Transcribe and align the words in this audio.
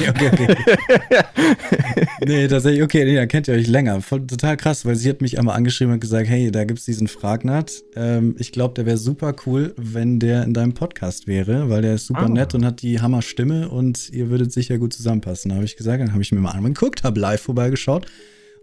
Okay, 0.00 0.10
okay, 0.10 0.30
okay. 0.30 2.06
nee, 2.26 2.46
tatsächlich, 2.46 2.82
okay, 2.82 3.04
nee, 3.04 3.16
dann 3.16 3.26
kennt 3.26 3.48
ihr 3.48 3.54
euch 3.54 3.66
länger. 3.66 4.00
Voll, 4.00 4.26
total 4.26 4.56
krass, 4.56 4.84
weil 4.84 4.94
sie 4.94 5.08
hat 5.08 5.20
mich 5.20 5.38
einmal 5.38 5.56
angeschrieben 5.56 5.94
und 5.94 6.00
gesagt, 6.00 6.28
hey, 6.28 6.52
da 6.52 6.64
gibt's 6.64 6.84
diesen 6.84 7.08
Fragnat. 7.08 7.82
Ähm, 7.96 8.36
ich 8.38 8.52
glaube, 8.52 8.74
der 8.74 8.86
wäre 8.86 8.96
super 8.96 9.34
cool, 9.46 9.74
wenn 9.76 10.20
der 10.20 10.44
in 10.44 10.54
deinem 10.54 10.74
Podcast 10.74 11.26
wäre, 11.26 11.68
weil 11.68 11.82
der 11.82 11.94
ist 11.94 12.06
super 12.06 12.22
ah. 12.22 12.28
nett 12.28 12.54
und 12.54 12.64
hat 12.64 12.82
die 12.82 13.00
Hammer-Stimme 13.00 13.68
und 13.68 14.10
ihr 14.10 14.30
würdet 14.30 14.52
sicher 14.52 14.78
gut 14.78 14.92
zusammenpassen. 14.92 15.48
Da 15.48 15.56
habe 15.56 15.64
ich 15.64 15.76
gesagt, 15.76 16.00
dann 16.00 16.12
habe 16.12 16.22
ich 16.22 16.30
mir 16.30 16.40
mal 16.40 16.52
angeguckt, 16.52 17.02
habe 17.02 17.18
live 17.18 17.40
vorbeigeschaut 17.40 18.06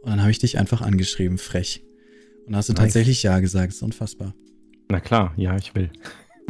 und 0.02 0.12
dann 0.12 0.22
habe 0.22 0.32
ich 0.32 0.40
dich 0.40 0.58
einfach 0.58 0.82
angeschrieben, 0.82 1.38
frech. 1.38 1.84
Und 2.48 2.56
hast 2.56 2.70
du 2.70 2.74
nice. 2.74 2.84
tatsächlich 2.84 3.24
Ja 3.24 3.40
gesagt, 3.40 3.70
das 3.70 3.76
ist 3.78 3.84
unfassbar. 3.84 4.34
Na 4.90 5.00
klar, 5.00 5.34
ja, 5.36 5.58
ich 5.58 5.76
will. 5.76 5.90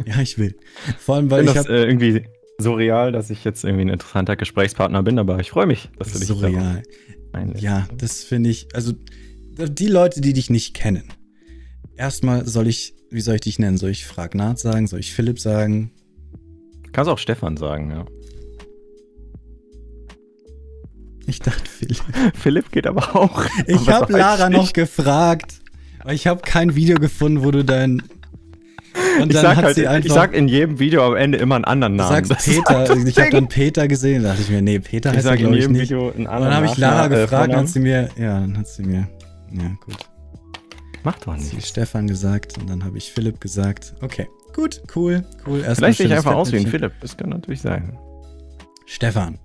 Ja, 0.04 0.20
ich 0.20 0.38
will. 0.38 0.54
Vor 0.98 1.16
allem, 1.16 1.30
weil 1.30 1.44
ich, 1.44 1.50
ich 1.50 1.56
habe 1.56 1.68
äh, 1.70 1.84
irgendwie 1.86 2.26
so 2.58 2.74
real, 2.74 3.12
dass 3.12 3.30
ich 3.30 3.44
jetzt 3.44 3.64
irgendwie 3.64 3.84
ein 3.84 3.90
interessanter 3.90 4.36
Gesprächspartner 4.36 5.02
bin, 5.02 5.18
aber 5.18 5.40
ich 5.40 5.50
freue 5.50 5.66
mich, 5.66 5.90
dass 5.98 6.12
du 6.12 6.18
dich 6.18 6.28
surreal. 6.28 6.82
Ja, 7.56 7.86
das 7.96 8.24
finde 8.24 8.50
ich, 8.50 8.68
also 8.74 8.92
die 9.58 9.88
Leute, 9.88 10.20
die 10.20 10.32
dich 10.32 10.48
nicht 10.48 10.74
kennen. 10.74 11.04
Erstmal 11.96 12.46
soll 12.46 12.66
ich, 12.66 12.94
wie 13.10 13.20
soll 13.20 13.36
ich 13.36 13.42
dich 13.42 13.58
nennen? 13.58 13.76
Soll 13.76 13.90
ich 13.90 14.06
Fragnat 14.06 14.58
sagen? 14.58 14.86
Soll 14.86 15.00
ich 15.00 15.12
Philipp 15.12 15.38
sagen? 15.38 15.92
Kannst 16.92 17.10
auch 17.10 17.18
Stefan 17.18 17.56
sagen, 17.56 17.90
ja. 17.90 18.06
Ich 21.26 21.40
dachte 21.40 21.68
Philipp. 21.68 22.02
Philipp 22.34 22.72
geht 22.72 22.86
aber 22.86 23.16
auch. 23.16 23.44
Ich 23.66 23.88
habe 23.88 24.12
Lara 24.12 24.48
noch 24.48 24.72
gefragt. 24.72 25.60
Aber 25.98 26.14
ich 26.14 26.26
habe 26.26 26.40
kein 26.40 26.76
Video 26.76 26.98
gefunden, 26.98 27.42
wo 27.42 27.50
du 27.50 27.64
dein 27.64 28.02
und 29.22 29.32
ich 29.32 29.38
sag, 29.38 29.56
halt, 29.56 29.78
einfach, 29.78 30.04
ich 30.04 30.12
sag 30.12 30.34
in 30.34 30.48
jedem 30.48 30.78
Video 30.78 31.06
am 31.06 31.16
Ende 31.16 31.38
immer 31.38 31.56
einen 31.56 31.64
anderen 31.64 31.96
Namen. 31.96 32.22
Du 32.22 32.28
sagst 32.28 32.44
Peter. 32.44 32.78
Halt 32.78 33.06
ich 33.06 33.18
habe 33.18 33.30
dann 33.30 33.48
Peter 33.48 33.88
gesehen, 33.88 34.22
da 34.22 34.30
dachte 34.30 34.42
ich 34.42 34.50
mir, 34.50 34.62
nee, 34.62 34.78
Peter 34.78 35.10
heißt 35.10 35.18
ich 35.18 35.24
sag 35.24 35.40
in 35.40 35.52
jedem 35.52 35.72
nicht. 35.72 35.90
Video 35.90 36.12
einen 36.12 36.26
anderen 36.26 36.36
Und 36.36 36.44
dann 36.44 36.54
habe 36.54 36.66
ich 36.66 36.76
Lara 36.78 37.06
äh, 37.06 37.08
gefragt, 37.08 37.52
dann 37.52 37.58
hat 37.60 37.68
sie 37.68 37.80
mir, 37.80 38.08
ja, 38.16 38.40
dann 38.40 38.58
hat 38.58 38.66
sie 38.68 38.82
mir, 38.82 39.08
ja, 39.52 39.70
gut. 39.84 39.96
Macht 41.04 41.26
doch 41.26 41.36
nicht. 41.36 41.50
Sie 41.50 41.60
Stefan 41.60 42.06
gesagt 42.08 42.58
und 42.58 42.68
dann 42.68 42.84
habe 42.84 42.98
ich 42.98 43.12
Philipp 43.12 43.40
gesagt. 43.40 43.94
Okay, 44.00 44.26
gut, 44.52 44.82
cool, 44.96 45.24
cool. 45.46 45.62
Erst 45.64 45.78
Vielleicht 45.78 45.98
sehe 45.98 46.06
ich 46.06 46.14
einfach 46.14 46.34
aus 46.34 46.52
wie 46.52 46.58
ein 46.58 46.66
Philipp, 46.66 46.92
das 47.00 47.16
kann 47.16 47.30
natürlich 47.30 47.60
sein. 47.60 47.96
Stefan. 48.86 49.38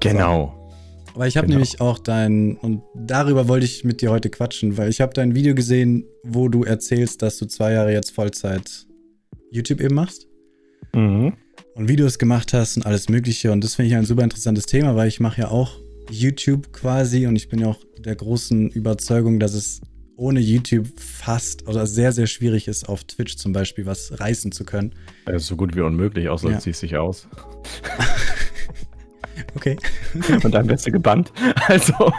Genau. 0.00 0.63
Aber 1.14 1.28
ich 1.28 1.36
habe 1.36 1.46
genau. 1.46 1.58
nämlich 1.58 1.80
auch 1.80 2.00
dein, 2.00 2.56
und 2.56 2.82
darüber 2.94 3.46
wollte 3.46 3.66
ich 3.66 3.84
mit 3.84 4.00
dir 4.00 4.10
heute 4.10 4.30
quatschen, 4.30 4.76
weil 4.76 4.90
ich 4.90 5.00
habe 5.00 5.14
dein 5.14 5.36
Video 5.36 5.54
gesehen, 5.54 6.04
wo 6.24 6.48
du 6.48 6.64
erzählst, 6.64 7.22
dass 7.22 7.38
du 7.38 7.46
zwei 7.46 7.72
Jahre 7.72 7.92
jetzt 7.92 8.10
Vollzeit 8.10 8.86
YouTube 9.52 9.80
eben 9.80 9.94
machst. 9.94 10.26
Mhm. 10.92 11.34
Und 11.74 11.88
Videos 11.88 12.18
gemacht 12.18 12.52
hast 12.52 12.76
und 12.76 12.86
alles 12.86 13.08
Mögliche. 13.08 13.52
Und 13.52 13.62
das 13.62 13.76
finde 13.76 13.90
ich 13.90 13.96
ein 13.96 14.04
super 14.04 14.24
interessantes 14.24 14.66
Thema, 14.66 14.96
weil 14.96 15.06
ich 15.06 15.20
mache 15.20 15.42
ja 15.42 15.48
auch 15.48 15.78
YouTube 16.10 16.72
quasi 16.72 17.26
und 17.26 17.36
ich 17.36 17.48
bin 17.48 17.60
ja 17.60 17.68
auch 17.68 17.78
der 17.98 18.16
großen 18.16 18.70
Überzeugung, 18.70 19.38
dass 19.38 19.54
es 19.54 19.80
ohne 20.16 20.40
YouTube 20.40 20.88
fast 20.98 21.66
oder 21.66 21.86
sehr, 21.86 22.12
sehr 22.12 22.26
schwierig 22.26 22.68
ist, 22.68 22.88
auf 22.88 23.04
Twitch 23.04 23.36
zum 23.36 23.52
Beispiel 23.52 23.86
was 23.86 24.20
reißen 24.20 24.52
zu 24.52 24.64
können. 24.64 24.94
Das 25.26 25.42
ist 25.42 25.48
so 25.48 25.56
gut 25.56 25.74
wie 25.76 25.80
unmöglich, 25.80 26.28
außer 26.28 26.50
ja. 26.50 26.56
du 26.56 26.62
ziehst 26.62 26.82
dich 26.82 26.96
aus. 26.96 27.28
Okay. 29.54 29.76
Und 30.42 30.54
dann 30.54 30.68
wirst 30.68 30.86
du 30.86 30.92
gebannt. 30.92 31.32
Also. 31.66 32.12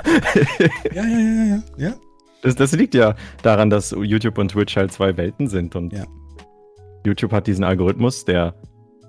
ja, 0.93 1.03
ja, 1.03 1.19
ja, 1.19 1.43
ja, 1.43 1.63
ja. 1.77 1.93
Das, 2.41 2.55
das, 2.55 2.71
liegt 2.73 2.93
ja 2.93 3.15
daran, 3.43 3.69
dass 3.69 3.91
YouTube 3.91 4.37
und 4.37 4.51
Twitch 4.51 4.75
halt 4.75 4.91
zwei 4.91 5.17
Welten 5.17 5.47
sind. 5.47 5.75
Und 5.75 5.93
ja. 5.93 6.05
YouTube 7.05 7.31
hat 7.31 7.47
diesen 7.47 7.63
Algorithmus, 7.63 8.25
der 8.25 8.55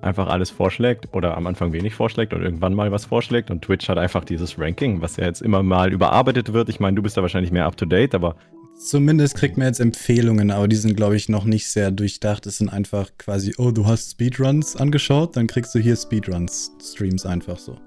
einfach 0.02 0.28
alles 0.28 0.50
vorschlägt 0.50 1.08
oder 1.12 1.36
am 1.36 1.46
Anfang 1.46 1.72
wenig 1.72 1.94
vorschlägt 1.94 2.32
und 2.32 2.42
irgendwann 2.42 2.74
mal 2.74 2.92
was 2.92 3.04
vorschlägt. 3.04 3.50
Und 3.50 3.62
Twitch 3.62 3.88
hat 3.88 3.98
einfach 3.98 4.24
dieses 4.24 4.58
Ranking, 4.58 5.02
was 5.02 5.16
ja 5.16 5.24
jetzt 5.24 5.42
immer 5.42 5.62
mal 5.62 5.92
überarbeitet 5.92 6.52
wird. 6.52 6.68
Ich 6.68 6.80
meine, 6.80 6.96
du 6.96 7.02
bist 7.02 7.16
da 7.16 7.22
wahrscheinlich 7.22 7.52
mehr 7.52 7.66
up 7.66 7.76
to 7.76 7.86
date, 7.86 8.14
aber. 8.14 8.36
Zumindest 8.78 9.36
kriegt 9.36 9.56
man 9.56 9.68
jetzt 9.68 9.80
Empfehlungen, 9.80 10.50
aber 10.50 10.68
die 10.68 10.76
sind, 10.76 10.96
glaube 10.96 11.16
ich, 11.16 11.30
noch 11.30 11.44
nicht 11.44 11.68
sehr 11.68 11.90
durchdacht. 11.90 12.44
Es 12.44 12.58
sind 12.58 12.68
einfach 12.68 13.10
quasi, 13.18 13.54
oh, 13.56 13.70
du 13.70 13.86
hast 13.86 14.12
Speedruns 14.12 14.76
angeschaut, 14.76 15.36
dann 15.36 15.46
kriegst 15.46 15.74
du 15.74 15.78
hier 15.78 15.96
Speedruns-Streams 15.96 17.24
einfach 17.24 17.58
so. 17.58 17.78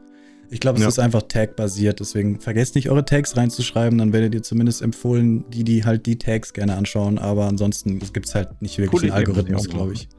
Ich 0.51 0.59
glaube, 0.59 0.77
es 0.77 0.83
ja. 0.83 0.87
ist 0.87 0.99
einfach 0.99 1.23
Tag-basiert, 1.23 1.99
deswegen 1.99 2.39
vergesst 2.39 2.73
nicht, 2.75 2.89
eure 2.89 3.05
Tags 3.05 3.37
reinzuschreiben, 3.37 3.99
dann 3.99 4.13
werdet 4.13 4.33
ihr 4.33 4.41
zumindest 4.41 4.81
empfohlen, 4.81 5.47
die, 5.51 5.63
die 5.63 5.85
halt 5.85 6.07
die 6.07 6.17
Tags 6.17 6.53
gerne 6.53 6.75
anschauen, 6.75 7.19
aber 7.19 7.45
ansonsten 7.45 7.99
gibt 7.99 8.25
es 8.25 8.33
halt 8.33 8.61
nicht 8.61 8.79
wirklich 8.79 9.03
einen 9.03 9.11
Algorithmus, 9.11 9.69
glaube 9.69 9.93
ich. 9.93 10.09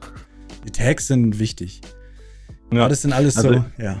Die 0.65 0.71
Tags 0.71 1.07
sind 1.07 1.39
wichtig. 1.39 1.81
Ja. 2.71 2.81
Aber 2.81 2.89
das 2.89 3.01
sind 3.01 3.11
alles 3.11 3.35
also, 3.35 3.53
so, 3.53 3.65
ja. 3.77 3.99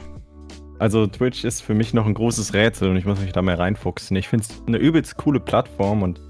Also 0.79 1.05
Twitch 1.05 1.43
ist 1.43 1.61
für 1.61 1.73
mich 1.73 1.93
noch 1.93 2.05
ein 2.05 2.13
großes 2.13 2.53
Rätsel 2.53 2.89
und 2.89 2.95
ich 2.95 3.05
muss 3.05 3.19
mich 3.19 3.33
da 3.33 3.41
mehr 3.41 3.59
reinfuchsen. 3.59 4.15
Ich 4.15 4.27
finde 4.27 4.45
es 4.49 4.63
eine 4.65 4.77
übelst 4.77 5.17
coole 5.17 5.39
Plattform 5.39 6.01
und 6.01 6.21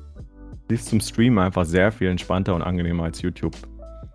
sie 0.68 0.76
ist 0.76 0.88
zum 0.88 1.00
Streamen 1.00 1.40
einfach 1.40 1.66
sehr 1.66 1.92
viel 1.92 2.08
entspannter 2.10 2.56
und 2.56 2.64
angenehmer 2.64 3.04
als 3.04 3.22
YouTube. 3.22 3.56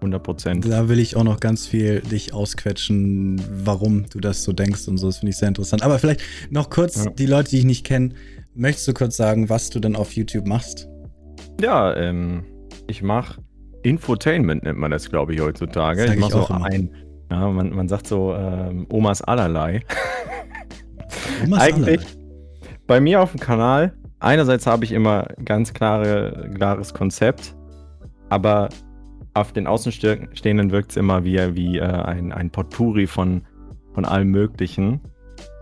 100 0.06 0.22
Prozent. 0.22 0.70
Da 0.70 0.88
will 0.88 0.98
ich 0.98 1.16
auch 1.16 1.24
noch 1.24 1.40
ganz 1.40 1.66
viel 1.66 2.00
dich 2.00 2.32
ausquetschen, 2.32 3.40
warum 3.64 4.06
du 4.08 4.20
das 4.20 4.42
so 4.42 4.52
denkst 4.52 4.88
und 4.88 4.98
so. 4.98 5.08
Das 5.08 5.18
finde 5.18 5.30
ich 5.30 5.36
sehr 5.36 5.48
interessant. 5.48 5.82
Aber 5.82 5.98
vielleicht 5.98 6.20
noch 6.50 6.70
kurz, 6.70 7.04
ja. 7.04 7.10
die 7.10 7.26
Leute, 7.26 7.50
die 7.50 7.58
ich 7.58 7.64
nicht 7.64 7.84
kenne, 7.84 8.10
möchtest 8.54 8.88
du 8.88 8.94
kurz 8.94 9.16
sagen, 9.16 9.48
was 9.48 9.70
du 9.70 9.80
denn 9.80 9.96
auf 9.96 10.12
YouTube 10.12 10.46
machst? 10.46 10.88
Ja, 11.60 11.94
ähm, 11.96 12.44
ich 12.86 13.02
mache 13.02 13.42
Infotainment, 13.82 14.64
nennt 14.64 14.78
man 14.78 14.90
das, 14.90 15.10
glaube 15.10 15.34
ich, 15.34 15.40
heutzutage. 15.40 16.06
Das 16.06 16.14
ich 16.14 16.20
mache 16.20 16.32
so 16.32 16.46
ein, 16.48 16.90
ja, 17.30 17.48
man, 17.50 17.70
man 17.70 17.88
sagt 17.88 18.06
so 18.06 18.34
ähm, 18.34 18.86
Omas 18.90 19.22
allerlei. 19.22 19.80
Omas 21.44 21.60
Eigentlich 21.62 22.00
allerlei. 22.00 22.76
bei 22.86 23.00
mir 23.00 23.20
auf 23.20 23.32
dem 23.32 23.40
Kanal, 23.40 23.94
einerseits 24.18 24.66
habe 24.66 24.84
ich 24.84 24.92
immer 24.92 25.28
ganz 25.44 25.72
klare, 25.72 26.50
klares 26.54 26.94
Konzept, 26.94 27.54
aber 28.28 28.68
auf 29.36 29.52
den 29.52 29.66
Außenstehenden 29.66 30.70
wirkt 30.70 30.92
es 30.92 30.97
immer 30.97 31.24
wie, 31.24 31.38
wie 31.54 31.78
äh, 31.78 31.82
ein, 31.82 32.32
ein 32.32 32.50
Potpourri 32.50 33.06
von, 33.06 33.42
von 33.92 34.04
allem 34.04 34.30
Möglichen. 34.30 35.00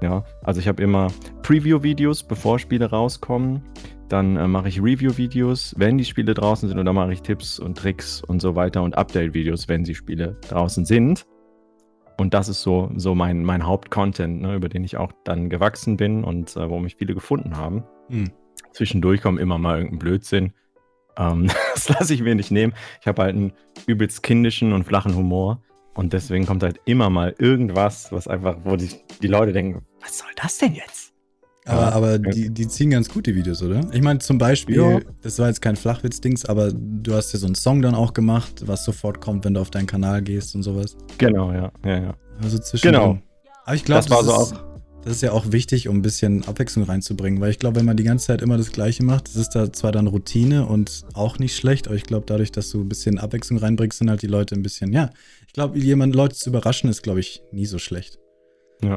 Ja, 0.00 0.24
also 0.42 0.60
ich 0.60 0.68
habe 0.68 0.82
immer 0.82 1.08
Preview-Videos, 1.42 2.22
bevor 2.22 2.58
Spiele 2.58 2.90
rauskommen. 2.90 3.62
Dann 4.08 4.36
äh, 4.36 4.46
mache 4.46 4.68
ich 4.68 4.80
Review-Videos, 4.80 5.74
wenn 5.76 5.98
die 5.98 6.04
Spiele 6.04 6.34
draußen 6.34 6.68
sind. 6.68 6.78
Und 6.78 6.86
dann 6.86 6.94
mache 6.94 7.12
ich 7.12 7.22
Tipps 7.22 7.58
und 7.58 7.76
Tricks 7.76 8.22
und 8.22 8.40
so 8.40 8.54
weiter 8.54 8.82
und 8.82 8.96
Update-Videos, 8.96 9.68
wenn 9.68 9.82
die 9.82 9.94
Spiele 9.94 10.36
draußen 10.48 10.84
sind. 10.84 11.26
Und 12.16 12.32
das 12.32 12.48
ist 12.48 12.62
so, 12.62 12.92
so 12.94 13.16
mein, 13.16 13.44
mein 13.44 13.66
Hauptcontent, 13.66 14.40
ne, 14.40 14.54
über 14.54 14.68
den 14.68 14.84
ich 14.84 14.96
auch 14.96 15.10
dann 15.24 15.50
gewachsen 15.50 15.96
bin 15.96 16.22
und 16.22 16.56
äh, 16.56 16.70
wo 16.70 16.78
mich 16.78 16.94
viele 16.94 17.14
gefunden 17.14 17.56
haben. 17.56 17.82
Hm. 18.08 18.30
Zwischendurch 18.72 19.20
kommt 19.20 19.40
immer 19.40 19.58
mal 19.58 19.78
irgendein 19.78 19.98
Blödsinn. 19.98 20.52
Ähm, 21.16 21.48
das 21.74 21.88
lasse 21.88 22.14
ich 22.14 22.22
mir 22.22 22.34
nicht 22.34 22.50
nehmen. 22.50 22.74
Ich 23.00 23.06
habe 23.06 23.22
halt 23.22 23.34
einen 23.34 23.52
übelst 23.86 24.22
kindischen 24.22 24.72
und 24.72 24.84
flachen 24.84 25.14
Humor. 25.14 25.62
Und 25.94 26.12
deswegen 26.12 26.44
kommt 26.44 26.62
halt 26.62 26.80
immer 26.86 27.08
mal 27.08 27.34
irgendwas, 27.38 28.10
was 28.10 28.26
einfach, 28.26 28.56
wo 28.64 28.76
die, 28.76 28.90
die 29.22 29.28
Leute 29.28 29.52
denken, 29.52 29.82
was 30.00 30.18
soll 30.18 30.30
das 30.36 30.58
denn 30.58 30.74
jetzt? 30.74 31.12
Aber, 31.66 31.92
aber 31.94 32.18
die, 32.18 32.50
die 32.50 32.68
ziehen 32.68 32.90
ganz 32.90 33.08
gute 33.08 33.34
Videos, 33.34 33.62
oder? 33.62 33.80
Ich 33.92 34.02
meine, 34.02 34.18
zum 34.18 34.36
Beispiel, 34.36 34.76
ja. 34.76 35.00
das 35.22 35.38
war 35.38 35.48
jetzt 35.48 35.62
kein 35.62 35.76
Flachwitz-Dings, 35.76 36.44
aber 36.44 36.70
du 36.72 37.14
hast 37.14 37.32
ja 37.32 37.38
so 37.38 37.46
einen 37.46 37.54
Song 37.54 37.80
dann 37.80 37.94
auch 37.94 38.12
gemacht, 38.12 38.64
was 38.66 38.84
sofort 38.84 39.22
kommt, 39.22 39.46
wenn 39.46 39.54
du 39.54 39.60
auf 39.60 39.70
deinen 39.70 39.86
Kanal 39.86 40.20
gehst 40.20 40.54
und 40.54 40.62
sowas. 40.62 40.96
Genau, 41.16 41.52
ja, 41.52 41.72
ja, 41.84 41.98
ja. 42.02 42.14
Also 42.42 42.58
zwischen. 42.58 42.92
Genau. 42.92 43.18
Aber 43.64 43.76
ich 43.76 43.84
glaube, 43.84 44.02
das 44.02 44.10
war 44.10 44.18
das 44.18 44.50
so 44.50 44.56
auch. 44.56 44.73
Das 45.04 45.16
ist 45.16 45.22
ja 45.22 45.32
auch 45.32 45.52
wichtig, 45.52 45.88
um 45.88 45.98
ein 45.98 46.02
bisschen 46.02 46.48
Abwechslung 46.48 46.86
reinzubringen, 46.86 47.38
weil 47.38 47.50
ich 47.50 47.58
glaube, 47.58 47.76
wenn 47.76 47.84
man 47.84 47.98
die 47.98 48.04
ganze 48.04 48.28
Zeit 48.28 48.40
immer 48.40 48.56
das 48.56 48.72
Gleiche 48.72 49.04
macht, 49.04 49.28
das 49.28 49.36
ist 49.36 49.50
da 49.50 49.70
zwar 49.70 49.92
dann 49.92 50.06
Routine 50.06 50.64
und 50.64 51.04
auch 51.12 51.38
nicht 51.38 51.54
schlecht, 51.54 51.88
aber 51.88 51.96
ich 51.96 52.04
glaube, 52.04 52.24
dadurch, 52.26 52.52
dass 52.52 52.70
du 52.70 52.80
ein 52.80 52.88
bisschen 52.88 53.18
Abwechslung 53.18 53.58
reinbringst, 53.58 53.98
sind 53.98 54.08
halt 54.08 54.22
die 54.22 54.28
Leute 54.28 54.54
ein 54.54 54.62
bisschen, 54.62 54.94
ja, 54.94 55.10
ich 55.46 55.52
glaube, 55.52 55.78
jemand 55.78 56.14
Leute 56.14 56.34
zu 56.36 56.48
überraschen, 56.48 56.88
ist, 56.88 57.02
glaube 57.02 57.20
ich, 57.20 57.42
nie 57.52 57.66
so 57.66 57.78
schlecht. 57.78 58.18
Ja. 58.82 58.96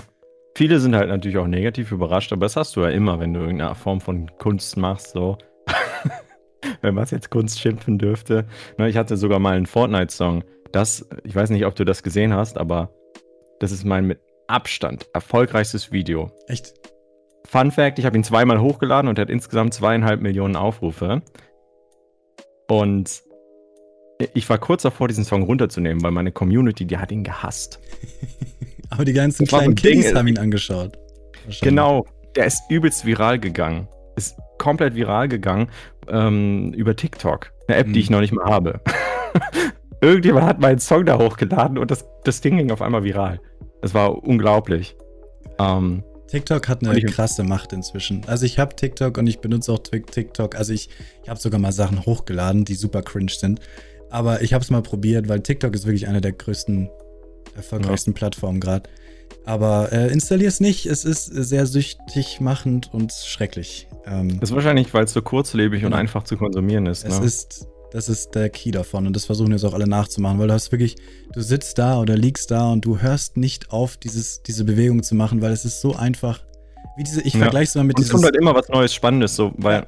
Viele 0.56 0.80
sind 0.80 0.96
halt 0.96 1.10
natürlich 1.10 1.38
auch 1.38 1.46
negativ 1.46 1.92
überrascht, 1.92 2.32
aber 2.32 2.46
das 2.46 2.56
hast 2.56 2.78
du 2.78 2.82
ja 2.82 2.90
immer, 2.90 3.20
wenn 3.20 3.34
du 3.34 3.42
irgendeine 3.42 3.76
Form 3.76 4.00
von 4.00 4.32
Kunst 4.38 4.78
machst, 4.78 5.12
so. 5.12 5.38
wenn 6.82 6.96
man 6.96 7.04
es 7.04 7.12
jetzt 7.12 7.30
Kunst 7.30 7.60
schimpfen 7.60 8.00
dürfte. 8.00 8.48
Ne, 8.78 8.88
ich 8.88 8.96
hatte 8.96 9.18
sogar 9.18 9.40
mal 9.40 9.58
einen 9.58 9.66
Fortnite-Song. 9.66 10.46
Das, 10.72 11.06
ich 11.26 11.36
weiß 11.36 11.50
nicht, 11.50 11.66
ob 11.66 11.76
du 11.76 11.84
das 11.84 12.02
gesehen 12.02 12.34
hast, 12.34 12.58
aber 12.58 12.92
das 13.60 13.72
ist 13.72 13.84
mein 13.84 14.06
mit 14.06 14.20
Abstand 14.48 15.08
erfolgreichstes 15.14 15.92
Video. 15.92 16.32
Echt? 16.48 16.74
Fun 17.46 17.72
Fact: 17.72 18.00
Ich 18.00 18.06
habe 18.06 18.18
ihn 18.18 18.24
zweimal 18.24 18.60
hochgeladen 18.60 19.10
und 19.10 19.18
er 19.18 19.24
hat 19.24 19.30
insgesamt 19.30 19.74
zweieinhalb 19.74 20.22
Millionen 20.22 20.56
Aufrufe. 20.56 21.22
Und 22.68 23.24
ich 24.34 24.50
war 24.50 24.58
kurz 24.58 24.82
davor, 24.82 25.08
diesen 25.08 25.24
Song 25.24 25.44
runterzunehmen, 25.44 26.02
weil 26.04 26.12
meine 26.12 26.32
Community, 26.32 26.86
die 26.86 26.98
hat 26.98 27.12
ihn 27.12 27.24
gehasst. 27.24 27.80
Aber 28.90 29.06
die 29.06 29.14
ganzen 29.14 29.46
das 29.46 29.50
kleinen 29.50 29.76
Kiddies 29.76 30.14
haben 30.14 30.28
ihn 30.28 30.38
angeschaut. 30.38 30.98
Genau, 31.62 32.06
der 32.36 32.46
ist 32.46 32.64
übelst 32.70 33.06
viral 33.06 33.40
gegangen. 33.40 33.88
Ist 34.16 34.38
komplett 34.58 34.96
viral 34.96 35.28
gegangen 35.28 35.70
ähm, 36.08 36.74
über 36.74 36.96
TikTok. 36.96 37.52
Eine 37.68 37.78
App, 37.78 37.88
mhm. 37.88 37.94
die 37.94 38.00
ich 38.00 38.10
noch 38.10 38.22
nicht 38.22 38.34
mal 38.34 38.46
habe. 38.46 38.82
Irgendjemand 40.02 40.46
hat 40.46 40.60
meinen 40.60 40.80
Song 40.80 41.06
da 41.06 41.18
hochgeladen 41.18 41.78
und 41.78 41.92
das, 41.92 42.06
das 42.24 42.42
Ding 42.42 42.58
ging 42.58 42.72
auf 42.72 42.82
einmal 42.82 43.04
viral. 43.04 43.40
Es 43.88 43.94
war 43.94 44.22
unglaublich. 44.22 44.98
Ähm, 45.60 46.04
TikTok 46.28 46.68
hat 46.68 46.86
eine 46.86 47.02
krasse 47.04 47.44
Macht 47.44 47.72
inzwischen. 47.72 48.24
Also 48.28 48.46
ich 48.46 48.60
habe 48.60 48.76
TikTok 48.76 49.18
und 49.18 49.28
ich 49.28 49.40
benutze 49.40 49.72
auch 49.72 49.80
TikTok. 49.80 50.56
Also 50.56 50.74
ich, 50.74 50.90
ich 51.24 51.30
habe 51.30 51.40
sogar 51.40 51.58
mal 51.58 51.72
Sachen 51.72 52.06
hochgeladen, 52.06 52.66
die 52.66 52.76
super 52.76 53.02
cringe 53.02 53.32
sind. 53.32 53.62
Aber 54.10 54.42
ich 54.42 54.54
habe 54.54 54.62
es 54.62 54.70
mal 54.70 54.82
probiert, 54.82 55.30
weil 55.30 55.40
TikTok 55.40 55.74
ist 55.74 55.86
wirklich 55.86 56.10
eine 56.10 56.20
der 56.20 56.34
größten, 56.34 56.90
erfolgreichsten 57.56 58.12
ja. 58.12 58.16
Plattformen 58.16 58.60
gerade. 58.60 58.90
Aber 59.46 59.94
äh, 59.94 60.12
installier 60.12 60.50
es 60.50 60.60
nicht. 60.60 60.86
Es 60.86 61.06
ist 61.06 61.26
sehr 61.28 61.66
süchtig 61.66 62.42
machend 62.42 62.94
und 62.94 63.14
schrecklich. 63.14 63.88
Ähm, 64.06 64.38
das 64.42 64.50
ist 64.50 64.56
wahrscheinlich, 64.56 64.94
weil 64.94 65.06
es 65.06 65.14
so 65.14 65.22
kurzlebig 65.22 65.86
und 65.86 65.94
einfach 65.94 66.24
zu 66.24 66.36
konsumieren 66.36 66.88
ist. 66.88 67.06
Es 67.06 67.20
ne? 67.22 67.26
ist, 67.26 67.68
das 67.92 68.10
ist 68.10 68.36
der 68.36 68.50
Key 68.50 68.72
davon 68.72 69.08
und 69.08 69.16
das 69.16 69.26
versuchen 69.26 69.52
jetzt 69.52 69.64
auch 69.64 69.74
alle 69.74 69.88
nachzumachen, 69.88 70.40
weil 70.40 70.48
du 70.48 70.54
hast 70.54 70.72
wirklich, 70.72 70.96
du 71.34 71.42
sitzt 71.42 71.78
da 71.78 72.00
oder 72.00 72.18
liegst 72.18 72.52
da 72.52 72.72
und 72.72 72.84
du 72.84 73.00
hörst 73.00 73.38
nicht 73.38 73.72
auf, 73.72 73.98
dieses, 73.98 74.44
diese 74.44 74.66
Bewegung 74.66 75.04
zu 75.04 75.16
machen, 75.16 75.42
weil 75.42 75.52
es 75.52 75.66
ist 75.66 75.82
so 75.82 75.96
einfach. 75.96 76.44
Wie 76.98 77.04
diese, 77.04 77.22
ich 77.22 77.34
ja. 77.34 77.42
vergleiche 77.42 77.70
es 77.70 77.76
mal 77.76 77.84
mit 77.84 77.98
diesem. 77.98 78.08
Es 78.08 78.12
kommt 78.12 78.26
halt 78.26 78.36
immer 78.36 78.56
was 78.56 78.70
Neues, 78.70 78.94
Spannendes, 78.94 79.36
so, 79.36 79.54
weil. 79.58 79.82
Ja. 79.82 79.86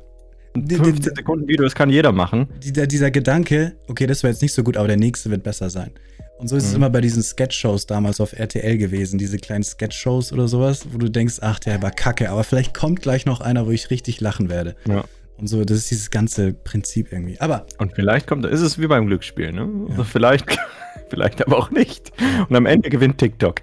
15 0.55 1.15
Sekunden 1.15 1.47
Video, 1.47 1.63
das 1.63 1.75
kann 1.75 1.91
jeder 1.91 2.11
machen. 2.11 2.47
Dieser, 2.63 2.87
dieser 2.87 3.11
Gedanke, 3.11 3.75
okay, 3.87 4.07
das 4.07 4.23
war 4.23 4.31
jetzt 4.31 4.41
nicht 4.41 4.53
so 4.53 4.63
gut, 4.63 4.77
aber 4.77 4.87
der 4.87 4.97
nächste 4.97 5.29
wird 5.29 5.43
besser 5.43 5.69
sein. 5.69 5.91
Und 6.39 6.47
so 6.47 6.55
ist 6.55 6.63
mhm. 6.63 6.69
es 6.69 6.75
immer 6.75 6.89
bei 6.89 7.01
diesen 7.01 7.21
Sketch-Shows 7.21 7.85
damals 7.85 8.19
auf 8.19 8.33
RTL 8.33 8.77
gewesen, 8.77 9.19
diese 9.19 9.37
kleinen 9.37 9.63
Sketch-Shows 9.63 10.33
oder 10.33 10.47
sowas, 10.47 10.87
wo 10.91 10.97
du 10.97 11.09
denkst, 11.09 11.35
ach, 11.41 11.59
der 11.59 11.81
war 11.81 11.91
kacke, 11.91 12.29
aber 12.31 12.43
vielleicht 12.43 12.73
kommt 12.73 13.01
gleich 13.01 13.25
noch 13.25 13.41
einer, 13.41 13.67
wo 13.67 13.71
ich 13.71 13.91
richtig 13.91 14.21
lachen 14.21 14.49
werde. 14.49 14.75
Ja. 14.87 15.03
Und 15.39 15.47
so, 15.47 15.63
das 15.63 15.77
ist 15.77 15.91
dieses 15.91 16.11
ganze 16.11 16.53
Prinzip 16.53 17.11
irgendwie. 17.11 17.39
Aber. 17.39 17.65
Und 17.77 17.93
vielleicht 17.93 18.27
kommt, 18.27 18.45
ist 18.45 18.61
es 18.61 18.79
wie 18.79 18.87
beim 18.87 19.07
Glücksspiel, 19.07 19.53
ne? 19.53 19.61
Ja. 19.61 19.91
Also 19.91 20.03
vielleicht, 20.03 20.57
vielleicht 21.09 21.45
aber 21.45 21.57
auch 21.57 21.71
nicht. 21.71 22.11
Und 22.49 22.55
am 22.55 22.65
Ende 22.65 22.89
gewinnt 22.89 23.17
TikTok. 23.17 23.61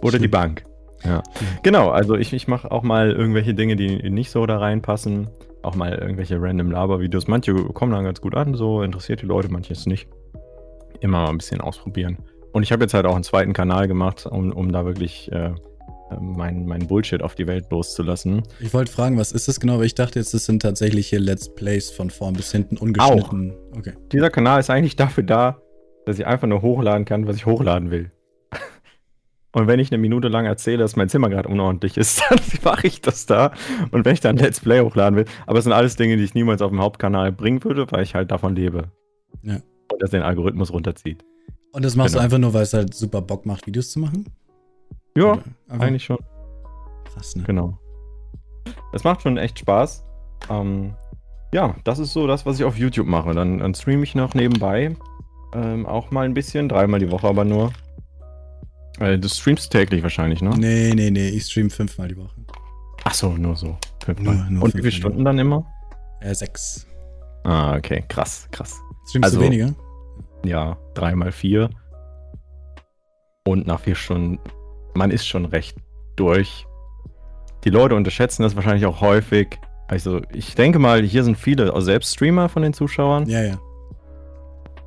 Oder 0.00 0.12
Stimmt. 0.12 0.24
die 0.24 0.28
Bank. 0.28 0.64
Ja. 1.04 1.22
Genau, 1.62 1.90
also 1.90 2.14
ich, 2.14 2.32
ich 2.32 2.48
mache 2.48 2.70
auch 2.70 2.82
mal 2.82 3.10
irgendwelche 3.10 3.54
Dinge, 3.54 3.76
die 3.76 4.10
nicht 4.10 4.30
so 4.30 4.46
da 4.46 4.58
reinpassen. 4.58 5.28
Auch 5.62 5.74
mal 5.74 5.92
irgendwelche 5.92 6.40
random 6.40 6.70
Laber-Videos. 6.70 7.28
Manche 7.28 7.54
kommen 7.54 7.92
dann 7.92 8.04
ganz 8.04 8.20
gut 8.20 8.34
an, 8.34 8.54
so 8.54 8.82
interessiert 8.82 9.20
die 9.20 9.26
Leute, 9.26 9.50
manches 9.50 9.84
nicht 9.84 10.08
immer 11.00 11.22
mal 11.24 11.28
ein 11.28 11.38
bisschen 11.38 11.60
ausprobieren. 11.60 12.18
Und 12.52 12.62
ich 12.62 12.72
habe 12.72 12.84
jetzt 12.84 12.94
halt 12.94 13.06
auch 13.06 13.14
einen 13.14 13.24
zweiten 13.24 13.52
Kanal 13.52 13.88
gemacht, 13.88 14.26
um, 14.26 14.52
um 14.52 14.72
da 14.72 14.84
wirklich 14.84 15.30
äh, 15.32 15.52
mein, 16.20 16.66
mein 16.66 16.86
Bullshit 16.86 17.22
auf 17.22 17.34
die 17.34 17.46
Welt 17.46 17.70
loszulassen. 17.70 18.42
Ich 18.60 18.72
wollte 18.72 18.90
fragen, 18.90 19.18
was 19.18 19.32
ist 19.32 19.48
das 19.48 19.60
genau? 19.60 19.78
Weil 19.78 19.86
ich 19.86 19.94
dachte 19.94 20.18
jetzt, 20.18 20.34
das 20.34 20.46
sind 20.46 20.62
tatsächlich 20.62 21.08
hier 21.08 21.20
Let's 21.20 21.54
Plays 21.54 21.90
von 21.90 22.10
vorn 22.10 22.34
bis 22.34 22.52
hinten 22.52 22.76
ungeschnitten. 22.76 23.52
Auch. 23.72 23.78
Okay. 23.78 23.92
Dieser 24.12 24.30
Kanal 24.30 24.60
ist 24.60 24.70
eigentlich 24.70 24.96
dafür 24.96 25.24
da, 25.24 25.60
dass 26.06 26.18
ich 26.18 26.26
einfach 26.26 26.48
nur 26.48 26.62
hochladen 26.62 27.04
kann, 27.04 27.26
was 27.26 27.36
ich 27.36 27.46
hochladen 27.46 27.90
will. 27.90 28.10
Und 29.52 29.66
wenn 29.66 29.80
ich 29.80 29.92
eine 29.92 29.98
Minute 29.98 30.28
lang 30.28 30.46
erzähle, 30.46 30.78
dass 30.78 30.96
mein 30.96 31.08
Zimmer 31.08 31.28
gerade 31.28 31.48
unordentlich 31.48 31.96
ist, 31.96 32.22
dann 32.30 32.38
mache 32.64 32.86
ich 32.86 33.00
das 33.00 33.26
da. 33.26 33.52
Und 33.90 34.04
wenn 34.04 34.14
ich 34.14 34.20
dann 34.20 34.36
Let's 34.36 34.60
Play 34.60 34.80
hochladen 34.80 35.16
will, 35.16 35.24
aber 35.46 35.58
es 35.58 35.64
sind 35.64 35.72
alles 35.72 35.96
Dinge, 35.96 36.16
die 36.16 36.24
ich 36.24 36.34
niemals 36.34 36.62
auf 36.62 36.70
dem 36.70 36.80
Hauptkanal 36.80 37.32
bringen 37.32 37.62
würde, 37.64 37.86
weil 37.90 38.02
ich 38.02 38.14
halt 38.14 38.30
davon 38.30 38.56
lebe. 38.56 38.90
Ja 39.42 39.60
und 39.92 40.02
das 40.02 40.10
den 40.10 40.22
Algorithmus 40.22 40.72
runterzieht. 40.72 41.24
Und 41.72 41.84
das 41.84 41.94
machst 41.94 42.14
genau. 42.14 42.20
du 42.20 42.24
einfach 42.24 42.38
nur, 42.38 42.54
weil 42.54 42.62
es 42.62 42.72
halt 42.72 42.94
super 42.94 43.22
Bock 43.22 43.46
macht, 43.46 43.66
Videos 43.66 43.90
zu 43.90 44.00
machen? 44.00 44.24
Ja, 45.16 45.38
eigentlich 45.68 46.04
schon. 46.04 46.18
Krass, 47.12 47.36
ne? 47.36 47.42
Genau. 47.44 47.78
Es 48.92 49.04
macht 49.04 49.22
schon 49.22 49.36
echt 49.36 49.58
Spaß. 49.58 50.04
Ähm, 50.48 50.94
ja, 51.52 51.74
das 51.84 51.98
ist 51.98 52.12
so 52.12 52.26
das, 52.26 52.46
was 52.46 52.58
ich 52.58 52.64
auf 52.64 52.76
YouTube 52.76 53.06
mache. 53.06 53.32
Dann, 53.34 53.58
dann 53.58 53.74
streame 53.74 54.02
ich 54.02 54.14
noch 54.14 54.34
nebenbei. 54.34 54.96
Ähm, 55.52 55.86
auch 55.86 56.10
mal 56.10 56.24
ein 56.24 56.34
bisschen, 56.34 56.68
dreimal 56.68 57.00
die 57.00 57.10
Woche 57.10 57.26
aber 57.26 57.44
nur. 57.44 57.72
Äh, 59.00 59.18
du 59.18 59.28
streamst 59.28 59.72
täglich 59.72 60.02
wahrscheinlich, 60.02 60.42
ne? 60.42 60.50
Nee, 60.56 60.92
nee, 60.94 61.10
nee, 61.10 61.28
ich 61.28 61.46
stream 61.46 61.70
fünfmal 61.70 62.08
die 62.08 62.16
Woche. 62.16 62.34
Ach 63.04 63.14
so, 63.14 63.30
nur 63.30 63.56
so. 63.56 63.76
Fünfmal. 64.04 64.36
Nur, 64.36 64.50
nur 64.50 64.62
Und 64.64 64.74
wie 64.74 64.78
viele 64.78 64.92
Stunden 64.92 65.24
dann 65.24 65.38
immer? 65.38 65.64
Äh, 66.20 66.34
sechs. 66.34 66.86
Ah, 67.44 67.76
okay, 67.76 68.04
krass, 68.08 68.46
krass. 68.52 68.78
Streamst 69.08 69.24
also, 69.24 69.38
du 69.38 69.44
weniger? 69.46 69.74
Ja, 70.44 70.76
dreimal 70.94 71.32
vier. 71.32 71.70
Und 73.46 73.66
nach 73.66 73.80
vier 73.80 73.94
Stunden, 73.94 74.38
man 74.94 75.10
ist 75.10 75.26
schon 75.26 75.44
recht 75.44 75.76
durch. 76.16 76.66
Die 77.64 77.70
Leute 77.70 77.94
unterschätzen 77.94 78.42
das 78.42 78.56
wahrscheinlich 78.56 78.86
auch 78.86 79.00
häufig. 79.00 79.58
Also, 79.88 80.20
ich 80.32 80.54
denke 80.54 80.78
mal, 80.78 81.02
hier 81.02 81.24
sind 81.24 81.36
viele, 81.36 81.74
also 81.74 81.80
selbst 81.80 82.14
Streamer 82.14 82.48
von 82.48 82.62
den 82.62 82.72
Zuschauern. 82.72 83.28
Ja, 83.28 83.42
ja. 83.42 83.58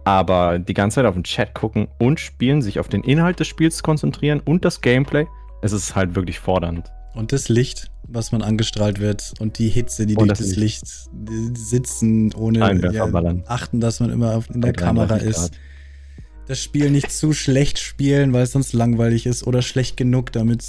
Aber 0.06 0.60
die 0.60 0.74
ganze 0.74 0.96
Zeit 0.96 1.06
auf 1.06 1.14
den 1.14 1.24
Chat 1.24 1.54
gucken 1.54 1.88
und 1.98 2.20
spielen, 2.20 2.62
sich 2.62 2.80
auf 2.80 2.90
den 2.90 3.04
Inhalt 3.04 3.40
des 3.40 3.48
Spiels 3.48 3.84
konzentrieren 3.84 4.42
und 4.44 4.66
das 4.66 4.82
Gameplay, 4.82 5.28
es 5.62 5.72
ist 5.72 5.96
halt 5.96 6.16
wirklich 6.16 6.40
fordernd. 6.40 6.92
Und 7.16 7.32
das 7.32 7.48
Licht, 7.48 7.92
was 8.08 8.32
man 8.32 8.42
angestrahlt 8.42 9.00
wird 9.00 9.34
und 9.40 9.60
die 9.60 9.70
Hitze, 9.70 10.06
die 10.06 10.16
und 10.16 10.28
durch 10.28 10.40
das, 10.40 10.48
das 10.48 10.56
Licht, 10.58 10.84
Licht 11.30 11.58
sitzen, 11.58 12.34
ohne 12.34 12.60
ja, 12.92 13.44
achten, 13.46 13.80
dass 13.80 14.00
man 14.00 14.10
immer 14.10 14.36
auf, 14.36 14.50
in 14.50 14.62
der 14.62 14.74
Kamera 14.74 15.18
ist. 15.18 15.52
Das 16.48 16.62
Spiel 16.62 16.92
nicht 16.92 17.12
zu 17.12 17.34
schlecht 17.34 17.80
spielen, 17.80 18.34
weil 18.34 18.44
es 18.44 18.52
sonst 18.52 18.74
langweilig 18.74 19.26
ist 19.26 19.48
oder 19.48 19.62
schlecht 19.62 19.98
genug, 19.98 20.32
damit 20.32 20.64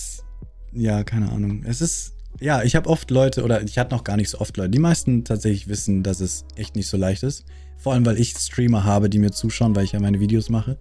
ja, 0.72 1.04
keine 1.04 1.30
Ahnung. 1.30 1.62
Es 1.66 1.80
ist 1.80 2.14
ja, 2.40 2.62
ich 2.62 2.74
habe 2.74 2.88
oft 2.88 3.10
Leute 3.10 3.44
oder 3.44 3.62
ich 3.62 3.78
hatte 3.78 3.94
noch 3.94 4.04
gar 4.04 4.16
nicht 4.16 4.30
so 4.30 4.38
oft 4.38 4.56
Leute. 4.56 4.70
Die 4.70 4.78
meisten 4.78 5.24
tatsächlich 5.24 5.68
wissen, 5.68 6.02
dass 6.02 6.20
es 6.20 6.44
echt 6.56 6.76
nicht 6.76 6.88
so 6.88 6.96
leicht 6.96 7.22
ist. 7.22 7.44
Vor 7.78 7.92
allem, 7.92 8.04
weil 8.06 8.18
ich 8.18 8.34
Streamer 8.36 8.84
habe, 8.84 9.08
die 9.08 9.18
mir 9.18 9.30
zuschauen, 9.30 9.76
weil 9.76 9.84
ich 9.84 9.92
ja 9.92 10.00
meine 10.00 10.20
Videos 10.20 10.48
mache. 10.48 10.78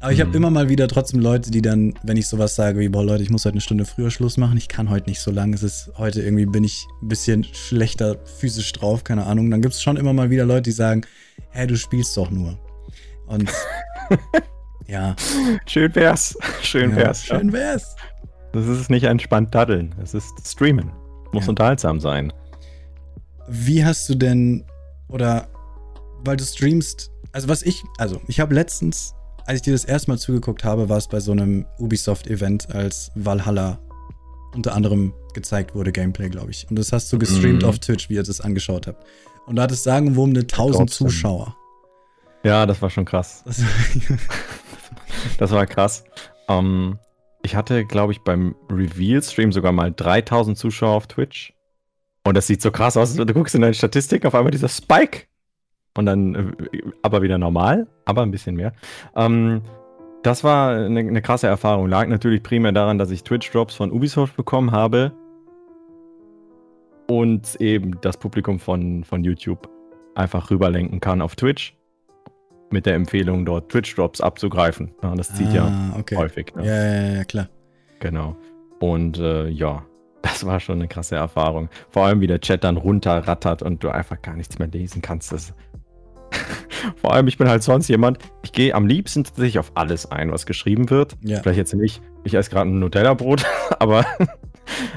Aber 0.00 0.12
ich 0.12 0.20
habe 0.20 0.30
mhm. 0.30 0.36
immer 0.36 0.50
mal 0.50 0.68
wieder 0.70 0.88
trotzdem 0.88 1.20
Leute, 1.20 1.50
die 1.50 1.60
dann, 1.60 1.94
wenn 2.02 2.16
ich 2.16 2.26
sowas 2.26 2.54
sage 2.54 2.78
wie, 2.78 2.88
boah 2.88 3.04
Leute, 3.04 3.22
ich 3.22 3.30
muss 3.30 3.44
heute 3.44 3.54
eine 3.54 3.60
Stunde 3.60 3.84
früher 3.84 4.10
Schluss 4.10 4.38
machen, 4.38 4.56
ich 4.56 4.68
kann 4.68 4.88
heute 4.88 5.10
nicht 5.10 5.20
so 5.20 5.30
lange, 5.30 5.54
es 5.54 5.62
ist 5.62 5.90
heute 5.98 6.22
irgendwie, 6.22 6.46
bin 6.46 6.64
ich 6.64 6.86
ein 7.02 7.08
bisschen 7.08 7.44
schlechter 7.44 8.16
physisch 8.24 8.72
drauf, 8.72 9.04
keine 9.04 9.26
Ahnung. 9.26 9.50
Dann 9.50 9.60
gibt 9.60 9.74
es 9.74 9.82
schon 9.82 9.98
immer 9.98 10.14
mal 10.14 10.30
wieder 10.30 10.46
Leute, 10.46 10.62
die 10.62 10.72
sagen, 10.72 11.02
hä, 11.50 11.66
du 11.66 11.76
spielst 11.76 12.16
doch 12.16 12.30
nur. 12.30 12.58
Und 13.30 13.50
ja. 14.86 15.16
Schön 15.66 15.94
wär's. 15.94 16.36
Schön 16.62 16.94
wär's. 16.94 17.26
Ja, 17.26 17.38
schön 17.38 17.52
wär's. 17.52 17.96
Das 18.52 18.66
ist 18.66 18.90
nicht 18.90 19.04
entspannt 19.04 19.54
daddeln, 19.54 19.94
es 20.02 20.12
ist 20.12 20.32
Streamen. 20.44 20.90
Muss 21.32 21.44
ja. 21.44 21.50
unterhaltsam 21.50 22.00
sein. 22.00 22.32
Wie 23.48 23.84
hast 23.84 24.08
du 24.08 24.14
denn, 24.16 24.64
oder 25.08 25.46
weil 26.24 26.36
du 26.36 26.44
streamst, 26.44 27.10
also 27.32 27.48
was 27.48 27.62
ich, 27.62 27.82
also 27.98 28.20
ich 28.26 28.40
habe 28.40 28.54
letztens 28.54 29.14
als 29.50 29.56
ich 29.56 29.62
dir 29.62 29.72
das 29.72 29.84
erste 29.84 30.10
Mal 30.12 30.18
zugeguckt 30.18 30.62
habe, 30.62 30.88
war 30.88 30.96
es 30.96 31.08
bei 31.08 31.18
so 31.18 31.32
einem 31.32 31.66
Ubisoft-Event, 31.78 32.72
als 32.72 33.10
Valhalla 33.16 33.80
unter 34.54 34.74
anderem 34.74 35.12
gezeigt 35.34 35.74
wurde, 35.74 35.90
Gameplay, 35.90 36.28
glaube 36.28 36.52
ich. 36.52 36.68
Und 36.70 36.78
das 36.78 36.92
hast 36.92 37.12
du 37.12 37.18
gestreamt 37.18 37.62
mm. 37.62 37.66
auf 37.66 37.80
Twitch, 37.80 38.08
wie 38.08 38.14
ihr 38.14 38.22
das 38.22 38.40
angeschaut 38.40 38.86
habt. 38.86 39.04
Und 39.46 39.56
da 39.56 39.62
hat 39.62 39.72
es 39.72 39.82
sagen, 39.82 40.14
wo 40.14 40.22
um 40.22 40.30
eine 40.30 40.40
1000 40.40 40.90
Zuschauer. 40.90 41.56
Ja, 42.42 42.66
das 42.66 42.80
war 42.80 42.90
schon 42.90 43.04
krass. 43.04 43.42
Das, 43.44 43.62
das 45.38 45.50
war 45.50 45.66
krass. 45.66 46.04
Ähm, 46.48 46.98
ich 47.42 47.56
hatte, 47.56 47.84
glaube 47.84 48.12
ich, 48.12 48.20
beim 48.20 48.54
Reveal-Stream 48.70 49.52
sogar 49.52 49.72
mal 49.72 49.92
3000 49.92 50.56
Zuschauer 50.56 50.94
auf 50.94 51.06
Twitch. 51.06 51.54
Und 52.24 52.36
das 52.36 52.46
sieht 52.46 52.62
so 52.62 52.70
krass 52.70 52.96
aus. 52.96 53.14
Du 53.14 53.26
guckst 53.26 53.54
in 53.54 53.62
deine 53.62 53.74
Statistik, 53.74 54.26
auf 54.26 54.34
einmal 54.34 54.50
dieser 54.50 54.68
Spike 54.68 55.26
und 55.96 56.06
dann 56.06 56.34
äh, 56.72 56.82
aber 57.02 57.22
wieder 57.22 57.38
normal, 57.38 57.86
aber 58.04 58.22
ein 58.22 58.30
bisschen 58.30 58.56
mehr. 58.56 58.72
Ähm, 59.16 59.62
das 60.22 60.44
war 60.44 60.74
eine, 60.76 61.00
eine, 61.00 61.22
krasse 61.22 61.46
Erfahrung. 61.46 61.88
Lag 61.88 62.06
natürlich 62.08 62.42
primär 62.42 62.72
daran, 62.72 62.98
dass 62.98 63.10
ich 63.10 63.24
Twitch-Drops 63.24 63.74
von 63.74 63.90
Ubisoft 63.90 64.36
bekommen 64.36 64.70
habe 64.70 65.12
und 67.08 67.56
eben 67.60 68.00
das 68.02 68.18
Publikum 68.18 68.58
von, 68.58 69.02
von 69.02 69.24
YouTube 69.24 69.68
einfach 70.14 70.50
rüberlenken 70.50 71.00
kann 71.00 71.22
auf 71.22 71.36
Twitch 71.36 71.74
mit 72.72 72.86
der 72.86 72.94
Empfehlung, 72.94 73.44
dort 73.44 73.70
Twitch-Drops 73.70 74.20
abzugreifen. 74.20 74.92
Ja, 75.02 75.14
das 75.14 75.34
zieht 75.34 75.48
ah, 75.48 75.54
ja 75.54 75.94
okay. 75.98 76.16
häufig. 76.16 76.54
Ne? 76.54 76.66
Ja, 76.66 76.84
ja, 76.84 77.16
ja, 77.16 77.24
klar. 77.24 77.48
Genau. 78.00 78.36
Und 78.78 79.18
äh, 79.18 79.48
ja, 79.48 79.84
das 80.22 80.44
war 80.46 80.60
schon 80.60 80.76
eine 80.76 80.88
krasse 80.88 81.16
Erfahrung. 81.16 81.68
Vor 81.90 82.06
allem, 82.06 82.20
wie 82.20 82.26
der 82.26 82.40
Chat 82.40 82.64
dann 82.64 82.76
runterrattert 82.76 83.62
und 83.62 83.82
du 83.82 83.88
einfach 83.88 84.20
gar 84.22 84.36
nichts 84.36 84.58
mehr 84.58 84.68
lesen 84.68 85.02
kannst. 85.02 85.32
Das 85.32 85.54
Vor 86.96 87.12
allem, 87.12 87.28
ich 87.28 87.38
bin 87.38 87.48
halt 87.48 87.62
sonst 87.62 87.88
jemand, 87.88 88.18
ich 88.42 88.52
gehe 88.52 88.74
am 88.74 88.86
liebsten 88.86 89.24
tatsächlich 89.24 89.58
auf 89.58 89.72
alles 89.74 90.10
ein, 90.10 90.30
was 90.32 90.46
geschrieben 90.46 90.90
wird. 90.90 91.16
Ja. 91.22 91.40
Vielleicht 91.40 91.58
jetzt 91.58 91.74
nicht, 91.74 92.02
ich 92.24 92.34
esse 92.34 92.50
gerade 92.50 92.70
ein 92.70 92.78
Nutella-Brot, 92.78 93.44
aber, 93.78 94.04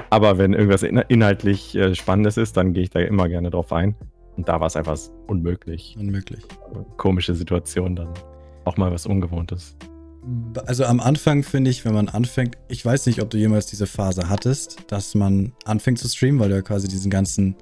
aber 0.09 0.37
wenn 0.37 0.53
irgendwas 0.53 0.83
inhaltlich 0.83 1.75
äh, 1.75 1.95
Spannendes 1.95 2.37
ist, 2.37 2.57
dann 2.57 2.73
gehe 2.73 2.83
ich 2.83 2.89
da 2.89 2.99
immer 2.99 3.27
gerne 3.29 3.49
drauf 3.49 3.73
ein. 3.73 3.95
Und 4.35 4.47
da 4.47 4.59
war 4.59 4.67
es 4.67 4.75
einfach 4.75 4.97
unmöglich. 5.27 5.95
Unmöglich. 5.99 6.43
Komische 6.97 7.35
Situation 7.35 7.95
dann. 7.95 8.09
Auch 8.65 8.77
mal 8.77 8.91
was 8.91 9.05
Ungewohntes. 9.05 9.75
Also 10.65 10.85
am 10.85 10.99
Anfang 10.99 11.43
finde 11.43 11.69
ich, 11.69 11.83
wenn 11.83 11.93
man 11.93 12.07
anfängt, 12.07 12.57
ich 12.69 12.85
weiß 12.85 13.05
nicht, 13.07 13.21
ob 13.21 13.29
du 13.29 13.37
jemals 13.37 13.65
diese 13.65 13.87
Phase 13.87 14.29
hattest, 14.29 14.79
dass 14.87 15.15
man 15.15 15.51
anfängt 15.65 15.99
zu 15.99 16.07
streamen, 16.07 16.39
weil 16.39 16.49
du 16.49 16.55
ja 16.55 16.61
quasi 16.61 16.87
diesen 16.87 17.11
ganzen, 17.11 17.55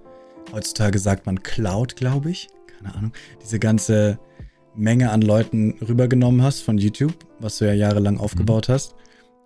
heutzutage 0.53 0.99
sagt 0.99 1.25
man 1.25 1.41
Cloud, 1.41 1.95
glaube 1.95 2.29
ich 2.29 2.49
keine 2.81 2.95
Ahnung, 2.95 3.13
diese 3.41 3.59
ganze 3.59 4.19
Menge 4.75 5.11
an 5.11 5.21
Leuten 5.21 5.75
rübergenommen 5.81 6.41
hast 6.41 6.61
von 6.61 6.77
YouTube, 6.77 7.13
was 7.39 7.57
du 7.57 7.65
ja 7.65 7.73
jahrelang 7.73 8.17
aufgebaut 8.17 8.69
mhm. 8.69 8.73
hast. 8.73 8.95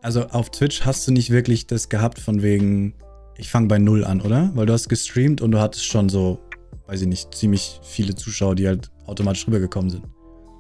Also 0.02 0.28
auf 0.28 0.52
Twitch 0.52 0.86
hast 0.86 1.08
du 1.08 1.12
nicht 1.12 1.32
wirklich 1.32 1.68
das 1.68 1.90
gehabt 1.90 2.20
von 2.20 2.44
wegen, 2.44 2.94
ich 3.38 3.50
fange 3.50 3.68
bei 3.68 3.80
Null 3.80 4.06
an, 4.06 4.22
oder? 4.22 4.52
Weil 4.54 4.68
du 4.68 4.74
hast 4.74 4.88
gestreamt 4.88 5.42
und 5.42 5.52
du 5.52 5.60
hattest 5.60 5.86
schon 5.86 6.10
so, 6.10 6.40
weiß 6.88 7.02
ich 7.02 7.08
nicht, 7.08 7.34
ziemlich 7.34 7.80
viele 7.84 8.16
Zuschauer, 8.16 8.56
die 8.56 8.68
halt 8.68 8.92
automatisch 9.08 9.48
rübergekommen 9.48 9.90
sind. 9.90 10.06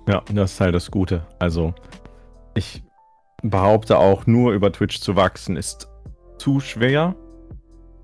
Ja, 0.07 0.23
das 0.33 0.53
ist 0.53 0.61
halt 0.61 0.75
das 0.75 0.91
Gute. 0.91 1.25
Also, 1.39 1.73
ich 2.53 2.83
behaupte 3.41 3.97
auch, 3.97 4.27
nur 4.27 4.53
über 4.53 4.71
Twitch 4.71 4.99
zu 4.99 5.15
wachsen 5.15 5.57
ist 5.57 5.87
zu 6.37 6.59
schwer, 6.59 7.15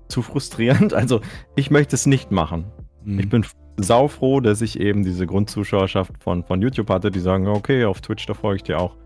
zu 0.08 0.22
frustrierend. 0.22 0.92
Also, 0.94 1.20
ich 1.56 1.70
möchte 1.70 1.94
es 1.94 2.06
nicht 2.06 2.30
machen. 2.30 2.64
Mhm. 3.04 3.18
Ich 3.20 3.28
bin 3.28 3.46
saufroh, 3.76 4.40
dass 4.40 4.60
ich 4.60 4.78
eben 4.80 5.04
diese 5.04 5.26
Grundzuschauerschaft 5.26 6.12
von, 6.22 6.44
von 6.44 6.60
YouTube 6.60 6.90
hatte, 6.90 7.10
die 7.10 7.20
sagen, 7.20 7.46
okay, 7.48 7.84
auf 7.84 8.00
Twitch, 8.00 8.26
da 8.26 8.34
folge 8.34 8.56
ich 8.56 8.62
dir 8.64 8.78
auch. 8.78 8.96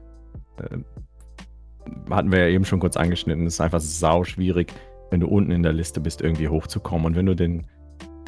Äh, 0.59 0.79
hatten 2.11 2.33
wir 2.33 2.41
ja 2.41 2.49
eben 2.49 2.65
schon 2.65 2.81
kurz 2.81 2.97
angeschnitten. 2.97 3.47
Es 3.47 3.55
ist 3.55 3.61
einfach 3.61 3.81
sau 3.81 4.25
schwierig, 4.25 4.73
wenn 5.11 5.21
du 5.21 5.29
unten 5.29 5.53
in 5.53 5.63
der 5.63 5.73
Liste 5.73 6.01
bist, 6.01 6.21
irgendwie 6.21 6.49
hochzukommen. 6.49 7.07
Und 7.07 7.17
wenn 7.17 7.27
du 7.27 7.35
den, 7.35 7.67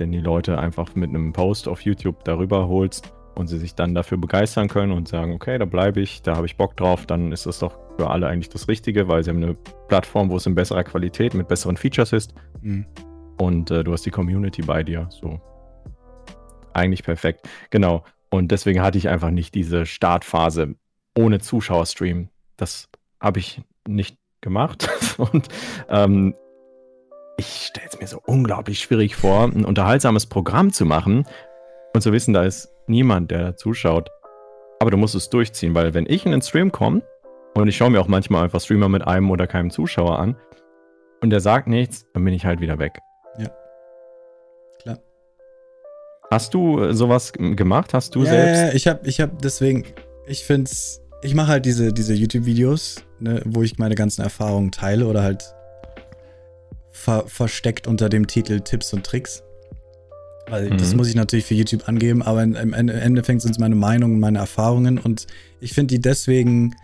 denn 0.00 0.12
die 0.12 0.20
Leute 0.20 0.58
einfach 0.58 0.94
mit 0.94 1.10
einem 1.10 1.32
Post 1.32 1.68
auf 1.68 1.80
YouTube 1.82 2.24
darüber 2.24 2.68
holst 2.68 3.12
und 3.34 3.46
sie 3.46 3.58
sich 3.58 3.74
dann 3.74 3.94
dafür 3.94 4.18
begeistern 4.18 4.68
können 4.68 4.92
und 4.92 5.08
sagen, 5.08 5.32
okay, 5.32 5.58
da 5.58 5.64
bleibe 5.64 6.00
ich, 6.00 6.22
da 6.22 6.36
habe 6.36 6.46
ich 6.46 6.56
Bock 6.56 6.76
drauf, 6.76 7.06
dann 7.06 7.32
ist 7.32 7.46
das 7.46 7.60
doch 7.60 7.78
für 7.96 8.10
alle 8.10 8.26
eigentlich 8.26 8.48
das 8.48 8.68
Richtige, 8.68 9.08
weil 9.08 9.22
sie 9.22 9.30
haben 9.30 9.42
eine 9.42 9.54
Plattform, 9.88 10.30
wo 10.30 10.36
es 10.36 10.46
in 10.46 10.54
besserer 10.54 10.84
Qualität 10.84 11.34
mit 11.34 11.48
besseren 11.48 11.76
Features 11.76 12.12
ist. 12.12 12.34
Mhm. 12.62 12.86
Und 13.40 13.70
äh, 13.70 13.84
du 13.84 13.92
hast 13.92 14.04
die 14.06 14.10
Community 14.10 14.62
bei 14.62 14.82
dir. 14.82 15.06
So. 15.10 15.40
Eigentlich 16.72 17.02
perfekt. 17.02 17.48
Genau. 17.70 18.04
Und 18.30 18.50
deswegen 18.50 18.82
hatte 18.82 18.98
ich 18.98 19.08
einfach 19.08 19.30
nicht 19.30 19.54
diese 19.54 19.86
Startphase 19.86 20.74
ohne 21.16 21.40
Zuschauerstream. 21.40 22.28
Das 22.56 22.88
habe 23.20 23.38
ich 23.38 23.62
nicht 23.86 24.18
gemacht. 24.40 24.88
Und 25.18 25.48
ähm, 25.88 26.34
ich 27.38 27.66
stelle 27.66 27.86
es 27.90 27.98
mir 27.98 28.06
so 28.06 28.20
unglaublich 28.26 28.80
schwierig 28.80 29.16
vor, 29.16 29.44
ein 29.44 29.64
unterhaltsames 29.64 30.26
Programm 30.26 30.72
zu 30.72 30.84
machen 30.84 31.24
und 31.94 32.02
zu 32.02 32.12
wissen, 32.12 32.34
da 32.34 32.42
ist 32.42 32.68
niemand, 32.86 33.30
der 33.30 33.56
zuschaut. 33.56 34.10
Aber 34.80 34.90
du 34.90 34.96
musst 34.96 35.14
es 35.14 35.30
durchziehen, 35.30 35.74
weil 35.74 35.94
wenn 35.94 36.06
ich 36.06 36.26
in 36.26 36.32
den 36.32 36.42
Stream 36.42 36.72
komme, 36.72 37.02
und 37.54 37.66
ich 37.66 37.76
schaue 37.76 37.90
mir 37.90 38.00
auch 38.00 38.08
manchmal 38.08 38.44
einfach 38.44 38.60
Streamer 38.60 38.88
mit 38.88 39.06
einem 39.06 39.30
oder 39.30 39.46
keinem 39.46 39.70
Zuschauer 39.70 40.18
an, 40.18 40.36
und 41.20 41.30
der 41.30 41.40
sagt 41.40 41.68
nichts, 41.68 42.06
dann 42.12 42.24
bin 42.24 42.34
ich 42.34 42.44
halt 42.44 42.60
wieder 42.60 42.78
weg. 42.78 42.98
Ja. 43.38 43.50
Klar. 44.82 44.98
Hast 46.30 46.54
du 46.54 46.80
äh, 46.80 46.94
sowas 46.94 47.32
gemacht? 47.32 47.94
Hast 47.94 48.14
du 48.14 48.24
ja, 48.24 48.30
selbst? 48.30 48.60
Ja, 48.60 48.72
ich 48.74 48.88
habe 48.88 49.08
ich 49.08 49.20
hab 49.20 49.42
deswegen, 49.42 49.84
ich 50.26 50.44
finde 50.44 50.70
es, 50.70 51.00
ich 51.22 51.34
mache 51.34 51.48
halt 51.48 51.66
diese, 51.66 51.92
diese 51.92 52.14
YouTube-Videos, 52.14 53.04
ne, 53.20 53.42
wo 53.44 53.62
ich 53.62 53.78
meine 53.78 53.94
ganzen 53.94 54.22
Erfahrungen 54.22 54.70
teile 54.70 55.06
oder 55.06 55.22
halt 55.22 55.54
ver 56.98 57.24
versteckt 57.26 57.86
unter 57.86 58.08
dem 58.08 58.26
Titel 58.26 58.60
Tipps 58.60 58.92
und 58.92 59.04
Tricks. 59.04 59.42
Weil 60.48 60.70
mhm. 60.70 60.78
das 60.78 60.94
muss 60.94 61.08
ich 61.08 61.14
natürlich 61.14 61.44
für 61.44 61.54
YouTube 61.54 61.88
angeben, 61.88 62.22
aber 62.22 62.42
im 62.42 62.72
Endeffekt 62.72 63.42
sind 63.42 63.52
es 63.52 63.58
meine 63.58 63.74
Meinungen, 63.74 64.18
meine 64.18 64.38
Erfahrungen 64.38 64.98
und 64.98 65.26
ich 65.60 65.72
finde 65.72 65.94
die 65.94 66.00
deswegen. 66.00 66.74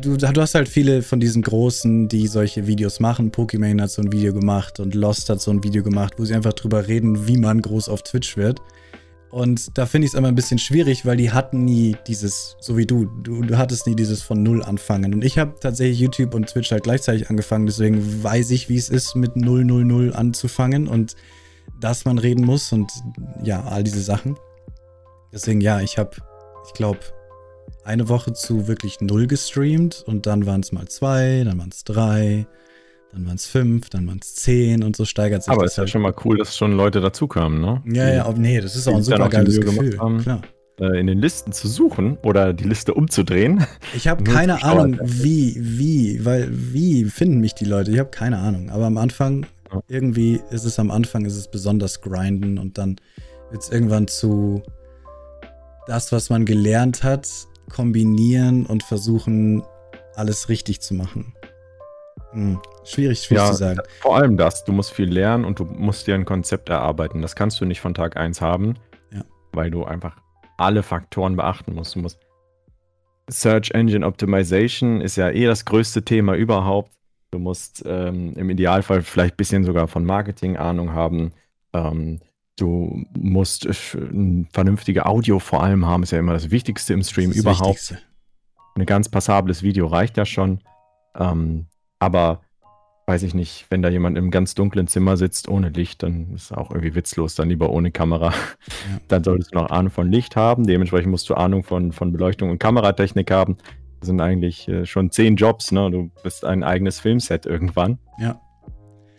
Du, 0.00 0.16
du 0.16 0.40
hast 0.40 0.54
halt 0.54 0.68
viele 0.68 1.02
von 1.02 1.20
diesen 1.20 1.42
Großen, 1.42 2.08
die 2.08 2.26
solche 2.26 2.66
Videos 2.66 3.00
machen. 3.00 3.30
Pokimane 3.30 3.82
hat 3.82 3.90
so 3.90 4.02
ein 4.02 4.12
Video 4.12 4.32
gemacht 4.32 4.80
und 4.80 4.94
Lost 4.94 5.28
hat 5.30 5.40
so 5.40 5.50
ein 5.50 5.62
Video 5.62 5.82
gemacht, 5.82 6.14
wo 6.16 6.24
sie 6.24 6.34
einfach 6.34 6.52
drüber 6.52 6.88
reden, 6.88 7.26
wie 7.26 7.36
man 7.36 7.60
groß 7.60 7.88
auf 7.88 8.02
Twitch 8.02 8.36
wird. 8.36 8.60
Und 9.34 9.76
da 9.76 9.86
finde 9.86 10.06
ich 10.06 10.12
es 10.12 10.14
immer 10.16 10.28
ein 10.28 10.36
bisschen 10.36 10.60
schwierig, 10.60 11.04
weil 11.06 11.16
die 11.16 11.32
hatten 11.32 11.64
nie 11.64 11.96
dieses, 12.06 12.56
so 12.60 12.76
wie 12.76 12.86
du, 12.86 13.06
du, 13.06 13.42
du 13.42 13.58
hattest 13.58 13.84
nie 13.84 13.96
dieses 13.96 14.22
von 14.22 14.40
Null 14.44 14.62
anfangen. 14.62 15.12
Und 15.12 15.24
ich 15.24 15.38
habe 15.38 15.56
tatsächlich 15.58 15.98
YouTube 15.98 16.34
und 16.34 16.46
Twitch 16.46 16.70
halt 16.70 16.84
gleichzeitig 16.84 17.30
angefangen, 17.30 17.66
deswegen 17.66 18.22
weiß 18.22 18.52
ich, 18.52 18.68
wie 18.68 18.76
es 18.76 18.88
ist, 18.88 19.16
mit 19.16 19.34
000 19.34 20.12
anzufangen 20.14 20.86
und 20.86 21.16
dass 21.80 22.04
man 22.04 22.18
reden 22.18 22.44
muss 22.44 22.72
und 22.72 22.92
ja, 23.42 23.64
all 23.64 23.82
diese 23.82 24.02
Sachen. 24.02 24.36
Deswegen, 25.32 25.60
ja, 25.60 25.80
ich 25.80 25.98
habe, 25.98 26.12
ich 26.68 26.72
glaube, 26.74 27.00
eine 27.82 28.08
Woche 28.08 28.34
zu 28.34 28.68
wirklich 28.68 29.00
null 29.00 29.26
gestreamt 29.26 30.04
und 30.06 30.26
dann 30.26 30.46
waren 30.46 30.60
es 30.60 30.70
mal 30.70 30.86
zwei, 30.86 31.42
dann 31.44 31.58
waren 31.58 31.70
es 31.72 31.82
drei, 31.82 32.46
dann 33.14 33.26
waren 33.26 33.36
es 33.36 33.46
fünf, 33.46 33.90
dann 33.90 34.08
waren 34.08 34.18
es 34.20 34.34
zehn 34.34 34.82
und 34.82 34.96
so 34.96 35.04
steigert 35.04 35.44
sich 35.44 35.52
Aber 35.52 35.62
das. 35.62 35.62
Aber 35.62 35.66
ist 35.66 35.76
ja 35.76 35.80
halt. 35.82 35.90
schon 35.90 36.02
mal 36.02 36.14
cool, 36.24 36.36
dass 36.36 36.56
schon 36.56 36.72
Leute 36.72 37.00
dazukamen, 37.00 37.60
ne? 37.60 37.80
Ja, 37.86 38.12
ja, 38.12 38.24
aber 38.26 38.38
nee, 38.38 38.60
das 38.60 38.74
ist 38.74 38.88
auch 38.88 38.96
ein 38.96 39.04
super 39.04 39.28
geiles 39.28 39.60
Gefühl. 39.60 39.98
Haben, 40.00 40.18
Klar. 40.18 40.42
Äh, 40.80 40.98
in 40.98 41.06
den 41.06 41.20
Listen 41.20 41.52
zu 41.52 41.68
suchen 41.68 42.18
oder 42.24 42.52
die 42.52 42.64
Liste 42.64 42.94
umzudrehen. 42.94 43.64
Ich 43.94 44.08
habe 44.08 44.24
keine 44.24 44.64
Ahnung, 44.64 44.98
wie, 45.04 45.56
wie, 45.56 46.24
weil, 46.24 46.48
wie 46.50 47.04
finden 47.04 47.38
mich 47.38 47.54
die 47.54 47.64
Leute? 47.64 47.92
Ich 47.92 47.98
habe 48.00 48.10
keine 48.10 48.38
Ahnung. 48.38 48.70
Aber 48.70 48.86
am 48.86 48.98
Anfang, 48.98 49.46
ja. 49.72 49.80
irgendwie 49.86 50.40
ist 50.50 50.64
es 50.64 50.80
am 50.80 50.90
Anfang, 50.90 51.24
ist 51.24 51.36
es 51.36 51.48
besonders 51.48 52.00
grinden 52.00 52.58
und 52.58 52.76
dann 52.76 52.96
wird 53.52 53.62
es 53.62 53.70
irgendwann 53.70 54.08
zu 54.08 54.62
das, 55.86 56.10
was 56.10 56.28
man 56.28 56.44
gelernt 56.44 57.04
hat, 57.04 57.28
kombinieren 57.70 58.66
und 58.66 58.82
versuchen, 58.82 59.62
alles 60.16 60.48
richtig 60.48 60.80
zu 60.80 60.94
machen. 60.94 61.34
Hm. 62.32 62.58
Schwierig, 62.84 63.20
schwierig 63.22 63.44
ja, 63.44 63.50
zu 63.50 63.56
sagen. 63.56 63.80
Vor 64.00 64.16
allem 64.16 64.36
das. 64.36 64.64
Du 64.64 64.72
musst 64.72 64.92
viel 64.92 65.10
lernen 65.10 65.44
und 65.44 65.58
du 65.58 65.64
musst 65.64 66.06
dir 66.06 66.14
ein 66.14 66.24
Konzept 66.24 66.68
erarbeiten. 66.68 67.22
Das 67.22 67.34
kannst 67.34 67.60
du 67.60 67.64
nicht 67.64 67.80
von 67.80 67.94
Tag 67.94 68.16
1 68.16 68.40
haben, 68.40 68.74
ja. 69.12 69.22
weil 69.52 69.70
du 69.70 69.84
einfach 69.84 70.16
alle 70.58 70.82
Faktoren 70.82 71.36
beachten 71.36 71.74
musst. 71.74 71.94
Du 71.94 72.00
musst 72.00 72.18
Search 73.28 73.70
Engine 73.70 74.06
Optimization 74.06 75.00
ist 75.00 75.16
ja 75.16 75.30
eh 75.30 75.46
das 75.46 75.64
größte 75.64 76.04
Thema 76.04 76.34
überhaupt. 76.34 76.92
Du 77.30 77.38
musst 77.38 77.82
ähm, 77.86 78.34
im 78.34 78.50
Idealfall 78.50 79.02
vielleicht 79.02 79.34
ein 79.34 79.36
bisschen 79.38 79.64
sogar 79.64 79.88
von 79.88 80.04
Marketing 80.04 80.56
Ahnung 80.56 80.92
haben. 80.92 81.32
Ähm, 81.72 82.20
du 82.56 83.04
musst 83.18 83.66
ein 83.94 84.46
vernünftige 84.52 85.06
Audio 85.06 85.38
vor 85.38 85.62
allem 85.62 85.86
haben, 85.86 86.02
ist 86.02 86.12
ja 86.12 86.18
immer 86.18 86.34
das 86.34 86.50
Wichtigste 86.50 86.92
im 86.92 87.02
Stream 87.02 87.30
das 87.30 87.38
überhaupt. 87.38 87.70
Wichtigste. 87.70 87.98
Ein 88.76 88.86
ganz 88.86 89.08
passables 89.08 89.62
Video 89.62 89.86
reicht 89.86 90.16
ja 90.16 90.26
schon. 90.26 90.60
Ähm, 91.16 91.66
aber 91.98 92.43
weiß 93.06 93.22
ich 93.22 93.34
nicht, 93.34 93.66
wenn 93.70 93.82
da 93.82 93.88
jemand 93.88 94.16
im 94.16 94.30
ganz 94.30 94.54
dunklen 94.54 94.86
Zimmer 94.86 95.16
sitzt 95.16 95.48
ohne 95.48 95.68
Licht, 95.68 96.02
dann 96.02 96.34
ist 96.34 96.52
auch 96.52 96.70
irgendwie 96.70 96.94
witzlos, 96.94 97.34
dann 97.34 97.48
lieber 97.48 97.70
ohne 97.70 97.90
Kamera. 97.90 98.30
Ja. 98.30 99.00
Dann 99.08 99.24
solltest 99.24 99.54
du 99.54 99.58
noch 99.58 99.70
Ahnung 99.70 99.90
von 99.90 100.10
Licht 100.10 100.36
haben, 100.36 100.66
dementsprechend 100.66 101.10
musst 101.10 101.28
du 101.28 101.34
Ahnung 101.34 101.64
von, 101.64 101.92
von 101.92 102.12
Beleuchtung 102.12 102.50
und 102.50 102.58
Kameratechnik 102.58 103.30
haben. 103.30 103.58
Das 104.00 104.08
sind 104.08 104.20
eigentlich 104.20 104.68
äh, 104.68 104.86
schon 104.86 105.10
zehn 105.10 105.36
Jobs, 105.36 105.72
ne? 105.72 105.90
Du 105.90 106.10
bist 106.22 106.44
ein 106.44 106.62
eigenes 106.62 107.00
Filmset 107.00 107.46
irgendwann. 107.46 107.98
Ja. 108.18 108.40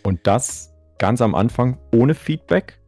Und 0.04 0.27
das 0.27 0.74
ganz 0.98 1.22
am 1.22 1.36
Anfang 1.36 1.77
ohne 1.94 2.15
Feedback, 2.15 2.80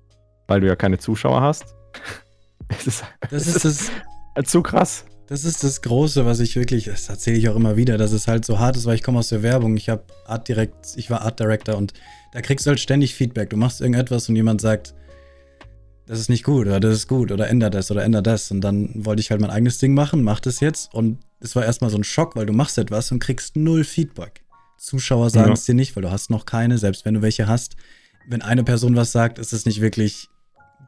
weil 0.48 0.62
du 0.62 0.68
ja 0.68 0.75
keine 0.75 0.98
Zuschauer 0.98 1.42
hast. 1.42 1.75
es 2.70 2.88
ist, 2.88 3.06
das 3.30 3.48
ist, 3.48 3.66
ist 3.66 3.92
das 4.36 4.46
zu 4.46 4.62
krass. 4.62 5.06
Das 5.27 5.43
ist 5.43 5.62
das 5.62 5.81
Große, 5.81 6.25
was 6.25 6.39
ich 6.39 6.55
wirklich, 6.55 6.86
das 6.86 7.10
erzähle 7.10 7.38
ich 7.38 7.50
auch 7.50 7.55
immer 7.57 7.75
wieder, 7.75 7.98
dass 7.98 8.13
es 8.13 8.29
halt 8.29 8.46
so 8.46 8.60
hart 8.60 8.77
ist, 8.77 8.86
weil 8.86 8.96
ich 8.96 9.03
komme 9.03 9.19
aus 9.19 9.27
der 9.27 9.43
Werbung. 9.43 9.75
Ich 9.75 9.89
habe 9.89 10.03
Art 10.25 10.48
Direct, 10.48 10.93
ich 10.96 11.10
war 11.10 11.22
Art 11.22 11.38
Director 11.39 11.75
und 11.75 11.93
da 12.31 12.41
kriegst 12.41 12.65
du 12.65 12.69
halt 12.69 12.79
ständig 12.79 13.13
Feedback. 13.13 13.50
Du 13.50 13.57
machst 13.57 13.81
irgendetwas 13.81 14.29
und 14.29 14.38
jemand 14.38 14.62
sagt, 14.62 14.96
das 16.05 16.22
ist 16.22 16.29
nicht 16.29 16.46
gut 16.46 16.67
oder 16.67 16.79
das 16.79 16.93
ist 16.93 17.07
gut 17.10 17.34
oder 17.34 17.50
ändert 17.50 17.74
das 17.74 17.91
oder 17.91 18.05
ändert 18.05 18.25
das. 18.25 18.51
Und 18.51 18.62
dann 18.62 19.05
wollte 19.05 19.19
ich 19.19 19.29
halt 19.29 19.41
mein 19.41 19.50
eigenes 19.50 19.79
Ding 19.79 19.93
machen, 19.93 20.24
mach 20.24 20.39
das 20.39 20.62
jetzt. 20.62 20.93
Und 20.93 21.19
es 21.41 21.57
war 21.57 21.65
erstmal 21.65 21.89
so 21.89 21.98
ein 21.98 22.05
Schock, 22.05 22.38
weil 22.38 22.46
du 22.46 22.53
machst 22.53 22.77
etwas 22.77 23.12
und 23.12 23.19
kriegst 23.19 23.57
null 23.57 23.84
Feedback. 23.84 24.46
Zuschauer 24.77 25.29
sagen 25.29 25.50
ja. 25.50 25.53
es 25.53 25.65
dir 25.65 25.75
nicht, 25.75 25.93
weil 25.98 26.03
du 26.03 26.12
hast 26.12 26.29
noch 26.29 26.46
keine, 26.46 26.77
selbst 26.77 27.03
wenn 27.03 27.15
du 27.15 27.22
welche 27.22 27.48
hast. 27.48 27.75
Wenn 28.29 28.41
eine 28.41 28.63
Person 28.63 28.96
was 28.96 29.12
sagt, 29.12 29.39
ist 29.39 29.51
es 29.51 29.65
nicht 29.65 29.81
wirklich 29.81 30.29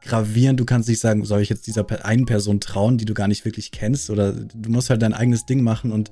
gravierend. 0.00 0.60
Du 0.60 0.64
kannst 0.64 0.88
nicht 0.88 1.00
sagen, 1.00 1.24
soll 1.24 1.40
ich 1.40 1.48
jetzt 1.48 1.66
dieser 1.66 1.86
einen 2.04 2.26
Person 2.26 2.60
trauen, 2.60 2.98
die 2.98 3.04
du 3.04 3.14
gar 3.14 3.28
nicht 3.28 3.44
wirklich 3.44 3.70
kennst? 3.70 4.10
Oder 4.10 4.32
du 4.32 4.70
musst 4.70 4.90
halt 4.90 5.02
dein 5.02 5.14
eigenes 5.14 5.46
Ding 5.46 5.62
machen 5.62 5.92
und 5.92 6.10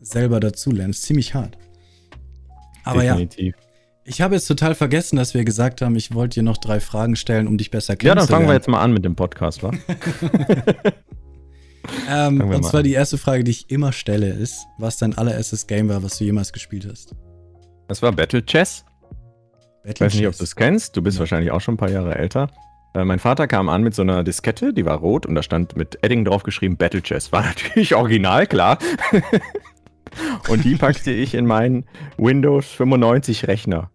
selber 0.00 0.40
dazulernen. 0.40 0.90
Ist 0.90 1.02
ziemlich 1.02 1.34
hart. 1.34 1.58
Aber 2.84 3.02
Definitiv. 3.02 3.54
ja. 3.56 3.62
Ich 4.04 4.22
habe 4.22 4.34
jetzt 4.34 4.46
total 4.46 4.74
vergessen, 4.74 5.16
dass 5.16 5.34
wir 5.34 5.44
gesagt 5.44 5.82
haben, 5.82 5.94
ich 5.94 6.14
wollte 6.14 6.40
dir 6.40 6.42
noch 6.42 6.56
drei 6.56 6.80
Fragen 6.80 7.14
stellen, 7.14 7.46
um 7.46 7.58
dich 7.58 7.70
besser 7.70 7.94
kennenzulernen. 7.94 8.20
Ja, 8.20 8.26
dann 8.26 8.34
fangen 8.34 8.48
wir 8.48 8.54
jetzt 8.54 8.66
mal 8.66 8.80
an 8.80 8.94
mit 8.94 9.04
dem 9.04 9.14
Podcast, 9.14 9.62
wa? 9.62 9.70
ähm, 12.08 12.40
und 12.40 12.64
zwar 12.64 12.80
an. 12.80 12.84
die 12.84 12.94
erste 12.94 13.18
Frage, 13.18 13.44
die 13.44 13.50
ich 13.50 13.70
immer 13.70 13.92
stelle, 13.92 14.30
ist, 14.30 14.64
was 14.78 14.96
dein 14.96 15.18
allererstes 15.18 15.66
Game 15.66 15.90
war, 15.90 16.02
was 16.02 16.16
du 16.16 16.24
jemals 16.24 16.54
gespielt 16.54 16.88
hast? 16.90 17.14
Das 17.88 18.00
war 18.00 18.12
Battle 18.12 18.42
Chess. 18.46 18.86
Battle 19.82 19.92
ich 19.92 20.00
weiß 20.00 20.14
nicht, 20.14 20.26
ob 20.26 20.38
du 20.38 20.44
es 20.44 20.56
kennst. 20.56 20.96
Du 20.96 21.02
bist 21.02 21.18
ja. 21.18 21.20
wahrscheinlich 21.20 21.50
auch 21.50 21.60
schon 21.60 21.74
ein 21.74 21.78
paar 21.78 21.90
Jahre 21.90 22.14
älter. 22.14 22.50
Äh, 22.94 23.04
mein 23.04 23.18
Vater 23.18 23.46
kam 23.46 23.68
an 23.68 23.82
mit 23.82 23.94
so 23.94 24.02
einer 24.02 24.24
Diskette, 24.24 24.72
die 24.72 24.84
war 24.84 24.98
rot 24.98 25.26
und 25.26 25.34
da 25.34 25.42
stand 25.42 25.76
mit 25.76 25.98
Edding 26.02 26.24
drauf 26.24 26.42
geschrieben 26.42 26.76
Battle 26.76 27.02
Chess. 27.02 27.32
War 27.32 27.42
natürlich 27.46 27.94
original, 27.94 28.46
klar. 28.46 28.78
und 30.48 30.64
die 30.64 30.76
packte 30.76 31.10
ich 31.10 31.34
in 31.34 31.46
meinen 31.46 31.84
Windows 32.16 32.66
95 32.66 33.46
Rechner, 33.46 33.90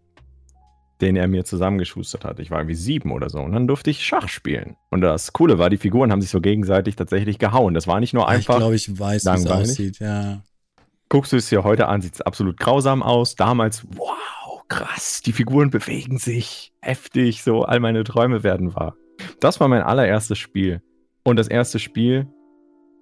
den 1.01 1.15
er 1.15 1.27
mir 1.27 1.43
zusammengeschustert 1.43 2.23
hat. 2.23 2.39
Ich 2.39 2.51
war 2.51 2.59
irgendwie 2.59 2.75
sieben 2.75 3.11
oder 3.11 3.29
so. 3.29 3.39
Und 3.39 3.53
dann 3.53 3.67
durfte 3.67 3.89
ich 3.89 4.05
Schach 4.05 4.29
spielen. 4.29 4.75
Und 4.91 5.01
das 5.01 5.33
Coole 5.33 5.57
war, 5.57 5.69
die 5.69 5.77
Figuren 5.77 6.11
haben 6.11 6.21
sich 6.21 6.29
so 6.29 6.39
gegenseitig 6.39 6.95
tatsächlich 6.95 7.39
gehauen. 7.39 7.73
Das 7.73 7.87
war 7.87 7.99
nicht 7.99 8.13
nur 8.13 8.29
einfach. 8.29 8.55
Ich 8.55 8.59
glaube, 8.59 8.75
ich 8.75 8.99
weiß, 8.99 9.25
wie 9.25 9.29
es 9.29 9.47
aussieht, 9.47 9.99
ja. 9.99 10.43
guckst 11.09 11.33
du 11.33 11.37
es 11.37 11.49
dir 11.49 11.63
heute 11.63 11.87
an, 11.87 12.01
sieht 12.01 12.15
es 12.15 12.21
absolut 12.21 12.57
grausam 12.57 13.01
aus. 13.01 13.35
Damals, 13.35 13.83
wow, 13.95 14.07
krass, 14.73 15.21
die 15.21 15.33
Figuren 15.33 15.69
bewegen 15.69 16.17
sich, 16.17 16.73
heftig, 16.81 17.43
so, 17.43 17.63
all 17.63 17.79
meine 17.79 18.03
Träume 18.03 18.43
werden 18.43 18.75
wahr. 18.75 18.95
Das 19.39 19.59
war 19.59 19.67
mein 19.67 19.83
allererstes 19.83 20.39
Spiel. 20.39 20.81
Und 21.23 21.37
das 21.37 21.47
erste 21.47 21.79
Spiel, 21.79 22.27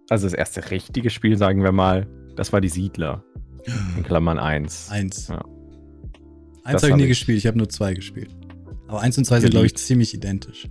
also 0.09 0.25
das 0.25 0.33
erste 0.33 0.69
richtige 0.69 1.09
Spiel, 1.09 1.37
sagen 1.37 1.63
wir 1.63 1.71
mal, 1.71 2.07
das 2.35 2.51
war 2.51 2.61
die 2.61 2.69
Siedler. 2.69 3.23
In 3.97 4.03
Klammern 4.03 4.37
1. 4.37 4.91
1. 4.91 5.29
Ja. 5.29 5.45
Eins 6.63 6.83
habe 6.83 6.89
ich 6.89 6.95
nie 6.97 7.07
gespielt, 7.07 7.37
ich 7.37 7.47
habe 7.47 7.57
nur 7.57 7.69
zwei 7.69 7.93
gespielt. 7.93 8.35
Aber 8.87 9.01
1 9.01 9.17
und 9.19 9.25
2 9.25 9.39
sind, 9.39 9.51
glaube 9.51 9.65
ich, 9.65 9.75
ziemlich 9.77 10.13
identisch. 10.13 10.67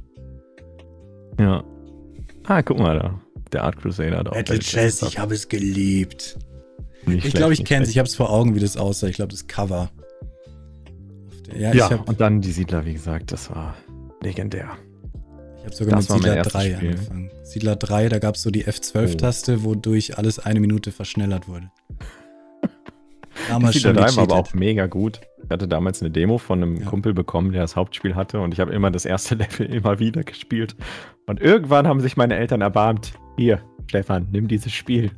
Ja. 1.39 1.65
Ah, 2.45 2.63
guck 2.63 2.79
mal 2.79 2.99
da. 2.99 3.21
Der 3.53 3.65
Art 3.65 3.79
Crusader 3.79 4.23
da. 4.23 4.31
Battle 4.31 4.59
Chess, 4.59 5.03
ich 5.03 5.19
habe 5.19 5.35
es 5.35 5.49
geliebt. 5.49 6.39
Nicht 7.07 7.25
ich 7.25 7.35
glaube, 7.35 7.55
ich 7.55 7.65
kenne 7.65 7.85
es. 7.85 7.91
Ich 7.91 7.99
habe 7.99 8.07
es 8.07 8.15
vor 8.15 8.31
Augen, 8.31 8.55
wie 8.55 8.61
das 8.61 8.77
aussah. 8.77 9.09
Ich 9.09 9.17
glaube, 9.17 9.33
das 9.33 9.47
Cover. 9.47 9.91
Ja, 11.57 11.73
ja 11.73 11.91
hab, 11.91 12.09
und 12.09 12.21
dann 12.21 12.41
die 12.41 12.53
Siedler, 12.53 12.85
wie 12.85 12.95
gesagt, 12.95 13.33
das 13.33 13.51
war 13.51 13.75
legendär. 14.23 14.71
Ich 15.59 15.65
habe 15.65 15.75
sogar 15.75 15.97
das 15.97 16.09
mit 16.09 16.23
Siedler 16.23 16.43
3 16.43 16.75
Spiel. 16.75 16.91
angefangen. 16.91 17.31
Siedler 17.43 17.77
3, 17.77 18.09
da 18.09 18.19
gab 18.19 18.37
es 18.37 18.43
so 18.43 18.51
die 18.51 18.65
F12-Taste, 18.65 19.59
oh. 19.61 19.65
wodurch 19.65 20.17
alles 20.17 20.39
eine 20.39 20.61
Minute 20.61 20.91
verschnellert 20.93 21.49
wurde. 21.49 21.71
Damals 23.49 23.75
Siedler 23.75 23.93
3 23.93 24.17
war 24.17 24.23
aber 24.23 24.37
auch 24.37 24.55
mega 24.55 24.87
gut. 24.87 25.21
Ich 25.45 25.51
hatte 25.51 25.67
damals 25.67 26.01
eine 26.01 26.11
Demo 26.11 26.39
von 26.39 26.63
einem 26.63 26.77
ja. 26.77 26.87
Kumpel 26.87 27.13
bekommen, 27.13 27.53
der 27.53 27.63
das 27.63 27.75
Hauptspiel 27.75 28.15
hatte 28.15 28.41
und 28.41 28.55
ich 28.55 28.61
habe 28.61 28.73
immer 28.73 28.91
das 28.91 29.05
erste 29.05 29.35
Level 29.37 29.67
immer 29.67 29.99
wieder 29.99 30.23
gespielt. 30.23 30.77
Und 31.27 31.41
irgendwann 31.41 31.87
haben 31.87 32.01
sich 32.01 32.17
meine 32.17 32.37
Eltern 32.37 32.61
erbarmt. 32.61 33.13
Hier, 33.37 33.61
Stefan, 33.89 34.29
nimm 34.31 34.49
dieses 34.49 34.73
Spiel 34.73 35.11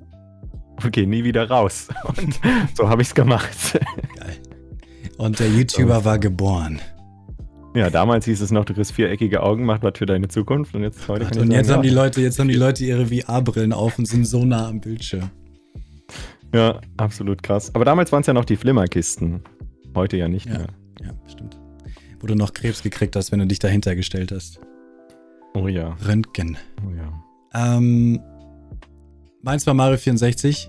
und 0.83 0.93
geh 0.93 1.07
nie 1.07 1.25
wieder 1.25 1.49
raus. 1.49 1.89
Und 2.05 2.41
so 2.75 2.89
habe 2.89 3.03
ich 3.03 3.09
es 3.09 3.15
gemacht. 3.15 3.79
Geil. 4.17 4.39
Und 5.23 5.39
der 5.39 5.49
YouTuber 5.49 6.05
war 6.05 6.19
geboren. 6.19 6.81
Ja, 7.77 7.91
damals 7.91 8.25
hieß 8.25 8.41
es 8.41 8.51
noch, 8.51 8.65
du 8.65 8.75
kriegst 8.75 8.91
viereckige 8.91 9.41
Augen, 9.41 9.65
mach 9.65 9.81
was 9.81 9.93
für 9.97 10.05
deine 10.05 10.27
Zukunft. 10.27 10.75
Und 10.75 10.83
jetzt 10.83 11.07
heute 11.07 11.27
Und 11.27 11.35
sagen, 11.35 11.51
jetzt 11.53 11.71
haben 11.71 11.83
die 11.85 11.91
Leute, 11.91 12.21
jetzt 12.21 12.41
haben 12.41 12.49
die 12.49 12.57
Leute 12.57 12.85
ihre 12.85 13.07
VR-Brillen 13.07 13.73
auf 13.73 14.01
und 14.01 14.07
sind 14.07 14.25
so 14.25 14.45
nah 14.45 14.67
am 14.67 14.81
Bildschirm. 14.81 15.31
Ja, 16.53 16.81
absolut 16.97 17.41
krass. 17.41 17.73
Aber 17.73 17.85
damals 17.85 18.11
waren 18.11 18.23
es 18.23 18.27
ja 18.27 18.33
noch 18.33 18.45
die 18.45 18.57
Flimmerkisten. 18.57 19.45
Heute 19.95 20.17
ja 20.17 20.27
nicht 20.27 20.47
ja, 20.47 20.59
mehr. 20.59 20.67
Ja, 21.01 21.13
stimmt. 21.29 21.57
Wo 22.19 22.27
du 22.27 22.35
noch 22.35 22.53
Krebs 22.53 22.83
gekriegt 22.83 23.15
hast, 23.15 23.31
wenn 23.31 23.39
du 23.39 23.47
dich 23.47 23.61
dahinter 23.61 23.95
gestellt 23.95 24.33
hast. 24.33 24.59
Oh 25.55 25.69
ja. 25.69 25.97
Röntgen. 26.05 26.59
Oh 26.85 26.91
ja. 26.97 27.77
Ähm, 27.77 28.21
meins 29.41 29.69
war 29.69 29.75
Mario 29.75 29.99
64. 29.99 30.69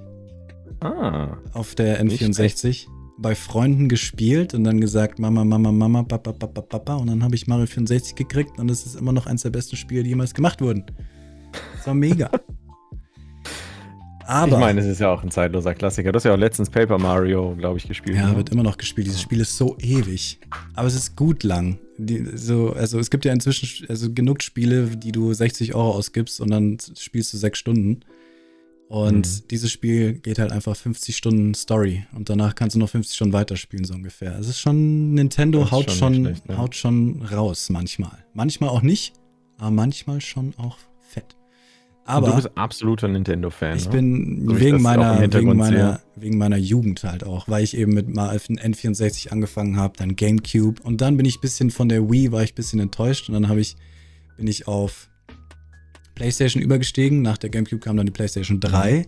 Ah. 0.82 1.38
Auf 1.54 1.74
der 1.74 2.00
N64. 2.06 2.86
Bei 3.24 3.36
Freunden 3.36 3.88
gespielt 3.88 4.54
und 4.54 4.66
dann 4.66 4.82
gesagt, 4.82 5.18
Mama, 5.18 5.46
Mama, 5.46 5.72
Mama, 5.72 6.04
Papa, 6.04 6.34
Papa, 6.34 6.62
Papa. 6.62 6.96
Und 6.96 7.08
dann 7.08 7.24
habe 7.24 7.36
ich 7.36 7.48
Mario 7.48 7.66
64 7.66 8.16
gekriegt 8.16 8.60
und 8.60 8.70
es 8.70 8.86
ist 8.86 8.96
immer 8.96 9.14
noch 9.14 9.28
eins 9.28 9.44
der 9.44 9.50
besten 9.50 9.78
Spiele, 9.78 10.04
die 10.04 10.10
jemals 10.10 10.34
gemacht 10.34 10.60
wurden. 10.62 10.84
Das 11.78 11.88
war 11.88 11.94
mega. 11.94 12.30
Aber, 14.26 14.54
ich 14.54 14.58
meine, 14.58 14.82
es 14.82 14.88
ist 14.88 15.00
ja 15.00 15.10
auch 15.10 15.24
ein 15.24 15.32
zeitloser 15.32 15.74
Klassiker. 15.74 16.12
Du 16.12 16.18
hast 16.18 16.24
ja 16.24 16.34
auch 16.34 16.38
letztens 16.38 16.70
Paper 16.70 16.98
Mario, 16.98 17.56
glaube 17.56 17.78
ich, 17.78 17.88
gespielt. 17.88 18.18
Ja, 18.18 18.30
ne? 18.30 18.38
wird 18.38 18.50
immer 18.50 18.64
noch 18.64 18.78
gespielt. 18.78 19.08
Dieses 19.08 19.22
Spiel 19.22 19.40
ist 19.42 19.58
so 19.58 19.78
ewig. 19.80 20.40
Aber 20.76 20.88
es 20.88 20.96
ist 20.96 21.16
gut 21.16 21.44
lang. 21.44 21.80
Die, 21.98 22.26
so, 22.36 22.74
also 22.74 23.00
es 23.00 23.10
gibt 23.10 23.26
ja 23.26 23.34
inzwischen 23.34 23.88
also 23.90 24.14
genug 24.14 24.42
Spiele, 24.42 24.88
die 24.98 25.12
du 25.12 25.34
60 25.34 25.76
Euro 25.76 25.92
ausgibst 25.92 26.42
und 26.42 26.52
dann 26.52 26.78
spielst 26.98 27.34
du 27.34 27.38
sechs 27.38 27.60
Stunden. 27.60 28.02
Und 28.94 29.26
mhm. 29.28 29.48
dieses 29.50 29.72
Spiel 29.72 30.14
geht 30.14 30.38
halt 30.38 30.52
einfach 30.52 30.76
50 30.76 31.18
Stunden 31.18 31.56
Story 31.56 32.06
und 32.16 32.30
danach 32.30 32.54
kannst 32.54 32.76
du 32.76 32.80
noch 32.80 32.90
50 32.90 33.16
Stunden 33.16 33.34
weiterspielen, 33.34 33.86
so 33.86 33.96
ungefähr. 33.96 34.38
Es 34.38 34.48
ist 34.48 34.60
schon, 34.60 35.16
Nintendo 35.16 35.72
haut 35.72 35.90
schon, 35.90 36.14
schon 36.14 36.26
schlecht, 36.26 36.48
ne? 36.48 36.58
haut 36.60 36.76
schon 36.76 37.24
raus 37.24 37.72
manchmal. 37.72 38.24
Manchmal 38.36 38.70
auch 38.70 38.84
nicht, 38.84 39.14
aber 39.58 39.72
manchmal 39.72 40.22
schon 40.22 40.54
auch 40.58 40.78
fett. 41.10 41.36
Aber 42.06 42.28
du 42.28 42.36
bist 42.36 42.52
absoluter 42.54 43.08
Nintendo-Fan. 43.08 43.78
Ich 43.78 43.86
ne? 43.86 43.92
bin 43.94 44.48
so 44.48 44.60
wegen, 44.60 44.80
meiner, 44.80 45.20
wegen, 45.20 45.58
meiner, 45.58 46.00
wegen 46.16 46.38
meiner 46.38 46.58
Jugend 46.58 47.04
halt 47.04 47.24
auch, 47.24 47.48
weil 47.48 47.64
ich 47.64 47.76
eben 47.76 47.96
mit 47.96 48.14
mal 48.14 48.30
N64 48.36 49.30
angefangen 49.30 49.76
habe, 49.76 49.98
dann 49.98 50.16
GameCube 50.16 50.80
und 50.84 51.02
dann 51.02 51.18
bin 51.18 51.26
ich 51.26 51.38
ein 51.38 51.42
bisschen 51.42 51.72
von 51.72 51.90
der 51.90 52.12
Wii, 52.12 52.32
war 52.32 52.44
ich 52.44 52.52
ein 52.52 52.56
bisschen 52.56 52.80
enttäuscht 52.80 53.28
und 53.28 53.34
dann 53.34 53.50
habe 53.50 53.60
ich, 53.60 53.76
bin 54.38 54.46
ich 54.46 54.68
auf 54.68 55.10
PlayStation 56.16 56.62
übergestiegen. 56.62 57.22
Nach 57.22 57.38
der 57.38 57.50
GameCube 57.50 57.80
kam 57.80 57.98
dann 57.98 58.06
die 58.06 58.12
PlayStation 58.12 58.60
3. 58.60 59.08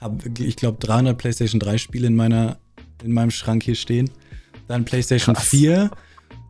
Habe, 0.00 0.18
ich 0.38 0.56
glaube, 0.56 0.78
300 0.78 1.16
PlayStation 1.16 1.60
3 1.60 1.78
Spiele 1.78 2.06
in, 2.06 2.16
meiner, 2.16 2.58
in 3.02 3.12
meinem 3.12 3.30
Schrank 3.30 3.62
hier 3.62 3.74
stehen. 3.74 4.10
Dann 4.68 4.84
PlayStation 4.84 5.34
Krass. 5.34 5.48
4 5.48 5.90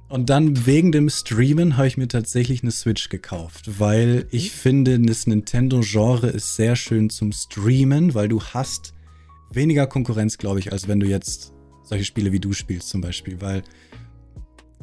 und 0.08 0.30
dann 0.30 0.66
wegen 0.66 0.92
dem 0.92 1.08
Streamen 1.10 1.76
habe 1.76 1.88
ich 1.88 1.96
mir 1.96 2.06
tatsächlich 2.06 2.62
eine 2.62 2.70
Switch 2.70 3.08
gekauft, 3.08 3.80
weil 3.80 4.26
ich 4.30 4.44
mhm. 4.44 4.56
finde, 4.56 5.00
das 5.00 5.26
Nintendo-Genre 5.26 6.28
ist 6.28 6.54
sehr 6.54 6.76
schön 6.76 7.10
zum 7.10 7.32
Streamen, 7.32 8.14
weil 8.14 8.28
du 8.28 8.40
hast 8.40 8.94
weniger 9.50 9.86
Konkurrenz, 9.86 10.38
glaube 10.38 10.60
ich, 10.60 10.72
als 10.72 10.86
wenn 10.86 11.00
du 11.00 11.06
jetzt 11.06 11.52
solche 11.82 12.04
Spiele 12.04 12.30
wie 12.30 12.40
du 12.40 12.52
spielst 12.52 12.88
zum 12.88 13.00
Beispiel, 13.00 13.40
weil 13.40 13.62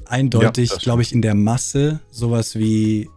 eindeutig, 0.06 0.72
ja, 0.72 0.78
glaube 0.78 1.02
ich, 1.02 1.14
in 1.14 1.22
der 1.22 1.36
Masse 1.36 2.02
sowas 2.12 2.58
wie 2.58 3.10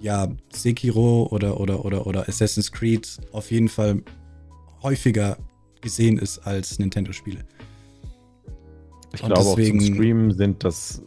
ja 0.00 0.28
Sekiro 0.52 1.28
oder 1.30 1.60
oder 1.60 1.84
oder 1.84 2.06
oder 2.06 2.28
Assassin's 2.28 2.70
Creed 2.70 3.18
auf 3.32 3.50
jeden 3.50 3.68
Fall 3.68 4.02
häufiger 4.82 5.36
gesehen 5.80 6.18
ist 6.18 6.38
als 6.40 6.78
Nintendo-Spiele. 6.78 7.44
Ich 9.12 9.22
Und 9.22 9.32
glaube, 9.32 9.56
deswegen, 9.56 9.78
auch 9.78 9.84
zum 9.84 9.94
Streamen 9.94 10.32
sind 10.32 10.64
das 10.64 11.02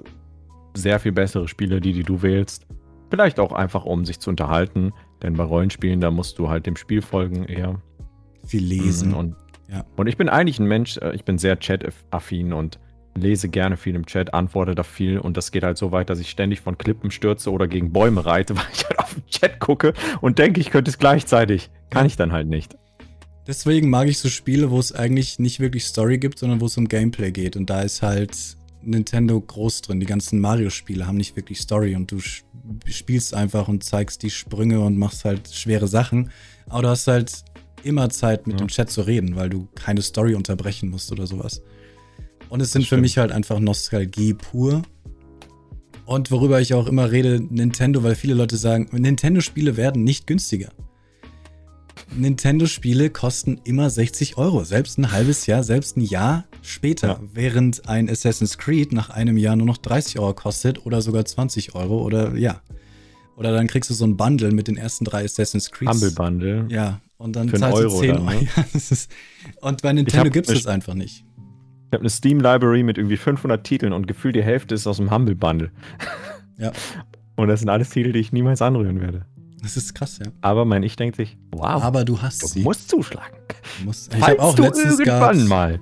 sehr 0.73 0.99
viel 0.99 1.11
bessere 1.11 1.47
Spiele, 1.47 1.81
die, 1.81 1.93
die 1.93 2.03
du 2.03 2.21
wählst. 2.21 2.65
Vielleicht 3.09 3.39
auch 3.39 3.51
einfach, 3.51 3.85
um 3.85 4.05
sich 4.05 4.19
zu 4.19 4.29
unterhalten. 4.29 4.93
Denn 5.21 5.33
bei 5.33 5.43
Rollenspielen, 5.43 5.99
da 5.99 6.11
musst 6.11 6.39
du 6.39 6.49
halt 6.49 6.65
dem 6.65 6.75
Spiel 6.75 7.01
folgen 7.01 7.43
eher. 7.43 7.81
Viel 8.45 8.63
lesen. 8.63 9.09
Mhm, 9.09 9.17
und, 9.17 9.35
ja. 9.69 9.85
und 9.97 10.07
ich 10.07 10.17
bin 10.17 10.29
eigentlich 10.29 10.59
ein 10.59 10.67
Mensch, 10.67 10.97
äh, 10.97 11.13
ich 11.13 11.25
bin 11.25 11.37
sehr 11.37 11.59
chat-affin 11.59 12.53
und 12.53 12.79
lese 13.15 13.49
gerne 13.49 13.77
viel 13.77 13.95
im 13.95 14.05
Chat, 14.05 14.33
antworte 14.33 14.75
da 14.75 14.83
viel 14.83 15.19
und 15.19 15.37
das 15.37 15.51
geht 15.51 15.63
halt 15.63 15.77
so 15.77 15.91
weit, 15.91 16.09
dass 16.09 16.19
ich 16.19 16.29
ständig 16.29 16.61
von 16.61 16.77
Klippen 16.77 17.11
stürze 17.11 17.51
oder 17.51 17.67
gegen 17.67 17.91
Bäume 17.91 18.25
reite, 18.25 18.55
weil 18.57 18.65
ich 18.73 18.85
halt 18.85 18.99
auf 18.99 19.13
den 19.13 19.25
Chat 19.27 19.59
gucke 19.59 19.93
und 20.21 20.39
denke, 20.39 20.59
ich 20.61 20.69
könnte 20.69 20.89
es 20.89 20.97
gleichzeitig. 20.97 21.69
Kann 21.89 22.05
ich 22.05 22.15
dann 22.15 22.31
halt 22.31 22.47
nicht. 22.47 22.77
Deswegen 23.47 23.89
mag 23.89 24.07
ich 24.07 24.19
so 24.19 24.29
Spiele, 24.29 24.71
wo 24.71 24.79
es 24.79 24.93
eigentlich 24.93 25.39
nicht 25.39 25.59
wirklich 25.59 25.85
Story 25.85 26.19
gibt, 26.19 26.39
sondern 26.39 26.61
wo 26.61 26.67
es 26.67 26.77
um 26.77 26.87
Gameplay 26.87 27.31
geht. 27.31 27.57
Und 27.57 27.69
da 27.69 27.81
ist 27.81 28.01
halt 28.01 28.37
Nintendo 28.83 29.41
groß 29.41 29.81
drin. 29.81 29.99
Die 29.99 30.05
ganzen 30.05 30.39
Mario-Spiele 30.39 31.07
haben 31.07 31.17
nicht 31.17 31.35
wirklich 31.35 31.59
Story 31.59 31.95
und 31.95 32.11
du 32.11 32.19
spielst 32.85 33.33
einfach 33.33 33.67
und 33.67 33.83
zeigst 33.83 34.23
die 34.23 34.29
Sprünge 34.29 34.79
und 34.79 34.97
machst 34.97 35.25
halt 35.25 35.49
schwere 35.53 35.87
Sachen. 35.87 36.31
Aber 36.69 36.83
du 36.83 36.87
hast 36.89 37.07
halt 37.07 37.43
immer 37.83 38.09
Zeit, 38.09 38.47
mit 38.47 38.59
ja. 38.59 38.65
dem 38.65 38.69
Chat 38.69 38.89
zu 38.89 39.01
reden, 39.01 39.35
weil 39.35 39.49
du 39.49 39.67
keine 39.75 40.01
Story 40.01 40.35
unterbrechen 40.35 40.89
musst 40.89 41.11
oder 41.11 41.25
sowas. 41.25 41.61
Und 42.51 42.59
es 42.59 42.73
sind 42.73 42.85
für 42.85 42.97
mich 42.97 43.17
halt 43.17 43.31
einfach 43.31 43.61
Nostalgie 43.61 44.33
pur. 44.33 44.81
Und 46.05 46.31
worüber 46.31 46.59
ich 46.59 46.73
auch 46.73 46.85
immer 46.85 47.09
rede, 47.09 47.39
Nintendo, 47.39 48.03
weil 48.03 48.13
viele 48.13 48.33
Leute 48.33 48.57
sagen, 48.57 48.89
Nintendo-Spiele 48.91 49.77
werden 49.77 50.03
nicht 50.03 50.27
günstiger. 50.27 50.67
Nintendo-Spiele 52.13 53.09
kosten 53.09 53.61
immer 53.63 53.89
60 53.89 54.35
Euro, 54.35 54.65
selbst 54.65 54.97
ein 54.97 55.13
halbes 55.13 55.45
Jahr, 55.45 55.63
selbst 55.63 55.95
ein 55.95 56.01
Jahr 56.01 56.43
später, 56.61 57.07
ja. 57.07 57.19
während 57.31 57.87
ein 57.87 58.09
Assassin's 58.09 58.57
Creed 58.57 58.91
nach 58.91 59.09
einem 59.09 59.37
Jahr 59.37 59.55
nur 59.55 59.67
noch 59.67 59.77
30 59.77 60.19
Euro 60.19 60.33
kostet 60.33 60.85
oder 60.85 61.01
sogar 61.01 61.23
20 61.23 61.73
Euro 61.73 62.01
oder 62.03 62.35
ja. 62.35 62.61
Oder 63.37 63.53
dann 63.53 63.67
kriegst 63.67 63.89
du 63.89 63.93
so 63.93 64.03
ein 64.03 64.17
Bundle 64.17 64.51
mit 64.51 64.67
den 64.67 64.75
ersten 64.75 65.05
drei 65.05 65.23
Assassin's 65.23 65.71
Creed. 65.71 65.87
Humble 65.87 66.11
Bundle. 66.11 66.65
Ja, 66.69 66.99
und 67.15 67.33
dann 67.37 67.47
Für 67.47 67.59
zahlst 67.59 67.77
Euro 67.77 67.95
du 67.95 68.01
10 68.01 68.11
Euro. 68.11 68.23
Ne? 68.23 68.47
Ja, 68.57 68.65
ist, 68.73 69.09
und 69.61 69.81
bei 69.81 69.93
Nintendo 69.93 70.29
gibt 70.29 70.49
es 70.49 70.63
das 70.63 70.67
einfach 70.67 70.95
nicht. 70.95 71.23
Ich 71.91 71.93
habe 71.93 72.03
eine 72.03 72.09
Steam-Library 72.09 72.83
mit 72.83 72.97
irgendwie 72.97 73.17
500 73.17 73.65
Titeln 73.65 73.91
und 73.91 74.07
gefühlt 74.07 74.33
die 74.33 74.43
Hälfte 74.43 74.73
ist 74.75 74.87
aus 74.87 74.95
dem 74.95 75.11
Humble 75.11 75.35
Bundle. 75.35 75.71
Ja. 76.57 76.71
Und 77.35 77.49
das 77.49 77.59
sind 77.59 77.67
alles 77.67 77.89
Titel, 77.89 78.13
die 78.13 78.19
ich 78.19 78.31
niemals 78.31 78.61
anrühren 78.61 79.01
werde. 79.01 79.25
Das 79.61 79.75
ist 79.75 79.93
krass, 79.93 80.19
ja. 80.23 80.31
Aber 80.39 80.63
mein 80.63 80.83
Ich 80.83 80.95
denkt 80.95 81.17
sich, 81.17 81.37
wow. 81.51 81.83
Aber 81.83 82.05
du 82.05 82.21
hast 82.21 82.43
du 82.43 82.47
sie. 82.47 82.61
musst 82.61 82.89
zuschlagen. 82.89 83.35
Du 83.79 83.85
musst, 83.87 84.13
ich 84.13 84.21
habe 84.21 84.39
auch 84.39 84.55
du 84.55 84.61
letztens 84.61 84.99
irgendwann 84.99 85.47
mal. 85.47 85.81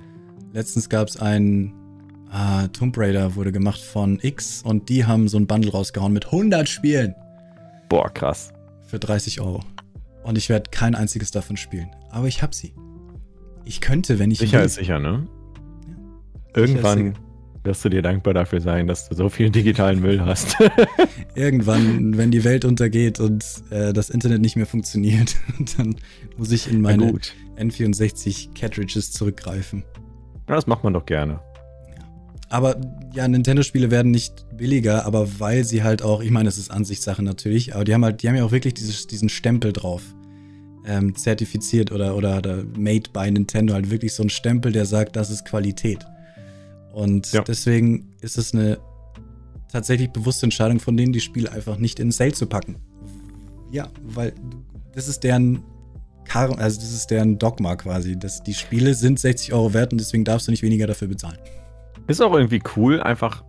Letztens 0.52 0.88
gab 0.88 1.06
es 1.06 1.16
ein 1.16 1.72
ah, 2.32 2.66
Tomb 2.68 2.98
Raider 2.98 3.36
wurde 3.36 3.52
gemacht 3.52 3.80
von 3.80 4.18
X 4.20 4.62
und 4.64 4.88
die 4.88 5.04
haben 5.04 5.28
so 5.28 5.38
ein 5.38 5.46
Bundle 5.46 5.70
rausgehauen 5.70 6.12
mit 6.12 6.26
100 6.26 6.68
Spielen. 6.68 7.14
Boah, 7.88 8.12
krass. 8.12 8.52
Für 8.88 8.98
30 8.98 9.40
Euro. 9.40 9.62
Und 10.24 10.36
ich 10.36 10.48
werde 10.48 10.70
kein 10.72 10.96
einziges 10.96 11.30
davon 11.30 11.56
spielen. 11.56 11.90
Aber 12.10 12.26
ich 12.26 12.42
habe 12.42 12.52
sie. 12.52 12.74
Ich 13.64 13.80
könnte, 13.80 14.18
wenn 14.18 14.32
ich 14.32 14.38
Sicher 14.38 14.58
will. 14.58 14.66
ist 14.66 14.74
sicher, 14.74 14.98
ne? 14.98 15.28
Irgendwann 16.54 17.14
wirst 17.64 17.84
du 17.84 17.88
dir 17.88 18.02
dankbar 18.02 18.34
dafür 18.34 18.60
sein, 18.60 18.86
dass 18.86 19.08
du 19.08 19.14
so 19.14 19.28
viel 19.28 19.50
digitalen 19.50 20.00
Müll 20.00 20.20
hast. 20.24 20.56
Irgendwann, 21.34 22.16
wenn 22.16 22.30
die 22.30 22.44
Welt 22.44 22.64
untergeht 22.64 23.20
und 23.20 23.44
äh, 23.70 23.92
das 23.92 24.10
Internet 24.10 24.40
nicht 24.40 24.56
mehr 24.56 24.66
funktioniert, 24.66 25.36
dann 25.76 25.96
muss 26.36 26.52
ich 26.52 26.70
in 26.70 26.80
meine 26.80 27.12
N64 27.58 28.54
Cartridges 28.58 29.12
zurückgreifen. 29.12 29.84
Ja, 30.48 30.54
das 30.54 30.66
macht 30.66 30.84
man 30.84 30.94
doch 30.94 31.04
gerne. 31.04 31.40
Aber 32.48 32.80
ja, 33.14 33.28
Nintendo-Spiele 33.28 33.92
werden 33.92 34.10
nicht 34.10 34.46
billiger, 34.56 35.06
aber 35.06 35.38
weil 35.38 35.64
sie 35.64 35.84
halt 35.84 36.02
auch, 36.02 36.20
ich 36.20 36.32
meine, 36.32 36.48
es 36.48 36.58
ist 36.58 36.70
Ansichtssache 36.70 37.22
natürlich, 37.22 37.74
aber 37.74 37.84
die 37.84 37.94
haben 37.94 38.04
halt, 38.04 38.22
die 38.22 38.28
haben 38.28 38.34
ja 38.34 38.44
auch 38.44 38.50
wirklich 38.50 38.74
dieses, 38.74 39.06
diesen 39.06 39.28
Stempel 39.28 39.72
drauf. 39.72 40.02
Ähm, 40.86 41.14
zertifiziert 41.14 41.92
oder, 41.92 42.16
oder, 42.16 42.38
oder 42.38 42.64
made 42.76 43.10
by 43.12 43.30
Nintendo, 43.30 43.74
halt 43.74 43.90
wirklich 43.90 44.14
so 44.14 44.22
ein 44.22 44.30
Stempel, 44.30 44.72
der 44.72 44.86
sagt, 44.86 45.14
das 45.14 45.30
ist 45.30 45.44
Qualität. 45.44 46.06
Und 46.92 47.32
ja. 47.32 47.42
deswegen 47.42 48.14
ist 48.20 48.38
es 48.38 48.54
eine 48.54 48.78
tatsächlich 49.70 50.10
bewusste 50.10 50.46
Entscheidung 50.46 50.80
von 50.80 50.96
denen, 50.96 51.12
die 51.12 51.20
Spiele 51.20 51.52
einfach 51.52 51.78
nicht 51.78 52.00
in 52.00 52.10
Sale 52.10 52.32
zu 52.32 52.46
packen. 52.46 52.76
Ja, 53.70 53.88
weil 54.02 54.34
das 54.94 55.08
ist 55.08 55.22
deren 55.22 55.62
Kar 56.24 56.56
also 56.58 56.80
das 56.80 56.92
ist 56.92 57.10
deren 57.10 57.38
Dogma 57.38 57.76
quasi. 57.76 58.16
dass 58.18 58.42
die 58.42 58.54
Spiele 58.54 58.94
sind 58.94 59.18
60 59.18 59.52
Euro 59.52 59.72
wert 59.74 59.92
und 59.92 60.00
deswegen 60.00 60.24
darfst 60.24 60.46
du 60.46 60.50
nicht 60.50 60.62
weniger 60.62 60.86
dafür 60.86 61.08
bezahlen. 61.08 61.38
Ist 62.06 62.20
auch 62.20 62.34
irgendwie 62.34 62.62
cool, 62.76 63.00
einfach 63.00 63.44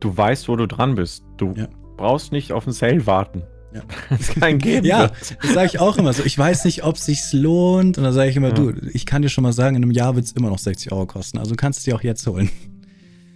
du 0.00 0.16
weißt, 0.16 0.48
wo 0.48 0.56
du 0.56 0.66
dran 0.66 0.94
bist. 0.94 1.24
Du 1.36 1.52
ja. 1.54 1.68
brauchst 1.96 2.32
nicht 2.32 2.52
auf 2.52 2.64
den 2.64 2.72
Sale 2.72 3.06
warten. 3.06 3.42
Ja. 3.76 3.82
Das 4.16 4.28
kein 4.28 4.58
Geben. 4.58 4.86
ja, 4.86 5.08
das 5.08 5.52
sage 5.52 5.66
ich 5.66 5.80
auch 5.80 5.98
immer 5.98 6.12
so. 6.12 6.24
Ich 6.24 6.36
weiß 6.38 6.64
nicht, 6.64 6.84
ob 6.84 6.96
es 6.96 7.04
sich 7.04 7.32
lohnt. 7.32 7.98
Und 7.98 8.04
dann 8.04 8.12
sage 8.12 8.30
ich 8.30 8.36
immer, 8.36 8.48
ja. 8.48 8.54
du, 8.54 8.72
ich 8.92 9.06
kann 9.06 9.22
dir 9.22 9.28
schon 9.28 9.42
mal 9.42 9.52
sagen, 9.52 9.76
in 9.76 9.82
einem 9.82 9.92
Jahr 9.92 10.14
wird 10.16 10.24
es 10.24 10.32
immer 10.32 10.48
noch 10.48 10.58
60 10.58 10.92
Euro 10.92 11.06
kosten. 11.06 11.38
Also 11.38 11.54
kannst 11.54 11.78
du 11.78 11.80
es 11.80 11.84
dir 11.84 11.96
auch 11.96 12.02
jetzt 12.02 12.26
holen. 12.26 12.50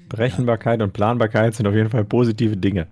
Berechenbarkeit 0.09 0.81
ja. 0.81 0.85
und 0.85 0.93
Planbarkeit 0.93 1.55
sind 1.55 1.67
auf 1.67 1.75
jeden 1.75 1.91
Fall 1.91 2.05
positive 2.05 2.57
Dinge. 2.57 2.87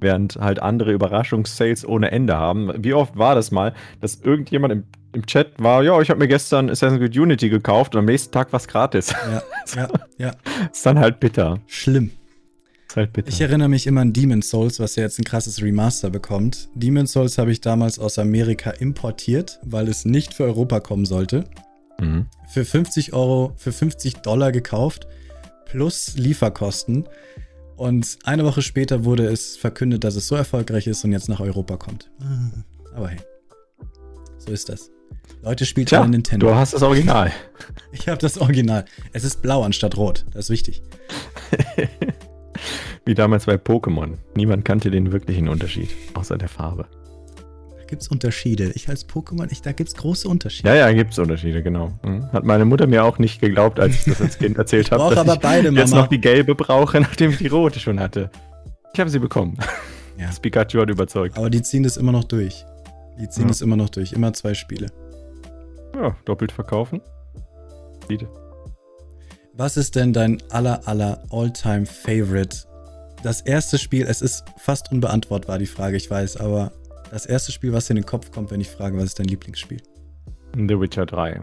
Während 0.00 0.36
halt 0.36 0.60
andere 0.60 0.92
Überraschungssales 0.92 1.86
ohne 1.86 2.10
Ende 2.10 2.36
haben. 2.36 2.72
Wie 2.78 2.92
oft 2.92 3.16
war 3.16 3.34
das 3.34 3.50
mal, 3.52 3.72
dass 4.00 4.20
irgendjemand 4.20 4.72
im, 4.72 4.84
im 5.12 5.26
Chat 5.26 5.52
war, 5.58 5.82
ja, 5.82 6.00
ich 6.00 6.10
habe 6.10 6.18
mir 6.18 6.28
gestern 6.28 6.68
Assassin's 6.68 7.00
Creed 7.00 7.16
Unity 7.16 7.48
gekauft 7.48 7.94
und 7.94 8.00
am 8.00 8.04
nächsten 8.06 8.32
Tag 8.32 8.48
was 8.52 8.66
gratis. 8.66 9.14
Ja, 9.30 9.42
ja, 9.76 9.88
ja. 10.18 10.30
Ist 10.72 10.84
dann 10.84 10.98
halt 10.98 11.20
bitter. 11.20 11.60
Schlimm. 11.66 12.10
Halt 12.96 13.10
ich 13.26 13.40
erinnere 13.40 13.68
mich 13.68 13.86
immer 13.86 14.02
an 14.02 14.12
Demon's 14.12 14.50
Souls, 14.50 14.80
was 14.80 14.96
ja 14.96 15.04
jetzt 15.04 15.18
ein 15.18 15.24
krasses 15.24 15.62
Remaster 15.62 16.10
bekommt. 16.10 16.68
Demon's 16.74 17.12
Souls 17.12 17.38
habe 17.38 17.52
ich 17.52 17.60
damals 17.60 17.98
aus 17.98 18.18
Amerika 18.18 18.70
importiert, 18.70 19.60
weil 19.64 19.88
es 19.88 20.04
nicht 20.04 20.34
für 20.34 20.44
Europa 20.44 20.80
kommen 20.80 21.06
sollte. 21.06 21.44
Mhm. 22.00 22.26
Für 22.48 22.64
50 22.64 23.12
Euro, 23.12 23.52
für 23.56 23.72
50 23.72 24.16
Dollar 24.16 24.52
gekauft, 24.52 25.06
plus 25.66 26.14
Lieferkosten. 26.16 27.08
Und 27.76 28.18
eine 28.24 28.44
Woche 28.44 28.62
später 28.62 29.04
wurde 29.04 29.26
es 29.26 29.56
verkündet, 29.56 30.04
dass 30.04 30.14
es 30.14 30.28
so 30.28 30.36
erfolgreich 30.36 30.86
ist 30.86 31.04
und 31.04 31.12
jetzt 31.12 31.28
nach 31.28 31.40
Europa 31.40 31.76
kommt. 31.76 32.10
Aber 32.94 33.08
hey, 33.08 33.18
so 34.38 34.52
ist 34.52 34.68
das. 34.68 34.90
Leute 35.42 35.66
spielt 35.66 35.88
Tja, 35.88 36.06
Nintendo. 36.06 36.48
Du 36.48 36.54
hast 36.54 36.74
das 36.74 36.82
Original. 36.82 37.32
Ich 37.90 38.08
habe 38.08 38.18
das 38.18 38.38
Original. 38.38 38.84
Es 39.12 39.24
ist 39.24 39.42
blau 39.42 39.62
anstatt 39.62 39.96
rot. 39.96 40.24
Das 40.32 40.46
ist 40.46 40.50
wichtig. 40.50 40.82
Wie 43.04 43.14
damals 43.14 43.46
bei 43.46 43.54
Pokémon. 43.54 44.14
Niemand 44.36 44.64
kannte 44.64 44.90
den 44.90 45.12
wirklichen 45.12 45.48
Unterschied, 45.48 45.90
außer 46.14 46.38
der 46.38 46.48
Farbe. 46.48 46.86
Da 47.78 47.84
gibt 47.86 48.02
es 48.02 48.08
Unterschiede. 48.08 48.72
Ich 48.74 48.88
als 48.88 49.08
Pokémon, 49.08 49.48
ich, 49.50 49.62
da 49.62 49.72
gibt 49.72 49.88
es 49.88 49.96
große 49.96 50.28
Unterschiede. 50.28 50.68
Ja, 50.68 50.74
ja, 50.74 50.92
gibt 50.92 51.12
es 51.12 51.18
Unterschiede, 51.18 51.62
genau. 51.62 51.92
Hm. 52.02 52.32
Hat 52.32 52.44
meine 52.44 52.64
Mutter 52.64 52.86
mir 52.86 53.04
auch 53.04 53.18
nicht 53.18 53.40
geglaubt, 53.40 53.80
als 53.80 53.94
ich 53.96 54.04
das 54.04 54.20
als 54.20 54.38
Kind 54.38 54.56
erzählt 54.58 54.90
habe. 54.90 55.14
dass 55.14 55.18
aber 55.18 55.34
ich 55.34 55.40
beide, 55.40 55.70
Mama. 55.70 55.80
jetzt 55.80 55.94
noch 55.94 56.06
die 56.06 56.20
gelbe 56.20 56.54
brauche, 56.54 57.00
nachdem 57.00 57.30
ich 57.30 57.38
die 57.38 57.48
rote 57.48 57.80
schon 57.80 58.00
hatte. 58.00 58.30
Ich 58.94 59.00
habe 59.00 59.10
sie 59.10 59.18
bekommen. 59.18 59.56
Ja. 60.18 60.26
Das 60.26 60.40
Pikachu 60.40 60.80
hat 60.80 60.90
überzeugt. 60.90 61.36
Aber 61.36 61.48
die 61.48 61.62
ziehen 61.62 61.82
das 61.82 61.96
immer 61.96 62.12
noch 62.12 62.24
durch. 62.24 62.64
Die 63.18 63.28
ziehen 63.28 63.44
ja. 63.44 63.48
das 63.48 63.60
immer 63.60 63.76
noch 63.76 63.88
durch. 63.88 64.12
Immer 64.12 64.32
zwei 64.32 64.54
Spiele. 64.54 64.88
Ja, 65.94 66.16
doppelt 66.24 66.52
verkaufen. 66.52 67.00
Bitte. 68.08 68.28
Was 69.54 69.76
ist 69.76 69.96
denn 69.96 70.14
dein 70.14 70.42
aller, 70.50 70.88
aller 70.88 71.22
All-Time 71.30 71.84
Favorite 71.84 72.56
das 73.22 73.40
erste 73.42 73.78
Spiel, 73.78 74.06
es 74.08 74.22
ist 74.22 74.44
fast 74.56 74.90
unbeantwortbar, 74.90 75.58
die 75.58 75.66
Frage, 75.66 75.96
ich 75.96 76.10
weiß, 76.10 76.38
aber 76.38 76.72
das 77.10 77.26
erste 77.26 77.52
Spiel, 77.52 77.72
was 77.72 77.86
dir 77.86 77.92
in 77.92 77.96
den 77.96 78.06
Kopf 78.06 78.30
kommt, 78.32 78.50
wenn 78.50 78.60
ich 78.60 78.68
frage, 78.68 78.96
was 78.96 79.04
ist 79.04 79.18
dein 79.18 79.26
Lieblingsspiel? 79.26 79.80
The 80.54 80.80
Witcher 80.80 81.06
3. 81.06 81.42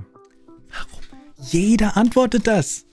Warum? 0.70 1.00
Jeder 1.38 1.96
antwortet 1.96 2.48
das. 2.48 2.86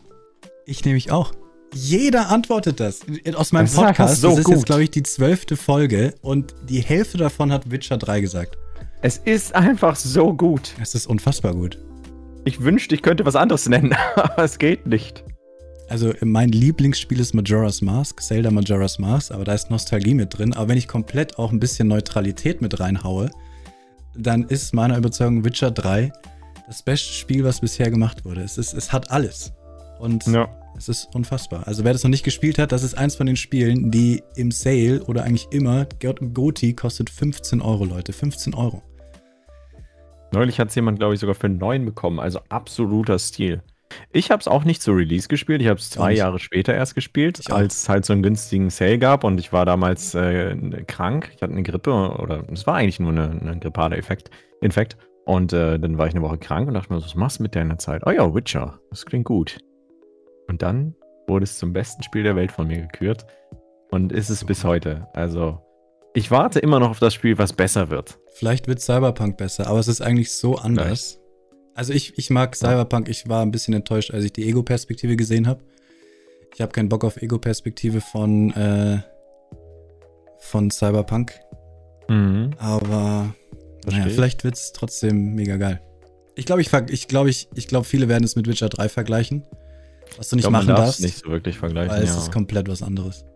Ich 0.66 0.85
nehme 0.85 0.94
mich 0.94 1.11
auch. 1.11 1.33
Jeder 1.74 2.29
antwortet 2.29 2.79
das. 2.79 3.00
Aus 3.35 3.52
meinem 3.52 3.66
das 3.66 3.74
Podcast. 3.74 4.20
So 4.20 4.31
das 4.31 4.38
ist 4.38 4.44
gut. 4.44 4.55
jetzt, 4.55 4.66
glaube 4.66 4.85
ich, 4.85 4.90
die 4.90 5.02
zwölfte 5.02 5.57
Folge 5.57 6.14
und 6.20 6.55
die 6.68 6.81
Hälfte 6.81 7.18
davon 7.18 7.52
hat 7.52 7.70
Witcher 7.70 7.96
3 7.96 8.20
gesagt. 8.20 8.57
Es 9.02 9.18
ist 9.18 9.55
einfach 9.55 9.96
so 9.96 10.33
gut. 10.33 10.74
Es 10.81 10.94
ist 10.94 11.07
unfassbar 11.07 11.55
gut. 11.55 11.79
Ich 12.46 12.62
wünschte, 12.62 12.94
ich 12.94 13.02
könnte 13.02 13.26
was 13.26 13.35
anderes 13.35 13.68
nennen, 13.68 13.92
aber 14.14 14.44
es 14.44 14.59
geht 14.59 14.87
nicht. 14.87 15.24
Also 15.88 16.12
mein 16.22 16.50
Lieblingsspiel 16.50 17.18
ist 17.18 17.35
Majora's 17.35 17.82
Mask, 17.82 18.22
Zelda 18.22 18.52
Majora's 18.52 19.00
Mask, 19.00 19.32
aber 19.32 19.44
da 19.44 19.52
ist 19.52 19.68
Nostalgie 19.68 20.14
mit 20.14 20.38
drin. 20.38 20.52
Aber 20.54 20.68
wenn 20.68 20.78
ich 20.78 20.87
komplett 20.87 21.40
auch 21.40 21.50
ein 21.50 21.59
bisschen 21.59 21.88
Neutralität 21.88 22.62
mit 22.62 22.78
reinhaue, 22.78 23.30
dann 24.16 24.44
ist 24.44 24.72
meiner 24.74 24.96
Überzeugung 24.96 25.44
Witcher 25.44 25.72
3 25.72 26.12
das 26.68 26.85
beste 26.85 27.12
Spiel, 27.12 27.42
was 27.42 27.61
bisher 27.61 27.90
gemacht 27.90 28.24
wurde. 28.24 28.42
Es, 28.42 28.59
ist, 28.59 28.74
es 28.74 28.92
hat 28.92 29.11
alles. 29.11 29.52
Und 29.98 30.24
ja. 30.26 30.48
es 30.78 30.88
ist 30.88 31.09
unfassbar. 31.16 31.66
Also 31.66 31.82
wer 31.82 31.92
das 31.92 32.04
noch 32.04 32.11
nicht 32.11 32.24
gespielt 32.24 32.61
hat, 32.61 32.70
das 32.70 32.85
ist 32.85 32.96
eins 32.96 33.16
von 33.16 33.26
den 33.26 33.37
Spielen, 33.37 33.90
die 33.90 34.22
im 34.37 34.52
Sale 34.52 35.02
oder 35.04 35.24
eigentlich 35.24 35.48
immer, 35.50 35.87
Goti 36.32 36.74
kostet 36.74 37.11
15 37.11 37.61
Euro, 37.61 37.85
Leute. 37.85 38.12
15 38.12 38.54
Euro. 38.54 38.82
Neulich 40.33 40.61
hat 40.61 40.69
es 40.69 40.75
jemand, 40.75 40.99
glaube 40.99 41.15
ich, 41.15 41.21
sogar 41.21 41.35
für 41.35 41.49
9 41.49 41.85
bekommen. 41.85 42.21
Also 42.21 42.41
absoluter 42.49 43.19
Stil. 43.19 43.62
Ich 44.12 44.31
habe 44.31 44.41
es 44.41 44.49
auch 44.49 44.65
nicht 44.65 44.83
zur 44.83 44.97
Release 44.97 45.29
gespielt. 45.29 45.62
Ich 45.62 45.69
habe 45.69 45.79
es 45.79 45.91
zwei 45.91 46.12
Jahre 46.12 46.39
später 46.39 46.75
erst 46.75 46.95
gespielt, 46.95 47.51
als 47.51 47.83
es 47.83 47.89
halt 47.89 48.05
so 48.05 48.12
einen 48.12 48.23
günstigen 48.23 48.71
Sale 48.71 48.99
gab 48.99 49.25
und 49.25 49.39
ich 49.39 49.53
war 49.53 49.65
damals 49.65 50.15
äh, 50.15 50.57
krank. 50.87 51.31
Ich 51.35 51.43
hatte 51.43 51.53
eine 51.53 51.62
Grippe 51.62 51.93
oder 51.93 52.45
es 52.53 52.67
war 52.67 52.75
eigentlich 52.75 53.01
nur 53.01 53.12
eine, 53.12 53.31
eine 53.31 53.59
grippaler 53.59 53.97
Effekt, 53.97 54.31
Infekt. 54.61 54.97
Und 55.25 55.53
äh, 55.53 55.79
dann 55.79 55.99
war 55.99 56.07
ich 56.07 56.15
eine 56.15 56.23
Woche 56.23 56.39
krank 56.39 56.69
und 56.69 56.75
dachte 56.75 56.93
mir, 56.93 57.03
was 57.03 57.15
machst 57.15 57.39
du 57.39 57.43
mit 57.43 57.55
deiner 57.55 57.79
Zeit? 57.79 58.03
Oh 58.07 58.11
ja, 58.11 58.33
Witcher, 58.33 58.79
das 58.91 59.07
klingt 59.07 59.25
gut. 59.25 59.59
Und 60.49 60.62
dann 60.62 60.95
wurde 61.27 61.45
es 61.45 61.59
zum 61.59 61.73
besten 61.73 62.03
Spiel 62.03 62.23
der 62.23 62.37
Welt 62.37 62.53
von 62.53 62.69
mir 62.69 62.81
gekürt 62.83 63.27
und 63.91 64.12
ist 64.12 64.31
es 64.31 64.45
bis 64.45 64.62
heute. 64.62 65.09
Also 65.15 65.61
ich 66.16 66.31
warte 66.31 66.59
immer 66.61 66.81
noch 66.81 66.90
auf 66.90 66.98
das 66.98 67.12
Spiel, 67.14 67.37
was 67.37 67.52
besser 67.52 67.90
wird. 67.90 68.18
Vielleicht 68.33 68.68
wird 68.68 68.81
Cyberpunk 68.81 69.37
besser, 69.37 69.66
aber 69.66 69.79
es 69.79 69.87
ist 69.87 70.00
eigentlich 70.00 70.33
so 70.33 70.57
anders. 70.57 71.12
Vielleicht. 71.12 71.20
Also 71.74 71.92
ich, 71.92 72.16
ich 72.16 72.31
mag 72.31 72.57
Cyberpunk, 72.57 73.09
ich 73.11 73.29
war 73.29 73.42
ein 73.42 73.50
bisschen 73.50 73.74
enttäuscht, 73.74 74.12
als 74.12 74.24
ich 74.24 74.33
die 74.33 74.48
Ego-Perspektive 74.48 75.14
gesehen 75.16 75.46
habe. 75.46 75.62
Ich 76.55 76.62
habe 76.62 76.72
keinen 76.72 76.88
Bock 76.88 77.05
auf 77.05 77.20
Ego-Perspektive 77.20 78.00
von, 78.00 78.50
äh, 78.52 79.00
von 80.38 80.70
Cyberpunk. 80.70 81.35
Mhm. 82.09 82.52
Aber 82.57 83.35
naja, 83.85 84.07
vielleicht 84.09 84.42
wird 84.42 84.55
es 84.55 84.72
trotzdem 84.72 85.35
mega 85.35 85.59
geil. 85.59 85.83
Ich 86.35 86.46
glaube, 86.46 86.62
ich, 86.62 86.72
ich, 86.88 87.09
glaub, 87.09 87.26
ich, 87.26 87.48
ich 87.55 87.68
glaub, 87.68 87.85
viele 87.85 88.09
werden 88.09 88.24
es 88.24 88.37
mit 88.37 88.46
Witcher 88.46 88.70
3 88.70 88.88
vergleichen. 88.88 89.44
Was 90.16 90.31
du 90.31 90.37
nicht 90.37 90.44
glaub, 90.44 90.52
machen 90.52 90.68
darfst. 90.68 91.00
nicht 91.00 91.18
so 91.18 91.31
wirklich 91.31 91.59
vergleichen. 91.59 91.94
Weil 91.94 92.05
es 92.05 92.16
ist 92.16 92.33
komplett 92.33 92.68
was 92.68 92.83
anderes. 92.83 93.26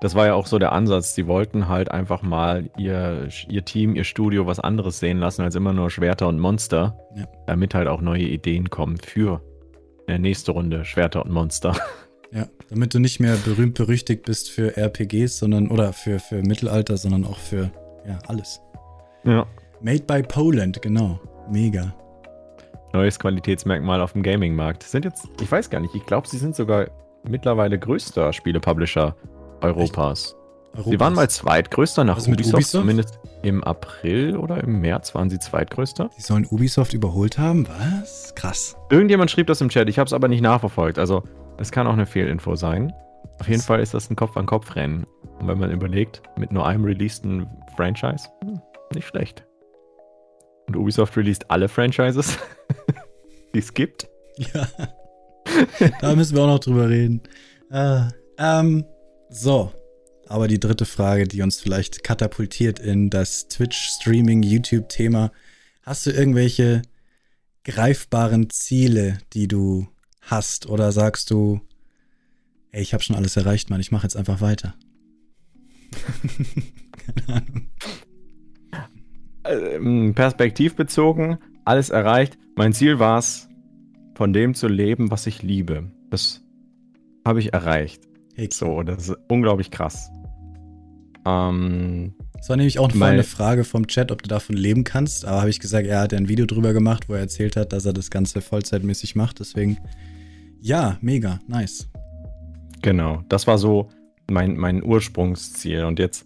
Das 0.00 0.14
war 0.14 0.26
ja 0.26 0.34
auch 0.34 0.46
so 0.46 0.58
der 0.58 0.72
Ansatz. 0.72 1.14
Die 1.14 1.26
wollten 1.26 1.68
halt 1.68 1.90
einfach 1.90 2.22
mal 2.22 2.70
ihr, 2.76 3.28
ihr 3.48 3.64
Team, 3.64 3.96
ihr 3.96 4.04
Studio 4.04 4.46
was 4.46 4.60
anderes 4.60 5.00
sehen 5.00 5.18
lassen 5.18 5.42
als 5.42 5.54
immer 5.54 5.72
nur 5.72 5.90
Schwerter 5.90 6.28
und 6.28 6.38
Monster. 6.38 6.98
Ja. 7.16 7.26
Damit 7.46 7.74
halt 7.74 7.88
auch 7.88 8.00
neue 8.00 8.24
Ideen 8.24 8.70
kommen 8.70 8.96
für 8.96 9.42
eine 10.06 10.18
nächste 10.18 10.52
Runde 10.52 10.84
Schwerter 10.84 11.24
und 11.24 11.32
Monster. 11.32 11.76
Ja, 12.30 12.46
damit 12.68 12.92
du 12.92 12.98
nicht 12.98 13.20
mehr 13.20 13.36
berühmt 13.36 13.72
berüchtigt 13.72 14.26
bist 14.26 14.50
für 14.50 14.76
RPGs, 14.76 15.38
sondern 15.38 15.68
oder 15.68 15.94
für, 15.94 16.18
für 16.18 16.42
Mittelalter, 16.42 16.98
sondern 16.98 17.24
auch 17.24 17.38
für 17.38 17.70
ja, 18.06 18.18
alles. 18.26 18.60
Ja. 19.24 19.46
Made 19.80 20.02
by 20.02 20.22
Poland, 20.22 20.82
genau. 20.82 21.18
Mega. 21.50 21.94
Neues 22.92 23.18
Qualitätsmerkmal 23.18 24.02
auf 24.02 24.12
dem 24.12 24.22
Gaming-Markt. 24.22 24.82
Sind 24.82 25.06
jetzt, 25.06 25.26
ich 25.40 25.50
weiß 25.50 25.70
gar 25.70 25.80
nicht, 25.80 25.94
ich 25.94 26.04
glaube, 26.04 26.28
sie 26.28 26.36
sind 26.36 26.54
sogar 26.54 26.88
mittlerweile 27.26 27.78
größter 27.78 28.32
Spielepublisher 28.32 29.16
Europas. 29.60 30.36
Europas. 30.74 30.90
Sie 30.90 31.00
waren 31.00 31.14
mal 31.14 31.28
zweitgrößter 31.28 32.04
nach 32.04 32.18
Ubisoft, 32.18 32.54
Ubisoft, 32.54 32.66
zumindest 32.66 33.18
im 33.42 33.64
April 33.64 34.36
oder 34.36 34.62
im 34.62 34.80
März 34.80 35.14
waren 35.14 35.30
sie 35.30 35.38
zweitgrößter. 35.38 36.10
Sie 36.16 36.22
sollen 36.22 36.46
Ubisoft 36.46 36.94
überholt 36.94 37.38
haben? 37.38 37.66
Was? 37.68 38.34
Krass. 38.34 38.76
Irgendjemand 38.90 39.30
schrieb 39.30 39.46
das 39.46 39.60
im 39.60 39.70
Chat, 39.70 39.88
ich 39.88 39.98
habe 39.98 40.06
es 40.06 40.12
aber 40.12 40.28
nicht 40.28 40.40
nachverfolgt. 40.40 40.98
Also, 40.98 41.22
es 41.58 41.72
kann 41.72 41.86
auch 41.86 41.92
eine 41.92 42.06
Fehlinfo 42.06 42.54
sein. 42.54 42.92
Auf 43.40 43.48
jeden 43.48 43.62
Fall 43.62 43.80
ist 43.80 43.94
das 43.94 44.10
ein 44.10 44.16
Kopf-an-Kopf-Rennen. 44.16 45.06
Und 45.40 45.48
wenn 45.48 45.58
man 45.58 45.70
überlegt, 45.70 46.22
mit 46.36 46.52
nur 46.52 46.66
einem 46.66 46.84
releaseden 46.84 47.48
Franchise, 47.76 48.28
hm, 48.44 48.60
nicht 48.94 49.06
schlecht. 49.06 49.44
Und 50.66 50.76
Ubisoft 50.76 51.16
released 51.16 51.50
alle 51.50 51.68
Franchises, 51.68 52.38
die 53.54 53.58
es 53.58 53.72
gibt. 53.72 54.08
Ja. 54.36 54.68
da 56.00 56.14
müssen 56.14 56.36
wir 56.36 56.42
auch 56.42 56.48
noch 56.48 56.58
drüber 56.58 56.88
reden. 56.88 57.22
Ah, 57.70 58.08
ähm, 58.38 58.84
so, 59.30 59.72
aber 60.26 60.48
die 60.48 60.60
dritte 60.60 60.84
Frage, 60.84 61.26
die 61.26 61.42
uns 61.42 61.60
vielleicht 61.60 62.04
katapultiert 62.04 62.78
in 62.78 63.10
das 63.10 63.48
Twitch-Streaming, 63.48 64.42
YouTube-Thema. 64.42 65.32
Hast 65.82 66.06
du 66.06 66.10
irgendwelche 66.10 66.82
greifbaren 67.64 68.50
Ziele, 68.50 69.18
die 69.32 69.48
du 69.48 69.88
hast? 70.20 70.68
Oder 70.68 70.92
sagst 70.92 71.30
du, 71.30 71.60
ey, 72.72 72.82
ich 72.82 72.92
habe 72.92 73.02
schon 73.02 73.16
alles 73.16 73.36
erreicht, 73.36 73.70
Mann, 73.70 73.80
ich 73.80 73.90
mache 73.90 74.04
jetzt 74.04 74.16
einfach 74.16 74.40
weiter? 74.40 74.74
Keine 77.16 77.28
Ahnung. 77.42 77.68
Ähm, 79.44 80.14
perspektivbezogen, 80.14 81.38
alles 81.64 81.88
erreicht. 81.88 82.36
Mein 82.54 82.74
Ziel 82.74 82.98
war 82.98 83.18
es, 83.18 83.48
von 84.14 84.32
dem 84.32 84.54
zu 84.54 84.68
leben, 84.68 85.10
was 85.10 85.26
ich 85.26 85.42
liebe. 85.42 85.90
Das 86.10 86.42
habe 87.24 87.40
ich 87.40 87.54
erreicht. 87.54 88.07
Hey. 88.38 88.48
So, 88.52 88.84
das 88.84 89.08
ist 89.08 89.18
unglaublich 89.28 89.72
krass. 89.72 90.12
Ähm, 91.26 92.14
das 92.34 92.48
war 92.48 92.56
nämlich 92.56 92.78
auch 92.78 92.92
eine 92.92 93.24
Frage 93.24 93.64
vom 93.64 93.88
Chat, 93.88 94.12
ob 94.12 94.22
du 94.22 94.28
davon 94.28 94.56
leben 94.56 94.84
kannst. 94.84 95.24
Aber 95.24 95.40
habe 95.40 95.50
ich 95.50 95.58
gesagt, 95.58 95.88
er 95.88 96.00
hat 96.00 96.14
ein 96.14 96.28
Video 96.28 96.46
drüber 96.46 96.72
gemacht, 96.72 97.08
wo 97.08 97.14
er 97.14 97.20
erzählt 97.20 97.56
hat, 97.56 97.72
dass 97.72 97.84
er 97.84 97.92
das 97.92 98.10
Ganze 98.10 98.40
vollzeitmäßig 98.40 99.16
macht. 99.16 99.40
Deswegen, 99.40 99.78
ja, 100.60 100.98
mega, 101.00 101.40
nice. 101.48 101.88
Genau, 102.80 103.24
das 103.28 103.48
war 103.48 103.58
so 103.58 103.88
mein, 104.30 104.56
mein 104.56 104.84
Ursprungsziel. 104.84 105.84
Und 105.84 105.98
jetzt, 105.98 106.24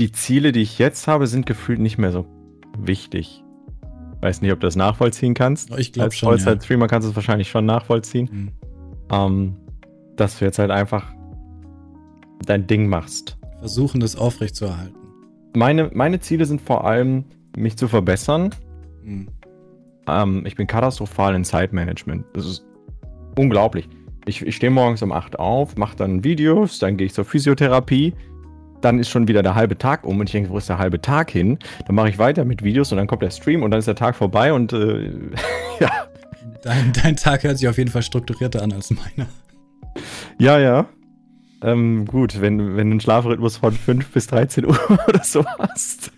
die 0.00 0.10
Ziele, 0.10 0.50
die 0.50 0.62
ich 0.62 0.80
jetzt 0.80 1.06
habe, 1.06 1.28
sind 1.28 1.46
gefühlt 1.46 1.78
nicht 1.78 1.96
mehr 1.96 2.10
so 2.10 2.26
wichtig. 2.76 3.44
Weiß 4.20 4.42
nicht, 4.42 4.50
ob 4.50 4.58
du 4.58 4.66
das 4.66 4.74
nachvollziehen 4.74 5.34
kannst. 5.34 5.70
Ich 5.78 5.92
glaube 5.92 6.10
schon. 6.10 6.30
Als 6.30 6.42
Vollzeit-Streamer 6.42 6.86
ja. 6.86 6.88
kannst 6.88 7.06
du 7.06 7.10
es 7.10 7.16
wahrscheinlich 7.16 7.48
schon 7.48 7.66
nachvollziehen. 7.66 8.28
Mhm. 8.32 8.50
Ähm, 9.12 9.56
dass 10.16 10.38
du 10.38 10.44
jetzt 10.44 10.58
halt 10.58 10.70
einfach 10.70 11.04
dein 12.44 12.66
Ding 12.66 12.88
machst. 12.88 13.36
Versuchen, 13.58 14.00
das 14.00 14.16
aufrechtzuerhalten. 14.16 14.96
Meine, 15.54 15.90
meine 15.94 16.20
Ziele 16.20 16.44
sind 16.44 16.60
vor 16.60 16.84
allem, 16.84 17.24
mich 17.56 17.76
zu 17.76 17.88
verbessern. 17.88 18.50
Mhm. 19.02 19.28
Ähm, 20.08 20.44
ich 20.46 20.54
bin 20.54 20.66
katastrophal 20.66 21.34
in 21.34 21.44
Zeitmanagement. 21.44 22.24
Das 22.34 22.46
ist 22.46 22.66
unglaublich. 23.38 23.88
Ich, 24.26 24.42
ich 24.42 24.56
stehe 24.56 24.70
morgens 24.70 25.02
um 25.02 25.12
8 25.12 25.38
auf, 25.38 25.76
mache 25.76 25.96
dann 25.96 26.24
Videos, 26.24 26.78
dann 26.78 26.96
gehe 26.96 27.06
ich 27.06 27.14
zur 27.14 27.24
Physiotherapie. 27.24 28.12
Dann 28.82 28.98
ist 28.98 29.08
schon 29.08 29.26
wieder 29.26 29.42
der 29.42 29.54
halbe 29.54 29.78
Tag 29.78 30.04
um 30.04 30.20
und 30.20 30.26
ich 30.26 30.32
denke, 30.32 30.50
wo 30.50 30.58
ist 30.58 30.68
der 30.68 30.78
halbe 30.78 31.00
Tag 31.00 31.30
hin? 31.30 31.58
Dann 31.86 31.96
mache 31.96 32.10
ich 32.10 32.18
weiter 32.18 32.44
mit 32.44 32.62
Videos 32.62 32.92
und 32.92 32.98
dann 32.98 33.06
kommt 33.06 33.22
der 33.22 33.30
Stream 33.30 33.62
und 33.62 33.70
dann 33.70 33.78
ist 33.78 33.88
der 33.88 33.94
Tag 33.94 34.14
vorbei 34.14 34.52
und 34.52 34.72
äh, 34.72 35.10
ja. 35.80 35.90
Dein, 36.62 36.92
dein 36.92 37.16
Tag 37.16 37.44
hört 37.44 37.58
sich 37.58 37.68
auf 37.68 37.78
jeden 37.78 37.90
Fall 37.90 38.02
strukturierter 38.02 38.62
an 38.62 38.72
als 38.72 38.90
meiner. 38.90 39.28
Ja, 40.38 40.58
ja. 40.58 40.88
Ähm, 41.62 42.04
gut, 42.06 42.40
wenn, 42.40 42.76
wenn 42.76 42.88
du 42.88 42.92
einen 42.92 43.00
Schlafrhythmus 43.00 43.56
von 43.56 43.72
5 43.72 44.08
bis 44.08 44.26
13 44.26 44.66
Uhr 44.66 44.78
oder 45.08 45.24
so 45.24 45.44
hast. 45.58 46.12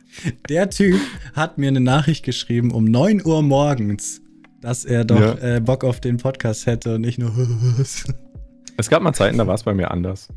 Der 0.48 0.68
Typ 0.68 1.00
hat 1.34 1.58
mir 1.58 1.68
eine 1.68 1.80
Nachricht 1.80 2.24
geschrieben 2.24 2.72
um 2.72 2.84
9 2.84 3.24
Uhr 3.24 3.42
morgens, 3.42 4.20
dass 4.60 4.84
er 4.84 5.04
doch 5.04 5.20
ja. 5.20 5.56
äh, 5.56 5.60
Bock 5.60 5.84
auf 5.84 6.00
den 6.00 6.16
Podcast 6.16 6.66
hätte 6.66 6.96
und 6.96 7.02
nicht 7.02 7.18
nur. 7.18 7.32
es 8.76 8.90
gab 8.90 9.02
mal 9.02 9.12
Zeiten, 9.12 9.38
da 9.38 9.46
war 9.46 9.54
es 9.54 9.62
bei 9.62 9.74
mir 9.74 9.90
anders. 9.90 10.28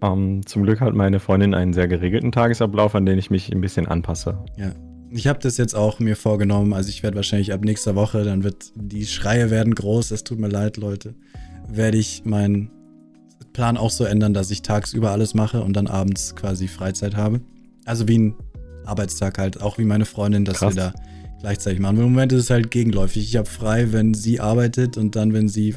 Um, 0.00 0.36
ähm, 0.36 0.46
zum 0.46 0.62
Glück 0.62 0.80
hat 0.80 0.94
meine 0.94 1.18
Freundin 1.18 1.54
einen 1.54 1.72
sehr 1.72 1.88
geregelten 1.88 2.30
Tagesablauf, 2.30 2.94
an 2.94 3.06
den 3.06 3.18
ich 3.18 3.30
mich 3.30 3.50
ein 3.50 3.60
bisschen 3.60 3.88
anpasse. 3.88 4.38
Ja. 4.56 4.72
Ich 5.10 5.26
habe 5.26 5.38
das 5.38 5.56
jetzt 5.56 5.74
auch 5.74 6.00
mir 6.00 6.16
vorgenommen. 6.16 6.74
Also 6.74 6.90
ich 6.90 7.02
werde 7.02 7.16
wahrscheinlich 7.16 7.54
ab 7.54 7.64
nächster 7.64 7.94
Woche, 7.94 8.24
dann 8.24 8.44
wird 8.44 8.72
die 8.74 9.06
Schreie 9.06 9.50
werden 9.50 9.74
groß. 9.74 10.10
Es 10.10 10.22
tut 10.22 10.38
mir 10.38 10.48
leid, 10.48 10.76
Leute. 10.76 11.14
Werde 11.68 11.98
ich 11.98 12.24
meinen 12.24 12.70
Plan 13.52 13.76
auch 13.76 13.90
so 13.90 14.04
ändern, 14.04 14.34
dass 14.34 14.50
ich 14.50 14.62
tagsüber 14.62 15.10
alles 15.10 15.34
mache 15.34 15.62
und 15.62 15.74
dann 15.74 15.86
abends 15.86 16.34
quasi 16.34 16.68
Freizeit 16.68 17.16
habe. 17.16 17.40
Also 17.84 18.08
wie 18.08 18.18
ein 18.18 18.34
Arbeitstag 18.84 19.38
halt, 19.38 19.60
auch 19.60 19.78
wie 19.78 19.84
meine 19.84 20.04
Freundin, 20.04 20.44
dass 20.44 20.58
Krass. 20.58 20.76
wir 20.76 20.92
da 20.92 20.92
gleichzeitig 21.40 21.80
machen. 21.80 21.98
Im 21.98 22.04
Moment 22.04 22.32
ist 22.32 22.44
es 22.44 22.50
halt 22.50 22.70
gegenläufig. 22.70 23.24
Ich 23.24 23.36
habe 23.36 23.48
frei, 23.48 23.92
wenn 23.92 24.14
sie 24.14 24.40
arbeitet 24.40 24.96
und 24.96 25.16
dann, 25.16 25.32
wenn 25.32 25.48
sie 25.48 25.74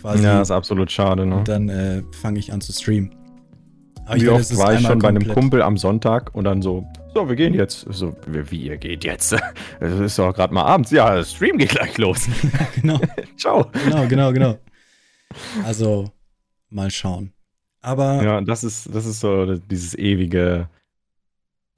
quasi. 0.00 0.24
Ja, 0.24 0.40
ist 0.40 0.50
absolut 0.50 0.90
schade, 0.90 1.26
ne? 1.26 1.42
Dann 1.44 1.68
äh, 1.68 2.02
fange 2.20 2.38
ich 2.38 2.52
an 2.52 2.60
zu 2.60 2.72
streamen. 2.72 3.14
Aber 4.06 4.20
wie 4.20 4.28
oft 4.28 4.56
war 4.56 4.74
ich 4.74 4.80
schon 4.80 4.98
bei 4.98 5.08
einem 5.08 5.26
Kumpel 5.28 5.62
am 5.62 5.76
Sonntag 5.76 6.34
und 6.34 6.44
dann 6.44 6.62
so, 6.62 6.84
so, 7.14 7.28
wir 7.28 7.36
gehen 7.36 7.54
jetzt. 7.54 7.86
So, 7.90 8.14
wie, 8.26 8.66
ihr 8.66 8.76
geht 8.76 9.04
jetzt? 9.04 9.36
Es 9.80 10.00
ist 10.00 10.18
doch 10.18 10.32
gerade 10.32 10.54
mal 10.54 10.64
abends. 10.64 10.90
Ja, 10.90 11.22
Stream 11.24 11.58
geht 11.58 11.70
gleich 11.70 11.96
los. 11.98 12.28
genau. 12.80 13.00
Ciao. 13.36 13.66
Genau, 13.84 14.06
genau, 14.06 14.32
genau. 14.32 14.58
Also, 15.64 16.10
mal 16.68 16.90
schauen. 16.90 17.32
Aber. 17.82 18.22
Ja, 18.22 18.40
das 18.40 18.64
ist, 18.64 18.94
das 18.94 19.06
ist 19.06 19.20
so 19.20 19.56
dieses 19.56 19.96
ewige, 19.96 20.68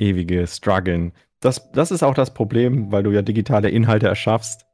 ewige 0.01 0.47
Struggeln. 0.47 1.13
Das, 1.41 1.71
das 1.73 1.91
ist 1.91 2.03
auch 2.03 2.15
das 2.15 2.35
Problem, 2.35 2.93
weil 2.93 3.03
du 3.03 3.11
ja 3.11 3.23
digitale 3.23 3.71
Inhalte 3.71 4.07
erschaffst. 4.07 4.67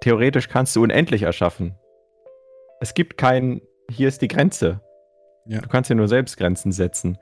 Theoretisch 0.00 0.48
kannst 0.48 0.74
du 0.76 0.82
unendlich 0.82 1.22
erschaffen. 1.22 1.74
Es 2.80 2.94
gibt 2.94 3.16
kein, 3.16 3.60
hier 3.90 4.08
ist 4.08 4.22
die 4.22 4.28
Grenze. 4.28 4.80
Ja. 5.46 5.60
Du 5.60 5.68
kannst 5.68 5.90
ja 5.90 5.96
nur 5.96 6.08
selbst 6.08 6.36
Grenzen 6.36 6.72
setzen. 6.72 7.18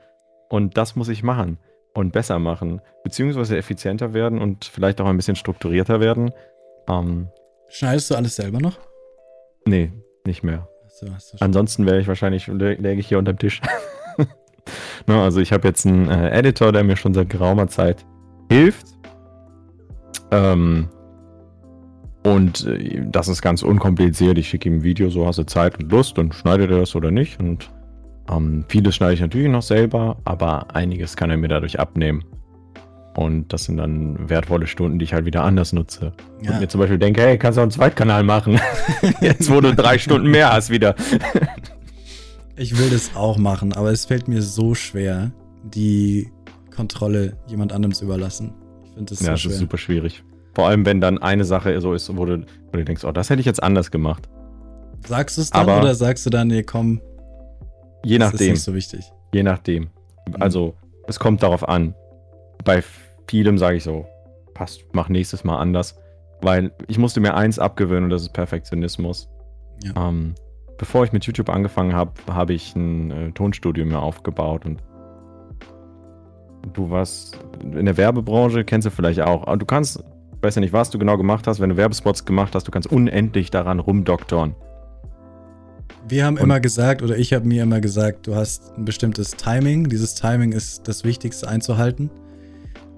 Und 0.49 0.77
das 0.77 0.97
muss 0.97 1.09
ich 1.09 1.23
machen 1.23 1.59
und 1.95 2.13
besser 2.13 2.39
machen, 2.39 2.81
beziehungsweise 3.03 3.57
effizienter 3.57 4.15
werden 4.15 4.41
und 4.41 4.65
vielleicht 4.65 5.01
auch 5.01 5.07
ein 5.07 5.17
bisschen 5.17 5.37
strukturierter 5.37 6.01
werden. 6.01 6.33
Ähm, 6.89 7.29
Schneidest 7.69 8.11
du 8.11 8.15
alles 8.17 8.37
selber 8.37 8.61
noch? 8.61 8.79
Nee, 9.67 9.93
nicht 10.27 10.43
mehr. 10.43 10.69
So, 11.19 11.37
Ansonsten 11.41 11.87
wäre 11.87 12.01
ich 12.01 12.09
wahrscheinlich, 12.09 12.47
läge 12.47 13.01
ich 13.01 13.09
hier 13.09 13.19
unterm 13.19 13.39
Tisch. 13.39 13.61
no, 15.07 15.23
also 15.23 15.41
ich 15.41 15.53
habe 15.53 15.69
jetzt 15.69 15.87
einen 15.87 16.09
äh, 16.09 16.31
Editor, 16.31 16.73
der 16.73 16.85
mir 16.85 16.97
schon 16.97 17.15
seit 17.15 17.31
geraumer 17.31 17.69
Zeit 17.69 18.05
hilft. 18.51 18.87
Ähm, 20.31 20.89
und 22.25 22.67
äh, 22.67 23.03
das 23.07 23.29
ist 23.29 23.43
ganz 23.43 23.63
unkompliziert. 23.63 24.39
Ich 24.39 24.49
schicke 24.49 24.69
ihm 24.69 24.77
ein 24.77 24.83
Video, 24.83 25.11
so 25.11 25.27
hast 25.27 25.39
du 25.39 25.45
Zeit 25.45 25.79
und 25.79 25.91
Lust 25.91 26.19
und 26.19 26.35
schneidet 26.35 26.71
er 26.71 26.79
das 26.81 26.95
oder 26.97 27.11
nicht. 27.11 27.39
Und 27.39 27.71
ähm, 28.31 28.65
vieles 28.69 28.97
schneide 28.97 29.15
ich 29.15 29.21
natürlich 29.21 29.49
noch 29.49 29.63
selber, 29.63 30.17
aber 30.25 30.75
einiges 30.75 31.17
kann 31.17 31.31
er 31.31 31.37
mir 31.37 31.49
dadurch 31.49 31.79
abnehmen. 31.79 32.25
Und 33.15 33.53
das 33.53 33.65
sind 33.65 33.77
dann 33.77 34.29
wertvolle 34.29 34.67
Stunden, 34.67 34.99
die 34.99 35.05
ich 35.05 35.15
halt 35.15 35.25
wieder 35.25 35.45
anders 35.45 35.73
nutze. 35.73 36.13
Ja. 36.43 36.53
Und 36.53 36.61
mir 36.61 36.69
zum 36.69 36.81
Beispiel 36.81 36.99
denke, 36.99 37.23
hey, 37.23 37.39
kannst 37.39 37.57
du 37.57 37.61
auch 37.61 37.65
einen 37.65 37.71
Zweitkanal 37.71 38.25
machen? 38.25 38.61
Jetzt, 39.21 39.51
wo 39.51 39.61
du 39.61 39.75
drei 39.75 39.99
Stunden 39.99 40.31
mehr 40.31 40.53
hast 40.53 40.71
wieder. 40.71 40.97
ich 42.57 42.77
will 42.79 42.91
das 42.91 43.15
auch 43.15 43.39
machen, 43.39 43.73
aber 43.73 43.93
es 43.93 44.05
fällt 44.05 44.27
mir 44.27 44.43
so 44.43 44.75
schwer, 44.75 45.33
die 45.63 46.31
Kontrolle 46.75 47.37
jemand 47.47 47.73
anderem 47.73 47.95
zu 47.95 48.05
überlassen. 48.05 48.53
Ich 48.85 48.91
finde 48.95 49.11
das 49.11 49.21
ja, 49.21 49.27
so 49.27 49.31
das 49.33 49.41
schwer. 49.43 49.53
ist 49.53 49.59
super 49.59 49.79
schwierig. 49.79 50.25
Vor 50.55 50.69
allem, 50.69 50.85
wenn 50.85 51.01
dann 51.01 51.19
eine 51.19 51.45
Sache 51.45 51.81
so 51.81 51.95
ist, 51.95 52.17
wo 52.17 52.25
du, 52.25 52.45
wo 52.73 52.79
du 52.79 52.85
denkst, 52.85 53.05
oh, 53.05 53.13
das 53.13 53.31
hätte 53.31 53.41
ich 53.41 53.47
jetzt 53.47 53.63
anders 53.63 53.91
gemacht. 53.91 54.29
Sagst 55.07 55.37
du 55.37 55.43
es 55.43 55.51
dann 55.51 55.69
aber 55.69 55.81
oder 55.81 55.95
sagst 55.95 56.27
du 56.27 56.31
dann, 56.31 56.49
nee, 56.49 56.63
komm, 56.63 57.01
Je 58.05 58.19
nachdem. 58.19 58.33
Das 58.33 58.41
ist 58.41 58.51
nicht 58.51 58.63
so 58.63 58.75
wichtig. 58.75 59.13
Je 59.33 59.43
nachdem. 59.43 59.85
Mhm. 60.29 60.37
Also, 60.41 60.75
es 61.07 61.19
kommt 61.19 61.43
darauf 61.43 61.67
an. 61.69 61.95
Bei 62.65 62.83
vielem 63.27 63.59
sage 63.59 63.77
ich 63.77 63.85
so, 63.85 64.07
passt, 64.55 64.85
mach 64.93 65.09
nächstes 65.09 65.45
Mal 65.45 65.59
anders. 65.59 65.97
Weil 66.41 66.73
ich 66.89 66.99
musste 66.99 67.21
mir 67.21 67.35
eins 67.35 67.59
abgewöhnen 67.59 68.05
und 68.05 68.11
das 68.11 68.23
ist 68.23 68.33
Perfektionismus. 68.33 69.29
Ja. 69.83 70.09
Ähm, 70.09 70.35
bevor 70.79 71.05
ich 71.05 71.13
mit 71.13 71.25
YouTube 71.25 71.49
angefangen 71.49 71.95
habe, 71.95 72.13
habe 72.31 72.53
ich 72.53 72.75
ein 72.77 73.11
äh, 73.11 73.33
Tonstudio 73.33 73.85
mir 73.85 74.01
aufgebaut 74.01 74.65
und 74.65 74.83
du 76.73 76.91
warst 76.91 77.39
in 77.63 77.85
der 77.85 77.97
Werbebranche, 77.97 78.65
kennst 78.65 78.87
du 78.87 78.91
vielleicht 78.91 79.21
auch. 79.21 79.47
Aber 79.47 79.57
du 79.57 79.67
kannst, 79.67 80.03
weiß 80.43 80.57
ja 80.57 80.61
nicht, 80.61 80.73
was 80.73 80.91
du 80.91 80.99
genau 80.99 81.17
gemacht 81.17 81.47
hast, 81.47 81.61
wenn 81.61 81.71
du 81.71 81.77
Werbespots 81.77 82.25
gemacht 82.25 82.55
hast, 82.55 82.67
du 82.67 82.71
kannst 82.71 82.91
unendlich 82.91 83.51
daran 83.51 83.81
rumdoktoren. 83.81 84.55
Wir 86.07 86.27
haben 86.27 86.37
und 86.37 86.43
immer 86.43 86.61
gesagt, 86.61 87.03
oder 87.03 87.17
ich 87.17 87.33
habe 87.33 87.47
mir 87.47 87.63
immer 87.63 87.81
gesagt, 87.81 88.27
du 88.27 88.35
hast 88.35 88.77
ein 88.77 88.85
bestimmtes 88.85 89.33
Timing. 89.33 89.89
Dieses 89.89 90.15
Timing 90.15 90.53
ist 90.53 90.87
das 90.87 91.05
Wichtigste 91.05 91.49
einzuhalten. 91.49 92.11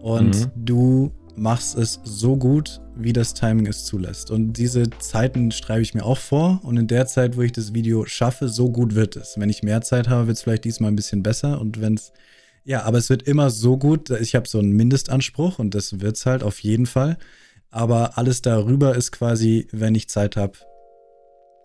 Und 0.00 0.36
mhm. 0.36 0.50
du 0.56 1.12
machst 1.36 1.76
es 1.76 2.00
so 2.04 2.36
gut, 2.36 2.80
wie 2.96 3.12
das 3.12 3.34
Timing 3.34 3.66
es 3.66 3.84
zulässt. 3.84 4.30
Und 4.30 4.54
diese 4.54 4.88
Zeiten 4.98 5.50
schreibe 5.50 5.82
ich 5.82 5.94
mir 5.94 6.04
auch 6.04 6.18
vor. 6.18 6.60
Und 6.62 6.76
in 6.76 6.86
der 6.86 7.06
Zeit, 7.06 7.36
wo 7.36 7.42
ich 7.42 7.52
das 7.52 7.74
Video 7.74 8.06
schaffe, 8.06 8.48
so 8.48 8.70
gut 8.70 8.94
wird 8.94 9.16
es. 9.16 9.34
Wenn 9.36 9.50
ich 9.50 9.62
mehr 9.62 9.82
Zeit 9.82 10.08
habe, 10.08 10.26
wird 10.26 10.38
es 10.38 10.42
vielleicht 10.42 10.64
diesmal 10.64 10.90
ein 10.90 10.96
bisschen 10.96 11.22
besser. 11.22 11.60
Und 11.60 11.80
wenn 11.80 11.94
es, 11.94 12.12
ja, 12.64 12.82
aber 12.84 12.98
es 12.98 13.10
wird 13.10 13.22
immer 13.24 13.50
so 13.50 13.76
gut. 13.76 14.10
Ich 14.10 14.34
habe 14.34 14.48
so 14.48 14.58
einen 14.58 14.72
Mindestanspruch 14.72 15.58
und 15.58 15.74
das 15.74 16.00
wird 16.00 16.16
es 16.16 16.26
halt 16.26 16.42
auf 16.42 16.60
jeden 16.60 16.86
Fall. 16.86 17.18
Aber 17.70 18.16
alles 18.16 18.40
darüber 18.42 18.96
ist 18.96 19.12
quasi, 19.12 19.66
wenn 19.72 19.94
ich 19.94 20.08
Zeit 20.08 20.36
habe, 20.36 20.54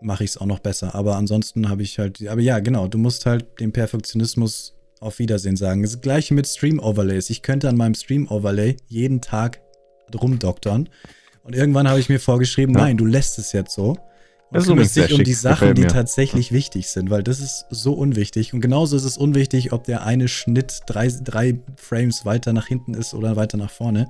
mache 0.02 0.24
ich 0.24 0.32
es 0.32 0.38
auch 0.38 0.46
noch 0.46 0.60
besser. 0.60 0.96
Aber 0.96 1.16
ansonsten 1.16 1.70
habe 1.70 1.84
ich 1.84 2.00
halt, 2.00 2.26
aber 2.28 2.42
ja, 2.42 2.60
genau, 2.60 2.88
du 2.88 2.98
musst 2.98 3.26
halt 3.26 3.60
den 3.60 3.72
Perfektionismus 3.72 4.76
auf 5.02 5.20
Wiedersehen 5.20 5.58
sagen. 5.58 5.82
Das 5.82 6.00
gleiche 6.00 6.34
mit 6.34 6.48
Stream-Overlays. 6.48 7.30
Ich 7.30 7.42
könnte 7.42 7.68
an 7.68 7.76
meinem 7.76 7.96
Stream-Overlay 7.96 8.78
jeden 8.88 9.20
Tag 9.20 9.60
rumdoktern. 10.16 10.88
Und 11.44 11.56
irgendwann 11.56 11.90
habe 11.90 12.00
ich 12.00 12.08
mir 12.08 12.20
vorgeschrieben, 12.20 12.76
ja. 12.76 12.82
nein, 12.82 12.98
du 12.98 13.06
lässt 13.06 13.40
es 13.40 13.52
jetzt 13.52 13.74
so. 13.74 13.98
Und 14.52 14.66
kümmerst 14.66 14.98
dich 14.98 15.14
um 15.14 15.24
die 15.24 15.34
Sachen, 15.34 15.74
die 15.76 15.86
tatsächlich 15.86 16.52
wichtig 16.52 16.90
sind, 16.90 17.10
weil 17.10 17.24
das 17.24 17.40
ist 17.40 17.66
so 17.70 17.94
unwichtig. 17.94 18.54
Und 18.54 18.60
genauso 18.60 18.98
ist 18.98 19.06
es 19.06 19.18
unwichtig, 19.18 19.72
ob 19.72 19.86
der 19.86 20.06
eine 20.06 20.28
Schnitt 20.28 20.82
drei, 20.88 21.08
drei 21.08 21.60
Frames 21.78 22.26
weiter 22.26 22.52
nach 22.52 22.68
hinten 22.68 22.94
ist 22.94 23.14
oder 23.14 23.38
weiter 23.38 23.58
nach 23.58 23.72
vorne. 23.72 24.08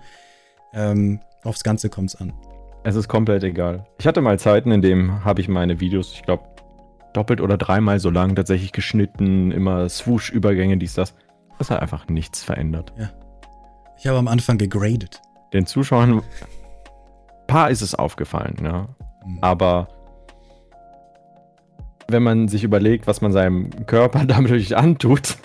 Ähm, 0.73 1.19
aufs 1.43 1.63
Ganze 1.63 1.89
kommt 1.89 2.09
es 2.09 2.15
an. 2.15 2.33
Es 2.83 2.95
ist 2.95 3.07
komplett 3.07 3.43
egal. 3.43 3.85
Ich 3.99 4.07
hatte 4.07 4.21
mal 4.21 4.39
Zeiten, 4.39 4.71
in 4.71 4.81
denen 4.81 5.23
habe 5.23 5.41
ich 5.41 5.47
meine 5.47 5.79
Videos, 5.79 6.13
ich 6.13 6.23
glaube, 6.23 6.43
doppelt 7.13 7.41
oder 7.41 7.57
dreimal 7.57 7.99
so 7.99 8.09
lang 8.09 8.35
tatsächlich 8.35 8.71
geschnitten, 8.71 9.51
immer 9.51 9.87
Swoosh-Übergänge, 9.89 10.77
dies, 10.77 10.93
das. 10.93 11.13
Das 11.57 11.69
hat 11.69 11.81
einfach 11.81 12.07
nichts 12.07 12.43
verändert. 12.43 12.93
Ja. 12.97 13.09
Ich 13.97 14.07
habe 14.07 14.17
am 14.17 14.27
Anfang 14.27 14.57
gegradet. 14.57 15.21
Den 15.53 15.65
Zuschauern, 15.65 16.23
paar 17.47 17.69
ist 17.69 17.81
es 17.81 17.93
aufgefallen, 17.93 18.55
ja. 18.63 18.87
Mhm. 19.25 19.37
Aber 19.41 19.87
wenn 22.07 22.23
man 22.23 22.47
sich 22.47 22.63
überlegt, 22.63 23.07
was 23.07 23.21
man 23.21 23.31
seinem 23.31 23.69
Körper 23.85 24.25
damit 24.25 24.73
antut, 24.73 25.37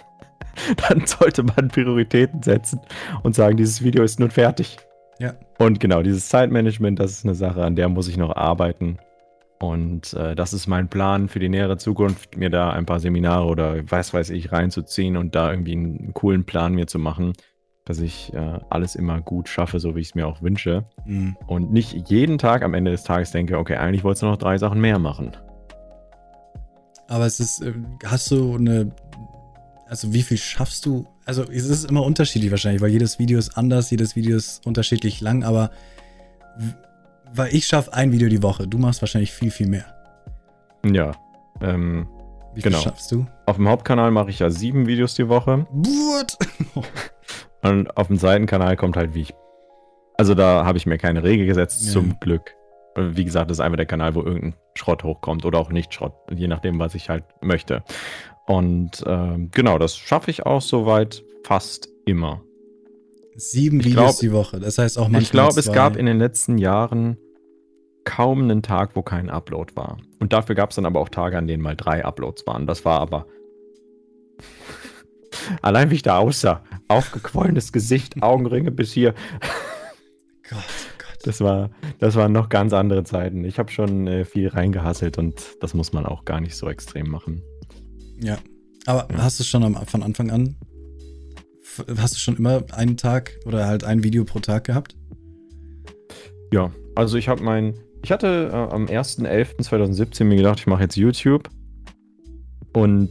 dann 0.88 1.07
sollte 1.07 1.42
man 1.42 1.68
Prioritäten 1.68 2.42
setzen 2.42 2.81
und 3.22 3.35
sagen, 3.35 3.57
dieses 3.57 3.83
Video 3.83 4.02
ist 4.05 4.20
nun 4.20 4.31
fertig. 4.31 4.79
Ja. 5.18 5.35
Und 5.59 5.81
genau, 5.81 6.02
dieses 6.02 6.29
Zeitmanagement, 6.29 6.98
das 6.98 7.12
ist 7.12 7.24
eine 7.24 7.35
Sache, 7.35 7.64
an 7.64 7.76
der 7.76 7.88
muss 7.88 8.09
ich 8.09 8.16
noch 8.16 8.37
arbeiten. 8.37 8.98
Und 9.59 10.12
äh, 10.12 10.35
das 10.35 10.53
ist 10.53 10.66
mein 10.66 10.88
Plan 10.88 11.29
für 11.29 11.38
die 11.38 11.49
nähere 11.49 11.79
Zukunft, 11.79 12.37
mir 12.37 12.51
da 12.51 12.71
ein 12.71 12.85
paar 12.85 13.01
Seminare 13.01 13.47
oder 13.47 13.90
was 13.90 14.12
weiß 14.12 14.31
ich 14.31 14.53
reinzuziehen 14.53 15.16
und 15.16 15.35
da 15.35 15.51
irgendwie 15.51 15.73
einen 15.73 16.12
coolen 16.12 16.45
Plan 16.45 16.75
mir 16.75 16.87
zu 16.87 16.99
machen, 16.99 17.33
dass 17.87 18.01
ich 18.01 18.35
äh, 18.35 18.59
alles 18.69 18.97
immer 18.97 19.21
gut 19.23 19.49
schaffe, 19.49 19.81
so 19.81 19.97
wie 19.97 20.01
ich 20.01 20.09
es 20.09 20.14
mir 20.14 20.27
auch 20.27 20.42
wünsche. 20.42 20.85
Mhm. 21.07 21.37
Und 21.47 21.73
nicht 21.73 22.11
jeden 22.11 22.37
Tag 22.37 22.62
am 22.62 22.75
Ende 22.75 22.90
des 22.90 23.05
Tages 23.05 23.31
denke, 23.31 23.59
okay, 23.59 23.77
eigentlich 23.77 24.05
wolltest 24.05 24.23
du 24.23 24.27
noch 24.27 24.37
drei 24.37 24.59
Sachen 24.59 24.81
mehr 24.81 24.99
machen. 24.99 25.33
Aber 27.09 27.25
es 27.25 27.40
ist, 27.40 27.62
äh, 27.62 27.73
hast 28.05 28.31
du 28.31 28.57
eine, 28.57 28.92
also 29.88 30.12
wie 30.12 30.23
viel 30.23 30.37
schaffst 30.37 30.85
du? 30.85 31.07
Also 31.25 31.45
es 31.45 31.66
ist 31.66 31.88
immer 31.88 32.03
unterschiedlich 32.03 32.51
wahrscheinlich, 32.51 32.83
weil 32.83 32.90
jedes 32.90 33.19
Video 33.19 33.38
ist 33.38 33.57
anders, 33.57 33.90
jedes 33.90 34.16
Video 34.16 34.37
ist 34.37 34.66
unterschiedlich 34.66 35.21
lang, 35.21 35.45
aber 35.45 35.71
weil 37.37 37.55
ich 37.55 37.66
schaffe 37.66 37.92
ein 37.92 38.12
Video 38.12 38.29
die 38.29 38.42
Woche, 38.42 38.66
du 38.66 38.79
machst 38.79 39.03
wahrscheinlich 39.03 39.33
viel, 39.33 39.51
viel 39.51 39.68
mehr. 39.68 39.85
Ja, 40.85 41.12
ähm, 41.61 42.09
wie 42.55 42.62
viel 42.62 42.70
genau. 42.70 42.83
schaffst 42.83 43.12
du? 43.12 43.27
Auf 43.46 43.57
dem 43.57 43.68
Hauptkanal 43.68 44.11
mache 44.11 44.31
ich 44.31 44.38
ja 44.38 44.51
sieben 44.51 44.87
Videos 44.87 45.14
die 45.14 45.29
Woche. 45.29 45.66
What? 45.70 46.38
Und 47.62 47.96
auf 47.96 48.07
dem 48.07 48.16
Seitenkanal 48.16 48.77
kommt 48.77 48.96
halt 48.96 49.14
wie 49.14 49.22
ich. 49.22 49.35
Also 50.16 50.35
da 50.35 50.64
habe 50.64 50.79
ich 50.79 50.87
mir 50.87 50.99
keine 50.99 51.22
Regel 51.22 51.46
gesetzt, 51.46 51.85
ja. 51.85 51.92
zum 51.92 52.18
Glück. 52.20 52.55
Wie 52.96 53.25
gesagt, 53.25 53.51
das 53.51 53.59
ist 53.59 53.61
einfach 53.61 53.77
der 53.77 53.87
Kanal, 53.87 54.14
wo 54.14 54.22
irgendein 54.22 54.55
Schrott 54.75 55.05
hochkommt 55.05 55.44
oder 55.44 55.59
auch 55.59 55.70
nicht 55.70 55.92
Schrott, 55.92 56.14
je 56.35 56.49
nachdem, 56.49 56.79
was 56.79 56.94
ich 56.94 57.11
halt 57.11 57.25
möchte. 57.42 57.83
Und 58.46 59.05
ähm, 59.07 59.51
genau, 59.51 59.79
das 59.79 59.96
schaffe 59.96 60.31
ich 60.31 60.46
auch 60.46 60.62
soweit 60.62 61.22
fast 61.44 61.90
immer. 62.07 62.40
Sieben 63.35 63.81
ich 63.81 63.87
Videos 63.87 64.03
glaub, 64.03 64.20
die 64.20 64.33
Woche, 64.33 64.61
das 64.61 64.79
heißt 64.79 64.96
auch 64.96 65.09
manchmal 65.09 65.22
Ich 65.22 65.31
glaube, 65.31 65.61
es 65.61 65.70
gab 65.70 65.96
in 65.96 66.07
den 66.07 66.18
letzten 66.18 66.57
Jahren 66.57 67.18
kaum 68.07 68.40
einen 68.40 68.62
Tag, 68.62 68.97
wo 68.97 69.03
kein 69.03 69.29
Upload 69.29 69.77
war. 69.77 69.99
Und 70.21 70.33
dafür 70.33 70.55
gab 70.55 70.71
es 70.71 70.77
dann 70.77 70.87
aber 70.87 71.01
auch 71.01 71.11
Tage, 71.11 71.37
an 71.37 71.47
denen 71.47 71.62
mal 71.62 71.77
drei 71.77 72.03
Uploads 72.03 72.47
waren. 72.47 72.66
Das 72.66 72.87
war 72.87 73.01
aber 73.01 73.27
Allein 75.62 75.90
wie 75.90 75.97
ich 75.97 76.03
da 76.03 76.19
aussah. 76.19 76.62
Aufgequollenes 76.88 77.73
Gesicht, 77.73 78.14
Augenringe 78.23 78.71
bis 78.71 78.92
hier. 78.92 79.14
Gott, 80.49 80.59
Gott. 80.99 81.19
Das, 81.25 81.40
war, 81.40 81.71
das 81.99 82.14
waren 82.14 82.33
noch 82.33 82.49
ganz 82.49 82.73
andere 82.73 83.05
Zeiten. 83.05 83.45
Ich 83.45 83.59
habe 83.59 83.71
schon 83.71 84.07
äh, 84.07 84.25
viel 84.25 84.49
reingehasselt 84.49 85.19
und 85.19 85.42
das 85.61 85.75
muss 85.75 85.92
man 85.92 86.07
auch 86.07 86.25
gar 86.25 86.40
nicht 86.40 86.57
so 86.57 86.69
extrem 86.69 87.09
machen. 87.09 87.42
Ja. 88.21 88.38
Aber 88.87 89.09
ja. 89.11 89.23
hast 89.23 89.40
du 89.40 89.45
schon 89.45 89.64
am, 89.64 89.75
von 89.87 90.03
Anfang 90.03 90.31
an, 90.31 90.57
hast 91.99 92.14
du 92.14 92.19
schon 92.19 92.37
immer 92.37 92.62
einen 92.73 92.97
Tag 92.97 93.33
oder 93.45 93.66
halt 93.66 93.83
ein 93.83 94.05
Video 94.05 94.25
pro 94.25 94.38
Tag 94.38 94.64
gehabt? 94.64 94.97
Ja, 96.53 96.71
also 96.95 97.16
ich 97.16 97.29
habe 97.29 97.42
mein, 97.42 97.75
ich 98.07 98.12
hatte 98.12 98.51
äh, 98.53 98.73
am 98.73 98.85
1.11.2017 98.85 100.23
mir 100.23 100.37
gedacht, 100.37 100.61
ich 100.61 100.69
mache 100.69 100.85
jetzt 100.85 100.95
YouTube. 100.95 101.51
Und 102.73 103.11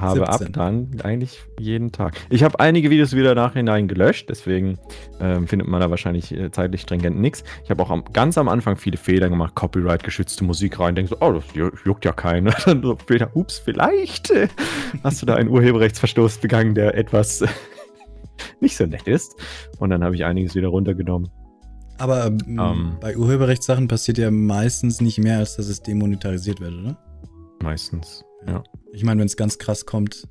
habe 0.00 0.26
17. 0.26 0.46
ab 0.48 0.52
dann 0.54 1.00
eigentlich 1.04 1.38
jeden 1.60 1.92
Tag. 1.92 2.16
Ich 2.28 2.42
habe 2.42 2.58
einige 2.58 2.90
Videos 2.90 3.14
wieder 3.14 3.36
nachhinein 3.36 3.86
gelöscht, 3.86 4.28
deswegen 4.28 4.76
ähm, 5.20 5.46
findet 5.46 5.68
man 5.68 5.80
da 5.80 5.90
wahrscheinlich 5.90 6.32
äh, 6.32 6.50
zeitlich 6.50 6.80
stringent 6.80 7.16
nichts. 7.16 7.44
Ich 7.62 7.70
habe 7.70 7.80
auch 7.80 7.90
am, 7.90 8.02
ganz 8.12 8.36
am 8.38 8.48
Anfang 8.48 8.76
viele 8.76 8.96
Fehler 8.96 9.28
gemacht, 9.28 9.54
Copyright 9.54 10.02
geschützte 10.02 10.42
Musik 10.42 10.80
rein, 10.80 10.96
denke 10.96 11.10
so, 11.10 11.16
oh, 11.20 11.34
das 11.34 11.44
juckt 11.84 12.04
ja 12.04 12.10
keinen. 12.10 12.52
Dann 12.64 12.82
so 12.82 12.98
später, 13.00 13.30
ups, 13.36 13.60
vielleicht 13.60 14.32
äh, 14.32 14.48
hast 15.04 15.22
du 15.22 15.26
da 15.26 15.36
einen 15.36 15.48
Urheberrechtsverstoß 15.48 16.38
begangen, 16.38 16.74
der 16.74 16.96
etwas 16.96 17.44
nicht 18.60 18.76
so 18.76 18.84
nett 18.84 19.06
ist. 19.06 19.36
Und 19.78 19.90
dann 19.90 20.02
habe 20.02 20.16
ich 20.16 20.24
einiges 20.24 20.56
wieder 20.56 20.68
runtergenommen. 20.68 21.30
Aber 21.98 22.26
ähm, 22.26 22.38
ähm, 22.46 22.96
bei 23.00 23.16
Urheberrechtssachen 23.16 23.88
passiert 23.88 24.18
ja 24.18 24.30
meistens 24.30 25.00
nicht 25.00 25.18
mehr, 25.18 25.38
als 25.38 25.56
dass 25.56 25.68
es 25.68 25.82
demonetarisiert 25.82 26.60
wird, 26.60 26.72
oder? 26.74 26.96
Meistens, 27.62 28.24
ja. 28.46 28.62
Ich 28.92 29.04
meine, 29.04 29.20
wenn 29.20 29.26
es 29.26 29.36
ganz 29.36 29.58
krass 29.58 29.84
kommt, 29.84 30.28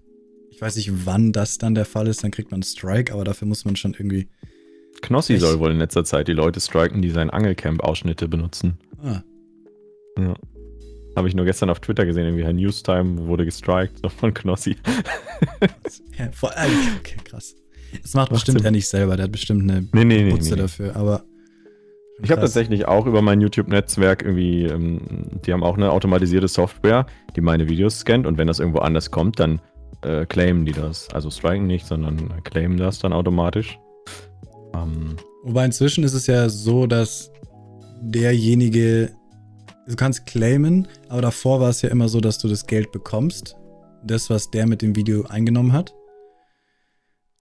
ich 0.50 0.62
weiß 0.62 0.78
nicht, 0.78 1.06
wann 1.06 1.34
das 1.34 1.58
dann 1.58 1.76
der 1.76 1.86
Fall 1.86 2.08
ist, 2.08 2.24
dann 2.24 2.32
kriegt 2.32 2.52
man 2.52 2.58
einen 2.58 2.64
Strike, 2.64 3.14
aber 3.14 3.24
dafür 3.24 3.48
muss 3.48 3.66
man 3.66 3.76
schon 3.76 3.94
irgendwie. 3.94 4.28
Knossi 5.02 5.34
echt... 5.34 5.42
soll 5.42 5.60
wohl 5.60 5.72
in 5.72 5.78
letzter 5.78 6.04
Zeit 6.04 6.28
die 6.28 6.34
Leute 6.34 6.60
striken, 6.60 7.02
die 7.02 7.10
sein 7.10 7.30
Angelcamp-Ausschnitte 7.30 8.28
benutzen. 8.28 8.78
Ah. 9.04 9.22
Ja. 10.18 10.34
Habe 11.16 11.28
ich 11.28 11.36
nur 11.36 11.46
gestern 11.46 11.70
auf 11.70 11.80
Twitter 11.80 12.06
gesehen, 12.06 12.26
irgendwie 12.26 12.44
Herr 12.44 12.54
Newstime 12.54 13.28
wurde 13.28 13.46
gestrikt 13.46 14.00
von 14.20 14.34
Knossi. 14.34 14.78
ja, 16.18 16.32
vor 16.32 16.56
allem, 16.56 16.74
okay, 17.00 17.18
krass. 17.24 17.56
Das 18.02 18.14
macht 18.14 18.32
bestimmt 18.32 18.64
er 18.64 18.72
nicht 18.72 18.88
selber, 18.88 19.16
der 19.16 19.26
hat 19.26 19.32
bestimmt 19.32 19.64
eine 19.64 19.88
nee, 19.94 20.06
nee, 20.06 20.30
Putze 20.32 20.52
nee, 20.52 20.62
dafür, 20.62 20.96
aber. 20.96 21.24
Ich 22.24 22.32
habe 22.32 22.42
tatsächlich 22.42 22.88
auch 22.88 23.06
über 23.06 23.22
mein 23.22 23.42
YouTube-Netzwerk 23.42 24.24
irgendwie, 24.24 24.66
ähm, 24.66 25.02
die 25.46 25.54
haben 25.54 25.64
auch 25.64 25.78
eine 25.78 25.92
automatisierte 25.92 26.48
Software, 26.48 27.06
die 27.36 27.42
meine 27.42 27.70
Videos 27.70 28.00
scannt 28.00 28.26
und 28.26 28.38
wenn 28.38 28.48
das 28.48 28.60
irgendwo 28.60 28.80
anders 28.80 29.12
kommt, 29.12 29.40
dann 29.40 29.62
äh, 30.02 30.26
claimen 30.26 30.66
die 30.66 30.72
das. 30.72 31.10
Also 31.14 31.30
striken 31.30 31.68
nicht, 31.68 31.86
sondern 31.86 32.44
claimen 32.44 32.78
das 32.78 33.00
dann 33.00 33.14
automatisch. 33.14 33.80
Ähm, 34.74 35.16
Wobei 35.44 35.66
inzwischen 35.66 36.04
ist 36.04 36.14
es 36.14 36.28
ja 36.28 36.50
so, 36.50 36.88
dass 36.88 37.32
derjenige, 38.02 39.12
du 39.88 39.96
kannst 39.96 40.26
claimen, 40.26 40.88
aber 41.10 41.22
davor 41.22 41.60
war 41.60 41.70
es 41.70 41.82
ja 41.82 41.90
immer 41.90 42.10
so, 42.10 42.20
dass 42.20 42.40
du 42.40 42.48
das 42.48 42.66
Geld 42.66 42.92
bekommst. 42.92 43.56
Das, 44.04 44.30
was 44.30 44.50
der 44.52 44.68
mit 44.68 44.82
dem 44.82 44.96
Video 44.96 45.26
eingenommen 45.26 45.74
hat. 45.74 45.94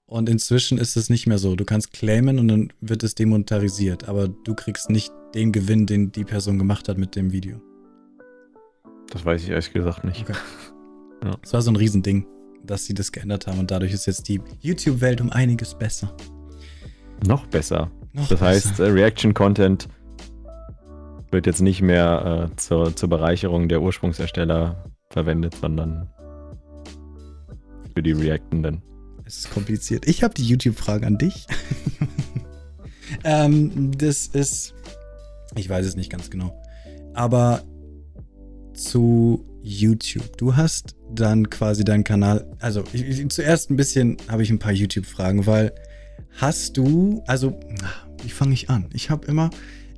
Und 0.09 0.29
inzwischen 0.29 0.79
ist 0.79 0.97
es 0.97 1.11
nicht 1.11 1.27
mehr 1.27 1.39
so. 1.39 1.57
Du 1.57 1.65
kannst 1.65 1.93
claimen 1.93 2.39
und 2.39 2.49
dann 2.49 2.73
wird 2.81 3.03
es 3.03 3.17
demonetarisiert, 3.17 4.09
aber 4.09 4.29
du 4.29 4.55
kriegst 4.55 4.89
nicht 4.89 5.13
den 5.35 5.51
Gewinn, 5.51 5.87
den 5.87 6.13
die 6.13 6.25
Person 6.25 6.59
gemacht 6.59 6.89
hat 6.89 6.97
mit 6.97 7.17
dem 7.17 7.33
Video. 7.33 7.61
Das 9.11 9.25
weiß 9.25 9.43
ich 9.43 9.51
ehrlich 9.51 9.73
gesagt 9.73 10.05
nicht. 10.05 10.23
Okay. 10.23 10.39
Ja. 11.25 11.35
Das 11.41 11.55
war 11.55 11.63
so 11.63 11.71
ein 11.71 11.77
Riesending, 11.77 12.27
dass 12.63 12.85
sie 12.85 12.93
das 12.93 13.11
geändert 13.11 13.47
haben 13.47 13.59
und 13.59 13.71
dadurch 13.71 13.95
ist 13.95 14.05
jetzt 14.05 14.29
die 14.29 14.39
YouTube-Welt 14.61 15.23
um 15.23 15.31
einiges 15.31 15.75
besser. 15.75 16.15
Noch 17.27 17.47
besser. 17.47 17.91
Noch 18.13 18.29
das 18.29 18.39
besser. 18.39 18.45
heißt, 18.45 18.81
äh, 18.81 18.85
Reaction-Content 18.85 19.89
wird 21.31 21.47
jetzt 21.47 21.63
nicht 21.63 21.81
mehr 21.81 22.51
äh, 22.53 22.57
zur, 22.57 22.95
zur 22.95 23.09
Bereicherung 23.09 23.67
der 23.71 23.81
Ursprungsersteller 23.81 24.85
verwendet, 25.09 25.55
sondern 25.55 26.11
für 27.95 28.03
die 28.03 28.13
Reactenden. 28.13 28.83
Es 29.27 29.39
ist 29.39 29.51
kompliziert. 29.51 30.07
Ich 30.07 30.23
habe 30.23 30.35
die 30.35 30.45
YouTube-Frage 30.45 31.05
an 31.05 31.19
dich. 31.19 31.47
ähm, 33.25 33.91
das 33.99 34.29
ist. 34.29 34.73
Ich 35.57 35.69
weiß 35.69 35.85
es 35.85 35.97
nicht 35.97 36.11
ganz 36.11 36.31
genau. 36.31 36.63
Aber 37.13 37.65
zu 38.73 39.45
YouTube. 39.63 40.37
Du 40.37 40.55
hast 40.55 40.95
dann 41.13 41.51
quasi 41.51 41.85
deinen 41.85 42.05
Kanal. 42.05 42.47
Also, 42.61 42.85
ich, 42.93 43.03
ich, 43.03 43.29
zuerst 43.31 43.69
ein 43.69 43.77
bisschen 43.77 44.17
habe 44.29 44.45
ich 44.45 44.51
ein 44.51 44.61
paar 44.61 44.73
YouTube-Fragen, 44.73 45.45
weil 45.47 45.75
hast 46.37 46.77
du. 46.77 47.25
Also, 47.27 47.59
wie 48.23 48.31
fange 48.31 48.55
ich 48.55 48.71
an? 48.71 48.89
Ich 48.93 49.11
habe 49.11 49.27
immer. 49.27 49.51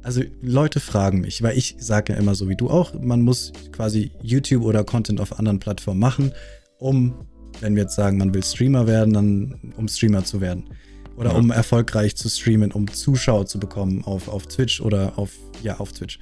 Also 0.03 0.23
Leute 0.41 0.81
fragen 0.81 1.21
mich, 1.21 1.43
weil 1.43 1.59
ich 1.59 1.77
sage 1.81 2.15
ja 2.15 2.19
immer 2.19 2.35
so 2.35 2.49
wie 2.49 2.57
du 2.57 2.71
auch, 2.71 2.95
man 2.95 3.21
muss 3.21 3.53
quasi 3.73 4.13
YouTube 4.23 4.63
oder 4.63 4.85
Content 4.85 5.21
auf 5.21 5.39
anderen 5.39 5.59
Plattformen 5.59 6.01
machen, 6.01 6.33
um 6.79 7.28
wenn 7.61 7.75
wir 7.75 7.83
jetzt 7.83 7.95
sagen, 7.95 8.19
man 8.19 8.33
will 8.35 8.43
Streamer 8.43 8.87
werden, 8.87 9.15
dann 9.15 9.73
um 9.77 9.89
Streamer 9.89 10.25
zu 10.25 10.41
werden. 10.41 10.65
Oder 11.17 11.33
ja. 11.33 11.37
um 11.37 11.51
erfolgreich 11.51 12.15
zu 12.15 12.29
streamen, 12.29 12.71
um 12.71 12.87
Zuschauer 12.87 13.47
zu 13.47 13.59
bekommen 13.59 14.05
auf, 14.05 14.29
auf 14.29 14.47
Twitch 14.47 14.81
oder 14.81 15.19
auf, 15.19 15.33
ja, 15.65 15.79
auf 15.79 15.93
Twitch. 15.93 16.21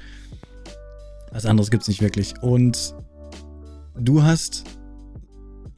Was 1.33 1.45
anderes 1.45 1.71
gibt 1.71 1.83
es 1.83 1.89
nicht 1.89 2.01
wirklich. 2.01 2.33
Und 2.41 2.95
du 3.99 4.23
hast 4.23 4.65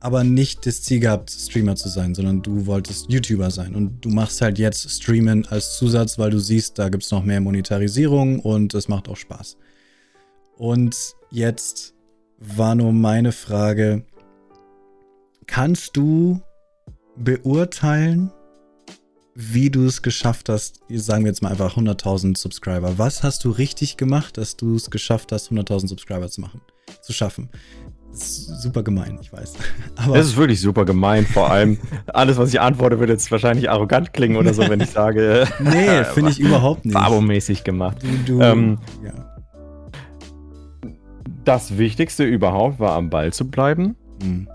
aber 0.00 0.22
nicht 0.22 0.66
das 0.66 0.82
Ziel 0.82 1.00
gehabt, 1.00 1.30
Streamer 1.30 1.74
zu 1.74 1.88
sein, 1.88 2.14
sondern 2.14 2.42
du 2.42 2.66
wolltest 2.66 3.10
YouTuber 3.10 3.50
sein. 3.50 3.74
Und 3.74 4.04
du 4.04 4.10
machst 4.10 4.40
halt 4.40 4.58
jetzt 4.58 4.88
Streamen 4.88 5.44
als 5.46 5.76
Zusatz, 5.76 6.18
weil 6.18 6.30
du 6.30 6.38
siehst, 6.38 6.78
da 6.78 6.88
gibt 6.88 7.02
es 7.02 7.10
noch 7.10 7.24
mehr 7.24 7.40
Monetarisierung 7.40 8.38
und 8.38 8.74
es 8.74 8.86
macht 8.86 9.08
auch 9.08 9.16
Spaß. 9.16 9.56
Und 10.56 10.96
jetzt 11.30 11.94
war 12.38 12.76
nur 12.76 12.92
meine 12.92 13.32
Frage, 13.32 14.04
kannst 15.48 15.96
du 15.96 16.40
beurteilen, 17.16 18.30
wie 19.34 19.70
du 19.70 19.86
es 19.86 20.02
geschafft 20.02 20.48
hast, 20.48 20.80
sagen 20.88 21.24
wir 21.24 21.30
jetzt 21.30 21.42
mal 21.42 21.50
einfach 21.50 21.76
100.000 21.76 22.38
Subscriber. 22.38 22.98
Was 22.98 23.24
hast 23.24 23.44
du 23.44 23.50
richtig 23.50 23.96
gemacht, 23.96 24.36
dass 24.36 24.56
du 24.56 24.76
es 24.76 24.90
geschafft 24.90 25.32
hast, 25.32 25.50
100.000 25.50 25.88
Subscriber 25.88 26.28
zu 26.28 26.40
machen, 26.40 26.60
zu 27.02 27.12
schaffen? 27.12 27.48
Das 28.10 28.46
super 28.46 28.82
gemein, 28.82 29.18
ich 29.20 29.32
weiß. 29.32 29.54
Aber 29.96 30.16
es 30.16 30.28
ist 30.28 30.36
wirklich 30.36 30.60
super 30.60 30.84
gemein. 30.84 31.26
Vor 31.26 31.50
allem, 31.50 31.78
alles, 32.06 32.36
was 32.36 32.50
ich 32.50 32.60
antworte, 32.60 32.98
würde 32.98 33.12
jetzt 33.12 33.30
wahrscheinlich 33.30 33.70
arrogant 33.70 34.12
klingen 34.12 34.36
oder 34.36 34.54
so, 34.54 34.62
wenn 34.68 34.80
ich 34.80 34.90
sage. 34.90 35.46
nee, 35.60 36.04
finde 36.04 36.30
ich 36.30 36.40
überhaupt 36.40 36.84
nicht. 36.84 36.94
Farbomäßig 36.94 37.64
gemacht. 37.64 37.98
Du, 38.02 38.38
du 38.38 38.42
ähm, 38.42 38.78
ja. 39.04 39.40
Das 41.44 41.78
Wichtigste 41.78 42.24
überhaupt 42.24 42.80
war, 42.80 42.92
am 42.92 43.08
Ball 43.08 43.32
zu 43.32 43.48
bleiben. 43.48 43.96
Mhm 44.22 44.48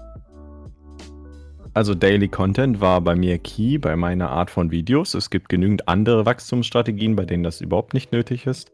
also 1.74 1.96
Daily 1.96 2.28
Content 2.28 2.82
war 2.82 3.02
bei 3.02 3.16
mir 3.16 3.40
key 3.40 3.78
bei 3.78 3.96
meiner 3.96 4.30
Art 4.30 4.52
von 4.52 4.72
Videos. 4.72 5.14
Es 5.16 5.30
gibt 5.30 5.50
genügend 5.50 5.88
andere 5.88 6.26
Wachstumsstrategien, 6.26 7.16
bei 7.16 7.26
denen 7.26 7.44
das 7.44 7.62
überhaupt 7.62 7.94
nicht 7.94 8.12
nötig 8.12 8.46
ist. 8.46 8.72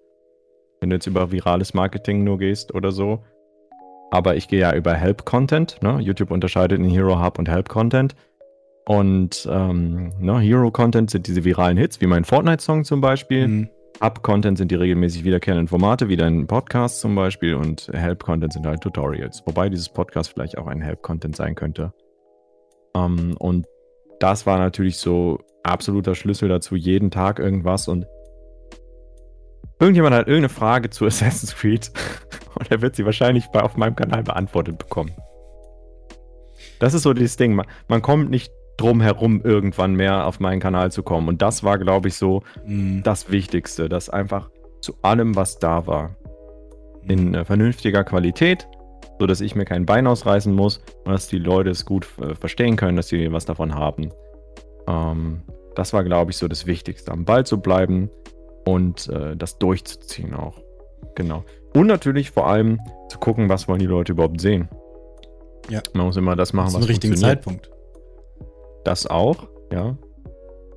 Wenn 0.81 0.89
du 0.89 0.97
jetzt 0.97 1.07
über 1.07 1.31
virales 1.31 1.73
Marketing 1.73 2.23
nur 2.23 2.37
gehst 2.37 2.73
oder 2.73 2.91
so. 2.91 3.23
Aber 4.11 4.35
ich 4.35 4.47
gehe 4.47 4.59
ja 4.59 4.75
über 4.75 4.93
Help-Content. 4.93 5.77
Ne? 5.81 5.99
YouTube 5.99 6.31
unterscheidet 6.31 6.79
in 6.79 6.85
Hero 6.89 7.23
Hub 7.23 7.39
und 7.39 7.47
Help-Content. 7.47 8.15
Und 8.85 9.47
ähm, 9.49 10.11
ne, 10.19 10.39
Hero-Content 10.39 11.11
sind 11.11 11.27
diese 11.27 11.45
viralen 11.45 11.77
Hits, 11.77 12.01
wie 12.01 12.07
mein 12.07 12.25
Fortnite-Song 12.25 12.85
zum 12.85 13.01
Beispiel. 13.01 13.47
Mhm. 13.47 13.69
Hub-Content 14.01 14.57
sind 14.57 14.71
die 14.71 14.75
regelmäßig 14.75 15.23
wiederkehrenden 15.23 15.67
Formate, 15.67 16.09
wie 16.09 16.15
dein 16.15 16.47
Podcast 16.47 17.01
zum 17.01 17.13
Beispiel. 17.13 17.53
Und 17.53 17.89
Help-Content 17.93 18.53
sind 18.53 18.65
halt 18.65 18.81
Tutorials. 18.81 19.43
Wobei 19.45 19.69
dieses 19.69 19.89
Podcast 19.89 20.31
vielleicht 20.31 20.57
auch 20.57 20.67
ein 20.67 20.81
Help-Content 20.81 21.35
sein 21.35 21.53
könnte. 21.55 21.93
Ähm, 22.95 23.35
und 23.37 23.67
das 24.19 24.45
war 24.45 24.57
natürlich 24.57 24.97
so 24.97 25.39
absoluter 25.63 26.15
Schlüssel 26.15 26.49
dazu, 26.49 26.75
jeden 26.75 27.11
Tag 27.11 27.39
irgendwas 27.39 27.87
und 27.87 28.05
irgendjemand 29.79 30.15
hat 30.15 30.27
irgendeine 30.27 30.49
Frage 30.49 30.89
zu 30.89 31.05
Assassin's 31.07 31.55
Creed 31.55 31.91
und 32.55 32.71
er 32.71 32.81
wird 32.81 32.95
sie 32.95 33.05
wahrscheinlich 33.05 33.47
bei, 33.47 33.61
auf 33.61 33.77
meinem 33.77 33.95
Kanal 33.95 34.23
beantwortet 34.23 34.77
bekommen. 34.77 35.13
Das 36.79 36.93
ist 36.93 37.03
so 37.03 37.13
dieses 37.13 37.37
Ding. 37.37 37.55
Man, 37.55 37.65
man 37.87 38.01
kommt 38.01 38.29
nicht 38.29 38.51
drum 38.77 39.01
herum, 39.01 39.41
irgendwann 39.43 39.95
mehr 39.95 40.25
auf 40.25 40.39
meinen 40.39 40.61
Kanal 40.61 40.91
zu 40.91 41.03
kommen. 41.03 41.27
Und 41.27 41.41
das 41.41 41.63
war, 41.63 41.77
glaube 41.77 42.07
ich, 42.07 42.15
so 42.15 42.43
mm. 42.65 43.01
das 43.03 43.29
Wichtigste, 43.29 43.89
dass 43.89 44.09
einfach 44.09 44.49
zu 44.81 44.95
allem, 45.01 45.35
was 45.35 45.59
da 45.59 45.85
war, 45.85 46.15
in 47.03 47.33
äh, 47.33 47.43
vernünftiger 47.43 48.05
Qualität 48.05 48.67
so 49.19 49.27
dass 49.27 49.41
ich 49.41 49.55
mir 49.55 49.65
kein 49.65 49.85
Bein 49.85 50.07
ausreißen 50.07 50.53
muss 50.53 50.81
und 51.05 51.11
dass 51.11 51.27
die 51.27 51.37
Leute 51.37 51.69
es 51.69 51.85
gut 51.85 52.07
äh, 52.21 52.33
verstehen 52.35 52.75
können, 52.75 52.95
dass 52.95 53.09
sie 53.09 53.31
was 53.31 53.45
davon 53.45 53.75
haben. 53.75 54.11
Ähm, 54.87 55.41
das 55.75 55.93
war, 55.93 56.03
glaube 56.03 56.31
ich, 56.31 56.37
so 56.37 56.47
das 56.47 56.65
Wichtigste, 56.65 57.11
am 57.11 57.25
Ball 57.25 57.45
zu 57.45 57.59
bleiben 57.59 58.09
und 58.65 59.07
äh, 59.09 59.35
das 59.35 59.57
durchzuziehen 59.57 60.33
auch. 60.33 60.61
Genau. 61.15 61.43
Und 61.75 61.87
natürlich 61.87 62.31
vor 62.31 62.47
allem 62.47 62.79
zu 63.09 63.19
gucken, 63.19 63.49
was 63.49 63.67
wollen 63.67 63.79
die 63.79 63.85
Leute 63.85 64.13
überhaupt 64.13 64.41
sehen. 64.41 64.69
Ja. 65.69 65.81
Man 65.93 66.07
muss 66.07 66.17
immer 66.17 66.35
das 66.35 66.53
machen, 66.53 66.71
Zum 66.71 66.81
was 66.81 66.89
richtigen 66.89 67.15
Zeitpunkt. 67.15 67.69
Das 68.83 69.05
auch, 69.05 69.47
ja. 69.71 69.97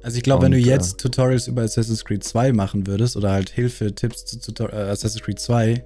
Also 0.02 0.16
ich 0.16 0.24
glaube, 0.24 0.44
wenn 0.44 0.52
du 0.52 0.58
jetzt 0.58 0.94
äh, 0.94 0.96
Tutorials 0.96 1.46
über 1.46 1.62
Assassin's 1.62 2.04
Creed 2.04 2.24
2 2.24 2.52
machen 2.52 2.86
würdest 2.88 3.16
oder 3.16 3.30
halt 3.30 3.50
Hilfe, 3.50 3.94
Tipps 3.94 4.24
zu 4.24 4.40
Tutor 4.40 4.72
äh, 4.72 4.90
Assassin's 4.90 5.22
Creed 5.22 5.38
2, 5.38 5.84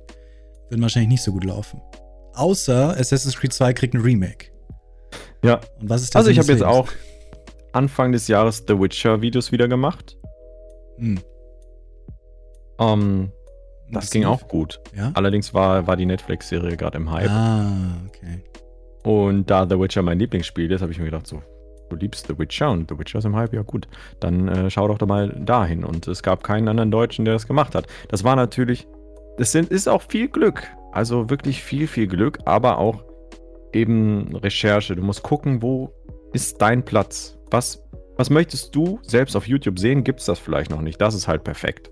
würden 0.70 0.82
wahrscheinlich 0.82 1.11
nicht 1.11 1.22
so 1.22 1.32
gut 1.32 1.44
laufen. 1.44 1.80
Außer 2.37 2.97
Assassin's 2.99 3.37
Creed 3.37 3.53
2 3.53 3.72
kriegt 3.72 3.95
ein 3.95 4.03
Remake. 4.03 4.51
Ja. 5.43 5.61
Und 5.80 5.89
was 5.91 6.03
ist 6.03 6.14
das? 6.14 6.20
Also 6.20 6.30
ich 6.30 6.39
habe 6.39 6.49
jetzt 6.49 6.62
auch 6.62 6.89
Anfang 7.72 8.12
des 8.12 8.28
Jahres 8.28 8.64
The 8.66 8.78
Witcher 8.78 9.20
Videos 9.22 9.53
wieder 9.53 9.68
gemacht. 9.68 10.16
Hm. 10.99 11.18
Um, 12.78 13.01
ähm, 13.01 13.32
das, 13.91 14.05
das 14.05 14.11
ging 14.11 14.22
lief? 14.22 14.30
auch 14.30 14.49
gut. 14.49 14.80
Ja? 14.95 15.12
Allerdings 15.14 15.55
war, 15.55 15.87
war 15.87 15.97
die 15.97 16.07
Netflix-Serie 16.07 16.76
gerade 16.76 16.99
im 16.99 17.11
Hype. 17.11 17.30
Ah, 17.30 17.93
okay. 18.09 18.43
Und 19.05 19.51
da 19.51 19.66
The 19.66 19.78
Witcher 19.78 20.03
mein 20.03 20.18
Lieblingsspiel 20.18 20.70
ist, 20.72 20.82
habe 20.82 20.93
ich 20.93 20.99
mir 20.99 21.05
gedacht, 21.05 21.26
so, 21.26 21.43
du 21.89 21.97
liebst 21.97 22.26
The 22.26 22.39
Witcher 22.39 22.70
und 22.70 22.91
The 22.91 22.99
Witcher 22.99 23.20
ist 23.20 23.24
im 23.24 23.37
Hype, 23.37 23.55
ja 23.55 23.62
gut, 23.62 23.87
dann 24.20 24.49
äh, 24.49 24.68
schau 24.68 24.89
doch 24.89 24.99
da 24.99 25.07
mal 25.07 25.28
dahin. 25.28 25.84
Und 25.84 26.09
es 26.09 26.22
gab 26.22 26.43
keinen 26.43 26.68
anderen 26.68 26.91
Deutschen, 26.91 27.24
der 27.24 27.34
das 27.34 27.47
gemacht 27.47 27.74
hat. 27.74 27.87
Das 28.09 28.24
war 28.24 28.37
natürlich, 28.37 28.87
das 29.39 29.53
sind, 29.53 29.70
ist 29.70 29.89
auch 29.89 30.03
viel 30.03 30.28
Glück. 30.28 30.64
Also 30.97 31.28
wirklich 31.28 31.62
viel, 31.62 31.88
viel 31.88 32.07
Glück, 32.07 32.38
aber 32.47 32.78
auch 32.78 33.05
eben 33.74 34.34
Recherche. 34.34 34.97
Du 34.97 35.03
musst 35.03 35.22
gucken, 35.22 35.61
wo 35.61 35.92
ist 36.32 36.62
dein 36.62 36.86
Platz? 36.86 37.38
Was, 37.51 37.86
was 38.16 38.30
möchtest 38.30 38.74
du 38.74 38.99
selbst 39.03 39.36
auf 39.36 39.47
YouTube 39.47 39.78
sehen? 39.78 40.05
Gibt 40.05 40.20
es 40.20 40.24
das 40.24 40.38
vielleicht 40.38 40.70
noch 40.70 40.80
nicht? 40.80 40.99
Das 40.99 41.14
ist 41.14 41.28
halt 41.28 41.44
perfekt. 41.44 41.90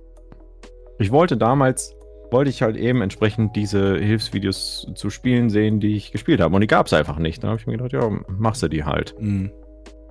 Ich 0.98 1.12
wollte 1.12 1.36
damals, 1.36 1.94
wollte 2.30 2.48
ich 2.48 2.62
halt 2.62 2.78
eben 2.78 3.02
entsprechend 3.02 3.54
diese 3.56 3.98
Hilfsvideos 3.98 4.86
zu 4.94 5.10
spielen 5.10 5.50
sehen, 5.50 5.80
die 5.80 5.96
ich 5.96 6.10
gespielt 6.10 6.40
habe. 6.40 6.54
Und 6.54 6.62
die 6.62 6.66
gab 6.66 6.86
es 6.86 6.94
einfach 6.94 7.18
nicht. 7.18 7.44
Da 7.44 7.48
habe 7.48 7.58
ich 7.60 7.66
mir 7.66 7.76
gedacht, 7.76 7.92
ja, 7.92 8.08
machst 8.38 8.62
du 8.62 8.68
die 8.68 8.84
halt. 8.84 9.14
Mhm. 9.20 9.52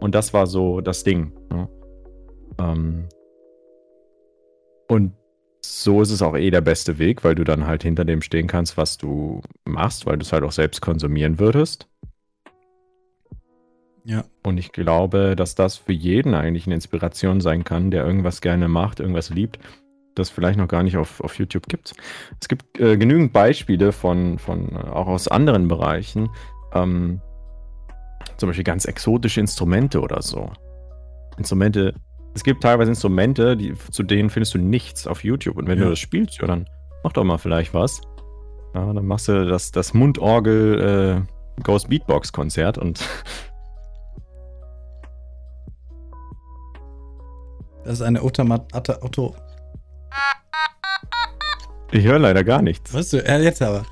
Und 0.01 0.13
das 0.13 0.35
war 0.35 0.45
so 0.45 0.81
das 0.81 1.03
Ding. 1.03 1.33
Ja. 1.51 1.67
Ähm, 2.59 3.09
und 4.87 5.13
so 5.65 6.01
ist 6.01 6.11
es 6.11 6.21
auch 6.21 6.35
eh 6.35 6.51
der 6.51 6.61
beste 6.61 6.97
Weg, 6.97 7.23
weil 7.23 7.35
du 7.35 7.43
dann 7.43 7.65
halt 7.65 7.83
hinter 7.83 8.05
dem 8.05 8.21
stehen 8.21 8.47
kannst, 8.47 8.77
was 8.77 8.97
du 8.97 9.41
machst, 9.65 10.05
weil 10.05 10.17
du 10.17 10.23
es 10.23 10.33
halt 10.33 10.43
auch 10.43 10.51
selbst 10.51 10.81
konsumieren 10.81 11.39
würdest. 11.39 11.87
Ja. 14.05 14.25
Und 14.43 14.57
ich 14.57 14.73
glaube, 14.73 15.35
dass 15.35 15.55
das 15.55 15.77
für 15.77 15.93
jeden 15.93 16.33
eigentlich 16.33 16.65
eine 16.65 16.75
Inspiration 16.75 17.39
sein 17.39 17.63
kann, 17.63 17.89
der 17.89 18.05
irgendwas 18.05 18.41
gerne 18.41 18.67
macht, 18.67 18.99
irgendwas 18.99 19.29
liebt, 19.29 19.59
das 20.15 20.29
vielleicht 20.29 20.57
noch 20.57 20.67
gar 20.67 20.83
nicht 20.83 20.97
auf, 20.97 21.21
auf 21.21 21.37
YouTube 21.39 21.67
gibt. 21.67 21.93
Es 22.39 22.47
gibt 22.47 22.79
äh, 22.79 22.97
genügend 22.97 23.31
Beispiele 23.31 23.91
von, 23.91 24.39
von 24.39 24.73
äh, 24.73 24.89
auch 24.89 25.07
aus 25.07 25.29
anderen 25.29 25.69
Bereichen, 25.69 26.29
ähm, 26.73 27.21
zum 28.37 28.49
Beispiel 28.49 28.65
ganz 28.65 28.85
exotische 28.85 29.39
Instrumente 29.39 30.01
oder 30.01 30.21
so. 30.21 30.51
Instrumente, 31.37 31.95
es 32.35 32.43
gibt 32.43 32.63
teilweise 32.63 32.91
Instrumente, 32.91 33.55
die, 33.55 33.75
zu 33.91 34.03
denen 34.03 34.29
findest 34.29 34.53
du 34.53 34.57
nichts 34.57 35.07
auf 35.07 35.23
YouTube. 35.23 35.57
Und 35.57 35.67
wenn 35.67 35.77
ja. 35.77 35.85
du 35.85 35.91
das 35.91 35.99
spielst, 35.99 36.39
ja, 36.41 36.47
dann 36.47 36.67
mach 37.03 37.13
doch 37.13 37.23
mal 37.23 37.37
vielleicht 37.37 37.73
was. 37.73 38.01
Ja, 38.73 38.91
dann 38.91 39.05
machst 39.05 39.27
du 39.27 39.45
das, 39.45 39.71
das 39.71 39.93
Mundorgel 39.93 41.25
äh, 41.57 41.61
Ghost 41.63 41.89
Beatbox 41.89 42.31
Konzert 42.31 42.77
und. 42.77 43.03
Das 47.85 47.95
ist 47.95 48.01
eine 48.01 48.21
Automat. 48.21 48.73
Auto. 48.73 49.35
Ich 51.91 52.05
höre 52.05 52.17
leider 52.17 52.41
gar 52.45 52.61
nichts. 52.61 52.93
Was 52.93 53.09
du? 53.09 53.17
Ja, 53.17 53.37
jetzt 53.39 53.61
aber. 53.61 53.85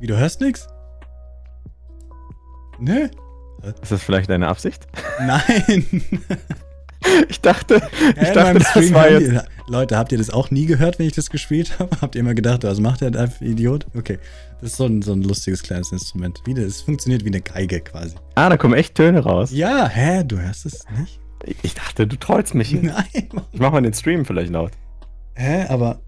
Wie, 0.00 0.08
du 0.08 0.18
hörst 0.18 0.40
nichts? 0.40 0.66
Ne? 2.80 3.08
Ist 3.82 3.92
das 3.92 4.02
vielleicht 4.02 4.30
deine 4.30 4.48
Absicht? 4.48 4.86
Nein. 5.20 5.84
ich 7.28 7.40
dachte, 7.40 7.82
ich 8.16 8.22
ja, 8.22 8.34
dachte 8.34 8.58
das 8.58 8.92
war 8.92 9.10
jetzt. 9.10 9.46
Leute, 9.68 9.96
habt 9.96 10.10
ihr 10.12 10.18
das 10.18 10.30
auch 10.30 10.50
nie 10.50 10.66
gehört, 10.66 10.98
wenn 10.98 11.06
ich 11.06 11.14
das 11.14 11.30
gespielt 11.30 11.78
habe? 11.78 11.96
Habt 12.00 12.14
ihr 12.14 12.20
immer 12.20 12.34
gedacht, 12.34 12.64
was 12.64 12.80
macht 12.80 13.02
der 13.02 13.10
da 13.10 13.28
Idiot? 13.40 13.86
Okay. 13.96 14.18
Das 14.60 14.72
ist 14.72 14.76
so 14.76 14.86
ein, 14.86 15.00
so 15.00 15.12
ein 15.12 15.22
lustiges 15.22 15.62
kleines 15.62 15.92
Instrument. 15.92 16.40
Wie, 16.44 16.54
das 16.54 16.82
funktioniert 16.82 17.24
wie 17.24 17.28
eine 17.28 17.40
Geige 17.40 17.80
quasi. 17.80 18.16
Ah, 18.34 18.48
da 18.48 18.56
kommen 18.56 18.74
echt 18.74 18.94
Töne 18.94 19.20
raus. 19.20 19.50
Ja, 19.52 19.88
hä? 19.88 20.24
Du 20.24 20.38
hörst 20.38 20.66
es 20.66 20.84
nicht? 20.98 21.20
Ich 21.62 21.74
dachte, 21.74 22.06
du 22.06 22.16
trollst 22.16 22.54
mich. 22.54 22.72
Nein. 22.72 23.06
Ich 23.52 23.60
mach 23.60 23.72
mal 23.72 23.80
den 23.80 23.94
Stream 23.94 24.24
vielleicht 24.24 24.50
laut. 24.50 24.72
Hä? 25.34 25.66
Aber. 25.68 26.00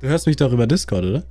Du 0.00 0.08
hörst 0.08 0.26
mich 0.26 0.36
doch 0.36 0.52
über 0.52 0.66
Discord, 0.66 1.04
oder? 1.04 1.24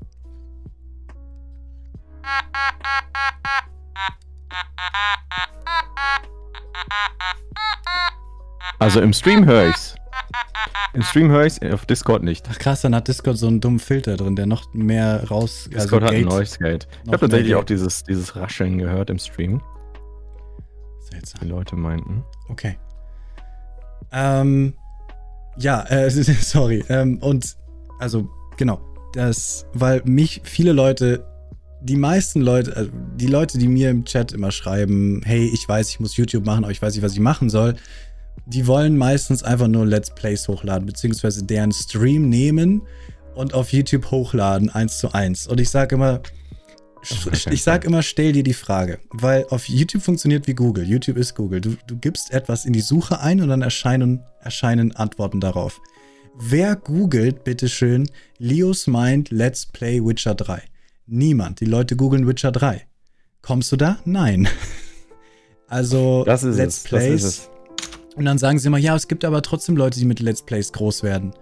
Also 8.80 9.00
im 9.00 9.14
Stream 9.14 9.46
höre 9.46 9.70
ich's. 9.70 9.96
Im 10.94 11.02
Stream 11.04 11.30
höre 11.30 11.46
ich's, 11.46 11.60
auf 11.62 11.86
Discord 11.86 12.22
nicht. 12.22 12.46
Ach 12.52 12.60
krass, 12.60 12.82
dann 12.82 12.94
hat 12.94 13.08
Discord 13.08 13.38
so 13.38 13.48
einen 13.48 13.62
dummen 13.62 13.80
Filter 13.80 14.18
drin, 14.18 14.36
der 14.36 14.46
noch 14.46 14.74
mehr 14.74 15.24
raus. 15.30 15.70
Discord 15.72 16.04
also 16.04 16.06
hat 16.06 16.14
ein 16.16 16.26
Noise 16.26 16.60
Gate. 16.60 16.88
Ich 17.06 17.08
habe 17.08 17.20
tatsächlich 17.20 17.56
auch 17.56 17.64
dieses, 17.64 18.04
dieses 18.04 18.36
Rascheln 18.36 18.78
gehört 18.78 19.10
im 19.10 19.20
Stream. 19.20 19.62
Seltsam. 21.00 21.40
Die 21.42 21.48
Leute 21.48 21.76
meinten. 21.78 22.24
Okay. 22.50 22.78
Ähm, 24.12 24.74
ja, 25.58 25.84
äh, 25.90 26.10
sorry. 26.12 26.84
Ähm, 26.90 27.20
und 27.20 27.56
also, 28.00 28.30
genau. 28.58 28.82
Das, 29.14 29.66
weil 29.74 30.02
mich 30.06 30.42
viele 30.44 30.74
Leute 30.74 31.26
die 31.84 31.98
meisten 31.98 32.42
Leute, 32.42 32.76
also 32.76 32.92
die 33.16 33.28
Leute, 33.28 33.58
die 33.58 33.68
mir 33.68 33.90
im 33.90 34.06
Chat 34.06 34.32
immer 34.32 34.52
schreiben, 34.52 35.22
hey, 35.26 35.50
ich 35.54 35.68
weiß, 35.68 35.90
ich 35.90 36.00
muss 36.00 36.16
YouTube 36.16 36.46
machen, 36.46 36.64
aber 36.64 36.72
ich 36.72 36.82
weiß 36.82 36.96
nicht, 36.96 37.04
was 37.04 37.14
ich 37.14 37.20
machen 37.20 37.50
soll, 37.50 37.76
die 38.46 38.68
wollen 38.68 38.98
meistens 38.98 39.44
einfach 39.44 39.68
nur 39.68 39.86
Let's 39.86 40.14
Plays 40.16 40.48
hochladen, 40.48 40.86
beziehungsweise 40.86 41.44
deren 41.44 41.72
Stream 41.72 42.30
nehmen 42.30 42.82
und 43.36 43.54
auf 43.54 43.74
YouTube 43.74 44.12
hochladen, 44.12 44.70
eins 44.70 44.98
zu 44.98 45.14
eins. 45.14 45.46
Und 45.46 45.60
ich 45.60 45.70
sage 45.70 45.96
immer, 45.96 46.22
ich 47.52 47.64
sage 47.64 47.88
immer, 47.88 48.02
stell 48.02 48.32
dir 48.32 48.44
die 48.44 48.54
Frage, 48.54 49.00
weil 49.12 49.46
auf 49.50 49.68
YouTube 49.68 50.04
funktioniert 50.04 50.48
wie 50.48 50.54
Google. 50.54 50.86
YouTube 50.86 51.18
ist 51.18 51.36
Google. 51.36 51.60
Du, 51.60 51.76
du 51.86 51.98
gibst 51.98 52.32
etwas 52.32 52.64
in 52.64 52.72
die 52.72 52.82
Suche 52.82 53.20
ein 53.20 53.42
und 53.42 53.50
dann 53.50 53.62
erscheinen, 53.62 54.24
erscheinen 54.40 54.96
Antworten 54.96 55.42
darauf. 55.42 55.82
Wer 56.40 56.78
googelt, 56.78 57.44
bitteschön, 57.44 58.10
Leos 58.38 58.88
Mind 58.88 59.32
Let's 59.32 59.66
Play 59.66 60.04
Witcher 60.04 60.34
3? 60.34 60.64
Niemand. 61.06 61.60
Die 61.60 61.66
Leute 61.66 61.96
googeln 61.96 62.28
Witcher 62.28 62.52
3. 62.52 62.86
Kommst 63.42 63.72
du 63.72 63.78
da? 63.78 63.98
Nein. 64.06 64.48
Also 65.74 66.24
Let's 66.28 66.44
es. 66.44 66.84
Plays. 66.84 67.50
Und 68.16 68.26
dann 68.26 68.38
sagen 68.38 68.60
sie 68.60 68.68
immer, 68.68 68.78
ja, 68.78 68.96
es 68.96 69.08
gibt 69.08 69.26
aber 69.26 69.42
trotzdem 69.42 69.76
Leute, 69.76 69.98
die 69.98 70.06
mit 70.06 70.20
Let's 70.20 70.44
Plays 70.44 70.72
groß 70.72 71.02
werden. 71.02 71.34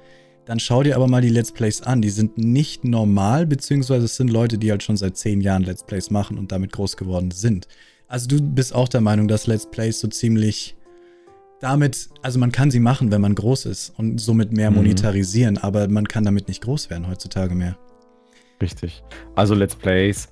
Dann 0.45 0.57
schau 0.57 0.84
dir 0.84 0.95
aber 0.95 1.07
mal 1.07 1.22
die 1.22 1.30
Let's 1.30 1.51
Plays 1.51 1.82
an. 1.82 2.01
Die 2.01 2.09
sind 2.09 2.38
nicht 2.38 2.86
normal, 2.86 3.45
beziehungsweise 3.45 4.05
es 4.05 4.16
sind 4.16 4.30
Leute, 4.30 4.57
die 4.57 4.72
halt 4.72 4.84
schon 4.84 4.95
seit 4.95 5.18
zehn 5.18 5.41
Jahren 5.41 5.64
Let's 5.64 5.84
Plays 5.84 6.12
machen 6.12 6.38
und 6.38 6.53
damit 6.53 6.72
groß 6.72 6.95
geworden 6.95 7.32
sind. 7.32 7.68
Also 8.07 8.28
du 8.28 8.41
bist 8.41 8.74
auch 8.74 8.88
der 8.88 9.01
Meinung, 9.01 9.28
dass 9.28 9.47
Let's 9.47 9.70
Plays 9.70 9.99
so 9.99 10.07
ziemlich 10.07 10.78
damit, 11.59 12.09
also 12.22 12.39
man 12.39 12.51
kann 12.53 12.72
sie 12.72 12.80
machen, 12.80 13.12
wenn 13.12 13.22
man 13.22 13.36
groß 13.36 13.66
ist 13.66 13.93
und 13.97 14.20
somit 14.20 14.51
mehr 14.51 14.72
mhm. 14.72 14.78
monetarisieren, 14.78 15.57
aber 15.57 15.88
man 15.89 16.07
kann 16.07 16.24
damit 16.24 16.47
nicht 16.47 16.64
groß 16.64 16.89
werden 16.89 17.07
heutzutage 17.07 17.53
mehr. 17.53 17.78
Richtig. 18.62 19.03
Also 19.36 19.55
Let's 19.55 19.76
Plays, 19.76 20.30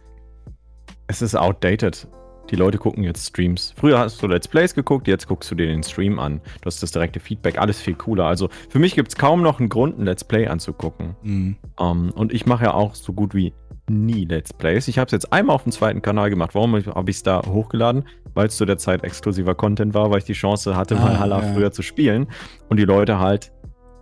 es 1.07 1.21
ist 1.21 1.35
outdated. 1.35 2.07
Die 2.49 2.55
Leute 2.55 2.79
gucken 2.79 3.03
jetzt 3.03 3.27
Streams. 3.27 3.73
Früher 3.77 3.99
hast 3.99 4.21
du 4.21 4.27
Let's 4.27 4.47
Plays 4.47 4.73
geguckt, 4.73 5.07
jetzt 5.07 5.27
guckst 5.27 5.51
du 5.51 5.55
dir 5.55 5.67
den 5.67 5.83
Stream 5.83 6.17
an. 6.19 6.41
Du 6.61 6.65
hast 6.65 6.81
das 6.81 6.91
direkte 6.91 7.19
Feedback, 7.19 7.59
alles 7.59 7.79
viel 7.79 7.93
cooler. 7.93 8.25
Also 8.25 8.49
für 8.69 8.79
mich 8.79 8.95
gibt 8.95 9.09
es 9.09 9.15
kaum 9.15 9.43
noch 9.43 9.59
einen 9.59 9.69
Grund, 9.69 9.99
ein 9.99 10.05
Let's 10.05 10.23
Play 10.23 10.47
anzugucken. 10.47 11.15
Mhm. 11.21 11.55
Um, 11.77 12.09
ähm, 12.09 12.11
und 12.15 12.33
ich 12.33 12.45
mache 12.45 12.65
ja 12.65 12.73
auch 12.73 12.95
so 12.95 13.13
gut 13.13 13.35
wie 13.35 13.53
nie 13.87 14.25
Let's 14.25 14.53
Plays. 14.53 14.87
Ich 14.87 14.97
habe 14.97 15.07
es 15.07 15.11
jetzt 15.11 15.31
einmal 15.31 15.55
auf 15.55 15.63
dem 15.63 15.71
zweiten 15.71 16.01
Kanal 16.01 16.29
gemacht. 16.29 16.55
Warum 16.55 16.73
habe 16.73 17.09
ich 17.09 17.17
es 17.17 17.23
da 17.23 17.41
hochgeladen? 17.45 18.03
Weil 18.33 18.47
es 18.47 18.57
zu 18.57 18.65
der 18.65 18.77
Zeit 18.77 19.03
exklusiver 19.03 19.55
Content 19.55 19.93
war, 19.93 20.09
weil 20.09 20.19
ich 20.19 20.25
die 20.25 20.33
Chance 20.33 20.75
hatte, 20.75 20.97
ah, 20.97 21.03
Valhalla 21.03 21.41
ja. 21.41 21.53
früher 21.53 21.71
zu 21.71 21.81
spielen 21.81 22.27
und 22.69 22.77
die 22.77 22.85
Leute 22.85 23.19
halt 23.19 23.51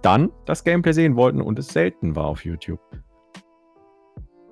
dann 0.02 0.30
das 0.46 0.64
Gameplay 0.64 0.94
sehen 0.94 1.16
wollten 1.16 1.42
und 1.42 1.58
es 1.60 1.70
selten 1.70 2.16
war 2.16 2.26
auf 2.26 2.46
YouTube. 2.46 2.80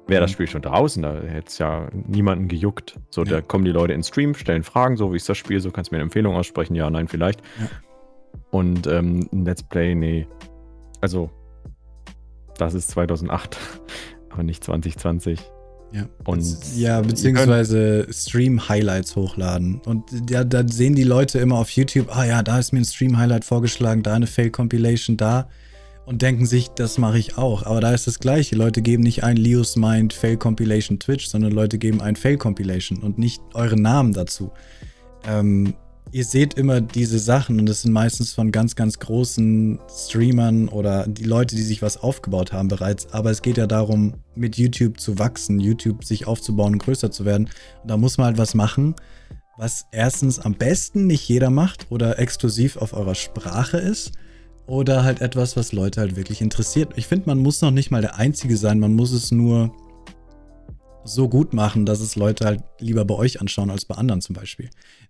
Wäre 0.07 0.21
das 0.21 0.31
mhm. 0.31 0.33
Spiel 0.33 0.47
schon 0.47 0.61
draußen, 0.61 1.01
da 1.01 1.13
hätte 1.21 1.47
es 1.47 1.57
ja 1.57 1.89
niemanden 1.93 2.47
gejuckt. 2.47 2.99
So, 3.09 3.23
ja. 3.23 3.31
da 3.31 3.41
kommen 3.41 3.65
die 3.65 3.71
Leute 3.71 3.93
ins 3.93 4.09
Stream, 4.09 4.35
stellen 4.35 4.63
Fragen, 4.63 4.97
so 4.97 5.11
wie 5.11 5.17
ist 5.17 5.27
das 5.27 5.37
Spiel, 5.37 5.59
so 5.59 5.71
kannst 5.71 5.91
du 5.91 5.95
mir 5.95 5.99
eine 5.99 6.03
Empfehlung 6.03 6.35
aussprechen, 6.35 6.75
ja, 6.75 6.89
nein, 6.89 7.07
vielleicht. 7.07 7.41
Ja. 7.59 7.69
Und 8.51 8.87
ähm, 8.87 9.27
ein 9.33 9.45
Let's 9.45 9.63
Play, 9.63 9.95
nee. 9.95 10.27
Also, 11.01 11.29
das 12.57 12.73
ist 12.73 12.91
2008 12.91 13.57
aber 14.35 14.43
nicht 14.43 14.63
2020. 14.63 15.39
Ja, 15.91 16.07
und 16.25 16.43
ja 16.75 16.99
beziehungsweise 17.01 18.07
Stream-Highlights 18.11 19.15
hochladen. 19.15 19.79
Und 19.85 20.03
ja, 20.29 20.43
da 20.43 20.67
sehen 20.67 20.93
die 20.93 21.03
Leute 21.03 21.39
immer 21.39 21.57
auf 21.57 21.69
YouTube, 21.69 22.13
ah 22.13 22.25
ja, 22.25 22.43
da 22.43 22.59
ist 22.59 22.73
mir 22.73 22.79
ein 22.79 22.85
Stream-Highlight 22.85 23.45
vorgeschlagen, 23.45 24.03
da 24.03 24.13
eine 24.13 24.27
Fail-Compilation, 24.27 25.15
da. 25.15 25.47
Und 26.05 26.21
denken 26.21 26.45
sich, 26.45 26.69
das 26.69 26.97
mache 26.99 27.17
ich 27.17 27.37
auch. 27.37 27.63
Aber 27.63 27.81
da 27.81 27.91
ist 27.91 28.05
das 28.05 28.19
Gleiche. 28.19 28.55
Leute 28.55 28.81
geben 28.81 29.01
nicht 29.01 29.23
ein 29.23 29.37
Leos 29.37 29.75
Mind 29.75 30.13
Fail-Compilation 30.13 30.99
Twitch, 30.99 31.27
sondern 31.27 31.51
Leute 31.51 31.79
geben 31.79 31.99
ein 32.01 32.15
Fail-Compilation 32.15 32.99
und 32.99 33.17
nicht 33.17 33.41
euren 33.55 33.81
Namen 33.81 34.13
dazu. 34.13 34.51
Ähm, 35.27 35.73
ihr 36.11 36.23
seht 36.23 36.53
immer 36.53 36.79
diese 36.79 37.17
Sachen 37.17 37.59
und 37.59 37.65
das 37.65 37.81
sind 37.81 37.91
meistens 37.91 38.33
von 38.33 38.51
ganz, 38.51 38.75
ganz 38.75 38.99
großen 38.99 39.79
Streamern 39.89 40.69
oder 40.69 41.07
die 41.07 41.23
Leute, 41.23 41.55
die 41.55 41.63
sich 41.63 41.81
was 41.81 41.97
aufgebaut 41.97 42.53
haben 42.53 42.67
bereits. 42.67 43.11
Aber 43.11 43.31
es 43.31 43.41
geht 43.41 43.57
ja 43.57 43.65
darum, 43.65 44.13
mit 44.35 44.57
YouTube 44.57 44.99
zu 44.99 45.17
wachsen, 45.17 45.59
YouTube 45.59 46.03
sich 46.03 46.27
aufzubauen 46.27 46.73
und 46.73 46.79
größer 46.79 47.09
zu 47.09 47.25
werden. 47.25 47.49
Und 47.81 47.89
da 47.89 47.97
muss 47.97 48.19
man 48.19 48.27
halt 48.27 48.37
was 48.37 48.53
machen, 48.53 48.95
was 49.57 49.87
erstens 49.91 50.37
am 50.37 50.53
besten 50.53 51.07
nicht 51.07 51.27
jeder 51.27 51.49
macht 51.49 51.87
oder 51.89 52.19
exklusiv 52.19 52.77
auf 52.77 52.93
eurer 52.93 53.15
Sprache 53.15 53.77
ist. 53.77 54.11
Oder 54.67 55.03
halt 55.03 55.21
etwas, 55.21 55.55
was 55.55 55.73
Leute 55.73 56.01
halt 56.01 56.15
wirklich 56.15 56.41
interessiert. 56.41 56.93
Ich 56.95 57.07
finde, 57.07 57.27
man 57.27 57.37
muss 57.37 57.61
noch 57.61 57.71
nicht 57.71 57.91
mal 57.91 58.01
der 58.01 58.17
Einzige 58.17 58.57
sein, 58.57 58.79
man 58.79 58.93
muss 58.93 59.11
es 59.11 59.31
nur 59.31 59.71
so 61.03 61.29
gut 61.29 61.53
machen, 61.53 61.85
dass 61.85 61.99
es 61.99 62.15
Leute 62.15 62.45
halt 62.45 62.63
lieber 62.79 63.05
bei 63.05 63.13
euch 63.13 63.39
anschauen 63.39 63.69
als 63.69 63.85
bei 63.85 63.95
anderen 63.95 64.21
zum 64.21 64.35
Beispiel. 64.35 64.69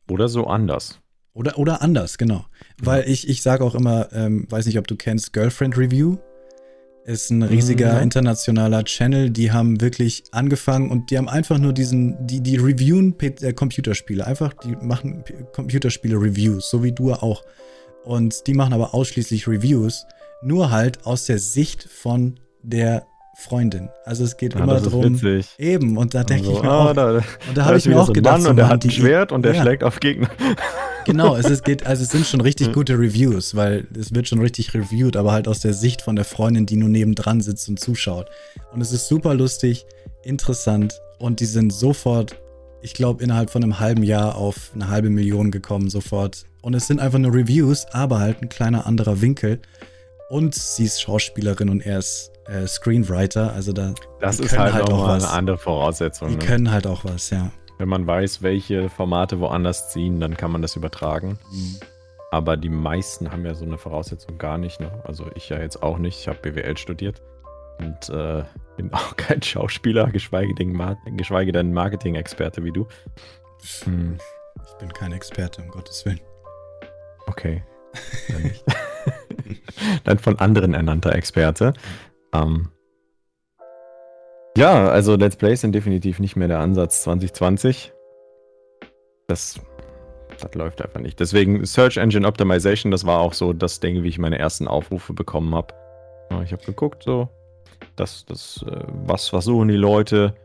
Oder 0.09 0.27
so 0.27 0.45
anders. 0.47 0.99
Oder, 1.33 1.57
oder 1.57 1.81
anders, 1.81 2.17
genau. 2.17 2.45
Weil 2.81 3.03
ja. 3.03 3.07
ich, 3.07 3.27
ich 3.27 3.41
sage 3.41 3.63
auch 3.63 3.75
immer, 3.75 4.09
ähm, 4.13 4.45
weiß 4.49 4.65
nicht, 4.65 4.77
ob 4.77 4.87
du 4.87 4.95
kennst, 4.95 5.33
Girlfriend 5.33 5.77
Review. 5.77 6.17
Ist 7.05 7.29
ein 7.29 7.43
riesiger 7.43 7.93
ja. 7.93 7.99
internationaler 7.99 8.83
Channel. 8.83 9.29
Die 9.29 9.51
haben 9.51 9.79
wirklich 9.79 10.23
angefangen 10.31 10.89
und 10.89 11.11
die 11.11 11.17
haben 11.17 11.29
einfach 11.29 11.59
nur 11.59 11.71
diesen, 11.71 12.25
die, 12.25 12.41
die 12.41 12.55
reviewen 12.55 13.15
äh, 13.19 13.53
Computerspiele. 13.53 14.25
Einfach, 14.25 14.53
die 14.53 14.75
machen 14.75 15.23
Computerspiele-Reviews, 15.53 16.69
so 16.69 16.83
wie 16.83 16.93
du 16.93 17.13
auch. 17.13 17.43
Und 18.05 18.47
die 18.47 18.53
machen 18.53 18.73
aber 18.73 18.93
ausschließlich 18.93 19.47
Reviews, 19.47 20.05
nur 20.41 20.71
halt 20.71 21.05
aus 21.05 21.25
der 21.25 21.39
Sicht 21.39 21.83
von 21.83 22.39
der 22.61 23.05
Freundin. 23.37 23.89
Also 24.05 24.23
es 24.23 24.37
geht 24.37 24.53
ja, 24.53 24.61
immer 24.61 24.79
darum. 24.79 25.19
Eben, 25.57 25.97
und 25.97 26.13
da 26.13 26.23
denke 26.23 26.47
also, 26.47 26.57
ich 26.57 26.63
mir 26.63 26.71
ah, 26.71 26.89
auch. 26.89 26.93
Da, 26.93 27.15
und 27.17 27.23
da 27.55 27.65
habe 27.65 27.77
ich 27.77 27.85
mir 27.85 27.99
auch 27.99 28.07
so 28.07 28.13
gedacht, 28.13 28.41
Mann, 28.41 28.51
und 28.51 28.55
der 28.55 28.69
hat 28.69 28.85
ein 28.85 28.91
Schwert 28.91 29.31
und 29.31 29.43
der 29.43 29.55
ja. 29.55 29.61
schlägt 29.61 29.83
auf 29.83 29.99
Gegner. 29.99 30.29
Genau, 31.05 31.35
es, 31.35 31.45
ist, 31.45 31.63
geht, 31.63 31.85
also 31.85 32.01
es 32.01 32.09
sind 32.09 32.25
schon 32.25 32.41
richtig 32.41 32.73
gute 32.73 32.97
Reviews, 32.97 33.55
weil 33.55 33.85
es 33.95 34.15
wird 34.15 34.27
schon 34.27 34.39
richtig 34.41 34.73
reviewed, 34.73 35.15
aber 35.15 35.33
halt 35.33 35.47
aus 35.47 35.59
der 35.59 35.75
Sicht 35.75 36.01
von 36.01 36.15
der 36.15 36.25
Freundin, 36.25 36.65
die 36.65 36.77
nur 36.77 36.89
nebendran 36.89 37.41
sitzt 37.41 37.69
und 37.69 37.79
zuschaut. 37.79 38.27
Und 38.73 38.81
es 38.81 38.91
ist 38.91 39.07
super 39.07 39.35
lustig, 39.35 39.85
interessant 40.23 40.99
und 41.19 41.41
die 41.41 41.45
sind 41.45 41.71
sofort, 41.71 42.41
ich 42.81 42.95
glaube, 42.95 43.23
innerhalb 43.23 43.51
von 43.51 43.63
einem 43.63 43.79
halben 43.79 44.01
Jahr 44.01 44.35
auf 44.35 44.71
eine 44.73 44.89
halbe 44.89 45.11
Million 45.11 45.51
gekommen, 45.51 45.91
sofort. 45.91 46.47
Und 46.65 46.73
es 46.73 46.87
sind 46.87 46.99
einfach 46.99 47.19
nur 47.19 47.31
Reviews, 47.31 47.85
aber 47.91 48.17
halt 48.17 48.41
ein 48.41 48.49
kleiner 48.49 48.87
anderer 48.87 49.21
Winkel. 49.21 49.59
Und 50.31 50.55
sie 50.55 50.85
ist 50.85 50.99
Schauspielerin 50.99 51.69
und 51.69 51.85
er 51.85 51.99
ist 51.99 52.31
äh, 52.47 52.65
Screenwriter. 52.65 53.53
Also 53.53 53.71
da 53.71 53.93
das 54.19 54.39
ist 54.39 54.57
halt, 54.57 54.73
halt 54.73 54.89
auch 54.89 55.07
eine 55.07 55.29
andere 55.29 55.59
Voraussetzung. 55.59 56.29
Die 56.29 56.37
ne? 56.37 56.43
können 56.43 56.71
halt 56.71 56.87
auch 56.87 57.05
was, 57.05 57.29
ja. 57.29 57.51
Wenn 57.77 57.87
man 57.87 58.07
weiß, 58.07 58.41
welche 58.41 58.89
Formate 58.89 59.39
woanders 59.39 59.91
ziehen, 59.91 60.19
dann 60.19 60.35
kann 60.35 60.49
man 60.49 60.63
das 60.63 60.75
übertragen. 60.75 61.37
Mhm. 61.51 61.75
Aber 62.31 62.57
die 62.57 62.69
meisten 62.69 63.31
haben 63.31 63.45
ja 63.45 63.53
so 63.53 63.63
eine 63.63 63.77
Voraussetzung 63.77 64.39
gar 64.39 64.57
nicht. 64.57 64.79
Ne? 64.79 64.89
Also 65.03 65.27
ich 65.35 65.49
ja 65.49 65.59
jetzt 65.59 65.83
auch 65.83 65.99
nicht. 65.99 66.19
Ich 66.21 66.27
habe 66.27 66.39
BWL 66.39 66.77
studiert 66.77 67.21
und 67.77 68.09
äh, 68.09 68.43
bin 68.75 68.91
auch 68.91 69.15
kein 69.17 69.43
Schauspieler, 69.43 70.07
geschweige 70.07 70.55
denn, 70.55 70.75
geschweige 71.15 71.51
denn 71.51 71.73
Marketing-Experte 71.73 72.63
wie 72.63 72.71
du. 72.71 72.87
Hm. 73.83 74.17
Ich 74.65 74.73
bin 74.79 74.91
kein 74.91 75.11
Experte, 75.11 75.61
um 75.61 75.67
Gottes 75.67 76.03
Willen. 76.07 76.21
Okay. 77.27 77.63
Dann, 78.27 78.51
dann 80.03 80.19
von 80.19 80.39
anderen 80.39 80.73
ernannter 80.73 81.13
Experte. 81.15 81.73
Ähm, 82.33 82.69
ja, 84.57 84.87
also 84.87 85.15
Let's 85.15 85.35
Plays 85.35 85.61
sind 85.61 85.73
definitiv 85.73 86.19
nicht 86.19 86.35
mehr 86.35 86.47
der 86.47 86.59
Ansatz 86.59 87.03
2020. 87.03 87.93
Das, 89.27 89.59
das 90.39 90.53
läuft 90.55 90.81
einfach 90.81 91.01
nicht. 91.01 91.19
Deswegen 91.19 91.65
Search 91.65 91.97
Engine 91.97 92.27
Optimization, 92.27 92.91
das 92.91 93.05
war 93.05 93.19
auch 93.19 93.33
so 93.33 93.53
das 93.53 93.79
Ding, 93.79 94.03
wie 94.03 94.07
ich 94.07 94.17
meine 94.17 94.39
ersten 94.39 94.67
Aufrufe 94.67 95.13
bekommen 95.13 95.53
habe. 95.53 95.73
Ich 96.43 96.51
habe 96.51 96.63
geguckt, 96.63 97.03
so, 97.03 97.29
das, 97.95 98.25
das, 98.25 98.65
äh, 98.67 98.79
was, 99.05 99.31
was 99.33 99.45
suchen 99.45 99.67
die 99.67 99.75
Leute? 99.75 100.35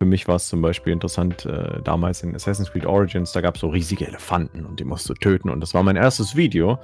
Für 0.00 0.06
mich 0.06 0.26
war 0.28 0.36
es 0.36 0.48
zum 0.48 0.60
Beispiel 0.60 0.92
interessant, 0.92 1.46
äh, 1.46 1.80
damals 1.82 2.22
in 2.22 2.34
Assassin's 2.34 2.70
Creed 2.70 2.86
Origins, 2.86 3.32
da 3.32 3.40
gab 3.40 3.54
es 3.54 3.60
so 3.60 3.68
riesige 3.68 4.06
Elefanten 4.06 4.66
und 4.66 4.80
die 4.80 4.84
musst 4.84 5.08
du 5.08 5.14
töten. 5.14 5.50
Und 5.50 5.60
das 5.60 5.72
war 5.74 5.82
mein 5.82 5.96
erstes 5.96 6.36
Video. 6.36 6.78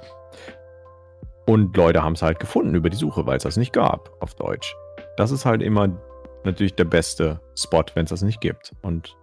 Und 1.45 1.75
Leute 1.75 2.03
haben 2.03 2.13
es 2.13 2.21
halt 2.21 2.39
gefunden 2.39 2.75
über 2.75 2.89
die 2.89 2.97
Suche, 2.97 3.25
weil 3.25 3.37
es 3.37 3.43
das 3.43 3.57
nicht 3.57 3.73
gab 3.73 4.11
auf 4.21 4.35
Deutsch. 4.35 4.75
Das 5.17 5.31
ist 5.31 5.45
halt 5.45 5.61
immer 5.61 5.89
natürlich 6.43 6.75
der 6.75 6.85
beste 6.85 7.41
Spot, 7.55 7.83
wenn 7.93 8.05
es 8.05 8.09
das 8.11 8.21
nicht 8.21 8.41
gibt. 8.41 8.73
Und 8.81 9.15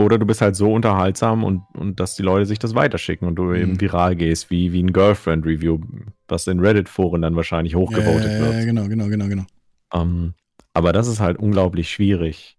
oder 0.00 0.18
du 0.18 0.24
bist 0.24 0.40
halt 0.40 0.56
so 0.56 0.72
unterhaltsam 0.72 1.44
und, 1.44 1.62
und 1.74 2.00
dass 2.00 2.14
die 2.14 2.22
Leute 2.22 2.46
sich 2.46 2.58
das 2.58 2.74
weiterschicken 2.74 3.28
und 3.28 3.34
du 3.36 3.44
mhm. 3.44 3.54
eben 3.56 3.80
viral 3.80 4.16
gehst, 4.16 4.50
wie, 4.50 4.72
wie 4.72 4.82
ein 4.82 4.94
Girlfriend-Review, 4.94 5.78
was 6.26 6.46
in 6.46 6.60
Reddit-Foren 6.60 7.20
dann 7.20 7.36
wahrscheinlich 7.36 7.74
hochgevotet 7.74 8.24
ja, 8.24 8.32
ja, 8.32 8.40
wird. 8.40 8.54
Ja, 8.54 8.64
genau, 8.64 8.88
genau, 8.88 9.08
genau, 9.08 9.28
genau. 9.28 9.44
Um, 9.92 10.00
ähm, 10.00 10.34
aber 10.72 10.92
das 10.92 11.06
ist 11.06 11.20
halt 11.20 11.36
unglaublich 11.36 11.90
schwierig, 11.90 12.56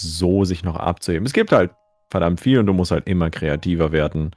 so 0.00 0.44
sich 0.44 0.62
noch 0.62 0.76
abzuheben. 0.76 1.26
Es 1.26 1.32
gibt 1.32 1.52
halt 1.52 1.72
verdammt 2.10 2.40
viel 2.40 2.58
und 2.58 2.66
du 2.66 2.72
musst 2.72 2.90
halt 2.90 3.06
immer 3.06 3.30
kreativer 3.30 3.92
werden, 3.92 4.34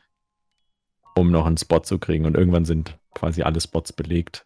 um 1.15 1.31
noch 1.31 1.45
einen 1.45 1.57
Spot 1.57 1.79
zu 1.79 1.99
kriegen. 1.99 2.25
Und 2.25 2.35
irgendwann 2.35 2.65
sind 2.65 2.97
quasi 3.13 3.41
alle 3.43 3.61
Spots 3.61 3.93
belegt. 3.93 4.45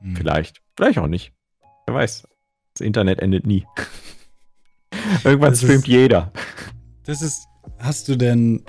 Hm. 0.00 0.16
Vielleicht. 0.16 0.62
Vielleicht 0.76 0.98
auch 0.98 1.06
nicht. 1.06 1.32
Wer 1.86 1.94
weiß. 1.94 2.26
Das 2.74 2.80
Internet 2.80 3.20
endet 3.20 3.46
nie. 3.46 3.66
Irgendwann 5.24 5.52
das 5.52 5.60
streamt 5.60 5.84
ist, 5.84 5.88
jeder. 5.88 6.32
Das 7.04 7.22
ist. 7.22 7.46
Hast 7.78 8.08
du 8.08 8.16
denn. 8.16 8.64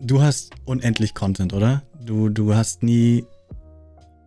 du 0.00 0.22
hast 0.22 0.54
unendlich 0.64 1.14
Content, 1.14 1.52
oder? 1.52 1.82
Du, 2.00 2.28
du 2.28 2.54
hast 2.54 2.82
nie. 2.82 3.24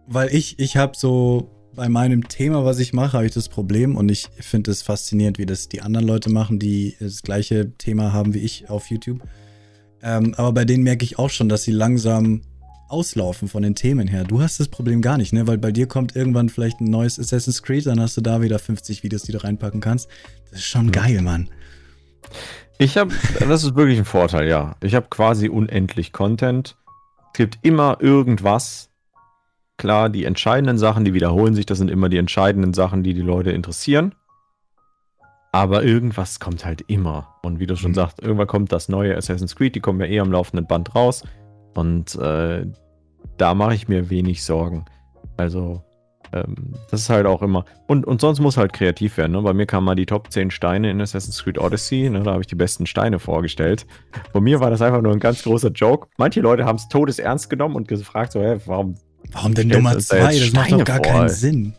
Weil 0.08 0.34
ich, 0.34 0.60
ich 0.60 0.78
habe 0.78 0.96
so 0.96 1.50
bei 1.76 1.90
meinem 1.90 2.28
Thema, 2.28 2.66
was 2.66 2.80
ich 2.80 2.94
mache, 2.94 3.14
habe 3.14 3.26
ich 3.26 3.34
das 3.34 3.50
Problem 3.50 3.96
und 3.96 4.10
ich 4.10 4.30
finde 4.40 4.72
es 4.72 4.82
faszinierend, 4.82 5.38
wie 5.38 5.46
das 5.46 5.70
die 5.70 5.82
anderen 5.82 6.08
Leute 6.08 6.30
machen, 6.30 6.60
die 6.60 6.96
das 7.00 7.22
gleiche 7.22 7.72
Thema 7.78 8.14
haben 8.14 8.34
wie 8.34 8.40
ich 8.40 8.70
auf 8.70 8.90
YouTube. 8.90 9.22
Ähm, 10.02 10.34
aber 10.38 10.52
bei 10.52 10.66
denen 10.66 10.84
merke 10.84 11.04
ich 11.04 11.18
auch 11.18 11.30
schon, 11.30 11.50
dass 11.50 11.64
sie 11.64 11.72
langsam 11.72 12.42
auslaufen 12.90 13.48
von 13.48 13.64
den 13.64 13.74
Themen 13.74 14.08
her. 14.08 14.24
Du 14.24 14.42
hast 14.42 14.60
das 14.60 14.68
Problem 14.68 15.02
gar 15.02 15.18
nicht, 15.18 15.34
ne? 15.34 15.48
Weil 15.48 15.58
bei 15.58 15.72
dir 15.72 15.88
kommt 15.88 16.16
irgendwann 16.16 16.50
vielleicht 16.50 16.80
ein 16.80 16.92
neues 16.92 17.20
Assassin's 17.20 17.64
Creed, 17.64 17.88
dann 17.88 18.00
hast 18.00 18.16
du 18.18 18.22
da 18.22 18.42
wieder 18.42 18.60
50 18.60 19.04
Videos, 19.04 19.24
die 19.24 19.32
du 19.32 19.44
reinpacken 19.44 19.82
kannst. 19.82 20.10
Das 20.52 20.60
ist 20.60 20.66
schon 20.66 20.92
geil, 20.92 21.22
Mann. 21.22 21.50
Ich 22.78 22.98
habe, 22.98 23.12
das 23.40 23.64
ist 23.64 23.76
wirklich 23.76 23.98
ein 23.98 24.06
Vorteil, 24.06 24.48
ja. 24.48 24.76
Ich 24.82 24.94
habe 24.94 25.08
quasi 25.10 25.50
unendlich 25.50 26.12
Content. 26.12 26.76
Es 27.28 27.38
gibt 27.38 27.60
immer 27.64 27.98
irgendwas. 28.00 28.90
Klar, 29.84 30.08
die 30.08 30.24
entscheidenden 30.24 30.78
Sachen, 30.78 31.04
die 31.04 31.14
wiederholen 31.14 31.56
sich, 31.56 31.66
das 31.66 31.78
sind 31.78 31.92
immer 31.92 32.08
die 32.08 32.16
entscheidenden 32.16 32.74
Sachen, 32.74 33.04
die 33.04 33.14
die 33.14 33.20
Leute 33.20 33.52
interessieren. 33.52 34.16
Aber 35.52 35.84
irgendwas 35.84 36.40
kommt 36.40 36.64
halt 36.64 36.86
immer. 36.88 37.36
Und 37.44 37.60
wie 37.60 37.66
du 37.68 37.76
schon 37.76 37.92
mhm. 37.92 37.96
sagst, 37.96 38.22
irgendwann 38.22 38.48
kommt 38.48 38.72
das 38.72 38.88
neue 38.88 39.18
Assassin's 39.18 39.58
Creed, 39.58 39.76
die 39.76 39.82
kommen 39.82 40.00
ja 40.00 40.06
eh 40.06 40.22
am 40.22 40.32
laufenden 40.32 40.68
Band 40.68 40.96
raus. 40.96 41.26
Und 41.76 42.16
äh, 42.16 42.66
da 43.36 43.54
mache 43.56 43.76
ich 43.76 43.90
mir 43.90 44.10
wenig 44.10 44.46
Sorgen. 44.46 44.86
Also, 45.36 45.84
ähm, 46.32 46.76
das 46.90 47.02
ist 47.02 47.10
halt 47.10 47.26
auch 47.26 47.42
immer. 47.42 47.66
Und, 47.86 48.08
und 48.08 48.22
sonst 48.22 48.40
muss 48.40 48.56
halt 48.56 48.72
kreativ 48.72 49.18
werden. 49.18 49.34
Ne? 49.34 49.42
Bei 49.42 49.52
mir 49.52 49.66
kamen 49.66 49.86
mal 49.86 49.96
die 49.96 50.06
Top 50.06 50.32
10 50.32 50.50
Steine 50.50 50.92
in 50.92 51.02
Assassin's 51.02 51.44
Creed 51.44 51.60
Odyssey. 51.60 52.10
Ne? 52.10 52.24
Da 52.24 52.32
habe 52.32 52.42
ich 52.42 52.48
die 52.48 52.56
besten 52.56 52.86
Steine 52.86 53.20
vorgestellt. 53.20 53.86
Bei 54.32 54.40
mir 54.40 54.62
war 54.62 54.70
das 54.70 54.82
einfach 54.82 55.02
nur 55.02 55.12
ein 55.12 55.20
ganz 55.20 55.44
großer 55.44 55.72
Joke. 55.72 56.08
Manche 56.18 56.40
Leute 56.40 56.64
haben 56.64 56.78
es 56.78 56.88
todesernst 56.88 57.50
genommen 57.50 57.76
und 57.76 57.90
gefragt, 57.90 58.32
so, 58.32 58.40
hey, 58.40 58.60
warum. 58.66 58.96
Warum 59.34 59.54
denn 59.54 59.68
Nummer 59.68 59.98
2? 59.98 60.18
Da 60.18 60.32
das 60.32 60.54
macht 60.54 60.72
doch 60.72 60.84
gar 60.84 60.98
vor, 60.98 61.06
keinen 61.06 61.30
Sinn. 61.30 61.74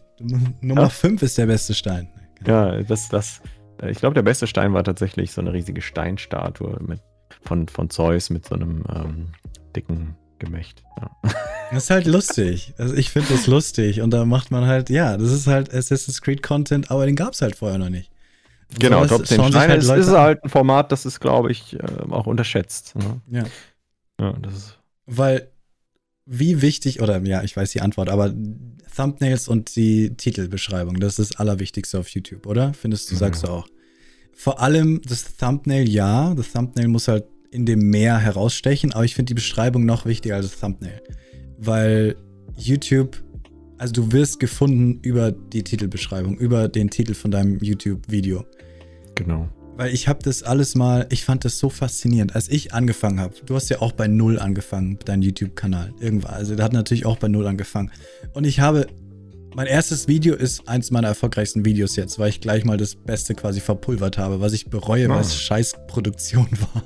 Nummer 0.60 0.90
5 0.90 1.20
ja? 1.20 1.26
ist 1.26 1.38
der 1.38 1.46
beste 1.46 1.74
Stein. 1.74 2.08
Ja, 2.46 2.82
das, 2.82 3.08
das. 3.08 3.40
Äh, 3.80 3.90
ich 3.90 3.98
glaube, 3.98 4.14
der 4.14 4.22
beste 4.22 4.46
Stein 4.46 4.74
war 4.74 4.84
tatsächlich 4.84 5.32
so 5.32 5.40
eine 5.40 5.52
riesige 5.52 5.80
Steinstatue 5.80 6.78
mit, 6.86 7.00
von, 7.42 7.68
von 7.68 7.90
Zeus 7.90 8.30
mit 8.30 8.46
so 8.46 8.54
einem 8.54 8.84
ähm, 8.94 9.26
dicken 9.74 10.16
Gemächt. 10.38 10.82
Ja. 11.00 11.10
Das 11.70 11.84
ist 11.84 11.90
halt 11.90 12.06
lustig. 12.06 12.74
Also 12.78 12.94
ich 12.94 13.10
finde 13.10 13.32
das 13.32 13.48
lustig. 13.48 14.00
Und 14.00 14.10
da 14.10 14.24
macht 14.26 14.52
man 14.52 14.66
halt, 14.66 14.90
ja, 14.90 15.16
das 15.16 15.32
ist 15.32 15.48
halt 15.48 15.74
Assassin's 15.74 16.20
Creed 16.20 16.40
Content, 16.40 16.90
aber 16.90 17.06
den 17.06 17.16
gab 17.16 17.32
es 17.32 17.42
halt 17.42 17.56
vorher 17.56 17.78
noch 17.78 17.88
nicht. 17.88 18.12
Genau, 18.78 19.04
so, 19.06 19.16
Top 19.16 19.26
10 19.26 19.44
Steine 19.48 19.72
halt 19.72 19.82
ist, 19.82 19.88
ist 19.88 20.10
halt 20.10 20.44
ein 20.44 20.50
Format, 20.50 20.92
das 20.92 21.04
ist, 21.06 21.20
glaube 21.20 21.50
ich, 21.50 21.74
äh, 21.74 21.86
auch 22.10 22.26
unterschätzt. 22.26 22.94
Ne? 22.96 23.20
Ja. 23.28 23.44
Ja, 24.20 24.32
das 24.40 24.54
ist. 24.54 24.78
Weil, 25.06 25.48
wie 26.26 26.62
wichtig, 26.62 27.02
oder 27.02 27.22
ja, 27.22 27.42
ich 27.42 27.56
weiß 27.56 27.70
die 27.72 27.80
Antwort, 27.80 28.08
aber 28.08 28.32
Thumbnails 28.94 29.48
und 29.48 29.76
die 29.76 30.10
Titelbeschreibung, 30.16 31.00
das 31.00 31.18
ist 31.18 31.30
das 31.32 31.40
Allerwichtigste 31.40 31.98
auf 31.98 32.08
YouTube, 32.08 32.46
oder? 32.46 32.72
Findest 32.74 33.10
du, 33.10 33.16
sagst 33.16 33.44
du 33.44 33.48
auch. 33.48 33.66
Vor 34.32 34.60
allem 34.60 35.00
das 35.02 35.36
Thumbnail, 35.36 35.88
ja. 35.88 36.34
Das 36.34 36.52
Thumbnail 36.52 36.88
muss 36.88 37.08
halt 37.08 37.24
in 37.50 37.66
dem 37.66 37.90
Meer 37.90 38.18
herausstechen, 38.18 38.92
aber 38.92 39.04
ich 39.04 39.14
finde 39.14 39.30
die 39.30 39.34
Beschreibung 39.34 39.84
noch 39.84 40.06
wichtiger 40.06 40.36
als 40.36 40.50
das 40.50 40.60
Thumbnail. 40.60 41.00
Weil 41.58 42.16
YouTube, 42.56 43.22
also 43.78 43.92
du 43.92 44.12
wirst 44.12 44.40
gefunden 44.40 44.98
über 45.02 45.30
die 45.30 45.62
Titelbeschreibung, 45.62 46.36
über 46.38 46.68
den 46.68 46.90
Titel 46.90 47.14
von 47.14 47.30
deinem 47.30 47.58
YouTube-Video. 47.60 48.44
Genau. 49.14 49.48
Weil 49.76 49.92
ich 49.92 50.06
habe 50.06 50.20
das 50.22 50.44
alles 50.44 50.76
mal, 50.76 51.06
ich 51.10 51.24
fand 51.24 51.44
das 51.44 51.58
so 51.58 51.68
faszinierend, 51.68 52.36
als 52.36 52.48
ich 52.48 52.72
angefangen 52.72 53.18
habe. 53.18 53.34
Du 53.44 53.56
hast 53.56 53.68
ja 53.70 53.80
auch 53.80 53.92
bei 53.92 54.06
Null 54.06 54.38
angefangen, 54.38 54.98
dein 55.04 55.20
YouTube-Kanal. 55.20 55.92
Irgendwann. 55.98 56.34
Also 56.34 56.54
der 56.54 56.64
hat 56.64 56.72
natürlich 56.72 57.06
auch 57.06 57.18
bei 57.18 57.26
Null 57.26 57.46
angefangen. 57.46 57.90
Und 58.34 58.44
ich 58.44 58.60
habe, 58.60 58.86
mein 59.56 59.66
erstes 59.66 60.06
Video 60.06 60.36
ist 60.36 60.68
eins 60.68 60.92
meiner 60.92 61.08
erfolgreichsten 61.08 61.64
Videos 61.64 61.96
jetzt, 61.96 62.20
weil 62.20 62.28
ich 62.28 62.40
gleich 62.40 62.64
mal 62.64 62.76
das 62.76 62.94
Beste 62.94 63.34
quasi 63.34 63.60
verpulvert 63.60 64.16
habe, 64.16 64.40
was 64.40 64.52
ich 64.52 64.66
bereue, 64.66 65.08
weil 65.08 65.20
es 65.20 65.36
scheiß 65.36 65.74
Produktion 65.88 66.46
war. 66.74 66.84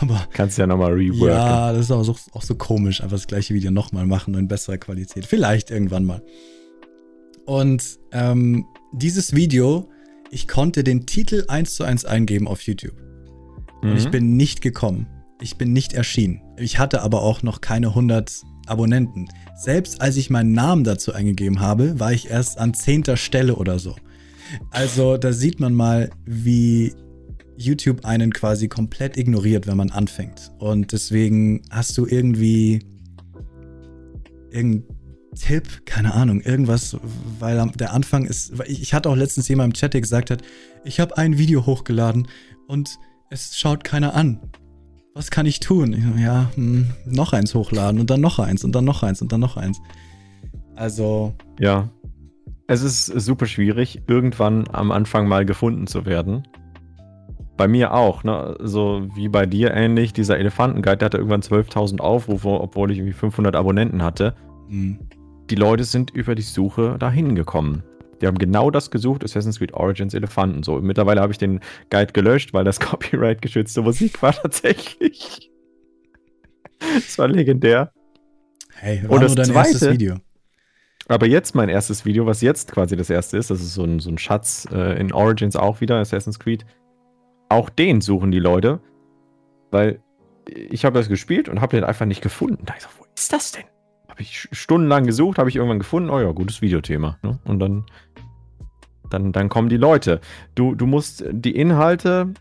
Aber. 0.00 0.26
Kannst 0.32 0.58
ja 0.58 0.66
nochmal 0.66 0.94
reworken. 0.94 1.28
Ja, 1.28 1.72
das 1.72 1.82
ist 1.82 1.90
auch 1.92 2.02
so, 2.02 2.16
auch 2.32 2.42
so 2.42 2.56
komisch, 2.56 3.02
einfach 3.02 3.16
das 3.18 3.28
gleiche 3.28 3.54
Video 3.54 3.70
nochmal 3.70 4.04
machen, 4.04 4.32
nur 4.32 4.40
in 4.40 4.48
besserer 4.48 4.78
Qualität. 4.78 5.26
Vielleicht 5.26 5.70
irgendwann 5.70 6.04
mal. 6.04 6.22
Und 7.44 8.00
ähm, 8.10 8.66
dieses 8.92 9.32
Video, 9.36 9.88
ich 10.30 10.48
konnte 10.48 10.84
den 10.84 11.06
Titel 11.06 11.44
eins 11.48 11.74
zu 11.74 11.84
eins 11.84 12.04
eingeben 12.04 12.48
auf 12.48 12.62
YouTube. 12.62 12.96
Und 13.82 13.90
mhm. 13.90 13.96
ich 13.96 14.10
bin 14.10 14.36
nicht 14.36 14.60
gekommen. 14.60 15.06
Ich 15.40 15.56
bin 15.56 15.72
nicht 15.72 15.92
erschienen. 15.92 16.40
Ich 16.56 16.78
hatte 16.78 17.02
aber 17.02 17.22
auch 17.22 17.42
noch 17.42 17.60
keine 17.60 17.88
100 17.88 18.42
Abonnenten. 18.66 19.28
Selbst 19.54 20.00
als 20.00 20.16
ich 20.16 20.30
meinen 20.30 20.52
Namen 20.52 20.84
dazu 20.84 21.12
eingegeben 21.12 21.60
habe, 21.60 22.00
war 22.00 22.12
ich 22.12 22.30
erst 22.30 22.58
an 22.58 22.74
zehnter 22.74 23.16
Stelle 23.16 23.56
oder 23.56 23.78
so. 23.78 23.96
Also 24.70 25.16
da 25.16 25.32
sieht 25.32 25.60
man 25.60 25.74
mal, 25.74 26.10
wie 26.24 26.94
YouTube 27.56 28.04
einen 28.04 28.32
quasi 28.32 28.68
komplett 28.68 29.16
ignoriert, 29.16 29.66
wenn 29.66 29.76
man 29.76 29.90
anfängt. 29.90 30.52
Und 30.58 30.92
deswegen 30.92 31.62
hast 31.70 31.96
du 31.98 32.06
irgendwie 32.06 32.80
irgendeinen 34.50 34.95
Tipp, 35.36 35.86
keine 35.86 36.14
Ahnung, 36.14 36.40
irgendwas, 36.40 36.96
weil 37.38 37.70
der 37.76 37.92
Anfang 37.92 38.24
ist. 38.24 38.54
Ich 38.66 38.94
hatte 38.94 39.08
auch 39.08 39.16
letztens 39.16 39.48
jemand 39.48 39.68
im 39.68 39.72
Chat, 39.74 39.94
der 39.94 40.00
gesagt 40.00 40.30
hat, 40.30 40.42
ich 40.84 40.98
habe 40.98 41.16
ein 41.16 41.38
Video 41.38 41.66
hochgeladen 41.66 42.26
und 42.66 42.98
es 43.30 43.56
schaut 43.58 43.84
keiner 43.84 44.14
an. 44.14 44.40
Was 45.14 45.30
kann 45.30 45.46
ich 45.46 45.60
tun? 45.60 46.14
Ja, 46.18 46.50
hm, 46.54 46.90
noch 47.06 47.32
eins 47.32 47.54
hochladen 47.54 48.00
und 48.00 48.10
dann 48.10 48.20
noch 48.20 48.38
eins 48.38 48.64
und 48.64 48.74
dann 48.74 48.84
noch 48.84 49.02
eins 49.02 49.22
und 49.22 49.32
dann 49.32 49.40
noch 49.40 49.56
eins. 49.56 49.80
Also. 50.74 51.34
Ja. 51.58 51.88
Es 52.68 52.82
ist 52.82 53.06
super 53.06 53.46
schwierig, 53.46 54.02
irgendwann 54.08 54.66
am 54.72 54.90
Anfang 54.90 55.28
mal 55.28 55.46
gefunden 55.46 55.86
zu 55.86 56.04
werden. 56.04 56.42
Bei 57.56 57.68
mir 57.68 57.94
auch, 57.94 58.24
ne? 58.24 58.56
So 58.60 59.06
wie 59.14 59.28
bei 59.28 59.46
dir 59.46 59.72
ähnlich. 59.72 60.12
Dieser 60.12 60.38
Elefantenguide, 60.38 60.98
der 60.98 61.06
hatte 61.06 61.18
irgendwann 61.18 61.42
12.000 61.42 62.00
Aufrufe, 62.00 62.48
obwohl 62.48 62.90
ich 62.90 62.98
irgendwie 62.98 63.14
500 63.14 63.54
Abonnenten 63.54 64.02
hatte. 64.02 64.34
Mhm. 64.68 64.98
Die 65.50 65.54
Leute 65.54 65.84
sind 65.84 66.10
über 66.10 66.34
die 66.34 66.42
Suche 66.42 66.96
dahin 66.98 67.34
gekommen. 67.34 67.82
Die 68.20 68.26
haben 68.26 68.38
genau 68.38 68.70
das 68.70 68.90
gesucht, 68.90 69.22
Assassin's 69.24 69.58
Creed 69.58 69.74
Origins 69.74 70.14
Elefanten. 70.14 70.62
So, 70.62 70.80
mittlerweile 70.80 71.20
habe 71.20 71.32
ich 71.32 71.38
den 71.38 71.60
Guide 71.90 72.12
gelöscht, 72.12 72.54
weil 72.54 72.64
das 72.64 72.80
Copyright 72.80 73.42
geschützte 73.42 73.82
Musik 73.82 74.22
war 74.22 74.32
tatsächlich. 74.32 75.50
das 76.78 77.18
war 77.18 77.28
legendär. 77.28 77.92
Hey, 78.74 79.02
war 79.04 79.10
Und 79.10 79.22
das 79.22 79.34
dein 79.34 79.46
zweite, 79.46 79.68
erstes 79.70 79.90
Video. 79.92 80.16
Aber 81.08 81.26
jetzt 81.26 81.54
mein 81.54 81.68
erstes 81.68 82.04
Video, 82.04 82.26
was 82.26 82.40
jetzt 82.40 82.72
quasi 82.72 82.96
das 82.96 83.10
erste 83.10 83.36
ist, 83.36 83.50
das 83.50 83.60
ist 83.60 83.74
so 83.74 83.84
ein, 83.84 84.00
so 84.00 84.10
ein 84.10 84.18
Schatz 84.18 84.66
äh, 84.72 84.98
in 84.98 85.12
Origins 85.12 85.54
auch 85.54 85.80
wieder, 85.80 85.96
Assassin's 85.96 86.38
Creed 86.38 86.66
auch 87.48 87.70
den 87.70 88.00
suchen 88.00 88.30
die 88.30 88.38
Leute, 88.38 88.80
weil 89.70 90.00
ich 90.48 90.84
habe 90.84 90.98
das 90.98 91.08
gespielt 91.08 91.48
und 91.48 91.60
habe 91.60 91.76
den 91.76 91.84
einfach 91.84 92.06
nicht 92.06 92.22
gefunden. 92.22 92.64
Da 92.64 92.74
ich 92.76 92.82
so, 92.82 92.88
wo 92.98 93.04
ist 93.14 93.32
das 93.32 93.52
denn? 93.52 93.64
Habe 94.16 94.22
ich 94.22 94.48
stundenlang 94.50 95.04
gesucht, 95.04 95.36
habe 95.36 95.50
ich 95.50 95.56
irgendwann 95.56 95.78
gefunden. 95.78 96.08
Oh 96.08 96.18
ja, 96.18 96.32
gutes 96.32 96.62
Videothema. 96.62 97.18
Ne? 97.22 97.38
Und 97.44 97.58
dann, 97.58 97.84
dann, 99.10 99.32
dann 99.32 99.50
kommen 99.50 99.68
die 99.68 99.76
Leute. 99.76 100.22
Du, 100.54 100.74
du 100.74 100.86
musst 100.86 101.22
die 101.30 101.54
Inhalte 101.54 102.32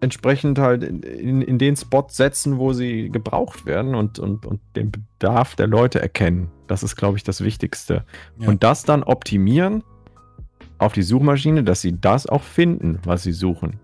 entsprechend 0.00 0.58
halt 0.58 0.82
in, 0.82 1.42
in, 1.42 1.58
den 1.58 1.76
Spot 1.76 2.06
setzen, 2.08 2.56
wo 2.56 2.72
sie 2.72 3.10
gebraucht 3.10 3.66
werden 3.66 3.94
und, 3.94 4.18
und, 4.18 4.46
und 4.46 4.60
den 4.74 4.90
Bedarf 4.90 5.56
der 5.56 5.66
Leute 5.66 6.00
erkennen. 6.00 6.50
Das 6.68 6.82
ist, 6.82 6.96
glaube 6.96 7.18
ich, 7.18 7.22
das 7.22 7.44
Wichtigste. 7.44 8.06
Ja. 8.38 8.48
Und 8.48 8.62
das 8.62 8.82
dann 8.82 9.02
optimieren 9.02 9.84
auf 10.78 10.94
die 10.94 11.02
Suchmaschine, 11.02 11.64
dass 11.64 11.82
sie 11.82 12.00
das 12.00 12.26
auch 12.26 12.42
finden, 12.42 12.98
was 13.04 13.24
sie 13.24 13.32
suchen. 13.32 13.78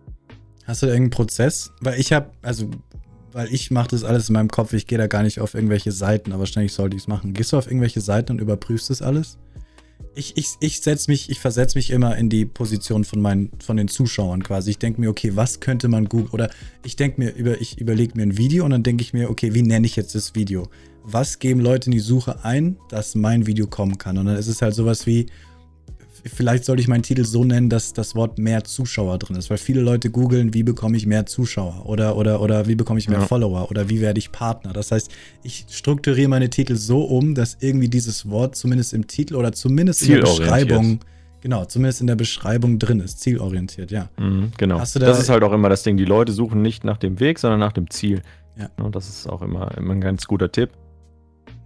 Hast 0.64 0.82
du 0.82 0.86
irgendeinen 0.86 1.11
Prozess? 1.11 1.70
Weil 1.82 2.01
ich 2.01 2.14
habe, 2.14 2.30
also, 2.41 2.70
weil 3.33 3.53
ich 3.53 3.70
mache 3.70 3.89
das 3.89 4.05
alles 4.05 4.29
in 4.29 4.35
meinem 4.35 4.49
Kopf, 4.49 4.72
ich 4.72 4.87
gehe 4.87 4.99
da 4.99 5.07
gar 5.07 5.22
nicht 5.22 5.41
auf 5.41 5.55
irgendwelche 5.55 5.93
Seiten, 5.93 6.33
aber 6.33 6.41
wahrscheinlich 6.41 6.72
sollte 6.72 6.97
ich 6.97 7.03
es 7.03 7.09
machen. 7.09 7.35
Gehst 7.35 7.53
du 7.53 7.59
auf 7.59 7.66
irgendwelche 7.66 8.01
Seiten 8.01 8.33
und 8.33 8.41
überprüfst 8.41 8.91
das 8.91 9.03
alles? 9.03 9.39
Ich, 10.14 10.37
ich, 10.37 10.49
ich 10.61 10.81
setze 10.81 11.11
mich, 11.11 11.31
ich 11.31 11.39
versetze 11.39 11.79
mich 11.79 11.91
immer 11.91 12.16
in 12.16 12.29
die 12.29 12.45
Position 12.45 13.05
von 13.05 13.20
meinen, 13.20 13.51
von 13.61 13.76
den 13.76 13.89
Zuschauern 13.89 14.43
quasi. 14.43 14.70
Ich 14.70 14.79
denke 14.79 15.01
mir, 15.01 15.11
okay, 15.11 15.37
was 15.37 15.61
könnte 15.61 15.89
man 15.89 16.07
gut 16.07 16.33
oder 16.33 16.51
ich 16.85 16.97
denke 16.97 17.20
mir 17.20 17.35
über, 17.35 17.61
ich 17.61 17.81
überlege 17.81 18.14
mir 18.16 18.22
ein 18.22 18.37
Video 18.37 18.64
und 18.64 18.70
dann 18.70 18.83
denke 18.83 19.03
ich 19.03 19.12
mir, 19.12 19.31
okay, 19.31 19.55
wie 19.55 19.62
nenne 19.62 19.87
ich 19.87 19.97
jetzt 19.97 20.14
das 20.14 20.35
Video? 20.35 20.68
Was 21.05 21.39
geben 21.39 21.61
Leute 21.61 21.87
in 21.87 21.93
die 21.93 22.01
Suche 22.01 22.45
ein, 22.45 22.76
dass 22.89 23.14
mein 23.14 23.47
Video 23.47 23.66
kommen 23.66 23.99
kann? 23.99 24.18
Und 24.18 24.26
dann 24.26 24.37
ist 24.37 24.49
es 24.49 24.61
halt 24.61 24.74
sowas 24.74 25.07
wie, 25.07 25.26
vielleicht 26.24 26.64
sollte 26.64 26.82
ich 26.82 26.88
meinen 26.88 27.02
Titel 27.02 27.24
so 27.24 27.44
nennen, 27.44 27.68
dass 27.68 27.92
das 27.92 28.14
Wort 28.14 28.38
mehr 28.38 28.64
Zuschauer 28.64 29.18
drin 29.18 29.36
ist, 29.36 29.50
weil 29.50 29.58
viele 29.58 29.80
Leute 29.80 30.10
googeln, 30.10 30.54
wie 30.54 30.62
bekomme 30.62 30.96
ich 30.96 31.06
mehr 31.06 31.26
Zuschauer 31.26 31.86
oder, 31.86 32.16
oder, 32.16 32.40
oder 32.40 32.66
wie 32.66 32.74
bekomme 32.74 32.98
ich 32.98 33.08
mehr 33.08 33.20
ja. 33.20 33.26
Follower 33.26 33.70
oder 33.70 33.88
wie 33.88 34.00
werde 34.00 34.18
ich 34.18 34.32
Partner. 34.32 34.72
Das 34.72 34.92
heißt, 34.92 35.10
ich 35.42 35.66
strukturiere 35.68 36.28
meine 36.28 36.50
Titel 36.50 36.76
so 36.76 37.02
um, 37.02 37.34
dass 37.34 37.58
irgendwie 37.60 37.88
dieses 37.88 38.28
Wort 38.28 38.56
zumindest 38.56 38.94
im 38.94 39.06
Titel 39.06 39.34
oder 39.34 39.52
zumindest 39.52 40.02
in 40.02 40.14
der 40.14 40.20
Beschreibung, 40.20 41.00
genau, 41.40 41.64
zumindest 41.64 42.00
in 42.00 42.06
der 42.06 42.16
Beschreibung 42.16 42.78
drin 42.78 43.00
ist, 43.00 43.20
zielorientiert, 43.20 43.90
ja. 43.90 44.08
Mhm, 44.18 44.52
genau. 44.56 44.78
das 44.78 44.94
ist 44.96 45.28
halt 45.28 45.42
auch 45.42 45.52
immer 45.52 45.68
das 45.68 45.82
Ding, 45.82 45.96
die 45.96 46.04
Leute 46.04 46.32
suchen 46.32 46.62
nicht 46.62 46.84
nach 46.84 46.98
dem 46.98 47.20
Weg, 47.20 47.38
sondern 47.38 47.60
nach 47.60 47.72
dem 47.72 47.90
Ziel. 47.90 48.22
Ja. 48.58 48.70
Und 48.82 48.96
das 48.96 49.08
ist 49.08 49.28
auch 49.28 49.42
immer, 49.42 49.76
immer 49.76 49.94
ein 49.94 50.00
ganz 50.00 50.26
guter 50.26 50.50
Tipp. 50.50 50.70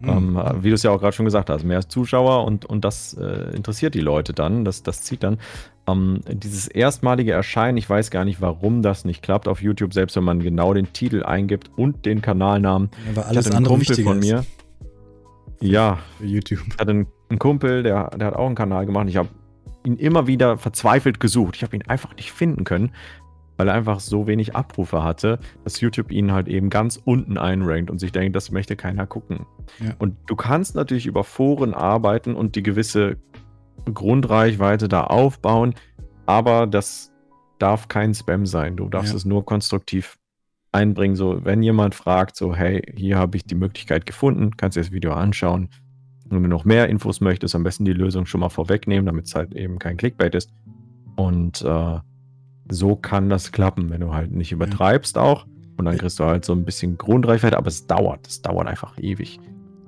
Mhm. 0.03 0.37
Ähm, 0.37 0.41
wie 0.63 0.69
du 0.69 0.75
es 0.75 0.83
ja 0.83 0.91
auch 0.91 1.01
gerade 1.01 1.13
schon 1.13 1.25
gesagt 1.25 1.49
hast, 1.49 1.65
mehr 1.65 1.89
Zuschauer 1.89 2.45
und, 2.45 2.65
und 2.65 2.85
das 2.85 3.15
äh, 3.15 3.55
interessiert 3.55 3.95
die 3.95 4.01
Leute 4.01 4.33
dann, 4.33 4.65
das, 4.65 4.83
das 4.83 5.03
zieht 5.03 5.23
dann. 5.23 5.39
Ähm, 5.87 6.21
dieses 6.29 6.69
erstmalige 6.69 7.33
Erscheinen, 7.33 7.77
ich 7.77 7.89
weiß 7.89 8.11
gar 8.11 8.25
nicht, 8.25 8.41
warum 8.41 8.83
das 8.83 9.05
nicht 9.05 9.23
klappt 9.23 9.49
auf 9.49 9.63
YouTube, 9.63 9.95
selbst 9.95 10.17
wenn 10.17 10.25
man 10.25 10.41
genau 10.41 10.75
den 10.75 10.93
Titel 10.93 11.23
eingibt 11.23 11.71
und 11.77 12.05
den 12.05 12.21
Kanalnamen. 12.21 12.91
Ja, 13.09 13.17
weil 13.17 13.25
alles 13.25 13.51
andere 13.51 13.75
Kumpel 13.75 14.05
von 14.05 14.19
mir. 14.19 14.39
Ist. 14.41 14.49
Ja, 15.61 15.99
YouTube. 16.21 16.61
Ich 16.69 16.79
hatte 16.79 16.91
einen, 16.91 17.07
einen 17.29 17.39
Kumpel, 17.39 17.83
der, 17.83 18.11
der 18.11 18.29
hat 18.29 18.35
auch 18.35 18.47
einen 18.47 18.57
Kanal 18.57 18.87
gemacht. 18.87 19.09
Ich 19.09 19.17
habe 19.17 19.29
ihn 19.85 19.97
immer 19.97 20.27
wieder 20.27 20.59
verzweifelt 20.59 21.21
gesucht. 21.21 21.57
Ich 21.57 21.63
habe 21.63 21.77
ihn 21.77 21.83
einfach 21.87 22.15
nicht 22.17 22.33
finden 22.33 22.65
können 22.65 22.93
weil 23.63 23.69
er 23.69 23.75
einfach 23.75 24.01
so 24.01 24.27
wenig 24.27 24.57
Abrufe 24.57 25.05
hatte, 25.05 25.39
dass 25.63 25.81
YouTube 25.81 26.11
ihn 26.11 26.33
halt 26.33 26.49
eben 26.49 26.69
ganz 26.69 27.01
unten 27.05 27.39
einrankt 27.39 27.93
und 27.93 28.01
sich 28.01 28.11
denkt, 28.11 28.35
das 28.35 28.51
möchte 28.51 28.75
keiner 28.75 29.07
gucken. 29.07 29.47
Ja. 29.79 29.95
Und 30.01 30.17
du 30.27 30.35
kannst 30.35 30.75
natürlich 30.75 31.07
über 31.07 31.23
Foren 31.23 31.73
arbeiten 31.73 32.35
und 32.35 32.57
die 32.57 32.65
gewisse 32.65 33.19
Grundreichweite 33.85 34.89
da 34.89 35.05
aufbauen, 35.05 35.77
aber 36.27 36.67
das 36.67 37.13
darf 37.61 37.87
kein 37.87 38.15
Spam 38.15 38.47
sein. 38.47 38.75
Du 38.75 38.89
darfst 38.89 39.13
ja. 39.13 39.17
es 39.17 39.25
nur 39.25 39.45
konstruktiv 39.45 40.19
einbringen. 40.73 41.15
So, 41.15 41.45
wenn 41.45 41.63
jemand 41.63 41.95
fragt, 41.95 42.35
so, 42.35 42.57
hey, 42.57 42.83
hier 42.97 43.17
habe 43.17 43.37
ich 43.37 43.45
die 43.45 43.55
Möglichkeit 43.55 44.07
gefunden, 44.07 44.57
kannst 44.57 44.77
du 44.77 44.81
das 44.81 44.91
Video 44.91 45.13
anschauen. 45.13 45.69
Wenn 46.29 46.43
du 46.43 46.49
noch 46.49 46.65
mehr 46.65 46.89
Infos 46.89 47.21
möchtest, 47.21 47.55
am 47.55 47.63
besten 47.63 47.85
die 47.85 47.93
Lösung 47.93 48.27
schon 48.27 48.41
mal 48.41 48.49
vorwegnehmen, 48.49 49.07
damit 49.07 49.27
es 49.27 49.37
halt 49.37 49.55
eben 49.55 49.79
kein 49.79 49.99
Clickbait 49.99 50.35
ist. 50.35 50.51
Und 51.15 51.63
äh, 51.63 52.01
so 52.71 52.97
kann 52.97 53.29
das 53.29 53.53
klappen, 53.53 53.91
wenn 53.91 54.01
du 54.01 54.13
halt 54.13 54.33
nicht 54.33 54.53
übertreibst 54.53 55.17
ja. 55.17 55.23
auch. 55.23 55.47
Und 55.77 55.87
dann 55.87 55.97
kriegst 55.97 56.19
du 56.19 56.25
halt 56.25 56.45
so 56.45 56.53
ein 56.53 56.65
bisschen 56.65 56.99
Grundreichweite, 56.99 57.57
aber 57.57 57.69
es 57.69 57.87
dauert. 57.87 58.27
Es 58.27 58.43
dauert 58.43 58.69
einfach 58.69 58.99
ewig. 58.99 59.41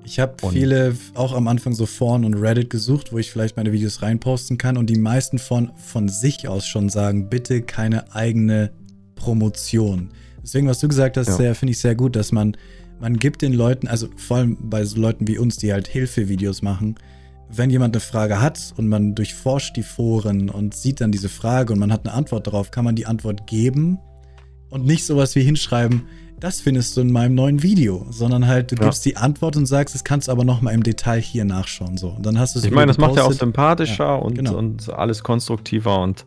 Ich 0.03 0.19
habe 0.19 0.35
viele 0.51 0.95
auch 1.15 1.33
am 1.33 1.47
Anfang 1.47 1.73
so 1.73 1.87
Foren 1.87 2.25
und 2.25 2.35
Reddit 2.35 2.69
gesucht, 2.69 3.11
wo 3.11 3.17
ich 3.17 3.31
vielleicht 3.31 3.57
meine 3.57 3.71
Videos 3.71 4.03
reinposten 4.03 4.57
kann 4.57 4.77
und 4.77 4.87
die 4.87 4.99
meisten 4.99 5.39
von, 5.39 5.71
von 5.77 6.09
sich 6.09 6.47
aus 6.47 6.67
schon 6.67 6.89
sagen, 6.89 7.27
bitte 7.27 7.63
keine 7.63 8.13
eigene 8.13 8.71
Promotion. 9.15 10.09
Deswegen, 10.43 10.67
was 10.67 10.79
du 10.79 10.87
gesagt 10.87 11.17
hast, 11.17 11.39
ja. 11.39 11.55
finde 11.55 11.71
ich 11.71 11.79
sehr 11.79 11.95
gut, 11.95 12.15
dass 12.15 12.31
man, 12.31 12.55
man 12.99 13.17
gibt 13.17 13.41
den 13.41 13.53
Leuten, 13.53 13.87
also 13.87 14.07
vor 14.15 14.37
allem 14.37 14.57
bei 14.69 14.85
so 14.85 14.99
Leuten 14.99 15.27
wie 15.27 15.39
uns, 15.39 15.57
die 15.57 15.73
halt 15.73 15.87
Hilfevideos 15.87 16.61
machen, 16.61 16.95
wenn 17.49 17.69
jemand 17.69 17.95
eine 17.95 18.01
Frage 18.01 18.41
hat 18.41 18.73
und 18.77 18.87
man 18.87 19.15
durchforscht 19.15 19.75
die 19.75 19.83
Foren 19.83 20.49
und 20.49 20.73
sieht 20.75 21.01
dann 21.01 21.11
diese 21.11 21.29
Frage 21.29 21.73
und 21.73 21.79
man 21.79 21.91
hat 21.91 22.05
eine 22.05 22.13
Antwort 22.15 22.47
darauf, 22.47 22.71
kann 22.71 22.85
man 22.85 22.95
die 22.95 23.05
Antwort 23.05 23.47
geben 23.47 23.99
und 24.69 24.85
nicht 24.85 25.05
sowas 25.05 25.35
wie 25.35 25.43
hinschreiben, 25.43 26.03
das 26.39 26.59
findest 26.59 26.97
du 26.97 27.01
in 27.01 27.11
meinem 27.11 27.33
neuen 27.35 27.63
Video, 27.63 28.05
sondern 28.09 28.45
halt 28.47 28.71
du 28.71 28.75
ja. 28.75 28.83
gibst 28.83 29.05
die 29.05 29.15
Antwort 29.17 29.55
und 29.55 29.65
sagst, 29.65 29.95
das 29.95 30.03
kannst 30.03 30.27
du 30.27 30.31
aber 30.31 30.43
noch 30.43 30.61
mal 30.61 30.71
im 30.71 30.83
Detail 30.83 31.21
hier 31.21 31.45
nachschauen 31.45 31.97
so. 31.97 32.09
Und 32.09 32.25
dann 32.25 32.37
hast 32.37 32.55
du 32.55 32.59
Ich 32.59 32.71
meine, 32.71 32.87
das 32.87 32.97
macht 32.97 33.15
ja 33.15 33.23
auch 33.23 33.31
sympathischer 33.31 34.05
ja, 34.05 34.15
und, 34.15 34.35
genau. 34.35 34.57
und 34.57 34.91
alles 34.93 35.23
konstruktiver 35.23 36.01
und 36.01 36.25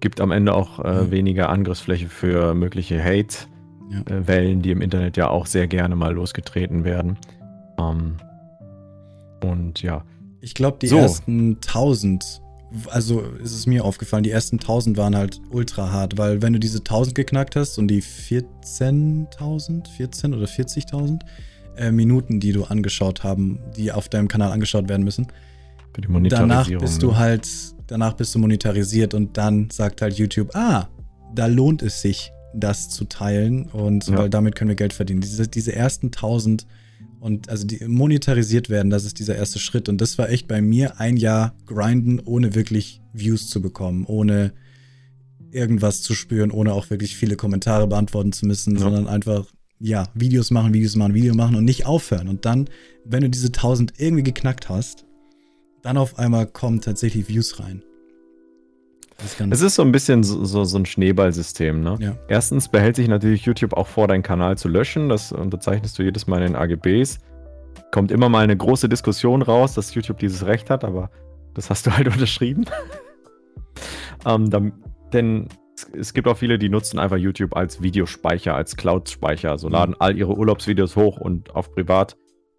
gibt 0.00 0.20
am 0.20 0.30
Ende 0.30 0.54
auch 0.54 0.78
äh, 0.78 0.88
ja. 0.88 1.10
weniger 1.10 1.48
Angriffsfläche 1.48 2.08
für 2.08 2.54
mögliche 2.54 3.02
Hate-Wellen, 3.02 4.58
äh, 4.58 4.62
die 4.62 4.70
im 4.70 4.80
Internet 4.80 5.16
ja 5.16 5.28
auch 5.28 5.46
sehr 5.46 5.66
gerne 5.66 5.96
mal 5.96 6.14
losgetreten 6.14 6.84
werden. 6.84 7.18
Ähm, 7.78 8.16
und 9.42 9.82
ja, 9.82 10.02
ich 10.46 10.54
glaube, 10.54 10.78
die 10.80 10.86
so. 10.86 10.98
ersten 10.98 11.56
1000, 11.56 12.40
also 12.86 13.20
ist 13.42 13.52
es 13.52 13.66
mir 13.66 13.84
aufgefallen, 13.84 14.22
die 14.22 14.30
ersten 14.30 14.60
1000 14.60 14.96
waren 14.96 15.16
halt 15.16 15.40
ultra 15.50 15.90
hart, 15.90 16.18
weil 16.18 16.40
wenn 16.40 16.52
du 16.52 16.60
diese 16.60 16.78
1000 16.78 17.16
geknackt 17.16 17.56
hast 17.56 17.78
und 17.78 17.88
die 17.88 18.00
14.000, 18.00 19.88
14 19.88 20.34
oder 20.34 20.46
40.000 20.46 21.18
äh, 21.76 21.90
Minuten, 21.90 22.38
die 22.38 22.52
du 22.52 22.62
angeschaut 22.62 23.24
haben, 23.24 23.58
die 23.76 23.90
auf 23.90 24.08
deinem 24.08 24.28
Kanal 24.28 24.52
angeschaut 24.52 24.88
werden 24.88 25.02
müssen, 25.02 25.26
danach 26.28 26.70
bist 26.70 27.02
du 27.02 27.16
halt, 27.16 27.48
danach 27.88 28.12
bist 28.12 28.32
du 28.32 28.38
monetarisiert 28.38 29.14
und 29.14 29.36
dann 29.36 29.68
sagt 29.70 30.00
halt 30.00 30.16
YouTube, 30.16 30.54
ah, 30.54 30.86
da 31.34 31.46
lohnt 31.46 31.82
es 31.82 32.02
sich, 32.02 32.30
das 32.54 32.88
zu 32.88 33.06
teilen 33.06 33.66
und 33.66 34.06
ja. 34.06 34.16
weil 34.16 34.30
damit 34.30 34.54
können 34.54 34.68
wir 34.68 34.76
Geld 34.76 34.92
verdienen. 34.92 35.22
Diese, 35.22 35.48
diese 35.48 35.74
ersten 35.74 36.06
1000 36.06 36.68
und 37.20 37.48
also 37.48 37.66
die 37.66 37.86
monetarisiert 37.86 38.68
werden, 38.70 38.90
das 38.90 39.04
ist 39.04 39.18
dieser 39.18 39.36
erste 39.36 39.58
Schritt. 39.58 39.88
Und 39.88 40.00
das 40.00 40.18
war 40.18 40.28
echt 40.30 40.48
bei 40.48 40.60
mir 40.60 41.00
ein 41.00 41.16
Jahr 41.16 41.54
grinden, 41.66 42.20
ohne 42.20 42.54
wirklich 42.54 43.00
Views 43.12 43.48
zu 43.48 43.60
bekommen, 43.60 44.04
ohne 44.06 44.52
irgendwas 45.50 46.02
zu 46.02 46.14
spüren, 46.14 46.50
ohne 46.50 46.72
auch 46.72 46.90
wirklich 46.90 47.16
viele 47.16 47.36
Kommentare 47.36 47.86
beantworten 47.86 48.32
zu 48.32 48.46
müssen, 48.46 48.74
ja. 48.74 48.80
sondern 48.80 49.06
einfach, 49.06 49.46
ja, 49.78 50.08
Videos 50.14 50.50
machen, 50.50 50.74
Videos 50.74 50.96
machen, 50.96 51.14
Video 51.14 51.34
machen 51.34 51.56
und 51.56 51.64
nicht 51.64 51.86
aufhören. 51.86 52.28
Und 52.28 52.44
dann, 52.44 52.68
wenn 53.04 53.22
du 53.22 53.30
diese 53.30 53.48
1000 53.48 53.94
irgendwie 53.98 54.22
geknackt 54.22 54.68
hast, 54.68 55.06
dann 55.82 55.96
auf 55.96 56.18
einmal 56.18 56.46
kommen 56.46 56.80
tatsächlich 56.80 57.28
Views 57.28 57.60
rein. 57.60 57.82
Es 59.50 59.62
ist 59.62 59.74
so 59.76 59.82
ein 59.82 59.92
bisschen 59.92 60.22
so, 60.22 60.44
so, 60.44 60.64
so 60.64 60.78
ein 60.78 60.84
Schneeballsystem. 60.84 61.80
Ne? 61.80 61.96
Ja. 62.00 62.16
Erstens 62.28 62.68
behält 62.68 62.96
sich 62.96 63.08
natürlich 63.08 63.44
YouTube 63.44 63.72
auch 63.72 63.86
vor, 63.86 64.08
deinen 64.08 64.22
Kanal 64.22 64.58
zu 64.58 64.68
löschen. 64.68 65.08
Das 65.08 65.32
unterzeichnest 65.32 65.98
du 65.98 66.02
jedes 66.02 66.26
Mal 66.26 66.42
in 66.42 66.52
den 66.52 66.56
AGBs. 66.56 67.18
Kommt 67.92 68.10
immer 68.10 68.28
mal 68.28 68.44
eine 68.44 68.56
große 68.56 68.88
Diskussion 68.88 69.42
raus, 69.42 69.74
dass 69.74 69.94
YouTube 69.94 70.18
dieses 70.18 70.44
Recht 70.46 70.68
hat, 70.68 70.84
aber 70.84 71.10
das 71.54 71.70
hast 71.70 71.86
du 71.86 71.96
halt 71.96 72.08
unterschrieben. 72.12 72.66
ähm, 74.26 74.50
dann, 74.50 74.72
denn 75.12 75.48
es 75.98 76.12
gibt 76.12 76.28
auch 76.28 76.36
viele, 76.36 76.58
die 76.58 76.68
nutzen 76.68 76.98
einfach 76.98 77.16
YouTube 77.16 77.56
als 77.56 77.82
Videospeicher, 77.82 78.54
als 78.54 78.76
Cloud-Speicher. 78.76 79.50
Also 79.50 79.68
laden 79.68 79.92
mhm. 79.92 79.96
all 80.00 80.16
ihre 80.16 80.36
Urlaubsvideos 80.36 80.94
hoch 80.96 81.18
und 81.18 81.54
auf 81.54 81.72
privat. 81.72 82.16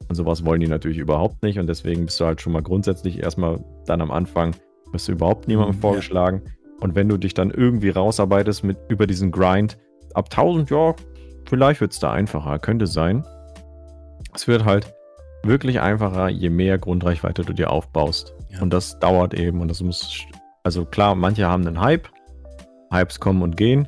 Und 0.09 0.15
sowas 0.15 0.45
wollen 0.45 0.61
die 0.61 0.67
natürlich 0.67 0.97
überhaupt 0.97 1.43
nicht. 1.43 1.59
Und 1.59 1.67
deswegen 1.67 2.05
bist 2.05 2.19
du 2.19 2.25
halt 2.25 2.41
schon 2.41 2.53
mal 2.53 2.63
grundsätzlich 2.63 3.19
erstmal 3.19 3.63
dann 3.85 4.01
am 4.01 4.11
Anfang 4.11 4.55
wirst 4.91 5.07
du 5.07 5.13
überhaupt 5.13 5.47
niemandem 5.47 5.75
mhm, 5.75 5.81
vorgeschlagen. 5.81 6.41
Ja. 6.45 6.51
Und 6.81 6.95
wenn 6.95 7.09
du 7.09 7.17
dich 7.17 7.33
dann 7.33 7.51
irgendwie 7.51 7.89
rausarbeitest 7.89 8.63
mit 8.63 8.77
über 8.89 9.07
diesen 9.07 9.31
Grind, 9.31 9.77
ab 10.13 10.25
1000, 10.25 10.69
ja, 10.69 10.95
vielleicht 11.47 11.81
wird 11.81 11.93
es 11.93 11.99
da 11.99 12.11
einfacher, 12.11 12.59
könnte 12.59 12.87
sein. 12.87 13.25
Es 14.33 14.47
wird 14.47 14.65
halt 14.65 14.93
wirklich 15.43 15.79
einfacher, 15.79 16.29
je 16.29 16.49
mehr 16.49 16.77
Grundreichweite 16.77 17.43
du 17.43 17.53
dir 17.53 17.71
aufbaust. 17.71 18.33
Ja. 18.49 18.61
Und 18.61 18.71
das 18.71 18.99
dauert 18.99 19.33
eben 19.33 19.61
und 19.61 19.69
das 19.69 19.81
muss, 19.81 20.19
also 20.63 20.85
klar, 20.85 21.15
manche 21.15 21.47
haben 21.47 21.65
einen 21.65 21.81
Hype, 21.81 22.09
Hypes 22.91 23.19
kommen 23.19 23.41
und 23.41 23.57
gehen, 23.57 23.87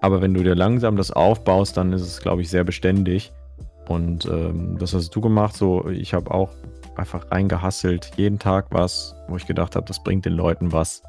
aber 0.00 0.20
wenn 0.20 0.34
du 0.34 0.42
dir 0.42 0.54
langsam 0.54 0.96
das 0.96 1.10
aufbaust, 1.10 1.76
dann 1.76 1.92
ist 1.92 2.02
es, 2.02 2.20
glaube 2.20 2.42
ich, 2.42 2.50
sehr 2.50 2.64
beständig. 2.64 3.32
Und 3.88 4.26
ähm, 4.26 4.76
das 4.78 4.94
hast 4.94 5.14
du 5.14 5.20
gemacht. 5.20 5.56
So, 5.56 5.88
ich 5.88 6.14
habe 6.14 6.30
auch 6.30 6.50
einfach 6.98 7.30
reingehasselt, 7.30 8.12
jeden 8.16 8.38
Tag 8.38 8.66
was, 8.70 9.14
wo 9.28 9.36
ich 9.36 9.46
gedacht 9.46 9.76
habe, 9.76 9.86
das 9.86 10.02
bringt 10.02 10.24
den 10.24 10.34
Leuten 10.34 10.72
was. 10.72 11.02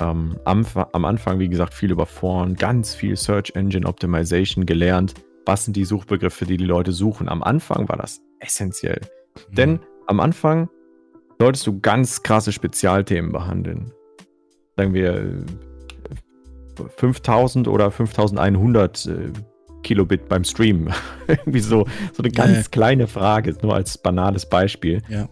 Ähm, 0.00 0.38
am, 0.44 0.64
am, 0.92 1.04
Anfang, 1.04 1.38
wie 1.38 1.48
gesagt, 1.48 1.74
viel 1.74 1.90
über 1.90 2.06
Foren, 2.06 2.54
ganz 2.54 2.94
viel 2.94 3.16
Search 3.16 3.52
Engine 3.54 3.86
Optimization 3.86 4.64
gelernt. 4.66 5.14
Was 5.44 5.64
sind 5.64 5.76
die 5.76 5.84
Suchbegriffe, 5.84 6.46
die 6.46 6.56
die 6.56 6.64
Leute 6.64 6.92
suchen? 6.92 7.28
Am 7.28 7.42
Anfang 7.42 7.88
war 7.88 7.96
das 7.96 8.20
essentiell. 8.38 9.00
Mhm. 9.50 9.54
Denn 9.54 9.80
am 10.06 10.20
Anfang 10.20 10.68
solltest 11.38 11.66
du 11.66 11.80
ganz 11.80 12.22
krasse 12.22 12.52
Spezialthemen 12.52 13.32
behandeln. 13.32 13.92
Sagen 14.76 14.94
wir 14.94 15.44
5000 16.96 17.66
oder 17.66 17.90
5100 17.90 19.06
äh, 19.06 19.32
Kilobit 19.82 20.28
beim 20.28 20.44
Stream. 20.44 20.88
Irgendwie 21.26 21.60
so, 21.60 21.86
so 22.12 22.22
eine 22.22 22.30
ganz 22.32 22.56
ja, 22.56 22.62
kleine 22.70 23.06
Frage, 23.06 23.56
nur 23.62 23.74
als 23.74 23.98
banales 23.98 24.46
Beispiel. 24.46 25.02
Ja. 25.08 25.28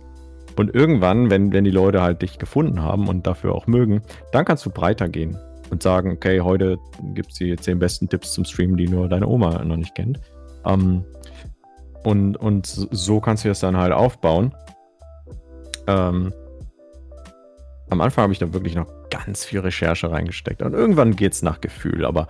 Und 0.56 0.74
irgendwann, 0.74 1.30
wenn, 1.30 1.52
wenn 1.52 1.64
die 1.64 1.70
Leute 1.70 2.00
halt 2.02 2.22
dich 2.22 2.38
gefunden 2.38 2.80
haben 2.80 3.08
und 3.08 3.26
dafür 3.26 3.54
auch 3.54 3.66
mögen, 3.66 4.00
dann 4.32 4.44
kannst 4.46 4.64
du 4.64 4.70
breiter 4.70 5.08
gehen 5.08 5.38
und 5.70 5.82
sagen, 5.82 6.12
okay, 6.12 6.40
heute 6.40 6.78
gibt 7.14 7.32
es 7.32 7.38
die 7.38 7.54
zehn 7.56 7.78
besten 7.78 8.08
Tipps 8.08 8.32
zum 8.32 8.44
Streamen, 8.44 8.76
die 8.76 8.88
nur 8.88 9.08
deine 9.08 9.26
Oma 9.26 9.62
noch 9.64 9.76
nicht 9.76 9.94
kennt. 9.94 10.18
Ähm, 10.64 11.04
und, 12.04 12.36
und 12.36 12.66
so 12.66 13.20
kannst 13.20 13.44
du 13.44 13.48
das 13.48 13.60
dann 13.60 13.76
halt 13.76 13.92
aufbauen. 13.92 14.54
Ähm, 15.86 16.32
am 17.90 18.00
Anfang 18.00 18.22
habe 18.22 18.32
ich 18.32 18.38
da 18.38 18.52
wirklich 18.52 18.74
noch 18.74 18.86
ganz 19.10 19.44
viel 19.44 19.60
Recherche 19.60 20.10
reingesteckt. 20.10 20.62
Und 20.62 20.72
irgendwann 20.72 21.16
geht 21.16 21.32
es 21.32 21.42
nach 21.42 21.60
Gefühl, 21.60 22.04
aber 22.04 22.26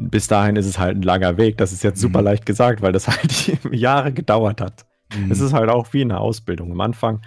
bis 0.00 0.26
dahin 0.26 0.56
ist 0.56 0.66
es 0.66 0.78
halt 0.78 0.96
ein 0.96 1.02
langer 1.02 1.36
Weg. 1.36 1.58
Das 1.58 1.72
ist 1.72 1.82
jetzt 1.82 1.98
mhm. 1.98 2.02
super 2.02 2.22
leicht 2.22 2.46
gesagt, 2.46 2.82
weil 2.82 2.92
das 2.92 3.08
halt 3.08 3.72
Jahre 3.72 4.12
gedauert 4.12 4.60
hat. 4.60 4.86
Mhm. 5.14 5.30
Es 5.30 5.40
ist 5.40 5.52
halt 5.52 5.70
auch 5.70 5.92
wie 5.92 6.02
eine 6.02 6.20
Ausbildung. 6.20 6.72
Am 6.72 6.80
Anfang 6.80 7.22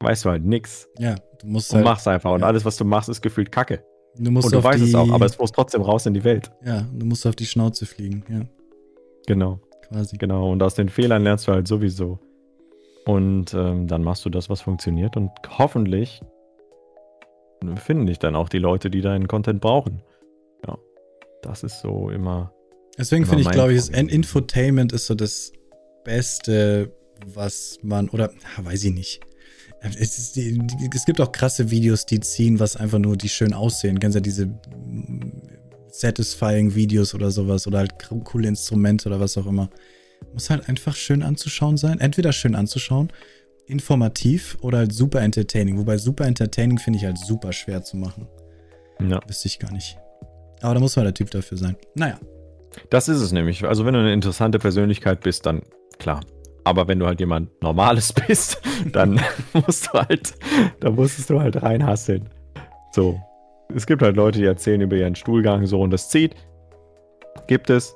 weißt 0.00 0.24
du 0.24 0.30
halt 0.30 0.44
nichts. 0.44 0.88
Ja, 0.98 1.16
du 1.40 1.46
musst 1.46 1.72
und 1.72 1.76
halt, 1.76 1.84
machst 1.86 2.08
einfach. 2.08 2.32
Und 2.32 2.40
ja. 2.40 2.46
alles, 2.46 2.64
was 2.64 2.76
du 2.76 2.84
machst, 2.84 3.08
ist 3.08 3.22
gefühlt 3.22 3.50
Kacke. 3.50 3.82
Du 4.16 4.30
musst 4.30 4.46
und 4.46 4.52
du 4.52 4.64
weißt 4.64 4.80
die, 4.80 4.88
es 4.88 4.94
auch, 4.94 5.10
aber 5.10 5.26
es 5.26 5.38
muss 5.38 5.52
trotzdem 5.52 5.82
raus 5.82 6.06
in 6.06 6.14
die 6.14 6.24
Welt. 6.24 6.50
Ja, 6.64 6.82
du 6.92 7.06
musst 7.06 7.26
auf 7.26 7.36
die 7.36 7.46
Schnauze 7.46 7.86
fliegen, 7.86 8.24
ja. 8.28 8.40
Genau. 9.26 9.60
Quasi. 9.88 10.16
Genau. 10.16 10.50
Und 10.50 10.62
aus 10.62 10.74
den 10.74 10.88
Fehlern 10.88 11.22
lernst 11.22 11.46
du 11.46 11.52
halt 11.52 11.68
sowieso. 11.68 12.18
Und 13.04 13.54
ähm, 13.54 13.86
dann 13.86 14.02
machst 14.02 14.24
du 14.24 14.30
das, 14.30 14.50
was 14.50 14.60
funktioniert. 14.60 15.16
Und 15.16 15.30
hoffentlich 15.58 16.20
finden 17.76 18.06
dich 18.06 18.18
dann 18.18 18.36
auch 18.36 18.48
die 18.48 18.58
Leute, 18.58 18.90
die 18.90 19.00
deinen 19.00 19.28
Content 19.28 19.60
brauchen. 19.60 20.02
Das 21.42 21.62
ist 21.62 21.80
so 21.80 22.10
immer 22.10 22.52
Deswegen 22.98 23.26
finde 23.26 23.42
ich, 23.42 23.50
glaube 23.50 23.72
ich, 23.72 23.78
das 23.78 23.90
Infotainment 23.90 24.92
ist 24.92 25.06
so 25.06 25.14
das 25.14 25.52
Beste, 26.04 26.92
was 27.26 27.78
man, 27.82 28.08
oder 28.08 28.30
weiß 28.58 28.84
ich 28.84 28.92
nicht. 28.92 29.20
Es, 29.80 30.18
ist, 30.18 30.36
es, 30.36 31.04
gibt 31.04 31.20
auch 31.20 31.30
krasse 31.30 31.70
Videos, 31.70 32.04
die 32.04 32.18
ziehen, 32.18 32.58
was 32.58 32.74
einfach 32.74 32.98
nur 32.98 33.16
die 33.16 33.28
schön 33.28 33.52
aussehen. 33.52 34.00
Kennst 34.00 34.16
du 34.16 34.18
ja 34.18 34.22
diese 34.22 34.46
mm, 34.46 35.42
satisfying 35.88 36.74
Videos 36.74 37.14
oder 37.14 37.30
sowas 37.30 37.68
oder 37.68 37.78
halt 37.78 37.92
coole 38.24 38.48
Instrumente 38.48 39.08
oder 39.08 39.20
was 39.20 39.38
auch 39.38 39.46
immer. 39.46 39.70
Muss 40.32 40.50
halt 40.50 40.68
einfach 40.68 40.96
schön 40.96 41.22
anzuschauen 41.22 41.76
sein. 41.76 42.00
Entweder 42.00 42.32
schön 42.32 42.56
anzuschauen, 42.56 43.12
informativ 43.66 44.58
oder 44.62 44.78
halt 44.78 44.92
super 44.92 45.22
entertaining. 45.22 45.78
Wobei 45.78 45.96
super 45.98 46.26
entertaining 46.26 46.78
finde 46.78 46.98
ich 46.98 47.04
halt 47.04 47.18
super 47.18 47.52
schwer 47.52 47.84
zu 47.84 47.96
machen. 47.96 48.26
Ja. 49.00 49.20
Wüsste 49.28 49.46
ich 49.46 49.60
gar 49.60 49.70
nicht. 49.70 49.96
Aber 50.62 50.74
da 50.74 50.80
muss 50.80 50.96
man 50.96 51.04
der 51.04 51.14
Typ 51.14 51.30
dafür 51.30 51.58
sein. 51.58 51.76
Naja. 51.94 52.18
Das 52.90 53.08
ist 53.08 53.20
es 53.20 53.32
nämlich. 53.32 53.64
Also 53.64 53.84
wenn 53.84 53.94
du 53.94 54.00
eine 54.00 54.12
interessante 54.12 54.58
Persönlichkeit 54.58 55.20
bist, 55.20 55.46
dann 55.46 55.62
klar. 55.98 56.20
Aber 56.64 56.86
wenn 56.86 56.98
du 56.98 57.06
halt 57.06 57.20
jemand 57.20 57.50
Normales 57.62 58.12
bist, 58.26 58.60
dann 58.92 59.20
musst 59.52 59.86
du 59.88 59.98
halt, 59.98 60.34
da 60.80 60.90
musstest 60.90 61.30
du 61.30 61.40
halt 61.40 61.62
reinhasseln. 61.62 62.28
So. 62.92 63.20
Es 63.74 63.86
gibt 63.86 64.00
halt 64.00 64.16
Leute, 64.16 64.38
die 64.38 64.46
erzählen 64.46 64.80
über 64.80 64.96
ihren 64.96 65.14
Stuhlgang 65.14 65.66
so 65.66 65.80
und 65.80 65.90
das 65.90 66.08
zieht. 66.08 66.34
Gibt 67.46 67.70
es. 67.70 67.94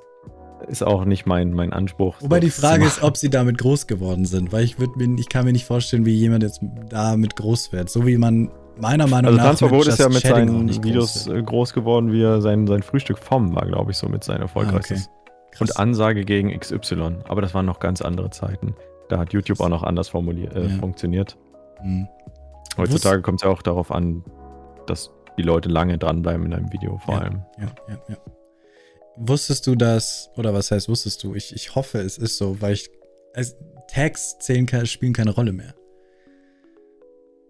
Ist 0.67 0.83
auch 0.83 1.03
nicht 1.03 1.25
mein, 1.25 1.51
mein 1.51 1.73
Anspruch. 1.73 2.15
Wobei 2.21 2.39
die 2.39 2.49
Frage 2.49 2.85
ist, 2.85 3.03
ob 3.03 3.17
sie 3.17 3.29
damit 3.29 3.57
groß 3.57 3.85
geworden 3.87 4.25
sind. 4.25 4.53
Weil 4.53 4.63
ich, 4.63 4.77
mir, 4.77 5.19
ich 5.19 5.27
kann 5.27 5.45
mir 5.45 5.51
nicht 5.51 5.65
vorstellen, 5.65 6.05
wie 6.05 6.13
jemand 6.13 6.43
jetzt 6.43 6.61
damit 6.89 7.35
groß 7.35 7.73
wird. 7.73 7.89
So 7.89 8.05
wie 8.07 8.17
man 8.17 8.49
meiner 8.79 9.07
Meinung 9.07 9.31
also 9.31 9.37
nach. 9.37 9.45
Also 9.45 9.67
Tanzverbot 9.67 9.87
ist 9.87 9.99
ja 9.99 10.09
mit 10.09 10.21
seinen 10.21 10.83
Videos 10.83 11.25
groß, 11.25 11.45
groß, 11.45 11.73
geworden, 11.73 12.11
wie 12.11 12.23
er 12.23 12.41
sein, 12.41 12.67
sein 12.67 12.83
Frühstück 12.83 13.19
vom 13.19 13.55
war, 13.55 13.65
glaube 13.65 13.91
ich, 13.91 13.97
so 13.97 14.07
mit 14.07 14.23
seinem 14.23 14.41
erfolgreichstes. 14.41 15.07
Ah, 15.07 15.11
okay. 15.47 15.57
Und 15.59 15.77
Ansage 15.77 16.25
gegen 16.25 16.57
XY. 16.57 17.17
Aber 17.27 17.41
das 17.41 17.53
waren 17.53 17.65
noch 17.65 17.79
ganz 17.79 18.01
andere 18.01 18.29
Zeiten. 18.29 18.75
Da 19.09 19.19
hat 19.19 19.33
YouTube 19.33 19.59
auch 19.59 19.69
noch 19.69 19.83
anders 19.83 20.09
formuliert, 20.09 20.55
äh, 20.55 20.67
ja. 20.67 20.75
funktioniert. 20.79 21.37
Mhm. 21.83 22.07
Heutzutage 22.77 23.21
kommt 23.21 23.41
es 23.41 23.45
ja 23.45 23.51
auch 23.51 23.61
darauf 23.61 23.91
an, 23.91 24.23
dass 24.87 25.11
die 25.37 25.43
Leute 25.43 25.69
lange 25.69 25.97
dranbleiben 25.97 26.45
in 26.45 26.53
einem 26.53 26.71
Video 26.71 26.97
vor 26.97 27.15
ja, 27.15 27.21
allem. 27.21 27.41
Ja, 27.59 27.67
ja, 27.87 27.97
ja. 28.09 28.17
Wusstest 29.15 29.67
du 29.67 29.75
das, 29.75 30.31
oder 30.37 30.53
was 30.53 30.71
heißt 30.71 30.89
wusstest 30.89 31.23
du? 31.23 31.35
Ich, 31.35 31.53
ich 31.53 31.75
hoffe, 31.75 31.99
es 31.99 32.17
ist 32.17 32.37
so, 32.37 32.61
weil 32.61 32.73
ich. 32.73 32.89
Es, 33.35 33.55
Tags 33.87 34.37
zählen, 34.39 34.67
spielen 34.85 35.13
keine 35.13 35.31
Rolle 35.31 35.53
mehr. 35.53 35.75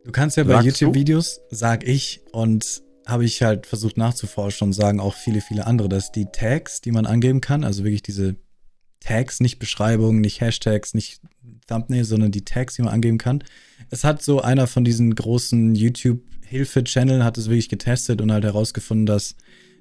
Du 0.04 0.12
kannst 0.12 0.38
ja 0.38 0.44
bei 0.44 0.62
YouTube-Videos, 0.62 1.42
sag 1.50 1.88
ich, 1.88 2.22
und 2.32 2.84
habe 3.06 3.26
ich 3.26 3.42
halt 3.42 3.66
versucht 3.66 3.98
nachzuforschen 3.98 4.68
und 4.68 4.74
sagen 4.74 5.00
auch 5.00 5.14
viele, 5.14 5.42
viele 5.42 5.68
andere, 5.68 5.90
dass 5.90 6.12
die 6.12 6.26
Tags, 6.26 6.82
die 6.82 6.92
man 6.92 7.06
angeben 7.06 7.42
kann, 7.42 7.64
also 7.64 7.84
wirklich 7.84 8.04
diese 8.04 8.36
Tags, 9.00 9.40
nicht 9.40 9.60
Beschreibungen, 9.60 10.22
nicht 10.22 10.42
Hashtags, 10.42 10.94
nicht 10.94 11.22
Thumbnails, 11.68 12.08
sondern 12.08 12.32
die 12.32 12.46
Tags, 12.46 12.76
die 12.76 12.82
man 12.82 12.94
angeben 12.94 13.18
kann. 13.18 13.44
Es 13.90 14.04
hat 14.04 14.22
so 14.22 14.42
einer 14.42 14.68
von 14.68 14.84
diesen 14.84 15.14
großen 15.16 15.76
YouTube-Hilfe-Channel 15.76 17.24
hat 17.24 17.38
es 17.38 17.48
wirklich 17.48 17.70
getestet 17.70 18.22
und 18.22 18.32
halt 18.32 18.44
herausgefunden, 18.44 19.06
dass 19.06 19.36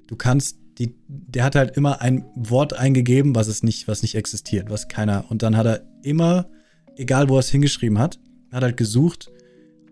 du 0.07 0.15
kannst 0.15 0.57
die, 0.79 0.95
der 1.07 1.43
hat 1.43 1.55
halt 1.55 1.77
immer 1.77 2.01
ein 2.01 2.25
Wort 2.35 2.73
eingegeben, 2.73 3.35
was 3.35 3.47
es 3.47 3.61
nicht, 3.61 3.87
was 3.87 4.01
nicht 4.01 4.15
existiert, 4.15 4.69
was 4.69 4.87
keiner. 4.87 5.25
Und 5.29 5.43
dann 5.43 5.55
hat 5.55 5.67
er 5.67 5.83
immer, 6.01 6.49
egal 6.95 7.29
wo 7.29 7.35
er 7.35 7.41
es 7.41 7.49
hingeschrieben 7.49 7.99
hat, 7.99 8.19
hat 8.51 8.63
halt 8.63 8.77
gesucht, 8.77 9.31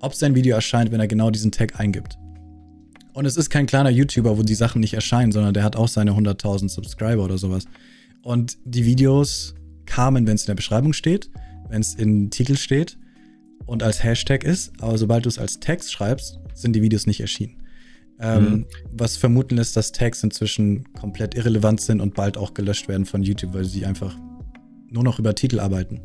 ob 0.02 0.16
sein 0.16 0.36
Video 0.36 0.56
erscheint, 0.56 0.92
wenn 0.92 1.00
er 1.00 1.08
genau 1.08 1.30
diesen 1.30 1.52
Tag 1.52 1.80
eingibt. 1.80 2.18
Und 3.14 3.26
es 3.26 3.38
ist 3.38 3.50
kein 3.50 3.66
kleiner 3.66 3.90
YouTuber, 3.90 4.38
wo 4.38 4.44
die 4.44 4.56
Sachen 4.56 4.80
nicht 4.80 4.94
erscheinen, 4.94 5.32
sondern 5.32 5.54
der 5.54 5.64
hat 5.64 5.76
auch 5.76 5.88
seine 5.88 6.12
100.000 6.12 6.70
Subscriber 6.70 7.24
oder 7.24 7.38
sowas. 7.38 7.66
Und 8.24 8.58
die 8.64 8.86
Videos 8.86 9.56
kamen, 9.86 10.26
wenn 10.28 10.36
es 10.36 10.44
in 10.44 10.48
der 10.48 10.56
Beschreibung 10.56 10.94
steht, 10.94 11.30
wenn 11.70 11.82
es 11.82 11.96
im 11.96 12.30
Titel 12.30 12.56
steht 12.56 12.98
und 13.66 13.84
als 13.84 14.04
Hashtag 14.04 14.44
ist. 14.44 14.72
Aber 14.80 14.98
sobald 14.98 15.26
du 15.26 15.30
es 15.30 15.40
als 15.40 15.60
Text 15.60 15.92
schreibst, 15.92 16.40
sind 16.54 16.74
die 16.74 16.82
Videos 16.82 17.06
nicht 17.06 17.20
erschienen. 17.20 17.58
Ähm, 18.20 18.44
mhm. 18.44 18.66
Was 18.92 19.18
vermuten 19.18 19.58
lässt, 19.58 19.76
dass 19.76 19.92
Tags 19.92 20.24
inzwischen 20.24 20.94
komplett 20.94 21.36
irrelevant 21.36 21.82
sind 21.82 22.02
und 22.02 22.14
bald 22.14 22.38
auch 22.38 22.54
gelöscht 22.54 22.88
werden 22.88 23.06
von 23.06 23.24
YouTube, 23.24 23.54
weil 23.54 23.66
sie 23.66 23.86
einfach 23.86 24.16
nur 24.90 25.04
noch 25.04 25.20
über 25.20 25.34
Titel 25.34 25.60
arbeiten. 25.60 26.02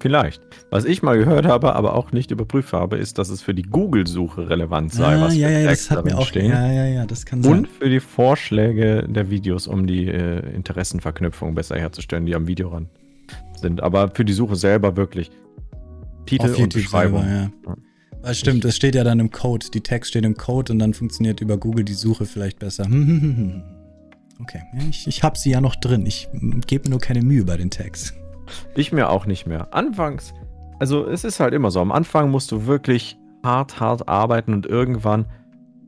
Vielleicht. 0.00 0.40
Was 0.70 0.84
ich 0.84 1.02
mal 1.02 1.18
gehört 1.18 1.46
habe, 1.46 1.74
aber 1.74 1.94
auch 1.94 2.12
nicht 2.12 2.30
überprüft 2.30 2.72
habe, 2.72 2.96
ist, 2.96 3.18
dass 3.18 3.30
es 3.30 3.42
für 3.42 3.54
die 3.54 3.62
Google-Suche 3.62 4.48
relevant 4.48 4.92
sei, 4.92 5.16
ah, 5.16 5.20
was 5.20 5.36
ja, 5.36 5.50
ja, 5.50 5.68
das 5.68 5.90
hat 5.90 6.04
mir 6.04 6.16
auch 6.16 6.26
stehen. 6.26 6.50
Ja, 6.50 6.70
ja, 6.70 6.86
ja, 6.86 7.06
das 7.06 7.26
kann 7.26 7.42
sein. 7.42 7.52
Und 7.52 7.68
für 7.68 7.88
die 7.88 8.00
Vorschläge 8.00 9.06
der 9.08 9.30
Videos, 9.30 9.66
um 9.66 9.86
die 9.86 10.06
äh, 10.06 10.54
Interessenverknüpfung 10.54 11.54
besser 11.54 11.76
herzustellen, 11.76 12.26
die 12.26 12.34
am 12.34 12.46
Videorand 12.46 12.88
sind. 13.56 13.82
Aber 13.82 14.10
für 14.14 14.24
die 14.24 14.32
Suche 14.32 14.54
selber 14.54 14.96
wirklich 14.96 15.30
Titel 16.26 16.52
Auf 16.52 16.58
und 16.58 16.74
Beschreibung. 16.74 17.24
Selber, 17.24 17.50
ja. 17.66 17.76
ja. 18.24 18.34
stimmt, 18.34 18.64
es 18.64 18.76
steht 18.76 18.94
ja 18.94 19.02
dann 19.02 19.18
im 19.18 19.30
Code. 19.30 19.66
Die 19.74 19.80
Text 19.80 20.10
steht 20.10 20.24
im 20.24 20.36
Code 20.36 20.72
und 20.72 20.78
dann 20.78 20.94
funktioniert 20.94 21.40
über 21.40 21.56
Google 21.56 21.84
die 21.84 21.94
Suche 21.94 22.24
vielleicht 22.24 22.60
besser. 22.60 22.84
okay, 24.40 24.62
ich, 24.90 25.08
ich 25.08 25.22
habe 25.24 25.36
sie 25.36 25.50
ja 25.50 25.60
noch 25.60 25.74
drin. 25.74 26.06
Ich 26.06 26.28
gebe 26.66 26.84
mir 26.84 26.90
nur 26.90 27.00
keine 27.00 27.22
Mühe 27.22 27.44
bei 27.44 27.56
den 27.56 27.70
Tags. 27.70 28.14
Ich 28.74 28.92
mir 28.92 29.10
auch 29.10 29.26
nicht 29.26 29.46
mehr. 29.46 29.74
Anfangs, 29.74 30.34
also 30.78 31.06
es 31.06 31.24
ist 31.24 31.40
halt 31.40 31.54
immer 31.54 31.70
so, 31.70 31.80
am 31.80 31.92
Anfang 31.92 32.30
musst 32.30 32.52
du 32.52 32.66
wirklich 32.66 33.16
hart, 33.44 33.80
hart 33.80 34.08
arbeiten 34.08 34.52
und 34.52 34.66
irgendwann 34.66 35.26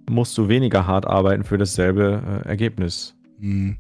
musst 0.09 0.37
du 0.37 0.49
weniger 0.49 0.87
hart 0.87 1.07
arbeiten 1.07 1.45
für 1.45 1.59
dasselbe 1.59 2.43
äh, 2.45 2.49
Ergebnis. 2.49 3.17
Mhm. 3.39 3.79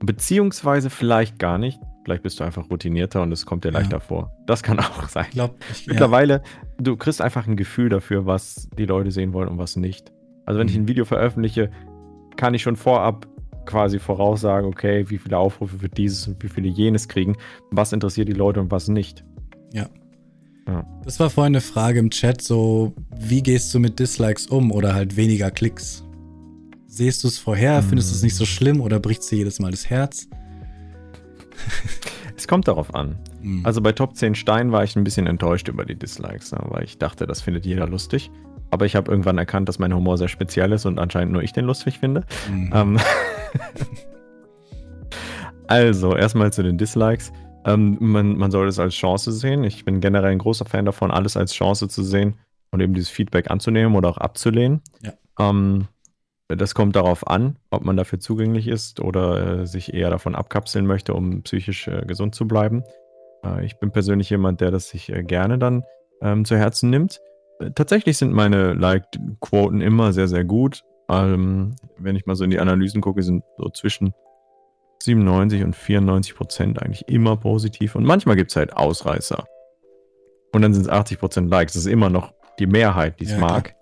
Beziehungsweise 0.00 0.90
vielleicht 0.90 1.38
gar 1.38 1.58
nicht. 1.58 1.80
Vielleicht 2.04 2.22
bist 2.22 2.40
du 2.40 2.44
einfach 2.44 2.70
routinierter 2.70 3.22
und 3.22 3.32
es 3.32 3.44
kommt 3.44 3.64
dir 3.64 3.70
leichter 3.70 3.98
ja. 3.98 4.00
vor. 4.00 4.32
Das 4.46 4.62
kann 4.62 4.78
auch 4.80 5.08
sein. 5.08 5.26
Glaub, 5.32 5.56
ich, 5.70 5.86
Mittlerweile, 5.86 6.34
ja. 6.34 6.42
du 6.78 6.96
kriegst 6.96 7.20
einfach 7.20 7.46
ein 7.46 7.56
Gefühl 7.56 7.88
dafür, 7.88 8.26
was 8.26 8.68
die 8.78 8.86
Leute 8.86 9.10
sehen 9.10 9.32
wollen 9.32 9.48
und 9.48 9.58
was 9.58 9.76
nicht. 9.76 10.12
Also 10.46 10.58
wenn 10.58 10.66
mhm. 10.66 10.72
ich 10.72 10.78
ein 10.78 10.88
Video 10.88 11.04
veröffentliche, 11.04 11.70
kann 12.36 12.54
ich 12.54 12.62
schon 12.62 12.76
vorab 12.76 13.26
quasi 13.68 13.98
voraussagen, 13.98 14.66
okay, 14.66 15.04
wie 15.08 15.18
viele 15.18 15.38
Aufrufe 15.38 15.82
wird 15.82 15.98
dieses 15.98 16.26
und 16.26 16.42
wie 16.42 16.48
viele 16.48 16.68
jenes 16.68 17.06
kriegen, 17.06 17.36
was 17.70 17.92
interessiert 17.92 18.28
die 18.28 18.32
Leute 18.32 18.60
und 18.60 18.70
was 18.70 18.88
nicht. 18.88 19.24
Ja. 19.72 19.88
ja. 20.66 20.84
Das 21.04 21.20
war 21.20 21.28
vorhin 21.28 21.54
eine 21.54 21.60
Frage 21.60 22.00
im 22.00 22.10
Chat, 22.10 22.40
so, 22.40 22.94
wie 23.16 23.42
gehst 23.42 23.72
du 23.74 23.78
mit 23.78 23.98
Dislikes 23.98 24.46
um 24.46 24.72
oder 24.72 24.94
halt 24.94 25.16
weniger 25.16 25.50
Klicks? 25.50 26.02
Siehst 26.86 27.22
du 27.22 27.28
es 27.28 27.38
vorher, 27.38 27.82
hm. 27.82 27.88
findest 27.90 28.10
du 28.10 28.16
es 28.16 28.22
nicht 28.22 28.34
so 28.34 28.46
schlimm 28.46 28.80
oder 28.80 28.98
bricht 28.98 29.30
dir 29.30 29.36
jedes 29.36 29.60
Mal 29.60 29.70
das 29.70 29.90
Herz? 29.90 30.26
es 32.36 32.48
kommt 32.48 32.68
darauf 32.68 32.94
an. 32.94 33.18
Hm. 33.42 33.60
Also 33.64 33.82
bei 33.82 33.92
Top 33.92 34.16
10 34.16 34.34
Stein 34.34 34.72
war 34.72 34.82
ich 34.82 34.96
ein 34.96 35.04
bisschen 35.04 35.26
enttäuscht 35.26 35.68
über 35.68 35.84
die 35.84 35.94
Dislikes, 35.94 36.52
ne, 36.52 36.60
weil 36.62 36.84
ich 36.84 36.96
dachte, 36.96 37.26
das 37.26 37.42
findet 37.42 37.66
jeder 37.66 37.86
lustig. 37.86 38.30
Aber 38.70 38.86
ich 38.86 38.96
habe 38.96 39.10
irgendwann 39.10 39.38
erkannt, 39.38 39.68
dass 39.68 39.78
mein 39.78 39.94
Humor 39.94 40.18
sehr 40.18 40.28
speziell 40.28 40.72
ist 40.72 40.84
und 40.84 40.98
anscheinend 40.98 41.32
nur 41.32 41.42
ich 41.42 41.52
den 41.52 41.64
lustig 41.64 41.98
finde. 41.98 42.24
Mhm. 42.50 42.70
Ähm, 42.74 42.98
also, 45.66 46.14
erstmal 46.14 46.52
zu 46.52 46.62
den 46.62 46.78
Dislikes. 46.78 47.32
Ähm, 47.64 47.96
man, 48.00 48.36
man 48.36 48.50
soll 48.50 48.68
es 48.68 48.78
als 48.78 48.94
Chance 48.94 49.32
sehen. 49.32 49.64
Ich 49.64 49.84
bin 49.84 50.00
generell 50.00 50.30
ein 50.30 50.38
großer 50.38 50.64
Fan 50.64 50.84
davon, 50.84 51.10
alles 51.10 51.36
als 51.36 51.52
Chance 51.52 51.88
zu 51.88 52.02
sehen 52.02 52.34
und 52.70 52.80
eben 52.80 52.94
dieses 52.94 53.10
Feedback 53.10 53.50
anzunehmen 53.50 53.94
oder 53.96 54.10
auch 54.10 54.18
abzulehnen. 54.18 54.82
Ja. 55.02 55.12
Ähm, 55.38 55.88
das 56.48 56.74
kommt 56.74 56.96
darauf 56.96 57.26
an, 57.26 57.56
ob 57.70 57.84
man 57.84 57.96
dafür 57.96 58.20
zugänglich 58.20 58.68
ist 58.68 59.00
oder 59.00 59.60
äh, 59.60 59.66
sich 59.66 59.92
eher 59.92 60.08
davon 60.08 60.34
abkapseln 60.34 60.86
möchte, 60.86 61.12
um 61.12 61.42
psychisch 61.42 61.88
äh, 61.88 62.04
gesund 62.06 62.34
zu 62.34 62.48
bleiben. 62.48 62.84
Äh, 63.44 63.66
ich 63.66 63.78
bin 63.78 63.90
persönlich 63.90 64.30
jemand, 64.30 64.60
der 64.62 64.70
das 64.70 64.88
sich 64.88 65.10
äh, 65.10 65.22
gerne 65.22 65.58
dann 65.58 65.84
ähm, 66.22 66.46
zu 66.46 66.56
Herzen 66.56 66.88
nimmt. 66.88 67.20
Tatsächlich 67.74 68.16
sind 68.16 68.32
meine 68.32 68.74
Like-Quoten 68.74 69.80
immer 69.80 70.12
sehr, 70.12 70.28
sehr 70.28 70.44
gut. 70.44 70.84
Ähm, 71.08 71.74
wenn 71.98 72.16
ich 72.16 72.26
mal 72.26 72.36
so 72.36 72.44
in 72.44 72.50
die 72.50 72.60
Analysen 72.60 73.00
gucke, 73.00 73.22
sind 73.22 73.42
so 73.56 73.68
zwischen 73.70 74.14
97 75.02 75.64
und 75.64 75.74
94 75.74 76.34
Prozent 76.34 76.82
eigentlich 76.82 77.08
immer 77.08 77.36
positiv. 77.36 77.94
Und 77.94 78.04
manchmal 78.04 78.36
gibt 78.36 78.50
es 78.50 78.56
halt 78.56 78.76
Ausreißer. 78.76 79.44
Und 80.52 80.62
dann 80.62 80.72
sind 80.72 80.82
es 80.82 80.88
80 80.88 81.18
Prozent 81.18 81.50
Likes. 81.50 81.74
Das 81.74 81.86
ist 81.86 81.92
immer 81.92 82.10
noch 82.10 82.32
die 82.58 82.66
Mehrheit, 82.66 83.20
die 83.20 83.24
es 83.24 83.32
ja, 83.32 83.38
mag. 83.38 83.64
Klar. 83.64 83.76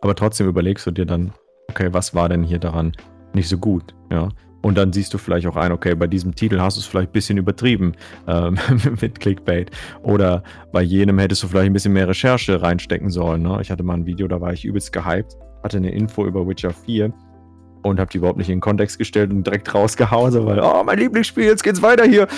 Aber 0.00 0.14
trotzdem 0.14 0.48
überlegst 0.48 0.86
du 0.86 0.90
dir 0.90 1.06
dann, 1.06 1.32
okay, 1.70 1.88
was 1.92 2.14
war 2.14 2.28
denn 2.28 2.42
hier 2.42 2.58
daran 2.58 2.92
nicht 3.34 3.48
so 3.48 3.58
gut? 3.58 3.94
Ja. 4.10 4.28
Und 4.62 4.78
dann 4.78 4.92
siehst 4.92 5.12
du 5.12 5.18
vielleicht 5.18 5.46
auch 5.46 5.56
ein, 5.56 5.72
okay, 5.72 5.94
bei 5.94 6.06
diesem 6.06 6.34
Titel 6.34 6.60
hast 6.60 6.76
du 6.76 6.80
es 6.80 6.86
vielleicht 6.86 7.10
ein 7.10 7.12
bisschen 7.12 7.36
übertrieben 7.36 7.92
ähm, 8.26 8.56
mit 9.00 9.20
Clickbait. 9.20 9.70
Oder 10.02 10.42
bei 10.72 10.82
jenem 10.82 11.18
hättest 11.18 11.42
du 11.42 11.48
vielleicht 11.48 11.66
ein 11.66 11.72
bisschen 11.72 11.92
mehr 11.92 12.08
Recherche 12.08 12.62
reinstecken 12.62 13.10
sollen. 13.10 13.42
Ne? 13.42 13.58
Ich 13.60 13.70
hatte 13.70 13.82
mal 13.82 13.94
ein 13.94 14.06
Video, 14.06 14.28
da 14.28 14.40
war 14.40 14.52
ich 14.52 14.64
übelst 14.64 14.92
gehypt 14.92 15.36
hatte 15.62 15.76
eine 15.76 15.90
Info 15.90 16.26
über 16.26 16.46
Witcher 16.46 16.72
4 16.72 17.12
und 17.82 18.00
habe 18.00 18.10
die 18.10 18.18
überhaupt 18.18 18.38
nicht 18.38 18.48
in 18.48 18.56
den 18.56 18.60
Kontext 18.60 18.98
gestellt 18.98 19.30
und 19.30 19.46
direkt 19.46 19.72
rausgehauen, 19.74 20.32
so, 20.32 20.46
weil, 20.46 20.60
oh, 20.60 20.82
mein 20.84 20.98
Lieblingsspiel, 20.98 21.44
jetzt 21.44 21.64
geht's 21.64 21.82
weiter 21.82 22.04
hier. 22.04 22.28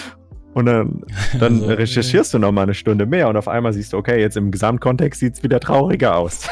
Und 0.55 0.67
dann, 0.67 1.03
dann 1.39 1.61
also, 1.61 1.75
recherchierst 1.75 2.35
du 2.35 2.39
noch 2.39 2.53
mal 2.53 2.63
eine 2.63 2.75
Stunde 2.75 3.07
mehr 3.07 3.29
und 3.29 3.37
auf 3.37 3.49
einmal 3.49 3.73
siehst 3.73 3.93
du, 3.93 3.99
okay, 3.99 4.21
jetzt 4.21 4.37
im 4.37 4.51
Gesamtkontext 4.51 5.21
sieht 5.21 5.35
es 5.35 5.43
wieder 5.43 5.61
trauriger 5.61 6.17
aus. 6.17 6.49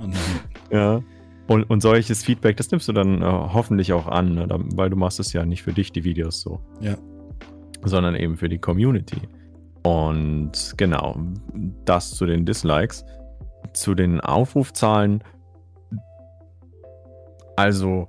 Oh 0.00 0.74
ja. 0.74 1.00
Und, 1.48 1.64
und 1.64 1.80
solches 1.80 2.24
Feedback, 2.24 2.56
das 2.56 2.70
nimmst 2.70 2.88
du 2.88 2.92
dann 2.92 3.22
äh, 3.22 3.24
hoffentlich 3.24 3.92
auch 3.92 4.08
an, 4.08 4.34
ne? 4.34 4.46
weil 4.74 4.90
du 4.90 4.96
machst 4.96 5.20
es 5.20 5.32
ja 5.32 5.44
nicht 5.44 5.62
für 5.62 5.72
dich, 5.72 5.92
die 5.92 6.04
Videos 6.04 6.40
so. 6.40 6.60
Ja. 6.80 6.96
Sondern 7.84 8.16
eben 8.16 8.36
für 8.36 8.48
die 8.48 8.58
Community. 8.58 9.20
Und 9.84 10.74
genau, 10.76 11.16
das 11.84 12.10
zu 12.10 12.26
den 12.26 12.44
Dislikes. 12.44 13.04
Zu 13.72 13.94
den 13.94 14.20
Aufrufzahlen. 14.20 15.22
Also, 17.54 18.08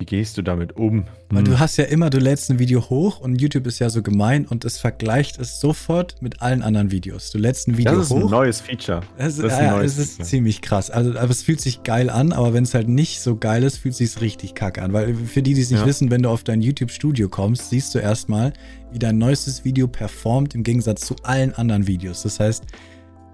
wie 0.00 0.06
gehst 0.06 0.38
du 0.38 0.42
damit 0.42 0.76
um? 0.76 1.04
Weil 1.28 1.44
du 1.44 1.52
hm. 1.52 1.60
hast 1.60 1.76
ja 1.76 1.84
immer, 1.84 2.08
du 2.08 2.18
lädst 2.18 2.50
ein 2.50 2.58
Video 2.58 2.88
hoch 2.88 3.20
und 3.20 3.38
YouTube 3.38 3.66
ist 3.66 3.78
ja 3.80 3.90
so 3.90 4.02
gemein 4.02 4.46
und 4.46 4.64
es 4.64 4.78
vergleicht 4.78 5.38
es 5.38 5.60
sofort 5.60 6.22
mit 6.22 6.40
allen 6.40 6.62
anderen 6.62 6.90
Videos. 6.90 7.30
Du 7.30 7.36
lädst 7.38 7.68
ein 7.68 7.76
Video 7.76 7.92
hoch. 7.92 7.98
Das 7.98 8.06
ist 8.06 8.16
hoch, 8.16 8.24
ein 8.24 8.30
neues 8.30 8.60
Feature. 8.62 9.02
Das, 9.18 9.36
das 9.36 9.52
ist, 9.52 9.58
ja, 9.58 9.82
es 9.82 9.98
ist 9.98 10.10
Feature. 10.12 10.28
ziemlich 10.28 10.62
krass. 10.62 10.90
Also, 10.90 11.10
aber 11.18 11.30
es 11.30 11.42
fühlt 11.42 11.60
sich 11.60 11.82
geil 11.82 12.08
an, 12.08 12.32
aber 12.32 12.54
wenn 12.54 12.64
es 12.64 12.72
halt 12.72 12.88
nicht 12.88 13.20
so 13.20 13.36
geil 13.36 13.62
ist, 13.62 13.76
fühlt 13.76 13.92
es 13.92 13.98
sich 13.98 14.20
richtig 14.22 14.54
kacke 14.54 14.80
an. 14.80 14.94
Weil 14.94 15.14
für 15.14 15.42
die, 15.42 15.52
die 15.52 15.60
es 15.60 15.70
nicht 15.70 15.80
ja. 15.80 15.86
wissen, 15.86 16.10
wenn 16.10 16.22
du 16.22 16.30
auf 16.30 16.44
dein 16.44 16.62
YouTube-Studio 16.62 17.28
kommst, 17.28 17.68
siehst 17.68 17.94
du 17.94 17.98
erstmal, 17.98 18.54
wie 18.92 18.98
dein 18.98 19.18
neuestes 19.18 19.66
Video 19.66 19.86
performt 19.86 20.54
im 20.54 20.62
Gegensatz 20.62 21.02
zu 21.02 21.14
allen 21.24 21.54
anderen 21.54 21.86
Videos. 21.86 22.22
Das 22.22 22.40
heißt, 22.40 22.64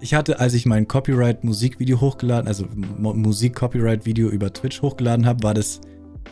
ich 0.01 0.13
hatte, 0.13 0.41
als 0.41 0.53
ich 0.53 0.65
mein 0.65 0.85
Copyright-Musikvideo 0.85 2.01
hochgeladen, 2.01 2.47
also 2.47 2.65
Musik-Copyright-Video 2.97 4.27
über 4.27 4.51
Twitch 4.51 4.81
hochgeladen 4.81 5.25
habe, 5.25 5.43
war 5.43 5.53
das 5.53 5.79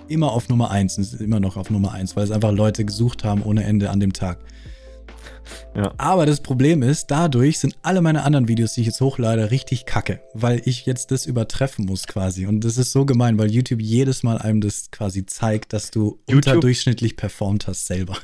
immer 0.07 0.31
auf 0.31 0.49
Nummer 0.49 0.71
1. 0.71 0.97
Es 0.97 1.13
ist 1.13 1.21
immer 1.21 1.39
noch 1.39 1.57
auf 1.57 1.69
Nummer 1.69 1.91
1, 1.93 2.15
weil 2.15 2.23
es 2.23 2.31
einfach 2.31 2.51
Leute 2.51 2.85
gesucht 2.85 3.23
haben 3.23 3.41
ohne 3.43 3.63
Ende 3.63 3.89
an 3.89 3.99
dem 3.99 4.13
Tag. 4.13 4.39
Ja. 5.75 5.93
Aber 5.97 6.25
das 6.25 6.41
Problem 6.41 6.81
ist, 6.81 7.11
dadurch 7.11 7.59
sind 7.59 7.75
alle 7.81 8.01
meine 8.01 8.23
anderen 8.23 8.47
Videos, 8.47 8.73
die 8.73 8.81
ich 8.81 8.87
jetzt 8.87 9.01
hochlade, 9.01 9.51
richtig 9.51 9.85
kacke, 9.85 10.21
weil 10.33 10.61
ich 10.65 10.85
jetzt 10.85 11.11
das 11.11 11.25
übertreffen 11.25 11.85
muss 11.85 12.07
quasi. 12.07 12.45
Und 12.45 12.63
das 12.63 12.77
ist 12.77 12.91
so 12.91 13.05
gemein, 13.05 13.37
weil 13.37 13.51
YouTube 13.51 13.81
jedes 13.81 14.23
Mal 14.23 14.37
einem 14.37 14.61
das 14.61 14.89
quasi 14.91 15.25
zeigt, 15.25 15.73
dass 15.73 15.91
du 15.91 16.19
YouTube? 16.27 16.35
unterdurchschnittlich 16.37 17.17
performt 17.17 17.67
hast 17.67 17.85
selber. 17.85 18.17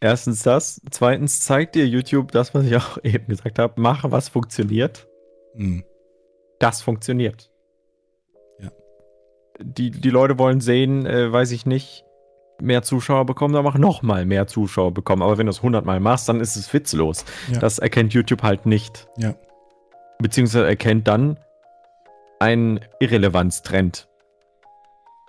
Erstens 0.00 0.42
das. 0.42 0.80
Zweitens 0.90 1.40
zeigt 1.40 1.74
dir 1.74 1.86
YouTube 1.86 2.30
das, 2.30 2.54
was 2.54 2.64
ich 2.64 2.76
auch 2.76 2.98
eben 3.02 3.26
gesagt 3.26 3.58
habe. 3.58 3.80
Mache, 3.80 4.10
was 4.10 4.28
funktioniert. 4.28 5.06
Mhm. 5.54 5.84
Das 6.58 6.80
funktioniert 6.80 7.50
die, 9.60 9.90
die 9.90 10.10
Leute 10.10 10.38
wollen 10.38 10.60
sehen, 10.60 11.06
äh, 11.06 11.32
weiß 11.32 11.50
ich 11.52 11.66
nicht, 11.66 12.04
mehr 12.60 12.82
Zuschauer 12.82 13.26
bekommen, 13.26 13.54
dann 13.54 13.64
mach 13.64 13.76
noch 13.76 14.02
mal 14.02 14.24
mehr 14.24 14.46
Zuschauer 14.46 14.92
bekommen. 14.92 15.22
Aber 15.22 15.38
wenn 15.38 15.46
du 15.46 15.50
es 15.50 15.58
100 15.58 15.84
Mal 15.84 16.00
machst, 16.00 16.28
dann 16.28 16.40
ist 16.40 16.56
es 16.56 16.72
witzlos. 16.72 17.24
Ja. 17.52 17.58
Das 17.58 17.78
erkennt 17.78 18.14
YouTube 18.14 18.42
halt 18.42 18.66
nicht. 18.66 19.06
Ja. 19.18 19.34
Beziehungsweise 20.18 20.66
erkennt 20.66 21.06
dann 21.06 21.38
einen 22.38 22.80
Irrelevanztrend. 23.00 24.08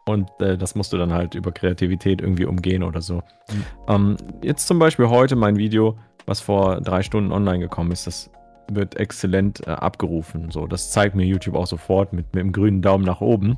Und 0.06 0.30
äh, 0.40 0.58
das 0.58 0.76
musst 0.76 0.94
du 0.94 0.98
dann 0.98 1.12
halt 1.12 1.36
über 1.36 1.52
Kreativität 1.52 2.22
irgendwie 2.22 2.46
umgehen 2.46 2.84
oder 2.84 3.02
so. 3.02 3.16
Mhm. 3.16 3.66
Ähm, 3.90 4.18
jetzt 4.42 4.68
zum 4.68 4.80
Beispiel 4.80 5.10
heute 5.10 5.36
mein 5.36 5.58
Video, 5.58 5.98
was 6.26 6.40
vor 6.40 6.80
drei 6.80 7.04
Stunden 7.04 7.34
online 7.34 7.60
gekommen 7.60 7.92
ist, 7.92 8.08
das 8.08 8.30
wird 8.72 8.96
exzellent 8.96 9.68
äh, 9.68 9.72
abgerufen. 9.72 10.50
So, 10.52 10.66
das 10.66 10.92
zeigt 10.92 11.16
mir 11.16 11.26
YouTube 11.26 11.56
auch 11.56 11.68
sofort 11.68 12.14
mit, 12.14 12.34
mit 12.34 12.44
dem 12.44 12.52
grünen 12.54 12.82
Daumen 12.82 13.04
nach 13.04 13.20
oben. 13.20 13.58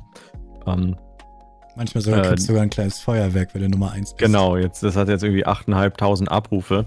Ähm, 0.66 0.96
Manchmal 1.76 2.02
sogar, 2.02 2.20
äh, 2.20 2.28
kriegst 2.28 2.44
du 2.44 2.48
sogar 2.48 2.62
ein 2.62 2.70
kleines 2.70 2.98
Feuerwerk, 2.98 3.54
wenn 3.54 3.62
du 3.62 3.68
Nummer 3.68 3.92
1 3.92 4.14
bist. 4.14 4.18
Genau, 4.18 4.56
jetzt, 4.56 4.82
das 4.82 4.96
hat 4.96 5.08
jetzt 5.08 5.22
irgendwie 5.22 5.46
8.500 5.46 6.28
Abrufe. 6.28 6.86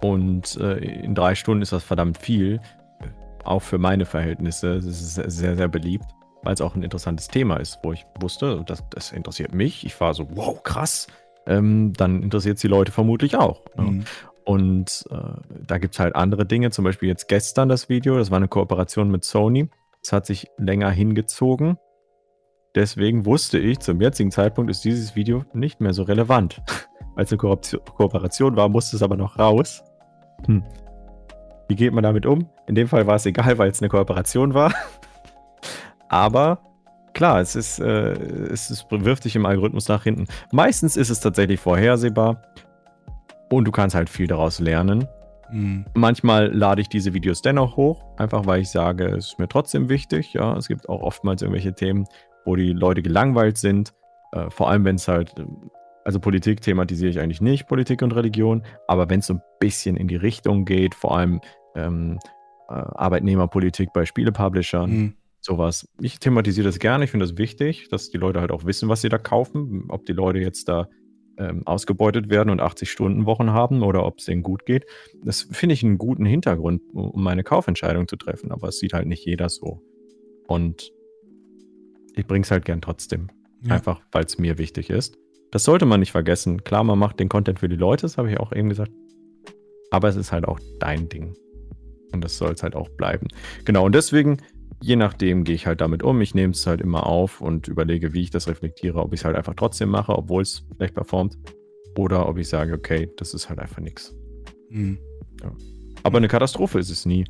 Und 0.00 0.56
äh, 0.56 0.78
in 0.78 1.14
drei 1.14 1.34
Stunden 1.34 1.62
ist 1.62 1.72
das 1.72 1.84
verdammt 1.84 2.18
viel. 2.18 2.60
Auch 3.44 3.62
für 3.62 3.78
meine 3.78 4.06
Verhältnisse. 4.06 4.76
Es 4.76 4.86
ist 4.86 5.14
sehr, 5.14 5.56
sehr 5.56 5.68
beliebt, 5.68 6.06
weil 6.42 6.54
es 6.54 6.60
auch 6.60 6.74
ein 6.74 6.82
interessantes 6.82 7.28
Thema 7.28 7.56
ist, 7.56 7.78
wo 7.82 7.92
ich 7.92 8.06
wusste, 8.20 8.62
das, 8.66 8.84
das 8.90 9.12
interessiert 9.12 9.54
mich. 9.54 9.84
Ich 9.84 10.00
war 10.00 10.14
so, 10.14 10.28
wow, 10.30 10.62
krass. 10.62 11.08
Ähm, 11.46 11.92
dann 11.96 12.22
interessiert 12.22 12.56
es 12.56 12.60
die 12.60 12.68
Leute 12.68 12.92
vermutlich 12.92 13.36
auch. 13.36 13.62
Ne? 13.76 13.84
Mhm. 13.84 14.04
Und 14.44 15.04
äh, 15.10 15.16
da 15.66 15.78
gibt 15.78 15.94
es 15.94 16.00
halt 16.00 16.16
andere 16.16 16.46
Dinge, 16.46 16.70
zum 16.70 16.84
Beispiel 16.84 17.08
jetzt 17.08 17.28
gestern 17.28 17.68
das 17.68 17.88
Video, 17.88 18.16
das 18.16 18.30
war 18.30 18.38
eine 18.38 18.48
Kooperation 18.48 19.10
mit 19.10 19.24
Sony. 19.24 19.68
Es 20.02 20.12
hat 20.12 20.26
sich 20.26 20.48
länger 20.56 20.90
hingezogen. 20.90 21.76
Deswegen 22.74 23.24
wusste 23.24 23.58
ich, 23.58 23.78
zum 23.80 24.00
jetzigen 24.00 24.30
Zeitpunkt 24.30 24.70
ist 24.70 24.84
dieses 24.84 25.16
Video 25.16 25.44
nicht 25.52 25.80
mehr 25.80 25.92
so 25.92 26.02
relevant. 26.02 26.60
Weil 27.14 27.24
es 27.24 27.32
eine 27.32 27.38
Ko 27.38 27.58
Kooperation 27.96 28.56
war, 28.56 28.68
musste 28.68 28.96
es 28.96 29.02
aber 29.02 29.16
noch 29.16 29.38
raus. 29.38 29.82
Hm. 30.46 30.62
Wie 31.68 31.74
geht 31.74 31.92
man 31.92 32.04
damit 32.04 32.26
um? 32.26 32.48
In 32.66 32.74
dem 32.74 32.88
Fall 32.88 33.06
war 33.06 33.16
es 33.16 33.26
egal, 33.26 33.58
weil 33.58 33.70
es 33.70 33.82
eine 33.82 33.88
Kooperation 33.88 34.54
war. 34.54 34.72
aber 36.08 36.60
klar, 37.12 37.40
es 37.40 37.56
ist, 37.56 37.80
äh, 37.80 38.12
es 38.12 38.70
ist, 38.70 38.86
wirft 38.90 39.24
sich 39.24 39.36
im 39.36 39.44
Algorithmus 39.44 39.88
nach 39.88 40.04
hinten. 40.04 40.26
Meistens 40.52 40.96
ist 40.96 41.10
es 41.10 41.20
tatsächlich 41.20 41.60
vorhersehbar 41.60 42.42
und 43.50 43.64
du 43.64 43.72
kannst 43.72 43.96
halt 43.96 44.08
viel 44.08 44.28
daraus 44.28 44.60
lernen. 44.60 45.06
Mhm. 45.50 45.84
Manchmal 45.94 46.54
lade 46.54 46.80
ich 46.80 46.88
diese 46.88 47.14
Videos 47.14 47.42
dennoch 47.42 47.76
hoch, 47.76 48.04
einfach 48.16 48.46
weil 48.46 48.60
ich 48.60 48.70
sage, 48.70 49.06
es 49.08 49.28
ist 49.28 49.38
mir 49.38 49.48
trotzdem 49.48 49.88
wichtig. 49.88 50.34
Ja, 50.34 50.56
es 50.56 50.68
gibt 50.68 50.88
auch 50.88 51.02
oftmals 51.02 51.42
irgendwelche 51.42 51.74
Themen, 51.74 52.06
wo 52.48 52.56
die 52.56 52.72
Leute 52.72 53.02
gelangweilt 53.02 53.58
sind. 53.58 53.92
Äh, 54.32 54.48
vor 54.48 54.70
allem, 54.70 54.84
wenn 54.86 54.96
es 54.96 55.06
halt, 55.06 55.34
also 56.04 56.18
Politik 56.18 56.62
thematisiere 56.62 57.10
ich 57.10 57.20
eigentlich 57.20 57.42
nicht, 57.42 57.68
Politik 57.68 58.00
und 58.00 58.12
Religion, 58.12 58.62
aber 58.88 59.10
wenn 59.10 59.20
es 59.20 59.26
so 59.26 59.34
ein 59.34 59.42
bisschen 59.60 59.96
in 59.96 60.08
die 60.08 60.16
Richtung 60.16 60.64
geht, 60.64 60.94
vor 60.94 61.16
allem 61.16 61.40
ähm, 61.76 62.18
äh, 62.70 62.72
Arbeitnehmerpolitik 62.72 63.92
bei 63.92 64.06
Spielepublishern, 64.06 64.90
mhm. 64.90 65.14
sowas. 65.42 65.86
Ich 66.00 66.20
thematisiere 66.20 66.66
das 66.66 66.78
gerne, 66.78 67.04
ich 67.04 67.10
finde 67.10 67.26
das 67.26 67.36
wichtig, 67.36 67.90
dass 67.90 68.08
die 68.08 68.16
Leute 68.16 68.40
halt 68.40 68.50
auch 68.50 68.64
wissen, 68.64 68.88
was 68.88 69.02
sie 69.02 69.10
da 69.10 69.18
kaufen, 69.18 69.84
ob 69.90 70.06
die 70.06 70.14
Leute 70.14 70.38
jetzt 70.38 70.70
da 70.70 70.88
ähm, 71.36 71.66
ausgebeutet 71.66 72.30
werden 72.30 72.48
und 72.48 72.62
80-Stunden-Wochen 72.62 73.50
haben 73.50 73.82
oder 73.82 74.06
ob 74.06 74.20
es 74.20 74.24
denen 74.24 74.42
gut 74.42 74.64
geht. 74.64 74.86
Das 75.22 75.42
finde 75.50 75.74
ich 75.74 75.84
einen 75.84 75.98
guten 75.98 76.24
Hintergrund, 76.24 76.80
um 76.94 77.22
meine 77.22 77.44
Kaufentscheidung 77.44 78.08
zu 78.08 78.16
treffen, 78.16 78.52
aber 78.52 78.68
es 78.68 78.78
sieht 78.78 78.94
halt 78.94 79.06
nicht 79.06 79.26
jeder 79.26 79.50
so. 79.50 79.82
Und 80.46 80.92
ich 82.18 82.26
bringe 82.26 82.44
es 82.44 82.50
halt 82.50 82.64
gern 82.64 82.80
trotzdem. 82.80 83.28
Ja. 83.62 83.74
Einfach, 83.74 84.00
weil 84.12 84.24
es 84.24 84.38
mir 84.38 84.58
wichtig 84.58 84.90
ist. 84.90 85.16
Das 85.50 85.64
sollte 85.64 85.86
man 85.86 86.00
nicht 86.00 86.12
vergessen. 86.12 86.62
Klar, 86.62 86.84
man 86.84 86.98
macht 86.98 87.20
den 87.20 87.28
Content 87.28 87.58
für 87.58 87.68
die 87.68 87.76
Leute, 87.76 88.02
das 88.02 88.18
habe 88.18 88.30
ich 88.30 88.38
auch 88.38 88.52
eben 88.52 88.68
gesagt. 88.68 88.92
Aber 89.90 90.08
es 90.08 90.16
ist 90.16 90.32
halt 90.32 90.46
auch 90.46 90.60
dein 90.80 91.08
Ding. 91.08 91.34
Und 92.12 92.22
das 92.22 92.36
soll 92.36 92.52
es 92.52 92.62
halt 92.62 92.74
auch 92.74 92.88
bleiben. 92.90 93.28
Genau, 93.64 93.86
und 93.86 93.94
deswegen, 93.94 94.38
je 94.82 94.96
nachdem, 94.96 95.44
gehe 95.44 95.54
ich 95.54 95.66
halt 95.66 95.80
damit 95.80 96.02
um. 96.02 96.20
Ich 96.20 96.34
nehme 96.34 96.52
es 96.52 96.66
halt 96.66 96.80
immer 96.80 97.06
auf 97.06 97.40
und 97.40 97.68
überlege, 97.68 98.12
wie 98.12 98.22
ich 98.22 98.30
das 98.30 98.48
reflektiere, 98.48 98.98
ob 98.98 99.12
ich 99.14 99.20
es 99.20 99.24
halt 99.24 99.36
einfach 99.36 99.54
trotzdem 99.54 99.88
mache, 99.88 100.16
obwohl 100.16 100.42
es 100.42 100.66
schlecht 100.76 100.94
performt. 100.94 101.38
Oder 101.96 102.28
ob 102.28 102.38
ich 102.38 102.48
sage, 102.48 102.74
okay, 102.74 103.10
das 103.16 103.34
ist 103.34 103.48
halt 103.48 103.58
einfach 103.58 103.80
nichts. 103.80 104.14
Mhm. 104.70 104.98
Ja. 105.42 105.52
Aber 106.02 106.18
eine 106.18 106.28
Katastrophe 106.28 106.78
ist 106.78 106.90
es 106.90 107.06
nie. 107.06 107.24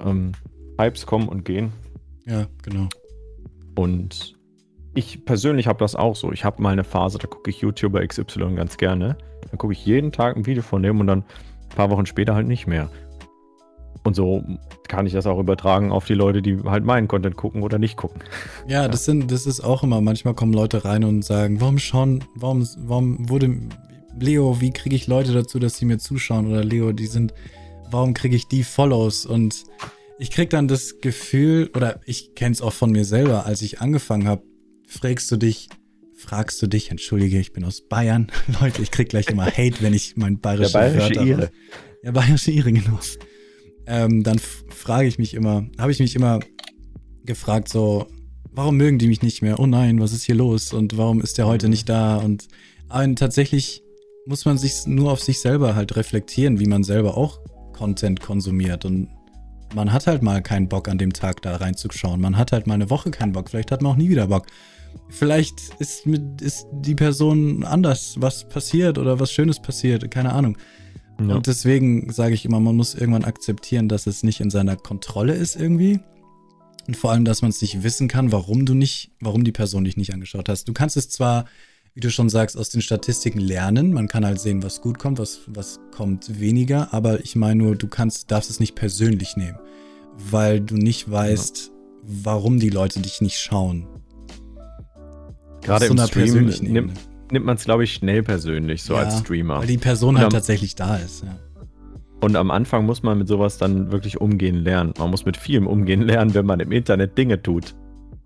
Ähm, 0.00 0.32
Hypes 0.78 1.06
kommen 1.06 1.28
und 1.28 1.44
gehen. 1.44 1.72
Ja, 2.26 2.46
genau. 2.62 2.88
Und 3.74 4.34
ich 4.94 5.24
persönlich 5.24 5.66
habe 5.66 5.78
das 5.78 5.94
auch 5.94 6.16
so. 6.16 6.32
Ich 6.32 6.44
habe 6.44 6.62
mal 6.62 6.70
eine 6.70 6.84
Phase, 6.84 7.18
da 7.18 7.26
gucke 7.26 7.50
ich 7.50 7.60
YouTuber 7.60 8.06
XY 8.06 8.54
ganz 8.56 8.76
gerne. 8.76 9.16
Dann 9.48 9.58
gucke 9.58 9.72
ich 9.72 9.84
jeden 9.84 10.12
Tag 10.12 10.36
ein 10.36 10.46
Video 10.46 10.62
von 10.62 10.82
dem 10.82 11.00
und 11.00 11.06
dann 11.06 11.20
ein 11.20 11.76
paar 11.76 11.90
Wochen 11.90 12.06
später 12.06 12.34
halt 12.34 12.46
nicht 12.46 12.66
mehr. 12.66 12.90
Und 14.04 14.14
so 14.14 14.42
kann 14.88 15.06
ich 15.06 15.12
das 15.12 15.26
auch 15.26 15.38
übertragen 15.38 15.92
auf 15.92 16.06
die 16.06 16.14
Leute, 16.14 16.42
die 16.42 16.58
halt 16.64 16.84
meinen 16.84 17.08
Content 17.08 17.36
gucken 17.36 17.62
oder 17.62 17.78
nicht 17.78 17.96
gucken. 17.96 18.20
Ja, 18.66 18.88
das 18.88 19.04
sind, 19.04 19.30
das 19.30 19.46
ist 19.46 19.60
auch 19.60 19.82
immer, 19.82 20.00
manchmal 20.00 20.34
kommen 20.34 20.52
Leute 20.52 20.84
rein 20.84 21.04
und 21.04 21.24
sagen, 21.24 21.60
warum 21.60 21.78
schon, 21.78 22.24
warum, 22.34 22.66
warum 22.78 23.28
wurde, 23.28 23.56
Leo, 24.18 24.60
wie 24.60 24.72
kriege 24.72 24.96
ich 24.96 25.06
Leute 25.06 25.32
dazu, 25.32 25.58
dass 25.58 25.76
sie 25.76 25.84
mir 25.84 25.98
zuschauen? 25.98 26.50
Oder 26.50 26.64
Leo, 26.64 26.92
die 26.92 27.06
sind, 27.06 27.32
warum 27.90 28.12
kriege 28.12 28.34
ich 28.34 28.48
die 28.48 28.64
Follows? 28.64 29.24
Und 29.24 29.64
ich 30.18 30.30
krieg 30.30 30.50
dann 30.50 30.68
das 30.68 31.00
Gefühl, 31.00 31.70
oder 31.74 32.00
ich 32.06 32.34
kenne 32.34 32.52
es 32.52 32.62
auch 32.62 32.72
von 32.72 32.90
mir 32.90 33.04
selber, 33.04 33.46
als 33.46 33.62
ich 33.62 33.80
angefangen 33.80 34.26
habe, 34.26 34.42
fragst 34.86 35.30
du 35.30 35.36
dich, 35.36 35.68
fragst 36.14 36.62
du 36.62 36.66
dich, 36.66 36.90
entschuldige, 36.90 37.38
ich 37.38 37.52
bin 37.52 37.64
aus 37.64 37.82
Bayern. 37.82 38.30
Leute, 38.60 38.82
ich 38.82 38.90
krieg 38.90 39.08
gleich 39.08 39.28
immer 39.28 39.46
Hate, 39.46 39.80
wenn 39.80 39.94
ich 39.94 40.16
mein 40.16 40.38
bayerische 40.38 40.72
Der 40.72 40.78
bayerische 40.78 41.14
Wörter 41.16 41.26
Ire. 41.26 41.50
Ja, 42.02 42.10
bayerische 42.12 42.50
Ire, 42.50 42.72
genau. 42.72 42.98
Ähm, 43.86 44.22
dann 44.22 44.38
frage 44.38 45.08
ich 45.08 45.18
mich 45.18 45.34
immer, 45.34 45.66
habe 45.78 45.90
ich 45.90 45.98
mich 45.98 46.14
immer 46.14 46.40
gefragt, 47.24 47.68
so, 47.68 48.06
warum 48.52 48.76
mögen 48.76 48.98
die 48.98 49.08
mich 49.08 49.22
nicht 49.22 49.42
mehr? 49.42 49.58
Oh 49.58 49.66
nein, 49.66 50.00
was 50.00 50.12
ist 50.12 50.24
hier 50.24 50.34
los? 50.34 50.72
Und 50.72 50.96
warum 50.96 51.20
ist 51.20 51.38
der 51.38 51.46
heute 51.46 51.68
nicht 51.68 51.88
da? 51.88 52.16
Und 52.16 52.48
aber 52.88 53.12
tatsächlich 53.14 53.82
muss 54.26 54.44
man 54.44 54.58
sich 54.58 54.86
nur 54.86 55.10
auf 55.10 55.20
sich 55.20 55.40
selber 55.40 55.74
halt 55.74 55.96
reflektieren, 55.96 56.60
wie 56.60 56.66
man 56.66 56.84
selber 56.84 57.16
auch 57.16 57.40
Content 57.72 58.20
konsumiert. 58.20 58.84
Und 58.84 59.08
man 59.74 59.92
hat 59.92 60.06
halt 60.06 60.22
mal 60.22 60.42
keinen 60.42 60.68
Bock 60.68 60.88
an 60.88 60.98
dem 60.98 61.12
Tag 61.12 61.42
da 61.42 61.56
reinzuschauen. 61.56 62.20
Man 62.20 62.36
hat 62.36 62.52
halt 62.52 62.66
mal 62.66 62.74
eine 62.74 62.90
Woche 62.90 63.10
keinen 63.10 63.32
Bock. 63.32 63.50
Vielleicht 63.50 63.70
hat 63.70 63.82
man 63.82 63.92
auch 63.92 63.96
nie 63.96 64.08
wieder 64.08 64.26
Bock. 64.26 64.46
Vielleicht 65.08 65.74
ist, 65.78 66.06
mit, 66.06 66.40
ist 66.40 66.66
die 66.72 66.94
Person 66.94 67.64
anders, 67.64 68.16
was 68.18 68.48
passiert 68.48 68.98
oder 68.98 69.20
was 69.20 69.32
Schönes 69.32 69.60
passiert. 69.60 70.10
Keine 70.10 70.32
Ahnung. 70.32 70.58
Ja. 71.20 71.36
Und 71.36 71.46
deswegen 71.46 72.12
sage 72.12 72.34
ich 72.34 72.44
immer, 72.44 72.60
man 72.60 72.76
muss 72.76 72.94
irgendwann 72.94 73.24
akzeptieren, 73.24 73.88
dass 73.88 74.06
es 74.06 74.22
nicht 74.22 74.40
in 74.40 74.50
seiner 74.50 74.76
Kontrolle 74.76 75.34
ist 75.34 75.56
irgendwie. 75.56 76.00
Und 76.86 76.96
vor 76.96 77.12
allem, 77.12 77.24
dass 77.24 77.42
man 77.42 77.50
es 77.50 77.62
nicht 77.62 77.82
wissen 77.82 78.08
kann, 78.08 78.32
warum 78.32 78.66
du 78.66 78.74
nicht, 78.74 79.12
warum 79.20 79.44
die 79.44 79.52
Person 79.52 79.84
dich 79.84 79.96
nicht 79.96 80.12
angeschaut 80.12 80.48
hast. 80.48 80.68
Du 80.68 80.72
kannst 80.72 80.96
es 80.96 81.08
zwar, 81.08 81.44
wie 81.94 82.00
du 82.00 82.10
schon 82.10 82.28
sagst, 82.28 82.56
aus 82.56 82.70
den 82.70 82.80
Statistiken 82.80 83.38
lernen. 83.38 83.92
Man 83.92 84.08
kann 84.08 84.24
halt 84.24 84.40
sehen, 84.40 84.62
was 84.62 84.80
gut 84.80 84.98
kommt, 84.98 85.18
was, 85.18 85.40
was 85.46 85.78
kommt 85.94 86.40
weniger. 86.40 86.92
Aber 86.92 87.20
ich 87.20 87.36
meine 87.36 87.62
nur, 87.62 87.76
du 87.76 87.86
kannst, 87.86 88.30
darfst 88.30 88.50
es 88.50 88.60
nicht 88.60 88.74
persönlich 88.74 89.36
nehmen, 89.36 89.58
weil 90.30 90.60
du 90.60 90.76
nicht 90.76 91.10
weißt, 91.10 91.66
ja. 91.66 91.72
warum 92.24 92.58
die 92.58 92.70
Leute 92.70 93.00
dich 93.00 93.20
nicht 93.20 93.38
schauen. 93.38 93.86
Gerade 95.60 95.86
im 95.86 95.98
Stream 95.98 96.46
nimmt, 96.62 96.98
nimmt 97.30 97.46
man 97.46 97.56
es, 97.56 97.64
glaube 97.64 97.84
ich, 97.84 97.92
schnell 97.92 98.22
persönlich, 98.22 98.82
so 98.82 98.94
ja, 98.94 99.00
als 99.00 99.20
Streamer. 99.20 99.60
Weil 99.60 99.66
die 99.66 99.78
Person 99.78 100.18
halt 100.18 100.32
tatsächlich 100.32 100.74
da 100.74 100.96
ist, 100.96 101.24
ja. 101.24 101.36
Und 102.20 102.36
am 102.36 102.52
Anfang 102.52 102.86
muss 102.86 103.02
man 103.02 103.18
mit 103.18 103.26
sowas 103.26 103.58
dann 103.58 103.90
wirklich 103.90 104.20
umgehen 104.20 104.54
lernen. 104.54 104.94
Man 104.96 105.10
muss 105.10 105.24
mit 105.24 105.36
vielem 105.36 105.66
umgehen 105.66 106.02
lernen, 106.02 106.34
wenn 106.34 106.46
man 106.46 106.60
im 106.60 106.70
Internet 106.70 107.18
Dinge 107.18 107.42
tut. 107.42 107.74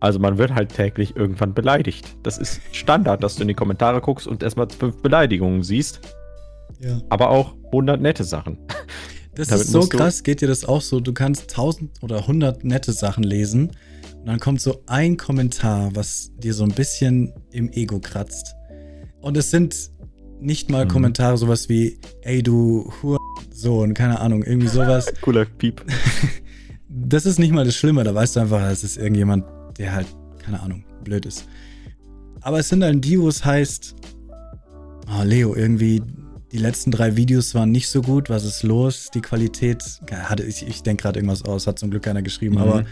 Also 0.07 0.21
man 0.21 0.39
wird 0.39 0.55
halt 0.55 0.73
täglich 0.73 1.17
irgendwann 1.17 1.53
beleidigt. 1.53 2.17
Das 2.23 2.39
ist 2.39 2.61
Standard, 2.71 3.25
dass 3.25 3.35
du 3.35 3.43
in 3.43 3.49
die 3.49 3.55
Kommentare 3.55 4.01
guckst 4.01 4.29
und 4.29 4.41
erstmal 4.41 4.69
fünf 4.71 5.03
Beleidigungen 5.03 5.65
siehst. 5.65 6.01
Ja. 6.79 7.01
Aber 7.09 7.31
auch 7.31 7.55
100 7.73 8.01
nette 8.01 8.23
Sachen. 8.23 8.57
Das 9.35 9.51
ist 9.51 9.67
so 9.67 9.81
krass, 9.81 10.23
geht 10.23 10.43
dir 10.43 10.47
das 10.47 10.65
auch 10.65 10.81
so? 10.81 11.01
Du 11.01 11.13
kannst 11.13 11.51
1000 11.51 12.05
oder 12.05 12.19
100 12.19 12.63
nette 12.63 12.93
Sachen 12.93 13.25
lesen 13.25 13.73
und 14.21 14.27
dann 14.27 14.39
kommt 14.39 14.61
so 14.61 14.81
ein 14.87 15.17
Kommentar, 15.17 15.91
was 15.95 16.31
dir 16.39 16.55
so 16.55 16.63
ein 16.63 16.71
bisschen 16.71 17.35
im 17.51 17.69
Ego 17.73 17.99
kratzt. 17.99 18.55
Und 19.21 19.37
es 19.37 19.51
sind 19.51 19.91
nicht 20.41 20.71
mal 20.71 20.85
mhm. 20.85 20.91
Kommentare 20.91 21.37
sowas 21.37 21.69
wie, 21.69 21.99
ey 22.23 22.45
du 22.45 22.93
Hur 23.03 23.19
so 23.51 23.81
und 23.81 23.95
keine 23.95 24.21
Ahnung, 24.21 24.45
irgendwie 24.45 24.69
sowas. 24.69 25.13
Cooler 25.21 25.47
Piep. 25.47 25.85
das 26.89 27.27
ist 27.27 27.41
nicht 27.41 27.53
mal 27.53 27.65
das 27.65 27.75
Schlimme, 27.75 28.05
da 28.05 28.15
weißt 28.15 28.37
du 28.37 28.41
einfach, 28.41 28.71
es 28.71 28.85
ist 28.85 28.97
irgendjemand, 28.97 29.45
der 29.79 29.95
halt, 29.95 30.07
keine 30.45 30.61
Ahnung, 30.61 30.85
blöd 31.05 31.27
ist. 31.27 31.47
Aber 32.41 32.59
es 32.59 32.69
sind 32.69 32.81
dann 32.81 33.01
die, 33.01 33.21
wo 33.21 33.29
es 33.29 33.45
heißt, 33.45 33.95
oh 35.09 35.23
Leo, 35.23 35.55
irgendwie 35.55 36.03
die 36.53 36.59
letzten 36.59 36.91
drei 36.91 37.17
Videos 37.17 37.55
waren 37.55 37.71
nicht 37.71 37.89
so 37.89 38.03
gut, 38.03 38.31
was 38.31 38.45
ist 38.45 38.63
los? 38.63 39.11
Die 39.13 39.21
Qualität, 39.21 39.83
ich, 40.47 40.67
ich 40.67 40.83
denke 40.83 41.03
gerade 41.03 41.19
irgendwas 41.19 41.45
aus, 41.45 41.67
hat 41.67 41.79
zum 41.79 41.91
Glück 41.91 42.05
keiner 42.05 42.23
geschrieben, 42.23 42.55
mhm. 42.57 42.61
aber 42.61 42.85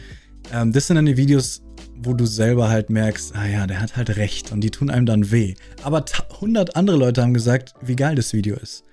ähm, 0.52 0.72
das 0.72 0.86
sind 0.86 0.96
dann 0.96 1.06
die 1.06 1.16
Videos, 1.16 1.62
wo 1.96 2.12
du 2.12 2.26
selber 2.26 2.68
halt 2.68 2.90
merkst, 2.90 3.34
ah 3.34 3.46
ja, 3.46 3.66
der 3.66 3.80
hat 3.80 3.96
halt 3.96 4.16
recht 4.16 4.52
und 4.52 4.60
die 4.60 4.70
tun 4.70 4.90
einem 4.90 5.06
dann 5.06 5.30
weh. 5.30 5.54
Aber 5.82 6.04
100 6.34 6.76
andere 6.76 6.96
Leute 6.96 7.22
haben 7.22 7.34
gesagt, 7.34 7.74
wie 7.80 7.96
geil 7.96 8.16
das 8.16 8.32
Video 8.32 8.56
ist. 8.56 8.84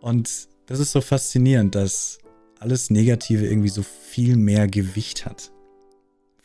Und 0.00 0.48
das 0.66 0.80
ist 0.80 0.92
so 0.92 1.00
faszinierend, 1.00 1.74
dass 1.74 2.18
alles 2.58 2.90
Negative 2.90 3.46
irgendwie 3.46 3.68
so 3.68 3.82
viel 3.82 4.36
mehr 4.36 4.68
Gewicht 4.68 5.26
hat. 5.26 5.52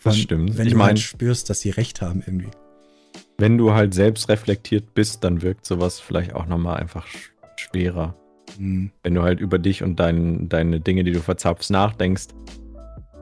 Das 0.07 0.17
stimmt. 0.17 0.57
Wenn 0.57 0.67
ich 0.67 0.73
du 0.73 0.77
mein, 0.77 0.87
halt 0.87 0.99
spürst, 0.99 1.49
dass 1.49 1.59
sie 1.59 1.69
recht 1.69 2.01
haben 2.01 2.23
irgendwie. 2.25 2.49
Wenn 3.37 3.57
du 3.57 3.73
halt 3.73 3.93
selbst 3.93 4.29
reflektiert 4.29 4.93
bist, 4.93 5.23
dann 5.23 5.41
wirkt 5.41 5.65
sowas 5.65 5.99
vielleicht 5.99 6.33
auch 6.33 6.47
nochmal 6.47 6.77
einfach 6.77 7.05
schwerer. 7.57 8.15
Mhm. 8.57 8.91
Wenn 9.03 9.13
du 9.13 9.21
halt 9.21 9.39
über 9.39 9.59
dich 9.59 9.83
und 9.83 9.99
dein, 9.99 10.49
deine 10.49 10.79
Dinge, 10.79 11.03
die 11.03 11.11
du 11.11 11.21
verzapfst, 11.21 11.69
nachdenkst, 11.69 12.29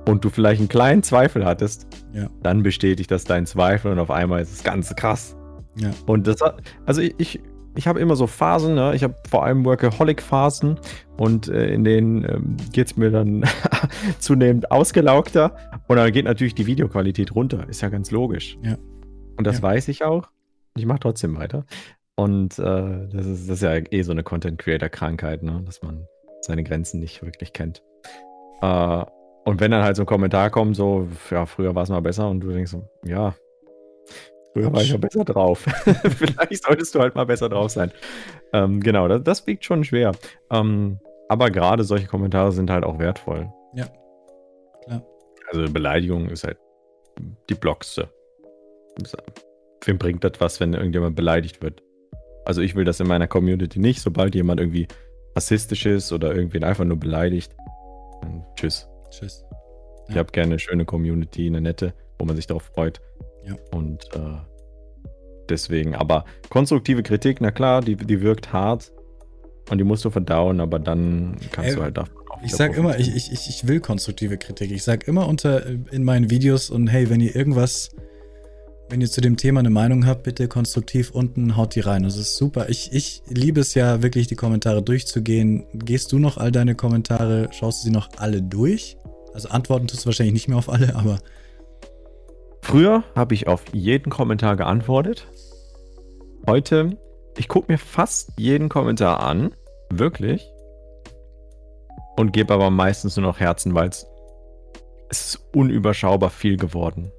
und 0.07 0.23
du 0.23 0.29
vielleicht 0.29 0.59
einen 0.59 0.69
kleinen 0.69 1.03
Zweifel 1.03 1.45
hattest, 1.45 1.87
ja. 2.13 2.29
dann 2.43 2.63
bestätigt 2.63 3.09
das 3.11 3.23
deinen 3.23 3.45
Zweifel 3.45 3.91
und 3.91 3.99
auf 3.99 4.11
einmal 4.11 4.41
ist 4.41 4.53
es 4.53 4.63
ganz 4.63 4.95
krass. 4.95 5.35
Ja. 5.77 5.91
Und 6.05 6.27
das, 6.27 6.37
also 6.85 7.01
ich, 7.01 7.15
ich, 7.17 7.41
ich 7.75 7.87
habe 7.87 7.99
immer 7.99 8.15
so 8.15 8.27
Phasen, 8.27 8.75
ne? 8.75 8.93
ich 8.95 9.03
habe 9.03 9.15
vor 9.29 9.43
allem 9.43 9.65
Workaholic-Phasen 9.65 10.79
und 11.17 11.47
äh, 11.47 11.67
in 11.73 11.83
denen 11.83 12.23
ähm, 12.23 12.57
geht 12.71 12.87
es 12.87 12.97
mir 12.97 13.11
dann 13.11 13.43
zunehmend 14.19 14.71
ausgelaugter 14.71 15.55
und 15.87 15.97
dann 15.97 16.11
geht 16.11 16.25
natürlich 16.25 16.55
die 16.55 16.65
Videoqualität 16.65 17.35
runter, 17.35 17.67
ist 17.67 17.81
ja 17.81 17.89
ganz 17.89 18.11
logisch. 18.11 18.57
Ja. 18.63 18.77
Und 19.37 19.45
das 19.45 19.57
ja. 19.57 19.63
weiß 19.63 19.87
ich 19.89 20.03
auch. 20.03 20.29
Ich 20.77 20.85
mache 20.85 20.99
trotzdem 20.99 21.37
weiter. 21.37 21.65
Und 22.15 22.57
äh, 22.59 23.07
das, 23.11 23.25
ist, 23.25 23.49
das 23.49 23.57
ist 23.57 23.63
ja 23.63 23.75
eh 23.75 24.01
so 24.01 24.11
eine 24.11 24.23
Content-Creator-Krankheit, 24.23 25.43
ne? 25.43 25.61
dass 25.65 25.81
man 25.81 26.07
seine 26.41 26.63
Grenzen 26.63 26.99
nicht 26.99 27.23
wirklich 27.23 27.51
kennt. 27.51 27.83
Äh, 28.61 29.03
und 29.45 29.59
wenn 29.59 29.71
dann 29.71 29.83
halt 29.83 29.95
so 29.95 30.03
ein 30.03 30.07
Kommentar 30.07 30.49
kommt, 30.49 30.75
so, 30.75 31.07
ja, 31.29 31.45
früher 31.45 31.75
war 31.75 31.83
es 31.83 31.89
mal 31.89 32.01
besser 32.01 32.29
und 32.29 32.39
du 32.39 32.49
denkst 32.49 32.71
so, 32.71 32.87
ja, 33.03 33.35
früher 34.55 34.71
war 34.71 34.81
ich 34.81 34.91
ja 34.91 34.97
besser 34.97 35.25
drauf. 35.25 35.65
Vielleicht 36.17 36.63
solltest 36.63 36.95
du 36.95 36.99
halt 37.01 37.15
mal 37.15 37.25
besser 37.25 37.49
drauf 37.49 37.71
sein. 37.71 37.91
Ähm, 38.53 38.79
genau, 38.79 39.07
das, 39.07 39.23
das 39.23 39.47
wiegt 39.47 39.65
schon 39.65 39.83
schwer. 39.83 40.13
Ähm, 40.49 40.99
aber 41.27 41.51
gerade 41.51 41.83
solche 41.83 42.07
Kommentare 42.07 42.51
sind 42.53 42.69
halt 42.69 42.85
auch 42.85 42.97
wertvoll. 42.97 43.51
Ja, 43.73 43.87
klar. 44.85 45.05
Also 45.51 45.71
Beleidigung 45.71 46.29
ist 46.29 46.45
halt 46.45 46.57
die 47.49 47.55
blockste. 47.55 48.09
Wem 49.83 49.97
bringt 49.97 50.23
das 50.23 50.33
was, 50.39 50.59
wenn 50.61 50.73
irgendjemand 50.73 51.17
beleidigt 51.17 51.61
wird? 51.61 51.83
Also 52.45 52.61
ich 52.61 52.75
will 52.75 52.85
das 52.85 52.99
in 52.99 53.07
meiner 53.07 53.27
Community 53.27 53.79
nicht. 53.79 54.01
Sobald 54.01 54.35
jemand 54.35 54.61
irgendwie 54.61 54.87
rassistisch 55.35 55.85
ist 55.85 56.13
oder 56.13 56.33
irgendwen 56.33 56.63
einfach 56.63 56.85
nur 56.85 56.97
beleidigt, 56.97 57.53
tschüss. 58.55 58.87
Tschüss. 59.09 59.43
Ja. 59.51 59.57
Ich 60.09 60.17
habe 60.17 60.31
gerne 60.31 60.53
eine 60.53 60.59
schöne 60.59 60.85
Community, 60.85 61.47
eine 61.47 61.59
nette, 61.59 61.93
wo 62.17 62.25
man 62.25 62.37
sich 62.37 62.47
darauf 62.47 62.63
freut. 62.63 63.01
Ja. 63.45 63.55
Und 63.71 64.03
äh, 64.13 64.37
deswegen, 65.49 65.95
aber 65.95 66.25
konstruktive 66.49 67.03
Kritik, 67.03 67.41
na 67.41 67.51
klar, 67.51 67.81
die, 67.81 67.95
die 67.95 68.21
wirkt 68.21 68.53
hart 68.53 68.91
und 69.69 69.77
die 69.77 69.83
musst 69.83 70.05
du 70.05 70.09
verdauen, 70.09 70.59
aber 70.59 70.79
dann 70.79 71.37
kannst 71.51 71.71
Ey, 71.71 71.75
du 71.75 71.81
halt 71.83 71.97
davon 71.97 72.15
auch. 72.29 72.43
Ich 72.43 72.51
sag 72.51 72.75
immer, 72.75 72.99
ich, 72.99 73.15
ich, 73.15 73.31
ich 73.31 73.67
will 73.67 73.79
konstruktive 73.79 74.37
Kritik. 74.37 74.71
Ich 74.71 74.83
sag 74.83 75.07
immer 75.07 75.27
unter 75.27 75.65
in 75.65 76.03
meinen 76.03 76.29
Videos 76.29 76.69
und 76.69 76.87
hey, 76.87 77.09
wenn 77.09 77.21
ihr 77.21 77.35
irgendwas 77.35 77.91
wenn 78.89 79.01
ihr 79.01 79.09
zu 79.09 79.21
dem 79.21 79.35
Thema 79.35 79.61
eine 79.61 79.71
Meinung 79.71 80.05
habt, 80.05 80.23
bitte 80.23 80.47
konstruktiv 80.47 81.11
unten 81.11 81.57
haut 81.57 81.75
die 81.75 81.79
rein. 81.79 82.03
Das 82.03 82.17
ist 82.17 82.37
super. 82.37 82.69
Ich, 82.69 82.93
ich 82.93 83.23
liebe 83.27 83.59
es 83.59 83.73
ja 83.73 84.03
wirklich, 84.03 84.27
die 84.27 84.35
Kommentare 84.35 84.83
durchzugehen. 84.83 85.65
Gehst 85.73 86.11
du 86.11 86.19
noch 86.19 86.37
all 86.37 86.51
deine 86.51 86.75
Kommentare, 86.75 87.49
schaust 87.51 87.81
du 87.81 87.87
sie 87.87 87.91
noch 87.91 88.09
alle 88.17 88.41
durch? 88.43 88.97
Also 89.33 89.49
antworten 89.49 89.87
tust 89.87 90.03
du 90.03 90.07
wahrscheinlich 90.07 90.33
nicht 90.33 90.47
mehr 90.47 90.57
auf 90.57 90.69
alle, 90.69 90.95
aber. 90.95 91.19
Früher 92.65 93.03
habe 93.15 93.35
ich 93.35 93.47
auf 93.47 93.61
jeden 93.73 94.09
Kommentar 94.09 94.55
geantwortet. 94.55 95.27
Heute, 96.47 96.97
ich 97.37 97.47
gucke 97.47 97.71
mir 97.71 97.77
fast 97.77 98.31
jeden 98.37 98.69
Kommentar 98.69 99.21
an. 99.21 99.53
Wirklich. 99.91 100.43
Und 102.17 102.33
gebe 102.33 102.51
aber 102.51 102.71
meistens 102.71 103.17
nur 103.17 103.27
noch 103.27 103.39
Herzen, 103.39 103.75
weil 103.75 103.89
es 103.89 104.07
ist 105.11 105.45
unüberschaubar 105.53 106.31
viel 106.31 106.57
geworden. 106.57 107.11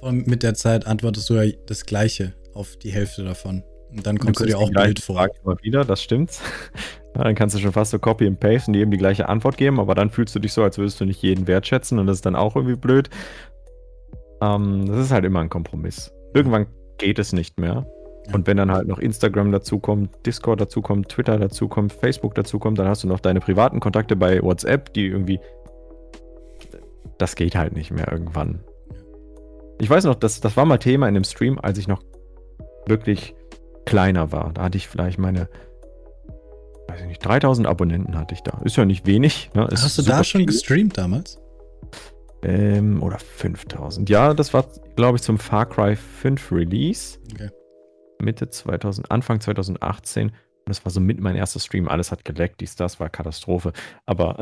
Und 0.00 0.26
mit 0.26 0.42
der 0.42 0.54
Zeit 0.54 0.84
antwortest 0.84 1.30
du 1.30 1.34
ja 1.34 1.52
das 1.66 1.86
Gleiche 1.86 2.34
auf 2.52 2.76
die 2.76 2.90
Hälfte 2.90 3.22
davon. 3.22 3.62
Und 3.92 4.04
dann 4.04 4.18
kommst 4.18 4.40
du, 4.40 4.44
du 4.44 4.50
dir 4.50 4.58
auch 4.58 4.70
blöd 4.70 4.98
vor. 4.98 5.14
Frage 5.14 5.34
immer 5.44 5.56
wieder, 5.62 5.84
das 5.84 6.02
stimmt. 6.02 6.40
Ja, 7.16 7.24
dann 7.24 7.34
kannst 7.34 7.56
du 7.56 7.58
schon 7.58 7.72
fast 7.72 7.90
so 7.90 7.98
Copy 7.98 8.24
and 8.24 8.38
Paste 8.38 8.70
und 8.70 8.76
eben 8.76 8.92
die 8.92 8.96
gleiche 8.96 9.28
Antwort 9.28 9.56
geben, 9.56 9.80
aber 9.80 9.96
dann 9.96 10.10
fühlst 10.10 10.32
du 10.36 10.38
dich 10.38 10.52
so, 10.52 10.62
als 10.62 10.78
würdest 10.78 11.00
du 11.00 11.04
nicht 11.04 11.20
jeden 11.22 11.48
wertschätzen 11.48 11.98
und 11.98 12.06
das 12.06 12.18
ist 12.18 12.24
dann 12.24 12.36
auch 12.36 12.54
irgendwie 12.54 12.76
blöd. 12.76 13.10
Ähm, 14.40 14.86
das 14.86 14.98
ist 14.98 15.12
halt 15.12 15.24
immer 15.24 15.40
ein 15.40 15.48
Kompromiss. 15.48 16.12
Irgendwann 16.34 16.66
geht 16.98 17.18
es 17.18 17.32
nicht 17.32 17.58
mehr. 17.58 17.86
Ja. 18.26 18.34
Und 18.34 18.46
wenn 18.46 18.56
dann 18.56 18.70
halt 18.70 18.86
noch 18.86 18.98
Instagram 18.98 19.50
dazukommt, 19.52 20.10
Discord 20.26 20.60
dazukommt, 20.60 21.08
Twitter 21.08 21.38
dazukommt, 21.38 21.92
Facebook 21.92 22.34
dazukommt, 22.34 22.78
dann 22.78 22.88
hast 22.88 23.02
du 23.02 23.08
noch 23.08 23.20
deine 23.20 23.40
privaten 23.40 23.80
Kontakte 23.80 24.16
bei 24.16 24.42
WhatsApp, 24.42 24.92
die 24.92 25.06
irgendwie. 25.06 25.40
Das 27.18 27.34
geht 27.34 27.54
halt 27.54 27.74
nicht 27.74 27.90
mehr 27.90 28.10
irgendwann. 28.10 28.60
Ich 29.80 29.88
weiß 29.88 30.04
noch, 30.04 30.14
das, 30.14 30.40
das 30.40 30.56
war 30.56 30.64
mal 30.64 30.78
Thema 30.78 31.08
in 31.08 31.14
dem 31.14 31.24
Stream, 31.24 31.58
als 31.58 31.78
ich 31.78 31.88
noch 31.88 32.02
wirklich 32.86 33.34
kleiner 33.86 34.32
war. 34.32 34.52
Da 34.52 34.62
hatte 34.64 34.78
ich 34.78 34.88
vielleicht 34.88 35.18
meine, 35.18 35.48
weiß 36.88 37.00
ich 37.00 37.06
nicht, 37.06 37.24
3000 37.24 37.66
Abonnenten 37.66 38.18
hatte 38.18 38.34
ich 38.34 38.42
da. 38.42 38.60
Ist 38.64 38.76
ja 38.76 38.84
nicht 38.84 39.06
wenig. 39.06 39.50
Ne? 39.54 39.68
Hast 39.70 39.98
du 39.98 40.02
da 40.02 40.24
schon 40.24 40.40
viel. 40.40 40.46
gestreamt 40.46 40.96
damals? 40.96 41.38
Ähm, 42.42 43.02
oder 43.02 43.18
5000. 43.18 44.08
Ja, 44.08 44.34
das 44.34 44.54
war, 44.54 44.64
glaube 44.96 45.16
ich, 45.16 45.22
zum 45.22 45.38
Far 45.38 45.66
Cry 45.66 45.96
5 45.96 46.52
Release. 46.52 47.18
Okay. 47.32 47.50
Mitte 48.20 48.48
2000, 48.48 49.10
Anfang 49.10 49.40
2018. 49.40 50.28
Und 50.28 50.34
das 50.66 50.84
war 50.84 50.90
so 50.90 51.00
mit 51.00 51.20
mein 51.20 51.36
erster 51.36 51.60
Stream. 51.60 51.88
Alles 51.88 52.12
hat 52.12 52.24
geleckt, 52.24 52.60
dies, 52.60 52.76
das 52.76 53.00
war 53.00 53.08
Katastrophe. 53.08 53.72
Aber 54.06 54.36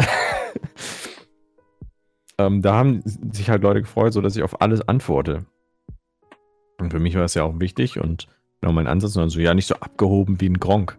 ähm, 2.38 2.62
da 2.62 2.74
haben 2.74 3.02
sich 3.04 3.50
halt 3.50 3.62
Leute 3.62 3.80
gefreut, 3.80 4.12
so 4.12 4.20
dass 4.20 4.36
ich 4.36 4.42
auf 4.42 4.60
alles 4.60 4.86
antworte. 4.86 5.46
Und 6.80 6.90
für 6.90 7.00
mich 7.00 7.16
war 7.16 7.24
es 7.24 7.34
ja 7.34 7.42
auch 7.42 7.58
wichtig 7.58 7.98
und 7.98 8.28
genau 8.60 8.72
mein 8.72 8.86
Ansatz, 8.86 9.12
sondern 9.12 9.30
so, 9.30 9.40
ja, 9.40 9.54
nicht 9.54 9.66
so 9.66 9.74
abgehoben 9.76 10.40
wie 10.40 10.48
ein 10.48 10.60
Gronk. 10.60 10.98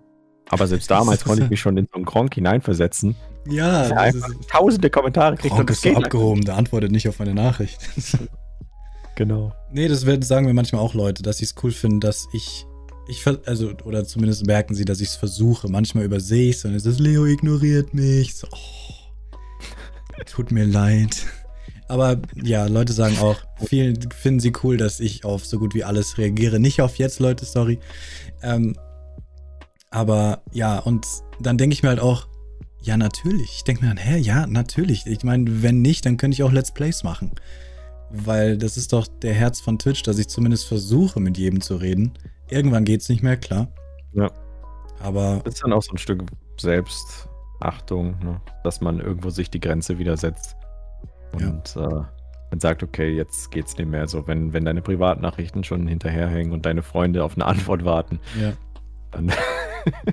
Aber 0.50 0.68
selbst 0.68 0.90
damals 0.90 1.24
konnte 1.24 1.44
ich 1.44 1.50
mich 1.50 1.60
schon 1.60 1.78
in 1.78 1.86
so 1.86 1.96
einen 1.96 2.06
Gronk 2.06 2.34
hineinversetzen. 2.34 3.16
Ja, 3.48 3.88
ja 3.88 3.96
einfach 3.96 4.30
tausende 4.50 4.90
Kommentare 4.90 5.36
kriegt 5.38 5.54
Gronk 5.54 5.70
ist 5.70 5.82
so 5.82 5.96
abgehoben, 5.96 6.44
der 6.44 6.58
antwortet 6.58 6.92
nicht 6.92 7.08
auf 7.08 7.20
meine 7.20 7.34
Nachricht. 7.34 7.80
genau. 9.16 9.54
Nee, 9.72 9.88
das 9.88 10.06
werden, 10.06 10.24
sagen 10.24 10.46
mir 10.46 10.54
manchmal 10.54 10.82
auch 10.82 10.94
Leute, 10.94 11.24
dass 11.24 11.38
sie 11.38 11.46
es 11.46 11.56
cool 11.64 11.72
finden, 11.72 12.00
dass 12.00 12.28
ich, 12.34 12.66
ich, 13.08 13.26
also, 13.46 13.72
oder 13.84 14.06
zumindest 14.06 14.46
merken 14.46 14.74
sie, 14.74 14.86
dass 14.86 15.02
ich 15.02 15.10
es 15.10 15.16
versuche. 15.16 15.70
Manchmal 15.70 16.04
übersehe 16.04 16.50
ich 16.50 16.58
es 16.58 16.66
und 16.66 16.74
es 16.74 16.86
ist, 16.86 17.00
Leo 17.00 17.26
ignoriert 17.26 17.94
mich. 17.94 18.36
So, 18.36 18.48
oh. 18.52 19.36
Tut 20.26 20.52
mir 20.52 20.66
leid. 20.66 21.26
Aber 21.88 22.22
ja, 22.36 22.68
Leute 22.68 22.94
sagen 22.94 23.18
auch, 23.18 23.38
vielen 23.66 23.98
finden 24.12 24.40
sie 24.40 24.54
cool, 24.64 24.78
dass 24.78 25.00
ich 25.00 25.26
auf 25.26 25.46
so 25.46 25.58
gut 25.58 25.74
wie 25.74 25.84
alles 25.84 26.20
reagiere. 26.20 26.60
Nicht 26.60 26.82
auf 26.82 26.98
jetzt, 26.98 27.20
Leute, 27.20 27.46
sorry. 27.46 27.80
Ähm, 28.44 28.76
aber 29.92 30.42
ja, 30.52 30.80
und 30.80 31.06
dann 31.40 31.58
denke 31.58 31.74
ich 31.74 31.84
mir 31.84 31.90
halt 31.90 32.00
auch, 32.00 32.28
ja, 32.82 32.96
natürlich. 32.96 33.56
Ich 33.56 33.64
denke 33.64 33.84
mir 33.84 33.90
dann, 33.90 33.98
hä, 33.98 34.18
ja, 34.18 34.48
natürlich. 34.48 35.06
Ich 35.06 35.24
meine, 35.24 35.64
wenn 35.64 35.82
nicht, 35.82 36.06
dann 36.06 36.18
könnte 36.18 36.36
ich 36.36 36.44
auch 36.44 36.52
Let's 36.52 36.74
Plays 36.74 37.04
machen. 37.04 37.32
Weil 38.10 38.58
das 38.58 38.78
ist 38.78 38.94
doch 38.94 39.08
der 39.08 39.34
Herz 39.34 39.60
von 39.60 39.78
Twitch, 39.78 40.04
dass 40.04 40.18
ich 40.18 40.30
zumindest 40.30 40.68
versuche, 40.68 41.20
mit 41.20 41.38
jedem 41.38 41.62
zu 41.62 41.76
reden. 41.76 42.14
Irgendwann 42.50 42.86
geht 42.86 43.02
es 43.02 43.10
nicht 43.10 43.22
mehr, 43.22 43.38
klar. 43.38 43.68
Ja. 44.14 44.32
Aber. 45.00 45.42
Das 45.44 45.56
ist 45.56 45.64
dann 45.64 45.74
auch 45.74 45.84
so 45.84 45.92
ein 45.92 45.98
Stück 45.98 46.24
Selbstachtung, 46.60 48.18
ne? 48.24 48.42
dass 48.64 48.82
man 48.82 49.00
irgendwo 49.00 49.30
sich 49.30 49.50
die 49.50 49.60
Grenze 49.60 50.00
wieder 50.00 50.18
setzt. 50.18 50.56
Und 51.34 51.76
ja. 51.76 51.86
äh, 51.86 52.04
man 52.52 52.60
sagt, 52.60 52.82
okay, 52.82 53.16
jetzt 53.16 53.52
geht's 53.52 53.78
nicht 53.78 53.90
mehr 53.90 54.08
so. 54.08 54.26
Wenn, 54.26 54.54
wenn 54.54 54.66
deine 54.66 54.82
Privatnachrichten 54.82 55.64
schon 55.64 55.86
hinterherhängen 55.88 56.54
und 56.54 56.66
deine 56.66 56.82
Freunde 56.82 57.24
auf 57.24 57.36
eine 57.36 57.46
Antwort 57.46 57.86
warten, 57.86 58.20
ja. 58.40 58.54
Dann. 59.12 59.32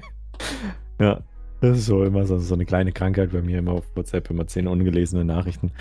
ja, 1.01 1.21
das 1.61 1.79
ist 1.79 1.87
so 1.87 2.05
immer 2.05 2.27
so, 2.27 2.39
so 2.39 2.55
eine 2.55 2.67
kleine 2.67 2.93
Krankheit 2.93 3.33
bei 3.33 3.43
mir, 3.43 3.59
immer 3.59 3.73
auf 3.73 3.85
WhatsApp, 3.95 4.31
immer 4.31 4.47
zehn 4.47 4.67
ungelesene 4.67 5.25
Nachrichten. 5.25 5.73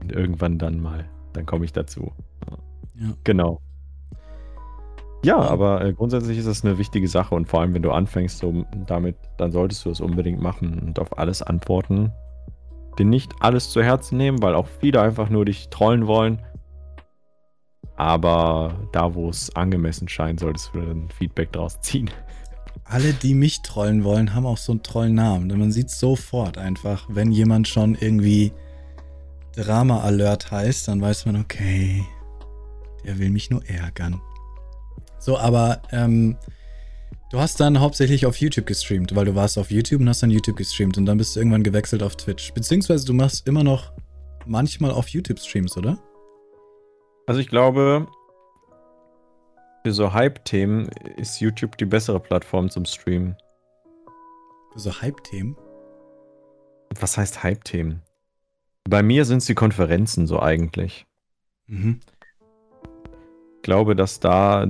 Und 0.00 0.12
irgendwann 0.12 0.58
dann 0.58 0.80
mal, 0.80 1.08
dann 1.32 1.46
komme 1.46 1.64
ich 1.64 1.72
dazu. 1.72 2.12
Ja. 2.50 3.08
Genau. 3.24 3.60
Ja, 5.22 5.38
aber 5.38 5.84
äh, 5.84 5.92
grundsätzlich 5.92 6.38
ist 6.38 6.48
das 6.48 6.64
eine 6.64 6.78
wichtige 6.78 7.06
Sache 7.06 7.34
und 7.34 7.46
vor 7.46 7.60
allem, 7.60 7.74
wenn 7.74 7.82
du 7.82 7.90
anfängst 7.90 8.38
so 8.38 8.64
damit, 8.86 9.16
dann 9.36 9.52
solltest 9.52 9.84
du 9.84 9.90
es 9.90 10.00
unbedingt 10.00 10.40
machen 10.40 10.78
und 10.78 10.98
auf 10.98 11.18
alles 11.18 11.42
antworten. 11.42 12.12
Dir 12.98 13.04
nicht 13.04 13.32
alles 13.40 13.70
zu 13.70 13.82
Herzen 13.82 14.16
nehmen, 14.16 14.42
weil 14.42 14.54
auch 14.54 14.66
viele 14.66 15.02
einfach 15.02 15.28
nur 15.28 15.44
dich 15.44 15.68
trollen 15.68 16.06
wollen. 16.06 16.40
Aber 18.00 18.88
da, 18.92 19.14
wo 19.14 19.28
es 19.28 19.54
angemessen 19.54 20.08
scheint, 20.08 20.40
solltest 20.40 20.70
du 20.72 20.80
dann 20.80 21.10
Feedback 21.10 21.52
draus 21.52 21.82
ziehen. 21.82 22.10
Alle, 22.84 23.12
die 23.12 23.34
mich 23.34 23.60
trollen 23.60 24.04
wollen, 24.04 24.34
haben 24.34 24.46
auch 24.46 24.56
so 24.56 24.72
einen 24.72 24.82
tollen 24.82 25.14
Namen. 25.14 25.50
Denn 25.50 25.58
man 25.58 25.70
sieht 25.70 25.90
sofort 25.90 26.56
einfach, 26.56 27.04
wenn 27.10 27.30
jemand 27.30 27.68
schon 27.68 27.94
irgendwie 27.94 28.54
Drama 29.54 30.00
Alert 30.00 30.50
heißt, 30.50 30.88
dann 30.88 31.02
weiß 31.02 31.26
man, 31.26 31.42
okay, 31.42 32.02
der 33.04 33.18
will 33.18 33.28
mich 33.28 33.50
nur 33.50 33.68
ärgern. 33.68 34.18
So, 35.18 35.36
aber 35.36 35.82
ähm, 35.92 36.38
du 37.30 37.38
hast 37.38 37.60
dann 37.60 37.80
hauptsächlich 37.80 38.24
auf 38.24 38.36
YouTube 38.36 38.64
gestreamt, 38.64 39.14
weil 39.14 39.26
du 39.26 39.34
warst 39.34 39.58
auf 39.58 39.70
YouTube 39.70 40.00
und 40.00 40.08
hast 40.08 40.22
dann 40.22 40.30
YouTube 40.30 40.56
gestreamt 40.56 40.96
und 40.96 41.04
dann 41.04 41.18
bist 41.18 41.36
du 41.36 41.40
irgendwann 41.40 41.64
gewechselt 41.64 42.02
auf 42.02 42.16
Twitch. 42.16 42.54
Beziehungsweise 42.54 43.04
du 43.04 43.12
machst 43.12 43.46
immer 43.46 43.62
noch 43.62 43.92
manchmal 44.46 44.90
auf 44.90 45.08
YouTube 45.08 45.38
Streams, 45.38 45.76
oder? 45.76 45.98
Also 47.30 47.40
ich 47.40 47.48
glaube, 47.48 48.08
für 49.84 49.92
so 49.92 50.12
Hype-Themen 50.12 50.88
ist 51.16 51.38
YouTube 51.38 51.78
die 51.78 51.84
bessere 51.84 52.18
Plattform 52.18 52.70
zum 52.70 52.84
Streamen. 52.84 53.36
Für 54.72 54.80
so 54.80 55.00
Hype-Themen? 55.00 55.56
Was 56.98 57.16
heißt 57.16 57.44
Hype-Themen? 57.44 58.02
Bei 58.82 59.04
mir 59.04 59.24
sind 59.24 59.38
es 59.38 59.44
die 59.44 59.54
Konferenzen 59.54 60.26
so 60.26 60.40
eigentlich. 60.40 61.06
Mhm 61.68 62.00
glaube, 63.62 63.94
dass 63.94 64.18
da 64.18 64.66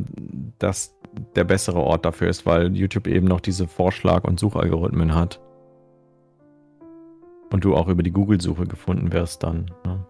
das 0.58 0.94
der 1.34 1.44
bessere 1.44 1.80
Ort 1.80 2.04
dafür 2.04 2.28
ist, 2.28 2.44
weil 2.44 2.76
YouTube 2.76 3.06
eben 3.06 3.26
noch 3.26 3.40
diese 3.40 3.66
Vorschlag- 3.66 4.24
und 4.24 4.38
Suchalgorithmen 4.38 5.14
hat. 5.14 5.40
Und 7.50 7.64
du 7.64 7.74
auch 7.74 7.88
über 7.88 8.02
die 8.02 8.12
Google-Suche 8.12 8.66
gefunden 8.66 9.12
wirst 9.12 9.42
dann. 9.42 9.70
Ne? 9.86 10.06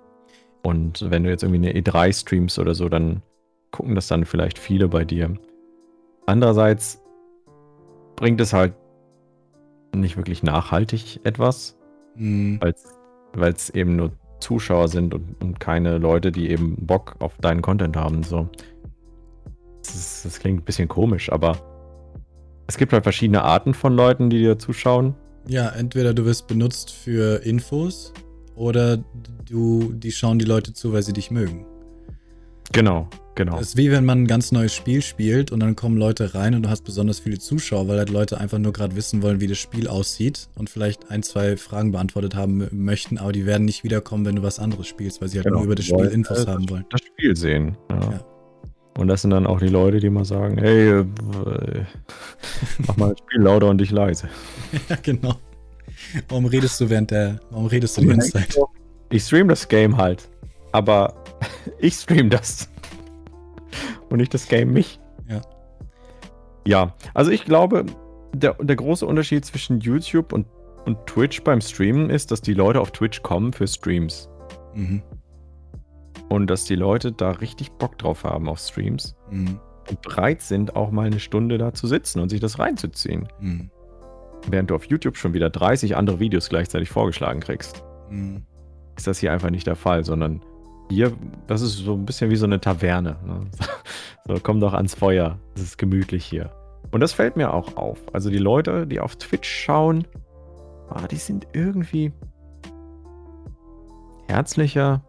Und 0.63 1.11
wenn 1.11 1.25
du 1.25 1.31
jetzt 1.31 1.43
irgendwie 1.43 1.69
eine 1.69 1.81
E3 1.81 2.13
streamst 2.13 2.59
oder 2.59 2.75
so, 2.75 2.89
dann 2.89 3.23
gucken 3.71 3.95
das 3.95 4.09
dann 4.09 4.25
vielleicht 4.25 4.59
viele 4.59 4.89
bei 4.89 5.05
dir. 5.05 5.35
Andererseits 6.27 7.03
bringt 8.17 8.41
es 8.41 8.53
halt 8.53 8.75
nicht 9.95 10.17
wirklich 10.17 10.43
nachhaltig 10.43 11.21
etwas, 11.25 11.77
mhm. 12.15 12.61
weil 13.33 13.53
es 13.53 13.71
eben 13.71 13.97
nur 13.97 14.13
Zuschauer 14.41 14.89
sind 14.89 15.15
und, 15.15 15.41
und 15.43 15.61
keine 15.61 15.99
Leute, 15.99 16.33
die 16.33 16.51
eben 16.51 16.77
Bock 16.87 17.17
auf 17.19 17.37
deinen 17.39 17.63
Content 17.63 17.97
haben. 17.97 18.23
So. 18.23 18.49
Das, 19.83 19.95
ist, 19.95 20.25
das 20.25 20.39
klingt 20.39 20.61
ein 20.63 20.65
bisschen 20.65 20.89
komisch, 20.89 21.31
aber 21.33 21.57
es 22.67 22.77
gibt 22.77 22.93
halt 22.93 23.03
verschiedene 23.03 23.43
Arten 23.43 23.75
von 23.75 23.95
Leuten, 23.95 24.31
die 24.31 24.39
dir 24.39 24.59
zuschauen. 24.59 25.15
Ja, 25.47 25.71
entweder 25.71 26.15
du 26.15 26.25
wirst 26.25 26.47
benutzt 26.47 26.93
für 26.93 27.43
Infos 27.45 28.13
oder 28.61 28.99
du, 29.49 29.93
die 29.95 30.13
schauen 30.13 30.39
die 30.39 30.45
Leute 30.45 30.75
zu, 30.75 30.93
weil 30.93 31.03
sie 31.03 31.15
dich 31.15 31.31
mögen. 31.31 31.65
Genau, 32.73 33.09
genau. 33.35 33.59
Es 33.59 33.69
ist 33.69 33.77
wie 33.79 33.91
wenn 33.91 34.05
man 34.05 34.23
ein 34.23 34.27
ganz 34.27 34.53
neues 34.53 34.75
Spiel 34.75 35.01
spielt 35.01 35.51
und 35.51 35.61
dann 35.61 35.75
kommen 35.75 35.97
Leute 35.97 36.35
rein 36.35 36.55
und 36.55 36.65
du 36.65 36.69
hast 36.69 36.85
besonders 36.85 37.21
viele 37.21 37.39
Zuschauer, 37.39 37.89
weil 37.89 37.99
halt 37.99 38.11
Leute 38.11 38.39
einfach 38.39 38.59
nur 38.59 38.73
gerade 38.73 38.95
wissen 38.95 39.23
wollen, 39.23 39.41
wie 39.41 39.47
das 39.47 39.57
Spiel 39.57 39.89
aussieht 39.89 40.51
und 40.57 40.69
vielleicht 40.69 41.11
ein, 41.11 41.23
zwei 41.23 41.57
Fragen 41.57 41.91
beantwortet 41.91 42.35
haben 42.35 42.69
möchten, 42.71 43.17
aber 43.17 43.33
die 43.33 43.47
werden 43.47 43.65
nicht 43.65 43.83
wiederkommen, 43.83 44.27
wenn 44.27 44.37
du 44.37 44.43
was 44.43 44.59
anderes 44.59 44.87
spielst, 44.87 45.23
weil 45.23 45.29
sie 45.29 45.39
halt 45.39 45.47
genau, 45.47 45.57
nur 45.57 45.65
über 45.65 45.75
das 45.75 45.87
Spiel 45.87 46.05
Infos 46.05 46.47
haben 46.47 46.69
wollen. 46.69 46.85
Das 46.91 47.01
Spiel 47.01 47.35
sehen. 47.35 47.77
Ja. 47.91 47.99
ja. 47.99 48.25
Und 48.99 49.09
das 49.09 49.23
sind 49.23 49.31
dann 49.31 49.47
auch 49.47 49.59
die 49.59 49.69
Leute, 49.69 50.01
die 50.01 50.11
mal 50.11 50.27
sagen, 50.27 50.59
hey, 50.59 51.01
äh, 51.01 51.05
mach 52.87 52.97
mal 52.99 53.09
das 53.09 53.19
Spiel 53.21 53.41
lauter 53.41 53.69
und 53.69 53.79
dich 53.79 53.91
leise. 53.91 54.29
ja, 54.91 54.97
genau. 55.03 55.37
Warum 56.29 56.47
redest 56.47 56.81
du 56.81 56.91
während 56.91 57.11
der, 57.11 57.41
warum 57.51 57.67
redest 57.67 57.97
du 57.97 58.03
die 58.03 58.09
ganze 58.09 58.33
Zeit? 58.33 58.57
Ich 59.11 59.25
stream 59.25 59.49
das 59.49 59.69
Game 59.69 59.97
halt, 59.97 60.29
aber 60.73 61.15
ich 61.79 61.95
stream 61.95 62.31
das. 62.31 62.69
Und 64.09 64.19
nicht 64.19 64.35
das 64.35 64.49
Game 64.49 64.73
mich. 64.73 64.99
Ja. 65.29 65.41
Ja, 66.67 66.95
also 67.15 67.31
ich 67.31 67.45
glaube, 67.45 67.87
der, 68.33 68.55
der 68.55 68.77
große 68.77 69.07
Unterschied 69.07 69.45
zwischen 69.45 69.81
YouTube 69.81 70.33
und, 70.33 70.47
und 70.85 71.07
Twitch 71.07 71.43
beim 71.43 71.61
Streamen 71.61 72.11
ist, 72.11 72.31
dass 72.31 72.41
die 72.41 72.55
Leute 72.55 72.81
auf 72.81 72.91
Twitch 72.91 73.23
kommen 73.23 73.53
für 73.53 73.67
Streams. 73.67 74.29
Mhm. 74.75 75.03
Und 76.29 76.49
dass 76.49 76.65
die 76.65 76.77
Leute 76.77 77.13
da 77.13 77.33
richtig 77.33 77.73
Bock 77.73 77.99
drauf 77.99 78.25
haben 78.25 78.49
auf 78.49 78.59
Streams. 78.61 79.17
Mhm. 79.31 79.59
Und 79.89 80.03
bereit 80.03 80.43
sind, 80.43 80.77
auch 80.77 80.91
mal 80.91 81.07
eine 81.07 81.19
Stunde 81.19 81.59
da 81.59 81.73
zu 81.73 81.87
sitzen 81.89 82.21
und 82.21 82.29
sich 82.29 82.41
das 82.41 82.59
reinzuziehen. 82.59 83.29
Mhm. 83.41 83.71
Während 84.49 84.71
du 84.71 84.75
auf 84.75 84.85
YouTube 84.85 85.17
schon 85.17 85.35
wieder 85.35 85.51
30 85.51 85.97
andere 85.97 86.21
Videos 86.21 86.49
gleichzeitig 86.49 86.89
vorgeschlagen 86.89 87.41
kriegst. 87.41 87.85
Mhm. 88.09 88.43
Ist 88.97 89.07
das 89.07 89.19
hier 89.19 89.33
einfach 89.33 89.51
nicht 89.51 89.67
der 89.67 89.77
Fall, 89.77 90.05
sondern 90.05 90.43
hier, 90.91 91.13
das 91.47 91.63
ist 91.63 91.79
so 91.79 91.95
ein 91.95 92.05
bisschen 92.05 92.31
wie 92.31 92.37
so 92.37 92.47
eine 92.47 92.61
Taverne. 92.61 93.17
Ne? 93.25 93.47
So, 94.27 94.37
komm 94.41 94.61
doch 94.61 94.75
ans 94.75 94.95
Feuer. 94.95 95.39
Es 95.57 95.63
ist 95.63 95.79
gemütlich 95.79 96.25
hier. 96.25 96.51
Und 96.93 97.01
das 97.01 97.13
fällt 97.13 97.37
mir 97.37 97.53
auch 97.53 97.77
auf. 97.77 97.99
Also 98.13 98.31
die 98.31 98.39
Leute, 98.39 98.87
die 98.87 99.01
auf 99.01 99.17
Twitch 99.17 99.49
schauen, 99.49 100.07
ah, 100.91 101.09
die 101.09 101.17
sind 101.17 101.49
irgendwie 101.53 102.13
herzlicher, 104.29 105.03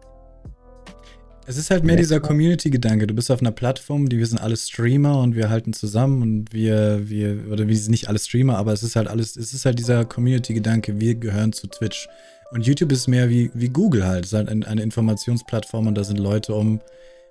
es 1.46 1.56
ist 1.56 1.70
halt 1.70 1.84
mehr 1.84 1.96
dieser 1.96 2.20
Community-Gedanke. 2.20 3.06
Du 3.06 3.14
bist 3.14 3.30
auf 3.30 3.40
einer 3.40 3.50
Plattform, 3.50 4.08
die 4.08 4.18
wir 4.18 4.26
sind 4.26 4.40
alle 4.40 4.56
Streamer 4.56 5.20
und 5.20 5.34
wir 5.34 5.50
halten 5.50 5.72
zusammen 5.72 6.22
und 6.22 6.52
wir, 6.52 7.08
wir, 7.08 7.50
oder 7.50 7.66
wir 7.66 7.76
sind 7.76 7.90
nicht 7.90 8.08
alle 8.08 8.18
Streamer, 8.18 8.56
aber 8.58 8.72
es 8.72 8.82
ist 8.82 8.96
halt 8.96 9.08
alles, 9.08 9.36
es 9.36 9.52
ist 9.52 9.64
halt 9.64 9.78
dieser 9.78 10.04
Community-Gedanke, 10.04 11.00
wir 11.00 11.14
gehören 11.16 11.52
zu 11.52 11.66
Twitch. 11.66 12.08
Und 12.52 12.66
YouTube 12.66 12.92
ist 12.92 13.08
mehr 13.08 13.28
wie, 13.28 13.50
wie 13.54 13.70
Google 13.70 14.06
halt. 14.06 14.26
Es 14.26 14.32
ist 14.32 14.38
halt 14.38 14.48
eine 14.48 14.82
Informationsplattform 14.82 15.86
und 15.86 15.96
da 15.96 16.04
sind 16.04 16.18
Leute, 16.18 16.54
um 16.54 16.80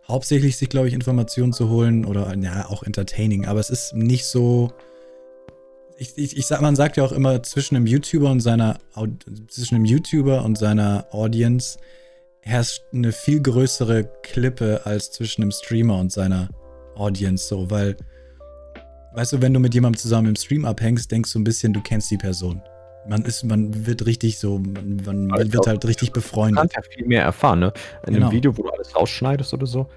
hauptsächlich 0.08 0.58
sich, 0.58 0.68
glaube 0.68 0.88
ich, 0.88 0.94
Informationen 0.94 1.54
zu 1.54 1.70
holen 1.70 2.06
oder 2.06 2.36
ja, 2.36 2.68
auch 2.68 2.84
entertaining. 2.84 3.46
Aber 3.46 3.60
es 3.60 3.70
ist 3.70 3.94
nicht 3.94 4.26
so. 4.26 4.72
Ich, 5.98 6.18
ich, 6.18 6.36
ich 6.36 6.48
sag, 6.48 6.62
man 6.62 6.76
sagt 6.76 6.98
ja 6.98 7.04
auch 7.04 7.12
immer 7.12 7.44
zwischen 7.44 7.76
einem 7.76 7.86
YouTuber 7.86 8.32
und 8.32 8.40
seiner 8.40 8.80
zwischen 9.48 9.76
einem 9.76 9.86
YouTuber 9.86 10.44
und 10.44 10.58
seiner 10.58 11.06
Audience 11.12 11.78
herrscht 12.44 12.84
eine 12.94 13.12
viel 13.12 13.42
größere 13.42 14.10
Klippe 14.24 14.82
als 14.86 15.12
zwischen 15.12 15.44
einem 15.44 15.52
Streamer 15.52 16.00
und 16.00 16.12
seiner 16.12 16.50
Audience, 16.96 17.48
so, 17.48 17.70
weil, 17.70 17.96
weißt 19.14 19.34
du, 19.34 19.42
wenn 19.42 19.54
du 19.54 19.60
mit 19.60 19.74
jemandem 19.74 20.00
zusammen 20.00 20.30
im 20.30 20.36
Stream 20.36 20.66
abhängst, 20.66 21.12
denkst 21.12 21.32
du 21.34 21.40
ein 21.40 21.44
bisschen, 21.44 21.74
du 21.74 21.82
kennst 21.82 22.12
die 22.12 22.18
Person. 22.18 22.62
Man 23.08 23.24
ist, 23.24 23.44
man 23.44 23.88
wird 23.88 24.06
richtig 24.06 24.38
so, 24.38 24.60
man, 24.60 25.28
man 25.28 25.54
wird 25.54 25.66
halt 25.66 25.84
richtig 25.86 26.12
befreundet. 26.12 26.56
Man 26.56 26.70
kann 26.70 26.84
ja 26.84 26.90
viel 26.96 27.08
mehr 27.08 27.24
erfahren, 27.24 27.60
ne? 27.60 27.74
In 28.06 28.14
genau. 28.14 28.28
einem 28.28 28.36
Video, 28.36 28.56
wo 28.56 28.64
du 28.64 28.70
alles 28.70 28.96
rausschneidest 28.96 29.54
oder 29.54 29.66
so, 29.66 29.90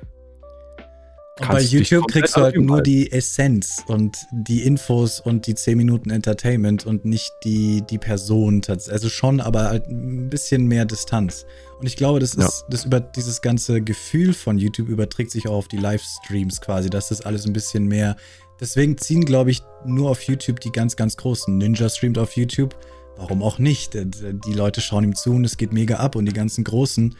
bei 1.36 1.60
YouTube 1.60 2.06
kriegst 2.06 2.36
du 2.36 2.42
halt 2.42 2.56
nur 2.56 2.80
die 2.80 3.10
Essenz 3.10 3.82
und 3.88 4.16
die 4.30 4.62
Infos 4.62 5.18
und 5.18 5.48
die 5.48 5.56
10 5.56 5.76
Minuten 5.76 6.10
Entertainment 6.10 6.86
und 6.86 7.04
nicht 7.04 7.32
die, 7.42 7.82
die 7.82 7.98
Person. 7.98 8.62
Also 8.68 9.08
schon, 9.08 9.40
aber 9.40 9.64
halt 9.64 9.88
ein 9.88 10.30
bisschen 10.30 10.66
mehr 10.66 10.84
Distanz. 10.84 11.44
Und 11.80 11.86
ich 11.86 11.96
glaube, 11.96 12.20
das 12.20 12.34
ist, 12.34 12.60
ja. 12.60 12.66
das 12.70 12.84
über 12.84 13.00
dieses 13.00 13.42
ganze 13.42 13.82
Gefühl 13.82 14.32
von 14.32 14.58
YouTube 14.58 14.88
überträgt 14.88 15.32
sich 15.32 15.48
auch 15.48 15.54
auf 15.54 15.68
die 15.68 15.76
Livestreams 15.76 16.60
quasi, 16.60 16.88
dass 16.88 17.08
das 17.08 17.22
alles 17.22 17.46
ein 17.46 17.52
bisschen 17.52 17.86
mehr. 17.86 18.16
Deswegen 18.60 18.96
ziehen, 18.96 19.24
glaube 19.24 19.50
ich, 19.50 19.62
nur 19.84 20.10
auf 20.10 20.22
YouTube 20.22 20.60
die 20.60 20.70
ganz, 20.70 20.94
ganz 20.94 21.16
großen. 21.16 21.58
Ninja 21.58 21.88
streamt 21.88 22.16
auf 22.16 22.36
YouTube, 22.36 22.76
warum 23.16 23.42
auch 23.42 23.58
nicht? 23.58 23.94
Die 23.94 24.52
Leute 24.52 24.80
schauen 24.80 25.02
ihm 25.02 25.16
zu 25.16 25.32
und 25.32 25.44
es 25.44 25.56
geht 25.56 25.72
mega 25.72 25.96
ab 25.96 26.14
und 26.14 26.26
die 26.26 26.32
ganzen 26.32 26.62
Großen 26.62 27.16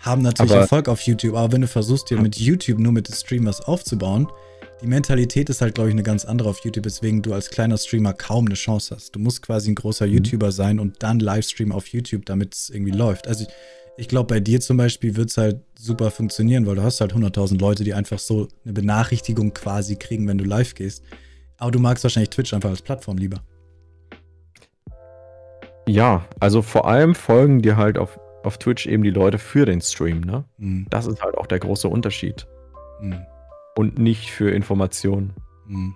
haben 0.00 0.22
natürlich 0.22 0.52
aber, 0.52 0.62
Erfolg 0.62 0.88
auf 0.88 1.00
YouTube, 1.02 1.34
aber 1.34 1.52
wenn 1.52 1.62
du 1.62 1.66
versuchst, 1.66 2.10
dir 2.10 2.20
mit 2.20 2.36
YouTube 2.36 2.78
nur 2.78 2.92
mit 2.92 3.08
Streamers 3.12 3.60
aufzubauen, 3.60 4.28
die 4.80 4.86
Mentalität 4.86 5.50
ist 5.50 5.60
halt, 5.60 5.74
glaube 5.74 5.90
ich, 5.90 5.94
eine 5.94 6.04
ganz 6.04 6.24
andere 6.24 6.48
auf 6.48 6.60
YouTube, 6.64 6.84
weswegen 6.84 7.20
du 7.20 7.32
als 7.32 7.50
kleiner 7.50 7.76
Streamer 7.76 8.12
kaum 8.12 8.46
eine 8.46 8.54
Chance 8.54 8.94
hast. 8.94 9.14
Du 9.14 9.18
musst 9.18 9.42
quasi 9.42 9.70
ein 9.70 9.74
großer 9.74 10.06
mhm. 10.06 10.14
YouTuber 10.14 10.52
sein 10.52 10.78
und 10.78 11.02
dann 11.02 11.18
Livestream 11.18 11.72
auf 11.72 11.88
YouTube, 11.88 12.26
damit 12.26 12.54
es 12.54 12.70
irgendwie 12.70 12.92
läuft. 12.92 13.26
Also 13.26 13.44
ich, 13.44 13.48
ich 13.96 14.08
glaube, 14.08 14.32
bei 14.32 14.40
dir 14.40 14.60
zum 14.60 14.76
Beispiel 14.76 15.16
wird 15.16 15.30
es 15.30 15.36
halt 15.36 15.60
super 15.76 16.12
funktionieren, 16.12 16.64
weil 16.66 16.76
du 16.76 16.82
hast 16.82 17.00
halt 17.00 17.12
100.000 17.12 17.58
Leute, 17.58 17.82
die 17.82 17.94
einfach 17.94 18.20
so 18.20 18.46
eine 18.64 18.72
Benachrichtigung 18.72 19.52
quasi 19.52 19.96
kriegen, 19.96 20.28
wenn 20.28 20.38
du 20.38 20.44
live 20.44 20.74
gehst. 20.74 21.02
Aber 21.56 21.72
du 21.72 21.80
magst 21.80 22.04
wahrscheinlich 22.04 22.30
Twitch 22.30 22.54
einfach 22.54 22.70
als 22.70 22.82
Plattform 22.82 23.18
lieber. 23.18 23.42
Ja, 25.88 26.28
also 26.38 26.62
vor 26.62 26.86
allem 26.86 27.16
folgen 27.16 27.62
dir 27.62 27.76
halt 27.76 27.98
auf, 27.98 28.20
auf 28.42 28.58
Twitch 28.58 28.86
eben 28.86 29.02
die 29.02 29.10
Leute 29.10 29.38
für 29.38 29.66
den 29.66 29.80
Stream, 29.80 30.20
ne? 30.20 30.44
Mhm. 30.58 30.86
Das 30.90 31.06
ist 31.06 31.22
halt 31.22 31.36
auch 31.36 31.46
der 31.46 31.58
große 31.58 31.88
Unterschied. 31.88 32.46
Mhm. 33.00 33.20
Und 33.76 33.98
nicht 33.98 34.30
für 34.30 34.50
Informationen. 34.50 35.34
Mhm. 35.66 35.94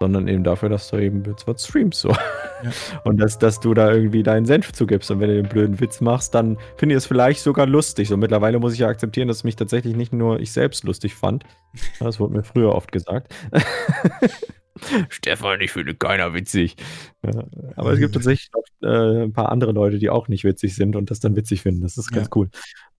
Sondern 0.00 0.28
eben 0.28 0.44
dafür, 0.44 0.70
dass 0.70 0.88
du 0.88 0.96
eben 0.96 1.24
jetzt 1.24 1.46
was 1.46 1.66
streamst 1.66 2.00
so. 2.00 2.08
Ja. 2.08 2.18
Und 3.04 3.18
dass, 3.18 3.38
dass 3.38 3.60
du 3.60 3.74
da 3.74 3.92
irgendwie 3.92 4.22
deinen 4.22 4.46
Senf 4.46 4.72
zugibst. 4.72 5.10
Und 5.10 5.20
wenn 5.20 5.28
du 5.28 5.42
den 5.42 5.48
blöden 5.48 5.80
Witz 5.80 6.00
machst, 6.00 6.34
dann 6.34 6.56
finde 6.76 6.94
ich 6.94 6.98
es 6.98 7.06
vielleicht 7.06 7.40
sogar 7.40 7.66
lustig. 7.66 8.08
So 8.08 8.16
mittlerweile 8.16 8.58
muss 8.58 8.72
ich 8.72 8.78
ja 8.80 8.88
akzeptieren, 8.88 9.28
dass 9.28 9.44
mich 9.44 9.56
tatsächlich 9.56 9.96
nicht 9.96 10.12
nur 10.12 10.40
ich 10.40 10.52
selbst 10.52 10.84
lustig 10.84 11.14
fand. 11.14 11.44
Das 12.00 12.18
wurde 12.18 12.34
mir 12.34 12.42
früher 12.42 12.74
oft 12.74 12.92
gesagt. 12.92 13.32
Stefan, 15.08 15.60
ich 15.60 15.72
finde 15.72 15.94
keiner 15.94 16.34
witzig. 16.34 16.76
Ja, 17.22 17.44
aber 17.76 17.92
es 17.92 17.98
gibt 17.98 18.14
tatsächlich 18.14 18.50
noch 18.52 18.88
äh, 18.88 19.24
ein 19.24 19.32
paar 19.32 19.50
andere 19.50 19.72
Leute, 19.72 19.98
die 19.98 20.10
auch 20.10 20.28
nicht 20.28 20.44
witzig 20.44 20.74
sind 20.74 20.96
und 20.96 21.10
das 21.10 21.20
dann 21.20 21.36
witzig 21.36 21.62
finden. 21.62 21.82
Das 21.82 21.98
ist 21.98 22.10
ganz 22.10 22.28
ja. 22.28 22.36
cool. 22.36 22.50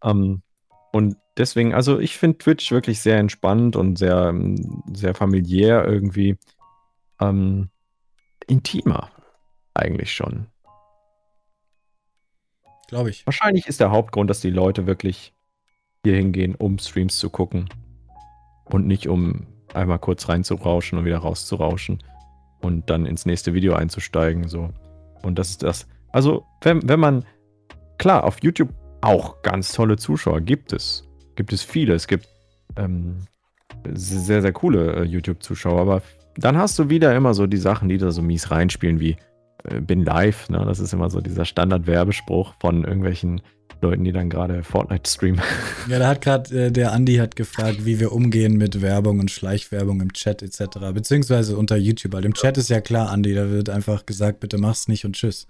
Ähm, 0.04 0.42
und 0.92 1.16
deswegen, 1.38 1.74
also 1.74 2.00
ich 2.00 2.18
finde 2.18 2.38
Twitch 2.40 2.72
wirklich 2.72 3.00
sehr 3.00 3.18
entspannt 3.18 3.76
und 3.76 3.98
sehr, 3.98 4.34
sehr 4.94 5.16
familiär 5.16 5.86
irgendwie. 5.86 6.38
Ähm, 7.20 7.70
intimer 8.48 9.10
eigentlich 9.74 10.14
schon. 10.14 10.48
Glaube 12.88 13.10
ich. 13.10 13.26
Wahrscheinlich 13.26 13.68
ist 13.68 13.80
der 13.80 13.92
Hauptgrund, 13.92 14.30
dass 14.30 14.42
die 14.42 14.50
Leute 14.50 14.86
wirklich 14.86 15.34
hier 16.04 16.16
hingehen, 16.16 16.56
um 16.56 16.78
Streams 16.78 17.18
zu 17.18 17.30
gucken. 17.30 17.70
Und 18.66 18.88
nicht 18.88 19.08
um 19.08 19.48
einmal 19.74 20.00
kurz 20.00 20.28
reinzurauschen 20.30 21.00
und 21.00 21.06
wieder 21.06 21.20
rauszurauschen 21.20 22.00
und 22.62 22.90
dann 22.90 23.06
ins 23.06 23.26
nächste 23.26 23.54
Video 23.54 23.74
einzusteigen. 23.74 24.48
So. 24.48 24.70
Und 25.24 25.38
das 25.40 25.50
ist 25.50 25.64
das. 25.64 25.88
Also, 26.12 26.46
wenn, 26.62 26.88
wenn 26.88 27.00
man, 27.00 27.26
klar, 27.98 28.24
auf 28.24 28.44
YouTube 28.44 28.70
auch 29.02 29.42
ganz 29.42 29.74
tolle 29.74 29.98
Zuschauer 29.98 30.42
gibt 30.42 30.74
es. 30.74 31.08
Gibt 31.36 31.54
es 31.54 31.64
viele. 31.64 31.94
Es 31.94 32.08
gibt 32.08 32.28
ähm, 32.78 33.20
sehr, 33.94 34.42
sehr 34.42 34.54
coole 34.54 34.96
äh, 34.96 35.04
YouTube-Zuschauer, 35.04 35.82
aber 35.82 36.02
dann 36.38 36.58
hast 36.58 36.78
du 36.80 36.90
wieder 36.90 37.16
immer 37.16 37.34
so 37.34 37.48
die 37.48 37.58
Sachen, 37.58 37.90
die 37.90 37.98
da 37.98 38.12
so 38.12 38.22
mies 38.22 38.52
reinspielen, 38.52 39.00
wie 39.00 39.18
äh, 39.64 39.82
bin 39.82 40.06
live. 40.06 40.50
Ne? 40.50 40.64
Das 40.66 40.80
ist 40.80 40.94
immer 40.94 41.10
so 41.10 41.20
dieser 41.20 41.46
Standard-Werbespruch 41.46 42.54
von 42.60 42.84
irgendwelchen 42.84 43.42
Leuten, 43.82 44.04
die 44.04 44.12
dann 44.12 44.30
gerade 44.30 44.64
Fortnite 44.64 45.10
streamen. 45.10 45.42
Ja, 45.90 46.00
da 46.00 46.08
hat 46.10 46.22
gerade 46.22 46.68
äh, 46.68 46.72
der 46.72 46.92
Andi 46.92 47.16
hat 47.16 47.36
gefragt, 47.36 47.86
wie 47.86 48.00
wir 48.00 48.12
umgehen 48.12 48.56
mit 48.56 48.82
Werbung 48.82 49.20
und 49.20 49.32
Schleichwerbung 49.32 50.00
im 50.00 50.14
Chat 50.14 50.44
etc. 50.44 50.78
Beziehungsweise 50.94 51.58
unter 51.58 51.76
YouTube. 51.76 52.14
Weil 52.14 52.26
im 52.26 52.34
Chat 52.34 52.58
ist 52.58 52.70
ja 52.70 52.82
klar, 52.82 53.10
Andi, 53.10 53.34
da 53.34 53.50
wird 53.50 53.70
einfach 53.70 54.06
gesagt, 54.06 54.40
bitte 54.40 54.58
mach's 54.58 54.88
nicht 54.88 55.06
und 55.06 55.16
tschüss. 55.16 55.48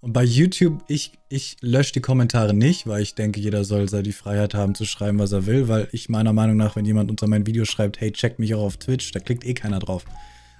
Und 0.00 0.14
bei 0.14 0.24
YouTube, 0.24 0.82
ich, 0.88 1.12
ich 1.28 1.56
lösche 1.60 1.92
die 1.92 2.00
Kommentare 2.00 2.54
nicht, 2.54 2.86
weil 2.86 3.02
ich 3.02 3.14
denke, 3.14 3.38
jeder 3.38 3.64
soll 3.64 3.86
die 3.86 4.12
Freiheit 4.12 4.54
haben 4.54 4.74
zu 4.74 4.86
schreiben, 4.86 5.18
was 5.18 5.32
er 5.32 5.44
will, 5.46 5.68
weil 5.68 5.88
ich 5.92 6.08
meiner 6.08 6.32
Meinung 6.32 6.56
nach, 6.56 6.74
wenn 6.74 6.86
jemand 6.86 7.10
unter 7.10 7.26
mein 7.26 7.46
Video 7.46 7.66
schreibt, 7.66 8.00
hey, 8.00 8.10
check 8.10 8.38
mich 8.38 8.54
auch 8.54 8.62
auf 8.62 8.78
Twitch, 8.78 9.12
da 9.12 9.20
klickt 9.20 9.44
eh 9.44 9.52
keiner 9.52 9.78
drauf. 9.78 10.04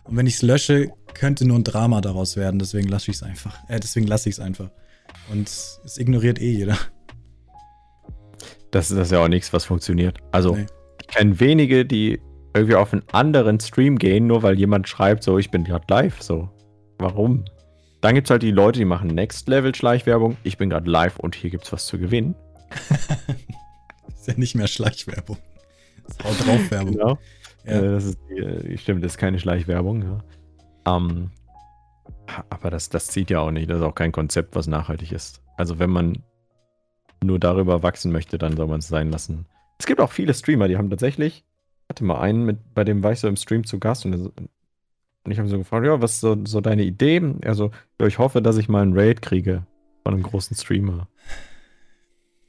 Und 0.04 0.16
wenn 0.16 0.26
ich 0.26 0.34
es 0.34 0.42
lösche, 0.42 0.90
könnte 1.14 1.46
nur 1.46 1.58
ein 1.58 1.64
Drama 1.64 2.00
daraus 2.02 2.36
werden, 2.36 2.58
deswegen 2.58 2.88
lasse 2.88 3.10
ich 3.10 3.16
es 3.16 3.22
einfach. 3.22 3.58
Äh, 3.68 3.80
deswegen 3.80 4.06
lasse 4.06 4.28
ich 4.28 4.36
es 4.36 4.40
einfach. 4.40 4.70
Und 5.30 5.48
es 5.48 5.96
ignoriert 5.96 6.40
eh 6.40 6.52
jeder. 6.52 6.78
Das, 8.70 8.88
das 8.88 8.98
ist 8.98 9.12
ja 9.12 9.22
auch 9.22 9.28
nichts, 9.28 9.52
was 9.52 9.64
funktioniert. 9.64 10.18
Also, 10.32 10.54
nee. 10.54 10.66
ich 11.00 11.08
kenne 11.08 11.40
wenige, 11.40 11.84
die 11.84 12.20
irgendwie 12.54 12.74
auf 12.74 12.92
einen 12.92 13.02
anderen 13.12 13.60
Stream 13.60 13.98
gehen, 13.98 14.26
nur 14.26 14.42
weil 14.42 14.58
jemand 14.58 14.88
schreibt, 14.88 15.22
so, 15.22 15.38
ich 15.38 15.50
bin 15.50 15.64
gerade 15.64 15.84
live. 15.88 16.20
So, 16.22 16.48
warum? 16.98 17.44
Dann 18.00 18.14
gibt 18.14 18.26
es 18.26 18.30
halt 18.30 18.42
die 18.42 18.50
Leute, 18.50 18.78
die 18.78 18.84
machen 18.84 19.08
Next-Level-Schleichwerbung. 19.08 20.36
Ich 20.42 20.56
bin 20.56 20.70
gerade 20.70 20.90
live 20.90 21.18
und 21.18 21.34
hier 21.34 21.50
gibt 21.50 21.64
es 21.64 21.72
was 21.72 21.86
zu 21.86 21.98
gewinnen. 21.98 22.34
ist 24.08 24.26
ja 24.26 24.34
nicht 24.36 24.54
mehr 24.54 24.68
Schleichwerbung. 24.68 25.36
Das 26.06 26.16
ist 26.16 26.24
Haut 26.24 26.46
drauf 26.46 26.70
Werbung. 26.70 26.92
Genau. 26.92 27.18
Ja. 27.64 27.72
Äh, 27.72 27.82
das 27.82 28.04
ist, 28.04 28.18
äh, 28.30 28.78
stimmt, 28.78 29.04
das 29.04 29.12
ist 29.12 29.18
keine 29.18 29.38
Schleichwerbung. 29.38 30.02
Ja. 30.02 30.96
Ähm, 30.96 31.30
aber 32.48 32.70
das, 32.70 32.88
das 32.88 33.08
zieht 33.08 33.30
ja 33.30 33.40
auch 33.40 33.50
nicht. 33.50 33.68
Das 33.68 33.78
ist 33.78 33.84
auch 33.84 33.94
kein 33.94 34.12
Konzept, 34.12 34.54
was 34.54 34.66
nachhaltig 34.66 35.12
ist. 35.12 35.42
Also 35.56 35.78
wenn 35.78 35.90
man 35.90 36.22
nur 37.22 37.38
darüber 37.38 37.82
wachsen 37.82 38.12
möchte, 38.12 38.38
dann 38.38 38.56
soll 38.56 38.66
man 38.66 38.80
es 38.80 38.88
sein 38.88 39.10
lassen. 39.10 39.46
Es 39.78 39.86
gibt 39.86 40.00
auch 40.00 40.12
viele 40.12 40.34
Streamer, 40.34 40.68
die 40.68 40.76
haben 40.76 40.90
tatsächlich, 40.90 41.44
hatte 41.88 42.04
mal 42.04 42.20
einen, 42.20 42.44
mit, 42.44 42.74
bei 42.74 42.84
dem 42.84 43.02
war 43.02 43.12
ich 43.12 43.20
so 43.20 43.28
im 43.28 43.36
Stream 43.36 43.64
zu 43.64 43.78
Gast 43.78 44.04
und 44.06 44.32
und 45.24 45.32
ich 45.32 45.38
habe 45.38 45.48
so 45.48 45.58
gefragt, 45.58 45.84
ja, 45.84 46.00
was 46.00 46.14
ist 46.14 46.20
so, 46.20 46.36
so 46.44 46.60
deine 46.60 46.82
Idee? 46.82 47.20
Also, 47.44 47.72
ich 48.02 48.18
hoffe, 48.18 48.40
dass 48.40 48.56
ich 48.56 48.68
mal 48.68 48.82
einen 48.82 48.98
Raid 48.98 49.20
kriege 49.20 49.66
von 50.02 50.14
einem 50.14 50.22
großen 50.22 50.56
Streamer. 50.56 51.08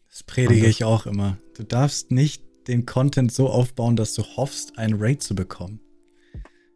Das 0.09 0.23
predige 0.23 0.61
das, 0.61 0.69
ich 0.69 0.83
auch 0.83 1.05
immer. 1.05 1.37
Du 1.55 1.63
darfst 1.63 2.11
nicht 2.11 2.43
den 2.67 2.85
Content 2.85 3.31
so 3.31 3.49
aufbauen, 3.49 3.95
dass 3.95 4.13
du 4.13 4.23
hoffst, 4.23 4.77
einen 4.77 5.01
Raid 5.01 5.21
zu 5.21 5.35
bekommen. 5.35 5.81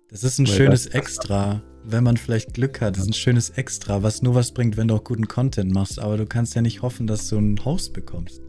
Das 0.10 0.24
ist 0.24 0.38
ein 0.40 0.48
schönes 0.48 0.86
Extra, 0.86 1.62
wenn 1.88 2.04
man 2.04 2.18
vielleicht 2.18 2.54
Glück 2.54 2.82
hat. 2.82 2.98
Ist 2.98 3.08
ein 3.08 3.14
schönes 3.14 3.50
Extra, 3.52 4.04
was 4.04 4.22
nur 4.22 4.36
was 4.36 4.52
bringt, 4.52 4.78
wenn 4.78 4.88
du 4.88 4.96
auch 4.96 5.04
guten 5.04 5.28
Content 5.28 5.72
machst. 5.72 6.00
Aber 6.00 6.18
du 6.18 6.26
kannst 6.26 6.56
ja 6.56 6.62
nicht 6.62 6.82
hoffen, 6.82 7.08
dass 7.08 7.28
du 7.30 7.38
einen 7.38 7.64
Host 7.64 7.94
bekommst. 7.94 8.42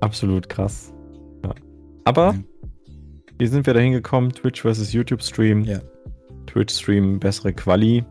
Absolut 0.00 0.48
krass. 0.48 0.92
Ja. 1.44 1.54
Aber 2.04 2.34
ja. 2.34 2.40
Wie 3.42 3.48
sind 3.48 3.66
wir 3.66 3.74
da 3.74 3.80
hingekommen? 3.80 4.30
Twitch 4.30 4.62
versus 4.62 4.92
YouTube-Stream. 4.92 5.64
Ja. 5.64 5.80
Twitch-Stream, 6.46 7.18
bessere 7.18 7.52
Quali. 7.52 8.04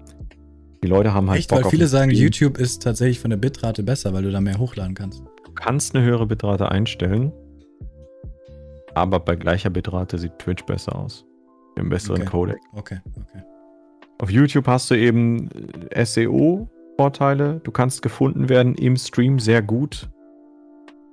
Die 0.84 0.88
Leute 0.90 1.14
haben 1.14 1.30
halt 1.30 1.40
Echt, 1.40 1.50
Bock 1.50 1.64
weil 1.64 1.70
viele 1.70 1.88
sagen, 1.88 2.12
Stream. 2.12 2.24
YouTube 2.24 2.58
ist 2.58 2.82
tatsächlich 2.82 3.22
von 3.22 3.30
der 3.30 3.38
Bitrate 3.38 3.82
besser, 3.84 4.14
weil 4.14 4.24
du 4.24 4.32
da 4.32 4.42
mehr 4.42 4.58
hochladen 4.58 4.94
kannst. 4.94 5.24
Du 5.46 5.52
kannst 5.54 5.96
eine 5.96 6.04
höhere 6.04 6.26
Bitrate 6.26 6.70
einstellen, 6.70 7.32
aber 8.94 9.22
bei 9.22 9.38
gleicher 9.38 9.70
Bitrate 9.70 10.18
sieht 10.18 10.38
Twitch 10.40 10.66
besser 10.66 10.96
aus. 10.98 11.24
Im 11.78 11.88
besseren 11.88 12.24
okay. 12.24 12.30
Codec. 12.30 12.60
Okay, 12.74 13.00
okay. 13.16 13.44
Auf 14.22 14.30
YouTube 14.30 14.68
hast 14.68 14.92
du 14.92 14.96
eben 14.96 15.50
äh, 15.90 16.06
SEO-Vorteile. 16.06 17.60
Du 17.64 17.72
kannst 17.72 18.04
gefunden 18.04 18.50
werden 18.50 18.76
im 18.76 18.96
Stream 18.96 19.40
sehr 19.40 19.64
gut. 19.64 20.12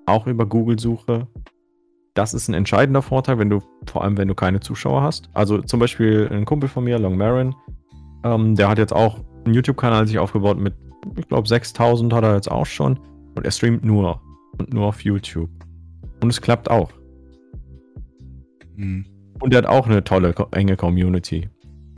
Auch 0.04 0.26
über 0.26 0.44
Google-Suche. 0.44 1.26
Das 2.12 2.34
ist 2.34 2.48
ein 2.48 2.54
entscheidender 2.54 3.00
Vorteil, 3.00 3.38
wenn 3.38 3.48
du, 3.48 3.62
vor 3.86 4.04
allem 4.04 4.18
wenn 4.18 4.28
du 4.28 4.34
keine 4.34 4.60
Zuschauer 4.60 5.00
hast. 5.00 5.30
Also 5.32 5.62
zum 5.62 5.80
Beispiel 5.80 6.28
ein 6.30 6.44
Kumpel 6.44 6.68
von 6.68 6.84
mir, 6.84 6.98
Long 6.98 7.16
Marin, 7.16 7.54
ähm, 8.24 8.54
der 8.56 8.68
hat 8.68 8.76
jetzt 8.76 8.92
auch 8.92 9.20
einen 9.46 9.54
YouTube-Kanal 9.54 10.06
sich 10.06 10.18
aufgebaut 10.18 10.58
mit, 10.58 10.74
ich 11.16 11.26
glaube, 11.28 11.48
6000 11.48 12.12
hat 12.12 12.24
er 12.24 12.34
jetzt 12.34 12.50
auch 12.50 12.66
schon. 12.66 13.00
Und 13.34 13.46
er 13.46 13.50
streamt 13.50 13.86
nur 13.86 14.20
und 14.58 14.74
nur 14.74 14.84
auf 14.84 15.02
YouTube. 15.02 15.48
Und 16.22 16.28
es 16.28 16.42
klappt 16.42 16.70
auch. 16.70 16.92
Mhm. 18.76 19.06
Und 19.40 19.54
er 19.54 19.58
hat 19.58 19.66
auch 19.66 19.86
eine 19.86 20.04
tolle, 20.04 20.34
enge 20.50 20.76
Community. 20.76 21.48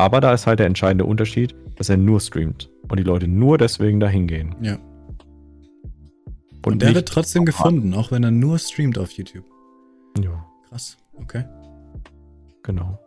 Aber 0.01 0.23
da 0.23 0.33
ist 0.33 0.47
halt 0.47 0.61
der 0.61 0.67
entscheidende 0.67 1.05
Unterschied, 1.05 1.55
dass 1.77 1.91
er 1.91 1.99
nur 1.99 2.21
streamt 2.21 2.71
und 2.89 2.99
die 2.99 3.03
Leute 3.03 3.29
nur 3.29 3.59
deswegen 3.59 4.01
dahin 4.01 4.27
gehen. 4.27 4.57
Ja. 4.63 4.79
Und, 6.65 6.73
und 6.73 6.83
der 6.83 6.95
wird 6.95 7.07
trotzdem 7.07 7.45
gefunden, 7.45 7.93
auch 7.93 8.11
wenn 8.11 8.25
er 8.25 8.31
nur 8.31 8.59
streamt 8.59 8.99
auf 8.99 9.11
YouTube. 9.11 9.45
Ja. 10.19 10.43
Krass, 10.71 10.97
okay. 11.19 11.45
Genau. 12.63 12.99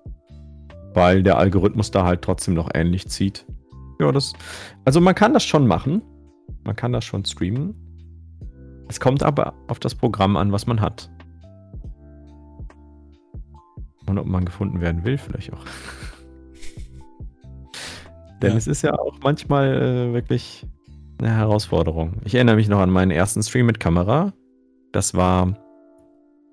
Weil 0.93 1.23
der 1.23 1.39
Algorithmus 1.39 1.89
da 1.89 2.05
halt 2.05 2.21
trotzdem 2.21 2.53
noch 2.53 2.69
ähnlich 2.75 3.07
zieht. 3.07 3.43
Ja, 3.99 4.11
das. 4.11 4.33
Also 4.85 5.01
man 5.01 5.15
kann 5.15 5.33
das 5.33 5.43
schon 5.43 5.65
machen. 5.65 6.03
Man 6.63 6.75
kann 6.75 6.93
das 6.93 7.05
schon 7.05 7.25
streamen. 7.25 7.73
Es 8.87 8.99
kommt 8.99 9.23
aber 9.23 9.55
auf 9.67 9.79
das 9.79 9.95
Programm 9.95 10.37
an, 10.37 10.51
was 10.51 10.67
man 10.67 10.79
hat. 10.79 11.09
Und 14.05 14.19
ob 14.19 14.27
man 14.27 14.45
gefunden 14.45 14.79
werden 14.79 15.03
will, 15.03 15.17
vielleicht 15.17 15.53
auch. 15.53 15.65
Denn 18.43 18.51
ja. 18.51 18.57
es 18.57 18.67
ist 18.67 18.81
ja 18.81 18.99
auch 18.99 19.19
manchmal 19.23 19.73
äh, 19.73 20.13
wirklich 20.13 20.67
eine 21.17 21.31
Herausforderung. 21.31 22.19
Ich 22.25 22.35
erinnere 22.35 22.57
mich 22.57 22.67
noch 22.67 22.79
an 22.79 22.89
meinen 22.89 23.11
ersten 23.11 23.41
Stream 23.41 23.65
mit 23.65 23.79
Kamera. 23.79 24.33
Das 24.91 25.13
war 25.13 25.57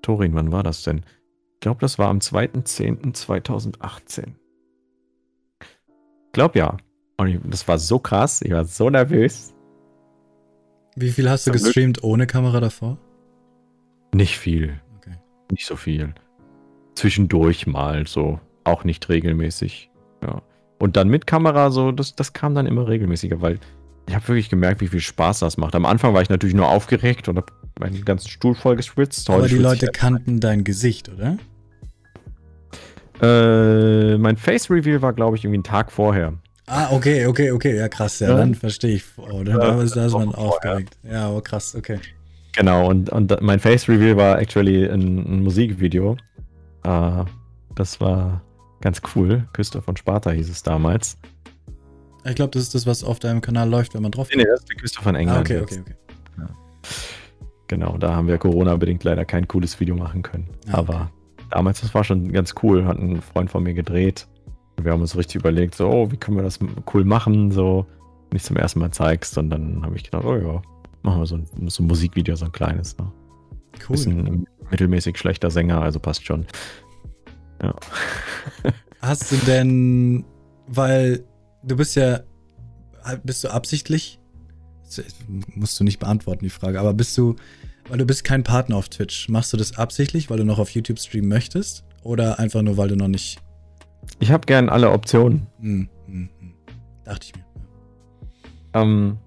Torin, 0.01 0.33
wann 0.33 0.53
war 0.53 0.63
das 0.63 0.83
denn? 0.83 1.01
Ich 1.55 1.59
glaube, 1.59 1.81
das 1.81 1.99
war 1.99 2.07
am 2.07 2.19
2.10.2018. 2.19 4.27
Ich 5.59 6.31
glaube 6.31 6.57
ja. 6.57 6.77
Und 7.17 7.27
ich, 7.27 7.41
das 7.43 7.67
war 7.67 7.77
so 7.77 7.99
krass, 7.99 8.41
ich 8.41 8.51
war 8.51 8.63
so 8.63 8.89
nervös. 8.89 9.53
Wie 10.95 11.09
viel 11.09 11.29
hast 11.29 11.47
du 11.47 11.51
gestreamt 11.51 12.05
ohne 12.05 12.25
Kamera 12.25 12.61
davor? 12.61 12.97
Nicht 14.15 14.37
viel. 14.37 14.79
Okay. 14.97 15.17
Nicht 15.51 15.65
so 15.65 15.75
viel. 15.75 16.13
Zwischendurch 16.95 17.67
mal 17.67 18.07
so. 18.07 18.39
Auch 18.63 18.85
nicht 18.85 19.09
regelmäßig. 19.09 19.91
Ja. 20.23 20.41
Und 20.81 20.97
dann 20.97 21.09
mit 21.09 21.27
Kamera, 21.27 21.69
so, 21.69 21.91
das, 21.91 22.15
das 22.15 22.33
kam 22.33 22.55
dann 22.55 22.65
immer 22.65 22.87
regelmäßiger, 22.87 23.39
weil 23.39 23.59
ich 24.07 24.15
habe 24.15 24.27
wirklich 24.29 24.49
gemerkt, 24.49 24.81
wie 24.81 24.87
viel 24.87 24.99
Spaß 24.99 25.37
das 25.37 25.57
macht. 25.57 25.75
Am 25.75 25.85
Anfang 25.85 26.15
war 26.15 26.23
ich 26.23 26.29
natürlich 26.29 26.55
nur 26.55 26.69
aufgeregt 26.69 27.29
und 27.29 27.37
habe 27.37 27.53
meinen 27.79 28.03
ganzen 28.03 28.29
Stuhl 28.29 28.55
voll 28.55 28.77
gespritzt. 28.77 29.29
Aber 29.29 29.47
die 29.47 29.59
Leute 29.59 29.85
kannten 29.93 30.39
dein 30.39 30.63
Gesicht, 30.63 31.07
oder? 31.09 31.37
Äh, 33.21 34.17
mein 34.17 34.37
Face 34.37 34.71
Reveal 34.71 35.03
war, 35.03 35.13
glaube 35.13 35.37
ich, 35.37 35.43
irgendwie 35.43 35.57
einen 35.57 35.63
Tag 35.63 35.91
vorher. 35.91 36.33
Ah, 36.65 36.87
okay, 36.89 37.27
okay, 37.27 37.51
okay. 37.51 37.77
Ja, 37.77 37.87
krass. 37.87 38.19
Ja, 38.19 38.29
ja. 38.29 38.37
dann 38.37 38.55
verstehe 38.55 38.95
ich. 38.95 39.03
Oh, 39.17 39.43
dann 39.43 39.59
ja, 39.59 39.81
ist 39.83 39.95
das 39.95 40.13
man 40.13 40.33
aufgeregt. 40.33 40.97
Ja, 41.03 41.27
aber 41.27 41.43
krass, 41.43 41.75
okay. 41.75 41.99
Genau, 42.55 42.89
und, 42.89 43.11
und 43.11 43.39
mein 43.41 43.59
Face 43.59 43.87
Reveal 43.87 44.17
war 44.17 44.39
actually 44.39 44.89
ein, 44.89 45.19
ein 45.19 45.43
Musikvideo. 45.43 46.17
Uh, 46.83 47.25
das 47.75 48.01
war 48.01 48.41
ganz 48.81 49.01
cool. 49.15 49.47
Küste 49.53 49.81
von 49.81 49.95
Sparta 49.95 50.31
hieß 50.31 50.49
es 50.49 50.63
damals. 50.63 51.17
Ich 52.25 52.35
glaube, 52.35 52.51
das 52.51 52.63
ist 52.63 52.75
das, 52.75 52.85
was 52.85 53.03
auf 53.03 53.19
deinem 53.19 53.41
Kanal 53.41 53.69
läuft, 53.69 53.93
wenn 53.93 54.03
man 54.03 54.11
drauf 54.11 54.29
Nee, 54.31 54.43
nee, 54.43 54.49
das 54.49 54.59
ist 54.61 54.69
die 54.69 54.75
Küste 54.75 55.01
von 55.01 55.15
England. 55.15 55.37
Ah, 55.37 55.41
okay, 55.41 55.61
okay, 55.61 55.79
okay. 55.81 55.95
Ja. 56.37 56.47
Genau, 57.67 57.97
da 57.97 58.15
haben 58.15 58.27
wir 58.27 58.37
Corona-bedingt 58.37 59.03
leider 59.03 59.25
kein 59.25 59.47
cooles 59.47 59.79
Video 59.79 59.95
machen 59.95 60.21
können. 60.21 60.49
Ah, 60.67 60.79
Aber 60.79 61.11
damals, 61.49 61.81
das 61.81 61.93
war 61.93 62.03
schon 62.03 62.31
ganz 62.31 62.53
cool, 62.61 62.85
hat 62.85 62.97
ein 62.97 63.21
Freund 63.21 63.49
von 63.49 63.63
mir 63.63 63.73
gedreht. 63.73 64.27
Wir 64.81 64.91
haben 64.91 65.01
uns 65.01 65.15
richtig 65.15 65.35
überlegt, 65.35 65.75
so, 65.75 65.89
oh, 65.89 66.11
wie 66.11 66.17
können 66.17 66.37
wir 66.37 66.43
das 66.43 66.59
cool 66.93 67.05
machen, 67.05 67.51
so, 67.51 67.85
nicht 68.33 68.45
zum 68.45 68.57
ersten 68.57 68.79
Mal 68.79 68.91
zeigst. 68.91 69.37
Und 69.37 69.49
dann 69.49 69.83
habe 69.83 69.95
ich 69.95 70.03
gedacht, 70.03 70.25
oh 70.25 70.35
ja, 70.35 70.61
machen 71.03 71.21
wir 71.21 71.25
so 71.25 71.35
ein, 71.35 71.69
so 71.69 71.83
ein 71.83 71.87
Musikvideo, 71.87 72.35
so 72.35 72.45
ein 72.45 72.51
kleines. 72.51 72.97
Ne? 72.97 73.11
Cool. 73.87 73.95
Bisschen 73.95 74.47
mittelmäßig 74.69 75.17
schlechter 75.17 75.51
Sänger, 75.51 75.81
also 75.81 75.99
passt 75.99 76.25
schon. 76.25 76.45
Ja. 77.61 77.75
Hast 79.01 79.31
du 79.31 79.35
denn, 79.37 80.25
weil 80.67 81.23
Du 81.63 81.75
bist 81.75 81.95
ja, 81.95 82.21
bist 83.23 83.43
du 83.43 83.49
absichtlich? 83.49 84.19
Musst 85.55 85.79
du 85.79 85.83
nicht 85.83 85.99
beantworten, 85.99 86.43
die 86.43 86.49
Frage, 86.49 86.79
aber 86.79 86.93
bist 86.93 87.17
du, 87.17 87.35
weil 87.87 87.99
du 87.99 88.05
bist 88.05 88.23
kein 88.23 88.43
Partner 88.43 88.77
auf 88.77 88.89
Twitch, 88.89 89.29
machst 89.29 89.53
du 89.53 89.57
das 89.57 89.77
absichtlich, 89.77 90.29
weil 90.29 90.37
du 90.37 90.43
noch 90.43 90.59
auf 90.59 90.71
YouTube 90.71 90.99
streamen 90.99 91.29
möchtest? 91.29 91.85
Oder 92.03 92.39
einfach 92.39 92.61
nur, 92.63 92.77
weil 92.77 92.87
du 92.87 92.95
noch 92.95 93.07
nicht. 93.07 93.39
Ich 94.19 94.31
habe 94.31 94.45
gern 94.47 94.69
alle 94.69 94.89
Optionen. 94.89 95.47
Hm, 95.59 95.87
hm, 96.07 96.29
hm. 96.39 96.53
Dachte 97.03 97.27
ich 97.27 97.35
mir. 97.35 97.45
Ähm, 98.73 99.17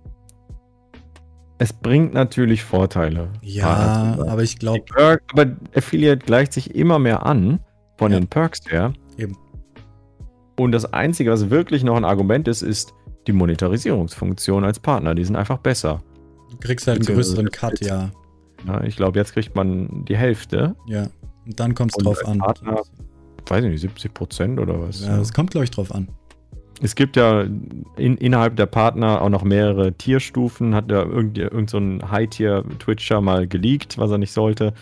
es 1.59 1.73
bringt 1.73 2.15
natürlich 2.15 2.65
Vorteile. 2.65 3.31
Ja, 3.43 4.19
aber 4.27 4.43
ich 4.43 4.59
glaube. 4.59 4.85
Aber 5.33 5.57
Affiliate 5.75 6.27
gleicht 6.27 6.53
sich 6.53 6.75
immer 6.75 6.99
mehr 6.99 7.25
an 7.25 7.61
von 7.97 8.13
ja. 8.13 8.19
den 8.19 8.29
Perks 8.29 8.61
her. 8.69 8.93
Eben. 9.17 9.37
Und 10.57 10.73
das 10.73 10.93
Einzige, 10.93 11.31
was 11.31 11.51
wirklich 11.51 11.85
noch 11.85 11.97
ein 11.97 12.05
Argument 12.05 12.47
ist, 12.49 12.63
ist 12.63 12.95
die 13.27 13.33
Monetarisierungsfunktion 13.33 14.65
als 14.65 14.79
Partner. 14.79 15.15
Die 15.15 15.25
sind 15.25 15.37
einfach 15.37 15.59
besser. 15.59 16.03
Du 16.51 16.57
kriegst 16.59 16.87
halt 16.87 16.99
einen 16.99 17.17
größeren 17.17 17.51
Cut, 17.51 17.81
ja. 17.81 18.11
ja 18.67 18.85
ich 18.85 18.97
glaube, 18.97 19.19
jetzt 19.19 19.33
kriegt 19.33 19.57
man 19.57 20.05
die 20.05 20.17
Hälfte. 20.17 20.77
Ja, 20.87 21.09
und 21.47 21.59
dann 21.59 21.75
kommt 21.75 21.93
es 21.97 22.03
drauf 22.03 22.25
an. 22.27 22.39
Partner, 22.39 22.83
weiß 23.47 23.65
ich 23.65 23.71
nicht, 23.71 23.81
70 23.81 24.15
Prozent 24.15 24.61
oder 24.61 24.81
was? 24.81 25.05
Ja, 25.05 25.19
es 25.21 25.33
kommt, 25.33 25.51
glaube 25.51 25.65
ich, 25.65 25.71
drauf 25.71 25.93
an. 25.93 26.09
Es 26.83 26.95
gibt 26.95 27.17
ja 27.17 27.43
in, 27.97 28.17
innerhalb 28.17 28.57
der 28.57 28.67
Partner 28.67 29.23
auch 29.23 29.29
noch 29.29 29.45
mehrere 29.45 29.93
Tierstufen. 29.93 30.75
Hat 30.75 30.91
ja 30.91 31.03
irgend, 31.03 31.39
irgend 31.39 31.71
so 31.71 31.79
ein 31.79 32.11
High-Tier-Twitcher 32.11 33.21
mal 33.21 33.47
geleakt, 33.47 33.97
was 33.97 34.11
er 34.11 34.19
nicht 34.19 34.33
sollte. 34.33 34.75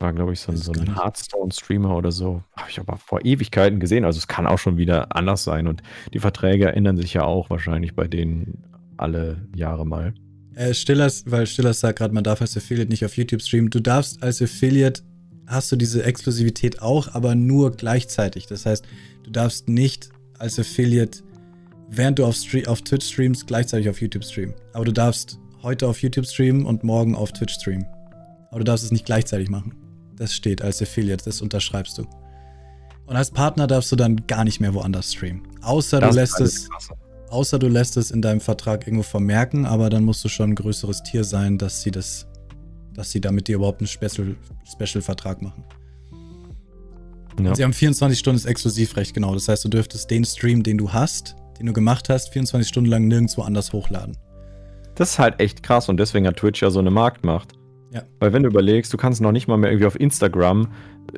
War, 0.00 0.14
glaube 0.14 0.32
ich, 0.32 0.40
so, 0.40 0.50
so 0.56 0.72
ein 0.72 0.96
Hearthstone-Streamer 0.96 1.94
oder 1.94 2.10
so. 2.10 2.42
Habe 2.56 2.70
ich 2.70 2.80
aber 2.80 2.96
vor 2.96 3.22
Ewigkeiten 3.22 3.80
gesehen. 3.80 4.06
Also 4.06 4.16
es 4.16 4.26
kann 4.26 4.46
auch 4.46 4.58
schon 4.58 4.78
wieder 4.78 5.14
anders 5.14 5.44
sein. 5.44 5.66
Und 5.66 5.82
die 6.14 6.20
Verträge 6.20 6.68
ändern 6.72 6.96
sich 6.96 7.12
ja 7.12 7.24
auch 7.24 7.50
wahrscheinlich 7.50 7.94
bei 7.94 8.08
denen 8.08 8.64
alle 8.96 9.46
Jahre 9.54 9.86
mal. 9.86 10.14
Äh, 10.54 10.72
Stillers, 10.72 11.24
weil 11.26 11.46
Stillers 11.46 11.80
sagt 11.80 11.98
gerade, 11.98 12.14
man 12.14 12.24
darf 12.24 12.40
als 12.40 12.56
Affiliate 12.56 12.88
nicht 12.88 13.04
auf 13.04 13.16
YouTube 13.16 13.42
streamen. 13.42 13.68
Du 13.68 13.80
darfst 13.80 14.22
als 14.22 14.40
Affiliate, 14.40 15.02
hast 15.46 15.70
du 15.70 15.76
diese 15.76 16.02
Exklusivität 16.02 16.80
auch, 16.80 17.14
aber 17.14 17.34
nur 17.34 17.72
gleichzeitig. 17.72 18.46
Das 18.46 18.64
heißt, 18.64 18.86
du 19.24 19.30
darfst 19.30 19.68
nicht 19.68 20.08
als 20.38 20.58
Affiliate, 20.58 21.20
während 21.90 22.18
du 22.18 22.24
auf, 22.24 22.36
auf 22.66 22.82
Twitch 22.82 23.06
streamst, 23.06 23.46
gleichzeitig 23.46 23.90
auf 23.90 24.00
YouTube 24.00 24.24
streamen. 24.24 24.54
Aber 24.72 24.86
du 24.86 24.92
darfst 24.92 25.38
heute 25.62 25.86
auf 25.86 26.00
YouTube 26.02 26.26
streamen 26.26 26.64
und 26.64 26.84
morgen 26.84 27.14
auf 27.14 27.32
Twitch 27.32 27.54
streamen. 27.54 27.86
Aber 28.50 28.60
du 28.60 28.64
darfst 28.64 28.84
es 28.84 28.92
nicht 28.92 29.04
gleichzeitig 29.04 29.50
machen. 29.50 29.74
Das 30.20 30.34
steht 30.34 30.60
als 30.60 30.82
Affiliate, 30.82 31.24
das 31.24 31.40
unterschreibst 31.40 31.96
du. 31.96 32.02
Und 33.06 33.16
als 33.16 33.30
Partner 33.30 33.66
darfst 33.66 33.90
du 33.90 33.96
dann 33.96 34.26
gar 34.26 34.44
nicht 34.44 34.60
mehr 34.60 34.74
woanders 34.74 35.14
streamen. 35.14 35.48
Außer 35.62 35.98
das 35.98 36.10
du 36.10 36.20
lässt 36.20 36.40
es, 36.40 36.68
außer 37.30 37.58
du 37.58 37.68
lässt 37.68 37.96
es 37.96 38.10
in 38.10 38.20
deinem 38.20 38.42
Vertrag 38.42 38.86
irgendwo 38.86 39.02
vermerken, 39.02 39.64
aber 39.64 39.88
dann 39.88 40.04
musst 40.04 40.22
du 40.22 40.28
schon 40.28 40.50
ein 40.50 40.54
größeres 40.56 41.04
Tier 41.04 41.24
sein, 41.24 41.56
dass 41.56 41.80
sie 41.80 41.90
das, 41.90 42.26
dass 42.92 43.10
sie 43.10 43.22
damit 43.22 43.48
dir 43.48 43.56
überhaupt 43.56 43.80
einen 43.80 43.88
Special-Vertrag 43.88 45.38
Special 45.38 45.48
machen. 45.48 45.64
Ja. 47.42 47.54
Sie 47.54 47.64
haben 47.64 47.72
24 47.72 48.18
Stunden 48.18 48.46
Exklusivrecht, 48.46 49.14
genau. 49.14 49.32
Das 49.32 49.48
heißt, 49.48 49.64
du 49.64 49.70
dürftest 49.70 50.10
den 50.10 50.26
Stream, 50.26 50.62
den 50.62 50.76
du 50.76 50.92
hast, 50.92 51.34
den 51.58 51.64
du 51.64 51.72
gemacht 51.72 52.10
hast, 52.10 52.28
24 52.34 52.68
Stunden 52.68 52.90
lang 52.90 53.08
nirgendwo 53.08 53.40
anders 53.40 53.72
hochladen. 53.72 54.18
Das 54.96 55.12
ist 55.12 55.18
halt 55.18 55.40
echt 55.40 55.62
krass 55.62 55.88
und 55.88 55.96
deswegen 55.96 56.26
hat 56.26 56.36
Twitch 56.36 56.60
ja 56.60 56.68
so 56.68 56.78
eine 56.78 56.90
Marktmacht. 56.90 57.54
Ja. 57.92 58.04
Weil 58.20 58.32
wenn 58.32 58.44
du 58.44 58.48
überlegst, 58.48 58.92
du 58.92 58.96
kannst 58.96 59.20
noch 59.20 59.32
nicht 59.32 59.48
mal 59.48 59.56
mehr 59.56 59.70
irgendwie 59.70 59.86
auf 59.86 59.98
Instagram 59.98 60.68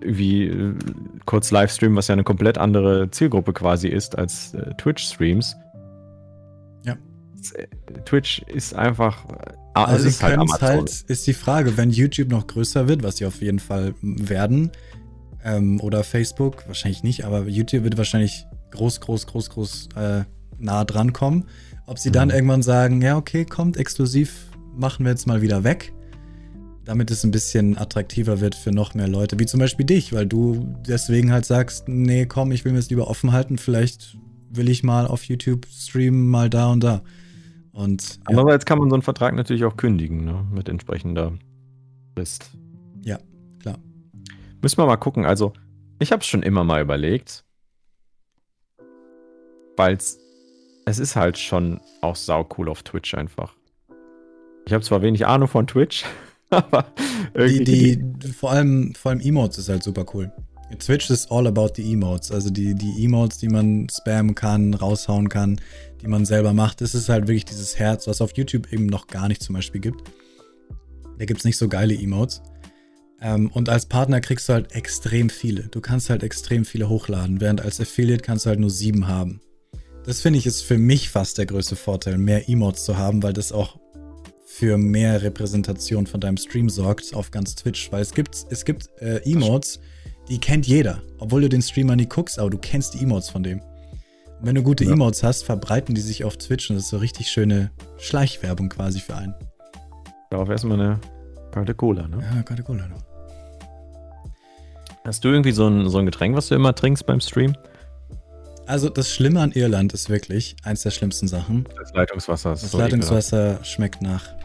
wie 0.02 0.46
äh, 0.46 0.74
kurz 1.26 1.50
Livestreamen, 1.50 1.96
was 1.96 2.08
ja 2.08 2.14
eine 2.14 2.24
komplett 2.24 2.56
andere 2.56 3.10
Zielgruppe 3.10 3.52
quasi 3.52 3.88
ist 3.88 4.16
als 4.16 4.54
äh, 4.54 4.74
Twitch-Streams. 4.78 5.54
Ja. 6.84 6.96
Äh, 7.54 7.66
Twitch 8.06 8.42
ist 8.46 8.74
einfach. 8.74 9.26
Äh, 9.28 9.52
also 9.74 10.08
ist 10.08 10.22
halt, 10.22 10.38
halt, 10.60 11.04
ist 11.08 11.26
die 11.26 11.34
Frage, 11.34 11.76
wenn 11.76 11.90
YouTube 11.90 12.28
noch 12.28 12.46
größer 12.46 12.88
wird, 12.88 13.02
was 13.02 13.18
sie 13.18 13.26
auf 13.26 13.40
jeden 13.40 13.58
Fall 13.58 13.94
werden, 14.00 14.70
ähm, 15.44 15.80
oder 15.80 16.04
Facebook, 16.04 16.66
wahrscheinlich 16.66 17.02
nicht, 17.02 17.24
aber 17.24 17.48
YouTube 17.48 17.84
wird 17.84 17.96
wahrscheinlich 17.96 18.46
groß, 18.70 19.00
groß, 19.00 19.26
groß, 19.26 19.50
groß 19.50 19.88
äh, 19.96 20.24
nah 20.58 20.84
dran 20.84 21.12
kommen. 21.12 21.46
Ob 21.86 21.98
sie 21.98 22.10
dann 22.10 22.28
mhm. 22.28 22.34
irgendwann 22.34 22.62
sagen, 22.62 23.02
ja, 23.02 23.16
okay, 23.16 23.44
kommt 23.44 23.76
exklusiv, 23.76 24.50
machen 24.74 25.04
wir 25.04 25.10
jetzt 25.10 25.26
mal 25.26 25.42
wieder 25.42 25.64
weg 25.64 25.92
damit 26.84 27.10
es 27.10 27.24
ein 27.24 27.30
bisschen 27.30 27.78
attraktiver 27.78 28.40
wird 28.40 28.54
für 28.54 28.72
noch 28.72 28.94
mehr 28.94 29.08
Leute, 29.08 29.38
wie 29.38 29.46
zum 29.46 29.60
Beispiel 29.60 29.86
dich, 29.86 30.12
weil 30.12 30.26
du 30.26 30.74
deswegen 30.86 31.32
halt 31.32 31.44
sagst, 31.44 31.88
nee, 31.88 32.26
komm, 32.26 32.52
ich 32.52 32.64
will 32.64 32.72
mir 32.72 32.78
das 32.78 32.90
lieber 32.90 33.08
offen 33.08 33.32
halten, 33.32 33.58
vielleicht 33.58 34.16
will 34.50 34.68
ich 34.68 34.82
mal 34.82 35.06
auf 35.06 35.24
YouTube 35.24 35.66
streamen, 35.66 36.28
mal 36.28 36.50
da 36.50 36.70
und 36.70 36.82
da. 36.82 37.02
Und, 37.72 38.16
ja. 38.16 38.22
Andererseits 38.26 38.66
kann 38.66 38.78
man 38.78 38.90
so 38.90 38.96
einen 38.96 39.02
Vertrag 39.02 39.34
natürlich 39.34 39.64
auch 39.64 39.76
kündigen, 39.76 40.24
ne? 40.24 40.46
mit 40.52 40.68
entsprechender 40.68 41.32
Frist. 42.14 42.50
Ja, 43.02 43.18
klar. 43.60 43.78
Müssen 44.60 44.78
wir 44.78 44.86
mal 44.86 44.96
gucken. 44.96 45.24
Also, 45.24 45.52
ich 45.98 46.12
habe 46.12 46.20
es 46.20 46.26
schon 46.26 46.42
immer 46.42 46.64
mal 46.64 46.82
überlegt, 46.82 47.44
weil 49.76 49.96
es 49.96 50.98
ist 50.98 51.16
halt 51.16 51.38
schon 51.38 51.80
auch 52.02 52.16
sau 52.16 52.46
cool 52.58 52.68
auf 52.68 52.82
Twitch 52.82 53.14
einfach. 53.14 53.54
Ich 54.66 54.72
habe 54.72 54.84
zwar 54.84 55.02
wenig 55.02 55.26
Ahnung 55.26 55.48
von 55.48 55.66
Twitch, 55.66 56.04
Aber 56.56 56.86
die, 57.34 57.64
die, 57.64 58.28
vor 58.28 58.52
allem, 58.52 58.94
vor 58.94 59.10
allem 59.10 59.20
Emotes 59.20 59.58
ist 59.58 59.68
halt 59.70 59.82
super 59.82 60.04
cool. 60.12 60.30
Twitch 60.78 61.10
ist 61.10 61.30
all 61.30 61.46
about 61.46 61.70
the 61.76 61.92
Emotes. 61.92 62.30
Also 62.30 62.50
die, 62.50 62.74
die 62.74 63.04
Emotes, 63.04 63.38
die 63.38 63.48
man 63.48 63.88
spammen 63.90 64.34
kann, 64.34 64.74
raushauen 64.74 65.28
kann, 65.28 65.60
die 66.02 66.08
man 66.08 66.24
selber 66.24 66.52
macht. 66.52 66.80
Das 66.80 66.94
ist 66.94 67.08
halt 67.08 67.26
wirklich 67.26 67.44
dieses 67.44 67.78
Herz, 67.78 68.06
was 68.06 68.20
auf 68.20 68.36
YouTube 68.36 68.72
eben 68.72 68.86
noch 68.86 69.06
gar 69.06 69.28
nicht 69.28 69.42
zum 69.42 69.54
Beispiel 69.54 69.80
gibt. 69.80 70.02
Da 71.18 71.24
gibt 71.24 71.40
es 71.40 71.44
nicht 71.44 71.56
so 71.56 71.68
geile 71.68 71.94
Emotes. 71.94 72.42
Ähm, 73.20 73.50
und 73.52 73.68
als 73.68 73.86
Partner 73.86 74.20
kriegst 74.20 74.48
du 74.48 74.52
halt 74.54 74.72
extrem 74.72 75.30
viele. 75.30 75.64
Du 75.68 75.80
kannst 75.80 76.10
halt 76.10 76.22
extrem 76.22 76.64
viele 76.64 76.88
hochladen, 76.88 77.40
während 77.40 77.60
als 77.60 77.80
Affiliate 77.80 78.22
kannst 78.22 78.44
du 78.44 78.50
halt 78.50 78.60
nur 78.60 78.70
sieben 78.70 79.08
haben. 79.08 79.40
Das 80.04 80.20
finde 80.20 80.38
ich 80.38 80.46
ist 80.46 80.62
für 80.62 80.78
mich 80.78 81.10
fast 81.10 81.38
der 81.38 81.46
größte 81.46 81.76
Vorteil, 81.76 82.18
mehr 82.18 82.48
Emotes 82.48 82.84
zu 82.84 82.98
haben, 82.98 83.22
weil 83.22 83.32
das 83.32 83.52
auch 83.52 83.78
für 84.52 84.76
mehr 84.76 85.22
Repräsentation 85.22 86.06
von 86.06 86.20
deinem 86.20 86.36
Stream 86.36 86.68
sorgt 86.68 87.14
auf 87.14 87.30
ganz 87.30 87.54
Twitch. 87.54 87.90
Weil 87.90 88.02
es 88.02 88.12
gibt, 88.12 88.36
es 88.50 88.64
gibt 88.64 88.90
äh, 89.00 89.18
Emotes, 89.24 89.80
die 90.28 90.38
kennt 90.38 90.66
jeder. 90.66 91.00
Obwohl 91.18 91.40
du 91.40 91.48
den 91.48 91.62
Streamer 91.62 91.96
nie 91.96 92.06
guckst, 92.06 92.38
aber 92.38 92.50
du 92.50 92.58
kennst 92.58 92.94
die 92.94 93.02
Emotes 93.02 93.30
von 93.30 93.42
dem. 93.42 93.60
Und 93.60 94.46
wenn 94.46 94.54
du 94.54 94.62
gute 94.62 94.84
ja. 94.84 94.92
Emotes 94.92 95.22
hast, 95.22 95.44
verbreiten 95.44 95.94
die 95.94 96.02
sich 96.02 96.24
auf 96.24 96.36
Twitch 96.36 96.68
und 96.68 96.76
das 96.76 96.84
ist 96.84 96.90
so 96.90 96.98
richtig 96.98 97.28
schöne 97.28 97.70
Schleichwerbung 97.96 98.68
quasi 98.68 99.00
für 99.00 99.16
einen. 99.16 99.34
Darauf 100.30 100.50
erstmal 100.50 100.78
eine 100.78 101.00
Karte 101.50 101.74
Cola, 101.74 102.06
ne? 102.06 102.18
Ja, 102.22 102.42
Karte 102.42 102.62
Cola, 102.62 102.86
ne? 102.86 102.96
Hast 105.04 105.24
du 105.24 105.28
irgendwie 105.28 105.52
so 105.52 105.66
ein, 105.66 105.88
so 105.88 105.98
ein 105.98 106.04
Getränk, 106.04 106.36
was 106.36 106.48
du 106.48 106.54
immer 106.54 106.74
trinkst 106.74 107.06
beim 107.06 107.20
Stream? 107.20 107.56
Also 108.66 108.90
das 108.90 109.10
Schlimme 109.10 109.40
an 109.40 109.50
Irland 109.52 109.92
ist 109.94 110.10
wirklich 110.10 110.56
eins 110.62 110.82
der 110.82 110.90
schlimmsten 110.90 111.26
Sachen. 111.26 111.66
Das 111.78 111.92
Leitungswasser. 111.94 112.50
Das 112.50 112.70
so 112.70 112.78
Leitungswasser 112.78 113.64
schmeckt 113.64 114.02
nach 114.02 114.41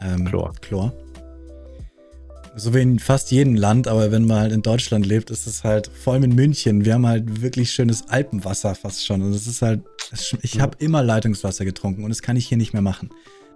ähm, 0.00 0.24
Chlor. 0.26 0.52
Chlor. 0.60 0.92
So 2.58 2.72
wie 2.74 2.80
in 2.80 2.98
fast 2.98 3.30
jedem 3.30 3.54
Land, 3.54 3.86
aber 3.86 4.10
wenn 4.10 4.26
man 4.26 4.40
halt 4.40 4.52
in 4.52 4.62
Deutschland 4.62 5.04
lebt, 5.04 5.30
ist 5.30 5.46
es 5.46 5.62
halt, 5.62 5.88
vor 5.88 6.14
allem 6.14 6.24
in 6.24 6.34
München, 6.34 6.86
wir 6.86 6.94
haben 6.94 7.06
halt 7.06 7.42
wirklich 7.42 7.70
schönes 7.70 8.08
Alpenwasser 8.08 8.74
fast 8.74 9.04
schon. 9.04 9.20
Und 9.20 9.32
es 9.32 9.46
ist 9.46 9.60
halt, 9.60 9.82
ich 10.40 10.60
habe 10.60 10.76
immer 10.78 11.02
Leitungswasser 11.02 11.66
getrunken 11.66 12.02
und 12.02 12.08
das 12.08 12.22
kann 12.22 12.36
ich 12.36 12.48
hier 12.48 12.56
nicht 12.56 12.72
mehr 12.72 12.82
machen. 12.82 13.10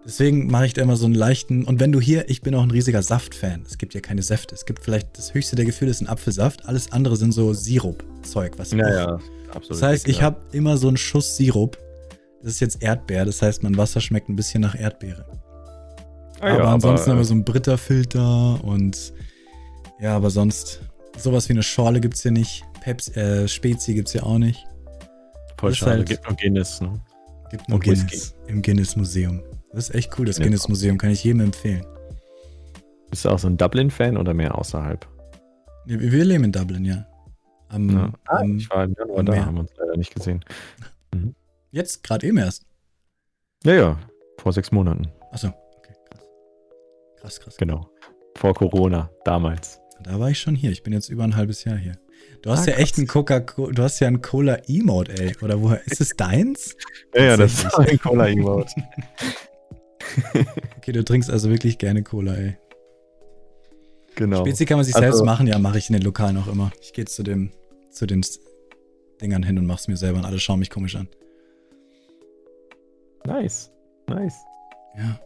Deswegen 0.05 0.47
mache 0.51 0.67
ich 0.67 0.73
da 0.73 0.83
immer 0.83 0.97
so 0.97 1.07
einen 1.07 1.15
leichten. 1.15 1.65
Und 1.65 1.79
wenn 1.79 1.93
du 1.93 2.01
hier, 2.01 2.29
ich 2.31 2.41
bin 2.41 2.55
auch 2.55 2.63
ein 2.63 2.71
riesiger 2.71 3.03
Saftfan. 3.03 3.65
Es 3.67 3.77
gibt 3.77 3.93
ja 3.95 4.01
keine 4.01 4.23
Säfte. 4.23 4.55
Es 4.55 4.65
gibt 4.65 4.83
vielleicht 4.83 5.17
das 5.17 5.35
höchste 5.35 5.57
der 5.57 5.67
Gefühle 5.67 5.91
ist 5.91 6.01
ein 6.01 6.09
Apfelsaft. 6.09 6.67
Alles 6.67 6.93
andere 6.93 7.17
sind 7.17 7.33
so 7.33 7.53
Sirup-Zeug, 7.53 8.55
was 8.57 8.71
Ja, 8.73 8.95
ja, 8.95 9.19
absolut. 9.49 9.71
Das 9.71 9.83
heißt, 9.83 10.09
ich 10.09 10.23
habe 10.23 10.41
immer 10.53 10.79
so 10.79 10.89
einen 10.89 10.97
Schuss 10.97 11.37
Sirup. 11.37 11.79
Das 12.43 12.53
ist 12.53 12.61
jetzt 12.61 12.83
Erdbeer. 12.83 13.27
Das 13.27 13.43
heißt, 13.43 13.63
mein 13.63 13.77
Wasser 13.77 14.01
schmeckt 14.01 14.31
ein 14.31 14.37
bisschen 14.37 14.63
nach 14.63 14.75
Erdbeere. 14.75 15.27
Ah, 16.41 16.55
aber 16.55 16.65
ja, 16.65 16.73
ansonsten 16.73 17.11
aber, 17.11 17.13
haben 17.13 17.19
wir 17.19 17.25
so 17.25 17.35
einen 17.35 17.45
Britta-Filter 17.45 18.65
und 18.65 19.13
ja, 20.01 20.17
aber 20.17 20.31
sonst 20.31 20.81
sowas 21.19 21.49
wie 21.49 21.53
eine 21.53 21.63
Schorle 21.63 22.01
gibt 22.01 22.15
es 22.15 22.23
hier 22.23 22.31
nicht. 22.33 22.65
Peps, 22.81 23.15
äh, 23.17 23.47
Spezi 23.47 23.95
gibt 23.95 24.09
es 24.09 24.13
hier 24.13 24.25
auch 24.25 24.39
nicht. 24.39 24.67
Voll 25.59 25.75
schade, 25.75 25.99
halt, 25.99 26.09
gibt 26.09 26.27
nur 26.27 26.37
Guinness, 26.37 26.81
ne? 26.81 26.99
Gibt 27.51 27.69
nur 27.69 27.79
Guinness 27.79 28.11
Whisky. 28.11 28.33
im 28.47 28.63
Guinness-Museum. 28.63 29.43
Das 29.73 29.91
ist 29.91 29.95
echt 29.95 30.19
cool, 30.19 30.25
das 30.25 30.39
Guinness-Museum, 30.39 30.97
kann 30.97 31.11
ich 31.11 31.23
jedem 31.23 31.41
empfehlen. 31.41 31.85
Bist 33.11 33.25
du 33.25 33.29
auch 33.29 33.39
so 33.39 33.49
ein 33.49 33.59
Dublin-Fan 33.59 34.17
oder 34.17 34.33
mehr 34.33 34.57
außerhalb? 34.57 35.07
Wir, 35.85 36.01
wir, 36.01 36.25
leben 36.25 36.45
in 36.45 36.53
Dublin, 36.53 36.85
ja. 36.85 37.07
Am, 37.69 37.91
ja. 37.91 38.13
Ah, 38.27 38.39
am, 38.39 38.57
ich 38.57 38.71
war 38.71 38.85
im 38.85 38.95
Januar 38.99 39.25
da, 39.25 39.45
haben 39.45 39.55
wir 39.57 39.61
uns 39.61 39.73
leider 39.77 39.97
nicht 39.97 40.15
gesehen. 40.15 40.45
Mhm. 41.13 41.35
Jetzt, 41.73 42.05
gerade 42.05 42.25
eben 42.25 42.39
erst? 42.39 42.65
Ja, 43.65 43.75
ja, 43.75 43.99
vor 44.39 44.53
sechs 44.53 44.71
Monaten. 44.71 45.11
Achso. 45.33 45.53
Krass, 47.21 47.41
krass. 47.41 47.57
Genau. 47.57 47.91
Vor 48.37 48.55
Corona, 48.55 49.11
damals. 49.25 49.81
Da 50.03 50.19
war 50.19 50.31
ich 50.31 50.39
schon 50.39 50.55
hier. 50.55 50.71
Ich 50.71 50.83
bin 50.83 50.93
jetzt 50.93 51.11
über 51.11 51.25
ein 51.25 51.37
halbes 51.37 51.65
Jahr 51.65 51.77
hier. 51.77 51.99
Du 52.43 52.51
hast 52.51 52.61
ah, 52.61 52.71
ja 52.71 52.73
krass. 52.73 52.83
echt 52.83 52.99
ein 52.99 53.07
Coca-Cola, 53.07 53.73
du 53.73 53.83
hast 53.83 54.01
ja 54.01 54.09
ein 54.09 54.23
Cola 54.23 54.57
Emote, 54.67 55.13
ey. 55.21 55.37
Oder 55.43 55.61
woher? 55.61 55.85
Ist 55.87 56.01
es 56.01 56.11
deins? 56.17 56.77
ja, 57.15 57.25
ja, 57.25 57.37
das 57.37 57.65
ist 57.65 57.75
ein 57.75 57.99
Cola 57.99 58.29
Emote. 58.29 58.73
okay, 60.79 60.93
du 60.93 61.05
trinkst 61.05 61.31
also 61.31 61.51
wirklich 61.51 61.77
gerne 61.79 62.03
Cola, 62.03 62.35
ey. 62.35 62.57
Genau. 64.17 64.41
Spezi 64.41 64.65
kann 64.65 64.79
man 64.79 64.85
sich 64.85 64.95
also, 64.95 65.07
selbst 65.07 65.25
machen, 65.25 65.47
ja, 65.47 65.59
mache 65.59 65.79
ich 65.79 65.89
in 65.89 65.95
den 65.95 66.03
Lokalen 66.03 66.37
auch 66.39 66.49
immer. 66.49 66.73
Ich 66.81 66.93
gehe 66.93 67.05
zu 67.05 67.23
dem, 67.23 67.53
zu 67.91 68.07
den 68.07 68.25
Dingern 69.21 69.43
hin 69.43 69.59
und 69.59 69.67
mach's 69.67 69.89
mir 69.89 69.97
selber 69.97 70.19
und 70.19 70.25
alle 70.25 70.39
schauen 70.39 70.59
mich 70.59 70.71
komisch 70.71 70.97
an. 70.97 71.09
Nice. 73.27 73.71
Nice. 74.09 74.35
Ja. 74.97 75.21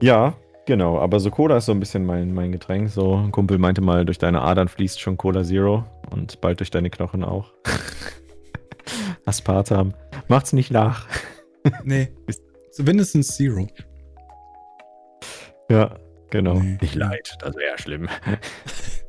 Ja, 0.00 0.36
Genau, 0.68 0.98
aber 0.98 1.18
so 1.18 1.30
Cola 1.30 1.56
ist 1.56 1.64
so 1.64 1.72
ein 1.72 1.80
bisschen 1.80 2.04
mein, 2.04 2.34
mein 2.34 2.52
Getränk. 2.52 2.90
So, 2.90 3.16
ein 3.16 3.32
Kumpel 3.32 3.56
meinte 3.56 3.80
mal, 3.80 4.04
durch 4.04 4.18
deine 4.18 4.42
Adern 4.42 4.68
fließt 4.68 5.00
schon 5.00 5.16
Cola 5.16 5.42
Zero 5.42 5.86
und 6.10 6.42
bald 6.42 6.60
durch 6.60 6.68
deine 6.68 6.90
Knochen 6.90 7.24
auch. 7.24 7.54
Aspartam. 9.24 9.94
Macht's 10.28 10.52
nicht 10.52 10.70
nach. 10.70 11.08
nee, 11.84 12.12
so 12.70 12.82
mindestens 12.82 13.34
Zero. 13.34 13.66
Ja, 15.70 15.98
genau. 16.28 16.60
Nee. 16.60 16.76
Nicht 16.82 16.96
leid, 16.96 17.38
das 17.40 17.56
wäre 17.56 17.78
schlimm. 17.78 18.06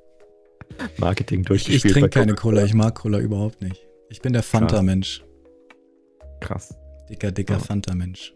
Marketing 0.97 1.43
durchgespielt. 1.43 1.83
Ich, 1.83 1.85
ich 1.87 1.91
trinke 1.91 2.09
keine 2.09 2.35
Cola, 2.35 2.63
ich 2.63 2.73
mag 2.73 2.95
Cola 2.95 3.19
überhaupt 3.19 3.61
nicht. 3.61 3.85
Ich 4.09 4.21
bin 4.21 4.31
der 4.31 4.43
Fanta-Mensch. 4.43 5.25
Krass. 6.39 6.73
Dicker, 7.09 7.33
dicker 7.33 7.55
ja. 7.55 7.59
Fanta-Mensch. 7.59 8.33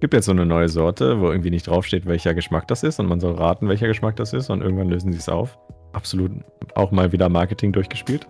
Gibt 0.00 0.14
jetzt 0.14 0.26
so 0.26 0.32
eine 0.32 0.46
neue 0.46 0.68
Sorte, 0.68 1.20
wo 1.20 1.30
irgendwie 1.30 1.50
nicht 1.50 1.66
draufsteht, 1.66 2.06
welcher 2.06 2.34
Geschmack 2.34 2.68
das 2.68 2.82
ist 2.82 3.00
und 3.00 3.06
man 3.06 3.18
soll 3.18 3.34
raten, 3.34 3.68
welcher 3.68 3.88
Geschmack 3.88 4.16
das 4.16 4.32
ist 4.32 4.48
und 4.48 4.62
irgendwann 4.62 4.88
lösen 4.88 5.12
sie 5.12 5.18
es 5.18 5.28
auf. 5.28 5.58
Absolut 5.92 6.32
auch 6.74 6.92
mal 6.92 7.10
wieder 7.12 7.28
Marketing 7.28 7.72
durchgespielt. 7.72 8.26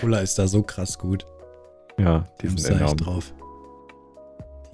Cola 0.00 0.20
ist 0.20 0.38
da 0.38 0.46
so 0.46 0.62
krass 0.62 0.98
gut. 0.98 1.26
Ja, 1.98 2.24
die, 2.40 2.48
die 2.48 2.60
sind 2.60 2.80
enorm. 2.80 2.96
drauf. 2.96 3.34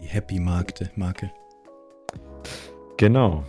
Die 0.00 0.06
Happy 0.06 0.38
Marke. 0.38 0.90
Marke. 0.96 1.30
Genau. 2.98 3.44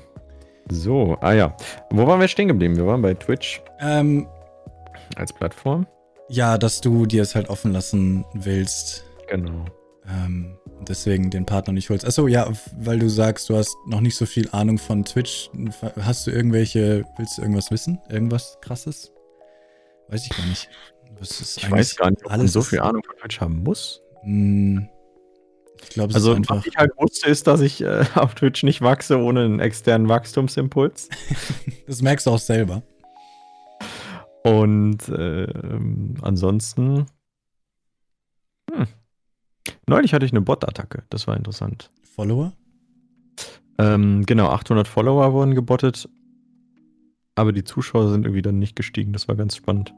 So, 0.70 1.18
ah 1.22 1.34
ja. 1.34 1.56
Wo 1.92 2.08
waren 2.08 2.20
wir 2.20 2.28
stehen 2.28 2.48
geblieben? 2.48 2.78
Wir 2.78 2.86
waren 2.86 3.02
bei 3.02 3.14
Twitch. 3.14 3.62
Ähm, 3.80 4.28
als 5.16 5.34
Plattform. 5.34 5.86
Ja, 6.30 6.58
dass 6.58 6.82
du 6.82 7.06
dir 7.06 7.22
es 7.22 7.36
halt 7.36 7.50
offen 7.50 7.72
lassen 7.72 8.26
willst. 8.34 9.04
Genau. 9.28 9.66
Ähm, 10.08 10.58
deswegen 10.88 11.30
den 11.30 11.46
Partner 11.46 11.74
nicht 11.74 11.90
holst. 11.90 12.06
Achso, 12.06 12.28
ja, 12.28 12.52
weil 12.78 13.00
du 13.00 13.10
sagst, 13.10 13.50
du 13.50 13.58
hast 13.58 13.76
noch 13.88 14.02
nicht 14.02 14.16
so 14.16 14.26
viel 14.26 14.50
Ahnung 14.52 14.78
von 14.78 15.04
Twitch. 15.04 15.50
Hast 16.00 16.28
du 16.28 16.32
irgendwelche, 16.32 17.06
willst 17.18 17.38
du 17.38 17.42
irgendwas 17.42 17.72
wissen? 17.72 18.00
Irgendwas 18.10 18.58
krasses? 18.62 19.12
Weiß 20.10 20.24
ich 20.26 20.38
gar 20.38 20.46
nicht. 20.46 20.70
ich 21.22 21.72
weiß 21.72 21.96
gar 21.96 22.12
nicht, 22.12 22.24
ob 22.26 22.32
man 22.32 22.48
so 22.48 22.62
viel 22.62 22.80
Ahnung 22.80 23.02
von 23.04 23.16
Twitch 23.18 23.42
haben 23.42 23.64
muss. 23.64 24.02
Hm, 24.22 24.88
ich 25.82 25.90
glaube, 25.90 26.10
es 26.10 26.16
also, 26.16 26.32
ist 26.32 26.38
einfach. 26.38 26.58
Was 26.58 26.68
ich 26.68 26.78
halt 26.78 26.92
wusste, 26.98 27.30
ist, 27.30 27.48
dass 27.48 27.62
ich 27.62 27.82
äh, 27.82 28.06
auf 28.16 28.36
Twitch 28.36 28.64
nicht 28.64 28.82
wachse 28.82 29.18
ohne 29.18 29.46
einen 29.46 29.60
externen 29.60 30.10
Wachstumsimpuls. 30.10 31.10
das 31.88 32.02
merkst 32.02 32.28
du 32.28 32.32
auch 32.32 32.40
selber. 32.40 32.84
Und 34.44 35.10
äh, 35.10 35.48
ansonsten. 36.22 37.06
Neulich 39.88 40.14
hatte 40.14 40.26
ich 40.26 40.32
eine 40.32 40.42
Bot-Attacke. 40.42 41.04
Das 41.10 41.28
war 41.28 41.36
interessant. 41.36 41.92
Follower? 42.16 42.54
Ähm, 43.78 44.26
genau, 44.26 44.48
800 44.50 44.88
Follower 44.88 45.34
wurden 45.34 45.56
gebottet. 45.56 46.10
Aber 47.36 47.52
die 47.52 47.64
Zuschauer 47.64 48.12
sind 48.12 48.26
irgendwie 48.26 48.42
dann 48.42 48.60
nicht 48.60 48.76
gestiegen. 48.76 49.12
Das 49.12 49.28
war 49.28 49.36
ganz 49.36 49.56
spannend. 49.56 49.94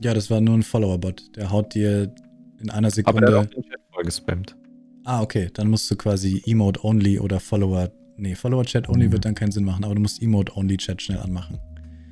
Ja, 0.00 0.14
das 0.14 0.30
war 0.30 0.40
nur 0.40 0.54
ein 0.54 0.62
Follower-Bot. 0.62 1.36
Der 1.36 1.50
haut 1.50 1.74
dir 1.74 2.12
in 2.60 2.70
einer 2.70 2.90
Sekunde. 2.90 3.18
Aber 3.18 3.30
der 3.30 3.40
hat 3.42 3.54
den 3.54 3.62
Chat 3.62 3.80
voll 3.92 4.04
gespammt. 4.04 4.56
Ah, 5.04 5.22
okay. 5.22 5.48
Dann 5.54 5.68
musst 5.68 5.90
du 5.90 5.96
quasi 5.96 6.42
Emote-Only 6.44 7.20
oder 7.20 7.38
Follower. 7.38 7.90
Nee, 8.16 8.34
Follower-Chat-Only 8.34 9.08
mhm. 9.08 9.12
wird 9.12 9.24
dann 9.24 9.34
keinen 9.34 9.52
Sinn 9.52 9.64
machen, 9.64 9.84
aber 9.84 9.94
du 9.94 10.00
musst 10.00 10.20
Emote-Only-Chat 10.20 11.00
schnell 11.02 11.18
anmachen. 11.18 11.58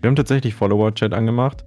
Wir 0.01 0.09
haben 0.09 0.16
tatsächlich 0.16 0.55
Follower-Chat 0.55 1.12
angemacht, 1.12 1.64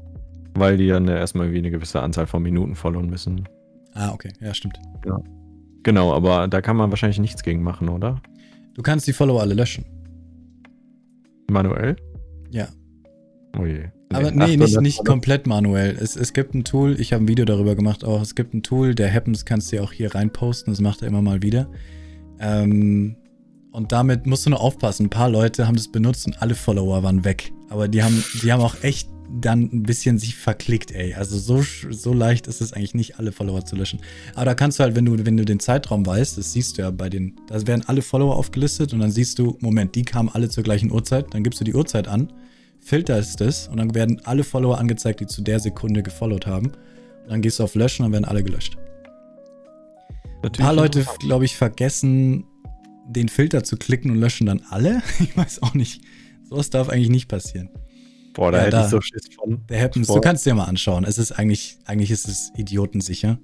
weil 0.55 0.77
die 0.77 0.87
dann 0.87 1.07
erstmal 1.07 1.51
wie 1.51 1.57
eine 1.57 1.71
gewisse 1.71 2.01
Anzahl 2.01 2.25
von 2.25 2.41
Minuten 2.41 2.75
followen 2.75 3.09
müssen. 3.09 3.47
Ah, 3.93 4.11
okay. 4.11 4.31
Ja, 4.41 4.53
stimmt. 4.53 4.79
Ja. 5.05 5.19
Genau, 5.83 6.13
aber 6.13 6.47
da 6.47 6.61
kann 6.61 6.77
man 6.77 6.89
wahrscheinlich 6.89 7.19
nichts 7.19 7.43
gegen 7.43 7.61
machen, 7.61 7.89
oder? 7.89 8.21
Du 8.73 8.81
kannst 8.81 9.05
die 9.07 9.13
Follower 9.13 9.41
alle 9.41 9.53
löschen. 9.53 9.85
Manuell? 11.51 11.95
Ja. 12.51 12.67
Oh 13.57 13.65
je. 13.65 13.85
Aber 14.11 14.31
nee, 14.31 14.57
nicht, 14.57 14.79
nicht 14.79 15.05
komplett 15.05 15.47
manuell. 15.47 15.97
Es, 15.99 16.15
es 16.15 16.33
gibt 16.33 16.53
ein 16.53 16.63
Tool, 16.63 16.99
ich 16.99 17.13
habe 17.13 17.23
ein 17.23 17.27
Video 17.27 17.45
darüber 17.45 17.75
gemacht 17.75 18.03
auch. 18.03 18.21
Es 18.21 18.35
gibt 18.35 18.53
ein 18.53 18.63
Tool, 18.63 18.95
der 18.95 19.11
Happens 19.11 19.45
kannst 19.45 19.71
du 19.71 19.77
ja 19.77 19.81
auch 19.81 19.91
hier 19.91 20.13
reinposten, 20.13 20.71
das 20.71 20.81
macht 20.81 21.01
er 21.01 21.07
immer 21.07 21.21
mal 21.21 21.41
wieder. 21.41 21.69
Ähm, 22.39 23.15
und 23.71 23.91
damit 23.91 24.27
musst 24.27 24.45
du 24.45 24.51
nur 24.51 24.61
aufpassen. 24.61 25.07
Ein 25.07 25.09
paar 25.09 25.29
Leute 25.29 25.67
haben 25.67 25.75
das 25.75 25.91
benutzt 25.91 26.27
und 26.27 26.41
alle 26.41 26.53
Follower 26.53 27.01
waren 27.01 27.25
weg. 27.25 27.51
Aber 27.69 27.87
die 27.87 28.03
haben, 28.03 28.23
die 28.43 28.51
haben 28.51 28.61
auch 28.61 28.75
echt 28.83 29.09
dann 29.41 29.69
ein 29.73 29.83
bisschen 29.83 30.19
sich 30.19 30.35
verklickt, 30.35 30.91
ey. 30.91 31.15
Also 31.15 31.37
so, 31.37 31.63
so 31.89 32.13
leicht 32.13 32.47
ist 32.47 32.61
es 32.61 32.73
eigentlich 32.73 32.93
nicht, 32.93 33.19
alle 33.19 33.31
Follower 33.31 33.65
zu 33.65 33.75
löschen. 33.75 33.99
Aber 34.35 34.45
da 34.45 34.53
kannst 34.53 34.77
du 34.77 34.83
halt, 34.83 34.95
wenn 34.95 35.05
du, 35.05 35.25
wenn 35.25 35.37
du 35.37 35.45
den 35.45 35.59
Zeitraum 35.59 36.05
weißt, 36.05 36.37
das 36.37 36.53
siehst 36.53 36.77
du 36.77 36.83
ja 36.83 36.91
bei 36.91 37.09
den, 37.09 37.35
da 37.47 37.65
werden 37.65 37.83
alle 37.87 38.01
Follower 38.01 38.35
aufgelistet 38.35 38.93
und 38.93 38.99
dann 38.99 39.11
siehst 39.11 39.39
du, 39.39 39.57
Moment, 39.59 39.95
die 39.95 40.03
kamen 40.03 40.29
alle 40.29 40.49
zur 40.49 40.63
gleichen 40.63 40.91
Uhrzeit, 40.91 41.33
dann 41.33 41.43
gibst 41.43 41.59
du 41.59 41.63
die 41.63 41.73
Uhrzeit 41.73 42.07
an, 42.07 42.31
filterst 42.79 43.41
es 43.41 43.67
und 43.67 43.77
dann 43.77 43.95
werden 43.95 44.21
alle 44.25 44.43
Follower 44.43 44.77
angezeigt, 44.77 45.19
die 45.19 45.27
zu 45.27 45.41
der 45.41 45.59
Sekunde 45.59 46.03
gefollowt 46.03 46.45
haben. 46.45 46.67
Und 46.67 47.29
dann 47.31 47.41
gehst 47.41 47.59
du 47.59 47.63
auf 47.63 47.73
Löschen 47.75 48.05
und 48.05 48.11
dann 48.11 48.21
werden 48.21 48.29
alle 48.29 48.43
gelöscht. 48.43 48.77
Natürlich 50.43 50.59
ein 50.59 50.65
paar 50.65 50.75
Leute, 50.75 51.05
glaube 51.19 51.45
ich, 51.45 51.55
vergessen, 51.55 52.45
den 53.07 53.29
Filter 53.29 53.63
zu 53.63 53.77
klicken 53.77 54.11
und 54.11 54.17
löschen 54.17 54.45
dann 54.45 54.61
alle. 54.69 55.01
Ich 55.19 55.35
weiß 55.35 55.63
auch 55.63 55.73
nicht. 55.73 56.01
Sowas 56.43 56.69
darf 56.69 56.89
eigentlich 56.89 57.09
nicht 57.09 57.27
passieren. 57.29 57.69
Boah, 58.33 58.51
da 58.51 58.57
ja, 58.59 58.63
hätte 58.65 58.77
da, 58.77 58.83
ich 58.85 58.89
so 58.89 59.01
Schiss 59.01 59.29
von. 59.35 59.65
Der 59.67 59.81
Happens, 59.81 60.07
du 60.07 60.19
kannst 60.19 60.45
dir 60.45 60.55
mal 60.55 60.65
anschauen. 60.65 61.03
Es 61.03 61.17
ist 61.17 61.31
eigentlich, 61.31 61.77
eigentlich 61.85 62.11
ist 62.11 62.27
es 62.27 62.51
idiotensicher. 62.55 63.37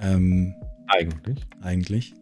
Ähm, 0.00 0.54
eigentlich. 0.88 1.46
Eigentlich. 1.60 2.14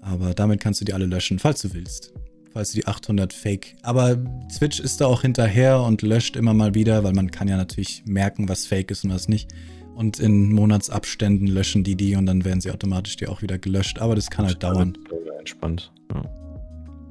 Aber 0.00 0.34
damit 0.34 0.60
kannst 0.60 0.80
du 0.80 0.84
die 0.84 0.92
alle 0.92 1.06
löschen, 1.06 1.38
falls 1.38 1.62
du 1.62 1.72
willst. 1.72 2.12
Falls 2.52 2.72
du 2.72 2.76
die 2.76 2.86
800 2.86 3.32
Fake. 3.32 3.76
Aber 3.82 4.16
Twitch 4.56 4.78
ist 4.80 5.00
da 5.00 5.06
auch 5.06 5.22
hinterher 5.22 5.80
und 5.80 6.02
löscht 6.02 6.36
immer 6.36 6.54
mal 6.54 6.74
wieder, 6.74 7.02
weil 7.02 7.12
man 7.12 7.30
kann 7.30 7.48
ja 7.48 7.56
natürlich 7.56 8.04
merken, 8.06 8.48
was 8.48 8.66
Fake 8.66 8.90
ist 8.90 9.04
und 9.04 9.10
was 9.10 9.28
nicht. 9.28 9.50
Und 9.94 10.18
in 10.18 10.52
Monatsabständen 10.52 11.46
löschen 11.46 11.84
die 11.84 11.96
die 11.96 12.16
und 12.16 12.26
dann 12.26 12.44
werden 12.44 12.60
sie 12.60 12.70
automatisch 12.70 13.16
dir 13.16 13.30
auch 13.30 13.42
wieder 13.42 13.58
gelöscht. 13.58 14.00
Aber 14.00 14.14
das 14.14 14.28
kann 14.28 14.46
halt 14.46 14.62
das 14.62 14.72
dauern. 14.72 14.98
Entspannt. 15.38 15.92
Ja. 16.12 16.22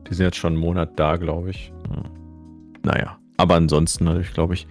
Die 0.10 0.14
sind 0.14 0.26
jetzt 0.26 0.38
schon 0.38 0.54
einen 0.54 0.62
Monat 0.62 0.92
da, 0.98 1.18
glaube 1.18 1.50
ich. 1.50 1.72
Ja. 1.90 2.04
Naja. 2.84 3.18
Aber 3.38 3.56
ansonsten 3.56 4.08
hatte 4.08 4.22
ich, 4.22 4.34
glaube 4.34 4.54
ich, 4.54 4.68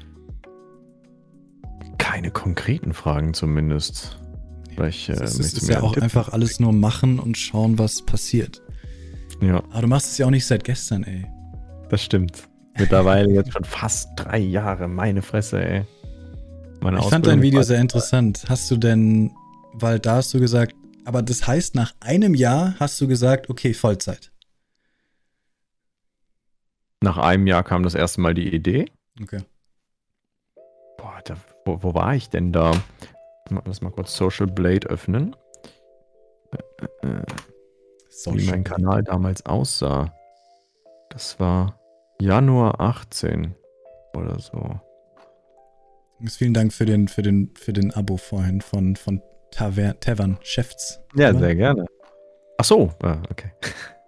keine 1.98 2.30
konkreten 2.30 2.92
Fragen 2.92 3.34
zumindest. 3.34 4.18
Vielleicht, 4.74 5.08
äh, 5.08 5.16
das 5.16 5.38
ist, 5.38 5.58
ist 5.58 5.68
ja 5.68 5.82
auch 5.82 5.96
einfach 5.96 6.32
alles 6.32 6.60
nur 6.60 6.72
machen 6.72 7.18
und 7.18 7.36
schauen, 7.36 7.78
was 7.78 8.02
passiert. 8.02 8.62
Ja. 9.40 9.62
Aber 9.70 9.82
du 9.82 9.88
machst 9.88 10.12
es 10.12 10.18
ja 10.18 10.26
auch 10.26 10.30
nicht 10.30 10.46
seit 10.46 10.64
gestern, 10.64 11.04
ey. 11.04 11.26
Das 11.88 12.02
stimmt. 12.02 12.48
Mittlerweile 12.78 13.30
jetzt 13.32 13.52
schon 13.52 13.64
fast 13.64 14.08
drei 14.16 14.38
Jahre, 14.38 14.88
meine 14.88 15.22
Fresse, 15.22 15.62
ey. 15.64 15.84
Meine 16.80 16.98
ich 16.98 17.04
fand 17.04 17.26
dein 17.26 17.42
Video 17.42 17.62
sehr 17.62 17.80
interessant. 17.80 18.44
Hast 18.48 18.70
du 18.70 18.76
denn, 18.76 19.30
weil 19.74 20.00
da 20.00 20.16
hast 20.16 20.34
du 20.34 20.40
gesagt, 20.40 20.74
aber 21.04 21.22
das 21.22 21.46
heißt, 21.46 21.74
nach 21.74 21.94
einem 22.00 22.34
Jahr 22.34 22.74
hast 22.80 23.00
du 23.00 23.06
gesagt, 23.06 23.50
okay, 23.50 23.74
Vollzeit. 23.74 24.31
Nach 27.02 27.18
einem 27.18 27.48
Jahr 27.48 27.64
kam 27.64 27.82
das 27.82 27.96
erste 27.96 28.20
Mal 28.20 28.32
die 28.32 28.54
Idee. 28.54 28.86
Okay. 29.20 29.40
Boah, 30.96 31.20
da, 31.24 31.34
wo, 31.64 31.82
wo, 31.82 31.94
war 31.94 32.14
ich 32.14 32.30
denn 32.30 32.52
da? 32.52 32.72
Lass 33.64 33.80
mal 33.80 33.90
kurz 33.90 34.16
Social 34.16 34.46
Blade 34.46 34.86
öffnen. 34.88 35.34
Äh, 37.02 37.06
äh, 37.08 37.22
Social 38.08 38.38
wie 38.38 38.50
mein 38.50 38.62
Kanal 38.62 39.02
damals 39.02 39.44
aussah. 39.44 40.14
Das 41.10 41.40
war 41.40 41.78
Januar 42.20 42.80
18 42.80 43.56
oder 44.14 44.38
so. 44.38 44.80
Vielen 46.28 46.54
Dank 46.54 46.72
für 46.72 46.86
den, 46.86 47.08
für 47.08 47.22
den, 47.22 47.52
für 47.56 47.72
den 47.72 47.92
Abo 47.92 48.16
vorhin 48.16 48.60
von, 48.60 48.94
von 48.94 49.20
Taver 49.50 49.98
Tavern 49.98 50.38
Chefs. 50.42 51.00
Ja, 51.16 51.34
sehr 51.34 51.56
gerne. 51.56 51.84
Ach 52.58 52.64
so, 52.64 52.90
ah, 53.02 53.18
okay. 53.28 53.50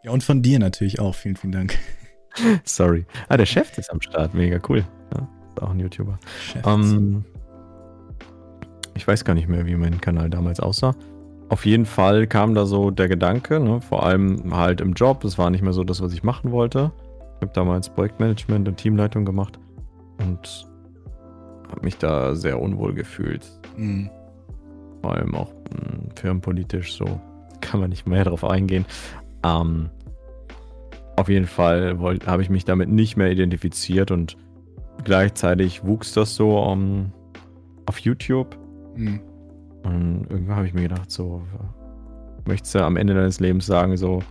Ja, 0.04 0.12
und 0.12 0.22
von 0.22 0.42
dir 0.42 0.60
natürlich 0.60 1.00
auch. 1.00 1.16
Vielen, 1.16 1.34
vielen 1.34 1.52
Dank. 1.52 1.76
Sorry. 2.64 3.04
Ah, 3.28 3.36
der 3.36 3.46
Chef 3.46 3.76
ist 3.78 3.90
am 3.90 4.00
Start. 4.00 4.34
Mega 4.34 4.58
cool. 4.68 4.84
Ja, 5.14 5.28
ist 5.48 5.62
auch 5.62 5.70
ein 5.70 5.80
YouTuber. 5.80 6.18
Um, 6.64 6.82
ähm, 6.82 7.24
ich 8.94 9.06
weiß 9.06 9.24
gar 9.24 9.34
nicht 9.34 9.48
mehr, 9.48 9.66
wie 9.66 9.74
mein 9.74 10.00
Kanal 10.00 10.30
damals 10.30 10.60
aussah. 10.60 10.94
Auf 11.48 11.66
jeden 11.66 11.84
Fall 11.84 12.26
kam 12.26 12.54
da 12.54 12.64
so 12.64 12.90
der 12.90 13.08
Gedanke, 13.08 13.60
ne, 13.60 13.80
vor 13.80 14.04
allem 14.04 14.56
halt 14.56 14.80
im 14.80 14.94
Job. 14.94 15.24
Es 15.24 15.36
war 15.36 15.50
nicht 15.50 15.62
mehr 15.62 15.72
so 15.72 15.84
das, 15.84 16.00
was 16.00 16.12
ich 16.12 16.22
machen 16.22 16.52
wollte. 16.52 16.90
Ich 17.36 17.42
habe 17.42 17.52
damals 17.52 17.90
Projektmanagement 17.90 18.66
und 18.66 18.76
Teamleitung 18.76 19.24
gemacht 19.24 19.58
und 20.18 20.66
habe 21.70 21.82
mich 21.82 21.98
da 21.98 22.34
sehr 22.34 22.60
unwohl 22.60 22.94
gefühlt. 22.94 23.46
Mhm. 23.76 24.10
Vor 25.02 25.12
allem 25.12 25.34
auch 25.34 25.52
mh, 25.52 25.92
hm, 25.92 26.10
firmenpolitisch 26.14 26.94
so. 26.96 27.04
Kann 27.60 27.80
man 27.80 27.90
nicht 27.90 28.06
mehr 28.06 28.24
darauf 28.24 28.44
eingehen. 28.44 28.86
Ähm, 29.44 29.90
auf 31.16 31.28
jeden 31.28 31.46
Fall 31.46 31.98
habe 32.26 32.42
ich 32.42 32.50
mich 32.50 32.64
damit 32.64 32.88
nicht 32.88 33.16
mehr 33.16 33.30
identifiziert 33.30 34.10
und 34.10 34.36
gleichzeitig 35.04 35.84
wuchs 35.84 36.12
das 36.12 36.34
so 36.34 36.58
um, 36.58 37.12
auf 37.86 37.98
YouTube. 37.98 38.56
Mhm. 38.96 39.20
Und 39.84 40.26
irgendwann 40.30 40.56
habe 40.56 40.66
ich 40.66 40.74
mir 40.74 40.82
gedacht, 40.82 41.10
so, 41.10 41.42
möchtest 42.46 42.74
du 42.74 42.80
am 42.80 42.96
Ende 42.96 43.14
deines 43.14 43.38
Lebens 43.40 43.66
sagen, 43.66 43.96
so, 43.96 44.22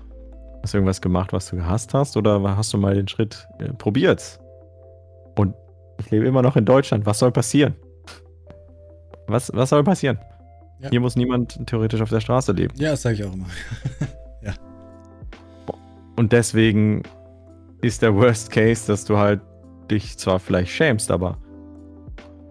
hast 0.62 0.74
du 0.74 0.78
irgendwas 0.78 1.02
gemacht, 1.02 1.32
was 1.34 1.50
du 1.50 1.58
gehasst 1.58 1.94
hast, 1.94 2.18
oder 2.18 2.42
hast 2.58 2.74
du 2.74 2.78
mal 2.78 2.96
den 2.96 3.08
Schritt 3.08 3.48
äh, 3.60 3.72
probiert? 3.74 4.40
Und 5.36 5.54
ich 6.00 6.10
lebe 6.10 6.26
immer 6.26 6.42
noch 6.42 6.56
in 6.56 6.66
Deutschland. 6.66 7.06
Was 7.06 7.20
soll 7.20 7.32
passieren? 7.32 7.76
Was, 9.28 9.52
was 9.54 9.70
soll 9.70 9.84
passieren? 9.84 10.18
Ja. 10.82 10.90
Hier 10.90 11.00
muss 11.00 11.16
niemand 11.16 11.66
theoretisch 11.68 12.02
auf 12.02 12.10
der 12.10 12.20
Straße 12.20 12.52
leben. 12.52 12.74
Ja, 12.78 12.92
das 12.92 13.04
sage 13.04 13.16
ich 13.16 13.24
auch 13.24 13.34
immer. 13.34 13.46
Und 16.16 16.32
deswegen 16.32 17.04
ist 17.82 18.02
der 18.02 18.16
Worst 18.16 18.52
Case, 18.52 18.88
dass 18.88 19.06
du 19.06 19.18
halt 19.18 19.42
dich 19.90 20.18
zwar 20.18 20.40
vielleicht 20.40 20.72
schämst, 20.72 21.12
aber 21.12 21.38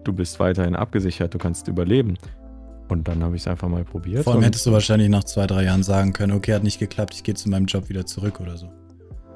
du 0.03 0.13
bist 0.13 0.39
weiterhin 0.39 0.75
abgesichert, 0.75 1.33
du 1.33 1.37
kannst 1.37 1.67
überleben. 1.67 2.17
Und 2.89 3.07
dann 3.07 3.23
habe 3.23 3.35
ich 3.35 3.43
es 3.43 3.47
einfach 3.47 3.69
mal 3.69 3.83
probiert. 3.83 4.23
Vor 4.23 4.33
allem 4.33 4.43
hättest 4.43 4.65
du 4.65 4.71
wahrscheinlich 4.71 5.09
nach 5.09 5.23
zwei, 5.23 5.47
drei 5.47 5.63
Jahren 5.63 5.83
sagen 5.83 6.13
können, 6.13 6.33
okay, 6.33 6.53
hat 6.53 6.63
nicht 6.63 6.79
geklappt, 6.79 7.13
ich 7.15 7.23
gehe 7.23 7.33
zu 7.33 7.49
meinem 7.49 7.65
Job 7.65 7.89
wieder 7.89 8.05
zurück 8.05 8.39
oder 8.39 8.57
so. 8.57 8.71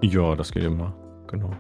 Ja, 0.02 0.36
das 0.36 0.52
geht 0.52 0.64
immer. 0.64 0.94
Genau. 1.28 1.52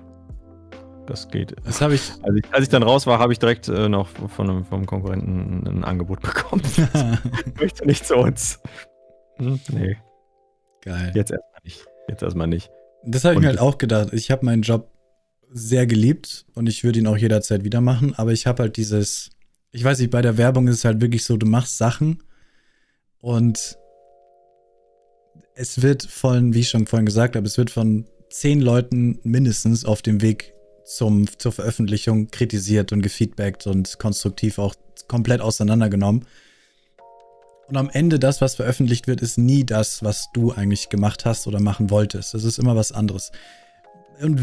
Das 1.07 1.29
geht. 1.29 1.55
Das 1.63 1.81
habe 1.81 1.95
ich. 1.95 2.11
Als, 2.21 2.35
ich. 2.35 2.53
als 2.53 2.63
ich 2.63 2.69
dann 2.69 2.83
raus 2.83 3.07
war, 3.07 3.17
habe 3.17 3.31
ich 3.31 3.39
direkt 3.39 3.69
äh, 3.69 3.87
noch 3.87 4.09
von 4.09 4.49
einem, 4.49 4.65
vom 4.65 4.85
Konkurrenten 4.85 5.65
ein 5.65 5.83
Angebot 5.85 6.21
bekommen. 6.21 6.61
ich 6.65 7.55
möchte 7.59 7.85
nicht 7.85 8.05
zu 8.05 8.17
uns. 8.17 8.59
Hm, 9.37 9.59
nee. 9.71 9.97
Geil. 10.81 11.11
Jetzt 11.15 11.31
erstmal 11.31 11.61
nicht. 11.63 11.85
Jetzt 12.07 12.23
erstmal 12.23 12.47
nicht. 12.47 12.69
Das 13.05 13.23
habe 13.23 13.35
ich 13.35 13.41
mir 13.41 13.47
halt 13.47 13.59
auch 13.59 13.77
gedacht. 13.77 14.09
Ich 14.13 14.31
habe 14.31 14.45
meinen 14.45 14.61
Job 14.61 14.91
sehr 15.49 15.87
geliebt 15.87 16.45
und 16.55 16.67
ich 16.67 16.83
würde 16.83 16.99
ihn 16.99 17.07
auch 17.07 17.17
jederzeit 17.17 17.63
wieder 17.63 17.79
machen, 17.79 18.13
aber 18.15 18.33
ich 18.33 18.47
habe 18.47 18.63
halt 18.63 18.77
dieses 18.77 19.31
ich 19.71 19.83
weiß 19.83 19.99
nicht, 19.99 20.11
bei 20.11 20.21
der 20.21 20.37
Werbung 20.37 20.67
ist 20.67 20.77
es 20.77 20.85
halt 20.85 21.01
wirklich 21.01 21.23
so, 21.23 21.37
du 21.37 21.45
machst 21.45 21.77
Sachen 21.77 22.23
und 23.19 23.77
es 25.55 25.81
wird 25.81 26.03
von, 26.03 26.53
wie 26.53 26.61
ich 26.61 26.69
schon 26.69 26.87
vorhin 26.87 27.05
gesagt 27.05 27.35
habe, 27.35 27.45
es 27.45 27.57
wird 27.57 27.69
von 27.69 28.05
zehn 28.29 28.61
Leuten 28.61 29.19
mindestens 29.23 29.85
auf 29.85 30.01
dem 30.01 30.21
Weg 30.21 30.53
zum, 30.85 31.27
zur 31.37 31.51
Veröffentlichung 31.51 32.29
kritisiert 32.31 32.91
und 32.91 33.01
gefeedbackt 33.01 33.67
und 33.67 33.99
konstruktiv 33.99 34.59
auch 34.59 34.75
komplett 35.07 35.41
auseinandergenommen. 35.41 36.25
Und 37.67 37.77
am 37.77 37.89
Ende 37.89 38.17
das, 38.17 38.39
was 38.39 38.55
veröffentlicht 38.55 39.07
wird, 39.07 39.21
ist 39.21 39.37
nie 39.37 39.65
das, 39.65 40.03
was 40.03 40.29
du 40.33 40.53
eigentlich 40.53 40.89
gemacht 40.89 41.25
hast 41.25 41.47
oder 41.47 41.59
machen 41.59 41.89
wolltest. 41.89 42.33
Es 42.33 42.43
ist 42.43 42.59
immer 42.59 42.75
was 42.75 42.91
anderes 42.91 43.31
und 44.21 44.41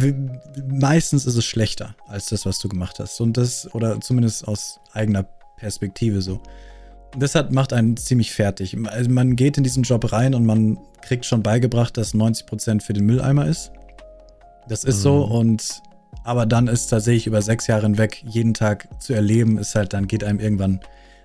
meistens 0.68 1.26
ist 1.26 1.36
es 1.36 1.44
schlechter 1.44 1.94
als 2.06 2.26
das, 2.26 2.46
was 2.46 2.59
du 2.59 2.68
gemacht 2.68 2.98
hast. 2.98 3.20
Und 3.20 3.36
das, 3.36 3.72
oder 3.74 4.01
zumindest 4.01 4.46
aus 4.46 4.80
eigener 4.92 5.26
Perspektive 5.56 6.22
so. 6.22 6.40
Das 7.16 7.34
hat, 7.34 7.52
macht 7.52 7.72
einen 7.72 7.96
ziemlich 7.96 8.32
fertig. 8.32 8.76
Also 8.86 9.10
man 9.10 9.36
geht 9.36 9.56
in 9.56 9.64
diesen 9.64 9.84
Job 9.84 10.12
rein 10.12 10.34
und 10.34 10.44
man 10.44 10.78
kriegt 11.02 11.24
schon 11.24 11.42
beigebracht, 11.42 11.96
dass 11.96 12.14
90% 12.14 12.82
für 12.82 12.92
den 12.92 13.06
Mülleimer 13.06 13.46
ist. 13.46 13.70
Das 14.68 14.84
ist 14.84 14.98
mhm. 14.98 15.02
so 15.02 15.24
und 15.24 15.82
aber 16.24 16.46
dann 16.46 16.68
ist 16.68 16.86
tatsächlich 16.86 17.26
über 17.26 17.42
sechs 17.42 17.66
Jahre 17.66 17.82
hinweg 17.82 18.22
jeden 18.26 18.55
Tag 18.55 18.88
zu 19.01 19.12
erleben, 19.12 19.59
ist 19.59 19.74
halt, 19.74 19.92
dann 19.92 20.09
geht 20.09 20.24
einem 20.24 20.40
irgendwann 20.40 20.80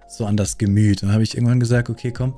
so 0.10 0.26
an 0.26 0.38
das 0.38 0.58
Gemüt. 0.58 1.02
Und 1.02 1.10
dann 1.10 1.14
habe 1.14 1.24
ich 1.24 1.36
irgendwann 1.36 1.60
gesagt, 1.60 1.90
okay, 1.90 2.12
komm, 2.12 2.34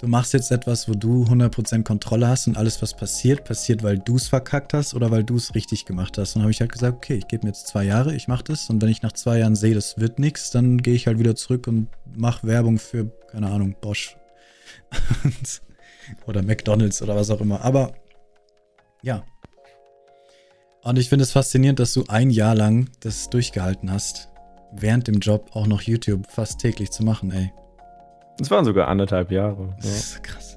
du 0.00 0.06
machst 0.06 0.32
jetzt 0.32 0.50
etwas, 0.50 0.88
wo 0.88 0.94
du 0.94 1.24
100% 1.24 1.82
Kontrolle 1.82 2.28
hast 2.28 2.46
und 2.46 2.56
alles, 2.56 2.80
was 2.80 2.94
passiert, 2.94 3.44
passiert, 3.44 3.82
weil 3.82 3.98
du 3.98 4.16
es 4.16 4.28
verkackt 4.28 4.72
hast 4.74 4.94
oder 4.94 5.10
weil 5.10 5.24
du 5.24 5.36
es 5.36 5.54
richtig 5.54 5.84
gemacht 5.84 6.16
hast. 6.18 6.36
Und 6.36 6.42
habe 6.42 6.50
ich 6.50 6.60
halt 6.60 6.72
gesagt, 6.72 6.96
okay, 6.96 7.14
ich 7.14 7.28
gebe 7.28 7.44
mir 7.44 7.50
jetzt 7.50 7.66
zwei 7.66 7.84
Jahre, 7.84 8.14
ich 8.14 8.28
mache 8.28 8.44
das. 8.44 8.70
Und 8.70 8.80
wenn 8.80 8.88
ich 8.88 9.02
nach 9.02 9.12
zwei 9.12 9.38
Jahren 9.38 9.56
sehe, 9.56 9.74
das 9.74 9.98
wird 9.98 10.18
nichts, 10.18 10.50
dann 10.50 10.78
gehe 10.78 10.94
ich 10.94 11.06
halt 11.06 11.18
wieder 11.18 11.36
zurück 11.36 11.66
und 11.66 11.88
mache 12.16 12.46
Werbung 12.46 12.78
für, 12.78 13.10
keine 13.30 13.50
Ahnung, 13.50 13.76
Bosch 13.80 14.16
oder 16.26 16.42
McDonalds 16.42 17.02
oder 17.02 17.16
was 17.16 17.30
auch 17.30 17.40
immer. 17.40 17.62
Aber 17.62 17.92
ja. 19.02 19.24
Und 20.82 20.98
ich 20.98 21.10
finde 21.10 21.24
es 21.24 21.32
faszinierend, 21.32 21.78
dass 21.78 21.92
du 21.92 22.04
ein 22.08 22.30
Jahr 22.30 22.54
lang 22.54 22.88
das 23.00 23.28
durchgehalten 23.28 23.90
hast, 23.90 24.29
während 24.72 25.08
dem 25.08 25.18
Job 25.20 25.50
auch 25.54 25.66
noch 25.66 25.82
YouTube 25.82 26.30
fast 26.30 26.60
täglich 26.60 26.90
zu 26.90 27.04
machen, 27.04 27.30
ey. 27.32 27.52
Es 28.40 28.50
waren 28.50 28.64
sogar 28.64 28.88
anderthalb 28.88 29.30
Jahre. 29.30 29.68
Ja. 29.68 29.76
Das 29.76 29.86
ist 29.86 30.22
krass. 30.22 30.56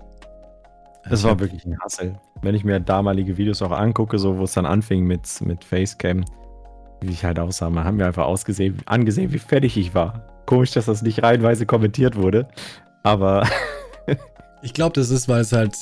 Das 1.09 1.23
war 1.23 1.39
wirklich 1.39 1.65
ein 1.65 1.77
Hassel. 1.81 2.17
Wenn 2.41 2.55
ich 2.55 2.63
mir 2.63 2.79
damalige 2.79 3.37
Videos 3.37 3.61
auch 3.61 3.71
angucke, 3.71 4.17
so 4.19 4.37
wo 4.37 4.43
es 4.43 4.53
dann 4.53 4.65
anfing 4.65 5.03
mit, 5.03 5.27
mit 5.41 5.63
Facecam, 5.63 6.23
wie 7.01 7.11
ich 7.11 7.25
halt 7.25 7.39
aussah, 7.39 7.69
man 7.69 7.83
hat 7.83 7.93
mir 7.93 8.05
einfach 8.05 8.25
ausgesehen, 8.25 8.77
angesehen, 8.85 9.33
wie 9.33 9.39
fertig 9.39 9.77
ich 9.77 9.93
war. 9.93 10.25
Komisch, 10.45 10.71
dass 10.71 10.85
das 10.85 11.01
nicht 11.01 11.21
reihenweise 11.21 11.65
kommentiert 11.65 12.15
wurde. 12.15 12.47
Aber. 13.03 13.45
ich 14.61 14.73
glaube, 14.73 14.93
das 14.93 15.09
ist, 15.09 15.27
weil 15.27 15.41
es 15.41 15.51
halt 15.51 15.75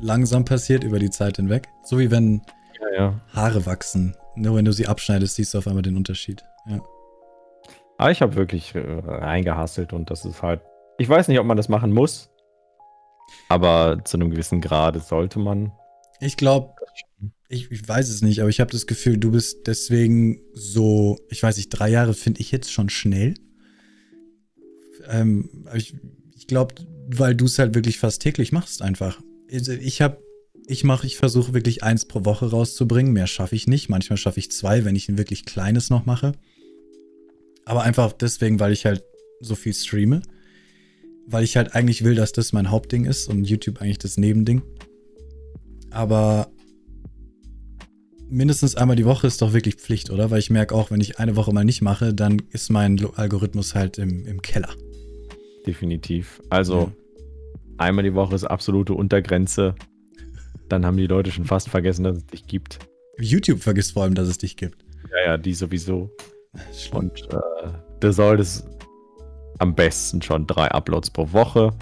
langsam 0.00 0.44
passiert 0.44 0.84
über 0.84 0.98
die 0.98 1.10
Zeit 1.10 1.36
hinweg. 1.36 1.68
So 1.82 1.98
wie 1.98 2.10
wenn 2.10 2.42
ja, 2.80 2.96
ja. 2.96 3.20
Haare 3.34 3.64
wachsen. 3.64 4.14
Nur 4.36 4.56
wenn 4.56 4.64
du 4.64 4.72
sie 4.72 4.86
abschneidest, 4.86 5.36
siehst 5.36 5.54
du 5.54 5.58
auf 5.58 5.66
einmal 5.66 5.82
den 5.82 5.96
Unterschied. 5.96 6.44
Ja. 6.66 6.80
Aber 7.98 8.10
ich 8.10 8.22
habe 8.22 8.34
wirklich 8.34 8.74
äh, 8.74 8.80
reingehasselt 8.80 9.92
und 9.92 10.10
das 10.10 10.24
ist 10.24 10.42
halt 10.42 10.60
ich 10.98 11.08
weiß 11.08 11.28
nicht, 11.28 11.38
ob 11.38 11.46
man 11.46 11.56
das 11.56 11.68
machen 11.68 11.92
muss. 11.92 12.30
Aber 13.48 14.00
zu 14.04 14.16
einem 14.16 14.30
gewissen 14.30 14.60
Grade 14.60 15.00
sollte 15.00 15.38
man. 15.38 15.72
Ich 16.20 16.36
glaube, 16.36 16.74
ich, 17.48 17.70
ich, 17.70 17.88
weiß 17.88 18.08
es 18.08 18.22
nicht, 18.22 18.40
aber 18.40 18.48
ich 18.48 18.60
habe 18.60 18.70
das 18.70 18.86
Gefühl, 18.86 19.18
du 19.18 19.32
bist 19.32 19.66
deswegen 19.66 20.40
so, 20.52 21.18
ich 21.30 21.42
weiß 21.42 21.56
nicht, 21.56 21.70
drei 21.70 21.88
Jahre 21.88 22.14
finde 22.14 22.40
ich 22.40 22.52
jetzt 22.52 22.72
schon 22.72 22.90
schnell. 22.90 23.34
Ähm, 25.08 25.66
ich, 25.74 25.94
ich 26.36 26.46
glaube, 26.46 26.74
weil 27.08 27.34
du 27.34 27.46
es 27.46 27.58
halt 27.58 27.74
wirklich 27.74 27.98
fast 27.98 28.22
täglich 28.22 28.52
machst 28.52 28.82
einfach. 28.82 29.20
Also 29.52 29.72
ich 29.72 30.00
habe, 30.00 30.22
ich 30.66 30.84
mache, 30.84 31.06
ich 31.06 31.16
versuche 31.16 31.54
wirklich 31.54 31.82
eins 31.82 32.06
pro 32.06 32.24
Woche 32.24 32.50
rauszubringen. 32.50 33.12
Mehr 33.12 33.26
schaffe 33.26 33.56
ich 33.56 33.66
nicht. 33.66 33.88
Manchmal 33.88 34.16
schaffe 34.16 34.40
ich 34.40 34.50
zwei, 34.50 34.84
wenn 34.84 34.96
ich 34.96 35.08
ein 35.08 35.18
wirklich 35.18 35.44
kleines 35.44 35.90
noch 35.90 36.06
mache. 36.06 36.32
Aber 37.66 37.82
einfach 37.82 38.12
deswegen, 38.12 38.60
weil 38.60 38.72
ich 38.72 38.86
halt 38.86 39.02
so 39.40 39.54
viel 39.54 39.74
streame 39.74 40.22
weil 41.26 41.44
ich 41.44 41.56
halt 41.56 41.74
eigentlich 41.74 42.04
will, 42.04 42.14
dass 42.14 42.32
das 42.32 42.52
mein 42.52 42.70
Hauptding 42.70 43.04
ist 43.06 43.28
und 43.28 43.44
YouTube 43.44 43.80
eigentlich 43.80 43.98
das 43.98 44.16
Nebending. 44.16 44.62
Aber 45.90 46.48
mindestens 48.28 48.74
einmal 48.74 48.96
die 48.96 49.04
Woche 49.04 49.26
ist 49.26 49.40
doch 49.40 49.52
wirklich 49.52 49.76
Pflicht, 49.76 50.10
oder? 50.10 50.30
Weil 50.30 50.40
ich 50.40 50.50
merke 50.50 50.74
auch, 50.74 50.90
wenn 50.90 51.00
ich 51.00 51.18
eine 51.18 51.36
Woche 51.36 51.52
mal 51.52 51.64
nicht 51.64 51.82
mache, 51.82 52.12
dann 52.12 52.42
ist 52.50 52.70
mein 52.70 52.98
Algorithmus 53.14 53.74
halt 53.74 53.98
im, 53.98 54.26
im 54.26 54.42
Keller. 54.42 54.70
definitiv. 55.66 56.42
Also 56.50 56.80
ja. 56.80 56.92
einmal 57.78 58.04
die 58.04 58.14
Woche 58.14 58.34
ist 58.34 58.44
absolute 58.44 58.92
Untergrenze. 58.92 59.74
Dann 60.68 60.84
haben 60.84 60.96
die 60.96 61.06
Leute 61.06 61.30
schon 61.30 61.44
fast 61.44 61.68
vergessen, 61.68 62.04
dass 62.04 62.18
es 62.18 62.26
dich 62.26 62.46
gibt. 62.46 62.78
YouTube 63.18 63.60
vergisst 63.60 63.92
vor 63.92 64.02
allem, 64.02 64.14
dass 64.14 64.28
es 64.28 64.38
dich 64.38 64.56
gibt. 64.56 64.84
Ja, 65.10 65.32
ja, 65.32 65.38
die 65.38 65.54
sowieso. 65.54 66.10
Und 66.92 67.22
äh, 67.32 67.68
du 68.00 68.12
solltest 68.12 68.68
am 69.58 69.74
besten 69.74 70.22
schon 70.22 70.46
drei 70.46 70.70
Uploads 70.70 71.10
pro 71.10 71.32
Woche. 71.32 71.72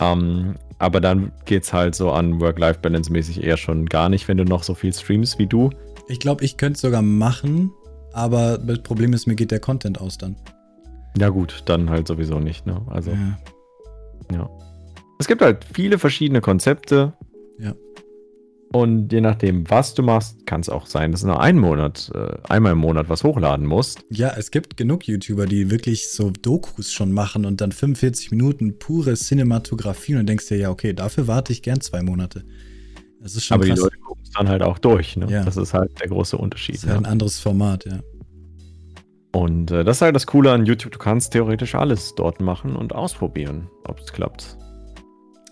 Ähm, 0.00 0.54
aber 0.78 1.00
dann 1.00 1.32
geht 1.44 1.64
es 1.64 1.72
halt 1.72 1.94
so 1.94 2.10
an 2.10 2.40
Work-Life-Balance 2.40 3.12
mäßig 3.12 3.42
eher 3.42 3.56
schon 3.56 3.86
gar 3.86 4.08
nicht, 4.08 4.28
wenn 4.28 4.38
du 4.38 4.44
noch 4.44 4.62
so 4.62 4.74
viel 4.74 4.92
streamst 4.92 5.38
wie 5.38 5.46
du. 5.46 5.70
Ich 6.08 6.20
glaube, 6.20 6.44
ich 6.44 6.56
könnte 6.56 6.76
es 6.76 6.80
sogar 6.80 7.02
machen, 7.02 7.72
aber 8.12 8.58
das 8.58 8.78
Problem 8.80 9.12
ist, 9.12 9.26
mir 9.26 9.36
geht 9.36 9.50
der 9.50 9.60
Content 9.60 10.00
aus 10.00 10.16
dann. 10.16 10.36
Ja, 11.18 11.28
gut, 11.28 11.62
dann 11.66 11.90
halt 11.90 12.08
sowieso 12.08 12.38
nicht, 12.38 12.66
ne? 12.66 12.80
Also. 12.86 13.10
Ja. 13.10 13.38
ja. 14.32 14.50
Es 15.18 15.26
gibt 15.26 15.42
halt 15.42 15.66
viele 15.70 15.98
verschiedene 15.98 16.40
Konzepte. 16.40 17.12
Ja. 17.58 17.74
Und 18.72 19.12
je 19.12 19.20
nachdem, 19.20 19.68
was 19.68 19.94
du 19.94 20.02
machst, 20.04 20.46
kann 20.46 20.60
es 20.60 20.68
auch 20.68 20.86
sein, 20.86 21.10
dass 21.10 21.22
du 21.22 21.26
nur 21.26 21.40
einen 21.40 21.58
Monat, 21.58 22.12
äh, 22.14 22.36
einmal 22.48 22.72
im 22.72 22.78
Monat 22.78 23.08
was 23.08 23.24
hochladen 23.24 23.66
musst. 23.66 24.04
Ja, 24.10 24.32
es 24.36 24.52
gibt 24.52 24.76
genug 24.76 25.08
YouTuber, 25.08 25.46
die 25.46 25.72
wirklich 25.72 26.10
so 26.10 26.30
Dokus 26.30 26.92
schon 26.92 27.10
machen 27.10 27.44
und 27.44 27.60
dann 27.60 27.72
45 27.72 28.30
Minuten 28.30 28.78
pure 28.78 29.14
Cinematografie 29.14 30.14
und 30.14 30.28
denkst 30.28 30.46
dir, 30.46 30.56
ja, 30.56 30.70
okay, 30.70 30.92
dafür 30.92 31.26
warte 31.26 31.52
ich 31.52 31.62
gern 31.62 31.80
zwei 31.80 32.02
Monate. 32.02 32.44
Das 33.20 33.34
ist 33.34 33.44
schon 33.44 33.56
Aber 33.56 33.66
krass. 33.66 33.74
die 33.74 33.82
Leute 33.82 33.98
gucken 33.98 34.22
es 34.22 34.30
dann 34.30 34.48
halt 34.48 34.62
auch 34.62 34.78
durch, 34.78 35.16
ne? 35.16 35.26
Ja. 35.28 35.44
Das 35.44 35.56
ist 35.56 35.74
halt 35.74 35.90
der 36.00 36.08
große 36.08 36.38
Unterschied. 36.38 36.76
Das 36.76 36.84
ist 36.84 36.90
halt 36.90 36.98
ein 36.98 37.06
anderes 37.06 37.40
Format, 37.40 37.84
ja. 37.86 38.00
Und 39.32 39.72
äh, 39.72 39.82
das 39.82 39.98
ist 39.98 40.02
halt 40.02 40.14
das 40.14 40.26
Coole 40.26 40.52
an 40.52 40.64
YouTube. 40.64 40.92
Du 40.92 40.98
kannst 40.98 41.32
theoretisch 41.32 41.74
alles 41.74 42.14
dort 42.14 42.40
machen 42.40 42.76
und 42.76 42.94
ausprobieren, 42.94 43.68
ob 43.84 43.98
es 43.98 44.12
klappt. 44.12 44.56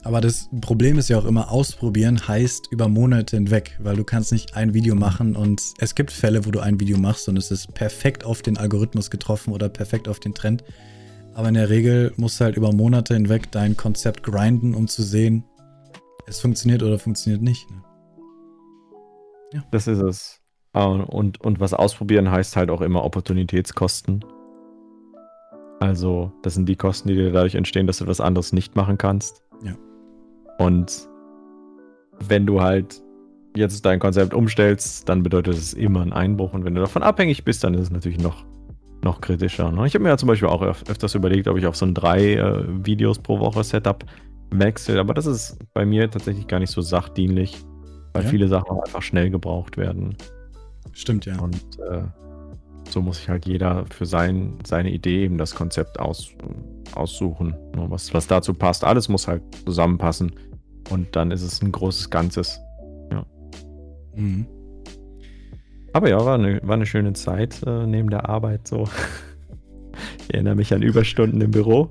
Aber 0.04 0.20
das 0.20 0.48
Problem 0.60 0.98
ist 0.98 1.08
ja 1.08 1.18
auch 1.18 1.24
immer, 1.24 1.50
ausprobieren 1.50 2.28
heißt 2.28 2.68
über 2.70 2.88
Monate 2.88 3.36
hinweg, 3.36 3.76
weil 3.80 3.96
du 3.96 4.04
kannst 4.04 4.32
nicht 4.32 4.56
ein 4.56 4.72
Video 4.72 4.94
machen 4.94 5.34
und 5.34 5.60
es 5.78 5.94
gibt 5.94 6.12
Fälle, 6.12 6.46
wo 6.46 6.50
du 6.50 6.60
ein 6.60 6.78
Video 6.78 6.98
machst 6.98 7.28
und 7.28 7.36
es 7.36 7.50
ist 7.50 7.74
perfekt 7.74 8.24
auf 8.24 8.42
den 8.42 8.56
Algorithmus 8.56 9.10
getroffen 9.10 9.52
oder 9.52 9.68
perfekt 9.68 10.08
auf 10.08 10.20
den 10.20 10.34
Trend. 10.34 10.62
Aber 11.34 11.48
in 11.48 11.54
der 11.54 11.68
Regel 11.68 12.12
musst 12.16 12.40
du 12.40 12.44
halt 12.44 12.56
über 12.56 12.72
Monate 12.72 13.14
hinweg 13.14 13.50
dein 13.50 13.76
Konzept 13.76 14.22
grinden, 14.22 14.74
um 14.74 14.88
zu 14.88 15.02
sehen, 15.02 15.44
es 16.26 16.40
funktioniert 16.40 16.82
oder 16.82 16.98
funktioniert 16.98 17.42
nicht. 17.42 17.68
Ne? 17.70 17.82
Ja. 19.52 19.64
Das 19.70 19.86
ist 19.86 20.00
es. 20.00 20.40
Ah, 20.72 20.86
und, 20.86 21.40
und 21.40 21.60
was 21.60 21.74
ausprobieren 21.74 22.30
heißt 22.30 22.56
halt 22.56 22.70
auch 22.70 22.82
immer 22.82 23.04
Opportunitätskosten. 23.04 24.24
Also, 25.80 26.32
das 26.42 26.54
sind 26.54 26.68
die 26.68 26.76
Kosten, 26.76 27.08
die 27.08 27.14
dir 27.14 27.32
dadurch 27.32 27.54
entstehen, 27.54 27.86
dass 27.86 27.98
du 27.98 28.06
was 28.06 28.20
anderes 28.20 28.52
nicht 28.52 28.76
machen 28.76 28.98
kannst. 28.98 29.42
Ja. 29.62 29.74
Und 30.58 31.08
wenn 32.20 32.46
du 32.46 32.60
halt 32.60 33.02
jetzt 33.56 33.84
dein 33.84 33.98
Konzept 33.98 34.34
umstellst, 34.34 35.08
dann 35.08 35.22
bedeutet 35.22 35.54
es 35.54 35.72
immer 35.72 36.02
einen 36.02 36.12
Einbruch. 36.12 36.52
Und 36.52 36.64
wenn 36.64 36.74
du 36.74 36.80
davon 36.80 37.02
abhängig 37.02 37.44
bist, 37.44 37.64
dann 37.64 37.74
ist 37.74 37.82
es 37.82 37.90
natürlich 37.90 38.18
noch, 38.18 38.44
noch 39.02 39.20
kritischer. 39.20 39.70
Ne? 39.70 39.86
Ich 39.86 39.94
habe 39.94 40.02
mir 40.02 40.10
ja 40.10 40.16
zum 40.16 40.28
Beispiel 40.28 40.48
auch 40.48 40.62
öf 40.62 40.84
öfters 40.88 41.14
überlegt, 41.14 41.48
ob 41.48 41.56
ich 41.56 41.66
auf 41.66 41.76
so 41.76 41.86
ein 41.86 41.94
drei 41.94 42.34
äh, 42.34 42.64
Videos 42.84 43.18
pro 43.18 43.40
Woche 43.40 43.64
Setup 43.64 44.04
wechsle. 44.50 45.00
Aber 45.00 45.14
das 45.14 45.26
ist 45.26 45.58
bei 45.74 45.84
mir 45.84 46.10
tatsächlich 46.10 46.46
gar 46.46 46.60
nicht 46.60 46.70
so 46.70 46.80
sachdienlich, 46.80 47.56
weil 48.12 48.24
ja. 48.24 48.28
viele 48.28 48.48
Sachen 48.48 48.68
auch 48.70 48.84
einfach 48.84 49.02
schnell 49.02 49.30
gebraucht 49.30 49.76
werden. 49.76 50.16
Stimmt, 50.92 51.26
ja. 51.26 51.38
Und 51.38 51.56
äh, 51.90 52.02
so 52.90 53.02
muss 53.02 53.18
sich 53.18 53.28
halt 53.28 53.46
jeder 53.46 53.84
für 53.90 54.06
sein, 54.06 54.58
seine 54.64 54.90
Idee 54.90 55.24
eben 55.24 55.38
das 55.38 55.54
Konzept 55.54 56.00
aus, 56.00 56.32
aussuchen, 56.94 57.50
ne, 57.76 57.86
was, 57.88 58.14
was 58.14 58.26
dazu 58.26 58.54
passt. 58.54 58.84
Alles 58.84 59.08
muss 59.08 59.28
halt 59.28 59.42
zusammenpassen 59.64 60.32
und 60.90 61.14
dann 61.16 61.30
ist 61.30 61.42
es 61.42 61.62
ein 61.62 61.72
großes 61.72 62.10
Ganzes. 62.10 62.60
Ja. 63.10 63.24
Mhm. 64.14 64.46
Aber 65.92 66.08
ja, 66.08 66.24
war 66.24 66.34
eine, 66.34 66.60
war 66.62 66.74
eine 66.74 66.86
schöne 66.86 67.12
Zeit 67.14 67.62
äh, 67.66 67.86
neben 67.86 68.10
der 68.10 68.28
Arbeit 68.28 68.68
so. 68.68 68.88
ich 70.28 70.34
erinnere 70.34 70.54
mich 70.54 70.72
an 70.72 70.82
Überstunden 70.82 71.40
im 71.40 71.50
Büro. 71.50 71.90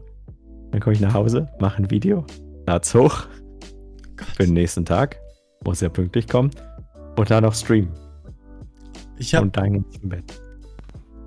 Dann 0.72 0.82
komme 0.82 0.94
ich 0.94 1.02
nach 1.02 1.14
Hause, 1.14 1.48
mache 1.60 1.82
ein 1.82 1.90
Video, 1.90 2.26
lad's 2.66 2.94
hoch 2.94 3.28
Gott. 4.18 4.28
für 4.36 4.44
den 4.44 4.54
nächsten 4.54 4.86
Tag, 4.86 5.18
muss 5.64 5.82
ja 5.82 5.90
pünktlich 5.90 6.28
kommen 6.28 6.52
und 7.16 7.32
dann 7.32 7.44
noch 7.44 7.56
streamen. 7.56 7.90
Ich 9.18 9.34
hab, 9.34 9.44
und 9.44 9.58
dann 9.58 9.74
geht's 9.74 9.98
im 10.04 10.10
Bett. 10.10 10.42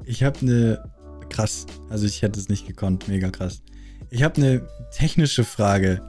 Ich 0.05 0.23
habe 0.23 0.39
eine 0.43 0.91
krass, 1.31 1.67
also 1.89 2.07
ich 2.07 2.23
hätte 2.23 2.39
es 2.39 2.49
nicht 2.49 2.67
gekonnt, 2.67 3.09
mega 3.09 3.31
krass. 3.31 3.63
Ich 4.11 4.23
habe 4.23 4.37
eine 4.37 4.67
technische 4.91 5.45
Frage, 5.45 6.03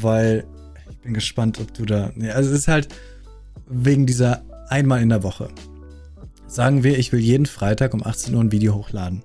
weil 0.00 0.44
bin 1.02 1.14
gespannt, 1.14 1.60
ob 1.60 1.74
du 1.74 1.84
da. 1.84 2.12
Nee, 2.14 2.30
also 2.30 2.50
es 2.50 2.60
ist 2.60 2.68
halt 2.68 2.88
wegen 3.66 4.06
dieser 4.06 4.42
einmal 4.68 5.02
in 5.02 5.08
der 5.08 5.22
Woche. 5.22 5.48
Sagen 6.46 6.84
wir, 6.84 6.98
ich 6.98 7.12
will 7.12 7.20
jeden 7.20 7.46
Freitag 7.46 7.94
um 7.94 8.04
18 8.04 8.34
Uhr 8.34 8.40
ein 8.42 8.52
Video 8.52 8.74
hochladen. 8.74 9.22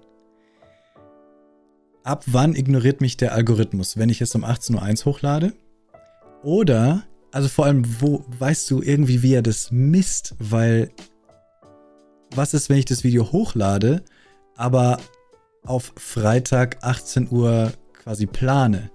Ab 2.03 2.23
wann 2.27 2.55
ignoriert 2.55 3.01
mich 3.01 3.17
der 3.17 3.33
Algorithmus, 3.33 3.97
wenn 3.97 4.09
ich 4.09 4.21
es 4.21 4.33
um 4.33 4.45
18.01 4.45 4.99
Uhr 4.99 5.05
hochlade? 5.05 5.53
Oder, 6.41 7.03
also 7.33 7.49
vor 7.49 7.65
allem, 7.65 7.83
wo 8.01 8.23
weißt 8.39 8.71
du 8.71 8.81
irgendwie, 8.81 9.23
wie 9.23 9.33
er 9.33 9.41
das 9.41 9.71
misst? 9.71 10.35
Weil 10.39 10.91
was 12.33 12.53
ist, 12.53 12.69
wenn 12.69 12.77
ich 12.77 12.85
das 12.85 13.03
Video 13.03 13.31
hochlade, 13.31 14.03
aber 14.55 14.99
auf 15.65 15.91
Freitag 15.97 16.77
18 16.81 17.29
Uhr 17.29 17.73
quasi 17.93 18.25
plane? 18.25 18.89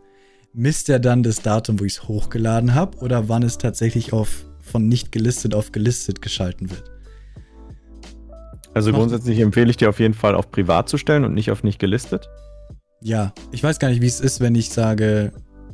Misst 0.55 0.89
er 0.91 0.99
dann 0.99 1.23
das 1.23 1.37
Datum, 1.37 1.81
wo 1.81 1.85
ich 1.85 1.95
es 1.95 2.09
hochgeladen 2.09 2.75
habe, 2.75 2.99
oder 2.99 3.29
wann 3.29 3.43
es 3.43 3.57
tatsächlich 3.57 4.13
auf 4.13 4.45
von 4.61 4.87
nicht 4.87 5.11
gelistet 5.11 5.55
auf 5.55 5.73
gelistet 5.73 6.21
geschalten 6.23 6.71
wird? 6.71 6.85
Also 8.75 8.93
grundsätzlich 8.93 9.39
empfehle 9.41 9.71
ich 9.71 9.77
dir 9.77 9.89
auf 9.89 9.99
jeden 9.99 10.15
Fall 10.15 10.35
auf 10.35 10.51
privat 10.51 10.89
zu 10.89 10.97
stellen 10.99 11.25
und 11.25 11.35
nicht 11.35 11.51
auf 11.51 11.63
nicht 11.63 11.79
gelistet. 11.79 12.29
Ja, 13.01 13.33
ich 13.51 13.63
weiß 13.63 13.79
gar 13.79 13.89
nicht, 13.89 14.01
wie 14.01 14.07
es 14.07 14.21
ist, 14.21 14.41
wenn 14.41 14.55
ich 14.55 14.71
sage, 14.71 15.33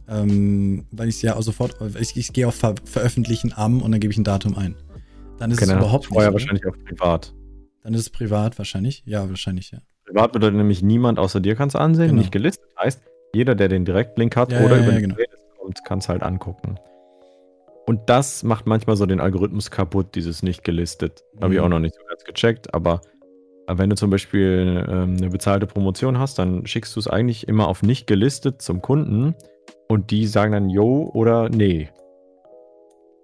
ähm, 0.08 0.86
weil 0.90 1.08
ich 1.08 1.16
es 1.16 1.22
ja 1.22 1.40
sofort, 1.42 1.76
ich, 2.00 2.16
ich 2.16 2.32
gehe 2.32 2.48
auf 2.48 2.54
Ver 2.54 2.74
Veröffentlichen 2.84 3.52
am 3.54 3.82
und 3.82 3.92
dann 3.92 4.00
gebe 4.00 4.12
ich 4.12 4.18
ein 4.18 4.24
Datum 4.24 4.56
ein. 4.56 4.74
Dann 5.38 5.50
ist 5.50 5.62
okay, 5.62 5.70
es 5.70 5.76
überhaupt 5.76 6.04
nicht. 6.04 6.14
Vorher 6.14 6.32
wahrscheinlich 6.32 6.66
auf 6.66 6.74
privat. 6.84 7.34
Dann 7.82 7.94
ist 7.94 8.00
es 8.00 8.10
privat 8.10 8.58
wahrscheinlich. 8.58 9.02
Ja, 9.06 9.28
wahrscheinlich, 9.28 9.70
ja. 9.70 9.78
Privat 10.04 10.32
bedeutet 10.32 10.56
nämlich 10.56 10.82
niemand 10.82 11.18
außer 11.18 11.40
dir 11.40 11.54
kann 11.54 11.68
es 11.68 11.76
ansehen, 11.76 12.08
genau. 12.08 12.20
nicht 12.20 12.32
gelistet. 12.32 12.66
Heißt, 12.80 13.02
jeder, 13.34 13.54
der 13.54 13.68
den 13.68 13.84
Direktlink 13.84 14.36
hat 14.36 14.52
ja, 14.52 14.60
oder 14.64 14.76
ja, 14.76 14.82
über 14.82 14.92
den 14.92 15.14
genau. 15.14 15.16
kommt, 15.58 15.84
kann 15.84 15.98
es 15.98 16.08
halt 16.08 16.22
angucken. 16.22 16.78
Und 17.86 18.10
das 18.10 18.42
macht 18.42 18.66
manchmal 18.66 18.96
so 18.96 19.06
den 19.06 19.20
Algorithmus 19.20 19.70
kaputt, 19.70 20.14
dieses 20.14 20.42
nicht 20.42 20.62
gelistet. 20.62 21.24
Mhm. 21.34 21.40
Habe 21.42 21.54
ich 21.54 21.60
auch 21.60 21.68
noch 21.68 21.78
nicht 21.78 21.94
so 21.94 22.02
ganz 22.08 22.24
gecheckt, 22.24 22.74
aber 22.74 23.00
wenn 23.66 23.90
du 23.90 23.96
zum 23.96 24.10
Beispiel 24.10 24.86
ähm, 24.88 25.16
eine 25.18 25.28
bezahlte 25.28 25.66
Promotion 25.66 26.18
hast, 26.18 26.38
dann 26.38 26.66
schickst 26.66 26.96
du 26.96 27.00
es 27.00 27.08
eigentlich 27.08 27.48
immer 27.48 27.68
auf 27.68 27.82
nicht 27.82 28.06
gelistet 28.06 28.62
zum 28.62 28.80
Kunden 28.80 29.34
und 29.88 30.10
die 30.10 30.26
sagen 30.26 30.52
dann 30.52 30.70
Jo 30.70 31.10
oder 31.12 31.48
Nee. 31.48 31.88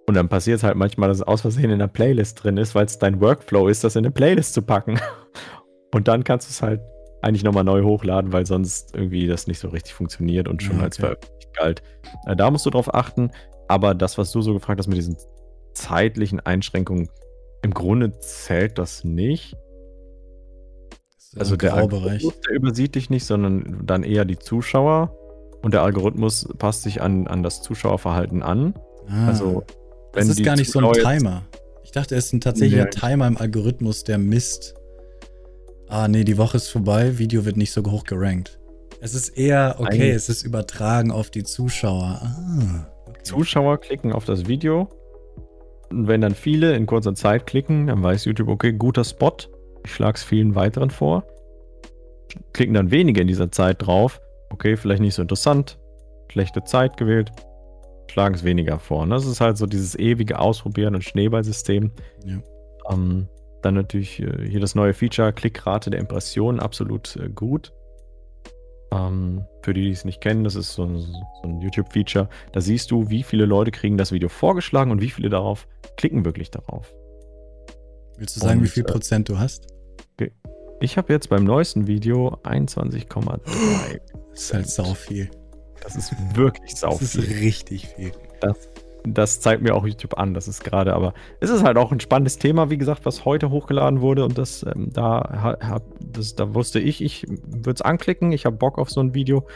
Und 0.07 0.13
dann 0.13 0.29
passiert 0.29 0.57
es 0.57 0.63
halt 0.63 0.75
manchmal, 0.75 1.09
dass 1.09 1.17
es 1.17 1.23
aus 1.23 1.41
Versehen 1.41 1.71
in 1.71 1.79
der 1.79 1.87
Playlist 1.87 2.43
drin 2.43 2.57
ist, 2.57 2.75
weil 2.75 2.85
es 2.85 2.99
dein 2.99 3.21
Workflow 3.21 3.67
ist, 3.67 3.83
das 3.83 3.95
in 3.95 4.05
eine 4.05 4.11
Playlist 4.11 4.53
zu 4.53 4.61
packen. 4.61 4.99
Und 5.93 6.07
dann 6.07 6.23
kannst 6.23 6.47
du 6.47 6.51
es 6.51 6.61
halt 6.61 6.81
eigentlich 7.25 7.43
nochmal 7.43 7.63
neu 7.63 7.83
hochladen, 7.83 8.31
weil 8.31 8.45
sonst 8.45 8.95
irgendwie 8.95 9.25
das 9.25 9.47
nicht 9.47 9.57
so 9.57 9.69
richtig 9.69 9.95
funktioniert 9.95 10.47
und 10.47 10.61
schon 10.61 10.75
okay. 10.75 10.85
als 10.85 10.97
veröffentlicht 10.97 11.53
galt. 11.55 11.83
Äh, 12.27 12.35
da 12.35 12.51
musst 12.51 12.67
du 12.67 12.69
drauf 12.69 12.93
achten. 12.93 13.31
Aber 13.67 13.95
das, 13.95 14.19
was 14.19 14.31
du 14.31 14.41
so 14.41 14.53
gefragt 14.53 14.79
hast 14.79 14.87
mit 14.87 14.97
diesen 14.97 15.17
zeitlichen 15.73 16.39
Einschränkungen, 16.39 17.09
im 17.63 17.73
Grunde 17.73 18.19
zählt 18.19 18.77
das 18.77 19.03
nicht. 19.03 19.57
Das 21.33 21.39
also 21.39 21.55
der 21.57 21.73
Algorithmus, 21.73 22.39
der 22.47 22.55
übersieht 22.55 22.93
dich 22.93 23.09
nicht, 23.09 23.25
sondern 23.25 23.81
dann 23.83 24.03
eher 24.03 24.23
die 24.23 24.37
Zuschauer. 24.37 25.17
Und 25.63 25.73
der 25.73 25.81
Algorithmus 25.81 26.47
passt 26.59 26.83
sich 26.83 27.01
an, 27.01 27.25
an 27.25 27.41
das 27.41 27.63
Zuschauerverhalten 27.63 28.43
an. 28.43 28.75
Ah. 29.07 29.27
Also 29.27 29.63
das 30.13 30.27
ist 30.27 30.43
gar 30.43 30.55
nicht 30.55 30.71
so 30.71 30.77
ein 30.77 30.93
Timer. 30.93 31.41
Ich 31.83 31.91
dachte, 31.91 32.15
es 32.15 32.27
ist 32.27 32.33
ein 32.33 32.41
tatsächlicher. 32.41 32.91
Timer 32.91 33.25
im 33.25 33.37
Algorithmus, 33.37 34.03
der 34.03 34.19
misst. 34.19 34.75
Ah, 35.87 36.07
nee, 36.07 36.23
die 36.23 36.37
Woche 36.37 36.57
ist 36.57 36.69
vorbei, 36.69 37.17
Video 37.17 37.45
wird 37.45 37.57
nicht 37.57 37.71
so 37.71 37.83
hoch 37.83 38.03
gerankt. 38.03 38.59
Es 39.01 39.13
ist 39.13 39.29
eher, 39.29 39.75
okay, 39.77 39.93
Eigentlich. 39.93 40.15
es 40.15 40.29
ist 40.29 40.43
übertragen 40.43 41.11
auf 41.11 41.29
die 41.29 41.43
Zuschauer. 41.43 42.21
Ah, 42.21 42.87
okay. 43.07 43.23
Zuschauer 43.23 43.79
klicken 43.79 44.13
auf 44.13 44.25
das 44.25 44.47
Video. 44.47 44.89
Und 45.89 46.07
wenn 46.07 46.21
dann 46.21 46.33
viele 46.33 46.75
in 46.75 46.87
kurzer 46.87 47.13
Zeit 47.13 47.45
klicken, 47.45 47.87
dann 47.87 48.01
weiß 48.01 48.25
YouTube, 48.25 48.47
okay, 48.47 48.73
guter 48.73 49.03
Spot. 49.03 49.35
Ich 49.85 49.93
schlage 49.93 50.17
es 50.17 50.23
vielen 50.23 50.55
weiteren 50.55 50.89
vor. 50.89 51.23
Klicken 52.53 52.73
dann 52.73 52.89
wenige 52.89 53.21
in 53.21 53.27
dieser 53.27 53.51
Zeit 53.51 53.85
drauf. 53.85 54.19
Okay, 54.49 54.75
vielleicht 54.75 55.01
nicht 55.01 55.13
so 55.13 55.21
interessant. 55.21 55.77
Schlechte 56.31 56.63
Zeit 56.63 56.97
gewählt 56.97 57.31
schlagen 58.15 58.35
es 58.35 58.45
weniger 58.45 58.79
vor. 58.79 59.05
Ne? 59.05 59.15
Das 59.15 59.25
ist 59.25 59.41
halt 59.41 59.57
so 59.57 59.65
dieses 59.65 59.93
ewige 59.99 60.39
Ausprobieren 60.39 60.95
und 60.95 61.03
Schneeballsystem. 61.03 61.91
Ja. 62.23 62.37
Ähm, 62.89 63.27
dann 63.65 63.73
natürlich 63.73 64.21
äh, 64.21 64.47
hier 64.47 64.59
das 64.59 64.75
neue 64.75 64.93
Feature, 64.93 65.33
Klickrate 65.33 65.89
der 65.89 65.99
Impressionen, 65.99 66.59
absolut 66.59 67.15
äh, 67.17 67.29
gut. 67.29 67.73
Ähm, 68.91 69.43
für 69.63 69.73
die, 69.73 69.81
die 69.81 69.91
es 69.91 70.05
nicht 70.05 70.21
kennen, 70.21 70.43
das 70.43 70.55
ist 70.55 70.73
so 70.73 70.83
ein, 70.83 70.99
so 70.99 71.17
ein 71.43 71.59
YouTube-Feature. 71.61 72.29
Da 72.53 72.61
siehst 72.61 72.91
du, 72.91 73.09
wie 73.09 73.23
viele 73.23 73.45
Leute 73.45 73.71
kriegen 73.71 73.97
das 73.97 74.11
Video 74.11 74.29
vorgeschlagen 74.29 74.91
und 74.91 75.01
wie 75.01 75.09
viele 75.09 75.29
darauf 75.29 75.67
klicken 75.97 76.23
wirklich 76.23 76.51
darauf. 76.51 76.93
Willst 78.17 78.35
du 78.35 78.41
sagen, 78.41 78.59
und, 78.59 78.65
wie 78.65 78.69
viel 78.69 78.83
äh, 78.83 78.91
Prozent 78.91 79.27
du 79.27 79.39
hast? 79.39 79.67
Okay. 80.13 80.31
Ich 80.79 80.97
habe 80.97 81.11
jetzt 81.11 81.29
beim 81.29 81.43
neuesten 81.43 81.87
Video 81.87 82.37
21,3. 82.43 83.99
Das 84.31 84.41
ist 84.41 84.53
halt 84.53 84.69
sau 84.69 84.93
viel. 84.93 85.29
Das 85.81 85.95
ist 85.95 86.13
wirklich 86.35 86.75
sau 86.75 86.91
viel. 86.91 86.99
Das 86.99 87.15
ist 87.15 87.41
richtig 87.41 87.87
viel. 87.87 88.11
Das 88.41 88.69
das 89.07 89.39
zeigt 89.39 89.61
mir 89.61 89.75
auch 89.75 89.85
YouTube 89.85 90.17
an. 90.17 90.33
Das 90.33 90.47
ist 90.47 90.63
gerade, 90.63 90.93
aber 90.93 91.13
es 91.39 91.49
ist 91.49 91.63
halt 91.63 91.77
auch 91.77 91.91
ein 91.91 91.99
spannendes 91.99 92.37
Thema, 92.37 92.69
wie 92.69 92.77
gesagt, 92.77 93.05
was 93.05 93.25
heute 93.25 93.49
hochgeladen 93.49 94.01
wurde. 94.01 94.25
Und 94.25 94.37
das, 94.37 94.63
ähm, 94.63 94.89
da, 94.91 95.57
hab, 95.61 95.83
das, 95.99 96.35
da 96.35 96.53
wusste 96.53 96.79
ich, 96.79 97.01
ich 97.01 97.25
würde 97.27 97.71
es 97.71 97.81
anklicken. 97.81 98.31
Ich 98.31 98.45
habe 98.45 98.55
Bock 98.55 98.77
auf 98.77 98.89
so 98.89 99.01
ein 99.01 99.13
Video 99.13 99.47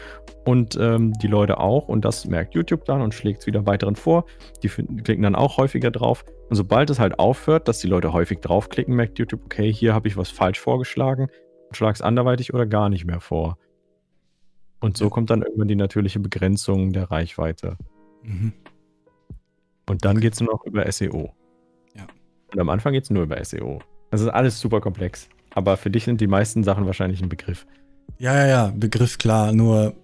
und 0.46 0.78
ähm, 0.80 1.14
die 1.14 1.28
Leute 1.28 1.60
auch. 1.60 1.88
Und 1.88 2.06
das 2.06 2.26
merkt 2.26 2.56
YouTube 2.56 2.86
dann 2.86 3.02
und 3.02 3.14
schlägt 3.14 3.42
es 3.42 3.48
wieder 3.48 3.66
weiteren 3.66 3.96
vor. 3.96 4.26
Die, 4.64 4.70
die 4.70 5.04
klicken 5.04 5.24
dann 5.24 5.36
auch 5.36 5.58
häufiger 5.58 5.92
drauf. 5.92 6.26
Und 6.50 6.56
sobald 6.56 6.90
es 6.90 7.00
halt 7.00 7.20
aufhört, 7.20 7.68
dass 7.68 7.80
die 7.80 7.88
Leute 7.88 8.14
häufig 8.14 8.40
draufklicken, 8.40 8.96
merkt 8.96 9.20
YouTube, 9.20 9.42
okay, 9.46 9.72
hier 9.72 9.94
habe 9.94 10.08
ich 10.08 10.18
was 10.18 10.30
falsch 10.30 10.60
vorgeschlagen 10.60 11.30
und 11.68 11.78
schlag 11.78 11.96
es 11.96 12.02
anderweitig 12.02 12.54
oder 12.54 12.66
gar 12.66 12.90
nicht 12.90 13.06
mehr 13.06 13.20
vor. 13.20 13.58
Und 14.82 14.98
so 14.98 15.10
kommt 15.10 15.30
dann 15.30 15.42
irgendwann 15.42 15.68
die 15.68 15.76
natürliche 15.76 16.20
Begrenzung 16.20 16.94
der 16.94 17.12
Reichweite. 17.12 17.78
Mhm. 18.24 18.54
Und 19.90 20.06
dann 20.06 20.20
geht 20.20 20.34
es 20.34 20.40
nur 20.40 20.54
noch 20.54 20.66
über 20.66 20.90
SEO. 20.92 21.34
Ja. 21.96 22.06
Und 22.54 22.60
am 22.60 22.70
Anfang 22.70 22.94
geht 22.94 23.04
es 23.04 23.10
nur 23.10 23.24
über 23.24 23.44
SEO. 23.44 23.80
Das 24.12 24.22
ist 24.22 24.28
alles 24.28 24.60
super 24.60 24.82
komplex. 24.82 25.28
Aber 25.52 25.78
für 25.78 25.90
dich 25.90 26.06
sind 26.06 26.22
die 26.22 26.28
meisten 26.28 26.64
Sachen 26.64 26.86
wahrscheinlich 26.86 27.22
ein 27.22 27.30
Begriff. 27.30 27.66
Ja, 28.20 28.36
ja, 28.36 28.48
ja, 28.48 28.74
Begriff 28.76 29.18
klar. 29.18 29.52
Nur, 29.52 29.96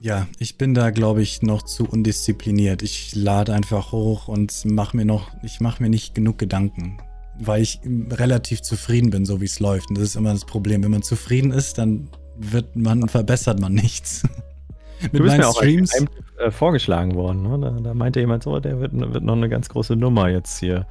ja, 0.00 0.26
ich 0.38 0.56
bin 0.56 0.74
da, 0.74 0.90
glaube 0.90 1.22
ich, 1.22 1.42
noch 1.42 1.62
zu 1.62 1.86
undiszipliniert. 1.86 2.82
Ich 2.82 3.14
lade 3.14 3.52
einfach 3.52 3.92
hoch 3.92 4.28
und 4.28 4.64
mache 4.64 4.96
mir 4.96 5.04
noch, 5.04 5.30
ich 5.42 5.60
mache 5.60 5.82
mir 5.82 5.90
nicht 5.90 6.14
genug 6.14 6.38
Gedanken. 6.38 6.98
Weil 7.38 7.60
ich 7.60 7.80
relativ 7.84 8.62
zufrieden 8.62 9.10
bin, 9.10 9.26
so 9.26 9.42
wie 9.42 9.44
es 9.44 9.60
läuft. 9.60 9.90
Und 9.90 9.98
das 9.98 10.04
ist 10.04 10.16
immer 10.16 10.32
das 10.32 10.46
Problem. 10.46 10.82
Wenn 10.82 10.90
man 10.90 11.02
zufrieden 11.02 11.50
ist, 11.50 11.76
dann 11.76 12.08
wird 12.38 12.74
man, 12.74 13.06
verbessert 13.08 13.60
man 13.60 13.74
nichts. 13.74 14.22
Mit 15.00 15.14
du 15.14 15.22
bist 15.22 15.36
mir 15.36 15.48
auch 15.48 15.56
Streams. 15.56 15.92
Als 15.94 16.06
äh, 16.38 16.50
vorgeschlagen 16.50 17.14
worden. 17.14 17.42
Ne? 17.42 17.58
Da, 17.58 17.70
da, 17.80 17.94
meinte 17.94 18.20
jemand 18.20 18.42
so, 18.42 18.58
der 18.60 18.80
wird, 18.80 18.92
wird, 18.92 19.24
noch 19.24 19.36
eine 19.36 19.48
ganz 19.48 19.68
große 19.68 19.96
Nummer 19.96 20.28
jetzt 20.28 20.58
hier. 20.58 20.86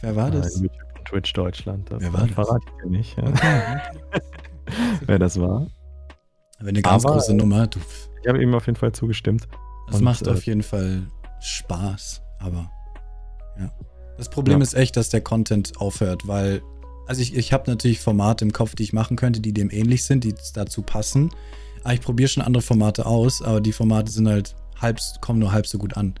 Wer 0.00 0.16
war 0.16 0.30
das? 0.30 0.60
Äh, 0.60 0.68
Twitch 1.08 1.32
Deutschland. 1.32 1.90
Das 1.90 2.00
Wer 2.00 2.12
war 2.12 2.26
das? 2.26 2.30
verrate 2.32 2.64
ich 2.66 2.82
dir 2.82 2.90
nicht. 2.90 3.16
Ja. 3.16 3.24
Okay, 3.24 3.62
okay. 4.10 4.20
Wer 5.06 5.18
das 5.18 5.40
war. 5.40 5.66
Aber 6.58 6.68
eine 6.68 6.82
ganz 6.82 7.04
Aber, 7.04 7.14
große 7.14 7.34
Nummer. 7.34 7.66
Du, 7.66 7.78
ich 8.22 8.28
habe 8.28 8.42
ihm 8.42 8.54
auf 8.54 8.66
jeden 8.66 8.78
Fall 8.78 8.92
zugestimmt. 8.92 9.48
Das 9.86 9.96
Und, 9.96 10.04
macht 10.04 10.26
äh, 10.26 10.30
auf 10.30 10.44
jeden 10.44 10.62
Fall 10.62 11.06
Spaß. 11.40 12.22
Aber 12.38 12.70
ja. 13.58 13.70
Das 14.16 14.28
Problem 14.28 14.58
ja. 14.58 14.62
ist 14.62 14.74
echt, 14.74 14.96
dass 14.96 15.08
der 15.08 15.22
Content 15.22 15.80
aufhört, 15.80 16.28
weil 16.28 16.62
also 17.06 17.22
ich, 17.22 17.34
ich 17.34 17.52
habe 17.52 17.68
natürlich 17.68 17.98
Formate 17.98 18.44
im 18.44 18.52
Kopf, 18.52 18.76
die 18.76 18.84
ich 18.84 18.92
machen 18.92 19.16
könnte, 19.16 19.40
die 19.40 19.52
dem 19.52 19.70
ähnlich 19.70 20.04
sind, 20.04 20.22
die 20.22 20.34
dazu 20.54 20.82
passen 20.82 21.30
ah, 21.84 21.92
ich 21.92 22.00
probiere 22.00 22.28
schon 22.28 22.42
andere 22.42 22.62
Formate 22.62 23.06
aus, 23.06 23.42
aber 23.42 23.60
die 23.60 23.72
Formate 23.72 24.10
sind 24.10 24.28
halt 24.28 24.54
halb, 24.80 24.98
kommen 25.20 25.38
nur 25.38 25.52
halb 25.52 25.66
so 25.66 25.78
gut 25.78 25.96
an. 25.96 26.14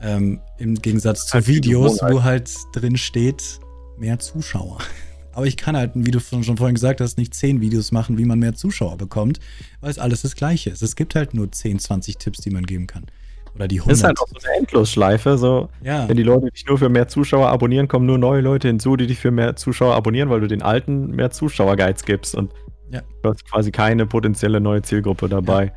Ähm, 0.00 0.40
Im 0.58 0.76
Gegensatz 0.76 1.26
zu 1.26 1.34
halt 1.34 1.48
Videos, 1.48 2.00
wo 2.02 2.22
halt 2.22 2.50
drin 2.72 2.96
steht, 2.96 3.58
mehr 3.98 4.18
Zuschauer. 4.18 4.78
Aber 5.32 5.46
ich 5.46 5.56
kann 5.56 5.76
halt, 5.76 5.92
wie 5.94 6.10
du 6.10 6.18
schon 6.18 6.56
vorhin 6.56 6.74
gesagt 6.74 7.00
hast, 7.00 7.16
nicht 7.16 7.32
zehn 7.32 7.60
Videos 7.60 7.92
machen, 7.92 8.18
wie 8.18 8.24
man 8.24 8.40
mehr 8.40 8.54
Zuschauer 8.54 8.96
bekommt, 8.96 9.38
weil 9.80 9.90
es 9.90 9.98
alles 10.00 10.22
das 10.22 10.34
Gleiche 10.34 10.70
ist. 10.70 10.82
Es 10.82 10.96
gibt 10.96 11.14
halt 11.14 11.32
nur 11.32 11.52
10, 11.52 11.78
20 11.78 12.18
Tipps, 12.18 12.40
die 12.40 12.50
man 12.50 12.66
geben 12.66 12.88
kann. 12.88 13.06
Oder 13.54 13.68
die 13.68 13.76
100. 13.76 13.92
Das 13.92 13.98
ist 13.98 14.04
halt 14.04 14.20
auch 14.20 14.26
so 14.26 14.48
eine 14.48 14.58
Endlosschleife. 14.58 15.38
So, 15.38 15.68
ja. 15.80 16.08
Wenn 16.08 16.16
die 16.16 16.24
Leute 16.24 16.50
dich 16.50 16.66
nur 16.66 16.78
für 16.78 16.88
mehr 16.88 17.06
Zuschauer 17.06 17.48
abonnieren, 17.50 17.86
kommen 17.86 18.06
nur 18.06 18.18
neue 18.18 18.40
Leute 18.40 18.66
hinzu, 18.66 18.96
die 18.96 19.06
dich 19.06 19.20
für 19.20 19.30
mehr 19.30 19.54
Zuschauer 19.54 19.94
abonnieren, 19.94 20.28
weil 20.28 20.40
du 20.40 20.48
den 20.48 20.62
alten 20.62 21.12
mehr 21.12 21.30
Zuschauer-Guides 21.30 22.04
gibst. 22.04 22.34
Und 22.34 22.52
ja. 22.90 23.02
Du 23.22 23.30
hast 23.30 23.44
quasi 23.50 23.70
keine 23.70 24.06
potenzielle 24.06 24.60
neue 24.60 24.82
Zielgruppe 24.82 25.28
dabei. 25.28 25.66
Ja. 25.66 25.72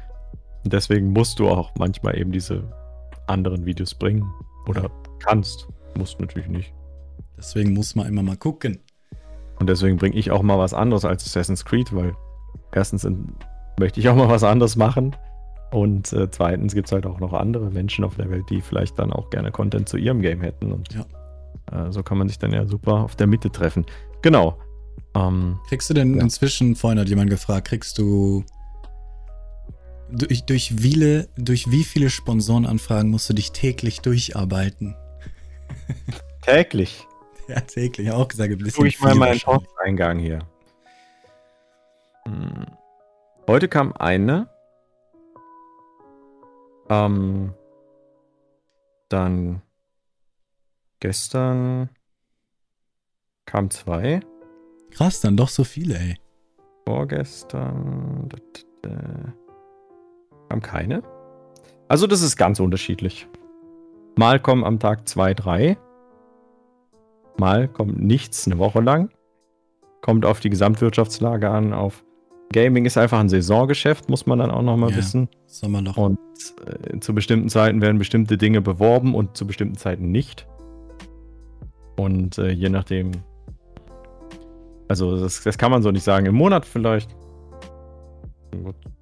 Und 0.64 0.74
deswegen 0.74 1.12
musst 1.12 1.40
du 1.40 1.50
auch 1.50 1.72
manchmal 1.78 2.18
eben 2.18 2.32
diese 2.32 2.64
anderen 3.28 3.66
Videos 3.66 3.96
bringen. 3.96 4.30
Oder 4.68 4.84
ja. 4.84 4.90
kannst. 5.20 5.68
Musst 5.96 6.20
natürlich 6.20 6.48
nicht. 6.48 6.74
Deswegen 7.38 7.74
muss 7.74 7.96
man 7.96 8.08
immer 8.08 8.24
mal 8.24 8.38
gucken. 8.38 8.80
Und 9.60 9.68
deswegen 9.68 9.98
bringe 9.98 10.16
ich 10.16 10.32
auch 10.32 10.42
mal 10.42 10.58
was 10.58 10.74
anderes 10.74 11.06
als 11.06 11.26
Assassin's 11.26 11.66
Creed, 11.66 11.94
weil 11.96 12.14
erstens 12.72 13.08
möchte 13.80 14.00
ich 14.00 14.10
auch 14.10 14.16
mal 14.16 14.30
was 14.30 14.44
anderes 14.44 14.76
machen. 14.76 15.16
Und 15.72 16.12
äh, 16.14 16.30
zweitens 16.30 16.74
gibt 16.74 16.88
es 16.88 16.92
halt 16.92 17.06
auch 17.06 17.20
noch 17.20 17.34
andere 17.34 17.70
Menschen 17.72 18.04
auf 18.04 18.16
der 18.16 18.30
Welt, 18.30 18.46
die 18.50 18.62
vielleicht 18.62 19.00
dann 19.00 19.14
auch 19.14 19.30
gerne 19.30 19.52
Content 19.52 19.88
zu 19.88 19.98
ihrem 19.98 20.22
Game 20.22 20.42
hätten. 20.42 20.72
Und 20.72 20.90
ja. 20.94 21.88
äh, 21.88 21.92
so 21.92 22.04
kann 22.04 22.18
man 22.18 22.28
sich 22.28 22.40
dann 22.40 22.52
ja 22.52 22.66
super 22.66 22.96
auf 23.04 23.16
der 23.16 23.28
Mitte 23.28 23.50
treffen. 23.50 23.86
Genau. 24.22 24.58
Ähm, 25.16 25.60
kriegst 25.68 25.90
du 25.90 25.94
denn 25.94 26.16
ja. 26.16 26.22
inzwischen, 26.22 26.76
vorhin 26.76 27.00
hat 27.00 27.10
jemand 27.10 27.30
gefragt, 27.30 27.68
kriegst 27.68 27.98
du 27.98 28.46
durch, 30.10 30.44
durch, 30.46 30.74
viele, 30.78 31.30
durch 31.38 31.72
wie 31.72 31.84
viele 31.84 32.10
Sponsorenanfragen 32.10 33.10
musst 33.10 33.30
du 33.30 33.34
dich 33.34 33.52
täglich 33.52 34.02
durcharbeiten? 34.02 34.96
Täglich? 36.42 37.08
Ja, 37.48 37.60
täglich. 37.62 38.12
Auch 38.12 38.28
gesagt, 38.28 38.52
ein 38.52 38.58
bisschen. 38.58 38.86
Ich 38.86 39.00
mal 39.02 39.16
meinen 39.16 39.40
Posteingang 39.40 40.20
hier. 40.20 40.40
Hm. 42.26 42.66
Heute 43.48 43.68
kam 43.68 43.94
eine. 43.94 44.50
Ähm, 46.90 47.54
dann 49.10 49.62
gestern 51.00 51.90
kam 53.46 53.70
zwei. 53.70 54.22
Krass, 54.92 55.22
dann 55.22 55.38
doch 55.38 55.50
so 55.50 55.64
viele, 55.64 55.96
ey. 55.96 56.16
Vorgestern 56.86 58.30
kam 60.52 60.62
keine. 60.62 61.02
Also 61.88 62.08
das 62.08 62.22
ist 62.22 62.36
ganz 62.36 62.60
unterschiedlich. 62.60 63.28
Mal 64.18 64.40
kommen 64.40 64.64
am 64.66 64.80
Tag 64.80 65.08
zwei, 65.08 65.34
drei. 65.34 65.78
Mal 67.38 67.68
kommt 67.68 68.02
nichts 68.02 68.46
eine 68.48 68.58
Woche 68.58 68.82
lang. 68.82 69.10
Kommt 70.02 70.26
auf 70.26 70.42
die 70.42 70.50
Gesamtwirtschaftslage 70.50 71.50
an. 71.50 71.74
Auf 71.74 72.04
Gaming 72.52 72.86
ist 72.86 72.98
einfach 72.98 73.20
ein 73.20 73.30
Saisongeschäft, 73.30 74.10
muss 74.10 74.26
man 74.26 74.40
dann 74.40 74.52
auch 74.52 74.62
nochmal 74.62 74.92
ja, 74.92 74.98
wissen. 74.98 75.30
Sommerloch. 75.48 75.96
Und 75.96 76.20
äh, 76.66 77.00
zu 77.00 77.16
bestimmten 77.16 77.48
Zeiten 77.48 77.82
werden 77.82 77.98
bestimmte 77.98 78.38
Dinge 78.38 78.62
beworben 78.62 79.16
und 79.16 79.38
zu 79.38 79.48
bestimmten 79.48 79.78
Zeiten 79.78 80.12
nicht. 80.12 80.48
Und 81.98 82.38
äh, 82.38 82.52
je 82.52 82.70
nachdem, 82.70 83.12
also 84.92 85.18
das, 85.18 85.42
das 85.42 85.58
kann 85.58 85.72
man 85.72 85.82
so 85.82 85.90
nicht 85.90 86.04
sagen. 86.04 86.26
Im 86.26 86.36
Monat 86.36 86.66
vielleicht. 86.66 87.16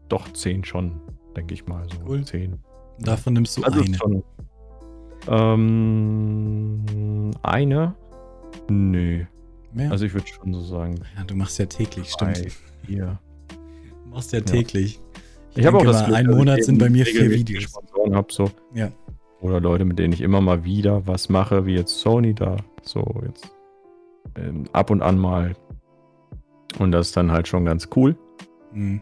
Doch 0.08 0.32
zehn 0.34 0.64
schon, 0.64 1.02
denke 1.36 1.56
ich 1.56 1.66
mal. 1.66 1.84
So 1.90 1.98
cool. 2.08 2.24
zehn. 2.24 2.60
Davon 3.00 3.34
nimmst 3.34 3.58
du 3.58 3.64
also 3.64 3.82
eine. 3.82 3.98
Schon, 3.98 4.24
ähm, 5.28 6.86
eine? 7.42 7.96
Nö. 8.70 9.26
Mehr? 9.74 9.92
Also 9.92 10.06
ich 10.06 10.14
würde 10.14 10.28
schon 10.28 10.54
so 10.54 10.62
sagen. 10.62 11.00
Ja, 11.18 11.24
du 11.24 11.34
machst 11.34 11.58
ja 11.58 11.66
täglich, 11.66 12.14
drei, 12.18 12.36
stimmt. 12.36 12.54
Vier. 12.86 13.20
Du 14.04 14.10
machst 14.12 14.32
ja 14.32 14.42
täglich. 14.42 15.00
Ich, 15.52 15.58
ich 15.58 15.66
habe 15.66 15.78
auch 15.78 15.86
das 15.86 16.08
mal, 16.08 16.14
ein 16.14 16.28
Monat 16.28 16.64
sind 16.64 16.78
bei 16.78 16.92
mir 16.92 17.04
vier 17.04 17.32
Videos. 17.32 17.64
Sponsoren 17.64 18.16
hab, 18.16 18.32
so. 18.32 18.52
Ja. 18.76 18.92
Oder 19.42 19.60
Leute, 19.60 19.86
mit 19.86 19.98
denen 19.98 20.14
ich 20.14 20.22
immer 20.22 20.40
mal 20.40 20.64
wieder 20.64 21.08
was 21.08 21.30
mache, 21.30 21.66
wie 21.66 21.74
jetzt 21.74 21.98
Sony 21.98 22.36
da. 22.36 22.58
So 22.84 23.24
jetzt 23.26 23.50
ähm, 24.36 24.66
ab 24.74 24.92
und 24.92 25.02
an 25.02 25.18
mal 25.18 25.56
und 26.78 26.92
das 26.92 27.08
ist 27.08 27.18
dann 27.18 27.32
halt 27.32 27.48
schon 27.48 27.66
ganz 27.66 27.90
cool. 27.96 28.16
Mhm. 28.74 29.02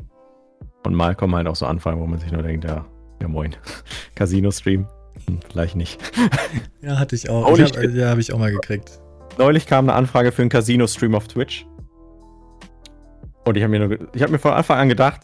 Und 0.85 0.95
mal 0.95 1.15
kommen 1.15 1.35
halt 1.35 1.47
auch 1.47 1.55
so 1.55 1.65
Anfragen, 1.65 1.99
wo 1.99 2.05
man 2.05 2.19
sich 2.19 2.31
nur 2.31 2.43
denkt, 2.43 2.63
ja, 2.63 2.85
ja 3.21 3.27
moin, 3.27 3.55
Casino-Stream. 4.15 4.87
Hm, 5.27 5.39
vielleicht 5.49 5.75
nicht. 5.75 5.99
Ja, 6.81 6.99
hatte 6.99 7.15
ich 7.15 7.29
auch. 7.29 7.57
Ich 7.57 7.63
hab, 7.63 7.83
ja, 7.83 8.09
habe 8.09 8.21
ich 8.21 8.31
auch 8.31 8.39
mal 8.39 8.51
gekriegt. 8.51 9.01
Neulich 9.37 9.65
kam 9.65 9.89
eine 9.89 9.93
Anfrage 9.93 10.31
für 10.31 10.41
einen 10.41 10.49
Casino-Stream 10.49 11.15
auf 11.15 11.27
Twitch. 11.27 11.67
Und 13.43 13.57
ich 13.57 13.63
habe 13.63 13.77
mir, 13.77 13.99
hab 14.21 14.29
mir 14.29 14.39
von 14.39 14.53
Anfang 14.53 14.79
an 14.79 14.87
gedacht, 14.87 15.21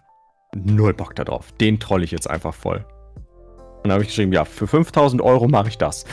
null 0.56 0.94
Bock 0.94 1.16
darauf. 1.16 1.54
Den 1.54 1.80
troll 1.80 2.04
ich 2.04 2.12
jetzt 2.12 2.30
einfach 2.30 2.54
voll. 2.54 2.86
Und 3.78 3.90
dann 3.90 3.94
habe 3.94 4.04
ich 4.04 4.10
geschrieben, 4.10 4.34
ja, 4.34 4.44
für 4.46 4.68
5000 4.68 5.22
Euro 5.22 5.48
mache 5.48 5.70
ich 5.70 5.78
das. 5.78 6.06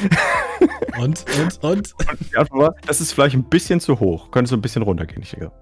Und, 1.00 1.24
und, 1.40 1.64
und? 1.64 1.94
und 2.50 2.74
das 2.86 3.00
ist 3.00 3.12
vielleicht 3.12 3.34
ein 3.34 3.44
bisschen 3.44 3.80
zu 3.80 3.98
hoch. 3.98 4.30
Könntest 4.30 4.52
du 4.52 4.56
ein 4.56 4.62
bisschen 4.62 4.82
runtergehen. 4.82 5.22
Ich 5.22 5.30
denke, 5.30 5.52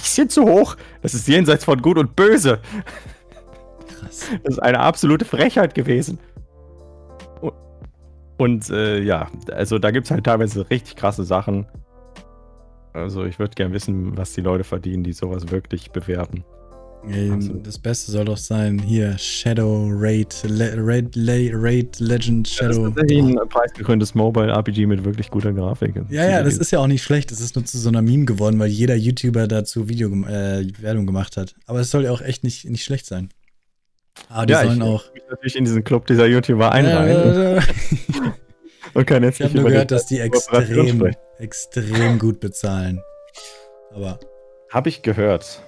bisschen 0.00 0.28
zu 0.28 0.44
hoch. 0.44 0.76
Das 1.02 1.14
ist 1.14 1.28
jenseits 1.28 1.64
von 1.64 1.80
Gut 1.82 1.98
und 1.98 2.16
Böse. 2.16 2.60
Krass. 3.88 4.26
Das 4.42 4.54
ist 4.54 4.58
eine 4.58 4.80
absolute 4.80 5.24
Frechheit 5.24 5.74
gewesen. 5.74 6.18
Und 8.38 8.70
äh, 8.70 9.00
ja, 9.00 9.28
also 9.52 9.78
da 9.78 9.90
gibt 9.90 10.06
es 10.06 10.10
halt 10.10 10.24
teilweise 10.24 10.70
richtig 10.70 10.96
krasse 10.96 11.24
Sachen. 11.24 11.66
Also 12.92 13.24
ich 13.24 13.38
würde 13.38 13.54
gerne 13.54 13.74
wissen, 13.74 14.16
was 14.16 14.32
die 14.32 14.40
Leute 14.40 14.64
verdienen, 14.64 15.02
die 15.02 15.12
sowas 15.12 15.50
wirklich 15.50 15.90
bewerben. 15.90 16.44
Ey, 17.06 17.30
das 17.62 17.78
Beste 17.78 18.10
soll 18.10 18.24
doch 18.24 18.36
sein, 18.36 18.78
hier, 18.78 19.16
Shadow 19.18 19.88
Raid, 19.90 20.42
Le 20.44 20.74
Raid, 20.76 21.16
Le 21.16 21.50
Raid 21.52 21.98
Legend 22.00 22.46
Shadow. 22.46 22.88
Ja, 22.88 22.90
das 22.90 23.10
ist 23.10 23.40
ein 23.40 23.48
preisgekröntes 23.48 24.14
Mobile-RPG 24.14 24.86
mit 24.86 25.04
wirklich 25.04 25.30
guter 25.30 25.52
Grafik. 25.52 25.94
Ja, 26.10 26.28
ja, 26.28 26.42
das 26.42 26.58
ist 26.58 26.70
ja 26.70 26.80
auch 26.80 26.86
nicht 26.86 27.02
schlecht. 27.02 27.30
Das 27.30 27.40
ist 27.40 27.54
nur 27.54 27.64
zu 27.64 27.78
so 27.78 27.88
einer 27.88 28.02
Meme 28.02 28.24
geworden, 28.24 28.58
weil 28.58 28.68
jeder 28.68 28.94
YouTuber 28.94 29.46
dazu 29.46 29.88
Video 29.88 30.08
äh, 30.26 30.66
Werbung 30.80 31.06
gemacht 31.06 31.36
hat. 31.36 31.54
Aber 31.66 31.80
es 31.80 31.90
soll 31.90 32.04
ja 32.04 32.10
auch 32.10 32.20
echt 32.20 32.44
nicht, 32.44 32.68
nicht 32.68 32.84
schlecht 32.84 33.06
sein. 33.06 33.30
Aber 34.28 34.46
die 34.46 34.52
ja, 34.52 34.64
sollen 34.64 34.78
ich, 34.78 34.82
auch. 34.82 35.04
Ich 35.14 35.22
natürlich 35.30 35.56
in 35.56 35.64
diesen 35.64 35.84
Club 35.84 36.06
dieser 36.06 36.26
YouTuber 36.26 36.72
einreihen. 36.72 37.62
Und 38.94 39.06
kann 39.06 39.22
jetzt 39.22 39.38
ich 39.38 39.46
habe 39.46 39.56
nur 39.56 39.70
gehört, 39.70 39.90
dass 39.92 40.06
die 40.06 40.18
extrem, 40.18 41.14
extrem 41.38 42.18
gut 42.18 42.40
bezahlen. 42.40 43.00
Aber. 43.94 44.18
Habe 44.70 44.90
ich 44.90 45.00
gehört 45.00 45.62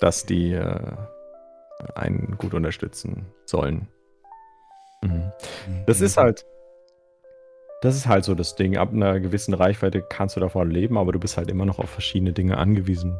dass 0.00 0.24
die 0.26 0.52
äh, 0.52 0.96
einen 1.94 2.36
gut 2.38 2.54
unterstützen 2.54 3.26
sollen. 3.44 3.88
Mhm. 5.02 5.32
Das 5.86 6.00
ist 6.00 6.16
halt, 6.16 6.44
das 7.82 7.96
ist 7.96 8.06
halt 8.06 8.24
so 8.24 8.34
das 8.34 8.56
Ding. 8.56 8.76
Ab 8.76 8.92
einer 8.92 9.20
gewissen 9.20 9.54
Reichweite 9.54 10.02
kannst 10.02 10.36
du 10.36 10.40
davon 10.40 10.70
leben, 10.70 10.98
aber 10.98 11.12
du 11.12 11.18
bist 11.18 11.36
halt 11.36 11.50
immer 11.50 11.64
noch 11.64 11.78
auf 11.78 11.90
verschiedene 11.90 12.32
Dinge 12.32 12.58
angewiesen. 12.58 13.18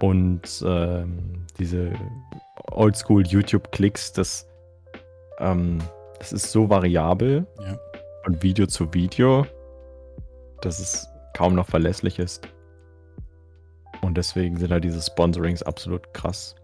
Und 0.00 0.62
äh, 0.62 1.04
diese 1.58 1.92
Oldschool 2.70 3.26
YouTube-Klicks, 3.26 4.12
das, 4.12 4.48
ähm, 5.38 5.78
das 6.18 6.32
ist 6.32 6.50
so 6.50 6.68
variabel 6.68 7.46
ja. 7.60 7.78
von 8.24 8.42
Video 8.42 8.66
zu 8.66 8.92
Video, 8.92 9.46
dass 10.60 10.80
es 10.80 11.08
kaum 11.34 11.54
noch 11.54 11.68
verlässlich 11.68 12.18
ist. 12.18 12.48
Und 14.02 14.18
deswegen 14.18 14.56
sind 14.58 14.70
halt 14.70 14.84
diese 14.84 15.00
Sponsorings 15.00 15.62
absolut 15.62 16.12
krass. 16.12 16.54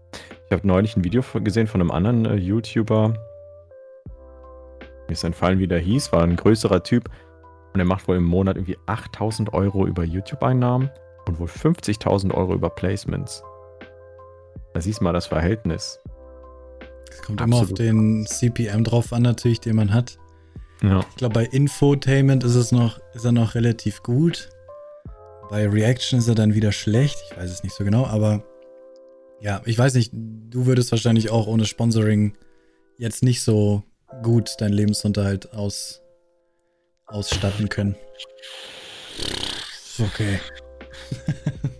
Ich 0.45 0.51
habe 0.51 0.67
neulich 0.67 0.95
ein 0.95 1.03
Video 1.03 1.23
gesehen 1.41 1.67
von 1.67 1.81
einem 1.81 1.91
anderen 1.91 2.25
äh, 2.25 2.35
YouTuber. 2.35 3.13
Mir 5.07 5.13
ist 5.13 5.23
entfallen, 5.23 5.59
wie 5.59 5.67
der 5.67 5.79
hieß. 5.79 6.11
War 6.11 6.23
ein 6.23 6.35
größerer 6.35 6.83
Typ. 6.83 7.09
Und 7.73 7.79
er 7.79 7.85
macht 7.85 8.07
wohl 8.07 8.17
im 8.17 8.25
Monat 8.25 8.57
irgendwie 8.57 8.77
8000 8.87 9.53
Euro 9.53 9.85
über 9.85 10.03
YouTube-Einnahmen 10.03 10.89
und 11.27 11.39
wohl 11.39 11.47
50.000 11.47 12.33
Euro 12.33 12.53
über 12.53 12.69
Placements. 12.69 13.43
Da 14.73 14.81
siehst 14.81 14.99
du 14.99 15.03
mal 15.03 15.13
das 15.13 15.27
Verhältnis. 15.27 15.99
Es 17.11 17.21
kommt 17.21 17.41
Absolut. 17.41 17.61
immer 17.61 17.71
auf 17.71 17.73
den 17.73 18.25
CPM 18.25 18.83
drauf 18.83 19.13
an, 19.13 19.23
natürlich, 19.23 19.59
den 19.59 19.75
man 19.75 19.93
hat. 19.93 20.17
Ja. 20.81 21.01
Ich 21.09 21.15
glaube, 21.17 21.33
bei 21.33 21.45
Infotainment 21.45 22.43
ist 22.43 22.55
es 22.55 22.71
noch, 22.71 22.99
ist 23.13 23.25
er 23.25 23.31
noch 23.31 23.55
relativ 23.55 24.03
gut. 24.03 24.49
Bei 25.49 25.67
Reaction 25.67 26.19
ist 26.19 26.27
er 26.27 26.35
dann 26.35 26.53
wieder 26.53 26.71
schlecht. 26.71 27.17
Ich 27.29 27.37
weiß 27.37 27.49
es 27.49 27.63
nicht 27.63 27.73
so 27.73 27.83
genau, 27.83 28.05
aber 28.05 28.43
ja, 29.41 29.61
ich 29.65 29.77
weiß 29.77 29.95
nicht, 29.95 30.11
du 30.13 30.67
würdest 30.67 30.91
wahrscheinlich 30.91 31.31
auch 31.31 31.47
ohne 31.47 31.65
Sponsoring 31.65 32.37
jetzt 32.97 33.23
nicht 33.23 33.41
so 33.41 33.83
gut 34.21 34.51
deinen 34.59 34.73
Lebensunterhalt 34.73 35.53
aus, 35.53 36.03
ausstatten 37.07 37.67
können. 37.67 37.95
Ist 39.17 39.99
okay. 39.99 40.39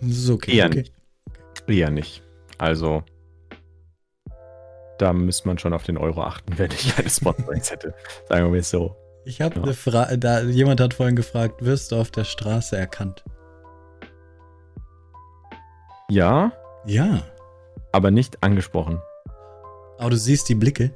ist 0.00 0.30
okay. 0.30 0.56
Eher, 0.56 0.66
okay. 0.66 0.84
eher 1.68 1.90
nicht. 1.90 2.22
Also, 2.58 3.04
da 4.98 5.12
müsste 5.12 5.46
man 5.46 5.58
schon 5.58 5.74
auf 5.74 5.84
den 5.84 5.96
Euro 5.96 6.22
achten, 6.22 6.54
wenn 6.58 6.72
ich 6.72 6.98
eine 6.98 7.08
Sponsorings 7.08 7.70
hätte. 7.70 7.94
Sagen 8.28 8.52
wir 8.52 8.60
es 8.60 8.70
so. 8.70 8.96
Ich 9.24 9.40
habe 9.40 9.56
ja. 9.56 9.62
eine 9.62 9.74
Frage, 9.74 10.18
da 10.18 10.40
jemand 10.40 10.80
hat 10.80 10.94
vorhin 10.94 11.14
gefragt, 11.14 11.64
wirst 11.64 11.92
du 11.92 11.96
auf 11.96 12.10
der 12.10 12.24
Straße 12.24 12.76
erkannt? 12.76 13.22
Ja. 16.10 16.52
Ja. 16.86 17.22
Aber 17.92 18.10
nicht 18.10 18.42
angesprochen. 18.42 19.00
Aber 19.98 20.10
du 20.10 20.16
siehst 20.16 20.48
die 20.48 20.54
Blicke. 20.54 20.94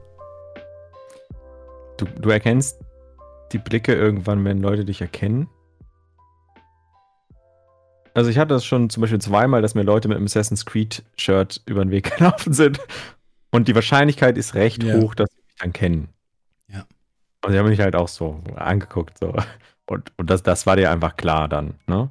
Du, 1.97 2.07
du 2.07 2.31
erkennst 2.31 2.81
die 3.53 3.59
Blicke 3.59 3.95
irgendwann, 3.95 4.45
wenn 4.45 4.61
Leute 4.61 4.85
dich 4.85 5.01
erkennen. 5.01 5.49
Also 8.15 8.31
ich 8.31 8.39
hatte 8.39 8.55
das 8.55 8.65
schon 8.65 8.91
zum 8.91 9.01
Beispiel 9.01 9.21
zweimal, 9.21 9.61
dass 9.61 9.75
mir 9.75 9.83
Leute 9.83 10.09
mit 10.09 10.17
einem 10.17 10.27
Assassin's 10.27 10.67
Creed-Shirt 10.67 11.63
über 11.67 11.85
den 11.85 11.91
Weg 11.91 12.17
gelaufen 12.17 12.53
sind. 12.53 12.81
Und 13.51 13.69
die 13.69 13.75
Wahrscheinlichkeit 13.75 14.37
ist 14.37 14.55
recht 14.55 14.83
ja. 14.83 14.97
hoch, 14.97 15.15
dass 15.15 15.31
sie 15.31 15.43
mich 15.43 15.55
dann 15.59 15.73
kennen. 15.73 16.09
Ja. 16.69 16.85
Und 17.45 17.53
sie 17.53 17.59
haben 17.59 17.69
mich 17.69 17.81
halt 17.81 17.97
auch 17.97 18.09
so 18.09 18.41
angeguckt. 18.57 19.19
So. 19.19 19.35
Und, 19.87 20.13
und 20.17 20.31
das, 20.31 20.43
das 20.43 20.67
war 20.67 20.77
dir 20.77 20.91
einfach 20.91 21.17
klar 21.17 21.49
dann, 21.49 21.75
ne? 21.87 22.11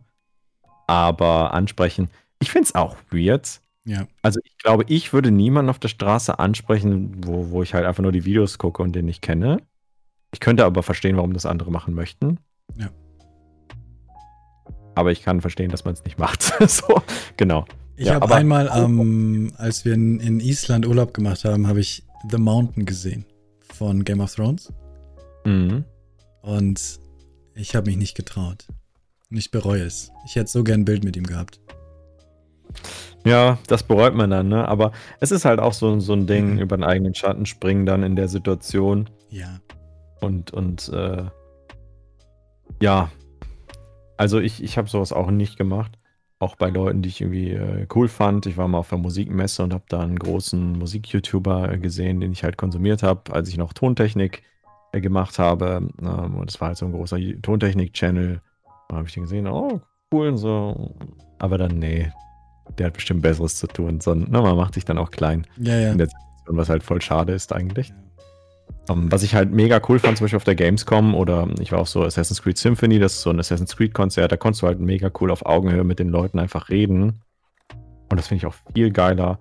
Aber 0.86 1.54
ansprechen, 1.54 2.10
ich 2.40 2.52
finde 2.52 2.68
es 2.68 2.76
auch 2.76 2.98
weird. 3.12 3.62
Ja. 3.86 4.08
Also 4.22 4.40
ich 4.44 4.58
glaube, 4.58 4.86
ich 4.88 5.14
würde 5.14 5.32
niemanden 5.32 5.70
auf 5.70 5.80
der 5.80 5.90
Straße 5.90 6.40
ansprechen, 6.40 7.26
wo, 7.26 7.52
wo 7.52 7.64
ich 7.64 7.74
halt 7.74 7.86
einfach 7.86 8.04
nur 8.04 8.12
die 8.12 8.26
Videos 8.26 8.58
gucke 8.58 8.82
und 8.82 8.94
den 8.94 9.06
nicht 9.06 9.22
kenne. 9.22 9.58
Ich 10.34 10.40
könnte 10.40 10.66
aber 10.66 10.84
verstehen, 10.84 11.18
warum 11.18 11.34
das 11.34 11.46
andere 11.46 11.72
machen 11.72 11.94
möchten. 11.94 12.40
Ja. 12.76 12.90
Aber 14.96 15.12
ich 15.12 15.24
kann 15.24 15.42
verstehen, 15.42 15.70
dass 15.70 15.86
man 15.86 15.94
es 15.94 16.04
nicht 16.04 16.18
macht. 16.18 16.42
so, 16.70 17.02
genau. 17.38 17.66
Ich 17.96 18.08
ja, 18.08 18.16
habe 18.16 18.34
einmal, 18.34 18.72
ähm, 18.74 19.52
als 19.58 19.86
wir 19.86 19.94
in, 19.94 20.20
in 20.20 20.40
Island 20.40 20.88
Urlaub 20.88 21.14
gemacht 21.14 21.46
haben, 21.46 21.68
habe 21.68 21.80
ich 21.80 22.04
The 22.30 22.38
Mountain 22.38 22.86
gesehen 22.86 23.26
von 23.62 24.04
Game 24.04 24.22
of 24.22 24.34
Thrones. 24.34 24.72
Mhm. 25.46 25.84
Und 26.42 27.00
ich 27.56 27.76
habe 27.76 27.90
mich 27.90 27.98
nicht 27.98 28.16
getraut. 28.16 28.68
Und 29.30 29.38
ich 29.38 29.52
bereue 29.52 29.84
es. 29.84 30.12
Ich 30.26 30.36
hätte 30.36 30.50
so 30.50 30.64
gern 30.64 30.82
ein 30.82 30.86
Bild 30.86 31.04
mit 31.04 31.16
ihm 31.16 31.26
gehabt. 31.26 31.60
Ja, 33.26 33.58
das 33.68 33.84
bereut 33.84 34.16
man 34.16 34.30
dann, 34.30 34.50
ne? 34.50 34.68
Aber 34.68 34.91
es 35.20 35.32
ist 35.32 35.45
halt 35.45 35.60
auch 35.60 35.74
so, 35.74 36.00
so 36.00 36.14
ein 36.14 36.28
Ding, 36.28 36.56
mhm. 36.56 36.60
über 36.60 36.76
den 36.76 36.84
eigenen 36.84 37.16
Schatten 37.16 37.45
springen 37.45 37.86
dann 37.86 38.04
in 38.04 38.16
der 38.16 38.28
Situation. 38.28 39.10
Ja. 39.30 39.60
Und, 40.20 40.52
und 40.52 40.90
äh, 40.90 41.24
ja, 42.82 43.10
also 44.18 44.40
ich, 44.40 44.64
ich 44.64 44.78
habe 44.78 44.90
sowas 44.90 45.14
auch 45.14 45.32
nicht 45.32 45.58
gemacht. 45.58 45.98
Auch 46.40 46.58
bei 46.58 46.70
Leuten, 46.70 47.02
die 47.02 47.10
ich 47.10 47.22
irgendwie 47.22 47.52
äh, 47.52 47.88
cool 47.95 48.10
fand. 48.10 48.45
Ich 48.45 48.58
war 48.58 48.68
mal 48.68 48.80
auf 48.80 48.90
der 48.90 48.98
Musikmesse 48.98 49.64
und 49.64 49.74
habe 49.74 49.86
da 49.88 50.02
einen 50.02 50.20
großen 50.20 50.74
Musik-YouTuber 50.74 51.72
äh, 51.72 51.78
gesehen, 51.78 52.20
den 52.20 52.34
ich 52.34 52.44
halt 52.44 52.58
konsumiert 52.58 53.04
habe, 53.04 53.34
als 53.34 53.48
ich 53.48 53.58
noch 53.58 53.72
Tontechnik 53.72 54.44
äh, 54.91 55.00
gemacht 55.00 55.40
habe. 55.40 55.88
Ähm, 56.02 56.36
und 56.36 56.50
das 56.50 56.60
war 56.60 56.70
halt 56.70 56.78
so 56.78 56.86
ein 56.86 56.91
großer 56.91 57.18
Tontechnik-Channel. 57.41 58.41
Da 58.90 58.95
habe 58.98 59.08
ich 59.08 59.14
den 59.14 59.24
gesehen, 59.24 59.48
oh, 59.48 59.80
cool 60.14 60.28
und 60.28 60.38
so. 60.38 60.95
Aber 61.40 61.58
dann, 61.58 61.80
nee, 61.80 62.12
der 62.77 62.88
hat 62.88 62.94
bestimmt 62.94 63.22
Besseres 63.22 63.57
zu 63.57 63.68
tun. 63.68 64.02
Sondern 64.02 64.31
ne, 64.31 64.41
man 64.41 64.56
macht 64.56 64.73
sich 64.73 64.85
dann 64.85 64.98
auch 64.98 65.11
klein. 65.11 65.45
Ja, 65.57 65.77
ja. 65.77 65.91
In 65.91 65.98
der 65.98 66.07
Situation, 66.07 66.57
was 66.57 66.69
halt 66.69 66.84
voll 66.84 67.02
schade 67.02 67.34
ist 67.34 67.53
eigentlich. 67.53 67.90
Ja. 67.90 67.95
Um, 68.90 69.03
ähm, 69.03 69.11
was 69.11 69.23
ich 69.23 69.34
halt 69.34 69.52
mega 69.52 69.81
cool 69.88 69.99
fand, 69.99 70.18
zum 70.18 70.26
Beispiel 70.26 70.38
auf 70.38 70.44
der 70.44 70.56
Gamescom 70.56 71.15
oder 71.15 71.48
ich 71.60 71.72
war 71.72 71.80
auch 71.80 71.88
so 71.88 72.03
Assassin's 72.03 72.41
Creed 72.41 72.57
Symphony, 72.57 72.99
das 72.99 73.14
ist 73.14 73.22
so 73.22 73.30
ein 73.30 73.40
Assassin's 73.40 73.76
Creed 73.77 73.94
Konzert, 73.94 74.31
da 74.31 74.38
konntest 74.38 74.61
du 74.61 74.68
halt 74.68 74.80
mega 74.80 75.10
cool 75.22 75.31
auf 75.31 75.45
Augenhöhe 75.45 75.84
mit 75.84 75.99
den 75.99 76.10
Leuten 76.10 76.40
einfach 76.40 76.69
reden. 76.69 77.22
Und 78.10 78.18
das 78.18 78.27
finde 78.27 78.40
ich 78.40 78.45
auch 78.45 78.56
viel 78.73 78.91
geiler 78.91 79.40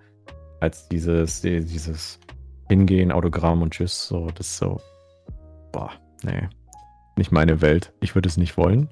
als 0.60 0.88
dieses, 0.88 1.40
dieses 1.42 2.20
Hingehen, 2.68 3.10
Autogramm 3.10 3.62
und 3.62 3.72
Tschüss. 3.72 4.06
So, 4.06 4.28
das 4.34 4.46
ist 4.46 4.58
so, 4.58 4.80
boah, 5.72 5.90
nee, 6.22 6.48
nicht 7.16 7.32
meine 7.32 7.60
Welt. 7.60 7.92
Ich 8.00 8.14
würde 8.14 8.28
es 8.28 8.36
nicht 8.36 8.56
wollen. 8.56 8.88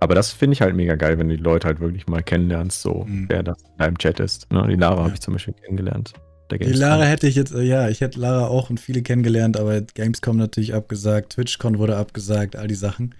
Aber 0.00 0.14
das 0.14 0.32
finde 0.32 0.54
ich 0.54 0.62
halt 0.62 0.76
mega 0.76 0.94
geil, 0.94 1.18
wenn 1.18 1.28
du 1.28 1.36
die 1.36 1.42
Leute 1.42 1.66
halt 1.66 1.80
wirklich 1.80 2.06
mal 2.06 2.22
kennenlernst, 2.22 2.82
so 2.82 3.04
mhm. 3.06 3.26
wer 3.28 3.42
das 3.42 3.60
in 3.62 3.78
deinem 3.78 3.98
Chat 3.98 4.20
ist. 4.20 4.50
Ne? 4.52 4.66
Die 4.68 4.76
Lara 4.76 4.96
ja. 4.96 5.04
habe 5.04 5.14
ich 5.14 5.20
zum 5.20 5.34
Beispiel 5.34 5.54
kennengelernt. 5.54 6.12
Die 6.50 6.72
Lara 6.72 7.04
hätte 7.04 7.26
ich 7.26 7.34
jetzt, 7.34 7.52
ja, 7.52 7.88
ich 7.88 8.00
hätte 8.00 8.18
Lara 8.18 8.46
auch 8.46 8.70
und 8.70 8.80
viele 8.80 9.02
kennengelernt, 9.02 9.58
aber 9.58 9.82
Gamescom 9.82 10.38
natürlich 10.38 10.74
abgesagt, 10.74 11.34
TwitchCon 11.34 11.78
wurde 11.78 11.96
abgesagt, 11.96 12.56
all 12.56 12.68
die 12.68 12.74
Sachen. 12.74 13.14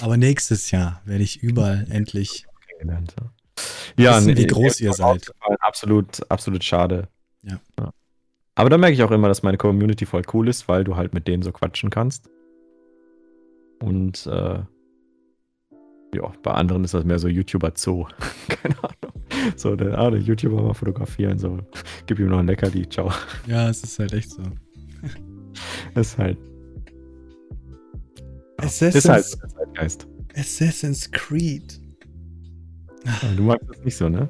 Aber 0.00 0.16
nächstes 0.16 0.70
Jahr 0.70 1.02
werde 1.04 1.24
ich 1.24 1.42
überall 1.42 1.86
endlich 1.90 2.46
kennengelernt. 2.68 3.16
Ja, 3.98 4.18
wissen, 4.18 4.34
nee, 4.34 4.36
wie 4.36 4.46
groß 4.46 4.80
ihr 4.80 4.92
seid. 4.92 5.32
Absolut, 5.60 6.30
absolut 6.30 6.62
schade. 6.62 7.08
Ja. 7.42 7.58
ja. 7.80 7.90
Aber 8.54 8.70
da 8.70 8.78
merke 8.78 8.94
ich 8.94 9.02
auch 9.02 9.10
immer, 9.10 9.26
dass 9.26 9.42
meine 9.42 9.56
Community 9.56 10.06
voll 10.06 10.22
cool 10.32 10.48
ist, 10.48 10.68
weil 10.68 10.84
du 10.84 10.94
halt 10.94 11.14
mit 11.14 11.26
denen 11.26 11.42
so 11.42 11.50
quatschen 11.50 11.90
kannst. 11.90 12.28
Und 13.80 14.26
äh, 14.26 14.60
ja, 16.14 16.32
bei 16.42 16.52
anderen 16.52 16.84
ist 16.84 16.94
das 16.94 17.04
mehr 17.04 17.18
so 17.18 17.28
YouTuber-Zoo. 17.28 18.06
Keine 18.48 18.76
Ahnung. 18.78 19.18
So, 19.56 19.76
der, 19.76 19.98
ah, 19.98 20.10
der 20.10 20.20
YouTuber 20.20 20.62
mal 20.62 20.74
fotografieren, 20.74 21.38
so, 21.38 21.58
gib 22.06 22.18
ihm 22.18 22.28
noch 22.28 22.38
ein 22.38 22.46
Leckerli, 22.46 22.88
ciao. 22.88 23.12
Ja, 23.46 23.68
es 23.68 23.82
ist 23.82 23.98
halt 23.98 24.12
echt 24.12 24.30
so. 24.30 24.42
es 25.94 26.08
ist 26.08 26.18
halt. 26.18 26.38
Assassin's, 28.56 29.04
ist 29.04 29.08
halt 29.08 29.24
Zeitgeist. 29.24 30.06
Assassin's 30.34 31.10
Creed. 31.10 31.80
Aber 33.22 33.34
du 33.36 33.42
magst 33.44 33.68
das 33.68 33.84
nicht 33.84 33.96
so, 33.96 34.08
ne? 34.08 34.28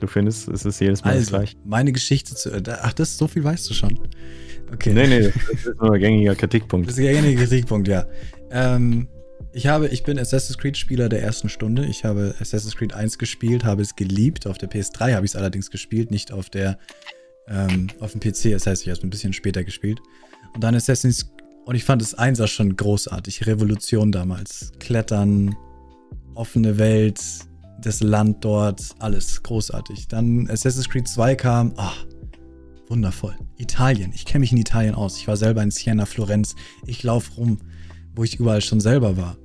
Du 0.00 0.06
findest, 0.06 0.48
es 0.48 0.64
ist 0.64 0.80
jedes 0.80 1.04
Mal 1.04 1.12
also, 1.12 1.30
gleich. 1.30 1.56
Meine 1.64 1.92
Geschichte 1.92 2.34
zu. 2.34 2.50
Ach, 2.82 2.92
das 2.94 3.16
so 3.16 3.28
viel 3.28 3.44
weißt 3.44 3.68
du 3.68 3.74
schon. 3.74 3.98
Okay. 4.72 4.92
Nee, 4.92 5.06
nee, 5.06 5.20
das 5.20 5.66
ist 5.66 5.80
nur 5.80 5.92
ein 5.92 6.00
gängiger 6.00 6.34
Kritikpunkt. 6.34 6.88
Das 6.88 6.96
ist 6.98 7.06
ein 7.06 7.14
gängiger 7.14 7.42
Kritikpunkt, 7.42 7.86
ja. 7.86 8.06
Ähm, 8.50 9.08
Ich 9.52 9.66
habe, 9.66 9.88
ich 9.88 10.04
bin 10.04 10.18
Assassin's 10.18 10.58
Creed 10.58 10.76
Spieler 10.76 11.08
der 11.08 11.22
ersten 11.22 11.48
Stunde. 11.48 11.84
Ich 11.86 12.04
habe 12.04 12.34
Assassin's 12.40 12.76
Creed 12.76 12.94
1 12.94 13.18
gespielt, 13.18 13.64
habe 13.64 13.82
es 13.82 13.96
geliebt. 13.96 14.46
Auf 14.46 14.58
der 14.58 14.70
PS3 14.70 15.14
habe 15.14 15.26
ich 15.26 15.32
es 15.32 15.36
allerdings 15.36 15.70
gespielt, 15.70 16.10
nicht 16.10 16.32
auf 16.32 16.50
der, 16.50 16.78
ähm, 17.48 17.88
auf 17.98 18.12
dem 18.12 18.20
PC. 18.20 18.52
Das 18.52 18.66
heißt, 18.66 18.82
ich 18.82 18.88
habe 18.88 18.98
es 18.98 19.04
ein 19.04 19.10
bisschen 19.10 19.32
später 19.32 19.64
gespielt. 19.64 20.00
Und 20.54 20.62
dann 20.62 20.74
Assassin's 20.74 21.32
und 21.64 21.74
ich 21.74 21.84
fand 21.84 22.02
das 22.02 22.14
1 22.14 22.48
schon 22.50 22.74
großartig. 22.76 23.46
Revolution 23.46 24.12
damals. 24.12 24.72
Klettern, 24.78 25.54
offene 26.34 26.78
Welt, 26.78 27.20
das 27.80 28.00
Land 28.00 28.44
dort, 28.44 28.82
alles 28.98 29.42
großartig. 29.42 30.08
Dann 30.08 30.48
Assassin's 30.50 30.88
Creed 30.88 31.08
2 31.08 31.34
kam, 31.34 31.72
ah, 31.76 31.92
wundervoll. 32.88 33.36
Italien, 33.56 34.12
ich 34.14 34.24
kenne 34.24 34.40
mich 34.40 34.52
in 34.52 34.58
Italien 34.58 34.94
aus. 34.94 35.16
Ich 35.18 35.28
war 35.28 35.36
selber 35.36 35.62
in 35.62 35.70
Siena, 35.70 36.06
Florenz. 36.06 36.56
Ich 36.86 37.02
laufe 37.02 37.32
rum, 37.34 37.58
wo 38.14 38.24
ich 38.24 38.38
überall 38.38 38.60
schon 38.60 38.80
selber 38.80 39.16
war. 39.16 39.36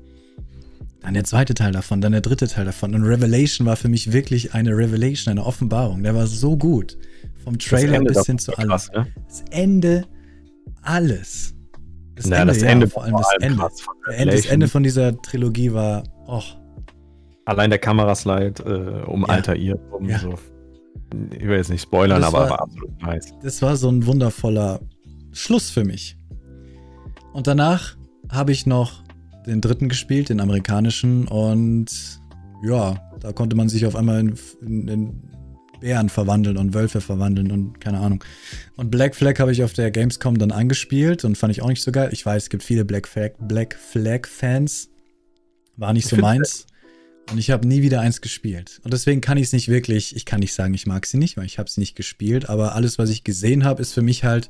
Dann 1.02 1.14
der 1.14 1.24
zweite 1.24 1.54
Teil 1.54 1.72
davon, 1.72 2.02
dann 2.02 2.14
der 2.14 2.22
dritte 2.22 2.48
Teil 2.48 2.66
davon. 2.66 2.96
Und 2.96 3.04
Revelation 3.04 3.68
war 3.68 3.76
für 3.76 3.90
mich 3.90 4.12
wirklich 4.12 4.54
eine 4.54 4.72
Revelation, 4.72 5.32
eine 5.32 5.46
Offenbarung. 5.46 6.02
Der 6.02 6.16
war 6.16 6.26
so 6.26 6.58
gut. 6.58 6.98
Vom 7.44 7.60
Trailer 7.60 8.02
bis 8.02 8.26
hin 8.26 8.40
zu 8.40 8.58
allem. 8.58 8.70
Ne? 8.70 9.08
Das 9.28 9.44
Ende, 9.52 10.06
alles. 10.82 11.54
Das 12.16 12.26
Na, 12.28 12.38
Ende, 12.38 12.54
das 12.54 12.64
Ende 12.64 12.86
ja, 12.88 12.90
vor 12.90 13.04
allem 13.04 13.18
das 13.18 13.28
Ende. 13.40 14.32
Das 14.32 14.46
Ende 14.46 14.68
von 14.68 14.82
dieser 14.82 15.22
Trilogie 15.22 15.74
war, 15.74 16.04
oh, 16.28 16.42
Allein 17.46 17.70
der 17.70 17.80
Kameraslide 17.80 18.64
äh, 18.64 19.10
um 19.10 19.22
ja. 19.22 19.28
Alter 19.28 19.56
ihr, 19.56 19.80
um 19.92 20.10
ja. 20.10 20.20
so. 20.20 20.34
Ich 21.32 21.44
will 21.44 21.58
jetzt 21.58 21.70
nicht 21.70 21.84
spoilern, 21.84 22.24
aber 22.24 22.40
war, 22.40 22.50
war 22.50 22.62
absolut 22.62 23.02
nice. 23.02 23.34
Das 23.44 23.62
war 23.62 23.78
so 23.78 23.90
ein 23.90 24.06
wundervoller 24.08 24.80
Schluss 25.32 25.70
für 25.70 25.86
mich. 25.86 26.18
Und 27.34 27.46
danach 27.46 27.96
habe 28.30 28.52
ich 28.52 28.66
noch 28.66 29.04
den 29.46 29.62
dritten 29.62 29.90
gespielt, 29.90 30.30
den 30.30 30.40
amerikanischen, 30.40 31.28
und 31.28 32.20
ja, 32.64 32.96
da 33.20 33.32
konnte 33.32 33.56
man 33.56 33.70
sich 33.70 33.86
auf 33.86 33.96
einmal 33.96 34.20
in, 34.20 34.36
in, 34.62 34.88
in 34.88 35.36
Bären 35.82 36.10
verwandeln 36.10 36.58
und 36.58 36.74
Wölfe 36.74 37.02
verwandeln 37.02 37.52
und 37.52 37.80
keine 37.80 38.00
Ahnung. 38.00 38.24
Und 38.76 38.90
Black 38.90 39.16
Flag 39.16 39.40
habe 39.40 39.52
ich 39.52 39.64
auf 39.64 39.74
der 39.74 39.92
Gamescom 39.92 40.38
dann 40.38 40.52
angespielt 40.52 41.26
und 41.26 41.38
fand 41.38 41.52
ich 41.52 41.62
auch 41.62 41.68
nicht 41.68 41.84
so 41.84 41.92
geil. 41.92 42.10
Ich 42.12 42.26
weiß, 42.26 42.44
es 42.44 42.50
gibt 42.50 42.64
viele 42.64 42.86
Black 42.86 43.08
Flag, 43.08 43.34
Black 43.40 43.76
Flag 43.76 44.28
Fans. 44.28 44.90
War 45.78 45.94
nicht 45.94 46.08
so 46.08 46.16
meins. 46.18 46.66
Und 47.32 47.38
ich 47.38 47.52
habe 47.52 47.68
nie 47.68 47.82
wieder 47.82 48.02
eins 48.02 48.22
gespielt. 48.22 48.80
Und 48.84 48.94
deswegen 48.94 49.20
kann 49.20 49.38
ich 49.38 49.48
es 49.48 49.54
nicht 49.54 49.68
wirklich, 49.68 50.16
ich 50.16 50.26
kann 50.26 50.40
nicht 50.40 50.54
sagen, 50.54 50.74
ich 50.74 50.86
mag 50.86 51.06
sie 51.06 51.18
nicht, 51.18 51.38
weil 51.38 51.46
ich 51.46 51.58
habe 51.58 51.70
sie 51.70 51.80
nicht 51.80 51.96
gespielt, 51.96 52.50
aber 52.50 52.76
alles, 52.76 53.00
was 53.00 53.10
ich 53.10 53.24
gesehen 53.24 53.64
habe, 53.64 53.82
ist 53.82 53.94
für 53.94 54.04
mich 54.04 54.24
halt, 54.24 54.50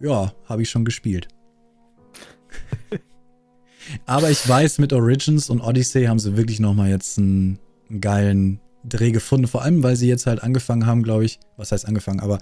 ja, 0.00 0.32
habe 0.46 0.62
ich 0.62 0.70
schon 0.70 0.84
gespielt. 0.84 1.28
Aber 4.06 4.30
ich 4.30 4.48
weiß, 4.48 4.78
mit 4.78 4.92
Origins 4.92 5.50
und 5.50 5.60
Odyssey 5.60 6.04
haben 6.04 6.18
sie 6.18 6.36
wirklich 6.36 6.60
nochmal 6.60 6.90
jetzt 6.90 7.18
einen, 7.18 7.58
einen 7.88 8.00
geilen 8.00 8.60
Dreh 8.84 9.12
gefunden. 9.12 9.46
Vor 9.46 9.62
allem, 9.62 9.82
weil 9.82 9.96
sie 9.96 10.08
jetzt 10.08 10.26
halt 10.26 10.42
angefangen 10.42 10.86
haben, 10.86 11.02
glaube 11.02 11.24
ich, 11.24 11.38
was 11.56 11.72
heißt 11.72 11.86
angefangen, 11.86 12.20
aber 12.20 12.38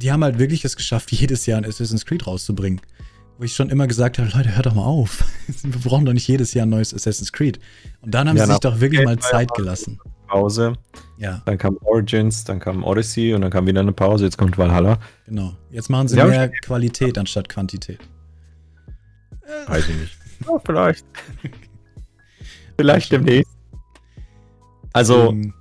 die 0.00 0.12
haben 0.12 0.24
halt 0.24 0.38
wirklich 0.38 0.64
es 0.64 0.76
geschafft, 0.76 1.10
jedes 1.12 1.46
Jahr 1.46 1.58
ein 1.58 1.64
Assassin's 1.64 2.04
Creed 2.04 2.26
rauszubringen 2.26 2.80
wo 3.38 3.44
ich 3.44 3.54
schon 3.54 3.70
immer 3.70 3.86
gesagt 3.86 4.18
habe, 4.18 4.30
Leute, 4.34 4.54
hört 4.54 4.66
doch 4.66 4.74
mal 4.74 4.84
auf. 4.84 5.24
Wir 5.62 5.80
brauchen 5.80 6.04
doch 6.06 6.12
nicht 6.12 6.26
jedes 6.26 6.54
Jahr 6.54 6.66
ein 6.66 6.70
neues 6.70 6.94
Assassin's 6.94 7.32
Creed. 7.32 7.58
Und 8.00 8.14
dann 8.14 8.28
haben 8.28 8.36
ja, 8.36 8.46
sie 8.46 8.52
sich 8.52 8.60
doch 8.60 8.80
wirklich 8.80 9.04
mal 9.04 9.18
Zeit 9.18 9.52
gelassen. 9.54 9.98
Pause. 10.26 10.72
Ja. 11.18 11.42
Dann 11.44 11.58
kam 11.58 11.76
Origins, 11.82 12.44
dann 12.44 12.58
kam 12.58 12.82
Odyssey 12.82 13.34
und 13.34 13.42
dann 13.42 13.50
kam 13.50 13.66
wieder 13.66 13.80
eine 13.80 13.92
Pause. 13.92 14.24
Jetzt 14.24 14.38
kommt 14.38 14.58
Valhalla. 14.58 14.98
Genau. 15.26 15.54
Jetzt 15.70 15.88
machen 15.88 16.08
sie 16.08 16.16
ja, 16.16 16.26
mehr 16.26 16.48
Qualität 16.48 17.16
anstatt 17.18 17.48
Quantität. 17.48 18.00
Weiß 19.66 19.88
ich 19.88 19.96
nicht. 19.96 20.16
Ja, 20.46 20.58
vielleicht. 20.64 21.04
vielleicht 22.76 23.12
demnächst. 23.12 23.56
Also, 24.92 25.28
um, 25.28 25.54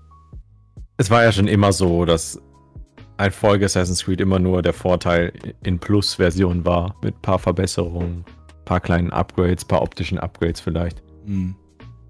es 0.97 1.09
war 1.09 1.23
ja 1.23 1.31
schon 1.31 1.47
immer 1.47 1.73
so, 1.73 2.05
dass 2.05 2.41
ein 3.17 3.31
Folge 3.31 3.65
Assassin's 3.65 4.03
Creed 4.03 4.21
immer 4.21 4.39
nur 4.39 4.61
der 4.61 4.73
Vorteil 4.73 5.31
in 5.63 5.79
Plus-Version 5.79 6.65
war, 6.65 6.95
mit 7.01 7.15
ein 7.15 7.21
paar 7.21 7.39
Verbesserungen, 7.39 8.25
ein 8.27 8.65
paar 8.65 8.79
kleinen 8.79 9.11
Upgrades, 9.11 9.63
ein 9.63 9.67
paar 9.67 9.81
optischen 9.81 10.19
Upgrades 10.19 10.59
vielleicht. 10.59 11.01
Mhm. 11.25 11.55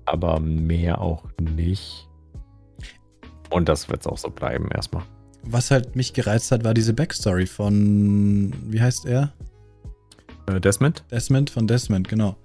Aber 0.06 0.40
mehr 0.40 1.02
auch 1.02 1.24
nicht. 1.40 2.08
Und 3.50 3.70
das 3.70 3.90
wird 3.90 4.02
es 4.02 4.08
auch 4.08 4.18
so 4.18 4.30
bleiben 4.30 4.70
erstmal. 4.74 5.04
Was 5.44 5.70
halt 5.70 5.96
mich 5.96 6.14
gereizt 6.14 6.52
hat, 6.52 6.64
war 6.64 6.74
diese 6.74 6.94
Backstory 6.94 7.46
von, 7.46 8.54
wie 8.68 8.82
heißt 8.82 9.06
er? 9.06 9.32
Äh, 10.48 10.60
Desmond? 10.60 11.04
Desmond 11.12 11.50
von 11.50 11.68
Desmond, 11.68 12.08
genau. 12.08 12.36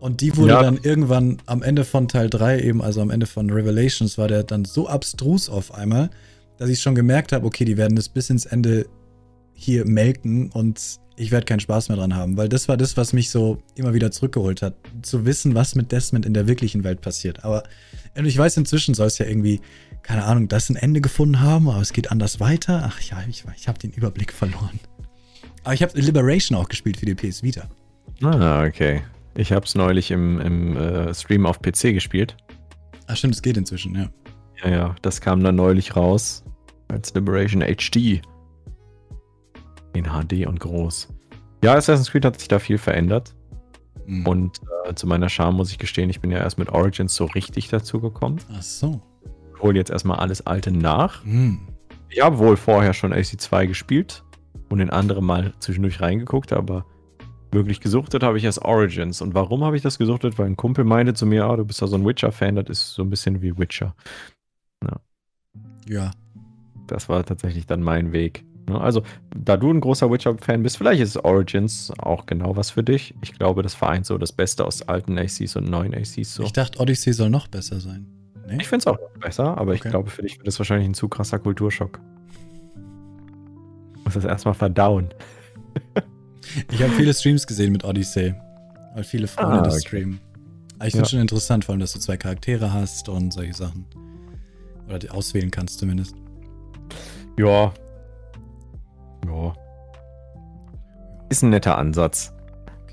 Und 0.00 0.20
die 0.20 0.36
wurde 0.36 0.52
ja. 0.52 0.62
dann 0.62 0.78
irgendwann 0.82 1.38
am 1.46 1.62
Ende 1.62 1.84
von 1.84 2.08
Teil 2.08 2.28
3 2.28 2.60
eben, 2.60 2.82
also 2.82 3.00
am 3.00 3.10
Ende 3.10 3.26
von 3.26 3.50
Revelations, 3.50 4.18
war 4.18 4.28
der 4.28 4.42
dann 4.42 4.64
so 4.64 4.88
abstrus 4.88 5.48
auf 5.48 5.74
einmal, 5.74 6.10
dass 6.58 6.68
ich 6.68 6.80
schon 6.80 6.94
gemerkt 6.94 7.32
habe, 7.32 7.46
okay, 7.46 7.64
die 7.64 7.76
werden 7.76 7.96
das 7.96 8.08
bis 8.08 8.30
ins 8.30 8.46
Ende 8.46 8.86
hier 9.52 9.86
melken 9.86 10.50
und 10.50 11.00
ich 11.16 11.30
werde 11.30 11.46
keinen 11.46 11.60
Spaß 11.60 11.88
mehr 11.88 11.96
dran 11.96 12.14
haben, 12.14 12.36
weil 12.36 12.48
das 12.48 12.68
war 12.68 12.76
das, 12.76 12.96
was 12.98 13.14
mich 13.14 13.30
so 13.30 13.62
immer 13.74 13.94
wieder 13.94 14.10
zurückgeholt 14.10 14.60
hat, 14.60 14.74
zu 15.00 15.24
wissen, 15.24 15.54
was 15.54 15.74
mit 15.74 15.90
Desmond 15.90 16.26
in 16.26 16.34
der 16.34 16.46
wirklichen 16.46 16.84
Welt 16.84 17.00
passiert. 17.00 17.42
Aber 17.42 17.62
ich 18.14 18.36
weiß, 18.36 18.58
inzwischen 18.58 18.94
soll 18.94 19.06
es 19.06 19.16
ja 19.18 19.26
irgendwie, 19.26 19.60
keine 20.02 20.24
Ahnung, 20.24 20.48
das 20.48 20.68
ein 20.68 20.76
Ende 20.76 21.00
gefunden 21.00 21.40
haben, 21.40 21.70
aber 21.70 21.80
es 21.80 21.94
geht 21.94 22.10
anders 22.10 22.38
weiter. 22.38 22.82
Ach 22.86 23.00
ja, 23.00 23.24
ich, 23.28 23.44
ich 23.56 23.66
habe 23.66 23.78
den 23.78 23.92
Überblick 23.92 24.32
verloren. 24.32 24.78
Aber 25.66 25.74
ich 25.74 25.82
habe 25.82 25.98
Liberation 25.98 26.56
auch 26.56 26.68
gespielt 26.68 26.96
für 26.96 27.06
die 27.06 27.16
PS 27.16 27.42
Vita. 27.42 27.68
Ah, 28.22 28.64
okay. 28.64 29.02
Ich 29.34 29.50
habe 29.50 29.66
es 29.66 29.74
neulich 29.74 30.12
im, 30.12 30.40
im 30.40 30.76
äh, 30.76 31.12
Stream 31.12 31.44
auf 31.44 31.60
PC 31.60 31.92
gespielt. 31.92 32.36
Ach 33.08 33.16
stimmt, 33.16 33.34
es 33.34 33.42
geht 33.42 33.56
inzwischen, 33.56 33.96
ja. 33.96 34.08
Ja, 34.62 34.70
ja, 34.70 34.96
das 35.02 35.20
kam 35.20 35.42
dann 35.42 35.56
neulich 35.56 35.96
raus 35.96 36.44
als 36.86 37.12
Liberation 37.14 37.62
HD. 37.62 38.22
In 39.92 40.04
HD 40.04 40.46
und 40.46 40.60
groß. 40.60 41.08
Ja, 41.64 41.74
Assassin's 41.74 42.12
Creed 42.12 42.24
hat 42.24 42.38
sich 42.38 42.46
da 42.46 42.60
viel 42.60 42.78
verändert. 42.78 43.34
Mhm. 44.06 44.24
Und 44.24 44.60
äh, 44.84 44.94
zu 44.94 45.08
meiner 45.08 45.28
Scham 45.28 45.56
muss 45.56 45.72
ich 45.72 45.78
gestehen, 45.78 46.10
ich 46.10 46.20
bin 46.20 46.30
ja 46.30 46.38
erst 46.38 46.58
mit 46.58 46.68
Origins 46.68 47.16
so 47.16 47.24
richtig 47.24 47.66
dazu 47.70 48.00
gekommen. 48.00 48.38
Ach 48.56 48.62
so. 48.62 49.02
Ich 49.56 49.62
hole 49.62 49.76
jetzt 49.76 49.90
erstmal 49.90 50.20
alles 50.20 50.46
Alte 50.46 50.70
nach. 50.70 51.24
Mhm. 51.24 51.58
Ich 52.08 52.22
habe 52.22 52.38
wohl 52.38 52.56
vorher 52.56 52.94
schon 52.94 53.12
AC2 53.12 53.66
gespielt 53.66 54.22
und 54.68 54.80
in 54.80 54.90
andere 54.90 55.22
mal 55.22 55.54
zwischendurch 55.58 56.00
reingeguckt, 56.00 56.52
aber 56.52 56.84
wirklich 57.52 57.80
gesuchtet 57.80 58.22
habe 58.22 58.38
ich 58.38 58.44
erst 58.44 58.62
Origins. 58.62 59.22
Und 59.22 59.34
warum 59.34 59.64
habe 59.64 59.76
ich 59.76 59.82
das 59.82 59.98
gesuchtet? 59.98 60.38
Weil 60.38 60.46
ein 60.46 60.56
Kumpel 60.56 60.84
meinte 60.84 61.14
zu 61.14 61.26
mir, 61.26 61.44
ah, 61.44 61.56
du 61.56 61.64
bist 61.64 61.80
ja 61.80 61.86
so 61.86 61.96
ein 61.96 62.04
Witcher-Fan, 62.04 62.56
das 62.56 62.68
ist 62.68 62.94
so 62.94 63.02
ein 63.02 63.10
bisschen 63.10 63.42
wie 63.42 63.56
Witcher. 63.56 63.94
Ja. 64.82 65.00
Ja. 65.88 66.10
Das 66.86 67.08
war 67.08 67.24
tatsächlich 67.24 67.66
dann 67.66 67.82
mein 67.82 68.12
Weg. 68.12 68.44
Ne? 68.68 68.80
Also, 68.80 69.02
da 69.34 69.56
du 69.56 69.70
ein 69.70 69.80
großer 69.80 70.10
Witcher-Fan 70.10 70.62
bist, 70.62 70.76
vielleicht 70.76 71.00
ist 71.00 71.16
Origins 71.24 71.92
auch 71.98 72.26
genau 72.26 72.56
was 72.56 72.70
für 72.70 72.82
dich. 72.82 73.14
Ich 73.22 73.32
glaube, 73.32 73.62
das 73.62 73.74
vereint 73.74 74.06
so 74.06 74.18
das 74.18 74.32
Beste 74.32 74.64
aus 74.64 74.82
alten 74.82 75.18
ACs 75.18 75.56
und 75.56 75.68
neuen 75.68 75.94
ACs. 75.94 76.34
So. 76.34 76.42
Ich 76.42 76.52
dachte, 76.52 76.80
Odyssey 76.80 77.12
soll 77.12 77.30
noch 77.30 77.48
besser 77.48 77.80
sein. 77.80 78.06
Nee? 78.46 78.58
Ich 78.60 78.68
finde 78.68 78.82
es 78.82 78.86
auch 78.86 78.98
besser, 79.20 79.58
aber 79.58 79.72
okay. 79.72 79.74
ich 79.74 79.80
glaube, 79.90 80.10
für 80.10 80.22
dich 80.22 80.38
wird 80.38 80.46
das 80.46 80.58
wahrscheinlich 80.58 80.88
ein 80.88 80.94
zu 80.94 81.08
krasser 81.08 81.38
Kulturschock. 81.38 82.00
Muss 84.06 84.14
das 84.14 84.24
erstmal 84.24 84.54
verdauen. 84.54 85.08
ich 86.70 86.80
habe 86.80 86.92
viele 86.92 87.12
Streams 87.12 87.44
gesehen 87.44 87.72
mit 87.72 87.82
Odyssey, 87.84 88.34
weil 88.94 89.02
viele 89.02 89.26
Freunde 89.26 89.58
ah, 89.58 89.62
das 89.62 89.74
okay. 89.74 89.88
streamen. 89.88 90.20
ich 90.74 90.78
finde 90.78 90.86
es 90.86 90.94
ja. 90.94 91.04
schon 91.06 91.20
interessant, 91.20 91.64
vor 91.64 91.72
allem, 91.72 91.80
dass 91.80 91.92
du 91.92 91.98
zwei 91.98 92.16
Charaktere 92.16 92.72
hast 92.72 93.08
und 93.08 93.32
solche 93.32 93.52
Sachen. 93.52 93.84
Oder 94.86 95.00
die 95.00 95.10
auswählen 95.10 95.50
kannst 95.50 95.80
zumindest. 95.80 96.14
Ja. 97.36 97.74
Ja. 99.26 99.54
Ist 101.28 101.42
ein 101.42 101.50
netter 101.50 101.76
Ansatz. 101.76 102.32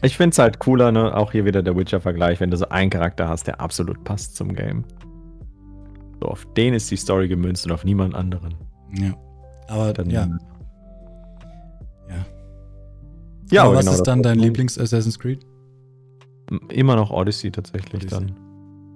Ich 0.02 0.18
finde 0.18 0.32
es 0.32 0.40
halt 0.40 0.58
cooler, 0.58 0.92
ne? 0.92 1.16
Auch 1.16 1.32
hier 1.32 1.46
wieder 1.46 1.62
der 1.62 1.78
Witcher-Vergleich, 1.78 2.40
wenn 2.40 2.50
du 2.50 2.58
so 2.58 2.68
einen 2.70 2.90
Charakter 2.90 3.30
hast, 3.30 3.46
der 3.46 3.62
absolut 3.62 4.04
passt 4.04 4.36
zum 4.36 4.56
Game. 4.56 4.84
So, 6.20 6.28
auf 6.28 6.48
den 6.58 6.74
ist 6.74 6.90
die 6.90 6.98
Story 6.98 7.28
gemünzt 7.28 7.68
und 7.68 7.72
auf 7.72 7.86
niemand 7.86 8.16
anderen. 8.16 8.56
Ja. 8.98 9.14
Aber 9.68 9.94
dann. 9.94 10.10
Ja. 10.10 10.28
Ja, 13.54 13.64
aber 13.64 13.76
was 13.76 13.86
genau 13.86 13.98
ist 13.98 14.04
dann 14.04 14.24
dein 14.24 14.40
Lieblings-Assassin's 14.40 15.20
Creed? 15.20 15.46
Immer 16.70 16.96
noch 16.96 17.12
Odyssey 17.12 17.52
tatsächlich 17.52 18.04
Odyssey. 18.04 18.10
dann. 18.10 18.36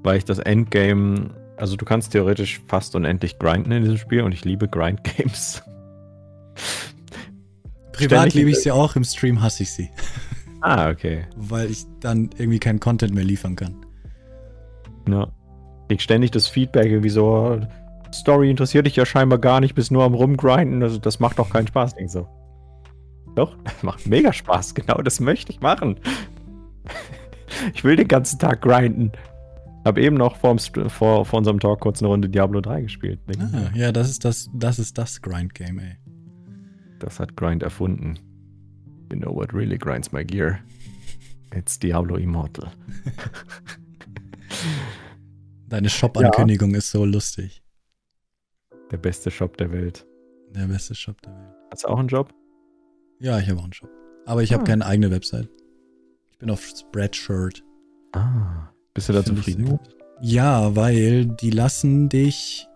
Weil 0.04 0.18
ich 0.18 0.26
das 0.26 0.40
Endgame 0.40 1.32
also 1.58 1.76
du 1.76 1.86
kannst 1.86 2.12
theoretisch 2.12 2.62
fast 2.68 2.96
unendlich 2.96 3.40
grinden 3.40 3.72
in 3.72 3.82
diesem 3.82 3.98
Spiel 3.98 4.22
und 4.22 4.32
ich 4.32 4.46
liebe 4.46 4.68
Grind-Games. 4.68 5.64
Privat 7.92 8.34
liebe 8.36 8.52
ich 8.52 8.60
sie 8.60 8.72
auch, 8.72 8.96
im 8.96 9.04
Stream 9.04 9.42
hasse 9.42 9.64
ich 9.64 9.72
sie. 9.72 9.90
Ah, 10.62 10.90
okay. 10.90 11.26
Weil 11.36 11.72
ich 11.72 11.86
dann 12.00 12.30
irgendwie 12.38 12.60
keinen 12.60 12.80
Content 12.80 13.14
mehr 13.14 13.24
liefern 13.24 13.56
kann. 13.56 13.76
Ja. 15.10 15.28
Ich 15.90 16.02
ständig 16.02 16.32
das 16.32 16.48
Feedback 16.48 16.88
irgendwie 16.88 17.10
so, 17.10 17.60
Story 18.14 18.52
interessiert 18.52 18.86
dich 18.86 18.96
ja 18.96 19.06
scheinbar 19.06 19.40
gar 19.40 19.60
nicht, 19.60 19.74
bist 19.74 19.92
nur 19.92 20.04
am 20.04 20.14
rumgrinden, 20.14 20.84
also 20.84 21.00
das 21.00 21.20
macht 21.20 21.40
doch 21.40 21.50
keinen 21.50 21.68
Spaß. 21.68 21.96
Ich 21.98 22.12
so. 22.12 22.28
Doch, 23.38 23.56
das 23.64 23.84
macht 23.84 24.08
mega 24.08 24.34
Spaß, 24.34 24.74
genau 24.74 25.00
das 25.04 25.20
möchte 25.20 25.52
ich 25.52 25.62
machen. 25.62 26.00
Ich 27.76 27.84
will 27.84 27.96
den 27.96 28.08
ganzen 28.08 28.40
Tag 28.40 28.64
grinden. 28.64 29.12
Hab 29.86 30.00
eben 30.00 30.18
noch 30.18 30.38
vor, 30.38 30.58
vor, 30.58 31.24
vor 31.24 31.38
unserem 31.38 31.60
Talk 31.60 31.80
kurz 31.80 32.02
eine 32.02 32.10
Runde 32.10 32.30
Diablo 32.30 32.62
3 32.62 32.82
gespielt. 32.82 33.20
Ah, 33.40 33.70
ja, 33.76 33.92
das 33.92 34.10
ist 34.10 34.26
das, 34.26 34.50
das 34.54 34.80
ist 34.80 34.98
das 34.98 35.22
Grind-Game, 35.22 35.78
ey. 35.78 35.98
Das 36.98 37.20
hat 37.20 37.38
Grind 37.38 37.62
erfunden. 37.62 38.18
You 39.12 39.20
know 39.20 39.34
what 39.34 39.54
really 39.54 39.78
grinds 39.78 40.12
my 40.12 40.26
gear? 40.26 40.60
It's 41.56 41.78
Diablo 41.78 42.16
Immortal. 42.16 42.72
Deine 45.70 45.90
Shop-Ankündigung 45.90 46.72
ja. 46.72 46.80
ist 46.80 46.90
so 46.90 47.06
lustig. 47.06 47.62
Der 48.92 48.98
beste 48.98 49.30
Shop 49.30 49.56
der 49.58 49.72
Welt. 49.72 50.08
Der 50.56 50.66
beste 50.66 50.96
Shop 50.96 51.22
der 51.22 51.34
Welt. 51.34 51.56
Hast 51.72 51.84
du 51.84 51.88
auch 51.88 52.00
einen 52.00 52.08
Job? 52.08 52.34
Ja, 53.20 53.40
ich 53.40 53.50
habe 53.50 53.60
auch 53.60 53.64
einen 53.64 53.74
Shop. 53.74 53.90
Aber 54.26 54.44
ich 54.44 54.52
ah. 54.52 54.56
habe 54.56 54.66
keine 54.66 54.86
eigene 54.86 55.12
Website. 55.12 55.50
Ich 56.32 56.38
bin 56.38 56.50
auf 56.50 56.64
Spreadshirt. 56.64 57.64
Ah. 58.14 58.70
Bist 58.94 59.10
du 59.10 59.14
da 59.14 59.24
zufrieden? 59.24 59.80
Ja, 60.22 60.76
weil 60.76 61.26
die 61.26 61.52
lassen 61.52 62.10
dich. 62.10 62.68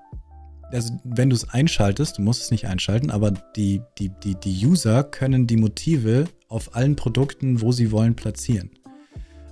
Also, 0.71 0.93
wenn 1.03 1.29
du 1.29 1.35
es 1.35 1.49
einschaltest, 1.49 2.17
du 2.17 2.21
musst 2.21 2.43
es 2.43 2.51
nicht 2.51 2.67
einschalten, 2.67 3.11
aber 3.11 3.31
die, 3.55 3.81
die, 3.97 4.09
die, 4.23 4.35
die 4.35 4.65
User 4.65 5.03
können 5.03 5.45
die 5.45 5.57
Motive 5.57 6.25
auf 6.47 6.75
allen 6.75 6.95
Produkten, 6.95 7.61
wo 7.61 7.71
sie 7.71 7.91
wollen, 7.91 8.15
platzieren. 8.15 8.71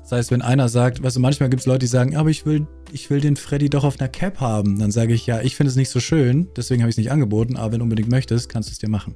Das 0.01 0.13
heißt, 0.13 0.31
wenn 0.31 0.41
einer 0.41 0.69
sagt, 0.69 1.03
weißt 1.03 1.17
du, 1.17 1.19
manchmal 1.19 1.49
gibt 1.49 1.59
es 1.59 1.65
Leute, 1.65 1.79
die 1.79 1.87
sagen, 1.87 2.15
aber 2.15 2.29
ich 2.29 2.45
will, 2.45 2.65
ich 2.91 3.09
will 3.09 3.19
den 3.19 3.35
Freddy 3.35 3.69
doch 3.69 3.83
auf 3.83 3.99
einer 3.99 4.09
Cap 4.09 4.39
haben. 4.39 4.79
Dann 4.79 4.91
sage 4.91 5.13
ich, 5.13 5.27
ja, 5.27 5.41
ich 5.41 5.55
finde 5.55 5.69
es 5.69 5.75
nicht 5.75 5.89
so 5.89 5.99
schön, 5.99 6.47
deswegen 6.55 6.81
habe 6.81 6.89
ich 6.89 6.93
es 6.93 6.97
nicht 6.97 7.11
angeboten, 7.11 7.57
aber 7.57 7.73
wenn 7.73 7.79
du 7.79 7.83
unbedingt 7.83 8.09
möchtest, 8.09 8.49
kannst 8.49 8.69
du 8.69 8.71
es 8.71 8.79
dir 8.79 8.89
machen. 8.89 9.13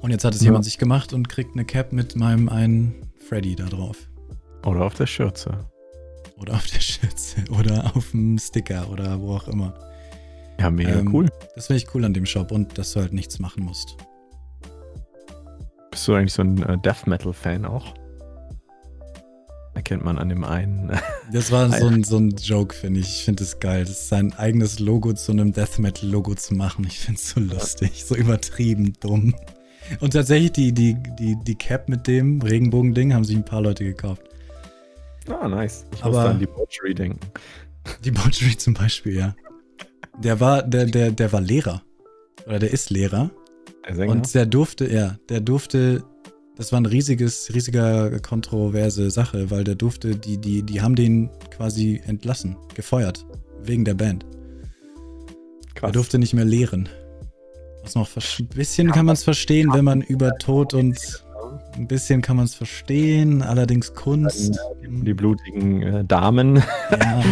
Und 0.00 0.10
jetzt 0.10 0.24
hat 0.24 0.34
es 0.34 0.40
ja. 0.40 0.46
jemand 0.46 0.64
sich 0.64 0.78
gemacht 0.78 1.12
und 1.12 1.28
kriegt 1.28 1.54
eine 1.54 1.64
Cap 1.64 1.92
mit 1.92 2.16
meinem 2.16 2.48
einen 2.48 2.94
Freddy 3.28 3.56
da 3.56 3.66
drauf. 3.66 4.08
Oder 4.64 4.84
auf 4.84 4.94
der 4.94 5.06
Schürze. 5.06 5.66
Oder 6.36 6.54
auf 6.54 6.66
der 6.66 6.80
Schürze. 6.80 7.44
Oder 7.50 7.96
auf 7.96 8.12
dem 8.12 8.38
Sticker 8.38 8.88
oder 8.90 9.20
wo 9.20 9.34
auch 9.34 9.48
immer. 9.48 9.74
Ja, 10.60 10.70
mega 10.70 10.98
ähm, 10.98 11.12
cool. 11.12 11.28
Das 11.54 11.66
finde 11.68 11.82
ich 11.82 11.94
cool 11.94 12.04
an 12.04 12.14
dem 12.14 12.26
Shop 12.26 12.50
und 12.50 12.78
dass 12.78 12.92
du 12.92 13.00
halt 13.00 13.12
nichts 13.12 13.38
machen 13.38 13.64
musst. 13.64 13.96
Bist 15.90 16.06
du 16.06 16.14
eigentlich 16.14 16.32
so 16.32 16.42
ein 16.42 16.62
äh, 16.62 16.78
Death 16.78 17.06
Metal-Fan 17.06 17.64
auch? 17.64 17.94
Erkennt 19.74 20.04
man 20.04 20.18
an 20.18 20.28
dem 20.28 20.44
einen. 20.44 20.92
Das 21.30 21.52
war 21.52 21.68
so 21.70 21.86
ein, 21.86 22.04
so 22.04 22.16
ein 22.16 22.30
Joke, 22.30 22.74
finde 22.74 23.00
ich. 23.00 23.18
Ich 23.18 23.24
finde 23.26 23.44
es 23.44 23.60
geil, 23.60 23.84
das 23.84 24.08
sein 24.08 24.32
eigenes 24.32 24.78
Logo 24.78 25.12
zu 25.12 25.30
einem 25.32 25.52
Death 25.52 25.78
Metal-Logo 25.78 26.34
zu 26.36 26.54
machen. 26.54 26.86
Ich 26.88 27.00
finde 27.00 27.20
es 27.20 27.28
so 27.28 27.40
lustig, 27.40 28.04
so 28.06 28.16
übertrieben 28.16 28.94
dumm. 28.98 29.34
Und 30.00 30.12
tatsächlich, 30.12 30.52
die, 30.52 30.72
die, 30.72 30.96
die, 31.18 31.36
die 31.36 31.54
Cap 31.54 31.88
mit 31.88 32.06
dem 32.06 32.40
Regenbogen-Ding 32.42 33.14
haben 33.14 33.24
sich 33.24 33.36
ein 33.36 33.44
paar 33.44 33.62
Leute 33.62 33.84
gekauft. 33.84 34.22
Ah, 35.28 35.48
nice. 35.48 35.84
Ich 35.94 36.04
Aber 36.04 36.22
muss 36.22 36.30
an 36.30 36.38
die 36.38 36.46
Botchery 36.46 36.94
denken. 36.94 37.20
Die 38.04 38.10
Botchery 38.10 38.56
zum 38.56 38.74
Beispiel, 38.74 39.16
ja. 39.16 39.34
Der 40.22 40.40
war, 40.40 40.62
der, 40.62 40.86
der, 40.86 41.10
der 41.10 41.32
war 41.32 41.40
Lehrer. 41.40 41.82
Oder 42.46 42.58
der 42.58 42.72
ist 42.72 42.90
Lehrer. 42.90 43.30
Der? 43.88 44.08
Und 44.08 44.34
der 44.34 44.46
durfte, 44.46 44.90
ja, 44.92 45.16
der 45.28 45.40
durfte, 45.40 46.04
das 46.56 46.72
war 46.72 46.80
ein 46.80 46.86
riesiges, 46.86 47.52
riesiger 47.54 48.18
kontroverse 48.20 49.10
Sache, 49.10 49.50
weil 49.50 49.64
der 49.64 49.76
durfte, 49.76 50.16
die, 50.16 50.38
die, 50.38 50.62
die 50.62 50.82
haben 50.82 50.94
den 50.94 51.30
quasi 51.50 52.00
entlassen, 52.06 52.56
gefeuert, 52.74 53.24
wegen 53.62 53.84
der 53.84 53.94
Band. 53.94 54.26
Krass. 55.74 55.90
Er 55.90 55.92
durfte 55.92 56.18
nicht 56.18 56.34
mehr 56.34 56.44
lehren. 56.44 56.88
Was 57.94 57.94
noch 57.94 58.38
ein 58.40 58.46
bisschen 58.48 58.90
kann 58.90 59.06
man 59.06 59.14
es 59.14 59.24
verstehen, 59.24 59.72
wenn 59.72 59.84
man 59.84 60.02
über 60.02 60.36
Tod 60.38 60.74
und 60.74 60.98
ein 61.74 61.86
bisschen 61.86 62.20
kann 62.22 62.36
man 62.36 62.44
es 62.44 62.54
verstehen, 62.54 63.42
allerdings 63.42 63.94
Kunst. 63.94 64.58
Die, 64.82 65.04
die 65.04 65.14
blutigen 65.14 65.82
äh, 65.82 66.04
Damen. 66.04 66.62
Ja. 66.90 67.22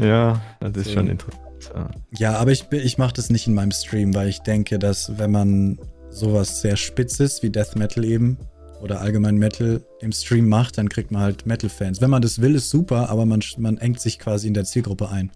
ja, 0.00 0.40
das 0.60 0.76
ist 0.76 0.86
so. 0.88 0.92
schon 0.94 1.08
interessant. 1.08 1.42
Ja, 1.74 1.90
ja 2.10 2.38
aber 2.38 2.50
ich, 2.50 2.70
ich 2.70 2.98
mache 2.98 3.14
das 3.14 3.30
nicht 3.30 3.46
in 3.46 3.54
meinem 3.54 3.70
Stream, 3.70 4.14
weil 4.14 4.28
ich 4.28 4.40
denke, 4.40 4.78
dass 4.78 5.18
wenn 5.18 5.30
man 5.30 5.78
sowas 6.10 6.60
sehr 6.60 6.76
Spitzes 6.76 7.42
wie 7.42 7.50
Death 7.50 7.76
Metal 7.76 8.04
eben 8.04 8.36
oder 8.82 9.00
allgemein 9.00 9.36
Metal 9.36 9.80
im 10.00 10.12
Stream 10.12 10.48
macht, 10.48 10.76
dann 10.76 10.88
kriegt 10.88 11.10
man 11.10 11.22
halt 11.22 11.46
Metal-Fans. 11.46 12.00
Wenn 12.00 12.10
man 12.10 12.20
das 12.20 12.40
will, 12.40 12.54
ist 12.56 12.68
super, 12.68 13.08
aber 13.08 13.24
man, 13.24 13.40
man 13.56 13.78
engt 13.78 14.00
sich 14.00 14.18
quasi 14.18 14.48
in 14.48 14.54
der 14.54 14.64
Zielgruppe 14.64 15.08
ein. 15.08 15.30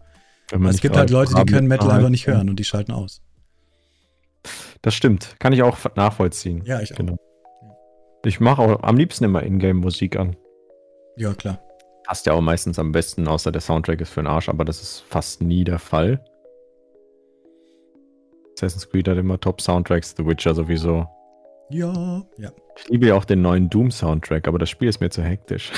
Es 0.69 0.81
gibt 0.81 0.97
halt 0.97 1.11
Leute, 1.11 1.35
die 1.35 1.53
können 1.53 1.69
Metal 1.69 1.91
einfach 1.91 2.09
nicht 2.09 2.27
hören 2.27 2.51
und 2.51 2.59
die 2.59 2.65
schalten 2.65 2.93
aus. 2.93 3.23
Das 4.87 4.95
stimmt. 4.95 5.35
Kann 5.41 5.53
ich 5.53 5.65
auch 5.65 5.77
nachvollziehen. 5.97 6.63
Ja, 6.65 6.81
ich 6.81 6.93
auch. 6.93 6.99
Genau. 6.99 7.17
Ich 8.25 8.39
mache 8.39 8.63
auch 8.63 8.85
am 8.85 8.97
liebsten 8.97 9.25
immer 9.25 9.43
Ingame-Musik 9.43 10.15
an. 10.15 10.37
Ja, 11.17 11.35
klar. 11.35 11.61
Passt 12.05 12.25
ja 12.27 12.35
auch 12.35 12.41
meistens 12.41 12.79
am 12.79 12.93
besten, 12.93 13.27
außer 13.27 13.51
der 13.51 13.61
Soundtrack 13.61 14.01
ist 14.01 14.11
für 14.11 14.21
den 14.21 14.29
Arsch, 14.29 14.49
aber 14.49 14.65
das 14.65 14.81
ist 14.81 15.01
fast 15.01 15.43
nie 15.43 15.65
der 15.65 15.81
Fall. 15.81 16.25
Assassin's 18.53 18.89
Creed 18.89 19.09
hat 19.09 19.19
immer 19.19 19.41
Top-Soundtracks, 19.41 20.15
The 20.17 20.25
Witcher 20.25 20.55
sowieso. 20.55 21.05
Ja, 21.69 22.23
ja. 22.39 22.53
Ich 22.77 22.89
liebe 22.89 23.09
ja 23.09 23.17
auch 23.17 23.25
den 23.25 23.43
neuen 23.43 23.69
Doom-Soundtrack, 23.69 24.47
aber 24.47 24.61
das 24.61 24.71
Spiel 24.71 24.89
ist 24.89 25.01
mir 25.01 25.11
zu 25.11 25.21
hektisch. 25.21 25.73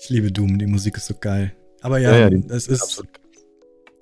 Ich 0.00 0.08
liebe 0.08 0.32
Doom, 0.32 0.58
die 0.58 0.66
Musik 0.66 0.96
ist 0.96 1.06
so 1.06 1.14
geil. 1.20 1.52
Aber 1.80 1.98
ja, 1.98 2.10
ja, 2.16 2.28
ja 2.28 2.38
es 2.48 2.66
ist. 2.66 2.82
Absolut. 2.82 3.20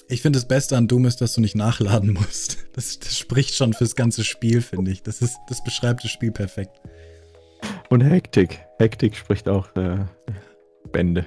Ich 0.08 0.22
finde, 0.22 0.38
das 0.38 0.46
Beste 0.46 0.76
an 0.76 0.86
Doom 0.86 1.06
ist, 1.06 1.20
dass 1.20 1.34
du 1.34 1.40
nicht 1.40 1.56
nachladen 1.56 2.12
musst. 2.12 2.58
Das, 2.74 2.98
das 2.98 3.18
spricht 3.18 3.54
schon 3.54 3.72
fürs 3.72 3.96
ganze 3.96 4.22
Spiel, 4.22 4.60
finde 4.60 4.90
ich. 4.90 5.02
Das, 5.02 5.22
ist, 5.22 5.36
das 5.48 5.64
beschreibt 5.64 6.04
das 6.04 6.10
Spiel 6.10 6.30
perfekt. 6.30 6.80
Und 7.88 8.02
Hektik. 8.02 8.60
Hektik 8.78 9.16
spricht 9.16 9.48
auch 9.48 9.74
äh, 9.76 10.04
Bände. 10.92 11.26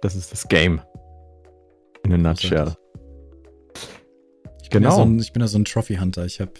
Das 0.00 0.14
ist 0.14 0.32
das 0.32 0.48
Game. 0.48 0.80
In 2.04 2.12
a 2.12 2.16
nutshell. 2.16 2.74
Ich 4.62 4.70
bin, 4.70 4.82
genau. 4.82 4.90
ja 4.90 4.96
so 4.96 5.02
ein, 5.02 5.18
ich 5.18 5.32
bin 5.32 5.42
ja 5.42 5.48
so 5.48 5.58
ein 5.58 5.64
Trophy-Hunter. 5.64 6.24
Ich 6.24 6.40
habe 6.40 6.52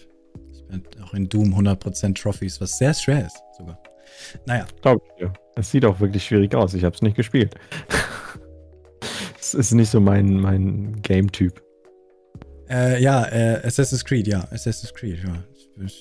auch 1.04 1.14
in 1.14 1.28
Doom 1.28 1.54
100% 1.54 2.20
Trophies, 2.20 2.60
was 2.60 2.78
sehr 2.78 2.92
schwer 2.94 3.26
ist 3.26 3.40
sogar. 3.56 3.80
Naja. 4.44 4.66
Glaube 4.82 5.02
ich 5.06 5.24
dir. 5.24 5.32
Es 5.54 5.70
sieht 5.70 5.84
auch 5.84 6.00
wirklich 6.00 6.24
schwierig 6.24 6.54
aus. 6.54 6.74
Ich 6.74 6.84
habe 6.84 6.94
es 6.94 7.02
nicht 7.02 7.16
gespielt. 7.16 7.54
Es 9.54 9.54
ist 9.54 9.72
nicht 9.72 9.90
so 9.90 10.00
mein, 10.00 10.40
mein 10.40 11.00
Game-Typ. 11.02 11.62
Äh, 12.68 13.00
ja, 13.00 13.24
äh, 13.26 13.60
Assassin's 13.64 14.04
Creed, 14.04 14.26
ja. 14.26 14.40
Assassin's 14.50 14.92
Creed, 14.92 15.22
ja. 15.22 15.34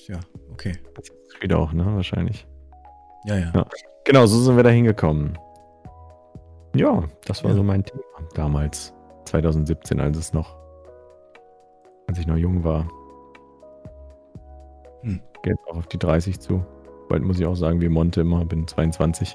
Ja, 0.08 0.18
okay. 0.50 0.72
Assassin's 0.98 1.34
Creed 1.38 1.52
auch, 1.52 1.72
ne? 1.72 1.86
Wahrscheinlich. 1.86 2.44
Ja, 3.26 3.36
ja. 3.36 3.52
ja. 3.54 3.66
Genau, 4.04 4.26
so 4.26 4.40
sind 4.40 4.56
wir 4.56 4.64
da 4.64 4.70
hingekommen. 4.70 5.38
Ja, 6.74 7.04
das 7.24 7.44
war 7.44 7.52
ja. 7.52 7.56
so 7.56 7.62
mein 7.62 7.84
Thema 7.84 8.02
damals. 8.34 8.92
2017, 9.26 10.00
als 10.00 10.16
es 10.16 10.32
noch, 10.32 10.56
als 12.06 12.18
ich 12.18 12.26
noch 12.26 12.36
jung 12.36 12.64
war. 12.64 12.88
Hm. 15.02 15.20
Geht 15.42 15.56
auch 15.68 15.76
auf 15.76 15.86
die 15.86 15.98
30 15.98 16.40
zu. 16.40 16.64
Bald 17.08 17.22
muss 17.22 17.38
ich 17.38 17.46
auch 17.46 17.54
sagen, 17.54 17.80
wie 17.80 17.88
Monte 17.88 18.22
immer, 18.22 18.44
bin 18.44 18.66
22. 18.66 19.34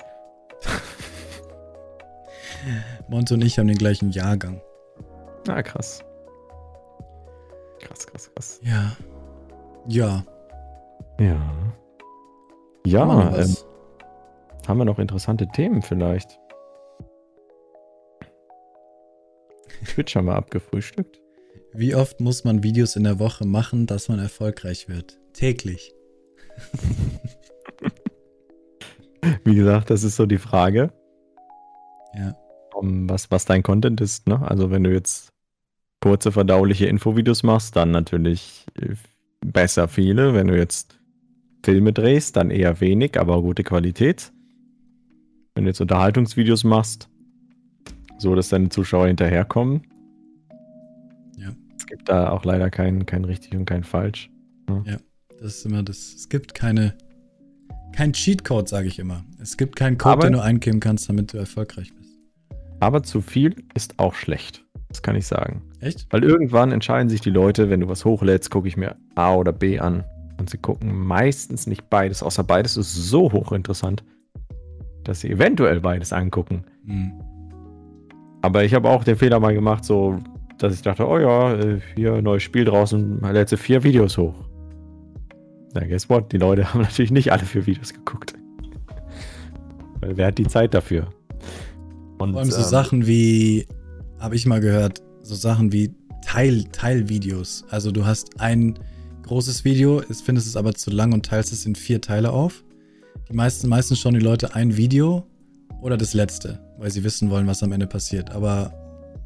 Monte 3.12 3.34
und 3.34 3.44
ich 3.44 3.60
haben 3.60 3.68
den 3.68 3.78
gleichen 3.78 4.12
Jahrgang. 4.12 4.62
Ah, 5.50 5.62
krass. 5.62 6.02
Krass, 7.82 8.08
krass, 8.08 8.32
krass. 8.34 8.62
Ja. 8.64 8.96
Ja. 9.90 10.26
Ja. 11.20 11.42
Ja, 12.86 13.06
haben 13.06 13.36
wir, 13.36 13.40
ähm, 13.40 13.54
haben 14.66 14.78
wir 14.78 14.86
noch 14.86 14.98
interessante 14.98 15.46
Themen 15.50 15.82
vielleicht? 15.82 16.40
Twitch 19.86 20.16
haben 20.16 20.28
wir 20.28 20.36
abgefrühstückt. 20.36 21.20
Wie 21.74 21.96
oft 21.96 22.22
muss 22.22 22.46
man 22.46 22.64
Videos 22.64 22.96
in 22.96 23.04
der 23.04 23.20
Woche 23.20 23.46
machen, 23.46 23.88
dass 23.88 24.08
man 24.08 24.20
erfolgreich 24.20 24.88
wird? 24.88 25.20
Täglich. 25.34 25.94
Wie 29.44 29.56
gesagt, 29.56 29.90
das 29.90 30.04
ist 30.04 30.16
so 30.16 30.26
die 30.26 30.38
Frage. 30.38 30.94
Ja 32.16 32.41
um, 32.82 33.10
was, 33.10 33.30
was 33.32 33.46
dein 33.46 33.64
Content 33.64 34.02
ist. 34.02 34.28
Ne? 34.28 34.42
Also 34.50 34.72
wenn 34.72 34.84
du 34.84 34.92
jetzt 34.92 35.32
kurze, 36.02 36.32
verdauliche 36.32 36.88
Infovideos 36.88 37.44
machst, 37.44 37.76
dann 37.76 37.92
natürlich 37.92 38.66
äh, 38.80 38.96
besser 39.46 39.88
viele. 39.88 40.34
Wenn 40.34 40.48
du 40.48 40.58
jetzt 40.58 41.00
Filme 41.64 41.94
drehst, 41.94 42.36
dann 42.36 42.50
eher 42.50 42.82
wenig, 42.82 43.20
aber 43.20 43.42
gute 43.42 43.64
Qualität. 43.64 44.32
Wenn 45.54 45.66
du 45.66 45.70
jetzt 45.70 45.82
Unterhaltungsvideos 45.82 46.64
machst, 46.64 47.08
so 48.18 48.36
dass 48.36 48.50
deine 48.50 48.70
Zuschauer 48.70 49.08
hinterherkommen. 49.08 49.82
Ja. 51.38 51.54
Es 51.78 51.86
gibt 51.86 52.10
da 52.10 52.30
auch 52.32 52.46
leider 52.46 52.70
kein, 52.70 53.06
kein 53.06 53.26
richtig 53.26 53.54
und 53.56 53.66
kein 53.66 53.84
falsch. 53.84 54.30
Ne? 54.70 54.84
Ja, 54.88 54.98
das 55.40 55.58
ist 55.58 55.66
immer 55.66 55.84
das. 55.84 55.98
Es 56.16 56.30
gibt 56.30 56.54
keine, 56.54 56.96
kein 57.94 58.14
Cheatcode, 58.14 58.70
sage 58.70 58.88
ich 58.88 58.98
immer. 58.98 59.24
Es 59.40 59.58
gibt 59.58 59.76
keinen 59.76 59.98
Code, 59.98 60.14
aber, 60.14 60.24
den 60.28 60.34
du 60.34 60.42
eingeben 60.42 60.80
kannst, 60.80 61.10
damit 61.10 61.34
du 61.34 61.38
erfolgreich 61.38 61.94
bist. 61.94 62.01
Aber 62.82 63.04
zu 63.04 63.22
viel 63.22 63.56
ist 63.76 63.98
auch 64.00 64.14
schlecht. 64.16 64.66
Das 64.90 65.02
kann 65.02 65.16
ich 65.16 65.26
sagen. 65.26 65.62
Echt? 65.80 66.08
Weil 66.10 66.24
irgendwann 66.24 66.74
entscheiden 66.74 67.08
sich 67.10 67.22
die 67.22 67.30
Leute, 67.30 67.70
wenn 67.70 67.80
du 67.80 67.88
was 67.88 68.04
hochlädst, 68.04 68.52
gucke 68.52 68.68
ich 68.68 68.76
mir 68.76 68.98
A 69.16 69.36
oder 69.36 69.54
B 69.54 69.80
an. 69.80 70.04
Und 70.38 70.50
sie 70.50 70.58
gucken 70.58 70.94
meistens 70.98 71.68
nicht 71.68 71.90
beides, 71.90 72.24
außer 72.24 72.44
beides 72.44 72.76
ist 72.76 72.94
so 72.94 73.32
hochinteressant. 73.32 74.04
dass 75.04 75.22
sie 75.22 75.32
eventuell 75.32 75.80
beides 75.80 76.14
angucken. 76.14 76.66
Mhm. 76.86 77.14
Aber 78.42 78.64
ich 78.64 78.74
habe 78.74 78.90
auch 78.90 79.04
den 79.04 79.16
Fehler 79.16 79.40
mal 79.40 79.54
gemacht, 79.54 79.86
so, 79.86 80.18
dass 80.58 80.74
ich 80.74 80.82
dachte, 80.82 81.08
oh 81.08 81.18
ja, 81.18 81.54
äh, 81.54 81.80
hier 81.96 82.22
neues 82.22 82.44
Spiel 82.44 82.66
draußen, 82.66 83.20
letzte 83.22 83.58
vier 83.58 83.84
Videos 83.84 84.18
hoch. 84.18 84.36
Na, 85.74 85.86
guess 85.86 86.10
what? 86.10 86.32
Die 86.32 86.38
Leute 86.38 86.66
haben 86.74 86.82
natürlich 86.82 87.12
nicht 87.12 87.32
alle 87.32 87.44
vier 87.44 87.66
Videos 87.66 87.94
geguckt. 87.94 88.34
Weil 90.00 90.18
wer 90.18 90.28
hat 90.28 90.38
die 90.38 90.48
Zeit 90.48 90.74
dafür? 90.74 91.08
Und, 92.22 92.32
Vor 92.32 92.42
allem 92.42 92.52
so 92.52 92.58
ähm, 92.58 92.64
Sachen 92.64 93.08
wie, 93.08 93.68
habe 94.20 94.36
ich 94.36 94.46
mal 94.46 94.60
gehört, 94.60 95.02
so 95.24 95.36
Sachen 95.36 95.72
wie 95.72 95.94
Teil, 96.24 96.64
Teilvideos. 96.72 97.66
Also 97.70 97.92
du 97.92 98.06
hast 98.06 98.40
ein 98.40 98.80
großes 99.24 99.66
Video, 99.66 100.02
findest 100.24 100.48
es 100.48 100.56
aber 100.56 100.74
zu 100.74 100.90
lang 100.92 101.14
und 101.14 101.26
teilst 101.26 101.52
es 101.52 101.66
in 101.66 101.76
vier 101.76 102.02
Teile 102.02 102.32
auf. 102.32 102.64
Die 103.30 103.36
meisten, 103.36 103.68
meistens 103.70 104.00
schauen 104.00 104.14
die 104.14 104.20
Leute 104.20 104.56
ein 104.56 104.76
Video 104.76 105.26
oder 105.82 105.98
das 105.98 106.14
letzte, 106.14 106.60
weil 106.78 106.92
sie 106.92 107.04
wissen 107.04 107.30
wollen, 107.30 107.48
was 107.48 107.64
am 107.64 107.72
Ende 107.72 107.88
passiert. 107.88 108.32
Aber 108.32 108.74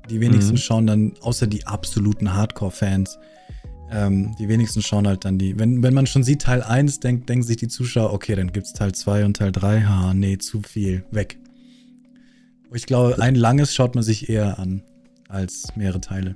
die 0.10 0.20
wenigsten 0.20 0.54
mhm. 0.54 0.58
schauen 0.58 0.88
dann, 0.88 1.14
außer 1.22 1.48
die 1.48 1.66
absoluten 1.66 2.34
Hardcore-Fans, 2.34 3.18
ähm, 3.92 4.36
die 4.40 4.48
wenigsten 4.48 4.82
schauen 4.82 5.08
halt 5.08 5.26
dann 5.26 5.38
die. 5.38 5.58
Wenn, 5.58 5.84
wenn 5.84 5.94
man 5.94 6.08
schon 6.08 6.24
sieht 6.24 6.42
Teil 6.42 6.64
1, 6.64 7.00
denk, 7.00 7.28
denken 7.28 7.44
sich 7.44 7.58
die 7.58 7.68
Zuschauer, 7.68 8.14
okay, 8.14 8.36
dann 8.36 8.52
gibt 8.52 8.68
es 8.68 8.74
Teil 8.74 8.94
2 8.94 9.26
und 9.26 9.38
Teil 9.38 9.52
3. 9.52 9.84
Ha, 9.84 10.14
nee, 10.14 10.38
zu 10.38 10.62
viel. 10.62 11.04
Weg. 11.12 11.38
Ich 12.74 12.86
glaube, 12.86 13.22
ein 13.22 13.36
langes 13.36 13.74
schaut 13.74 13.96
man 13.96 14.04
sich 14.04 14.30
eher 14.30 14.60
an 14.60 14.82
als 15.30 15.76
mehrere 15.76 16.02
Teile. 16.02 16.36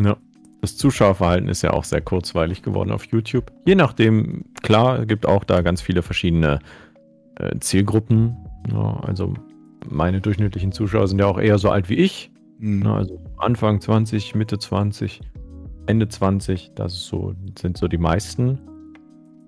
Ja. 0.00 0.16
Das 0.62 0.76
Zuschauerverhalten 0.76 1.48
ist 1.48 1.62
ja 1.62 1.72
auch 1.72 1.84
sehr 1.84 2.00
kurzweilig 2.00 2.62
geworden 2.62 2.90
auf 2.90 3.04
YouTube. 3.04 3.52
Je 3.66 3.76
nachdem, 3.76 4.46
klar, 4.62 5.06
gibt 5.06 5.24
auch 5.24 5.44
da 5.44 5.60
ganz 5.60 5.80
viele 5.80 6.02
verschiedene 6.02 6.58
äh, 7.36 7.56
Zielgruppen. 7.60 8.36
Ja, 8.72 8.98
also 9.00 9.34
meine 9.88 10.20
durchschnittlichen 10.20 10.72
Zuschauer 10.72 11.06
sind 11.06 11.20
ja 11.20 11.26
auch 11.26 11.38
eher 11.38 11.58
so 11.58 11.70
alt 11.70 11.88
wie 11.88 11.96
ich. 11.96 12.32
Mhm. 12.58 12.82
Ja, 12.84 12.96
also 12.96 13.20
Anfang 13.36 13.80
20, 13.80 14.34
Mitte 14.34 14.58
20, 14.58 15.20
Ende 15.86 16.08
20, 16.08 16.72
das 16.74 17.06
so, 17.06 17.34
sind 17.56 17.76
so 17.76 17.86
die 17.86 17.98
meisten. 17.98 18.58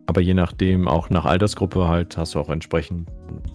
Aber 0.06 0.20
je 0.20 0.34
nachdem, 0.34 0.88
auch 0.88 1.10
nach 1.10 1.24
Altersgruppe 1.24 1.88
halt, 1.88 2.16
hast 2.16 2.34
du 2.34 2.38
auch 2.38 2.48
entsprechend 2.48 3.08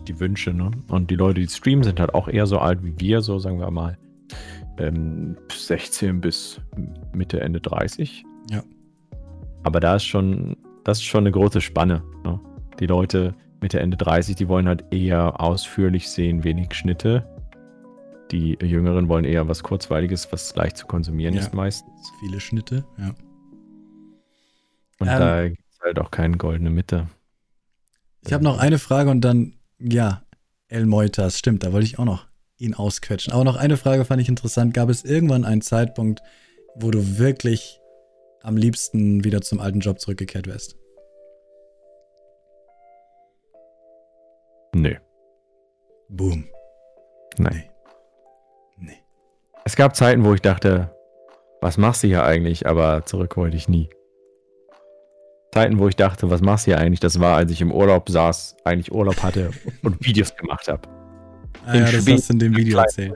die 0.08 0.20
Wünsche. 0.20 0.54
Ne? 0.54 0.72
Und 0.88 1.10
die 1.10 1.16
Leute, 1.16 1.42
die 1.42 1.48
streamen, 1.48 1.84
sind 1.84 2.00
halt 2.00 2.14
auch 2.14 2.28
eher 2.28 2.46
so 2.46 2.60
alt 2.60 2.84
wie 2.84 3.00
wir, 3.00 3.22
so 3.22 3.40
sagen 3.40 3.60
wir 3.60 3.72
mal 3.72 3.98
ähm, 4.78 5.38
16 5.52 6.22
bis 6.22 6.60
Mitte, 7.14 7.42
Ende 7.42 7.62
30. 7.62 8.24
Ja. 8.50 8.64
Aber 9.64 9.80
da 9.80 9.96
ist 9.96 10.06
schon, 10.06 10.58
das 10.84 10.98
ist 10.98 11.06
schon 11.06 11.24
eine 11.24 11.32
große 11.32 11.62
Spanne. 11.62 12.04
Ne? 12.24 12.40
Die 12.80 12.88
Leute 12.88 13.36
Mitte, 13.64 13.80
Ende 13.80 13.96
30, 13.96 14.36
die 14.36 14.50
wollen 14.50 14.68
halt 14.68 14.84
eher 14.92 15.40
ausführlich 15.40 16.10
sehen, 16.10 16.44
wenig 16.44 16.74
Schnitte. 16.74 17.26
Die 18.30 18.58
Jüngeren 18.62 19.08
wollen 19.08 19.24
eher 19.24 19.48
was 19.48 19.64
Kurzweiliges, 19.64 20.32
was 20.34 20.54
leicht 20.56 20.76
zu 20.76 20.86
konsumieren 20.86 21.34
ja. 21.34 21.40
ist 21.40 21.54
meistens. 21.54 22.12
Viele 22.20 22.42
Schnitte, 22.42 22.84
ja. 22.98 23.16
Und 25.00 25.08
ähm, 25.08 25.20
da 25.20 25.48
gibt 25.48 25.64
es 25.72 25.80
halt 25.82 26.00
auch 26.00 26.12
keine 26.12 26.38
goldene 26.38 26.70
Mitte. 26.70 27.08
Ich 28.26 28.34
habe 28.34 28.44
noch 28.44 28.60
eine 28.60 28.80
Frage 28.80 29.10
und 29.10 29.22
dann, 29.22 29.54
ja, 29.84 30.24
El 30.68 30.86
Moitas, 30.86 31.38
stimmt, 31.38 31.64
da 31.64 31.74
wollte 31.74 31.86
ich 31.86 32.00
auch 32.00 32.06
noch 32.06 32.28
ihn 32.58 32.74
ausquetschen. 32.74 33.34
Aber 33.34 33.44
noch 33.44 33.58
eine 33.58 33.78
Frage 33.78 34.06
fand 34.06 34.22
ich 34.22 34.30
interessant. 34.30 34.74
Gab 34.74 34.90
es 34.90 35.04
irgendwann 35.04 35.46
einen 35.46 35.62
Zeitpunkt, 35.62 36.22
wo 36.76 36.92
du 36.92 37.18
wirklich 37.18 37.80
am 38.42 38.58
liebsten 38.58 39.24
wieder 39.24 39.42
zum 39.42 39.60
alten 39.60 39.82
Job 39.82 40.00
zurückgekehrt 40.00 40.48
wärst? 40.48 40.78
Nee. 44.76 44.98
Boom. 46.10 46.46
Nein. 47.38 47.64
Nee. 48.78 48.92
nee. 48.92 48.98
Es 49.66 49.76
gab 49.76 49.96
Zeiten, 49.96 50.24
wo 50.24 50.34
ich 50.34 50.42
dachte, 50.42 50.96
was 51.62 51.78
machst 51.78 52.04
du 52.04 52.08
hier 52.08 52.24
eigentlich? 52.24 52.68
Aber 52.68 53.06
zurück 53.06 53.38
wollte 53.38 53.58
ich 53.58 53.68
nie. 53.68 53.90
Zeiten, 55.54 55.78
wo 55.78 55.88
ich 55.88 55.96
dachte, 55.96 56.32
was 56.32 56.42
machst 56.42 56.66
du 56.66 56.72
hier 56.72 56.80
eigentlich? 56.80 57.00
Das 57.00 57.20
war, 57.20 57.38
als 57.38 57.52
ich 57.52 57.62
im 57.62 57.72
Urlaub 57.72 58.10
saß, 58.10 58.58
eigentlich 58.66 58.92
Urlaub 58.92 59.22
hatte 59.22 59.52
und 59.84 60.04
Videos 60.04 60.36
gemacht 60.36 60.68
habe. 60.68 60.82
Ah, 61.66 61.76
ja, 61.76 61.92
das 61.92 62.08
hast 62.08 62.30
du 62.30 62.34
in 62.34 62.40
dem 62.40 62.56
Video 62.58 62.80
erzählt. 62.80 63.14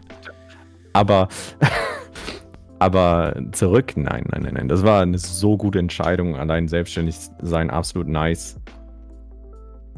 Aber, 0.94 1.28
aber 2.80 3.36
zurück, 3.54 3.94
nein, 3.96 4.24
nein, 4.32 4.44
nein, 4.44 4.54
nein. 4.54 4.68
Das 4.68 4.84
war 4.84 5.02
eine 5.02 5.18
so 5.18 5.58
gute 5.58 5.80
Entscheidung. 5.80 6.36
Allein 6.36 6.68
selbstständig 6.68 7.18
sein, 7.42 7.72
absolut 7.72 8.08
nice. 8.08 8.60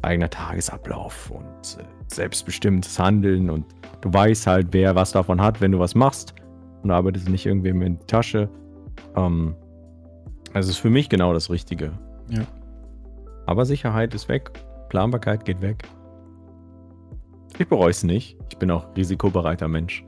Eigener 0.01 0.29
Tagesablauf 0.29 1.29
und 1.31 1.77
äh, 1.77 1.83
selbstbestimmtes 2.07 2.97
Handeln 2.97 3.49
und 3.49 3.65
du 3.99 4.13
weißt 4.13 4.47
halt, 4.47 4.67
wer 4.71 4.95
was 4.95 5.11
davon 5.11 5.41
hat, 5.41 5.59
wenn 5.59 5.73
du 5.73 5.79
was 5.79 5.93
machst 5.93 6.33
und 6.83 6.91
arbeitest 6.91 7.27
nicht 7.27 7.45
irgendwem 7.45 7.81
in 7.81 7.99
die 7.99 8.05
Tasche. 8.05 8.49
Ähm, 9.17 9.55
also 10.53 10.69
ist 10.69 10.77
für 10.77 10.89
mich 10.89 11.09
genau 11.09 11.33
das 11.33 11.49
Richtige. 11.49 11.91
Ja. 12.29 12.41
Aber 13.45 13.65
Sicherheit 13.65 14.13
ist 14.13 14.29
weg, 14.29 14.51
Planbarkeit 14.89 15.45
geht 15.45 15.61
weg. 15.61 15.83
Ich 17.57 17.67
bereue 17.67 17.91
es 17.91 18.03
nicht. 18.03 18.37
Ich 18.49 18.57
bin 18.57 18.71
auch 18.71 18.95
risikobereiter 18.95 19.67
Mensch. 19.67 20.03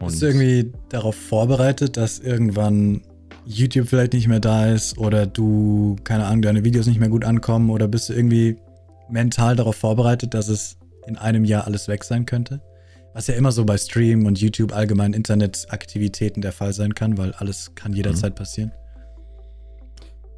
Und 0.00 0.06
Bist 0.08 0.22
du 0.22 0.26
irgendwie 0.26 0.72
darauf 0.88 1.14
vorbereitet, 1.14 1.96
dass 1.96 2.18
irgendwann 2.18 3.02
YouTube 3.44 3.88
vielleicht 3.88 4.14
nicht 4.14 4.28
mehr 4.28 4.40
da 4.40 4.66
ist 4.66 4.98
oder 4.98 5.26
du, 5.26 5.96
keine 6.04 6.24
Ahnung, 6.24 6.42
deine 6.42 6.64
Videos 6.64 6.86
nicht 6.86 7.00
mehr 7.00 7.08
gut 7.08 7.24
ankommen 7.24 7.70
oder 7.70 7.88
bist 7.88 8.08
du 8.08 8.14
irgendwie 8.14 8.56
mental 9.08 9.56
darauf 9.56 9.76
vorbereitet, 9.76 10.34
dass 10.34 10.48
es 10.48 10.78
in 11.06 11.16
einem 11.16 11.44
Jahr 11.44 11.66
alles 11.66 11.88
weg 11.88 12.04
sein 12.04 12.26
könnte? 12.26 12.60
Was 13.12 13.26
ja 13.26 13.34
immer 13.34 13.52
so 13.52 13.64
bei 13.64 13.76
Stream 13.76 14.26
und 14.26 14.40
YouTube 14.40 14.72
allgemein 14.72 15.12
Internetaktivitäten 15.12 16.42
der 16.42 16.52
Fall 16.52 16.72
sein 16.72 16.94
kann, 16.94 17.18
weil 17.18 17.32
alles 17.32 17.74
kann 17.74 17.92
jederzeit 17.92 18.34
mhm. 18.34 18.36
passieren. 18.36 18.72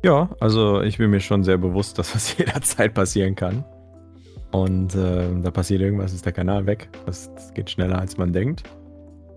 Ja, 0.02 0.30
also 0.40 0.82
ich 0.82 0.98
bin 0.98 1.10
mir 1.10 1.20
schon 1.20 1.44
sehr 1.44 1.58
bewusst, 1.58 1.98
dass 1.98 2.12
das 2.12 2.36
jederzeit 2.38 2.94
passieren 2.94 3.34
kann. 3.34 3.64
Und 4.50 4.94
äh, 4.94 5.24
da 5.40 5.50
passiert 5.50 5.80
irgendwas, 5.80 6.12
ist 6.12 6.26
der 6.26 6.32
Kanal 6.32 6.66
weg. 6.66 6.88
Das, 7.06 7.32
das, 7.34 7.54
geht 7.54 7.70
schneller, 7.70 7.98
als 7.98 8.18
man 8.18 8.32
denkt. 8.32 8.64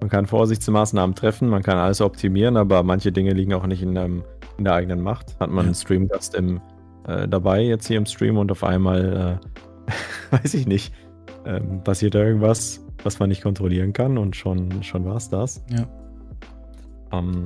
Man 0.01 0.09
kann 0.09 0.25
Vorsichtsmaßnahmen 0.25 1.15
treffen, 1.15 1.47
man 1.47 1.63
kann 1.63 1.77
alles 1.77 2.01
optimieren, 2.01 2.57
aber 2.57 2.83
manche 2.83 3.13
Dinge 3.13 3.31
liegen 3.31 3.53
auch 3.53 3.65
nicht 3.65 3.81
in, 3.81 3.95
ähm, 3.95 4.23
in 4.57 4.65
der 4.65 4.73
eigenen 4.73 5.01
Macht. 5.01 5.39
Hat 5.39 5.49
man 5.49 5.59
ja. 5.59 5.63
einen 5.67 5.75
Streamgast 5.75 6.35
im, 6.35 6.59
äh, 7.07 7.27
dabei 7.29 7.61
jetzt 7.61 7.87
hier 7.87 7.97
im 7.97 8.05
Stream 8.05 8.37
und 8.37 8.51
auf 8.51 8.63
einmal, 8.63 9.39
äh, 10.31 10.35
weiß 10.35 10.53
ich 10.53 10.67
nicht, 10.67 10.93
ähm, 11.45 11.81
passiert 11.83 12.15
da 12.15 12.19
irgendwas, 12.19 12.85
was 13.03 13.19
man 13.19 13.29
nicht 13.29 13.41
kontrollieren 13.41 13.93
kann 13.93 14.17
und 14.17 14.35
schon, 14.35 14.83
schon 14.83 15.05
war 15.05 15.15
es 15.15 15.29
das. 15.29 15.63
Ja. 15.69 15.87
Ähm, 17.13 17.45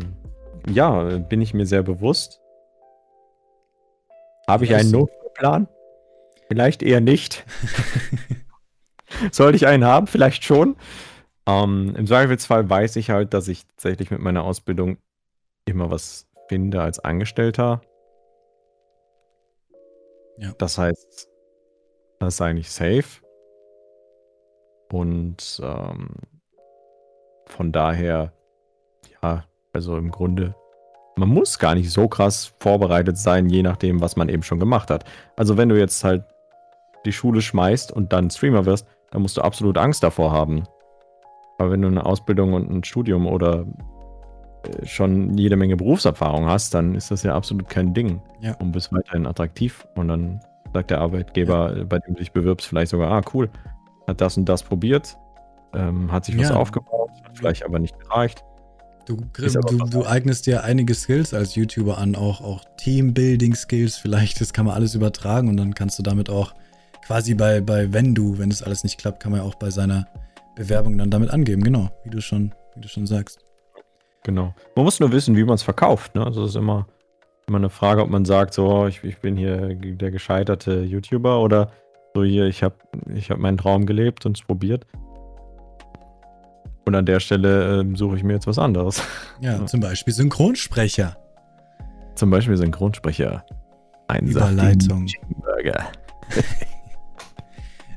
ja, 0.67 1.19
bin 1.19 1.41
ich 1.41 1.53
mir 1.53 1.67
sehr 1.67 1.83
bewusst. 1.83 2.38
Habe 4.49 4.65
ich 4.65 4.73
einen 4.73 4.91
Notfallplan? 4.91 5.67
Vielleicht 6.47 6.81
eher 6.81 7.01
nicht. 7.01 7.45
Sollte 9.31 9.55
ich 9.55 9.67
einen 9.67 9.85
haben? 9.85 10.07
Vielleicht 10.07 10.43
schon. 10.43 10.75
Ähm, 11.47 11.93
Im 11.95 12.07
Zweifelsfall 12.07 12.69
weiß 12.69 12.95
ich 12.95 13.11
halt, 13.11 13.33
dass 13.33 13.47
ich 13.47 13.67
tatsächlich 13.67 14.11
mit 14.11 14.21
meiner 14.21 14.43
Ausbildung 14.43 14.97
immer 15.65 15.91
was 15.91 16.27
finde 16.47 16.81
als 16.81 16.99
Angestellter. 16.99 17.81
Ja. 20.39 20.53
Das 20.57 20.77
heißt, 20.77 21.29
das 22.19 22.33
ist 22.33 22.41
eigentlich 22.41 22.71
safe. 22.71 23.21
Und 24.91 25.61
ähm, 25.63 26.09
von 27.45 27.71
daher, 27.71 28.33
ja, 29.21 29.45
also 29.73 29.97
im 29.97 30.09
Grunde, 30.09 30.55
man 31.19 31.29
muss 31.29 31.59
gar 31.59 31.75
nicht 31.75 31.91
so 31.91 32.07
krass 32.07 32.53
vorbereitet 32.59 33.17
sein, 33.17 33.49
je 33.49 33.61
nachdem, 33.61 34.01
was 34.01 34.15
man 34.15 34.29
eben 34.29 34.43
schon 34.43 34.59
gemacht 34.59 34.89
hat. 34.89 35.03
Also 35.35 35.57
wenn 35.57 35.69
du 35.69 35.77
jetzt 35.77 36.03
halt 36.03 36.23
die 37.05 37.11
Schule 37.11 37.41
schmeißt 37.41 37.91
und 37.91 38.13
dann 38.13 38.29
Streamer 38.29 38.65
wirst, 38.65 38.87
dann 39.11 39.21
musst 39.21 39.37
du 39.37 39.41
absolut 39.41 39.77
Angst 39.77 40.01
davor 40.03 40.31
haben. 40.31 40.63
Aber 41.57 41.71
wenn 41.71 41.81
du 41.81 41.89
eine 41.89 42.05
Ausbildung 42.05 42.53
und 42.53 42.69
ein 42.71 42.83
Studium 42.83 43.27
oder 43.27 43.65
äh, 44.63 44.85
schon 44.85 45.37
jede 45.37 45.57
Menge 45.57 45.75
Berufserfahrung 45.75 46.45
hast, 46.45 46.73
dann 46.73 46.95
ist 46.95 47.11
das 47.11 47.23
ja 47.23 47.35
absolut 47.35 47.67
kein 47.69 47.93
Ding. 47.93 48.21
Ja. 48.39 48.55
Und 48.55 48.71
bist 48.71 48.93
weiterhin 48.93 49.27
attraktiv. 49.27 49.85
Und 49.95 50.07
dann 50.07 50.39
sagt 50.73 50.91
der 50.91 51.01
Arbeitgeber, 51.01 51.77
ja. 51.77 51.83
bei 51.83 51.99
dem 51.99 52.15
du 52.15 52.19
dich 52.19 52.31
bewirbst, 52.31 52.67
vielleicht 52.67 52.91
sogar, 52.91 53.11
ah, 53.11 53.21
cool, 53.33 53.49
hat 54.07 54.21
das 54.21 54.37
und 54.37 54.47
das 54.47 54.63
probiert, 54.63 55.17
ähm, 55.73 56.11
hat 56.11 56.25
sich 56.25 56.37
was 56.37 56.49
ja. 56.49 56.55
aufgebaut, 56.55 57.11
hat 57.25 57.37
vielleicht 57.37 57.65
aber 57.65 57.79
nicht 57.79 57.99
gereicht. 57.99 58.43
Du, 59.09 59.17
du, 59.33 59.77
du, 59.89 60.05
eignest 60.05 60.45
dir 60.45 60.63
einige 60.63 60.93
Skills 60.93 61.33
als 61.33 61.55
YouTuber 61.55 61.97
an, 61.97 62.15
auch, 62.15 62.41
auch 62.41 62.63
Teambuilding-Skills, 62.77 63.97
vielleicht, 63.97 64.39
das 64.39 64.53
kann 64.53 64.67
man 64.67 64.75
alles 64.75 64.93
übertragen 64.93 65.49
und 65.49 65.57
dann 65.57 65.73
kannst 65.73 65.97
du 65.97 66.03
damit 66.03 66.29
auch 66.29 66.53
quasi 67.07 67.33
bei, 67.33 67.59
bei 67.59 67.91
wenn 67.91 68.13
du, 68.13 68.37
wenn 68.37 68.51
es 68.51 68.61
alles 68.61 68.83
nicht 68.83 68.99
klappt, 68.99 69.19
kann 69.19 69.31
man 69.31 69.41
ja 69.41 69.47
auch 69.47 69.55
bei 69.55 69.71
seiner 69.71 70.05
Bewerbung 70.55 70.95
dann 70.99 71.09
damit 71.09 71.31
angeben, 71.31 71.63
genau, 71.63 71.89
wie 72.03 72.11
du 72.11 72.21
schon, 72.21 72.53
wie 72.75 72.81
du 72.81 72.87
schon 72.87 73.07
sagst. 73.07 73.43
Genau. 74.25 74.53
Man 74.75 74.85
muss 74.85 74.99
nur 74.99 75.11
wissen, 75.11 75.35
wie 75.35 75.43
man 75.43 75.55
es 75.55 75.63
verkauft. 75.63 76.13
Ne? 76.13 76.23
Also 76.23 76.43
es 76.43 76.51
ist 76.51 76.55
immer, 76.55 76.85
immer 77.47 77.57
eine 77.57 77.71
Frage, 77.71 78.03
ob 78.03 78.11
man 78.11 78.25
sagt, 78.25 78.53
so, 78.53 78.85
ich, 78.85 79.03
ich 79.03 79.17
bin 79.17 79.35
hier 79.35 79.73
der 79.73 80.11
gescheiterte 80.11 80.81
YouTuber 80.81 81.41
oder 81.41 81.71
So 82.13 82.23
hier, 82.23 82.45
ich 82.45 82.61
habe 82.61 82.75
ich 83.15 83.31
hab 83.31 83.39
meinen 83.39 83.57
Traum 83.57 83.87
gelebt 83.87 84.27
und 84.27 84.37
es 84.37 84.45
probiert. 84.45 84.85
Und 86.89 86.95
an 86.95 87.05
der 87.05 87.19
Stelle 87.19 87.81
äh, 87.81 87.95
suche 87.95 88.17
ich 88.17 88.23
mir 88.23 88.33
jetzt 88.33 88.47
was 88.47 88.57
anderes. 88.57 89.03
Ja, 89.41 89.51
ja, 89.59 89.65
zum 89.67 89.79
Beispiel 89.79 90.11
Synchronsprecher. 90.11 91.17
Zum 92.15 92.31
Beispiel 92.31 92.57
Synchronsprecher. 92.57 93.45
Ein 94.07 94.25
Überleitung. 94.25 95.05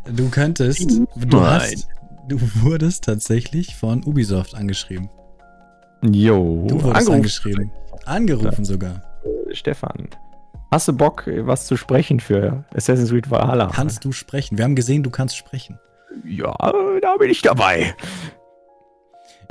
du 0.04 0.28
könntest, 0.28 0.90
du 1.16 1.40
hast, 1.40 1.88
du 2.28 2.38
wurdest 2.56 3.04
tatsächlich 3.04 3.76
von 3.76 4.04
Ubisoft 4.04 4.54
angeschrieben. 4.54 5.08
Jo. 6.02 6.66
Du 6.68 6.74
wurdest 6.74 6.84
angerufen. 6.84 7.14
angeschrieben. 7.14 7.72
Angerufen 8.04 8.66
sogar. 8.66 9.00
Stefan, 9.52 10.08
hast 10.70 10.86
du 10.86 10.92
Bock, 10.92 11.26
was 11.26 11.66
zu 11.66 11.78
sprechen 11.78 12.20
für 12.20 12.62
Assassin's 12.74 13.08
Creed 13.08 13.30
Valhalla? 13.30 13.70
Kannst 13.72 14.04
du 14.04 14.12
sprechen? 14.12 14.58
Wir 14.58 14.66
haben 14.66 14.76
gesehen, 14.76 15.02
du 15.02 15.08
kannst 15.08 15.38
sprechen. 15.38 15.78
Ja, 16.26 16.54
da 17.00 17.16
bin 17.16 17.30
ich 17.30 17.40
dabei. 17.40 17.94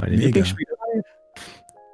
Meine 0.01 0.17
Mega. 0.17 0.25
Lieblingsspielerei. 0.25 1.01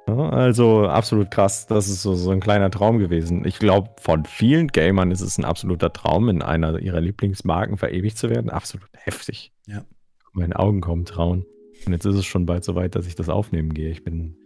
Ja, 0.08 0.30
also 0.30 0.86
absolut 0.86 1.30
krass. 1.30 1.66
Das 1.66 1.88
ist 1.88 2.02
so, 2.02 2.14
so 2.14 2.30
ein 2.30 2.40
kleiner 2.40 2.70
Traum 2.70 2.98
gewesen. 2.98 3.44
Ich 3.44 3.58
glaube, 3.58 3.90
von 4.00 4.24
vielen 4.24 4.68
Gamern 4.68 5.10
ist 5.10 5.20
es 5.20 5.36
ein 5.36 5.44
absoluter 5.44 5.92
Traum, 5.92 6.30
in 6.30 6.40
einer 6.40 6.78
ihrer 6.78 7.00
Lieblingsmarken 7.00 7.76
verewigt 7.76 8.16
zu 8.16 8.30
werden. 8.30 8.48
Absolut 8.48 8.88
heftig. 8.94 9.52
Ja. 9.66 9.84
Meine 10.32 10.58
Augen 10.58 10.80
kaum 10.80 11.04
trauen. 11.04 11.44
Und 11.84 11.92
jetzt 11.92 12.06
ist 12.06 12.16
es 12.16 12.24
schon 12.24 12.46
bald 12.46 12.64
so 12.64 12.74
weit, 12.74 12.94
dass 12.94 13.06
ich 13.06 13.14
das 13.14 13.28
aufnehmen 13.28 13.74
gehe. 13.74 13.90
Ich 13.90 14.02
bin 14.02 14.36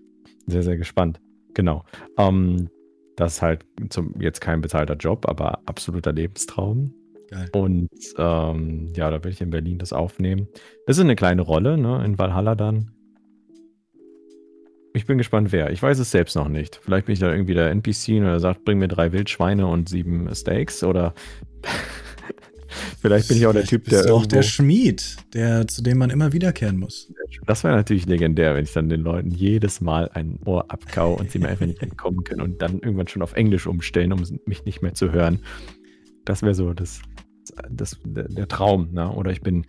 sehr, 0.47 0.65
sehr 0.65 0.77
gespannt. 0.77 1.21
Genau. 1.55 1.85
Ähm, 2.19 2.69
das 3.17 3.35
ist 3.35 3.43
halt 3.43 3.65
zum, 3.91 4.21
jetzt 4.21 4.41
kein 4.41 4.61
bezahlter 4.61 4.97
Job, 4.97 5.29
aber 5.29 5.61
absoluter 5.67 6.13
Lebenstraum. 6.13 6.93
Geil. 7.31 7.49
Und 7.53 7.89
ähm, 8.19 8.93
ja, 8.97 9.11
da 9.11 9.13
werde 9.13 9.31
ich 9.31 9.41
in 9.41 9.51
Berlin 9.51 9.79
das 9.79 9.93
aufnehmen. 9.93 10.49
Das 10.87 10.97
ist 10.97 11.05
eine 11.05 11.17
kleine 11.17 11.43
Rolle, 11.43 11.79
ne, 11.79 12.05
in 12.05 12.19
Valhalla 12.19 12.57
dann. 12.57 12.91
Ich 14.95 15.07
bin 15.07 15.19
gespannt, 15.19 15.53
wer. 15.53 15.71
Ich 15.71 15.83
weiß 15.83 15.99
es 15.99 16.11
selbst 16.11 16.37
noch 16.37 16.49
nicht. 16.49 16.81
Vielleicht 16.83 17.07
bin 17.07 17.15
ich 17.15 17.19
da 17.19 17.31
irgendwie 17.31 17.55
der 17.55 17.71
NPC 17.71 18.09
und 18.09 18.25
er 18.25 18.41
sagt, 18.41 18.65
bring 18.65 18.79
mir 18.79 18.89
drei 18.89 19.13
Wildschweine 19.13 19.67
und 19.67 19.89
sieben 19.89 20.33
Steaks 20.35 20.85
oder 20.85 21.15
Vielleicht 23.01 23.29
bin 23.29 23.37
ich 23.37 23.47
auch 23.47 23.53
der 23.53 23.65
Typ, 23.65 23.85
der. 23.85 23.99
Bist 23.99 24.11
auch 24.11 24.27
der 24.27 24.43
Schmied, 24.43 25.17
der, 25.35 25.67
zu 25.67 25.83
dem 25.83 25.99
man 25.99 26.11
immer 26.11 26.33
wiederkehren 26.33 26.79
muss. 26.79 27.13
Das 27.47 27.65
wäre 27.65 27.75
natürlich 27.75 28.07
legendär, 28.07 28.55
wenn 28.55 28.65
ich 28.65 28.73
dann 28.73 28.89
den 28.89 29.03
Leuten 29.03 29.31
jedes 29.31 29.81
Mal 29.81 30.09
ein 30.15 30.39
Ohr 30.45 30.71
abkau 30.71 31.15
und 31.15 31.31
sie 31.31 31.39
mir 31.39 31.49
einfach 31.49 31.67
nicht 31.67 31.83
entkommen 31.83 32.25
können 32.25 32.41
und 32.41 32.63
dann 32.63 32.79
irgendwann 32.81 33.09
schon 33.09 33.23
auf 33.23 33.35
Englisch 33.35 33.67
umstellen, 33.67 34.13
um 34.13 34.23
mich 34.47 34.65
nicht 34.65 34.83
mehr 34.83 34.95
zu 34.95 35.13
hören. 35.13 35.41
Das 36.25 36.43
wäre 36.43 36.55
so 36.55 36.73
das, 36.73 37.03
das, 37.69 37.99
der, 38.05 38.29
der 38.29 38.49
Traum, 38.49 38.91
ne? 38.93 39.11
Oder 39.11 39.33
ich 39.33 39.41
bin 39.41 39.67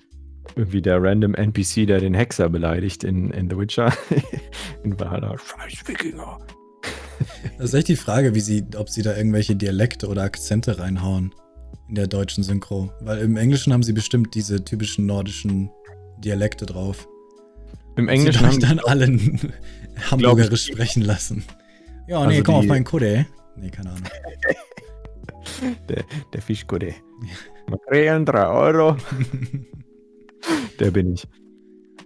irgendwie 0.56 0.82
der 0.82 1.02
random 1.02 1.36
NPC, 1.36 1.88
der 1.88 2.00
den 2.00 2.14
Hexer 2.14 2.50
beleidigt 2.50 3.04
in, 3.04 3.32
in 3.32 3.50
The 3.50 3.58
Witcher. 3.58 3.94
in 4.84 5.00
Valhalla. 5.00 5.36
Scheiß 5.38 5.88
Wikinger. 5.88 6.40
Das 7.58 7.70
ist 7.70 7.74
echt 7.74 7.88
die 7.88 7.96
Frage, 7.96 8.36
wie 8.36 8.42
sie, 8.42 8.66
ob 8.76 8.90
sie 8.90 9.02
da 9.02 9.16
irgendwelche 9.16 9.56
Dialekte 9.56 10.08
oder 10.08 10.24
Akzente 10.24 10.80
reinhauen 10.80 11.34
in 11.88 11.96
der 11.96 12.08
deutschen 12.08 12.44
Synchro. 12.44 12.92
Weil 13.02 13.20
im 13.20 13.38
Englischen 13.38 13.72
haben 13.72 13.84
sie 13.84 13.94
bestimmt 13.94 14.34
diese 14.36 14.64
typischen 14.64 15.06
nordischen 15.06 15.70
Dialekte 16.20 16.66
drauf. 16.66 17.08
Im 17.96 18.10
Englischen 18.10 18.46
haben 18.46 18.54
sie 18.54 18.60
dann 18.60 18.80
alle 18.80 19.08
Hamburgerisch 20.12 20.66
sprechen 20.66 21.04
lassen. 21.04 21.44
Ja, 22.08 22.20
also 22.20 22.30
nee, 22.30 22.42
komm 22.42 22.56
auf 22.56 22.66
meinen 22.66 22.84
Kudde. 22.84 23.26
Nee, 23.56 23.70
keine 23.70 23.92
Ahnung. 23.92 24.04
der, 25.88 26.04
der 26.34 26.42
Fischkudde. 26.42 26.96
Makrelen, 27.70 28.26
3 28.26 28.48
Euro. 28.48 28.98
Der 30.80 30.92
bin 30.92 31.14
ich. 31.14 31.28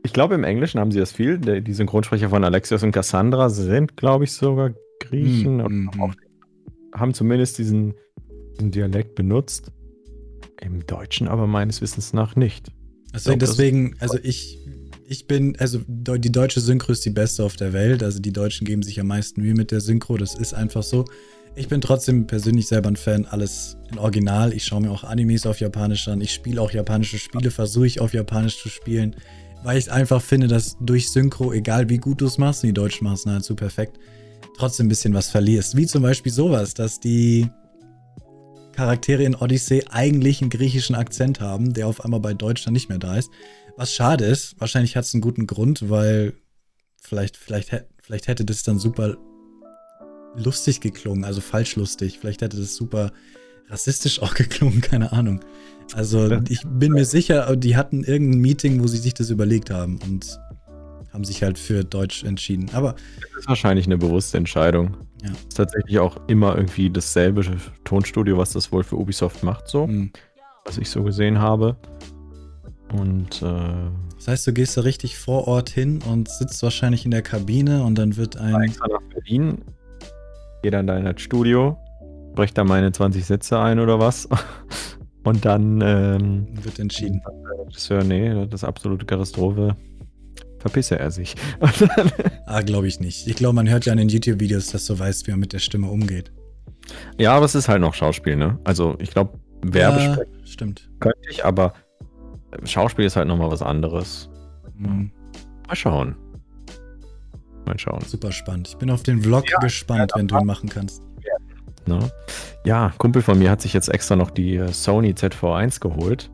Ich 0.04 0.14
glaube, 0.14 0.36
im 0.36 0.44
Englischen 0.44 0.80
haben 0.80 0.92
sie 0.92 1.00
das 1.00 1.12
viel. 1.12 1.38
Die 1.38 1.74
Synchronsprecher 1.74 2.30
von 2.30 2.44
Alexios 2.44 2.84
und 2.84 2.92
Cassandra 2.92 3.50
sind, 3.50 3.98
glaube 3.98 4.24
ich, 4.24 4.32
sogar 4.32 4.74
Griechen. 5.00 5.58
Mm, 5.58 5.90
mm, 5.96 6.14
haben 6.94 7.14
zumindest 7.14 7.58
diesen 7.58 7.94
diesen 8.58 8.72
Dialekt 8.72 9.16
benutzt. 9.16 9.72
Im 10.62 10.86
Deutschen 10.86 11.28
aber 11.28 11.48
meines 11.48 11.82
Wissens 11.82 12.14
nach 12.14 12.36
nicht. 12.36 12.72
Also 13.14 13.30
glaub, 13.30 13.40
deswegen, 13.40 13.96
also 14.00 14.18
ich, 14.22 14.58
ich 15.08 15.28
bin, 15.28 15.56
also 15.60 15.80
die 15.88 16.32
deutsche 16.32 16.62
Synchro 16.62 16.92
ist 16.92 17.06
die 17.06 17.12
beste 17.12 17.44
auf 17.44 17.56
der 17.56 17.74
Welt. 17.74 18.02
Also 18.02 18.20
die 18.20 18.34
Deutschen 18.34 18.66
geben 18.66 18.82
sich 18.82 19.00
am 19.00 19.08
meisten 19.08 19.42
Mühe 19.42 19.54
mit 19.54 19.72
der 19.72 19.82
Synchro. 19.82 20.18
Das 20.18 20.36
ist 20.36 20.54
einfach 20.54 20.84
so. 20.84 21.06
Ich 21.58 21.70
bin 21.70 21.82
trotzdem 21.82 22.28
persönlich 22.28 22.68
selber 22.68 22.90
ein 22.90 22.96
Fan, 22.96 23.26
alles 23.26 23.78
in 23.92 23.98
Original. 23.98 24.54
Ich 24.54 24.64
schaue 24.64 24.82
mir 24.82 24.92
auch 24.92 25.04
Animes 25.04 25.48
auf 25.48 25.60
Japanisch 25.60 26.08
an. 26.08 26.22
Ich 26.22 26.32
spiele 26.32 26.62
auch 26.62 26.70
japanische 26.70 27.18
Spiele, 27.18 27.50
versuche 27.50 27.88
ich 27.88 28.00
auf 28.00 28.14
Japanisch 28.14 28.62
zu 28.62 28.70
spielen, 28.70 29.16
weil 29.64 29.80
ich 29.80 29.92
einfach 29.92 30.22
finde, 30.22 30.48
dass 30.48 30.78
durch 30.80 31.10
Synchro, 31.10 31.52
egal 31.52 31.90
wie 31.90 31.98
gut 31.98 32.22
du 32.22 32.28
es 32.28 32.38
machst, 32.38 32.62
die 32.62 32.74
Deutschen 32.74 33.06
machen 33.06 33.16
es 33.16 33.26
nahezu 33.26 33.56
perfekt, 33.56 33.98
trotzdem 34.56 34.86
ein 34.86 34.90
bisschen 34.90 35.16
was 35.16 35.32
verlierst. 35.32 35.76
Wie 35.76 35.88
zum 35.88 36.04
Beispiel 36.04 36.32
sowas, 36.32 36.76
dass 36.76 37.00
die 37.00 37.50
Charaktere 38.74 39.24
in 39.24 39.34
Odyssey 39.34 39.84
eigentlich 39.90 40.42
einen 40.42 40.52
griechischen 40.52 40.96
Akzent 40.96 41.42
haben, 41.42 41.74
der 41.74 41.88
auf 41.88 42.06
einmal 42.06 42.20
bei 42.20 42.36
Deutschland 42.36 42.74
nicht 42.74 42.90
mehr 42.90 43.00
da 43.00 43.18
ist. 43.18 43.32
Was 43.78 43.92
schade 43.92 44.26
ist, 44.26 44.54
wahrscheinlich 44.60 44.96
hat 44.96 45.06
es 45.06 45.14
einen 45.16 45.22
guten 45.22 45.48
Grund, 45.48 45.90
weil 45.90 46.36
vielleicht, 47.02 47.36
vielleicht, 47.36 47.72
vielleicht 48.00 48.28
hätte 48.28 48.46
das 48.46 48.62
dann 48.62 48.78
super 48.78 49.18
lustig 50.38 50.82
geklungen, 50.82 51.26
also 51.26 51.42
falsch 51.42 51.76
lustig. 51.76 52.20
Vielleicht 52.20 52.42
hätte 52.42 52.58
das 52.58 52.76
super 52.76 53.12
rassistisch 53.70 54.22
auch 54.22 54.34
geklungen, 54.34 54.82
keine 54.82 55.12
Ahnung. 55.12 55.42
Also 55.94 56.30
ich 56.50 56.62
bin 56.66 56.94
mir 56.94 57.06
sicher, 57.06 57.56
die 57.56 57.78
hatten 57.78 58.04
irgendein 58.04 58.42
Meeting, 58.42 58.84
wo 58.84 58.88
sie 58.88 58.98
sich 58.98 59.14
das 59.14 59.30
überlegt 59.30 59.70
haben 59.70 60.00
und 60.04 60.38
haben 61.14 61.24
sich 61.24 61.44
halt 61.44 61.58
für 61.58 61.84
Deutsch 61.84 62.24
entschieden. 62.24 62.70
Aber 62.74 62.96
das 63.32 63.40
ist 63.40 63.48
wahrscheinlich 63.48 63.86
eine 63.86 63.98
bewusste 63.98 64.38
Entscheidung. 64.38 64.98
Ja. 65.24 65.32
Ist 65.32 65.56
tatsächlich 65.56 65.98
auch 66.00 66.18
immer 66.28 66.56
irgendwie 66.56 66.90
dasselbe 66.90 67.44
Tonstudio, 67.86 68.38
was 68.38 68.52
das 68.52 68.72
wohl 68.72 68.84
für 68.84 68.98
Ubisoft 68.98 69.44
macht, 69.44 69.68
so. 69.68 69.88
Mhm. 69.88 70.12
Was 70.66 70.78
ich 70.78 70.90
so 70.90 71.04
gesehen 71.04 71.40
habe. 71.40 71.78
Und 72.94 73.42
äh, 73.42 73.90
das 74.18 74.28
heißt, 74.28 74.48
du 74.48 74.54
gehst 74.54 74.78
da 74.78 74.82
richtig 74.82 75.18
vor 75.18 75.48
Ort 75.48 75.70
hin 75.70 76.02
und 76.02 76.30
sitzt 76.30 76.62
wahrscheinlich 76.64 77.06
in 77.06 77.12
der 77.12 77.22
Kabine 77.22 77.84
und 77.84 77.96
dann 77.96 78.18
wird 78.18 78.38
ein. 78.38 78.64
Ich 78.64 78.80
nach 78.80 79.02
Berlin, 79.14 79.60
gehe 80.62 80.72
dann 80.72 80.88
da 80.88 80.98
in 80.98 81.06
das 81.06 81.22
Studio, 81.22 81.78
breche 82.34 82.54
da 82.54 82.64
meine 82.64 82.92
20 82.92 83.26
Sätze 83.26 83.60
ein 83.60 83.80
oder 83.80 84.00
was. 84.00 84.28
Und 85.24 85.44
dann 85.44 85.82
ähm, 85.82 86.48
wird 86.64 86.80
entschieden. 86.80 87.22
Regisseur, 87.66 88.04
nee, 88.04 88.34
das 88.46 88.62
ist 88.62 88.64
absolute 88.64 89.06
Katastrophe 89.06 89.76
verpisse 90.60 91.00
er 91.00 91.12
sich. 91.12 91.36
ah, 92.46 92.62
glaube 92.62 92.88
ich 92.88 93.00
nicht. 93.00 93.28
Ich 93.28 93.36
glaube, 93.36 93.56
man 93.56 93.70
hört 93.70 93.86
ja 93.86 93.94
in 93.94 94.00
den 94.00 94.10
YouTube-Videos, 94.10 94.68
dass 94.68 94.86
du 94.86 94.98
weißt, 94.98 95.28
wie 95.28 95.32
er 95.32 95.38
mit 95.38 95.54
der 95.54 95.60
Stimme 95.60 95.88
umgeht. 95.88 96.32
Ja, 97.18 97.34
aber 97.34 97.46
es 97.46 97.56
ist 97.56 97.68
halt 97.68 97.82
noch 97.82 97.94
Schauspiel, 97.94 98.36
ne? 98.36 98.60
Also 98.64 98.96
ich 99.00 99.12
glaube, 99.12 99.40
Werbesprech 99.62 100.28
ja, 100.40 100.46
stimmt. 100.46 100.90
könnte 101.00 101.20
ich, 101.30 101.44
aber 101.44 101.74
Schauspiel 102.64 103.06
ist 103.06 103.16
halt 103.16 103.28
nochmal 103.28 103.52
was 103.52 103.62
anderes. 103.62 104.30
Mhm. 104.78 105.12
Mal 105.68 105.76
schauen. 105.76 106.16
Mal 107.68 107.78
schauen. 107.78 108.02
Super 108.08 108.32
spannend. 108.32 108.70
Ich 108.70 108.78
bin 108.78 108.90
auf 108.90 109.04
den 109.04 109.22
Vlog 109.22 109.50
ja, 109.50 109.60
gespannt, 109.60 110.12
ja, 110.14 110.20
wenn 110.20 110.28
du 110.28 110.38
ihn 110.38 110.46
machen 110.46 110.70
kannst. 110.70 111.02
Ne? 111.86 112.00
Ja, 112.66 112.94
Kumpel 112.98 113.22
von 113.22 113.38
mir 113.40 113.52
hat 113.52 113.62
sich 113.62 113.74
jetzt 113.74 113.90
extra 113.90 114.16
noch 114.16 114.32
die 114.32 114.56
äh, 114.56 114.72
Sony 114.72 115.12
ZV1 115.12 115.80
geholt. 115.80 116.30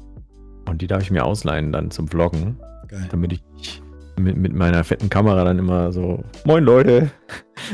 Und 0.65 0.81
die 0.81 0.87
darf 0.87 1.01
ich 1.01 1.11
mir 1.11 1.25
ausleihen 1.25 1.71
dann 1.71 1.91
zum 1.91 2.07
Vloggen. 2.07 2.59
Geil. 2.87 3.07
Damit 3.09 3.33
ich 3.33 3.81
mit, 4.17 4.37
mit 4.37 4.53
meiner 4.53 4.83
fetten 4.83 5.09
Kamera 5.09 5.43
dann 5.43 5.57
immer 5.57 5.91
so, 5.91 6.23
moin 6.45 6.63
Leute. 6.63 7.11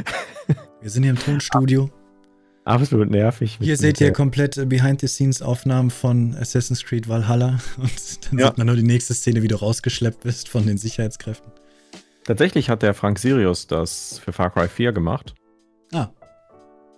Wir 0.82 0.90
sind 0.90 1.04
hier 1.04 1.12
im 1.12 1.20
Tonstudio. 1.20 1.90
Absolut 2.64 3.10
nervig. 3.10 3.58
Hier 3.60 3.76
seht 3.76 4.00
ihr 4.00 4.14
komplett 4.14 4.70
Behind-the-Scenes-Aufnahmen 4.70 5.90
von 5.90 6.36
Assassin's 6.36 6.86
Creed 6.86 7.10
Valhalla 7.10 7.60
und 7.78 8.32
dann 8.32 8.40
ja. 8.40 8.48
sieht 8.48 8.58
man 8.58 8.68
nur 8.68 8.78
die 8.78 8.84
nächste 8.84 9.14
Szene, 9.14 9.42
wie 9.42 9.48
du 9.50 9.58
rausgeschleppt 9.58 10.22
bist 10.22 10.48
von 10.48 10.66
den 10.66 10.78
Sicherheitskräften. 10.78 11.52
Tatsächlich 12.30 12.70
hat 12.70 12.84
der 12.84 12.94
Frank 12.94 13.18
Sirius 13.18 13.66
das 13.66 14.20
für 14.20 14.32
Far 14.32 14.52
Cry 14.52 14.68
4 14.68 14.92
gemacht. 14.92 15.34
Ah. 15.92 16.10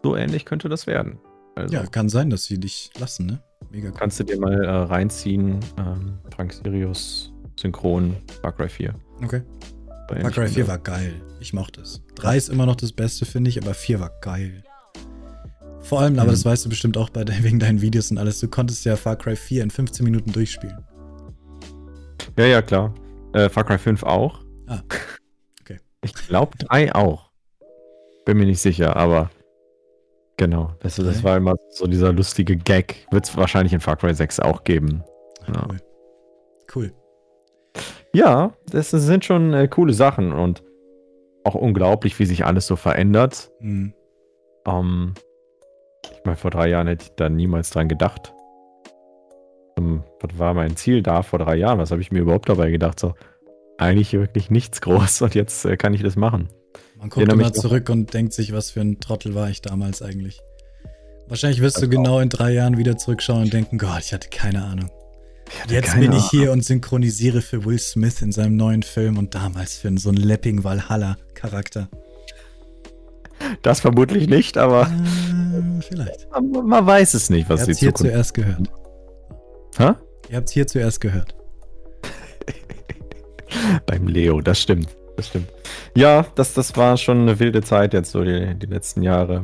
So 0.03 0.17
ähnlich 0.17 0.43
könnte 0.43 0.67
das 0.67 0.87
werden. 0.87 1.19
Also, 1.55 1.73
ja, 1.73 1.85
kann 1.85 2.09
sein, 2.09 2.29
dass 2.29 2.43
sie 2.43 2.59
dich 2.59 2.91
lassen, 2.99 3.27
ne? 3.27 3.39
Mega 3.71 3.87
cool. 3.87 3.95
Kannst 3.97 4.19
du 4.19 4.25
dir 4.25 4.37
mal 4.37 4.61
äh, 4.61 4.69
reinziehen, 4.69 5.61
ähm, 5.77 6.19
Frank 6.35 6.51
Sirius 6.51 7.31
synchron 7.57 8.17
Far 8.41 8.51
Cry 8.51 8.67
4. 8.67 8.93
Okay. 9.23 9.41
Far 10.19 10.31
Cry 10.31 10.49
4 10.49 10.67
war 10.67 10.79
geil. 10.79 11.13
Ich 11.39 11.53
mochte 11.53 11.79
es. 11.79 12.03
3 12.15 12.35
ist 12.35 12.49
immer 12.49 12.65
noch 12.65 12.75
das 12.75 12.91
Beste, 12.91 13.25
finde 13.25 13.51
ich, 13.51 13.61
aber 13.63 13.73
4 13.73 14.01
war 14.01 14.11
geil. 14.19 14.65
Vor 15.79 16.01
allem, 16.01 16.15
mhm. 16.15 16.19
aber 16.19 16.31
das 16.31 16.43
weißt 16.43 16.65
du 16.65 16.69
bestimmt 16.69 16.97
auch 16.97 17.09
bei 17.09 17.25
wegen 17.41 17.59
deinen 17.59 17.79
Videos 17.79 18.11
und 18.11 18.17
alles, 18.17 18.41
du 18.41 18.49
konntest 18.49 18.83
ja 18.83 18.97
Far 18.97 19.15
Cry 19.15 19.37
4 19.37 19.63
in 19.63 19.71
15 19.71 20.03
Minuten 20.03 20.33
durchspielen. 20.33 20.85
Ja, 22.37 22.47
ja, 22.47 22.61
klar. 22.61 22.93
Äh, 23.31 23.47
Far 23.47 23.63
Cry 23.63 23.77
5 23.77 24.03
auch. 24.03 24.41
Ah. 24.67 24.81
Ich 26.03 26.13
glaube 26.13 26.57
3 26.57 26.95
auch. 26.95 27.29
Bin 28.25 28.37
mir 28.37 28.45
nicht 28.45 28.61
sicher, 28.61 28.95
aber 28.95 29.29
genau. 30.37 30.73
Das, 30.79 30.95
das 30.95 31.23
war 31.23 31.37
immer 31.37 31.55
so 31.69 31.87
dieser 31.87 32.11
lustige 32.11 32.55
Gag. 32.55 33.07
Wird 33.11 33.25
es 33.25 33.37
wahrscheinlich 33.37 33.73
in 33.73 33.79
Far 33.79 33.97
Cry 33.97 34.13
6 34.13 34.39
auch 34.39 34.63
geben. 34.63 35.03
Ja. 35.47 35.67
Cool. 35.67 35.79
cool. 36.75 36.91
Ja, 38.13 38.53
das 38.69 38.91
sind 38.91 39.25
schon 39.25 39.53
äh, 39.53 39.67
coole 39.67 39.93
Sachen 39.93 40.33
und 40.33 40.63
auch 41.43 41.55
unglaublich, 41.55 42.19
wie 42.19 42.25
sich 42.25 42.45
alles 42.45 42.67
so 42.67 42.75
verändert. 42.75 43.51
Mhm. 43.59 43.93
Ähm, 44.67 45.13
ich 46.03 46.25
meine, 46.25 46.37
vor 46.37 46.51
drei 46.51 46.67
Jahren 46.67 46.87
hätte 46.87 47.05
ich 47.05 47.15
da 47.15 47.29
niemals 47.29 47.69
dran 47.69 47.87
gedacht. 47.87 48.33
Um, 49.77 50.03
was 50.19 50.37
war 50.37 50.53
mein 50.53 50.75
Ziel 50.75 51.01
da 51.01 51.23
vor 51.23 51.39
drei 51.39 51.55
Jahren? 51.55 51.79
Was 51.79 51.91
habe 51.91 52.01
ich 52.01 52.11
mir 52.11 52.19
überhaupt 52.19 52.49
dabei 52.49 52.69
gedacht? 52.69 52.99
So, 52.99 53.13
eigentlich 53.81 54.13
wirklich 54.13 54.49
nichts 54.49 54.81
groß 54.81 55.21
und 55.23 55.35
jetzt 55.35 55.65
äh, 55.65 55.75
kann 55.75 55.93
ich 55.93 56.03
das 56.03 56.15
machen. 56.15 56.49
Man 56.97 57.09
guckt 57.09 57.31
immer 57.31 57.51
zurück 57.51 57.89
und 57.89 58.13
denkt 58.13 58.33
sich, 58.33 58.53
was 58.53 58.71
für 58.71 58.81
ein 58.81 58.99
Trottel 58.99 59.33
war 59.33 59.49
ich 59.49 59.61
damals 59.61 60.01
eigentlich. 60.01 60.39
Wahrscheinlich 61.27 61.61
wirst 61.61 61.81
du 61.81 61.89
genau 61.89 62.19
in 62.19 62.29
drei 62.29 62.51
Jahren 62.51 62.77
wieder 62.77 62.97
zurückschauen 62.97 63.43
und 63.43 63.53
denken, 63.53 63.77
Gott, 63.77 64.01
ich 64.01 64.13
hatte 64.13 64.29
keine 64.29 64.63
Ahnung. 64.63 64.91
Jetzt 65.67 65.95
bin 65.99 66.13
ich 66.13 66.29
hier 66.29 66.51
und 66.51 66.63
synchronisiere 66.63 67.41
für 67.41 67.65
Will 67.65 67.79
Smith 67.79 68.21
in 68.21 68.31
seinem 68.31 68.55
neuen 68.55 68.83
Film 68.83 69.17
und 69.17 69.33
damals 69.35 69.77
für 69.77 69.97
so 69.97 70.09
einen 70.09 70.17
Lapping 70.17 70.63
Valhalla-Charakter. 70.63 71.89
Das 73.63 73.81
vermutlich 73.81 74.27
nicht, 74.27 74.57
aber. 74.57 74.83
Äh, 74.83 75.81
vielleicht. 75.81 76.29
Man, 76.31 76.67
man, 76.67 76.85
weiß 76.85 77.15
es 77.15 77.29
nicht, 77.29 77.49
was 77.49 77.67
Ihr 77.67 77.73
die 77.73 77.79
hier 77.79 77.95
zuerst 77.95 78.33
gehört. 78.33 78.69
Hä? 79.77 79.93
Ihr 80.29 80.37
habt 80.37 80.47
es 80.47 80.53
hier 80.53 80.67
zuerst 80.67 81.01
gehört. 81.01 81.35
Beim 83.85 84.07
Leo, 84.07 84.41
das 84.41 84.59
stimmt. 84.59 84.89
Das 85.17 85.27
stimmt. 85.27 85.49
Ja, 85.95 86.25
das, 86.35 86.53
das 86.53 86.75
war 86.77 86.97
schon 86.97 87.21
eine 87.21 87.39
wilde 87.39 87.61
Zeit 87.61 87.93
jetzt, 87.93 88.11
so 88.11 88.23
die, 88.23 88.55
die 88.55 88.65
letzten 88.65 89.03
Jahre. 89.03 89.43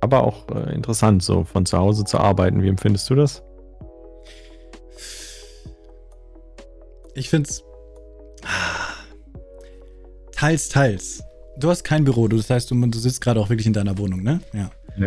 Aber 0.00 0.24
auch 0.24 0.48
äh, 0.50 0.74
interessant, 0.74 1.22
so 1.22 1.44
von 1.44 1.64
zu 1.64 1.78
Hause 1.78 2.04
zu 2.04 2.18
arbeiten. 2.18 2.62
Wie 2.62 2.68
empfindest 2.68 3.08
du 3.08 3.14
das? 3.14 3.42
Ich 7.14 7.28
finde 7.30 7.48
es. 7.48 7.64
Teils, 10.32 10.68
teils. 10.68 11.22
Du 11.56 11.70
hast 11.70 11.84
kein 11.84 12.04
Büro, 12.04 12.26
das 12.28 12.50
heißt, 12.50 12.70
du, 12.70 12.86
du 12.86 12.98
sitzt 12.98 13.20
gerade 13.20 13.40
auch 13.40 13.48
wirklich 13.48 13.66
in 13.66 13.72
deiner 13.72 13.96
Wohnung, 13.96 14.22
ne? 14.22 14.40
Ja. 14.52 14.70
ja. 14.96 15.06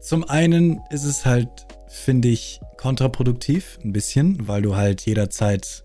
Zum 0.00 0.24
einen 0.24 0.80
ist 0.90 1.04
es 1.04 1.26
halt, 1.26 1.48
finde 1.88 2.28
ich, 2.28 2.60
kontraproduktiv, 2.76 3.78
ein 3.84 3.92
bisschen, 3.92 4.46
weil 4.46 4.62
du 4.62 4.76
halt 4.76 5.02
jederzeit 5.02 5.82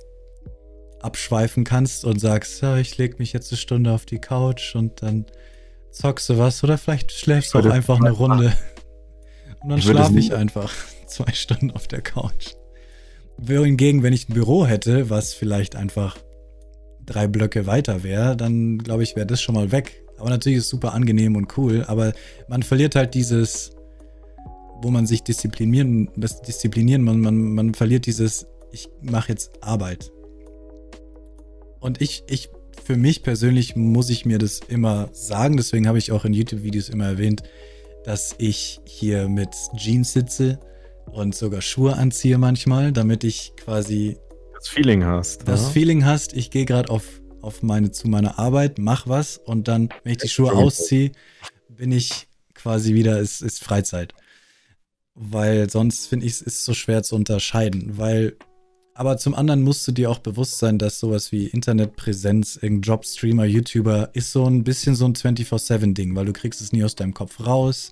abschweifen 1.03 1.63
kannst 1.63 2.05
und 2.05 2.19
sagst, 2.19 2.61
ja, 2.61 2.77
ich 2.77 2.97
lege 2.97 3.15
mich 3.19 3.33
jetzt 3.33 3.51
eine 3.51 3.57
Stunde 3.57 3.91
auf 3.91 4.05
die 4.05 4.19
Couch 4.19 4.75
und 4.75 5.01
dann 5.01 5.25
zockst 5.91 6.29
du 6.29 6.37
was 6.37 6.63
oder 6.63 6.77
vielleicht 6.77 7.11
schläfst 7.11 7.53
du 7.53 7.59
auch 7.59 7.65
einfach 7.65 7.99
eine 7.99 8.11
Runde. 8.11 8.53
Und 9.61 9.69
dann 9.69 9.81
schlafe 9.81 10.19
ich 10.19 10.33
einfach 10.33 10.73
zwei 11.07 11.31
Stunden 11.31 11.71
auf 11.71 11.87
der 11.87 12.01
Couch. 12.01 12.55
Wohingegen, 13.37 14.03
wenn 14.03 14.11
ich 14.11 14.27
ein 14.27 14.33
Büro 14.33 14.65
hätte, 14.65 15.09
was 15.09 15.33
vielleicht 15.33 15.77
einfach 15.77 16.17
drei 17.05 17.27
Blöcke 17.27 17.65
weiter 17.65 18.03
wäre, 18.03 18.35
dann 18.35 18.77
glaube 18.79 19.03
ich, 19.03 19.15
wäre 19.15 19.25
das 19.25 19.41
schon 19.41 19.55
mal 19.55 19.71
weg. 19.71 20.03
Aber 20.17 20.29
natürlich 20.29 20.57
ist 20.57 20.65
es 20.65 20.69
super 20.69 20.93
angenehm 20.93 21.37
und 21.37 21.57
cool, 21.57 21.85
aber 21.87 22.13
man 22.49 22.61
verliert 22.61 22.95
halt 22.95 23.13
dieses, 23.13 23.71
wo 24.81 24.91
man 24.91 25.05
sich 25.05 25.23
disziplinieren, 25.23 26.09
disziplinieren, 26.15 27.01
man, 27.01 27.19
man, 27.19 27.35
man 27.53 27.73
verliert 27.73 28.05
dieses, 28.05 28.45
ich 28.71 28.89
mache 29.01 29.29
jetzt 29.29 29.51
Arbeit. 29.61 30.11
Und 31.83 32.01
ich, 32.01 32.23
ich, 32.29 32.49
für 32.85 32.95
mich 32.95 33.23
persönlich 33.23 33.75
muss 33.75 34.09
ich 34.09 34.25
mir 34.25 34.37
das 34.37 34.61
immer 34.61 35.09
sagen, 35.11 35.57
deswegen 35.57 35.85
habe 35.85 35.97
ich 35.97 36.13
auch 36.13 36.23
in 36.23 36.31
YouTube-Videos 36.31 36.87
immer 36.87 37.07
erwähnt, 37.07 37.43
dass 38.05 38.35
ich 38.37 38.79
hier 38.85 39.27
mit 39.27 39.49
Jeans 39.75 40.13
sitze 40.13 40.61
und 41.11 41.35
sogar 41.35 41.61
Schuhe 41.61 41.97
anziehe 41.97 42.37
manchmal, 42.37 42.93
damit 42.93 43.25
ich 43.25 43.51
quasi 43.57 44.17
das 44.55 44.69
Feeling 44.69 45.03
hast. 45.03 45.45
Das 45.45 45.61
ja. 45.61 45.69
Feeling 45.71 46.05
hast, 46.05 46.31
ich 46.31 46.51
gehe 46.51 46.63
gerade 46.63 46.89
auf, 46.89 47.03
auf 47.41 47.63
meine, 47.63 47.91
zu 47.91 48.07
meiner 48.07 48.39
Arbeit, 48.39 48.79
mach 48.79 49.09
was 49.09 49.37
und 49.37 49.67
dann, 49.67 49.89
wenn 50.03 50.13
ich 50.13 50.19
die 50.19 50.29
Schuhe 50.29 50.53
ausziehe, 50.53 51.11
bin 51.67 51.91
ich 51.91 52.29
quasi 52.53 52.93
wieder, 52.93 53.19
es 53.19 53.41
ist, 53.41 53.55
ist 53.55 53.63
Freizeit. 53.63 54.13
Weil 55.15 55.69
sonst 55.69 56.07
finde 56.07 56.27
ich 56.27 56.31
es 56.31 56.41
ist 56.41 56.63
so 56.63 56.73
schwer 56.73 57.03
zu 57.03 57.15
unterscheiden, 57.17 57.97
weil 57.97 58.37
aber 58.95 59.17
zum 59.17 59.33
anderen 59.33 59.63
musst 59.63 59.87
du 59.87 59.91
dir 59.91 60.11
auch 60.11 60.19
bewusst 60.19 60.59
sein, 60.59 60.77
dass 60.77 60.99
sowas 60.99 61.31
wie 61.31 61.47
Internetpräsenz, 61.47 62.57
irgendein 62.57 62.81
Jobstreamer, 62.81 63.45
YouTuber 63.45 64.09
ist 64.13 64.31
so 64.31 64.45
ein 64.45 64.63
bisschen 64.63 64.95
so 64.95 65.05
ein 65.05 65.15
24-7-Ding, 65.15 66.15
weil 66.15 66.25
du 66.25 66.33
kriegst 66.33 66.61
es 66.61 66.71
nie 66.71 66.83
aus 66.83 66.95
deinem 66.95 67.13
Kopf 67.13 67.45
raus. 67.45 67.91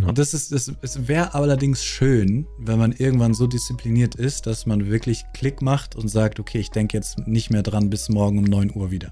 Ja. 0.00 0.08
Und 0.08 0.18
das 0.18 0.34
ist, 0.34 0.52
das, 0.52 0.72
es 0.82 1.08
wäre 1.08 1.34
allerdings 1.34 1.84
schön, 1.84 2.46
wenn 2.58 2.78
man 2.78 2.92
irgendwann 2.92 3.34
so 3.34 3.46
diszipliniert 3.46 4.16
ist, 4.16 4.46
dass 4.46 4.66
man 4.66 4.90
wirklich 4.90 5.24
Klick 5.32 5.62
macht 5.62 5.94
und 5.94 6.08
sagt, 6.08 6.40
okay, 6.40 6.58
ich 6.58 6.70
denke 6.70 6.96
jetzt 6.96 7.26
nicht 7.26 7.50
mehr 7.50 7.62
dran 7.62 7.90
bis 7.90 8.08
morgen 8.08 8.38
um 8.38 8.44
9 8.44 8.72
Uhr 8.74 8.90
wieder. 8.90 9.10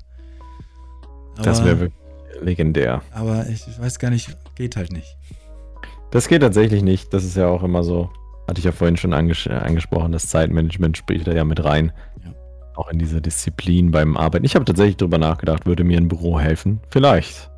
Aber, 1.37 1.45
das 1.45 1.65
wäre 1.65 1.81
wirklich 1.81 2.09
legendär. 2.41 3.03
Aber 3.12 3.49
ich 3.49 3.62
weiß 3.79 3.99
gar 3.99 4.11
nicht, 4.11 4.37
geht 4.57 4.77
halt 4.77 4.93
nicht. 4.93 5.16
Das 6.11 6.27
geht 6.27 6.43
tatsächlich 6.43 6.83
nicht. 6.83 7.12
Das 7.12 7.25
ist 7.25 7.37
ja 7.37 7.49
auch 7.49 7.62
immer 7.62 7.85
so. 7.85 8.11
Hatte 8.49 8.61
ich 8.61 8.65
ja 8.65 8.73
vorhin 8.73 8.97
schon 8.97 9.12
anges 9.12 9.47
angesprochen, 9.47 10.11
das 10.11 10.27
Zeitmanagement 10.29 10.97
spielt 10.97 11.27
da 11.27 11.33
ja 11.33 11.45
mit 11.45 11.62
rein. 11.62 11.93
Ja. 12.25 12.33
Auch 12.75 12.89
in 12.91 12.99
diese 12.99 13.20
Disziplin 13.20 13.91
beim 13.91 14.16
Arbeiten. 14.16 14.45
Ich 14.45 14.55
habe 14.55 14.65
tatsächlich 14.65 14.97
darüber 14.97 15.19
nachgedacht, 15.19 15.66
würde 15.66 15.85
mir 15.85 15.99
ein 15.99 16.09
Büro 16.09 16.41
helfen? 16.41 16.81
Vielleicht. 16.89 17.51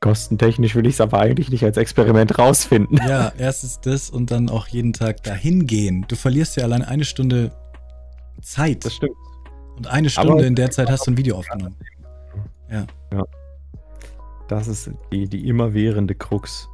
Kostentechnisch 0.00 0.76
will 0.76 0.86
ich 0.86 0.94
es 0.94 1.00
aber 1.00 1.18
eigentlich 1.18 1.50
nicht 1.50 1.64
als 1.64 1.76
Experiment 1.76 2.38
rausfinden. 2.38 2.98
Ja, 2.98 3.32
erstens 3.38 3.80
das 3.80 4.10
und 4.10 4.30
dann 4.30 4.50
auch 4.50 4.68
jeden 4.68 4.92
Tag 4.92 5.22
dahin 5.22 5.66
gehen. 5.66 6.04
Du 6.08 6.14
verlierst 6.14 6.56
ja 6.56 6.64
allein 6.64 6.82
eine 6.82 7.04
Stunde 7.04 7.50
Zeit. 8.42 8.84
Das 8.84 8.94
stimmt. 8.94 9.16
Und 9.76 9.86
eine 9.86 10.10
Stunde 10.10 10.32
aber 10.32 10.46
in 10.46 10.56
der 10.56 10.70
Zeit 10.70 10.90
hast 10.90 11.06
du 11.06 11.12
ein 11.12 11.16
Video 11.16 11.36
aufgenommen. 11.36 11.76
Ja. 12.70 12.86
ja. 13.12 13.24
Das 14.48 14.68
ist 14.68 14.90
die, 15.10 15.26
die 15.26 15.48
immerwährende 15.48 16.14
Krux. 16.14 16.68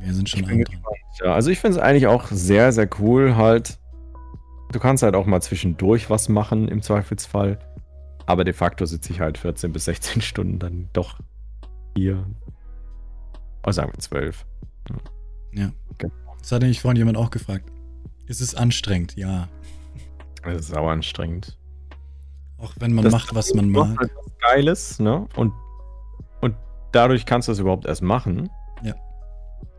Wir 0.00 0.14
sind 0.14 0.28
schon 0.28 0.42
dran. 0.42 0.64
Ja, 1.20 1.34
also 1.34 1.50
ich 1.50 1.58
finde 1.58 1.78
es 1.78 1.82
eigentlich 1.82 2.06
auch 2.06 2.26
sehr, 2.28 2.72
sehr 2.72 2.88
cool 3.00 3.36
halt. 3.36 3.78
Du 4.72 4.78
kannst 4.78 5.02
halt 5.02 5.14
auch 5.14 5.26
mal 5.26 5.40
zwischendurch 5.40 6.10
was 6.10 6.28
machen 6.28 6.68
im 6.68 6.82
Zweifelsfall. 6.82 7.58
Aber 8.26 8.44
de 8.44 8.52
facto 8.52 8.84
sitze 8.84 9.12
ich 9.12 9.20
halt 9.20 9.38
14 9.38 9.72
bis 9.72 9.86
16 9.86 10.20
Stunden 10.22 10.58
dann 10.58 10.88
doch 10.92 11.18
vier, 11.96 12.26
oh, 13.66 13.72
sagen 13.72 13.92
wir 13.92 13.98
zwölf. 14.00 14.46
Ja. 15.52 15.72
Okay. 15.90 16.10
Das 16.38 16.52
hat 16.52 16.60
nämlich 16.60 16.80
vorhin 16.80 16.98
jemand 16.98 17.16
auch 17.16 17.30
gefragt. 17.30 17.70
Ist 18.26 18.40
es 18.40 18.54
anstrengend? 18.54 19.16
Ja. 19.16 19.48
Es 20.44 20.68
ist 20.68 20.76
auch 20.76 20.88
anstrengend. 20.88 21.58
Auch 22.58 22.74
wenn 22.78 22.92
man 22.92 23.04
das 23.04 23.12
macht, 23.12 23.34
was 23.34 23.54
man 23.54 23.70
mag. 23.70 23.98
Halt 23.98 24.10
was 24.14 24.38
Geiles, 24.40 25.00
ne? 25.00 25.26
Und, 25.36 25.52
und 26.40 26.54
dadurch 26.92 27.24
kannst 27.24 27.48
du 27.48 27.52
es 27.52 27.58
überhaupt 27.58 27.86
erst 27.86 28.02
machen. 28.02 28.50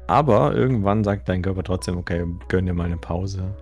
Aber 0.10 0.56
irgendwann 0.56 1.04
sagt 1.04 1.30
dein 1.30 1.44
Körper 1.44 1.62
trotzdem, 1.62 1.96
okay, 1.96 2.26
gönn 2.48 2.66
dir 2.66 2.74
mal 2.74 2.86
eine 2.86 2.98
Pause. 2.98 3.54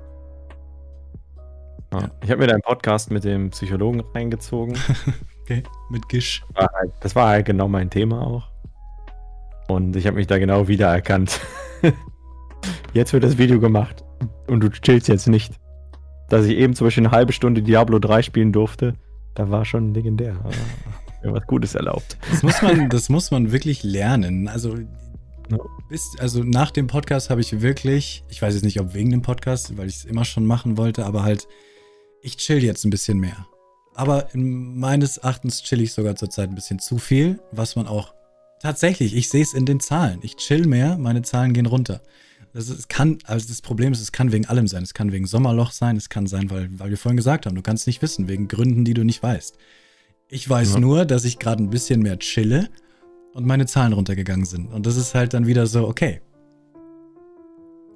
Ja. 1.91 2.09
Ich 2.23 2.31
habe 2.31 2.39
mir 2.39 2.47
deinen 2.47 2.61
Podcast 2.61 3.11
mit 3.11 3.25
dem 3.25 3.49
Psychologen 3.51 4.01
reingezogen. 4.15 4.75
Okay, 5.49 5.63
mit 5.89 6.09
Gisch. 6.09 6.43
Das 6.53 6.65
war, 6.65 6.73
halt, 6.73 6.91
das 6.99 7.15
war 7.15 7.27
halt 7.29 7.45
genau 7.45 7.69
mein 7.69 7.89
Thema 7.89 8.19
auch. 8.19 8.49
Und 9.69 9.95
ich 9.95 10.05
habe 10.05 10.17
mich 10.17 10.27
da 10.27 10.39
genau 10.39 10.67
wiedererkannt. 10.67 11.39
jetzt 12.93 13.13
wird 13.13 13.23
das 13.23 13.37
Video 13.37 13.57
gemacht 13.57 14.03
und 14.47 14.59
du 14.59 14.69
chillst 14.69 15.07
jetzt 15.07 15.27
nicht. 15.27 15.53
Dass 16.27 16.45
ich 16.45 16.57
eben 16.57 16.75
zum 16.75 16.87
Beispiel 16.87 17.05
eine 17.05 17.15
halbe 17.15 17.31
Stunde 17.31 17.61
Diablo 17.61 17.97
3 17.97 18.23
spielen 18.23 18.51
durfte, 18.51 18.95
da 19.35 19.49
war 19.49 19.63
schon 19.63 19.93
legendär. 19.93 20.33
Mir 21.23 21.31
was 21.31 21.47
Gutes 21.47 21.75
erlaubt. 21.75 22.17
Das 22.29 22.43
muss 22.43 22.61
man, 22.61 22.89
das 22.89 23.07
muss 23.07 23.31
man 23.31 23.53
wirklich 23.53 23.83
lernen. 23.83 24.49
Also, 24.49 24.75
bis, 25.89 26.17
also 26.19 26.43
nach 26.43 26.71
dem 26.71 26.87
Podcast 26.87 27.29
habe 27.29 27.41
ich 27.41 27.61
wirklich, 27.61 28.23
ich 28.29 28.41
weiß 28.41 28.53
jetzt 28.53 28.63
nicht, 28.63 28.79
ob 28.79 28.93
wegen 28.93 29.11
dem 29.11 29.21
Podcast, 29.21 29.77
weil 29.77 29.87
ich 29.87 29.97
es 29.97 30.05
immer 30.05 30.25
schon 30.25 30.45
machen 30.45 30.77
wollte, 30.77 31.05
aber 31.05 31.23
halt, 31.23 31.47
ich 32.21 32.37
chill 32.37 32.63
jetzt 32.63 32.85
ein 32.85 32.89
bisschen 32.89 33.19
mehr. 33.19 33.47
Aber 33.93 34.27
meines 34.33 35.17
Erachtens 35.17 35.63
chill 35.63 35.81
ich 35.81 35.93
sogar 35.93 36.15
zurzeit 36.15 36.49
ein 36.49 36.55
bisschen 36.55 36.79
zu 36.79 36.97
viel, 36.97 37.39
was 37.51 37.75
man 37.75 37.87
auch 37.87 38.13
tatsächlich, 38.61 39.15
ich 39.15 39.29
sehe 39.29 39.41
es 39.41 39.53
in 39.53 39.65
den 39.65 39.79
Zahlen. 39.79 40.19
Ich 40.21 40.35
chill 40.35 40.67
mehr, 40.67 40.97
meine 40.97 41.21
Zahlen 41.21 41.53
gehen 41.53 41.65
runter. 41.65 42.01
Das 42.53 42.69
ist, 42.69 42.89
kann, 42.89 43.19
also 43.25 43.47
das 43.47 43.61
Problem 43.61 43.93
ist, 43.93 44.01
es 44.01 44.11
kann 44.11 44.31
wegen 44.31 44.45
allem 44.45 44.67
sein. 44.67 44.83
Es 44.83 44.93
kann 44.93 45.11
wegen 45.11 45.27
Sommerloch 45.27 45.71
sein, 45.71 45.95
es 45.95 46.09
kann 46.09 46.27
sein, 46.27 46.49
weil, 46.49 46.69
weil 46.79 46.89
wir 46.89 46.97
vorhin 46.97 47.17
gesagt 47.17 47.45
haben, 47.45 47.55
du 47.55 47.61
kannst 47.61 47.87
nicht 47.87 48.01
wissen, 48.01 48.27
wegen 48.27 48.47
Gründen, 48.47 48.85
die 48.85 48.93
du 48.93 49.03
nicht 49.03 49.21
weißt. 49.21 49.57
Ich 50.29 50.49
weiß 50.49 50.73
ja. 50.73 50.79
nur, 50.79 51.05
dass 51.05 51.23
ich 51.25 51.39
gerade 51.39 51.63
ein 51.63 51.69
bisschen 51.69 52.01
mehr 52.01 52.19
chille 52.19 52.69
und 53.37 53.45
meine 53.45 53.67
Zahlen 53.67 53.93
runtergegangen 53.93 54.45
sind. 54.45 54.73
Und 54.73 54.87
das 54.87 54.97
ist 54.97 55.13
halt 55.13 55.35
dann 55.35 55.45
wieder 55.45 55.67
so, 55.67 55.87
okay, 55.87 56.21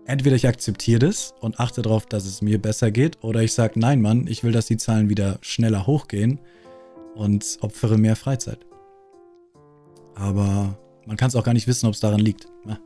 entweder 0.05 0.35
ich 0.35 0.47
akzeptiere 0.47 0.99
das 0.99 1.33
und 1.41 1.59
achte 1.59 1.81
darauf, 1.81 2.05
dass 2.05 2.25
es 2.25 2.43
mir 2.43 2.61
besser 2.61 2.91
geht, 2.91 3.17
oder 3.23 3.41
ich 3.41 3.53
sage, 3.53 3.79
nein, 3.79 4.03
Mann, 4.03 4.27
ich 4.27 4.43
will, 4.43 4.51
dass 4.51 4.67
die 4.67 4.77
Zahlen 4.77 5.09
wieder 5.09 5.39
schneller 5.41 5.87
hochgehen 5.87 6.39
und 7.15 7.57
opfere 7.61 7.97
mehr 7.97 8.15
Freizeit. 8.15 8.59
Aber 10.13 10.77
man 11.07 11.17
kann 11.17 11.29
es 11.29 11.35
auch 11.35 11.43
gar 11.43 11.55
nicht 11.55 11.65
wissen, 11.65 11.87
ob 11.87 11.95
es 11.95 11.99
daran 11.99 12.19
liegt. 12.19 12.47
Ja. 12.67 12.77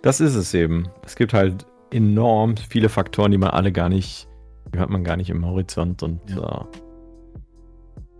Das 0.00 0.22
ist 0.22 0.36
es 0.36 0.54
eben. 0.54 0.88
Es 1.04 1.16
gibt 1.16 1.34
halt 1.34 1.66
enorm 1.90 2.56
viele 2.56 2.88
Faktoren, 2.88 3.30
die 3.30 3.38
man 3.38 3.50
alle 3.50 3.72
gar 3.72 3.90
nicht, 3.90 4.26
die 4.74 4.78
hat 4.78 4.88
man 4.88 5.04
gar 5.04 5.18
nicht 5.18 5.28
im 5.28 5.44
Horizont 5.44 6.02
und 6.02 6.18
ja. 6.30 6.62
äh, 6.62 7.28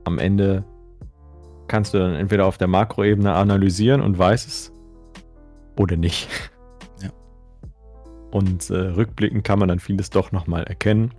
am 0.05 0.19
Ende 0.19 0.66
kannst 1.69 1.95
du 1.95 1.99
dann 1.99 2.15
entweder 2.15 2.47
auf 2.47 2.59
der 2.59 2.69
Makroebene 2.69 3.32
analysieren 3.32 4.01
und 4.01 4.19
weißt 4.19 4.49
es 4.49 4.73
oder 5.77 5.97
nicht. 5.97 6.28
Ja. 7.03 7.11
Und 8.31 8.70
äh, 8.70 8.77
rückblickend 8.77 9.43
kann 9.43 9.59
man 9.59 9.69
dann 9.69 9.81
vieles 9.81 10.09
doch 10.11 10.31
nochmal 10.31 10.62
erkennen. 10.62 11.12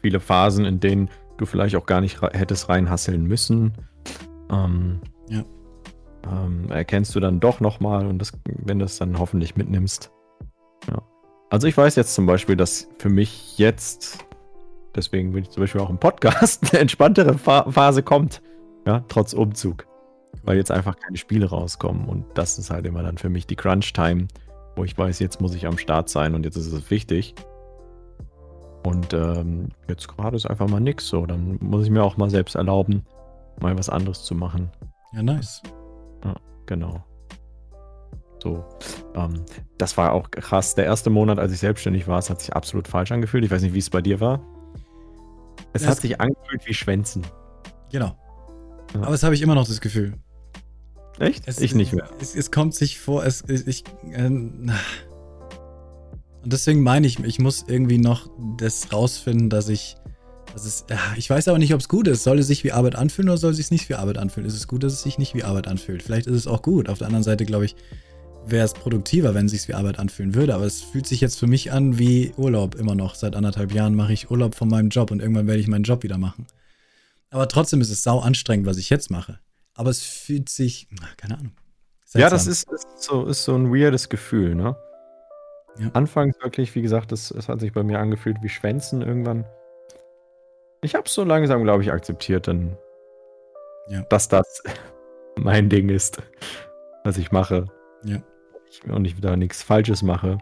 Viele 0.00 0.18
Phasen, 0.18 0.64
in 0.64 0.80
denen 0.80 1.10
du 1.36 1.46
vielleicht 1.46 1.76
auch 1.76 1.86
gar 1.86 2.00
nicht 2.00 2.22
hättest 2.22 2.68
reinhasseln 2.68 3.24
müssen. 3.24 3.74
Ähm, 4.50 5.00
ja. 5.28 5.44
Ähm, 6.30 6.70
erkennst 6.70 7.14
du 7.14 7.20
dann 7.20 7.38
doch 7.40 7.60
nochmal 7.60 8.06
und 8.06 8.18
das, 8.18 8.32
wenn 8.44 8.78
du 8.78 8.84
es 8.84 8.98
dann 8.98 9.18
hoffentlich 9.18 9.56
mitnimmst. 9.56 10.10
Ja. 10.88 11.02
Also 11.50 11.66
ich 11.66 11.76
weiß 11.76 11.96
jetzt 11.96 12.14
zum 12.14 12.26
Beispiel, 12.26 12.56
dass 12.56 12.88
für 12.98 13.08
mich 13.08 13.58
jetzt, 13.58 14.24
deswegen 14.94 15.32
bin 15.32 15.42
ich 15.42 15.50
zum 15.50 15.62
Beispiel 15.62 15.80
auch 15.80 15.90
im 15.90 15.98
Podcast, 15.98 16.64
eine 16.72 16.80
entspanntere 16.80 17.38
Phase 17.38 18.02
kommt. 18.02 18.42
Ja, 18.86 19.04
trotz 19.08 19.32
Umzug. 19.32 19.86
Weil 20.42 20.56
jetzt 20.56 20.70
einfach 20.70 20.96
keine 20.96 21.16
Spiele 21.16 21.46
rauskommen. 21.46 22.08
Und 22.08 22.26
das 22.34 22.58
ist 22.58 22.70
halt 22.70 22.86
immer 22.86 23.02
dann 23.02 23.18
für 23.18 23.28
mich 23.28 23.46
die 23.46 23.56
Crunch-Time, 23.56 24.28
wo 24.76 24.84
ich 24.84 24.96
weiß, 24.96 25.18
jetzt 25.18 25.40
muss 25.40 25.54
ich 25.54 25.66
am 25.66 25.78
Start 25.78 26.08
sein 26.08 26.34
und 26.34 26.44
jetzt 26.44 26.56
ist 26.56 26.72
es 26.72 26.90
wichtig. 26.90 27.34
Und 28.84 29.12
ähm, 29.12 29.68
jetzt 29.88 30.08
gerade 30.08 30.36
ist 30.36 30.46
einfach 30.46 30.68
mal 30.68 30.80
nix 30.80 31.08
so. 31.08 31.26
Dann 31.26 31.58
muss 31.60 31.84
ich 31.84 31.90
mir 31.90 32.02
auch 32.02 32.16
mal 32.16 32.30
selbst 32.30 32.54
erlauben, 32.54 33.04
mal 33.60 33.76
was 33.76 33.90
anderes 33.90 34.24
zu 34.24 34.34
machen. 34.34 34.70
Ja, 35.12 35.22
nice. 35.22 35.62
Ja, 36.24 36.34
genau. 36.66 37.04
So. 38.42 38.64
Ähm, 39.14 39.44
das 39.76 39.96
war 39.96 40.12
auch 40.12 40.30
krass. 40.30 40.74
Der 40.74 40.86
erste 40.86 41.10
Monat, 41.10 41.38
als 41.38 41.52
ich 41.52 41.58
selbstständig 41.58 42.08
war, 42.08 42.18
es 42.18 42.30
hat 42.30 42.40
sich 42.40 42.54
absolut 42.54 42.88
falsch 42.88 43.12
angefühlt. 43.12 43.44
Ich 43.44 43.50
weiß 43.50 43.62
nicht, 43.62 43.74
wie 43.74 43.78
es 43.78 43.90
bei 43.90 44.00
dir 44.00 44.20
war. 44.20 44.40
Es 45.72 45.82
das 45.82 45.90
hat 45.90 45.98
sich 45.98 46.20
angefühlt 46.20 46.66
wie 46.66 46.74
Schwänzen. 46.74 47.26
Genau. 47.92 48.16
Ja. 48.94 49.02
Aber 49.02 49.12
das 49.12 49.22
habe 49.22 49.34
ich 49.34 49.42
immer 49.42 49.54
noch 49.54 49.66
das 49.66 49.80
Gefühl. 49.80 50.14
Echt? 51.18 51.46
Es, 51.46 51.60
ich 51.60 51.74
nicht 51.74 51.92
mehr. 51.92 52.08
Es, 52.20 52.34
es, 52.34 52.50
kommt 52.50 52.74
sich 52.74 52.98
vor, 52.98 53.24
es, 53.24 53.44
ich, 53.48 53.84
äh, 54.12 54.26
und 56.42 56.52
deswegen 56.52 56.82
meine 56.82 57.06
ich, 57.06 57.18
ich 57.20 57.38
muss 57.38 57.64
irgendwie 57.68 57.98
noch 57.98 58.30
das 58.56 58.92
rausfinden, 58.92 59.50
dass 59.50 59.68
ich, 59.68 59.96
dass 60.54 60.64
es, 60.64 60.86
ich 61.16 61.28
weiß 61.28 61.48
aber 61.48 61.58
nicht, 61.58 61.74
ob 61.74 61.80
es 61.80 61.88
gut 61.88 62.08
ist. 62.08 62.24
Soll 62.24 62.38
es 62.38 62.46
sich 62.46 62.64
wie 62.64 62.72
Arbeit 62.72 62.96
anfühlen 62.96 63.28
oder 63.28 63.36
soll 63.36 63.50
es 63.50 63.58
sich 63.58 63.70
nicht 63.70 63.88
wie 63.90 63.94
Arbeit 63.94 64.16
anfühlen? 64.16 64.48
Ist 64.48 64.56
es 64.56 64.66
gut, 64.66 64.82
dass 64.82 64.94
es 64.94 65.02
sich 65.02 65.18
nicht 65.18 65.34
wie 65.34 65.44
Arbeit 65.44 65.68
anfühlt? 65.68 66.02
Vielleicht 66.02 66.26
ist 66.26 66.36
es 66.36 66.46
auch 66.46 66.62
gut. 66.62 66.88
Auf 66.88 66.98
der 66.98 67.08
anderen 67.08 67.24
Seite, 67.24 67.44
glaube 67.44 67.66
ich, 67.66 67.76
wäre 68.46 68.64
es 68.64 68.72
produktiver, 68.72 69.34
wenn 69.34 69.46
es 69.46 69.52
sich 69.52 69.68
wie 69.68 69.74
Arbeit 69.74 69.98
anfühlen 69.98 70.34
würde. 70.34 70.54
Aber 70.54 70.64
es 70.64 70.80
fühlt 70.80 71.06
sich 71.06 71.20
jetzt 71.20 71.38
für 71.38 71.46
mich 71.46 71.72
an 71.72 71.98
wie 71.98 72.32
Urlaub 72.38 72.74
immer 72.76 72.94
noch. 72.94 73.14
Seit 73.14 73.36
anderthalb 73.36 73.72
Jahren 73.74 73.94
mache 73.94 74.14
ich 74.14 74.30
Urlaub 74.30 74.54
von 74.54 74.68
meinem 74.68 74.88
Job 74.88 75.10
und 75.10 75.20
irgendwann 75.20 75.46
werde 75.46 75.60
ich 75.60 75.68
meinen 75.68 75.84
Job 75.84 76.02
wieder 76.02 76.16
machen. 76.16 76.46
Aber 77.30 77.48
trotzdem 77.48 77.80
ist 77.80 77.90
es 77.90 78.02
sau 78.02 78.18
anstrengend, 78.20 78.66
was 78.66 78.76
ich 78.76 78.90
jetzt 78.90 79.10
mache. 79.10 79.38
Aber 79.74 79.90
es 79.90 80.02
fühlt 80.02 80.48
sich, 80.48 80.88
keine 81.16 81.38
Ahnung. 81.38 81.52
Seltsam. 82.04 82.20
Ja, 82.22 82.30
das 82.30 82.46
ist, 82.46 82.70
ist, 82.70 83.02
so, 83.02 83.26
ist 83.26 83.44
so 83.44 83.54
ein 83.54 83.72
weirdes 83.72 84.08
Gefühl, 84.08 84.56
ne? 84.56 84.76
Ja. 85.78 85.90
Anfangs 85.92 86.36
wirklich, 86.42 86.74
wie 86.74 86.82
gesagt, 86.82 87.12
es 87.12 87.32
hat 87.48 87.60
sich 87.60 87.72
bei 87.72 87.84
mir 87.84 88.00
angefühlt 88.00 88.38
wie 88.42 88.48
Schwänzen 88.48 89.00
irgendwann. 89.00 89.46
Ich 90.82 90.94
habe 90.94 91.08
so 91.08 91.22
langsam, 91.22 91.62
glaube 91.62 91.82
ich, 91.82 91.92
akzeptiert, 91.92 92.48
dann, 92.48 92.76
ja. 93.88 94.02
dass 94.10 94.28
das 94.28 94.62
mein 95.36 95.68
Ding 95.68 95.88
ist, 95.88 96.20
was 97.04 97.16
ich 97.16 97.30
mache. 97.30 97.66
Ja. 98.04 98.20
Und 98.88 99.04
ich 99.04 99.16
wieder 99.16 99.36
nichts 99.36 99.62
Falsches 99.62 100.02
mache. 100.02 100.38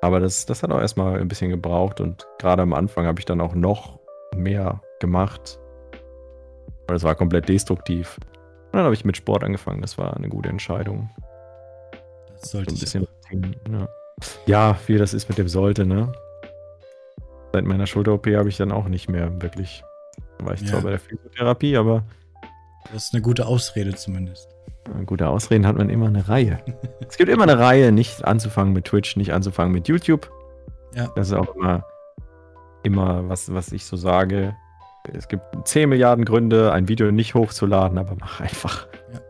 Aber 0.00 0.20
das, 0.20 0.46
das 0.46 0.62
hat 0.62 0.70
auch 0.70 0.80
erstmal 0.80 1.20
ein 1.20 1.28
bisschen 1.28 1.50
gebraucht 1.50 2.00
und 2.00 2.26
gerade 2.38 2.62
am 2.62 2.72
Anfang 2.72 3.06
habe 3.06 3.20
ich 3.20 3.24
dann 3.24 3.40
auch 3.40 3.54
noch 3.54 4.00
mehr 4.34 4.80
gemacht. 5.00 5.58
Weil 6.86 6.96
es 6.96 7.02
war 7.02 7.14
komplett 7.14 7.48
destruktiv. 7.48 8.18
Und 8.72 8.78
dann 8.78 8.84
habe 8.84 8.94
ich 8.94 9.04
mit 9.04 9.16
Sport 9.16 9.44
angefangen. 9.44 9.80
Das 9.80 9.98
war 9.98 10.16
eine 10.16 10.28
gute 10.28 10.48
Entscheidung. 10.48 11.10
Das 12.40 12.50
sollte 12.50 12.74
so 12.74 12.76
ein 12.76 13.06
bisschen, 13.30 13.56
ja. 13.70 13.88
ja, 14.46 14.78
wie 14.86 14.98
das 14.98 15.14
ist 15.14 15.28
mit 15.28 15.38
dem 15.38 15.48
sollte, 15.48 15.86
ne? 15.86 16.12
Seit 17.52 17.64
meiner 17.64 17.86
Schulter-OP 17.86 18.26
habe 18.28 18.48
ich 18.48 18.56
dann 18.56 18.72
auch 18.72 18.88
nicht 18.88 19.08
mehr 19.08 19.42
wirklich. 19.42 19.84
Da 20.38 20.46
war 20.46 20.54
ich 20.54 20.62
ja. 20.62 20.68
zwar 20.68 20.82
bei 20.82 20.90
der 20.90 20.98
Physiotherapie, 20.98 21.76
aber. 21.76 22.04
Das 22.92 23.04
ist 23.04 23.14
eine 23.14 23.22
gute 23.22 23.46
Ausrede 23.46 23.94
zumindest. 23.94 24.48
Gute 25.06 25.28
Ausreden 25.28 25.66
hat 25.66 25.76
man 25.76 25.88
immer 25.88 26.06
eine 26.06 26.28
Reihe. 26.28 26.58
es 27.08 27.16
gibt 27.16 27.30
immer 27.30 27.44
eine 27.44 27.58
Reihe, 27.58 27.92
nicht 27.92 28.24
anzufangen 28.24 28.72
mit 28.72 28.86
Twitch, 28.86 29.16
nicht 29.16 29.32
anzufangen 29.32 29.72
mit 29.72 29.86
YouTube. 29.86 30.30
Ja. 30.94 31.08
Das 31.14 31.28
ist 31.28 31.34
auch 31.34 31.54
immer, 31.54 31.84
immer 32.82 33.28
was, 33.28 33.52
was 33.52 33.70
ich 33.72 33.84
so 33.84 33.96
sage. 33.96 34.56
Es 35.10 35.26
gibt 35.28 35.42
10 35.66 35.88
Milliarden 35.88 36.24
Gründe, 36.24 36.72
ein 36.72 36.88
Video 36.88 37.10
nicht 37.10 37.34
hochzuladen, 37.34 37.98
aber 37.98 38.16
mach 38.18 38.40
einfach. 38.40 38.86
Ja. 39.12 39.20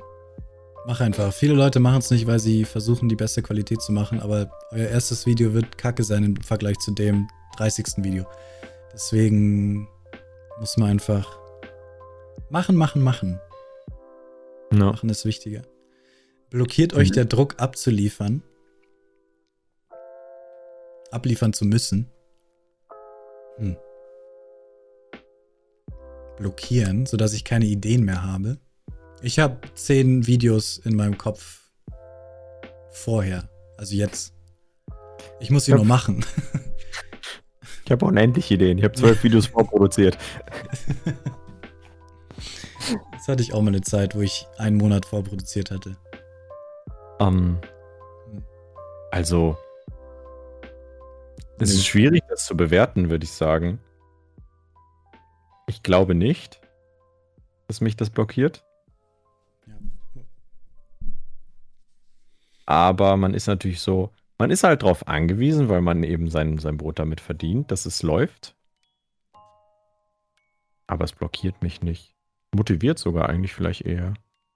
Mach 0.86 1.01
einfach. 1.01 1.33
Viele 1.33 1.55
Leute 1.55 1.81
machen 1.81 1.99
es 1.99 2.10
nicht, 2.10 2.26
weil 2.26 2.39
sie 2.39 2.65
versuchen, 2.65 3.09
die 3.09 3.17
beste 3.17 3.42
Qualität 3.42 3.81
zu 3.81 3.92
machen, 3.92 4.20
aber 4.20 4.51
euer 4.73 4.89
erstes 4.89 5.26
Video 5.26 5.55
wird 5.55 5.78
kacke 5.78 6.05
sein 6.05 6.25
im 6.25 6.36
Vergleich 6.36 6.78
zu 6.78 6.92
dem 6.92 7.28
30. 7.57 7.86
Video. 7.99 8.26
Deswegen 8.92 9.89
muss 10.59 10.76
man 10.76 10.91
einfach 10.91 11.39
machen, 12.51 12.76
machen, 12.76 13.01
machen. 13.01 13.41
No. 14.70 14.86
Machen 14.86 15.09
ist 15.09 15.25
wichtiger. 15.25 15.62
Blockiert 16.51 16.92
mhm. 16.92 16.99
euch 16.99 17.12
der 17.12 17.25
Druck 17.25 17.55
abzuliefern. 17.59 18.42
Abliefern 21.10 21.52
zu 21.52 21.65
müssen. 21.65 22.10
Hm 23.57 23.76
blockieren, 26.36 27.07
sodass 27.07 27.33
ich 27.33 27.44
keine 27.44 27.67
Ideen 27.67 28.05
mehr 28.05 28.23
habe. 28.23 28.59
Ich 29.23 29.39
habe 29.39 29.59
zehn 29.75 30.27
Videos 30.27 30.78
in 30.78 30.97
meinem 30.97 31.17
Kopf 31.17 31.61
vorher, 32.91 33.49
also 33.77 33.94
jetzt. 33.94 34.35
Ich 35.41 35.51
muss 35.51 35.65
sie 35.65 35.75
nur 35.75 35.85
machen. 35.85 36.25
Ich 37.85 37.91
habe 37.91 38.05
unendlich 38.05 38.51
Ideen. 38.51 38.78
Ich 38.78 38.85
habe 38.85 38.94
zwölf 38.94 39.23
Videos 39.25 39.47
vorproduziert. 39.47 40.17
Das 43.12 43.28
hatte 43.28 43.43
ich 43.43 43.52
auch 43.52 43.61
mal 43.61 43.69
eine 43.69 43.81
Zeit, 43.81 44.15
wo 44.15 44.20
ich 44.20 44.47
einen 44.57 44.77
Monat 44.77 45.05
vorproduziert 45.07 45.70
hatte. 45.70 45.97
Um, 47.19 47.28
ähm, 47.28 48.43
also, 49.11 49.57
es 51.59 51.70
ist 51.70 51.86
schwierig, 51.86 52.23
das 52.28 52.47
zu 52.47 52.57
bewerten, 52.57 53.11
würde 53.11 53.25
ich 53.25 53.33
sagen. 53.33 53.78
Ich 55.66 55.82
glaube 55.82 56.15
nicht, 56.15 56.60
dass 57.68 57.81
mich 57.81 57.97
das 57.97 58.10
blockiert. 58.10 58.65
Ja. 59.66 59.74
Aber 62.66 63.16
man 63.16 63.34
ist 63.34 63.47
natürlich 63.47 63.81
so, 63.81 64.10
man 64.39 64.50
ist 64.50 64.65
halt 64.65 64.82
darauf 64.82 65.07
angewiesen, 65.08 65.68
weil 65.68 65.81
man 65.81 66.02
eben 66.02 66.28
sein, 66.28 66.58
sein 66.58 66.76
Brot 66.76 66.99
damit 66.99 67.20
verdient, 67.20 67.70
dass 67.70 67.86
es 67.86 68.02
läuft. 68.02 68.55
Aber 70.86 71.05
es 71.05 71.12
blockiert 71.12 71.62
mich 71.62 71.81
nicht. 71.81 72.15
Motiviert 72.55 72.99
sogar 72.99 73.28
eigentlich 73.28 73.55
vielleicht 73.55 73.82
eher. 73.82 74.15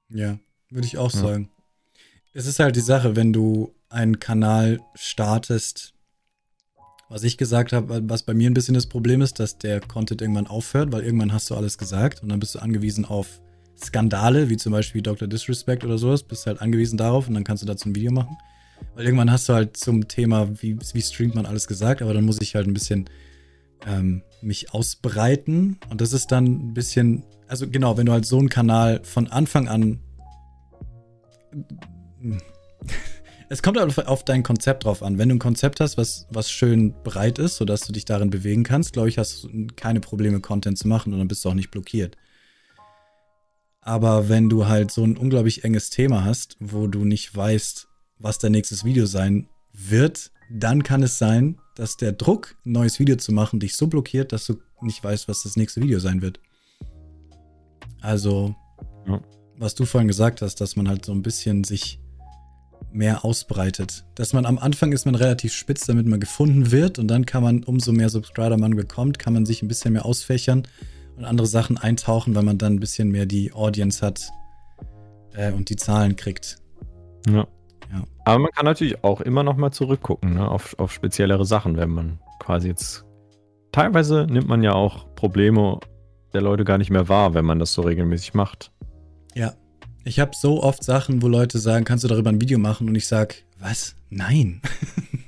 Ja, 0.09 0.39
würde 0.71 0.87
ich 0.87 0.99
auch 0.99 1.13
ja. 1.13 1.21
sagen. 1.21 1.51
Es 2.35 2.47
ist 2.47 2.59
halt 2.59 2.77
die 2.77 2.81
Sache, 2.81 3.17
wenn 3.17 3.33
du 3.33 3.75
einen 3.89 4.21
Kanal 4.21 4.81
startest, 4.95 5.95
was 7.09 7.23
ich 7.23 7.37
gesagt 7.37 7.73
habe, 7.73 8.09
was 8.09 8.23
bei 8.25 8.35
mir 8.35 8.51
ein 8.51 8.55
bisschen 8.55 8.75
das 8.75 8.87
Problem 8.87 9.23
ist, 9.23 9.39
dass 9.39 9.59
der 9.59 9.81
Content 9.81 10.21
irgendwann 10.23 10.47
aufhört, 10.47 10.93
weil 10.93 11.05
irgendwann 11.05 11.33
hast 11.33 11.51
du 11.51 11.55
alles 11.55 11.79
gesagt 11.79 12.23
und 12.23 12.29
dann 12.29 12.41
bist 12.41 12.55
du 12.55 12.59
angewiesen 12.59 13.05
auf 13.05 13.41
Skandale, 13.79 14.49
wie 14.49 14.57
zum 14.57 14.73
Beispiel 14.73 15.03
Dr. 15.03 15.29
Disrespect 15.29 15.85
oder 15.85 15.99
sowas, 15.99 16.23
bist 16.23 16.47
halt 16.47 16.61
angewiesen 16.61 16.97
darauf 16.97 17.29
und 17.29 17.35
dann 17.35 17.45
kannst 17.45 17.63
du 17.63 17.67
dazu 17.67 17.89
ein 17.89 17.95
Video 17.95 18.11
machen. 18.11 18.37
Weil 18.95 19.05
irgendwann 19.05 19.31
hast 19.31 19.49
du 19.49 19.55
halt 19.55 19.77
zum 19.77 20.09
Thema, 20.09 20.49
wie, 20.61 20.79
wie 20.93 21.03
streamt 21.03 21.35
man 21.35 21.47
alles 21.47 21.67
gesagt, 21.67 22.03
aber 22.03 22.13
dann 22.13 22.25
muss 22.25 22.41
ich 22.41 22.55
halt 22.55 22.67
ein 22.67 22.75
bisschen 22.75 23.09
ähm, 23.87 24.23
mich 24.43 24.73
ausbreiten 24.75 25.79
und 25.91 26.01
das 26.01 26.13
ist 26.13 26.33
dann 26.33 26.45
ein 26.45 26.75
bisschen, 26.75 27.25
also 27.47 27.69
genau, 27.69 27.97
wenn 27.97 28.07
du 28.07 28.13
halt 28.13 28.27
so 28.27 28.39
einen 28.39 28.49
Kanal 28.49 29.01
von 29.05 29.29
Anfang 29.29 29.69
an 29.69 30.01
es 33.49 33.63
kommt 33.63 33.79
auf, 33.79 33.99
auf 33.99 34.25
dein 34.25 34.43
Konzept 34.43 34.85
drauf 34.85 35.03
an. 35.03 35.19
Wenn 35.19 35.29
du 35.29 35.37
ein 35.37 35.41
Konzept 35.41 35.81
hast, 35.81 35.97
was, 35.97 36.27
was 36.31 36.51
schön 36.51 36.95
breit 37.05 37.39
ist, 37.39 37.57
sodass 37.57 37.83
du 37.83 37.93
dich 37.93 38.05
darin 38.05 38.31
bewegen 38.31 38.65
kannst, 38.65 38.93
glaube 38.93 39.09
ich, 39.09 39.19
hast 39.19 39.45
du 39.45 39.67
keine 39.77 40.01
Probleme, 40.01 40.41
Content 40.41 40.79
zu 40.79 40.89
machen 40.89 41.13
und 41.13 41.19
dann 41.19 41.29
bist 41.29 41.45
du 41.45 41.51
auch 41.51 41.55
nicht 41.55 41.71
blockiert. 41.71 42.17
Aber 43.81 44.29
wenn 44.29 44.49
du 44.49 44.67
halt 44.67 44.91
so 44.91 45.05
ein 45.05 45.17
unglaublich 45.17 45.63
enges 45.63 45.91
Thema 45.91 46.25
hast, 46.25 46.57
wo 46.59 46.89
du 46.89 47.05
nicht 47.05 47.35
weißt, 47.37 47.87
was 48.19 48.39
dein 48.39 48.53
nächstes 48.53 48.85
Video 48.85 49.07
sein 49.07 49.49
wird, 49.73 50.33
dann 50.51 50.83
kann 50.83 51.03
es 51.03 51.19
sein, 51.19 51.59
dass 51.77 51.97
der 51.97 52.13
Druck, 52.13 52.57
ein 52.65 52.73
neues 52.73 52.99
Video 52.99 53.17
zu 53.17 53.33
machen, 53.33 53.61
dich 53.61 53.77
so 53.77 53.87
blockiert, 53.87 54.33
dass 54.33 54.47
du 54.47 54.61
nicht 54.81 55.03
weißt, 55.05 55.29
was 55.29 55.45
das 55.45 55.57
nächste 55.57 55.81
Video 55.81 56.01
sein 56.01 56.21
wird. 56.21 56.41
Also, 58.01 58.57
ja. 59.07 59.21
was 59.57 59.75
du 59.75 59.85
vorhin 59.85 60.09
gesagt 60.09 60.43
hast, 60.43 60.61
dass 60.61 60.75
man 60.75 60.89
halt 60.89 61.05
so 61.05 61.13
ein 61.13 61.23
bisschen 61.23 61.63
sich 61.63 62.01
mehr 62.97 63.25
ausbreitet. 63.25 64.05
Dass 64.15 64.33
man 64.33 64.47
am 64.47 64.59
Anfang 64.59 64.93
ist 64.93 65.05
man 65.05 65.15
relativ 65.15 65.53
spitz, 65.53 65.87
damit 65.87 66.07
man 66.07 66.19
gefunden 66.19 66.73
wird 66.73 66.99
und 66.99 67.09
dann 67.09 67.27
kann 67.27 67.43
man, 67.43 67.63
umso 67.63 67.93
mehr 67.93 68.09
Subscriber 68.09 68.57
man 68.57 68.75
bekommt, 68.75 69.19
kann 69.19 69.35
man 69.35 69.47
sich 69.47 69.63
ein 69.63 69.69
bisschen 69.69 69.93
mehr 69.93 70.05
ausfächern 70.05 70.67
und 71.17 71.25
andere 71.25 71.47
Sachen 71.47 71.79
eintauchen, 71.79 72.35
weil 72.35 72.43
man 72.43 72.59
dann 72.59 72.75
ein 72.75 72.81
bisschen 72.81 73.11
mehr 73.11 73.27
die 73.27 73.53
Audience 73.53 74.05
hat 74.05 74.31
äh, 75.35 75.53
und 75.53 75.69
die 75.71 75.77
Zahlen 75.77 76.17
kriegt. 76.17 76.57
Ja. 77.29 77.47
ja. 77.93 78.05
Aber 78.25 78.39
man 78.39 78.51
kann 78.53 78.65
natürlich 78.65 79.05
auch 79.05 79.21
immer 79.21 79.43
noch 79.43 79.57
mal 79.57 79.71
zurückgucken 79.71 80.35
ne, 80.35 80.49
auf, 80.49 80.79
auf 80.79 80.93
speziellere 80.93 81.45
Sachen, 81.45 81.77
wenn 81.77 81.91
man 81.91 82.19
quasi 82.41 82.69
jetzt. 82.69 83.05
Teilweise 83.73 84.27
nimmt 84.29 84.49
man 84.49 84.63
ja 84.63 84.73
auch 84.73 85.15
Probleme 85.17 85.81
der 86.33 86.41
Leute 86.41 86.65
gar 86.65 86.79
nicht 86.79 86.91
mehr 86.91 87.09
wahr, 87.09 87.35
wenn 87.35 87.45
man 87.45 87.59
das 87.59 87.73
so 87.73 87.83
regelmäßig 87.83 88.33
macht. 88.33 88.73
Ja, 89.35 89.53
ich 90.07 90.21
habe 90.21 90.31
so 90.37 90.63
oft 90.63 90.85
Sachen, 90.85 91.21
wo 91.21 91.27
Leute 91.27 91.59
sagen, 91.59 91.85
kannst 91.85 92.05
du 92.05 92.09
darüber 92.09 92.31
ein 92.31 92.41
Video 92.41 92.59
machen? 92.59 92.89
Und 92.89 92.95
ich 92.95 93.09
sage, 93.09 93.35
was? 93.59 93.97
Nein. 94.09 94.63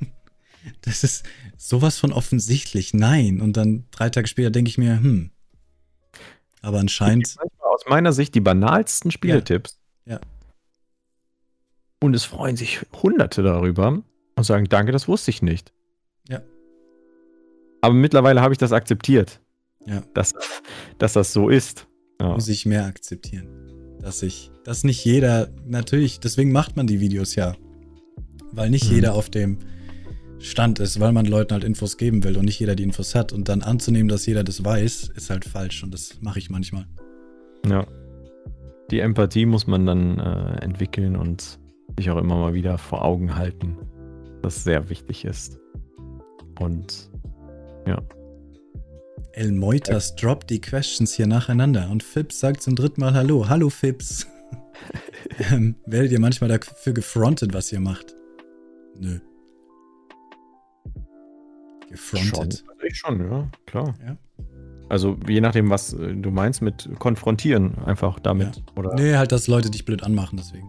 das 0.83 1.03
ist 1.03 1.25
sowas 1.57 1.99
von 1.99 2.13
offensichtlich. 2.13 2.95
Nein. 2.95 3.41
Und 3.41 3.57
dann 3.57 3.87
drei 3.91 4.09
Tage 4.09 4.29
später 4.29 4.53
denke 4.53 4.69
ich 4.69 4.79
mir, 4.79 5.01
hm. 5.01 5.31
Aber 6.63 6.79
anscheinend. 6.79 7.35
Aus 7.59 7.85
meiner 7.89 8.13
Sicht 8.13 8.37
die 8.37 8.41
banalsten 8.41 9.11
Spieletipps. 9.11 9.81
Ja. 10.05 10.15
ja. 10.15 10.21
Und 12.01 12.15
es 12.15 12.25
freuen 12.25 12.57
sich 12.57 12.81
Hunderte 13.03 13.43
darüber 13.43 14.01
und 14.37 14.45
sagen, 14.45 14.67
danke, 14.69 14.93
das 14.93 15.09
wusste 15.09 15.33
ich 15.33 15.43
nicht. 15.43 15.73
Ja. 16.29 16.41
Aber 17.81 17.95
mittlerweile 17.95 18.41
habe 18.41 18.55
ich 18.55 18.59
das 18.59 18.71
akzeptiert. 18.71 19.41
Ja. 19.87 20.05
Dass, 20.15 20.35
dass 20.99 21.15
das 21.15 21.33
so 21.33 21.49
ist. 21.49 21.89
Ja. 22.21 22.29
Muss 22.29 22.47
ich 22.47 22.65
mehr 22.65 22.87
akzeptieren 22.87 23.68
dass 24.01 24.23
ich, 24.23 24.51
dass 24.65 24.85
nicht 24.85 25.05
jeder, 25.05 25.49
natürlich, 25.67 26.21
deswegen 26.21 26.53
macht 26.53 26.77
man 26.77 26.87
die 26.87 27.01
Videos 27.01 27.35
ja. 27.35 27.55
Weil 28.53 28.71
nicht 28.71 28.89
mhm. 28.89 28.97
jeder 28.97 29.15
auf 29.15 29.31
dem 29.31 29.59
Stand 30.41 30.79
ist, 30.79 31.01
weil 31.01 31.13
man 31.13 31.27
Leuten 31.27 31.53
halt 31.53 31.65
Infos 31.65 31.97
geben 31.97 32.23
will 32.23 32.37
und 32.37 32.45
nicht 32.45 32.61
jeder 32.61 32.77
die 32.77 32.85
Infos 32.85 33.15
hat. 33.15 33.33
Und 33.33 33.49
dann 33.49 33.63
anzunehmen, 33.63 34.09
dass 34.09 34.27
jeder 34.27 34.45
das 34.45 34.65
weiß, 34.65 35.13
ist 35.15 35.31
halt 35.31 35.45
falsch 35.45 35.83
und 35.83 35.93
das 35.93 36.19
mache 36.21 36.39
ich 36.39 36.51
manchmal. 36.51 36.87
Ja. 37.69 37.87
Die 38.91 39.01
Empathie 39.01 39.47
muss 39.47 39.67
man 39.67 39.85
dann 39.85 40.19
äh, 40.19 40.65
entwickeln 40.65 41.17
und 41.17 41.59
sich 41.99 42.11
auch 42.11 42.17
immer 42.17 42.37
mal 42.37 42.55
wieder 42.55 42.79
vor 42.79 43.05
Augen 43.05 43.35
halten, 43.35 43.77
was 44.43 44.65
sehr 44.65 44.89
wichtig 44.89 45.25
ist. 45.25 45.59
Und 46.59 47.11
ja. 47.87 48.01
El 49.39 49.53
Moitas 49.53 50.17
droppt 50.17 50.51
die 50.51 50.61
Questions 50.61 51.13
hier 51.13 51.29
nacheinander 51.29 51.89
und 51.93 52.03
Fips 52.03 52.41
sagt 52.41 52.61
zum 52.61 52.75
dritten 52.75 53.01
Mal 53.01 53.15
Hallo. 53.15 53.49
Hallo 53.49 53.71
Fips. 53.71 54.27
ähm, 55.53 55.77
werdet 55.87 56.11
ihr 56.11 56.19
manchmal 56.19 56.51
dafür 56.51 56.93
gefrontet, 56.93 57.55
was 57.55 57.71
ihr 57.71 57.79
macht? 57.79 58.17
Nö. 58.99 59.21
Gefrontet. 61.89 62.65
Schon, 62.67 62.89
ich 62.89 62.99
schon, 62.99 63.31
ja, 63.31 63.49
klar. 63.65 63.95
Ja. 64.05 64.17
Also 64.89 65.17
je 65.29 65.41
nachdem, 65.41 65.71
was 65.71 65.93
äh, 65.93 66.17
du 66.17 66.33
meinst 66.33 66.61
mit 66.61 66.91
konfrontieren, 66.99 67.79
einfach 67.85 68.19
damit. 68.19 68.57
Ja. 68.57 68.63
Oder? 68.75 68.95
Nee, 68.95 69.15
halt, 69.15 69.31
dass 69.31 69.47
Leute 69.47 69.71
dich 69.71 69.85
blöd 69.85 70.03
anmachen, 70.03 70.37
deswegen. 70.37 70.67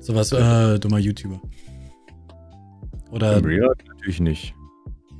Sowas, 0.00 0.32
äh, 0.32 0.78
dummer 0.78 0.98
YouTuber. 0.98 1.40
Oder. 3.10 3.38
Im 3.38 3.44
Real 3.46 3.74
natürlich 3.88 4.20
nicht. 4.20 4.54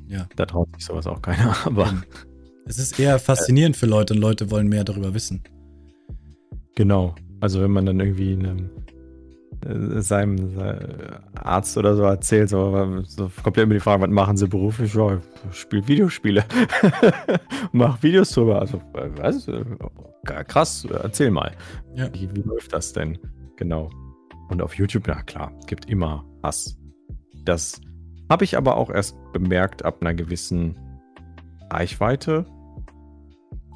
Ja. 0.09 0.29
Da 0.37 0.45
traut 0.45 0.69
sich 0.75 0.85
sowas 0.85 1.07
auch 1.07 1.23
keiner, 1.23 1.57
aber. 1.65 1.91
Es 2.67 2.79
ist 2.79 2.99
eher 2.99 3.19
faszinierend 3.19 3.77
für 3.77 3.87
Leute 3.87 4.15
und 4.15 4.21
Leute 4.21 4.51
wollen 4.51 4.69
mehr 4.69 4.85
darüber 4.85 5.15
wissen. 5.15 5.43
Genau. 6.75 7.15
Also 7.41 7.61
wenn 7.61 7.71
man 7.71 7.85
dann 7.87 8.01
irgendwie 8.01 8.33
einem, 8.33 8.71
äh, 9.67 10.01
seinem 10.01 10.59
äh, 10.59 10.79
Arzt 11.35 11.77
oder 11.77 11.95
so 11.95 12.03
erzählt, 12.03 12.49
so, 12.49 13.03
so 13.07 13.31
kommt 13.43 13.57
ja 13.59 13.65
immer 13.65 13.75
die 13.75 13.81
Frage, 13.81 14.03
was 14.03 14.11
machen 14.11 14.37
sie 14.37 14.49
beruflich? 14.49 14.95
Ja, 14.95 15.21
ich 15.51 15.57
spiele 15.59 15.87
Videospiele. 15.87 16.45
Mach 17.73 18.03
Videos 18.03 18.31
drüber. 18.31 18.61
Also, 18.61 18.79
äh, 18.95 19.11
was? 19.17 19.47
Krass, 20.49 20.87
erzähl 20.91 21.31
mal. 21.31 21.53
Ja. 21.95 22.09
Wie, 22.15 22.35
wie 22.35 22.43
läuft 22.43 22.73
das 22.73 22.95
denn? 22.95 23.19
Genau. 23.57 23.91
Und 24.49 24.63
auf 24.63 24.75
YouTube, 24.75 25.05
na 25.07 25.23
klar, 25.23 25.53
gibt 25.67 25.91
immer 25.91 26.25
Hass. 26.43 26.79
Das 27.45 27.81
habe 28.31 28.45
ich 28.45 28.57
aber 28.57 28.77
auch 28.77 28.91
erst 28.91 29.17
bemerkt 29.33 29.85
ab 29.85 29.99
einer 30.01 30.15
gewissen 30.15 30.79
Reichweite. 31.71 32.47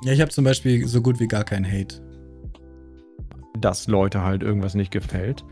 Ja, 0.04 0.12
ich 0.12 0.20
habe 0.20 0.30
zum 0.30 0.44
Beispiel 0.44 0.86
so 0.86 1.02
gut 1.02 1.18
wie 1.20 1.26
gar 1.26 1.44
keinen 1.44 1.66
Hate. 1.66 2.00
Dass 3.58 3.88
Leute 3.88 4.22
halt 4.22 4.42
irgendwas 4.42 4.74
nicht 4.74 4.92
gefällt 4.92 5.44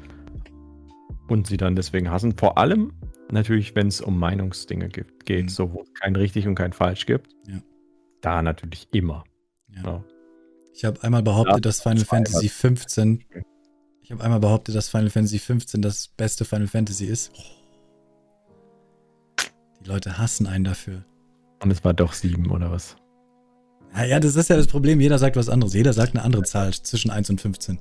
und 1.28 1.46
sie 1.46 1.56
dann 1.56 1.74
deswegen 1.74 2.10
hassen. 2.10 2.36
Vor 2.36 2.58
allem 2.58 2.92
natürlich, 3.30 3.74
wenn 3.74 3.88
es 3.88 4.00
um 4.00 4.18
Meinungsdinge 4.18 4.88
gibt, 4.88 5.26
geht, 5.26 5.46
mhm. 5.46 5.48
so 5.48 5.72
wo 5.72 5.82
es 5.82 5.92
kein 5.94 6.14
richtig 6.14 6.46
und 6.46 6.54
kein 6.54 6.72
falsch 6.72 7.06
gibt. 7.06 7.32
Ja. 7.48 7.60
Da 8.20 8.42
natürlich 8.42 8.88
immer. 8.92 9.24
Ja. 9.68 9.82
Ja. 9.82 10.04
Ich 10.74 10.84
habe 10.84 11.02
einmal 11.02 11.22
behauptet, 11.22 11.64
dass 11.64 11.80
Final 11.80 12.04
Fantasy 12.04 12.48
15. 12.48 13.24
Ich 14.02 14.12
habe 14.12 14.22
einmal 14.22 14.40
behauptet, 14.40 14.74
dass 14.74 14.88
Final 14.88 15.10
Fantasy 15.10 15.38
15 15.38 15.82
das 15.82 16.08
beste 16.08 16.44
Final 16.44 16.66
Fantasy 16.66 17.06
ist. 17.06 17.32
Die 19.80 19.88
Leute 19.88 20.18
hassen 20.18 20.46
einen 20.46 20.64
dafür. 20.64 21.04
Und 21.62 21.70
es 21.70 21.82
war 21.82 21.94
doch 21.94 22.12
sieben, 22.12 22.50
oder 22.50 22.70
was? 22.70 22.96
Ja, 23.96 24.04
ja, 24.04 24.20
das 24.20 24.36
ist 24.36 24.48
ja 24.48 24.56
das 24.56 24.66
Problem. 24.66 25.00
Jeder 25.00 25.18
sagt 25.18 25.36
was 25.36 25.48
anderes. 25.48 25.74
Jeder 25.74 25.92
sagt 25.92 26.14
eine 26.14 26.24
andere 26.24 26.42
Zahl 26.42 26.72
zwischen 26.74 27.10
1 27.10 27.30
und 27.30 27.40
15. 27.40 27.78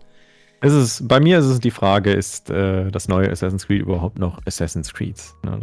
Es 0.62 0.74
ist, 0.74 1.08
bei 1.08 1.20
mir 1.20 1.40
ist 1.40 1.46
es 1.46 1.60
die 1.60 1.72
Frage, 1.72 2.14
ist 2.14 2.50
äh, 2.50 2.90
das 2.90 3.08
neue 3.08 3.30
Assassin's 3.30 3.68
Creed 3.68 3.82
überhaupt 3.82 4.18
noch 4.18 4.40
Assassin's 4.46 4.94
Creed? 4.94 5.22
Ne? 5.44 5.60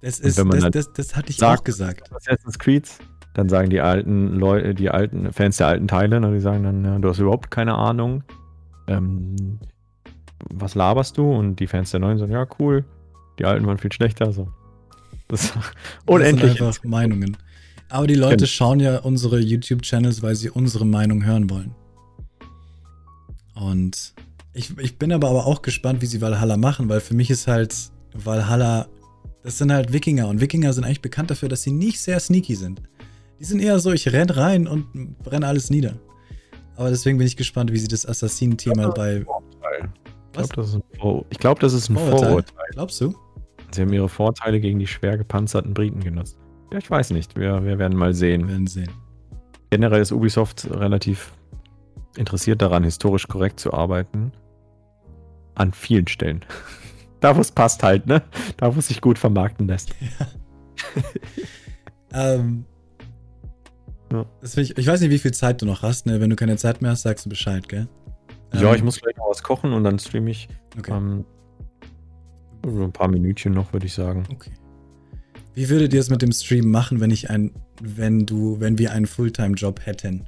Das, 0.00 0.18
ist, 0.18 0.38
das, 0.38 0.70
das, 0.70 0.92
das, 0.92 1.16
hatte 1.16 1.30
ich 1.30 1.36
sagt, 1.36 1.60
auch 1.60 1.64
gesagt. 1.64 2.10
Assassin's 2.12 2.58
Creed, 2.58 2.88
dann 3.34 3.48
sagen 3.48 3.70
die 3.70 3.80
alten 3.80 4.34
Leute, 4.34 4.74
die 4.74 4.90
alten 4.90 5.32
Fans 5.32 5.58
der 5.58 5.68
alten 5.68 5.86
Teile, 5.88 6.20
ne, 6.20 6.32
die 6.32 6.40
sagen 6.40 6.64
dann, 6.64 6.84
ja, 6.84 6.98
du 6.98 7.08
hast 7.08 7.18
überhaupt 7.18 7.50
keine 7.50 7.74
Ahnung. 7.74 8.24
Ähm, 8.88 9.60
was 10.50 10.74
laberst 10.74 11.18
du? 11.18 11.30
Und 11.30 11.56
die 11.56 11.66
Fans 11.66 11.90
der 11.90 12.00
neuen 12.00 12.18
sagen, 12.18 12.32
ja, 12.32 12.46
cool. 12.58 12.84
Die 13.38 13.44
alten 13.44 13.66
waren 13.66 13.78
viel 13.78 13.92
schlechter. 13.92 14.32
So. 14.32 14.48
Das, 15.28 15.52
unendlich. 16.06 16.56
Das 16.56 16.58
sind 16.58 16.66
einfach 16.66 16.84
Meinungen. 16.84 17.36
Aber 17.92 18.06
die 18.06 18.14
Leute 18.14 18.46
schauen 18.46 18.80
ja 18.80 19.00
unsere 19.00 19.38
YouTube-Channels, 19.38 20.22
weil 20.22 20.34
sie 20.34 20.48
unsere 20.48 20.86
Meinung 20.86 21.26
hören 21.26 21.50
wollen. 21.50 21.74
Und 23.54 24.14
ich, 24.54 24.78
ich 24.78 24.98
bin 24.98 25.12
aber, 25.12 25.28
aber 25.28 25.44
auch 25.44 25.60
gespannt, 25.60 26.00
wie 26.00 26.06
sie 26.06 26.22
Valhalla 26.22 26.56
machen, 26.56 26.88
weil 26.88 27.00
für 27.00 27.12
mich 27.12 27.28
ist 27.28 27.46
halt 27.48 27.76
Valhalla, 28.14 28.88
das 29.42 29.58
sind 29.58 29.70
halt 29.70 29.92
Wikinger 29.92 30.28
und 30.28 30.40
Wikinger 30.40 30.72
sind 30.72 30.84
eigentlich 30.84 31.02
bekannt 31.02 31.30
dafür, 31.30 31.50
dass 31.50 31.64
sie 31.64 31.72
nicht 31.72 32.00
sehr 32.00 32.18
sneaky 32.18 32.54
sind. 32.54 32.80
Die 33.38 33.44
sind 33.44 33.60
eher 33.60 33.78
so, 33.78 33.92
ich 33.92 34.10
renn 34.10 34.30
rein 34.30 34.66
und 34.66 35.18
brenne 35.18 35.46
alles 35.46 35.68
nieder. 35.68 35.98
Aber 36.76 36.88
deswegen 36.88 37.18
bin 37.18 37.26
ich 37.26 37.36
gespannt, 37.36 37.72
wie 37.72 37.78
sie 37.78 37.88
das 37.88 38.06
Assassinen-Thema 38.06 38.88
bei. 38.88 39.18
Ich 39.18 40.32
glaube, 40.32 40.54
das 40.56 40.68
ist 40.68 40.74
ein, 40.76 40.82
Vor 40.98 41.26
glaub, 41.28 41.60
das 41.60 41.74
ist 41.74 41.90
ein 41.90 41.96
Vorurteil. 41.96 42.28
Vorurteil. 42.28 42.66
Glaubst 42.70 43.00
du? 43.02 43.14
Sie 43.70 43.82
haben 43.82 43.92
ihre 43.92 44.08
Vorteile 44.08 44.60
gegen 44.60 44.78
die 44.78 44.86
schwer 44.86 45.18
gepanzerten 45.18 45.74
Briten 45.74 46.00
genutzt. 46.00 46.38
Ja, 46.72 46.78
ich 46.78 46.90
weiß 46.90 47.10
nicht. 47.10 47.36
Wir, 47.36 47.64
wir 47.64 47.78
werden 47.78 47.98
mal 47.98 48.14
sehen. 48.14 48.42
Wir 48.48 48.54
werden 48.54 48.66
sehen. 48.66 48.90
Generell 49.68 50.00
ist 50.00 50.10
Ubisoft 50.10 50.66
relativ 50.70 51.32
interessiert 52.16 52.62
daran, 52.62 52.82
historisch 52.82 53.28
korrekt 53.28 53.60
zu 53.60 53.74
arbeiten. 53.74 54.32
An 55.54 55.72
vielen 55.72 56.08
Stellen. 56.08 56.44
da, 57.20 57.36
wo 57.36 57.40
es 57.40 57.52
passt 57.52 57.82
halt, 57.82 58.06
ne? 58.06 58.22
Da, 58.56 58.74
wo 58.74 58.78
es 58.78 58.88
sich 58.88 59.02
gut 59.02 59.18
vermarkten 59.18 59.66
lässt. 59.68 59.94
Ja. 60.00 60.26
ähm, 62.34 62.64
ja. 64.10 64.24
Ich, 64.42 64.76
ich, 64.78 64.86
weiß 64.86 65.02
nicht, 65.02 65.10
wie 65.10 65.18
viel 65.18 65.32
Zeit 65.32 65.60
du 65.60 65.66
noch 65.66 65.82
hast. 65.82 66.06
Ne? 66.06 66.20
Wenn 66.20 66.30
du 66.30 66.36
keine 66.36 66.56
Zeit 66.56 66.80
mehr 66.80 66.92
hast, 66.92 67.02
sagst 67.02 67.26
du 67.26 67.28
Bescheid, 67.28 67.68
gell? 67.68 67.86
Ja, 68.54 68.70
ähm, 68.70 68.76
ich 68.76 68.82
muss 68.82 68.98
gleich 68.98 69.16
noch 69.16 69.28
was 69.28 69.42
kochen 69.42 69.74
und 69.74 69.84
dann 69.84 69.98
streame 69.98 70.30
ich. 70.30 70.48
Okay. 70.78 70.92
Ähm, 70.92 71.26
ein 72.64 72.92
paar 72.92 73.08
Minütchen 73.08 73.52
noch, 73.52 73.74
würde 73.74 73.86
ich 73.86 73.92
sagen. 73.92 74.24
Okay. 74.30 74.52
Wie 75.54 75.68
würdet 75.68 75.92
ihr 75.92 76.00
es 76.00 76.08
mit 76.08 76.22
dem 76.22 76.32
Stream 76.32 76.70
machen, 76.70 77.00
wenn 77.00 77.10
ich 77.10 77.28
ein, 77.28 77.50
wenn 77.82 78.24
du, 78.24 78.58
wenn 78.58 78.78
wir 78.78 78.92
einen 78.92 79.06
Fulltime-Job 79.06 79.84
hätten? 79.84 80.24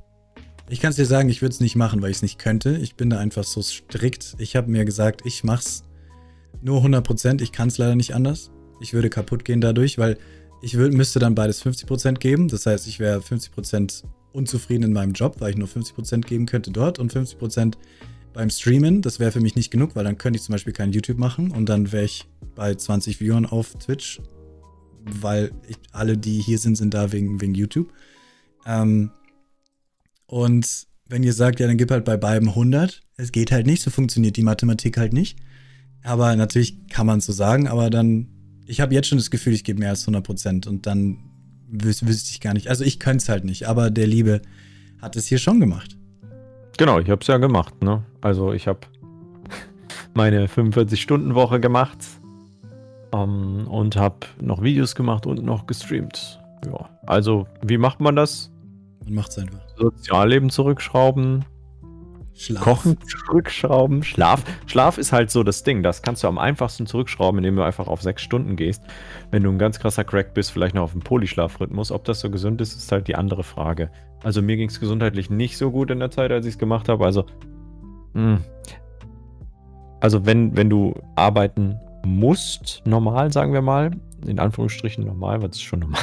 Ich 0.68 0.80
kann 0.80 0.90
es 0.90 0.96
dir 0.96 1.06
sagen, 1.06 1.30
ich 1.30 1.40
würde 1.40 1.54
es 1.54 1.60
nicht 1.60 1.76
machen, 1.76 2.02
weil 2.02 2.10
ich 2.10 2.18
es 2.18 2.22
nicht 2.22 2.38
könnte. 2.38 2.76
Ich 2.76 2.94
bin 2.94 3.08
da 3.08 3.18
einfach 3.18 3.44
so 3.44 3.62
strikt. 3.62 4.34
Ich 4.38 4.54
habe 4.54 4.70
mir 4.70 4.84
gesagt, 4.84 5.22
ich 5.24 5.42
mach's 5.42 5.84
nur 6.60 6.82
100%. 6.82 7.40
Ich 7.40 7.52
kann 7.52 7.68
es 7.68 7.78
leider 7.78 7.96
nicht 7.96 8.14
anders. 8.14 8.50
Ich 8.80 8.92
würde 8.92 9.08
kaputt 9.08 9.46
gehen 9.46 9.62
dadurch, 9.62 9.96
weil 9.96 10.18
ich 10.60 10.76
würd, 10.76 10.92
müsste 10.92 11.18
dann 11.20 11.34
beides 11.34 11.64
50% 11.64 12.14
geben. 12.18 12.48
Das 12.48 12.66
heißt, 12.66 12.86
ich 12.86 12.98
wäre 13.00 13.20
50% 13.20 14.04
unzufrieden 14.32 14.84
in 14.84 14.92
meinem 14.92 15.12
Job, 15.12 15.36
weil 15.38 15.50
ich 15.50 15.56
nur 15.56 15.68
50% 15.68 16.20
geben 16.22 16.44
könnte 16.44 16.70
dort 16.70 16.98
und 16.98 17.14
50% 17.14 17.74
beim 18.34 18.50
Streamen. 18.50 19.00
Das 19.00 19.20
wäre 19.20 19.32
für 19.32 19.40
mich 19.40 19.56
nicht 19.56 19.70
genug, 19.70 19.96
weil 19.96 20.04
dann 20.04 20.18
könnte 20.18 20.38
ich 20.38 20.42
zum 20.42 20.52
Beispiel 20.52 20.74
kein 20.74 20.92
YouTube 20.92 21.18
machen 21.18 21.50
und 21.50 21.68
dann 21.68 21.92
wäre 21.92 22.04
ich 22.04 22.26
bei 22.54 22.74
20 22.74 23.20
Viewern 23.20 23.46
auf 23.46 23.74
Twitch 23.78 24.20
weil 25.05 25.52
ich, 25.68 25.76
alle, 25.92 26.16
die 26.16 26.41
hier 26.41 26.58
sind, 26.58 26.76
sind 26.76 26.94
da 26.94 27.12
wegen, 27.12 27.41
wegen 27.41 27.55
YouTube. 27.55 27.92
Ähm, 28.66 29.10
und 30.26 30.86
wenn 31.07 31.23
ihr 31.23 31.33
sagt, 31.33 31.60
ja, 31.60 31.66
dann 31.66 31.76
gib 31.76 31.91
halt 31.91 32.05
bei 32.05 32.16
beiden 32.16 32.49
100, 32.49 33.02
es 33.16 33.33
geht 33.33 33.52
halt 33.52 33.66
nicht, 33.66 33.83
so 33.83 33.91
funktioniert 33.91 34.36
die 34.36 34.42
Mathematik 34.42 34.97
halt 34.97 35.12
nicht. 35.12 35.39
Aber 36.02 36.34
natürlich 36.36 36.89
kann 36.89 37.07
man 37.07 37.18
es 37.18 37.26
so 37.26 37.33
sagen, 37.33 37.68
aber 37.68 37.91
dann, 37.91 38.28
ich 38.66 38.81
habe 38.81 38.94
jetzt 38.94 39.08
schon 39.08 39.18
das 39.18 39.31
Gefühl, 39.31 39.52
ich 39.52 39.65
gebe 39.65 39.81
mehr 39.81 39.91
als 39.91 40.02
100 40.02 40.24
Prozent 40.24 40.66
und 40.66 40.86
dann 40.86 41.18
wüs 41.68 42.07
wüsste 42.07 42.31
ich 42.31 42.41
gar 42.41 42.55
nicht. 42.55 42.68
Also 42.68 42.84
ich 42.84 42.99
könnte 42.99 43.23
es 43.23 43.28
halt 43.28 43.44
nicht, 43.44 43.68
aber 43.68 43.91
der 43.91 44.07
Liebe 44.07 44.42
hat 45.00 45.16
es 45.16 45.26
hier 45.26 45.39
schon 45.39 45.60
gemacht. 45.60 45.97
Genau, 46.76 46.99
ich 46.99 47.08
habe 47.08 47.20
es 47.20 47.26
ja 47.26 47.39
gemacht. 47.39 47.83
Ne? 47.83 48.05
Also 48.20 48.52
ich 48.52 48.66
habe 48.66 48.81
meine 50.15 50.47
45-Stunden-Woche 50.47 51.60
gemacht 51.60 51.99
ähm, 53.15 53.67
und 53.68 53.97
habe 53.97 54.26
noch 54.41 54.62
Videos 54.62 54.94
gemacht 54.94 55.26
und 55.26 55.44
noch 55.44 55.67
gestreamt. 55.67 56.41
Ja, 56.67 56.89
also 57.07 57.47
wie 57.62 57.78
macht 57.78 58.01
man 58.01 58.17
das? 58.17 58.51
Man 59.05 59.15
macht 59.15 59.31
es 59.31 59.39
einfach. 59.39 59.60
Sozialleben 59.76 60.51
zurückschrauben, 60.51 61.44
Schlaf. 62.36 62.65
Kochen 62.65 62.99
zurückschrauben, 63.07 64.02
Schlaf. 64.02 64.43
Schlaf 64.67 64.99
ist 64.99 65.12
halt 65.12 65.31
so 65.31 65.44
das 65.44 65.62
Ding. 65.62 65.83
Das 65.83 66.02
kannst 66.02 66.25
du 66.25 66.28
am 66.28 66.39
einfachsten 66.39 66.86
zurückschrauben, 66.86 67.39
indem 67.39 67.57
du 67.57 67.62
einfach 67.62 67.86
auf 67.86 68.02
sechs 68.02 68.23
Stunden 68.23 68.57
gehst. 68.57 68.83
Wenn 69.31 69.44
du 69.44 69.51
ein 69.51 69.59
ganz 69.59 69.78
krasser 69.78 70.02
Crack 70.02 70.34
bist, 70.34 70.51
vielleicht 70.51 70.75
noch 70.75 70.83
auf 70.83 70.93
einen 70.93 71.02
Polyschlafrhythmus. 71.02 71.93
Ob 71.93 72.05
das 72.05 72.20
so 72.20 72.31
gesund 72.31 72.60
ist, 72.60 72.75
ist 72.75 72.91
halt 72.91 73.07
die 73.07 73.15
andere 73.15 73.44
Frage. 73.44 73.91
Also 74.25 74.43
mir 74.43 74.57
ging 74.57 74.68
es 74.68 74.81
gesundheitlich 74.81 75.31
nicht 75.31 75.57
so 75.57 75.70
gut 75.70 75.91
in 75.91 76.01
der 76.01 76.10
Zeit, 76.10 76.33
als 76.33 76.44
ich 76.47 76.55
es 76.55 76.59
gemacht 76.59 76.89
habe. 76.89 77.05
Also, 77.05 77.25
mh. 78.15 78.36
Hm. 78.36 78.44
also 80.01 80.26
wenn, 80.26 80.57
wenn 80.57 80.70
du 80.70 80.94
arbeiten 81.15 81.78
musst, 82.05 82.83
normal, 82.86 83.33
sagen 83.33 83.52
wir 83.52 83.62
mal, 83.62 83.91
in 84.26 84.39
Anführungsstrichen 84.39 85.05
normal, 85.05 85.42
was 85.42 85.52
ist 85.52 85.62
schon 85.62 85.81
normal, 85.81 86.00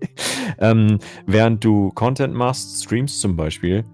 ähm, 0.58 0.98
während 1.26 1.64
du 1.64 1.90
Content 1.92 2.34
machst, 2.34 2.82
Streams 2.82 3.20
zum 3.20 3.36
Beispiel, 3.36 3.84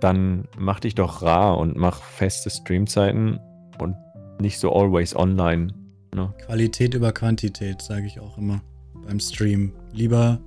dann 0.00 0.46
mach 0.58 0.80
dich 0.80 0.94
doch 0.94 1.22
rar 1.22 1.58
und 1.58 1.76
mach 1.76 2.02
feste 2.02 2.50
Streamzeiten 2.50 3.38
und 3.78 3.96
nicht 4.40 4.58
so 4.58 4.72
always 4.72 5.16
online. 5.16 5.72
Ne? 6.14 6.32
Qualität 6.44 6.94
über 6.94 7.12
Quantität, 7.12 7.82
sage 7.82 8.06
ich 8.06 8.20
auch 8.20 8.38
immer 8.38 8.62
beim 9.06 9.20
Stream. 9.20 9.72
Lieber 9.92 10.40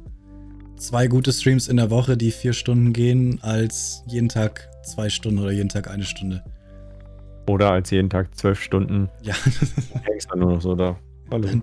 zwei 0.78 1.08
gute 1.08 1.32
Streams 1.32 1.68
in 1.68 1.78
der 1.78 1.90
Woche, 1.90 2.18
die 2.18 2.32
vier 2.32 2.54
Stunden 2.54 2.94
gehen, 2.94 3.40
als 3.42 4.04
jeden 4.08 4.30
Tag 4.30 4.70
zwei 4.84 5.10
Stunden 5.10 5.40
oder 5.40 5.52
jeden 5.52 5.70
Tag 5.70 5.90
eine 5.90 6.06
Stunde. 6.06 6.44
Oder 7.48 7.72
als 7.72 7.90
jeden 7.90 8.10
Tag 8.10 8.36
zwölf 8.36 8.62
Stunden. 8.62 9.10
Ja. 9.22 9.34
Hängst 10.04 10.30
dann 10.30 10.40
nur 10.40 10.54
noch 10.54 10.62
so 10.62 10.76
da. 10.76 10.98
Hallo. 11.32 11.48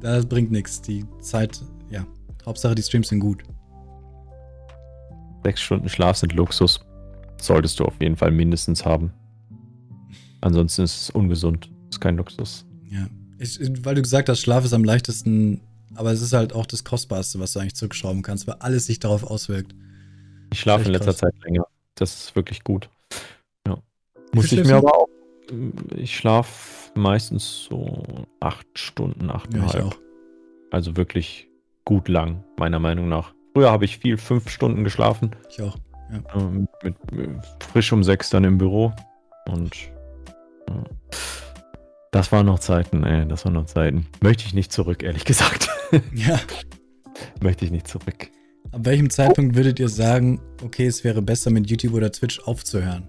Das 0.00 0.26
bringt 0.26 0.50
nichts. 0.50 0.82
Die 0.82 1.04
Zeit, 1.20 1.62
ja. 1.88 2.04
Hauptsache 2.44 2.74
die 2.74 2.82
Streams 2.82 3.06
sind 3.06 3.20
gut. 3.20 3.44
Sechs 5.44 5.60
Stunden 5.60 5.88
Schlaf 5.88 6.16
sind 6.16 6.32
Luxus. 6.32 6.84
Solltest 7.40 7.78
du 7.78 7.84
auf 7.84 7.94
jeden 8.00 8.16
Fall 8.16 8.32
mindestens 8.32 8.84
haben. 8.84 9.12
Ansonsten 10.40 10.82
ist 10.82 11.02
es 11.02 11.10
ungesund. 11.10 11.70
Ist 11.88 12.00
kein 12.00 12.16
Luxus. 12.16 12.66
Ja. 12.90 13.06
Ich, 13.38 13.60
weil 13.84 13.94
du 13.94 14.02
gesagt 14.02 14.28
hast, 14.28 14.40
Schlaf 14.40 14.64
ist 14.64 14.72
am 14.72 14.84
leichtesten, 14.84 15.60
aber 15.94 16.10
es 16.12 16.20
ist 16.20 16.32
halt 16.32 16.52
auch 16.52 16.66
das 16.66 16.84
Kostbarste, 16.84 17.38
was 17.38 17.52
du 17.52 17.60
eigentlich 17.60 17.76
zurückschrauben 17.76 18.22
kannst, 18.22 18.46
weil 18.46 18.56
alles 18.58 18.86
sich 18.86 18.98
darauf 18.98 19.24
auswirkt. 19.24 19.74
Ich 20.52 20.60
schlafe 20.60 20.84
in 20.86 20.92
letzter 20.92 21.12
krass. 21.12 21.18
Zeit 21.18 21.34
länger. 21.44 21.64
Das 21.94 22.14
ist 22.14 22.36
wirklich 22.36 22.64
gut. 22.64 22.88
Muss 24.34 24.52
ich 24.52 24.64
mir 24.64 24.76
aber 24.76 24.94
auch. 24.94 25.08
Ich 25.96 26.16
schlafe 26.16 26.92
meistens 26.94 27.64
so 27.68 28.02
acht 28.40 28.66
Stunden, 28.74 29.30
achteinhalb. 29.30 29.74
Ja, 29.74 29.80
ich 29.80 29.84
auch. 29.86 29.96
Also 30.70 30.96
wirklich 30.96 31.48
gut 31.84 32.08
lang, 32.08 32.44
meiner 32.58 32.78
Meinung 32.78 33.08
nach. 33.08 33.34
Früher 33.54 33.70
habe 33.70 33.84
ich 33.84 33.98
viel 33.98 34.16
fünf 34.16 34.48
Stunden 34.48 34.84
geschlafen. 34.84 35.36
Ich 35.50 35.60
auch. 35.60 35.76
Ja. 36.10 36.40
Ähm, 36.40 36.68
mit, 36.82 37.12
mit, 37.12 37.30
frisch 37.60 37.92
um 37.92 38.02
sechs 38.02 38.30
dann 38.30 38.44
im 38.44 38.56
Büro. 38.56 38.92
Und 39.46 39.72
das 42.12 42.30
waren 42.30 42.46
noch 42.46 42.58
Zeiten, 42.58 43.04
ey, 43.04 43.26
das 43.26 43.44
waren 43.44 43.54
noch 43.54 43.66
Zeiten. 43.66 44.06
Möchte 44.22 44.44
ich 44.44 44.54
nicht 44.54 44.72
zurück, 44.72 45.02
ehrlich 45.02 45.24
gesagt. 45.24 45.68
Ja. 46.14 46.40
Möchte 47.42 47.66
ich 47.66 47.70
nicht 47.70 47.86
zurück. 47.86 48.30
Ab 48.70 48.80
welchem 48.84 49.10
Zeitpunkt 49.10 49.56
würdet 49.56 49.78
ihr 49.78 49.90
sagen, 49.90 50.40
okay, 50.64 50.86
es 50.86 51.04
wäre 51.04 51.20
besser 51.20 51.50
mit 51.50 51.68
YouTube 51.68 51.92
oder 51.92 52.10
Twitch 52.10 52.40
aufzuhören? 52.40 53.06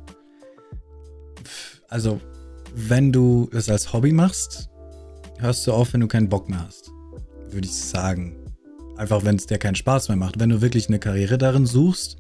Also, 1.94 2.20
wenn 2.74 3.12
du 3.12 3.52
es 3.54 3.70
als 3.70 3.94
Hobby 3.94 4.12
machst, 4.12 4.68
hörst 5.38 5.68
du 5.68 5.74
auf, 5.74 5.94
wenn 5.94 6.02
du 6.02 6.08
keinen 6.08 6.28
Bock 6.28 6.50
mehr 6.50 6.66
hast. 6.66 6.90
Würde 7.52 7.68
ich 7.68 7.76
sagen. 7.76 8.36
Einfach, 8.98 9.24
wenn 9.24 9.36
es 9.36 9.46
dir 9.46 9.60
keinen 9.60 9.76
Spaß 9.76 10.10
mehr 10.10 10.18
macht. 10.18 10.40
Wenn 10.40 10.50
du 10.50 10.60
wirklich 10.60 10.88
eine 10.88 10.98
Karriere 10.98 11.38
darin 11.38 11.68
suchst 11.68 12.18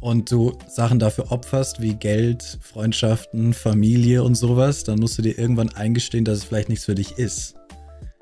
und 0.00 0.28
du 0.28 0.58
Sachen 0.68 0.98
dafür 0.98 1.30
opferst, 1.30 1.80
wie 1.80 1.94
Geld, 1.94 2.58
Freundschaften, 2.62 3.54
Familie 3.54 4.24
und 4.24 4.34
sowas, 4.34 4.82
dann 4.82 4.98
musst 4.98 5.16
du 5.18 5.22
dir 5.22 5.38
irgendwann 5.38 5.68
eingestehen, 5.68 6.24
dass 6.24 6.38
es 6.38 6.44
vielleicht 6.44 6.68
nichts 6.68 6.84
für 6.84 6.96
dich 6.96 7.18
ist. 7.18 7.54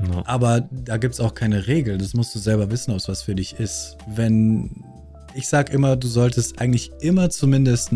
No. 0.06 0.22
Aber 0.26 0.68
da 0.70 0.98
gibt 0.98 1.14
es 1.14 1.20
auch 1.20 1.32
keine 1.32 1.66
Regel. 1.66 1.96
Das 1.96 2.12
musst 2.12 2.34
du 2.34 2.38
selber 2.38 2.70
wissen, 2.70 2.90
ob 2.90 2.98
es 2.98 3.08
was 3.08 3.22
für 3.22 3.34
dich 3.34 3.58
ist. 3.58 3.96
Wenn 4.06 4.84
ich 5.34 5.48
sag 5.48 5.72
immer, 5.72 5.96
du 5.96 6.08
solltest 6.08 6.60
eigentlich 6.60 6.92
immer 7.00 7.30
zumindest 7.30 7.90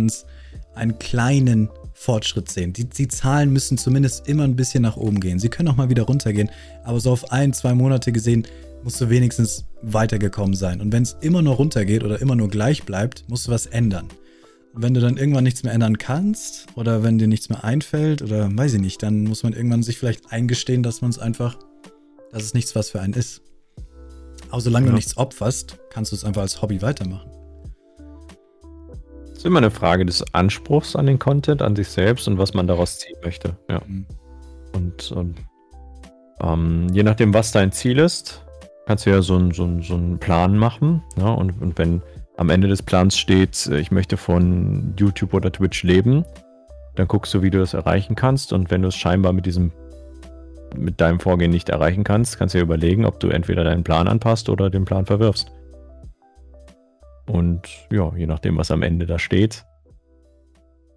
einen 0.75 0.99
kleinen 0.99 1.69
Fortschritt 1.99 2.49
sehen. 2.49 2.73
Die, 2.73 2.85
die 2.85 3.09
Zahlen 3.09 3.53
müssen 3.53 3.77
zumindest 3.77 4.29
immer 4.29 4.45
ein 4.45 4.55
bisschen 4.55 4.83
nach 4.83 4.97
oben 4.97 5.19
gehen. 5.19 5.41
Sie 5.41 5.49
können 5.49 5.69
auch 5.69 5.77
mal 5.77 5.91
wieder 5.91 6.05
runtergehen, 6.05 6.49
aber 6.85 7.01
so 7.01 7.11
auf 7.11 7.33
ein, 7.33 7.53
zwei 7.53 7.75
Monate 7.75 8.13
gesehen 8.13 8.47
musst 8.85 9.01
du 9.01 9.11
wenigstens 9.11 9.65
weitergekommen 9.83 10.55
sein. 10.55 10.81
Und 10.81 10.93
wenn 10.93 11.03
es 11.03 11.17
immer 11.21 11.43
nur 11.43 11.57
runtergeht 11.57 12.05
oder 12.05 12.21
immer 12.21 12.37
nur 12.37 12.49
gleich 12.49 12.85
bleibt, 12.85 13.25
musst 13.29 13.49
du 13.49 13.51
was 13.51 13.67
ändern. 13.67 14.07
Und 14.75 14.83
wenn 14.83 14.95
du 14.95 15.01
dann 15.01 15.17
irgendwann 15.17 15.43
nichts 15.43 15.65
mehr 15.65 15.73
ändern 15.73 15.99
kannst 15.99 16.69
oder 16.77 17.03
wenn 17.03 17.19
dir 17.19 17.27
nichts 17.27 17.49
mehr 17.49 17.65
einfällt 17.65 18.23
oder 18.23 18.49
weiß 18.49 18.75
ich 18.75 18.81
nicht, 18.81 19.03
dann 19.03 19.25
muss 19.25 19.43
man 19.43 19.53
irgendwann 19.53 19.83
sich 19.83 19.99
vielleicht 19.99 20.31
eingestehen, 20.31 20.85
dass 20.85 21.01
man 21.01 21.11
es 21.11 21.19
einfach, 21.19 21.59
dass 22.31 22.45
es 22.45 22.55
nichts 22.55 22.77
was 22.77 22.91
für 22.91 23.01
einen 23.01 23.15
ist. 23.15 23.43
Aber 24.51 24.61
solange 24.61 24.87
ja. 24.87 24.93
du 24.93 24.97
nichts 24.97 25.17
opferst, 25.17 25.79
kannst 25.91 26.13
du 26.13 26.17
es 26.17 26.25
einfach 26.25 26.43
als 26.43 26.63
Hobby 26.63 26.81
weitermachen. 26.81 27.29
Es 29.39 29.43
ist 29.43 29.47
immer 29.47 29.59
eine 29.59 29.71
Frage 29.71 30.05
des 30.05 30.25
Anspruchs 30.35 30.97
an 30.97 31.07
den 31.07 31.21
Content, 31.21 31.63
an 31.63 31.77
sich 31.77 31.91
selbst 31.91 32.27
und 32.27 32.39
was 32.39 32.55
man 32.55 32.67
daraus 32.67 32.99
ziehen 32.99 33.15
möchte. 33.23 33.57
Ja. 33.71 33.81
Mhm. 33.87 34.05
Und, 34.75 35.13
und 35.13 35.37
ähm, 36.43 36.89
je 36.93 37.05
nachdem, 37.05 37.33
was 37.33 37.53
dein 37.53 37.71
Ziel 37.71 38.01
ist, 38.01 38.45
kannst 38.87 39.07
du 39.07 39.11
ja 39.11 39.23
so, 39.23 39.37
ein, 39.37 39.53
so, 39.53 39.81
so 39.81 39.95
einen 39.95 40.19
Plan 40.19 40.59
machen. 40.59 41.05
Ja? 41.17 41.29
Und, 41.29 41.63
und 41.63 41.79
wenn 41.79 42.03
am 42.37 42.51
Ende 42.51 42.67
des 42.67 42.83
Plans 42.83 43.17
steht, 43.17 43.69
äh, 43.69 43.79
ich 43.79 43.93
möchte 43.93 44.17
von 44.17 44.95
YouTube 44.99 45.33
oder 45.33 45.53
Twitch 45.53 45.85
leben, 45.85 46.25
dann 46.97 47.07
guckst 47.07 47.33
du, 47.33 47.41
wie 47.41 47.51
du 47.51 47.59
das 47.61 47.75
erreichen 47.75 48.17
kannst. 48.17 48.53
Und 48.53 48.73
wenn 48.73 48.83
du 48.83 48.89
es 48.89 48.97
scheinbar 48.97 49.33
mit 49.33 49.47
diesem, 49.47 49.71
mit 50.75 51.01
deinem 51.01 51.21
Vorgehen 51.21 51.53
nicht 51.53 51.69
erreichen 51.69 52.03
kannst, 52.03 52.41
kannst 52.41 52.57
du 52.57 52.59
dir 52.59 52.65
überlegen, 52.65 53.05
ob 53.05 53.21
du 53.21 53.29
entweder 53.29 53.63
deinen 53.63 53.85
Plan 53.85 54.09
anpasst 54.09 54.49
oder 54.49 54.69
den 54.69 54.85
Plan 54.85 55.07
verwirfst. 55.07 55.53
Und 57.29 57.69
ja, 57.91 58.13
je 58.17 58.27
nachdem, 58.27 58.57
was 58.57 58.71
am 58.71 58.83
Ende 58.83 59.07
da 59.07 59.19
steht, 59.19 59.65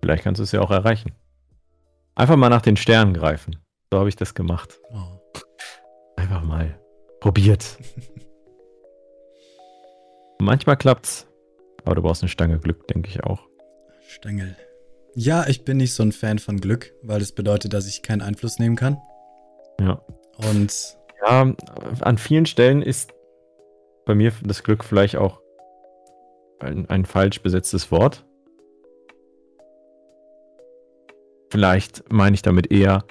vielleicht 0.02 0.24
kannst 0.24 0.40
du 0.40 0.44
es 0.44 0.52
ja 0.52 0.62
auch 0.62 0.72
erreichen. 0.72 1.12
Einfach 2.16 2.36
mal 2.36 2.50
nach 2.50 2.62
den 2.62 2.78
Sternen 2.78 3.14
greifen. 3.14 3.58
So 3.92 4.00
habe 4.00 4.10
ich 4.10 4.16
das 4.16 4.34
gemacht. 4.34 4.80
Oh. 4.94 5.20
Einfach 6.16 6.44
mal 6.44 6.78
Probiert. 7.22 7.78
Manchmal 10.42 10.76
klappt's. 10.76 11.28
Aber 11.86 11.96
du 11.96 12.02
brauchst 12.02 12.24
eine 12.24 12.30
Stange 12.30 12.60
Glück, 12.60 12.88
denke 12.88 13.10
ich 13.10 13.24
auch. 13.24 13.48
Stängel. 14.08 14.58
Ja, 15.14 15.48
ich 15.48 15.64
bin 15.64 15.78
nicht 15.78 15.94
so 15.94 16.02
ein 16.02 16.12
Fan 16.12 16.40
von 16.40 16.60
Glück, 16.60 16.94
weil 17.04 17.20
das 17.20 17.32
bedeutet, 17.32 17.74
dass 17.74 17.88
ich 17.88 18.02
keinen 18.02 18.22
Einfluss 18.22 18.58
nehmen 18.58 18.76
kann. 18.76 18.98
Ja. 19.80 20.02
Und. 20.50 20.98
Ja, 21.24 21.54
an 22.00 22.18
vielen 22.18 22.48
Stellen 22.48 22.82
ist 22.82 23.14
bei 24.06 24.16
mir 24.16 24.34
das 24.44 24.64
Glück 24.64 24.84
vielleicht 24.84 25.18
auch 25.18 25.41
ein, 26.64 26.90
ein 26.90 27.06
falsch 27.06 27.42
besetztes 27.42 27.92
Wort. 27.92 28.26
Vielleicht 31.50 32.12
meine 32.12 32.34
ich 32.34 32.42
damit 32.42 32.72
eher 32.72 33.04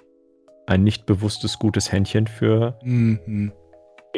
ein 0.66 0.82
nicht 0.84 1.04
bewusstes 1.04 1.58
gutes 1.58 1.92
Händchen 1.92 2.26
für 2.26 2.78
mhm. 2.82 3.52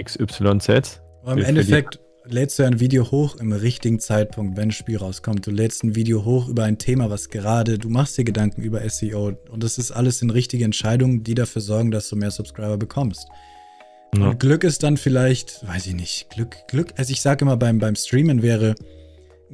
XYZ. 0.00 1.02
Aber 1.22 1.32
im 1.32 1.44
Endeffekt 1.44 1.98
lädst 2.24 2.58
du 2.58 2.64
ein 2.64 2.78
Video 2.78 3.10
hoch 3.10 3.36
im 3.36 3.52
richtigen 3.52 3.98
Zeitpunkt, 3.98 4.56
wenn 4.56 4.68
ein 4.68 4.72
Spiel 4.72 4.98
rauskommt. 4.98 5.46
Du 5.46 5.50
lädst 5.50 5.82
ein 5.82 5.96
Video 5.96 6.24
hoch 6.24 6.48
über 6.48 6.64
ein 6.64 6.78
Thema, 6.78 7.10
was 7.10 7.30
gerade, 7.30 7.78
du 7.78 7.88
machst 7.88 8.16
dir 8.16 8.24
Gedanken 8.24 8.62
über 8.62 8.88
SEO 8.88 9.32
und 9.50 9.62
das 9.62 9.78
ist 9.78 9.90
alles 9.90 10.22
in 10.22 10.30
richtige 10.30 10.64
Entscheidungen, 10.64 11.24
die 11.24 11.34
dafür 11.34 11.62
sorgen, 11.62 11.90
dass 11.90 12.08
du 12.08 12.16
mehr 12.16 12.30
Subscriber 12.30 12.76
bekommst. 12.76 13.26
Ja. 14.16 14.28
Und 14.28 14.40
Glück 14.40 14.62
ist 14.62 14.82
dann 14.82 14.98
vielleicht, 14.98 15.66
weiß 15.66 15.86
ich 15.86 15.94
nicht, 15.94 16.30
Glück, 16.30 16.56
Glück, 16.68 16.92
also 16.96 17.12
ich 17.12 17.20
sage 17.20 17.44
immer 17.44 17.56
beim, 17.56 17.78
beim 17.78 17.96
Streamen 17.96 18.42
wäre, 18.42 18.74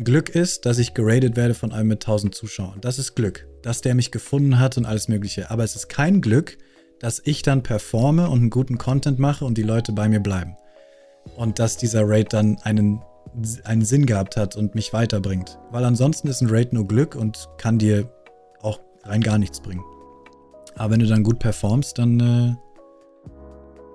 Glück 0.02 0.28
ist, 0.28 0.64
dass 0.64 0.78
ich 0.78 0.94
geradet 0.94 1.34
werde 1.36 1.54
von 1.54 1.72
einem 1.72 1.88
mit 1.88 2.04
1000 2.04 2.32
Zuschauern. 2.32 2.80
Das 2.80 3.00
ist 3.00 3.16
Glück, 3.16 3.48
dass 3.62 3.80
der 3.80 3.96
mich 3.96 4.12
gefunden 4.12 4.60
hat 4.60 4.76
und 4.78 4.86
alles 4.86 5.08
Mögliche. 5.08 5.50
Aber 5.50 5.64
es 5.64 5.74
ist 5.74 5.88
kein 5.88 6.20
Glück, 6.20 6.56
dass 7.00 7.20
ich 7.24 7.42
dann 7.42 7.64
performe 7.64 8.28
und 8.30 8.38
einen 8.38 8.50
guten 8.50 8.78
Content 8.78 9.18
mache 9.18 9.44
und 9.44 9.58
die 9.58 9.62
Leute 9.62 9.92
bei 9.92 10.08
mir 10.08 10.20
bleiben. 10.20 10.56
Und 11.36 11.58
dass 11.58 11.76
dieser 11.76 12.08
Raid 12.08 12.32
dann 12.32 12.58
einen, 12.62 13.02
einen 13.64 13.84
Sinn 13.84 14.06
gehabt 14.06 14.36
hat 14.36 14.56
und 14.56 14.76
mich 14.76 14.92
weiterbringt. 14.92 15.58
Weil 15.72 15.84
ansonsten 15.84 16.28
ist 16.28 16.42
ein 16.42 16.48
Raid 16.48 16.72
nur 16.72 16.86
Glück 16.86 17.16
und 17.16 17.48
kann 17.58 17.78
dir 17.78 18.08
auch 18.62 18.80
rein 19.02 19.20
gar 19.20 19.38
nichts 19.38 19.60
bringen. 19.60 19.82
Aber 20.76 20.92
wenn 20.92 21.00
du 21.00 21.06
dann 21.06 21.24
gut 21.24 21.40
performst, 21.40 21.98
dann 21.98 22.20
äh, 22.20 23.30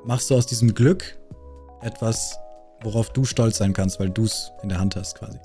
machst 0.05 0.29
du 0.29 0.35
aus 0.35 0.47
diesem 0.47 0.73
Glück 0.73 1.17
etwas, 1.81 2.37
worauf 2.81 3.09
du 3.13 3.23
stolz 3.23 3.57
sein 3.57 3.71
kannst, 3.71 4.01
weil 4.01 4.09
du 4.09 4.25
es 4.25 4.51
in 4.63 4.69
der 4.69 4.79
Hand 4.79 4.97
hast 4.97 5.15
quasi. 5.17 5.39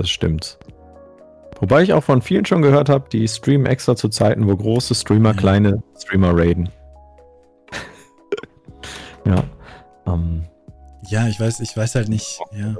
Das 0.00 0.08
stimmt. 0.08 0.58
Wobei 1.60 1.82
ich 1.82 1.92
auch 1.92 2.02
von 2.02 2.22
vielen 2.22 2.46
schon 2.46 2.62
gehört 2.62 2.88
habe, 2.88 3.10
die 3.10 3.28
streamen 3.28 3.66
extra 3.66 3.94
zu 3.94 4.08
Zeiten, 4.08 4.48
wo 4.48 4.56
große 4.56 4.94
Streamer 4.94 5.32
ja. 5.32 5.36
kleine 5.36 5.82
Streamer 5.98 6.34
raiden. 6.34 6.70
ja. 9.26 9.44
Um, 10.06 10.44
ja, 11.06 11.28
ich 11.28 11.38
weiß, 11.38 11.60
ich 11.60 11.76
weiß 11.76 11.96
halt 11.96 12.08
nicht. 12.08 12.40
Ja. 12.52 12.74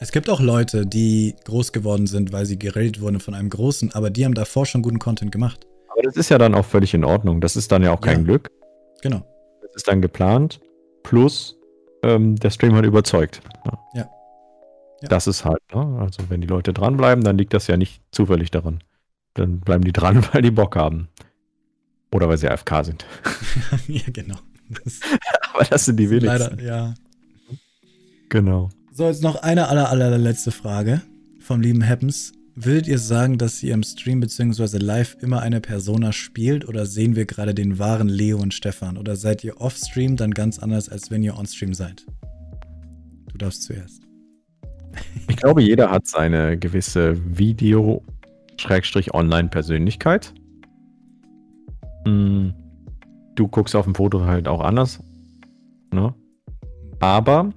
Es 0.00 0.12
gibt 0.12 0.28
auch 0.28 0.40
Leute, 0.40 0.84
die 0.84 1.34
groß 1.46 1.72
geworden 1.72 2.06
sind, 2.06 2.30
weil 2.30 2.44
sie 2.44 2.58
geradet 2.58 3.00
wurden 3.00 3.20
von 3.20 3.32
einem 3.32 3.48
Großen, 3.48 3.94
aber 3.94 4.10
die 4.10 4.26
haben 4.26 4.34
davor 4.34 4.66
schon 4.66 4.82
guten 4.82 4.98
Content 4.98 5.32
gemacht. 5.32 5.66
Aber 5.88 6.02
das 6.02 6.16
ist 6.16 6.28
ja 6.28 6.36
dann 6.36 6.54
auch 6.54 6.66
völlig 6.66 6.92
in 6.92 7.04
Ordnung. 7.04 7.40
Das 7.40 7.56
ist 7.56 7.72
dann 7.72 7.82
ja 7.82 7.90
auch 7.94 8.02
kein 8.02 8.18
ja. 8.18 8.24
Glück. 8.24 8.50
Genau. 9.00 9.22
Das 9.62 9.76
ist 9.76 9.88
dann 9.88 10.02
geplant. 10.02 10.60
Plus, 11.04 11.58
ähm, 12.02 12.36
der 12.36 12.50
Stream 12.50 12.74
hat 12.74 12.84
überzeugt. 12.84 13.40
Ja. 13.64 13.78
ja. 13.94 14.10
Ja. 15.02 15.08
Das 15.08 15.26
ist 15.26 15.44
halt, 15.44 15.60
ne? 15.74 15.98
Also, 16.00 16.22
wenn 16.28 16.40
die 16.40 16.46
Leute 16.46 16.72
dranbleiben, 16.72 17.24
dann 17.24 17.36
liegt 17.36 17.54
das 17.54 17.66
ja 17.66 17.76
nicht 17.76 18.02
zufällig 18.10 18.50
daran. 18.50 18.82
Dann 19.34 19.60
bleiben 19.60 19.84
die 19.84 19.92
dran, 19.92 20.24
weil 20.32 20.42
die 20.42 20.50
Bock 20.50 20.76
haben. 20.76 21.08
Oder 22.12 22.28
weil 22.28 22.38
sie 22.38 22.48
AFK 22.48 22.84
sind. 22.84 23.06
ja, 23.88 24.02
genau. 24.12 24.36
Das 24.84 25.00
Aber 25.52 25.64
das 25.64 25.84
sind 25.84 25.96
die 25.98 26.08
wenigsten. 26.08 26.26
Leider, 26.26 26.62
ja. 26.62 26.94
Genau. 28.28 28.70
So, 28.92 29.06
jetzt 29.06 29.22
noch 29.22 29.36
eine 29.36 29.68
aller, 29.68 29.90
allerletzte 29.90 30.50
Frage 30.50 31.02
vom 31.40 31.60
lieben 31.60 31.86
Happens. 31.86 32.32
Würdet 32.56 32.86
ihr 32.86 33.00
sagen, 33.00 33.36
dass 33.36 33.60
ihr 33.64 33.74
im 33.74 33.82
Stream 33.82 34.20
bzw. 34.20 34.78
live 34.78 35.16
immer 35.20 35.40
eine 35.40 35.60
Persona 35.60 36.12
spielt 36.12 36.66
oder 36.68 36.86
sehen 36.86 37.16
wir 37.16 37.26
gerade 37.26 37.52
den 37.52 37.80
wahren 37.80 38.08
Leo 38.08 38.38
und 38.38 38.54
Stefan? 38.54 38.96
Oder 38.96 39.16
seid 39.16 39.42
ihr 39.42 39.60
off-stream 39.60 40.16
dann 40.16 40.30
ganz 40.30 40.60
anders, 40.60 40.88
als 40.88 41.10
wenn 41.10 41.24
ihr 41.24 41.36
on-stream 41.36 41.74
seid? 41.74 42.06
Du 43.32 43.38
darfst 43.38 43.64
zuerst. 43.64 44.03
Ich 45.28 45.36
glaube, 45.36 45.62
jeder 45.62 45.90
hat 45.90 46.06
seine 46.06 46.58
gewisse 46.58 47.16
Video-Online-Persönlichkeit. 47.38 50.34
Hm, 52.06 52.54
du 53.34 53.48
guckst 53.48 53.74
auf 53.74 53.84
dem 53.84 53.94
Foto 53.94 54.24
halt 54.24 54.48
auch 54.48 54.60
anders. 54.60 55.02
Ne? 55.92 56.14
Aber 57.00 57.50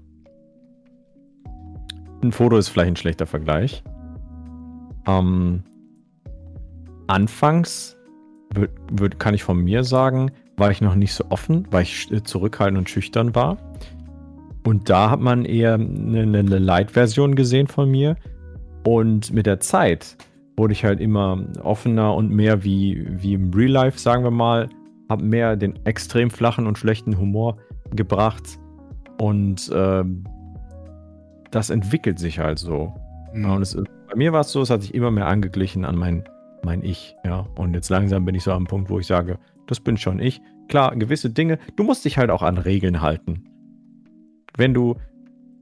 ein 2.24 2.32
Foto 2.32 2.58
ist 2.58 2.70
vielleicht 2.70 2.92
ein 2.92 2.96
schlechter 2.96 3.26
Vergleich. 3.26 3.84
Ähm, 5.06 5.64
anfangs 7.08 7.98
würd, 8.54 8.72
würd, 8.92 9.20
kann 9.20 9.34
ich 9.34 9.44
von 9.44 9.58
mir 9.58 9.84
sagen, 9.84 10.32
war 10.58 10.72
ich 10.72 10.82
noch 10.82 10.96
nicht 10.96 11.14
so 11.14 11.26
offen, 11.30 11.68
weil 11.72 11.84
ich 11.84 12.10
zurückhaltend 12.24 12.80
und 12.80 12.90
schüchtern 12.90 13.36
war. 13.36 13.58
Und 14.68 14.90
da 14.90 15.10
hat 15.12 15.22
man 15.22 15.46
eher 15.46 15.76
eine, 15.76 16.40
eine 16.40 16.60
Light-Version 16.60 17.36
gesehen 17.36 17.68
von 17.68 17.90
mir. 17.90 18.18
Und 18.86 19.32
mit 19.32 19.46
der 19.46 19.62
Zeit 19.62 20.18
wurde 20.58 20.74
ich 20.74 20.84
halt 20.84 21.00
immer 21.00 21.42
offener 21.64 22.14
und 22.14 22.32
mehr 22.32 22.66
wie, 22.66 23.08
wie 23.10 23.36
im 23.36 23.54
Real 23.54 23.72
Life, 23.72 23.98
sagen 23.98 24.26
wir 24.26 24.32
mal. 24.32 24.68
Habe 25.10 25.24
mehr 25.24 25.56
den 25.56 25.80
extrem 25.86 26.30
flachen 26.30 26.68
und 26.68 26.78
schlechten 26.78 27.18
Humor 27.18 27.56
gebracht. 27.96 28.60
Und 29.22 29.70
äh, 29.70 30.04
das 31.50 31.70
entwickelt 31.70 32.20
sich 32.20 32.40
halt 32.40 32.60
so. 32.60 32.94
Mhm. 33.34 33.50
Und 33.50 33.62
es 33.62 33.74
bei 33.74 34.16
mir 34.18 34.34
war 34.34 34.42
es 34.42 34.52
so, 34.52 34.62
es 34.62 34.70
hat 34.70 34.82
sich 34.82 34.94
immer 34.94 35.12
mehr 35.12 35.28
angeglichen 35.28 35.86
an 35.86 35.96
mein, 35.96 36.26
mein 36.66 36.84
Ich, 36.84 37.16
ja. 37.24 37.48
Und 37.56 37.74
jetzt 37.74 37.88
langsam 37.88 38.26
bin 38.26 38.36
ich 38.36 38.44
so 38.44 38.52
am 38.52 38.68
Punkt, 38.68 38.90
wo 38.90 39.00
ich 39.00 39.08
sage, 39.08 39.40
das 39.66 39.80
bin 39.80 39.96
schon 39.96 40.20
ich. 40.20 40.42
Klar, 40.68 40.94
gewisse 40.98 41.30
Dinge, 41.30 41.58
du 41.78 41.86
musst 41.86 42.04
dich 42.04 42.18
halt 42.18 42.32
auch 42.32 42.42
an 42.42 42.58
Regeln 42.58 43.00
halten. 43.02 43.46
Wenn 44.58 44.74
du 44.74 44.96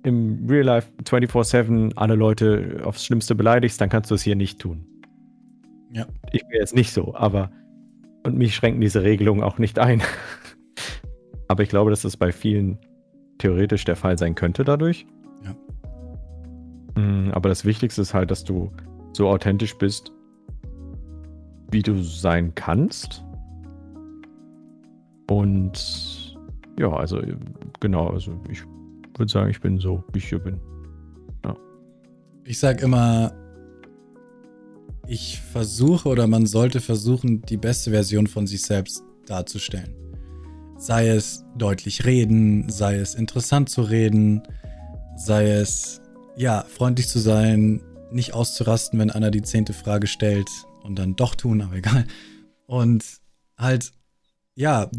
im 0.04 0.48
Real 0.48 0.66
Life 0.66 0.88
24-7 1.04 1.94
alle 1.96 2.16
Leute 2.16 2.82
aufs 2.84 3.06
Schlimmste 3.06 3.36
beleidigst, 3.36 3.80
dann 3.82 3.90
kannst 3.90 4.12
du 4.12 4.16
es 4.16 4.24
hier 4.24 4.36
nicht 4.36 4.60
tun. 4.60 4.86
Ja. 5.92 6.06
Ich 6.32 6.46
bin 6.48 6.60
jetzt 6.60 6.76
nicht 6.76 6.92
so, 6.92 7.16
aber 7.16 7.52
und 8.24 8.38
mich 8.38 8.56
schränken 8.56 8.82
diese 8.82 9.04
Regelungen 9.04 9.44
auch 9.44 9.60
nicht 9.60 9.78
ein. 9.78 10.02
aber 11.48 11.64
ich 11.64 11.70
glaube, 11.70 11.92
dass 11.92 12.02
das 12.02 12.18
bei 12.18 12.32
vielen 12.32 12.80
theoretisch 13.38 13.84
der 13.84 13.96
Fall 13.96 14.18
sein 14.18 14.34
könnte 14.36 14.64
dadurch. 14.64 15.06
Mm, 16.96 17.30
aber 17.32 17.50
das 17.50 17.66
Wichtigste 17.66 18.02
ist 18.02 18.14
halt, 18.14 18.32
dass 18.32 18.44
du 18.44 18.72
so 19.14 19.30
authentisch 19.30 19.78
bist, 19.78 20.12
wie 21.72 21.82
du 21.82 22.02
sein 22.02 22.54
kannst. 22.56 23.24
Und 25.30 26.38
ja, 26.80 26.92
also 26.92 27.22
genau, 27.80 28.08
also 28.08 28.40
ich 28.50 28.64
würde 29.20 29.32
sagen, 29.32 29.50
ich 29.50 29.62
bin 29.62 29.80
so, 29.80 30.04
wie 30.14 30.20
ich 30.20 30.30
hier 30.30 30.40
bin. 30.40 30.60
Ja. 31.44 31.56
Ich 32.44 32.60
sage 32.60 32.84
immer, 32.84 33.34
ich 35.08 35.40
versuche 35.40 36.10
oder 36.10 36.28
man 36.28 36.46
sollte 36.46 36.82
versuchen, 36.82 37.42
die 37.44 37.58
beste 37.58 37.92
Version 37.92 38.28
von 38.28 38.48
sich 38.48 38.62
selbst 38.62 39.04
darzustellen. 39.28 39.94
Sei 40.78 41.08
es 41.08 41.46
deutlich 41.58 42.06
reden, 42.06 42.70
sei 42.70 42.98
es 42.98 43.16
interessant 43.16 43.70
zu 43.70 43.82
reden, 43.82 44.44
sei 45.16 45.52
es 45.52 46.02
ja, 46.36 46.66
freundlich 46.68 47.08
zu 47.08 47.20
sein, 47.20 47.82
nicht 48.12 48.34
auszurasten, 48.34 49.00
wenn 49.00 49.10
einer 49.10 49.32
die 49.32 49.42
zehnte 49.42 49.74
Frage 49.74 50.08
stellt 50.08 50.50
und 50.84 51.00
dann 51.00 51.16
doch 51.16 51.36
tun, 51.36 51.62
aber 51.62 51.76
egal. 51.76 52.06
Und 52.66 53.04
halt, 53.58 53.92
ja, 54.56 54.90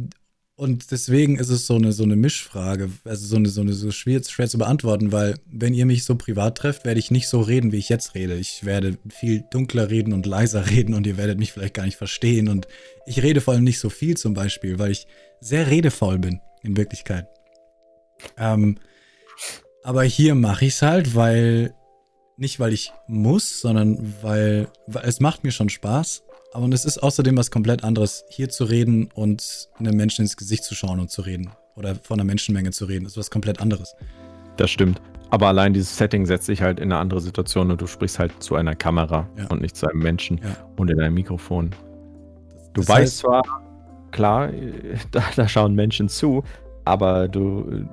und 0.56 0.90
deswegen 0.90 1.38
ist 1.38 1.50
es 1.50 1.66
so 1.66 1.74
eine, 1.74 1.92
so 1.92 2.02
eine 2.02 2.16
Mischfrage, 2.16 2.90
also 3.04 3.26
so 3.26 3.36
eine, 3.36 3.48
so 3.50 3.60
eine 3.60 3.74
so 3.74 3.90
schwer, 3.90 4.22
schwer 4.24 4.48
zu 4.48 4.56
beantworten, 4.56 5.12
weil 5.12 5.34
wenn 5.44 5.74
ihr 5.74 5.84
mich 5.84 6.04
so 6.04 6.16
privat 6.16 6.56
trefft, 6.56 6.86
werde 6.86 6.98
ich 6.98 7.10
nicht 7.10 7.28
so 7.28 7.42
reden, 7.42 7.72
wie 7.72 7.76
ich 7.76 7.90
jetzt 7.90 8.14
rede. 8.14 8.36
Ich 8.36 8.64
werde 8.64 8.96
viel 9.10 9.44
dunkler 9.50 9.90
reden 9.90 10.14
und 10.14 10.24
leiser 10.24 10.66
reden 10.70 10.94
und 10.94 11.06
ihr 11.06 11.18
werdet 11.18 11.38
mich 11.38 11.52
vielleicht 11.52 11.74
gar 11.74 11.84
nicht 11.84 11.98
verstehen. 11.98 12.48
Und 12.48 12.68
ich 13.04 13.22
rede 13.22 13.42
vor 13.42 13.52
allem 13.52 13.64
nicht 13.64 13.78
so 13.78 13.90
viel 13.90 14.16
zum 14.16 14.32
Beispiel, 14.32 14.78
weil 14.78 14.92
ich 14.92 15.06
sehr 15.40 15.70
redefaul 15.70 16.18
bin, 16.18 16.40
in 16.62 16.78
Wirklichkeit. 16.78 17.28
Ähm, 18.38 18.78
aber 19.82 20.04
hier 20.04 20.34
mache 20.34 20.64
ich 20.64 20.74
es 20.74 20.82
halt, 20.82 21.14
weil 21.14 21.74
nicht 22.38 22.60
weil 22.60 22.72
ich 22.72 22.92
muss, 23.08 23.60
sondern 23.60 24.14
weil, 24.22 24.68
weil 24.86 25.04
es 25.04 25.20
macht 25.20 25.44
mir 25.44 25.52
schon 25.52 25.68
Spaß. 25.68 26.22
Aber 26.52 26.68
es 26.68 26.84
ist 26.84 27.02
außerdem 27.02 27.36
was 27.36 27.50
komplett 27.50 27.84
anderes, 27.84 28.24
hier 28.28 28.48
zu 28.48 28.64
reden 28.64 29.10
und 29.14 29.68
einem 29.78 29.96
Menschen 29.96 30.22
ins 30.22 30.36
Gesicht 30.36 30.64
zu 30.64 30.74
schauen 30.74 31.00
und 31.00 31.10
zu 31.10 31.22
reden. 31.22 31.50
Oder 31.74 31.94
von 31.94 32.18
einer 32.18 32.24
Menschenmenge 32.24 32.70
zu 32.70 32.86
reden. 32.86 33.04
Das 33.04 33.12
ist 33.12 33.18
was 33.18 33.30
komplett 33.30 33.60
anderes. 33.60 33.94
Das 34.56 34.70
stimmt. 34.70 35.00
Aber 35.30 35.48
allein 35.48 35.74
dieses 35.74 35.96
Setting 35.96 36.24
setzt 36.24 36.46
sich 36.46 36.62
halt 36.62 36.78
in 36.78 36.92
eine 36.92 37.00
andere 37.00 37.20
Situation 37.20 37.70
und 37.70 37.80
du 37.80 37.86
sprichst 37.86 38.18
halt 38.18 38.42
zu 38.42 38.54
einer 38.54 38.74
Kamera 38.74 39.28
ja. 39.36 39.46
und 39.48 39.60
nicht 39.60 39.76
zu 39.76 39.86
einem 39.88 40.00
Menschen 40.00 40.38
ja. 40.38 40.56
und 40.76 40.90
in 40.90 41.00
einem 41.00 41.14
Mikrofon. 41.14 41.74
Du 42.72 42.80
das 42.80 42.88
weißt 42.88 43.00
heißt, 43.00 43.18
zwar, 43.18 43.42
klar, 44.12 44.50
da, 45.10 45.24
da, 45.34 45.48
schauen 45.48 45.74
Menschen 45.74 46.08
zu, 46.08 46.44
aber 46.84 47.28
du, 47.28 47.86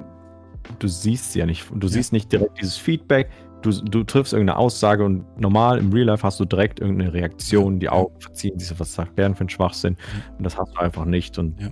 du 0.80 0.88
siehst 0.88 1.33
sie 1.33 1.40
ja 1.40 1.45
nicht. 1.45 1.65
Du 1.73 1.88
ja. 1.88 1.93
siehst 1.93 2.14
nicht 2.14 2.32
direkt 2.32 2.59
dieses 2.59 2.77
Feedback. 2.77 3.30
Du, 3.64 3.72
du 3.72 4.03
triffst 4.03 4.33
irgendeine 4.33 4.59
Aussage 4.59 5.03
und 5.03 5.25
normal 5.40 5.80
im 5.80 5.92
Real 5.92 6.08
Life 6.08 6.24
hast 6.24 6.40
du 6.40 6.45
direkt 6.45 6.80
irgendeine 6.80 7.14
Reaktion, 7.14 7.80
die 7.80 7.90
Augen 7.90 8.19
verziehen, 8.19 8.58
diese 8.58 8.80
was 8.80 8.93
sagt 8.93 9.17
werden 9.17 9.35
für 9.35 9.45
ein 9.45 9.50
Schwachsinn. 9.50 9.98
Und 10.38 10.43
das 10.43 10.58
hast 10.58 10.75
du 10.75 10.80
einfach 10.80 11.06
nicht. 11.06 11.40
Und 11.40 11.59
ja. 11.59 11.69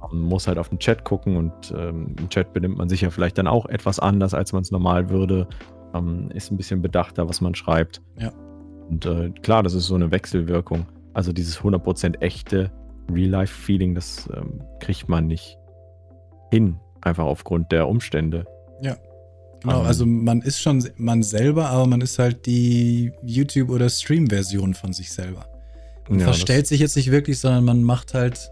man 0.00 0.22
muss 0.22 0.48
halt 0.48 0.58
auf 0.58 0.68
den 0.70 0.78
Chat 0.78 1.04
gucken 1.04 1.36
und 1.36 1.74
ähm, 1.76 2.16
im 2.18 2.28
Chat 2.28 2.52
benimmt 2.52 2.78
man 2.78 2.88
sich 2.88 3.02
ja 3.02 3.10
vielleicht 3.10 3.38
dann 3.38 3.46
auch 3.46 3.66
etwas 3.66 4.00
anders, 4.00 4.34
als 4.34 4.52
man 4.52 4.62
es 4.62 4.70
normal 4.70 5.10
würde. 5.10 5.46
Ähm, 5.94 6.30
ist 6.34 6.50
ein 6.50 6.56
bisschen 6.56 6.82
bedachter, 6.82 7.28
was 7.28 7.40
man 7.40 7.54
schreibt. 7.54 8.02
Ja. 8.18 8.32
Und 8.88 9.06
äh, 9.06 9.30
klar, 9.42 9.62
das 9.62 9.74
ist 9.74 9.86
so 9.86 9.94
eine 9.94 10.10
Wechselwirkung. 10.10 10.86
Also 11.12 11.32
dieses 11.32 11.60
100% 11.60 12.20
echte 12.20 12.72
Real-Life-Feeling, 13.12 13.94
das 13.94 14.28
ähm, 14.34 14.62
kriegt 14.80 15.08
man 15.08 15.26
nicht 15.26 15.58
hin 16.50 16.78
Einfach 17.04 17.24
aufgrund 17.24 17.70
der 17.70 17.86
Umstände. 17.86 18.46
Ja. 18.80 18.96
Genau, 19.64 19.82
also 19.82 20.04
man 20.04 20.42
ist 20.42 20.60
schon 20.60 20.86
man 20.96 21.22
selber, 21.22 21.70
aber 21.70 21.86
man 21.86 22.00
ist 22.02 22.18
halt 22.18 22.44
die 22.46 23.12
YouTube- 23.22 23.70
oder 23.70 23.88
Stream-Version 23.88 24.74
von 24.74 24.92
sich 24.92 25.10
selber. 25.10 25.46
Man 26.08 26.20
ja, 26.20 26.26
verstellt 26.26 26.66
sich 26.66 26.80
jetzt 26.80 26.96
nicht 26.96 27.10
wirklich, 27.10 27.38
sondern 27.38 27.64
man 27.64 27.82
macht 27.82 28.12
halt 28.12 28.50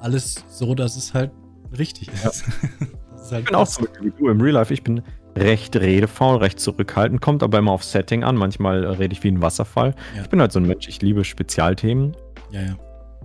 alles 0.00 0.42
so, 0.48 0.74
dass 0.74 0.96
es 0.96 1.12
halt 1.14 1.30
richtig 1.76 2.08
ist. 2.24 2.44
Ja. 2.80 3.26
ist 3.26 3.32
halt 3.32 3.40
ich 3.40 3.46
bin 3.46 3.54
auch 3.54 3.66
so 3.66 3.86
wie 4.00 4.10
du 4.18 4.30
im 4.30 4.40
Real 4.40 4.54
Life. 4.54 4.72
Ich 4.72 4.82
bin 4.82 5.02
recht 5.36 5.76
redefaul, 5.76 6.38
recht 6.38 6.58
zurückhaltend, 6.58 7.20
kommt 7.20 7.42
aber 7.42 7.58
immer 7.58 7.72
auf 7.72 7.84
Setting 7.84 8.24
an. 8.24 8.34
Manchmal 8.34 8.84
rede 8.84 9.12
ich 9.12 9.22
wie 9.22 9.28
ein 9.28 9.42
Wasserfall. 9.42 9.94
Ja. 10.16 10.22
Ich 10.22 10.28
bin 10.30 10.40
halt 10.40 10.52
so 10.52 10.58
ein 10.58 10.66
Mensch, 10.66 10.88
ich 10.88 11.02
liebe 11.02 11.22
Spezialthemen. 11.22 12.16
Ja, 12.50 12.62
ja. 12.62 12.76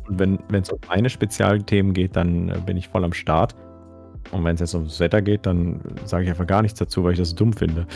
Und 0.07 0.19
wenn 0.19 0.61
es 0.61 0.69
um 0.69 0.79
meine 0.89 1.09
Spezialthemen 1.09 1.93
geht, 1.93 2.15
dann 2.15 2.49
äh, 2.49 2.59
bin 2.65 2.75
ich 2.75 2.89
voll 2.89 3.05
am 3.05 3.13
Start. 3.13 3.55
Und 4.31 4.43
wenn 4.43 4.55
es 4.55 4.61
jetzt 4.61 4.73
ums 4.73 4.99
Wetter 4.99 5.21
geht, 5.21 5.45
dann 5.45 5.81
sage 6.05 6.23
ich 6.23 6.29
einfach 6.29 6.47
gar 6.47 6.61
nichts 6.61 6.79
dazu, 6.79 7.03
weil 7.03 7.13
ich 7.13 7.19
das 7.19 7.35
dumm 7.35 7.53
finde. 7.53 7.87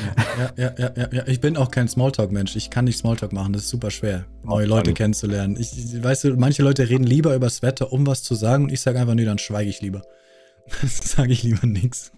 Ja, 0.55 0.71
ja, 0.77 0.91
ja, 0.95 1.09
ja. 1.11 1.27
Ich 1.27 1.41
bin 1.41 1.57
auch 1.57 1.71
kein 1.71 1.87
Smalltalk-Mensch. 1.87 2.55
Ich 2.55 2.69
kann 2.69 2.85
nicht 2.85 2.97
Smalltalk 2.97 3.33
machen. 3.33 3.53
Das 3.53 3.63
ist 3.63 3.69
super 3.69 3.91
schwer, 3.91 4.25
neue 4.43 4.65
Leute 4.65 4.93
kennenzulernen. 4.93 5.57
Ich, 5.59 6.01
weißt 6.01 6.25
du, 6.25 6.35
manche 6.35 6.63
Leute 6.63 6.87
reden 6.89 7.03
lieber 7.03 7.35
über 7.35 7.47
das 7.47 7.61
Wetter, 7.61 7.91
um 7.91 8.05
was 8.05 8.23
zu 8.23 8.35
sagen. 8.35 8.65
Und 8.65 8.71
ich 8.71 8.81
sage 8.81 8.99
einfach, 8.99 9.15
nee, 9.15 9.25
dann 9.25 9.39
schweige 9.39 9.69
ich 9.69 9.81
lieber. 9.81 10.03
sage 10.83 11.33
ich 11.33 11.43
lieber 11.43 11.65
nichts. 11.65 12.11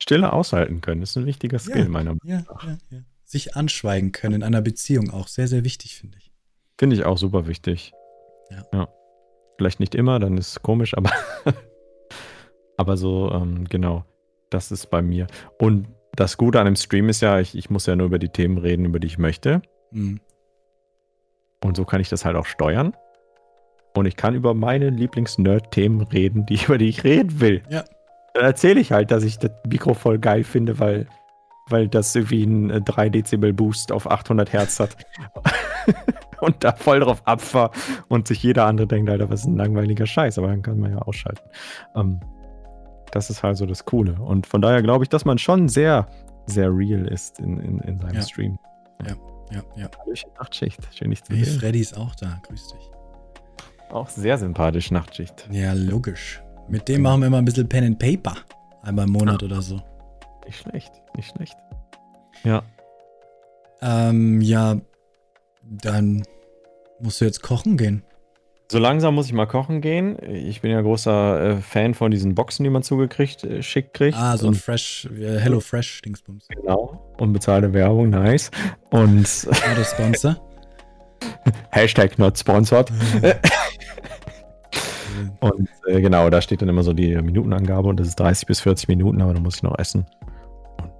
Stille 0.00 0.32
aushalten 0.32 0.80
können, 0.80 1.02
ist 1.02 1.16
ein 1.16 1.26
wichtiger 1.26 1.58
Skill, 1.58 1.84
ja, 1.84 1.88
meiner 1.88 2.16
Meinung 2.22 2.44
nach. 2.46 2.64
Ja, 2.64 2.70
ja, 2.70 2.78
ja. 2.90 2.98
Sich 3.24 3.56
anschweigen 3.56 4.12
können 4.12 4.36
in 4.36 4.42
einer 4.42 4.62
Beziehung 4.62 5.10
auch. 5.10 5.26
Sehr, 5.26 5.48
sehr 5.48 5.64
wichtig, 5.64 5.96
finde 5.96 6.18
ich. 6.18 6.32
Finde 6.78 6.94
ich 6.94 7.04
auch 7.04 7.18
super 7.18 7.46
wichtig. 7.46 7.92
Ja. 8.50 8.64
ja. 8.72 8.88
Vielleicht 9.56 9.80
nicht 9.80 9.94
immer, 9.94 10.20
dann 10.20 10.36
ist 10.36 10.48
es 10.48 10.62
komisch, 10.62 10.96
aber 10.96 11.10
Aber 12.76 12.96
so, 12.96 13.30
ähm, 13.32 13.64
genau, 13.68 14.04
das 14.50 14.70
ist 14.70 14.90
bei 14.90 15.02
mir. 15.02 15.26
Und 15.58 15.88
das 16.14 16.36
Gute 16.36 16.58
an 16.60 16.66
dem 16.66 16.76
Stream 16.76 17.08
ist 17.08 17.20
ja, 17.20 17.40
ich, 17.40 17.56
ich 17.56 17.70
muss 17.70 17.86
ja 17.86 17.96
nur 17.96 18.06
über 18.06 18.18
die 18.18 18.28
Themen 18.28 18.58
reden, 18.58 18.84
über 18.84 18.98
die 18.98 19.06
ich 19.06 19.18
möchte. 19.18 19.62
Mhm. 19.90 20.20
Und 21.62 21.76
so 21.76 21.84
kann 21.84 22.00
ich 22.00 22.08
das 22.08 22.24
halt 22.24 22.36
auch 22.36 22.46
steuern. 22.46 22.94
Und 23.94 24.06
ich 24.06 24.16
kann 24.16 24.34
über 24.34 24.54
meine 24.54 24.90
Lieblings-Nerd-Themen 24.90 26.02
reden, 26.02 26.46
die, 26.46 26.60
über 26.66 26.78
die 26.78 26.88
ich 26.88 27.04
reden 27.04 27.40
will. 27.40 27.62
Ja. 27.68 27.84
Dann 28.34 28.44
erzähle 28.44 28.80
ich 28.80 28.92
halt, 28.92 29.10
dass 29.10 29.24
ich 29.24 29.38
das 29.38 29.50
Mikro 29.66 29.94
voll 29.94 30.18
geil 30.18 30.44
finde, 30.44 30.78
weil, 30.78 31.06
weil 31.68 31.88
das 31.88 32.14
irgendwie 32.14 32.42
einen 32.42 32.84
3 32.84 33.08
Dezibel 33.08 33.52
Boost 33.54 33.92
auf 33.92 34.10
800 34.10 34.52
Hertz 34.52 34.78
hat. 34.78 34.96
und 36.40 36.62
da 36.62 36.72
voll 36.72 37.00
drauf 37.00 37.22
abfahre 37.24 37.70
und 38.08 38.28
sich 38.28 38.42
jeder 38.42 38.66
andere 38.66 38.86
denkt, 38.86 39.08
Alter, 39.08 39.30
was 39.30 39.40
ist 39.40 39.46
ein 39.46 39.56
langweiliger 39.56 40.06
Scheiß, 40.06 40.38
aber 40.38 40.48
dann 40.48 40.62
kann 40.62 40.78
man 40.78 40.92
ja 40.92 40.98
ausschalten. 40.98 41.48
Ähm, 41.94 42.20
das 43.12 43.30
ist 43.30 43.42
halt 43.42 43.56
so 43.56 43.66
das 43.66 43.84
Coole. 43.84 44.14
Und 44.14 44.46
von 44.46 44.60
daher 44.60 44.82
glaube 44.82 45.04
ich, 45.04 45.08
dass 45.08 45.24
man 45.24 45.38
schon 45.38 45.68
sehr, 45.68 46.06
sehr 46.46 46.70
real 46.70 47.06
ist 47.06 47.38
in, 47.38 47.58
in, 47.60 47.78
in 47.80 47.98
seinem 47.98 48.14
ja. 48.14 48.22
Stream. 48.22 48.58
Ja, 49.06 49.14
ja, 49.52 49.62
ja. 49.76 49.88
Hallöchen 49.98 50.30
Nachtschicht. 50.38 50.80
Schön, 50.94 51.10
dich 51.10 51.22
zu 51.22 51.34
hey, 51.34 51.44
sehen. 51.44 51.60
Freddy 51.60 51.80
ist 51.80 51.96
auch 51.96 52.14
da. 52.14 52.40
Grüß 52.42 52.68
dich. 52.68 52.90
Auch 53.90 54.08
sehr 54.08 54.36
sympathisch, 54.38 54.90
Nachtschicht. 54.90 55.48
Ja, 55.50 55.72
logisch. 55.72 56.42
Mit 56.68 56.88
dem 56.88 57.02
machen 57.02 57.20
wir 57.20 57.28
immer 57.28 57.38
ein 57.38 57.44
bisschen 57.44 57.68
Pen 57.68 57.84
and 57.84 57.98
Paper. 57.98 58.34
Einmal 58.82 59.06
im 59.06 59.12
Monat 59.12 59.42
ja. 59.42 59.46
oder 59.46 59.62
so. 59.62 59.80
Nicht 60.44 60.58
schlecht, 60.58 60.92
nicht 61.16 61.30
schlecht. 61.30 61.56
Ja. 62.44 62.62
Ähm, 63.80 64.40
ja, 64.40 64.76
dann 65.62 66.22
musst 67.00 67.20
du 67.20 67.24
jetzt 67.24 67.42
kochen 67.42 67.76
gehen. 67.76 68.02
So 68.68 68.80
langsam 68.80 69.14
muss 69.14 69.26
ich 69.26 69.32
mal 69.32 69.46
kochen 69.46 69.80
gehen. 69.80 70.18
Ich 70.28 70.60
bin 70.60 70.72
ja 70.72 70.80
großer 70.80 71.40
äh, 71.40 71.56
Fan 71.58 71.94
von 71.94 72.10
diesen 72.10 72.34
Boxen, 72.34 72.64
die 72.64 72.70
man 72.70 72.82
zugekriegt, 72.82 73.44
äh, 73.44 73.62
schickt 73.62 73.94
kriegt. 73.94 74.18
Ah, 74.18 74.36
so 74.36 74.48
ein 74.48 74.54
Fresh, 74.54 75.08
äh, 75.16 75.38
Hello 75.38 75.60
Fresh 75.60 76.02
Dingsbums. 76.02 76.48
Genau. 76.48 77.14
Unbezahlte 77.18 77.72
Werbung, 77.72 78.10
nice. 78.10 78.50
Und. 78.90 79.24
Auto 79.70 79.84
Sponsor. 79.84 80.36
Hashtag 81.70 82.18
not 82.18 82.36
sponsored. 82.36 82.90
und 85.40 85.68
äh, 85.86 86.00
genau, 86.00 86.28
da 86.28 86.42
steht 86.42 86.60
dann 86.60 86.68
immer 86.68 86.82
so 86.82 86.92
die 86.92 87.14
Minutenangabe 87.22 87.86
und 87.88 88.00
das 88.00 88.08
ist 88.08 88.16
30 88.18 88.46
bis 88.48 88.60
40 88.60 88.88
Minuten, 88.88 89.22
aber 89.22 89.32
dann 89.32 89.44
muss 89.44 89.56
ich 89.56 89.62
noch 89.62 89.78
essen. 89.78 90.06
Und 90.82 90.92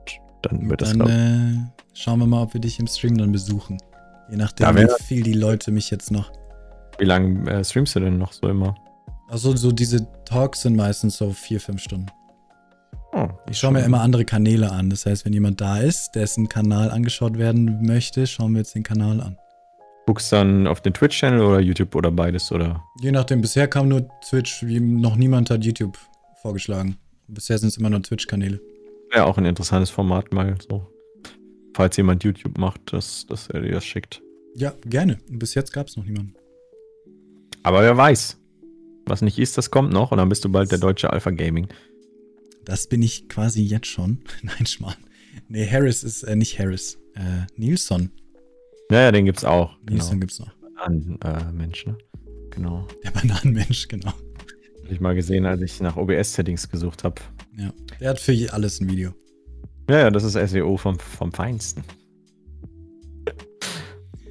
dann 0.43 0.71
wird 0.71 0.83
und 0.83 1.01
dann, 1.01 1.09
das. 1.09 1.11
Äh, 1.11 1.57
schauen 1.95 2.21
wir 2.21 2.27
mal, 2.27 2.43
ob 2.43 2.55
wir 2.55 2.61
dich 2.61 2.79
im 2.79 2.87
Stream 2.87 3.19
dann 3.19 3.33
besuchen. 3.33 3.79
Je 4.31 4.37
nachdem, 4.37 4.77
wie 4.77 4.87
viel 5.05 5.25
die 5.25 5.33
Leute 5.33 5.73
mich 5.73 5.91
jetzt 5.91 6.13
noch 6.13 6.31
wie 6.99 7.05
lange 7.05 7.51
äh, 7.51 7.65
streamst 7.65 7.95
du 7.97 8.01
denn 8.01 8.19
noch 8.19 8.33
so 8.33 8.49
immer? 8.49 8.75
Also 9.29 9.55
so 9.57 9.73
diese 9.73 10.07
Talks 10.25 10.63
sind 10.63 10.77
meistens 10.77 11.17
so 11.17 11.31
vier, 11.33 11.61
fünf 11.61 11.83
Stunden. 11.83 12.07
Oh, 13.13 13.29
ich 13.51 13.59
schaue 13.59 13.73
mir 13.73 13.83
immer 13.83 14.01
andere 14.03 14.25
Kanäle 14.25 14.71
an. 14.71 14.91
Das 14.91 15.07
heißt, 15.07 15.25
wenn 15.25 15.33
jemand 15.33 15.61
da 15.61 15.79
ist, 15.79 16.13
dessen 16.15 16.49
Kanal 16.49 16.91
angeschaut 16.91 17.39
werden 17.39 17.85
möchte, 17.85 18.27
schauen 18.27 18.53
wir 18.53 18.59
jetzt 18.59 18.75
den 18.75 18.83
Kanal 18.83 19.21
an. 19.21 19.39
Guckst 20.07 20.33
dann 20.33 20.67
auf 20.67 20.81
den 20.81 20.93
Twitch-Channel 20.93 21.41
oder 21.41 21.61
YouTube 21.61 21.95
oder 21.95 22.13
beides, 22.13 22.53
oder? 22.53 22.85
Je 23.01 23.11
nachdem, 23.11 23.41
bisher 23.41 23.67
kam 23.67 23.89
nur 23.89 24.09
Twitch, 24.21 24.63
noch 24.63 25.17
niemand 25.17 25.51
hat 25.51 25.65
YouTube 25.65 25.99
vorgeschlagen. 26.43 26.97
Bisher 27.27 27.59
sind 27.59 27.71
es 27.71 27.77
immer 27.77 27.91
nur 27.91 28.03
Twitch-Kanäle. 28.03 28.61
Ja, 29.15 29.25
auch 29.25 29.39
ein 29.39 29.47
interessantes 29.47 29.91
Format 29.91 30.33
mal 30.33 30.55
so. 30.69 30.87
Falls 31.75 31.97
jemand 31.97 32.23
YouTube 32.23 32.59
macht, 32.59 32.93
dass, 32.93 33.27
dass 33.27 33.49
er 33.49 33.63
dir 33.63 33.73
das 33.73 33.85
schickt. 33.85 34.23
Ja, 34.55 34.73
gerne. 34.85 35.19
Bis 35.29 35.55
jetzt 35.55 35.73
gab 35.73 35.89
es 35.89 35.97
noch 35.97 36.05
niemanden. 36.05 36.35
Aber 37.67 37.83
wer 37.83 37.97
weiß. 37.97 38.39
Was 39.07 39.23
nicht 39.23 39.41
ist, 39.41 39.59
das 39.59 39.73
kommt 39.73 39.93
noch 39.93 40.13
und 40.13 40.19
dann 40.19 40.29
bist 40.29 40.45
du 40.45 40.49
bald 40.49 40.71
der 40.71 40.79
deutsche 40.79 41.11
Alpha 41.11 41.33
Gaming. 41.33 41.67
Das 42.65 42.87
bin 42.87 43.03
ich 43.03 43.29
quasi 43.29 43.61
jetzt 43.65 43.89
schon. 43.89 44.21
Nein, 44.43 44.67
Schmarrn. 44.67 44.95
Nee, 45.49 45.69
Harris 45.69 46.05
ist 46.05 46.23
äh, 46.23 46.37
nicht 46.37 46.61
Harris. 46.61 46.97
Äh, 47.17 47.47
Nilsson. 47.57 48.13
Ja, 48.89 49.01
ja, 49.01 49.11
den 49.11 49.25
gibt's 49.25 49.45
auch. 49.45 49.77
Nilsson 49.81 50.11
genau. 50.11 50.21
gibt's 50.21 50.39
noch. 50.39 50.53
Bananenmensch, 50.77 51.87
äh, 51.87 51.91
ne? 51.91 51.99
Genau. 52.51 52.87
Der 53.03 53.11
Bananenmensch, 53.11 53.89
genau. 53.89 54.13
Habe 54.13 54.95
ich 54.95 55.01
mal 55.01 55.17
gesehen, 55.17 55.45
als 55.45 55.61
ich 55.61 55.81
nach 55.81 55.97
OBS-Settings 55.97 56.69
gesucht 56.69 57.03
habe. 57.03 57.21
Ja, 57.59 57.73
der 57.99 58.11
hat 58.11 58.21
für 58.21 58.33
alles 58.53 58.81
ein 58.81 58.89
Video. 58.89 59.13
Ja, 59.91 59.99
ja, 59.99 60.11
das 60.13 60.23
ist 60.23 60.35
SEO 60.35 60.77
vom, 60.77 61.01
vom 61.01 61.33
Feinsten. 61.33 61.83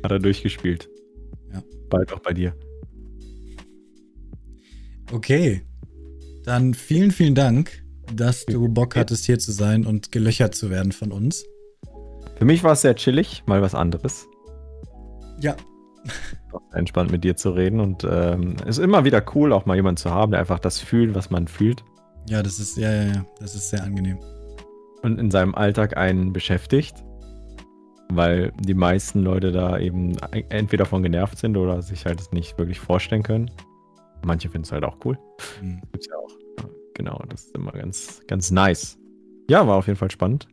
hat 0.04 0.12
er 0.12 0.20
durchgespielt. 0.20 0.88
Ja. 1.52 1.62
Bald 1.90 2.14
auch 2.14 2.20
bei 2.20 2.32
dir. 2.32 2.56
Okay. 5.12 5.62
Dann 6.44 6.74
vielen, 6.74 7.12
vielen 7.12 7.36
Dank, 7.36 7.84
dass 8.14 8.46
du 8.46 8.68
Bock 8.68 8.96
hattest, 8.96 9.26
hier 9.26 9.40
zu 9.40 9.52
sein 9.52 9.86
und 9.86 10.12
gelöchert 10.12 10.56
zu 10.56 10.70
werden 10.70 10.92
von 10.92 11.12
uns. 11.12 11.44
Für 12.38 12.46
mich 12.46 12.64
war 12.64 12.74
es 12.74 12.82
sehr 12.82 12.96
chillig, 12.96 13.44
mal 13.46 13.62
was 13.62 13.74
anderes. 13.74 14.28
Ja. 15.42 15.56
Entspannt 16.74 17.12
mit 17.12 17.24
dir 17.24 17.36
zu 17.36 17.52
reden 17.52 17.80
und 17.80 18.06
ähm, 18.10 18.56
ist 18.66 18.78
immer 18.78 19.06
wieder 19.06 19.24
cool, 19.34 19.54
auch 19.54 19.66
mal 19.66 19.76
jemanden 19.76 19.98
zu 19.98 20.12
haben, 20.12 20.32
der 20.32 20.40
einfach 20.40 20.60
das 20.60 20.80
fühlt, 20.80 21.16
was 21.16 21.30
man 21.30 21.48
fühlt. 21.48 21.84
Ja, 22.30 22.44
das 22.44 22.60
ist, 22.60 22.78
ja, 22.78 22.92
ja, 22.92 23.04
ja, 23.04 23.26
das 23.40 23.56
ist 23.56 23.70
sehr 23.70 23.84
angenehm. 23.84 24.20
Und 25.02 25.20
in 25.20 25.32
seinem 25.32 25.56
Alltag 25.56 25.98
einen 25.98 26.34
beschäftigt, 26.34 27.04
weil 28.10 28.52
die 28.60 28.74
meisten 28.74 29.22
Leute 29.22 29.52
da 29.52 29.78
eben 29.80 30.18
entweder 30.50 30.86
von 30.86 31.04
genervt 31.04 31.38
sind 31.38 31.58
oder 31.58 31.82
sich 31.82 32.06
halt 32.06 32.22
nicht 32.34 32.58
wirklich 32.58 32.80
vorstellen 32.80 33.24
können. 33.24 33.52
Manche 34.24 34.50
finden 34.50 34.66
es 34.66 34.72
halt 34.72 34.84
auch 34.84 34.98
cool. 35.06 35.18
Mhm. 35.62 35.82
Gibt's 35.92 36.08
ja 36.08 36.16
auch. 36.16 36.32
Genau, 36.96 37.22
das 37.30 37.46
ist 37.46 37.56
immer 37.56 37.72
ganz, 37.72 38.22
ganz 38.28 38.52
nice. 38.52 38.98
Ja, 39.50 39.68
war 39.68 39.76
auf 39.76 39.88
jeden 39.88 40.00
Fall 40.00 40.12
spannend. 40.12 40.48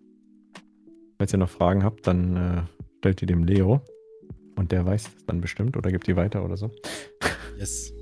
Falls 1.18 1.32
ihr 1.32 1.38
noch 1.38 1.48
Fragen 1.48 1.84
habt, 1.84 2.06
dann 2.06 2.36
äh, 2.36 2.62
stellt 2.98 3.22
ihr 3.22 3.28
dem 3.28 3.44
Leo. 3.44 3.80
Und 4.56 4.72
der 4.72 4.84
weiß 4.84 5.08
es 5.16 5.26
dann 5.26 5.40
bestimmt 5.40 5.76
oder 5.76 5.90
gibt 5.90 6.06
die 6.06 6.16
weiter 6.16 6.44
oder 6.44 6.56
so. 6.56 6.70
Yes. 7.58 7.92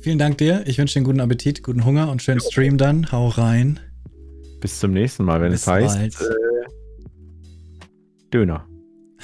Vielen 0.00 0.18
Dank 0.18 0.38
dir. 0.38 0.62
Ich 0.66 0.78
wünsche 0.78 0.94
dir 0.94 0.98
einen 0.98 1.06
guten 1.06 1.20
Appetit, 1.20 1.64
guten 1.64 1.84
Hunger 1.84 2.08
und 2.10 2.22
schönen 2.22 2.40
Stream 2.40 2.78
dann. 2.78 3.10
Hau 3.10 3.28
rein. 3.28 3.80
Bis 4.60 4.78
zum 4.78 4.92
nächsten 4.92 5.24
Mal, 5.24 5.40
wenn 5.40 5.50
Bis 5.50 5.62
es 5.62 5.66
heißt 5.66 6.20
äh, 6.20 6.28
Döner. 8.32 8.68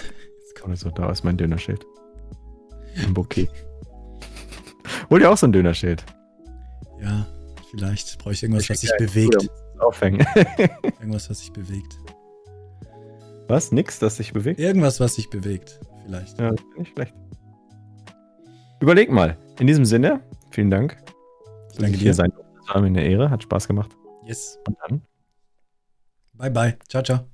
Oder 0.65 0.75
so, 0.75 0.91
da 0.91 1.13
ist 1.13 1.23
mein 1.23 1.37
Dönerschild. 1.37 1.85
Ein 2.97 3.15
Bouquet. 3.15 3.49
Hol 5.11 5.21
dir 5.21 5.31
auch 5.31 5.37
so 5.37 5.47
ein 5.47 5.53
Dönerschild. 5.53 6.05
Ja, 7.01 7.27
vielleicht 7.71 8.19
brauche 8.19 8.33
ich 8.33 8.43
irgendwas, 8.43 8.69
was 8.71 8.81
sich 8.81 8.93
bewegt. 8.99 9.51
Aufhängen. 9.79 10.27
irgendwas, 11.01 11.29
was 11.29 11.41
sich 11.41 11.53
bewegt. 11.53 11.99
Was? 13.49 13.73
Nix, 13.73 13.99
das 13.99 14.17
sich 14.17 14.33
bewegt? 14.33 14.59
Irgendwas, 14.59 15.01
was 15.01 15.17
sich 15.17 15.29
bewegt, 15.29 15.81
vielleicht. 16.05 16.39
Ja, 16.39 16.53
nicht 16.77 16.93
schlecht. 16.93 17.15
Überleg 18.81 19.11
mal. 19.11 19.37
In 19.59 19.67
diesem 19.67 19.85
Sinne, 19.85 20.21
vielen 20.51 20.71
Dank. 20.71 20.97
Danke 21.79 21.99
dir. 21.99 22.15
Sein. 22.15 22.33
Das 22.57 22.75
war 22.75 22.81
mir 22.81 22.89
eine 22.89 23.05
Ehre, 23.05 23.31
hat 23.31 23.43
Spaß 23.43 23.69
gemacht. 23.69 23.91
Yes. 24.25 24.59
Und 24.67 24.77
dann? 24.83 25.03
Bye, 26.35 26.51
bye. 26.51 26.79
Ciao, 26.89 27.03
ciao. 27.03 27.34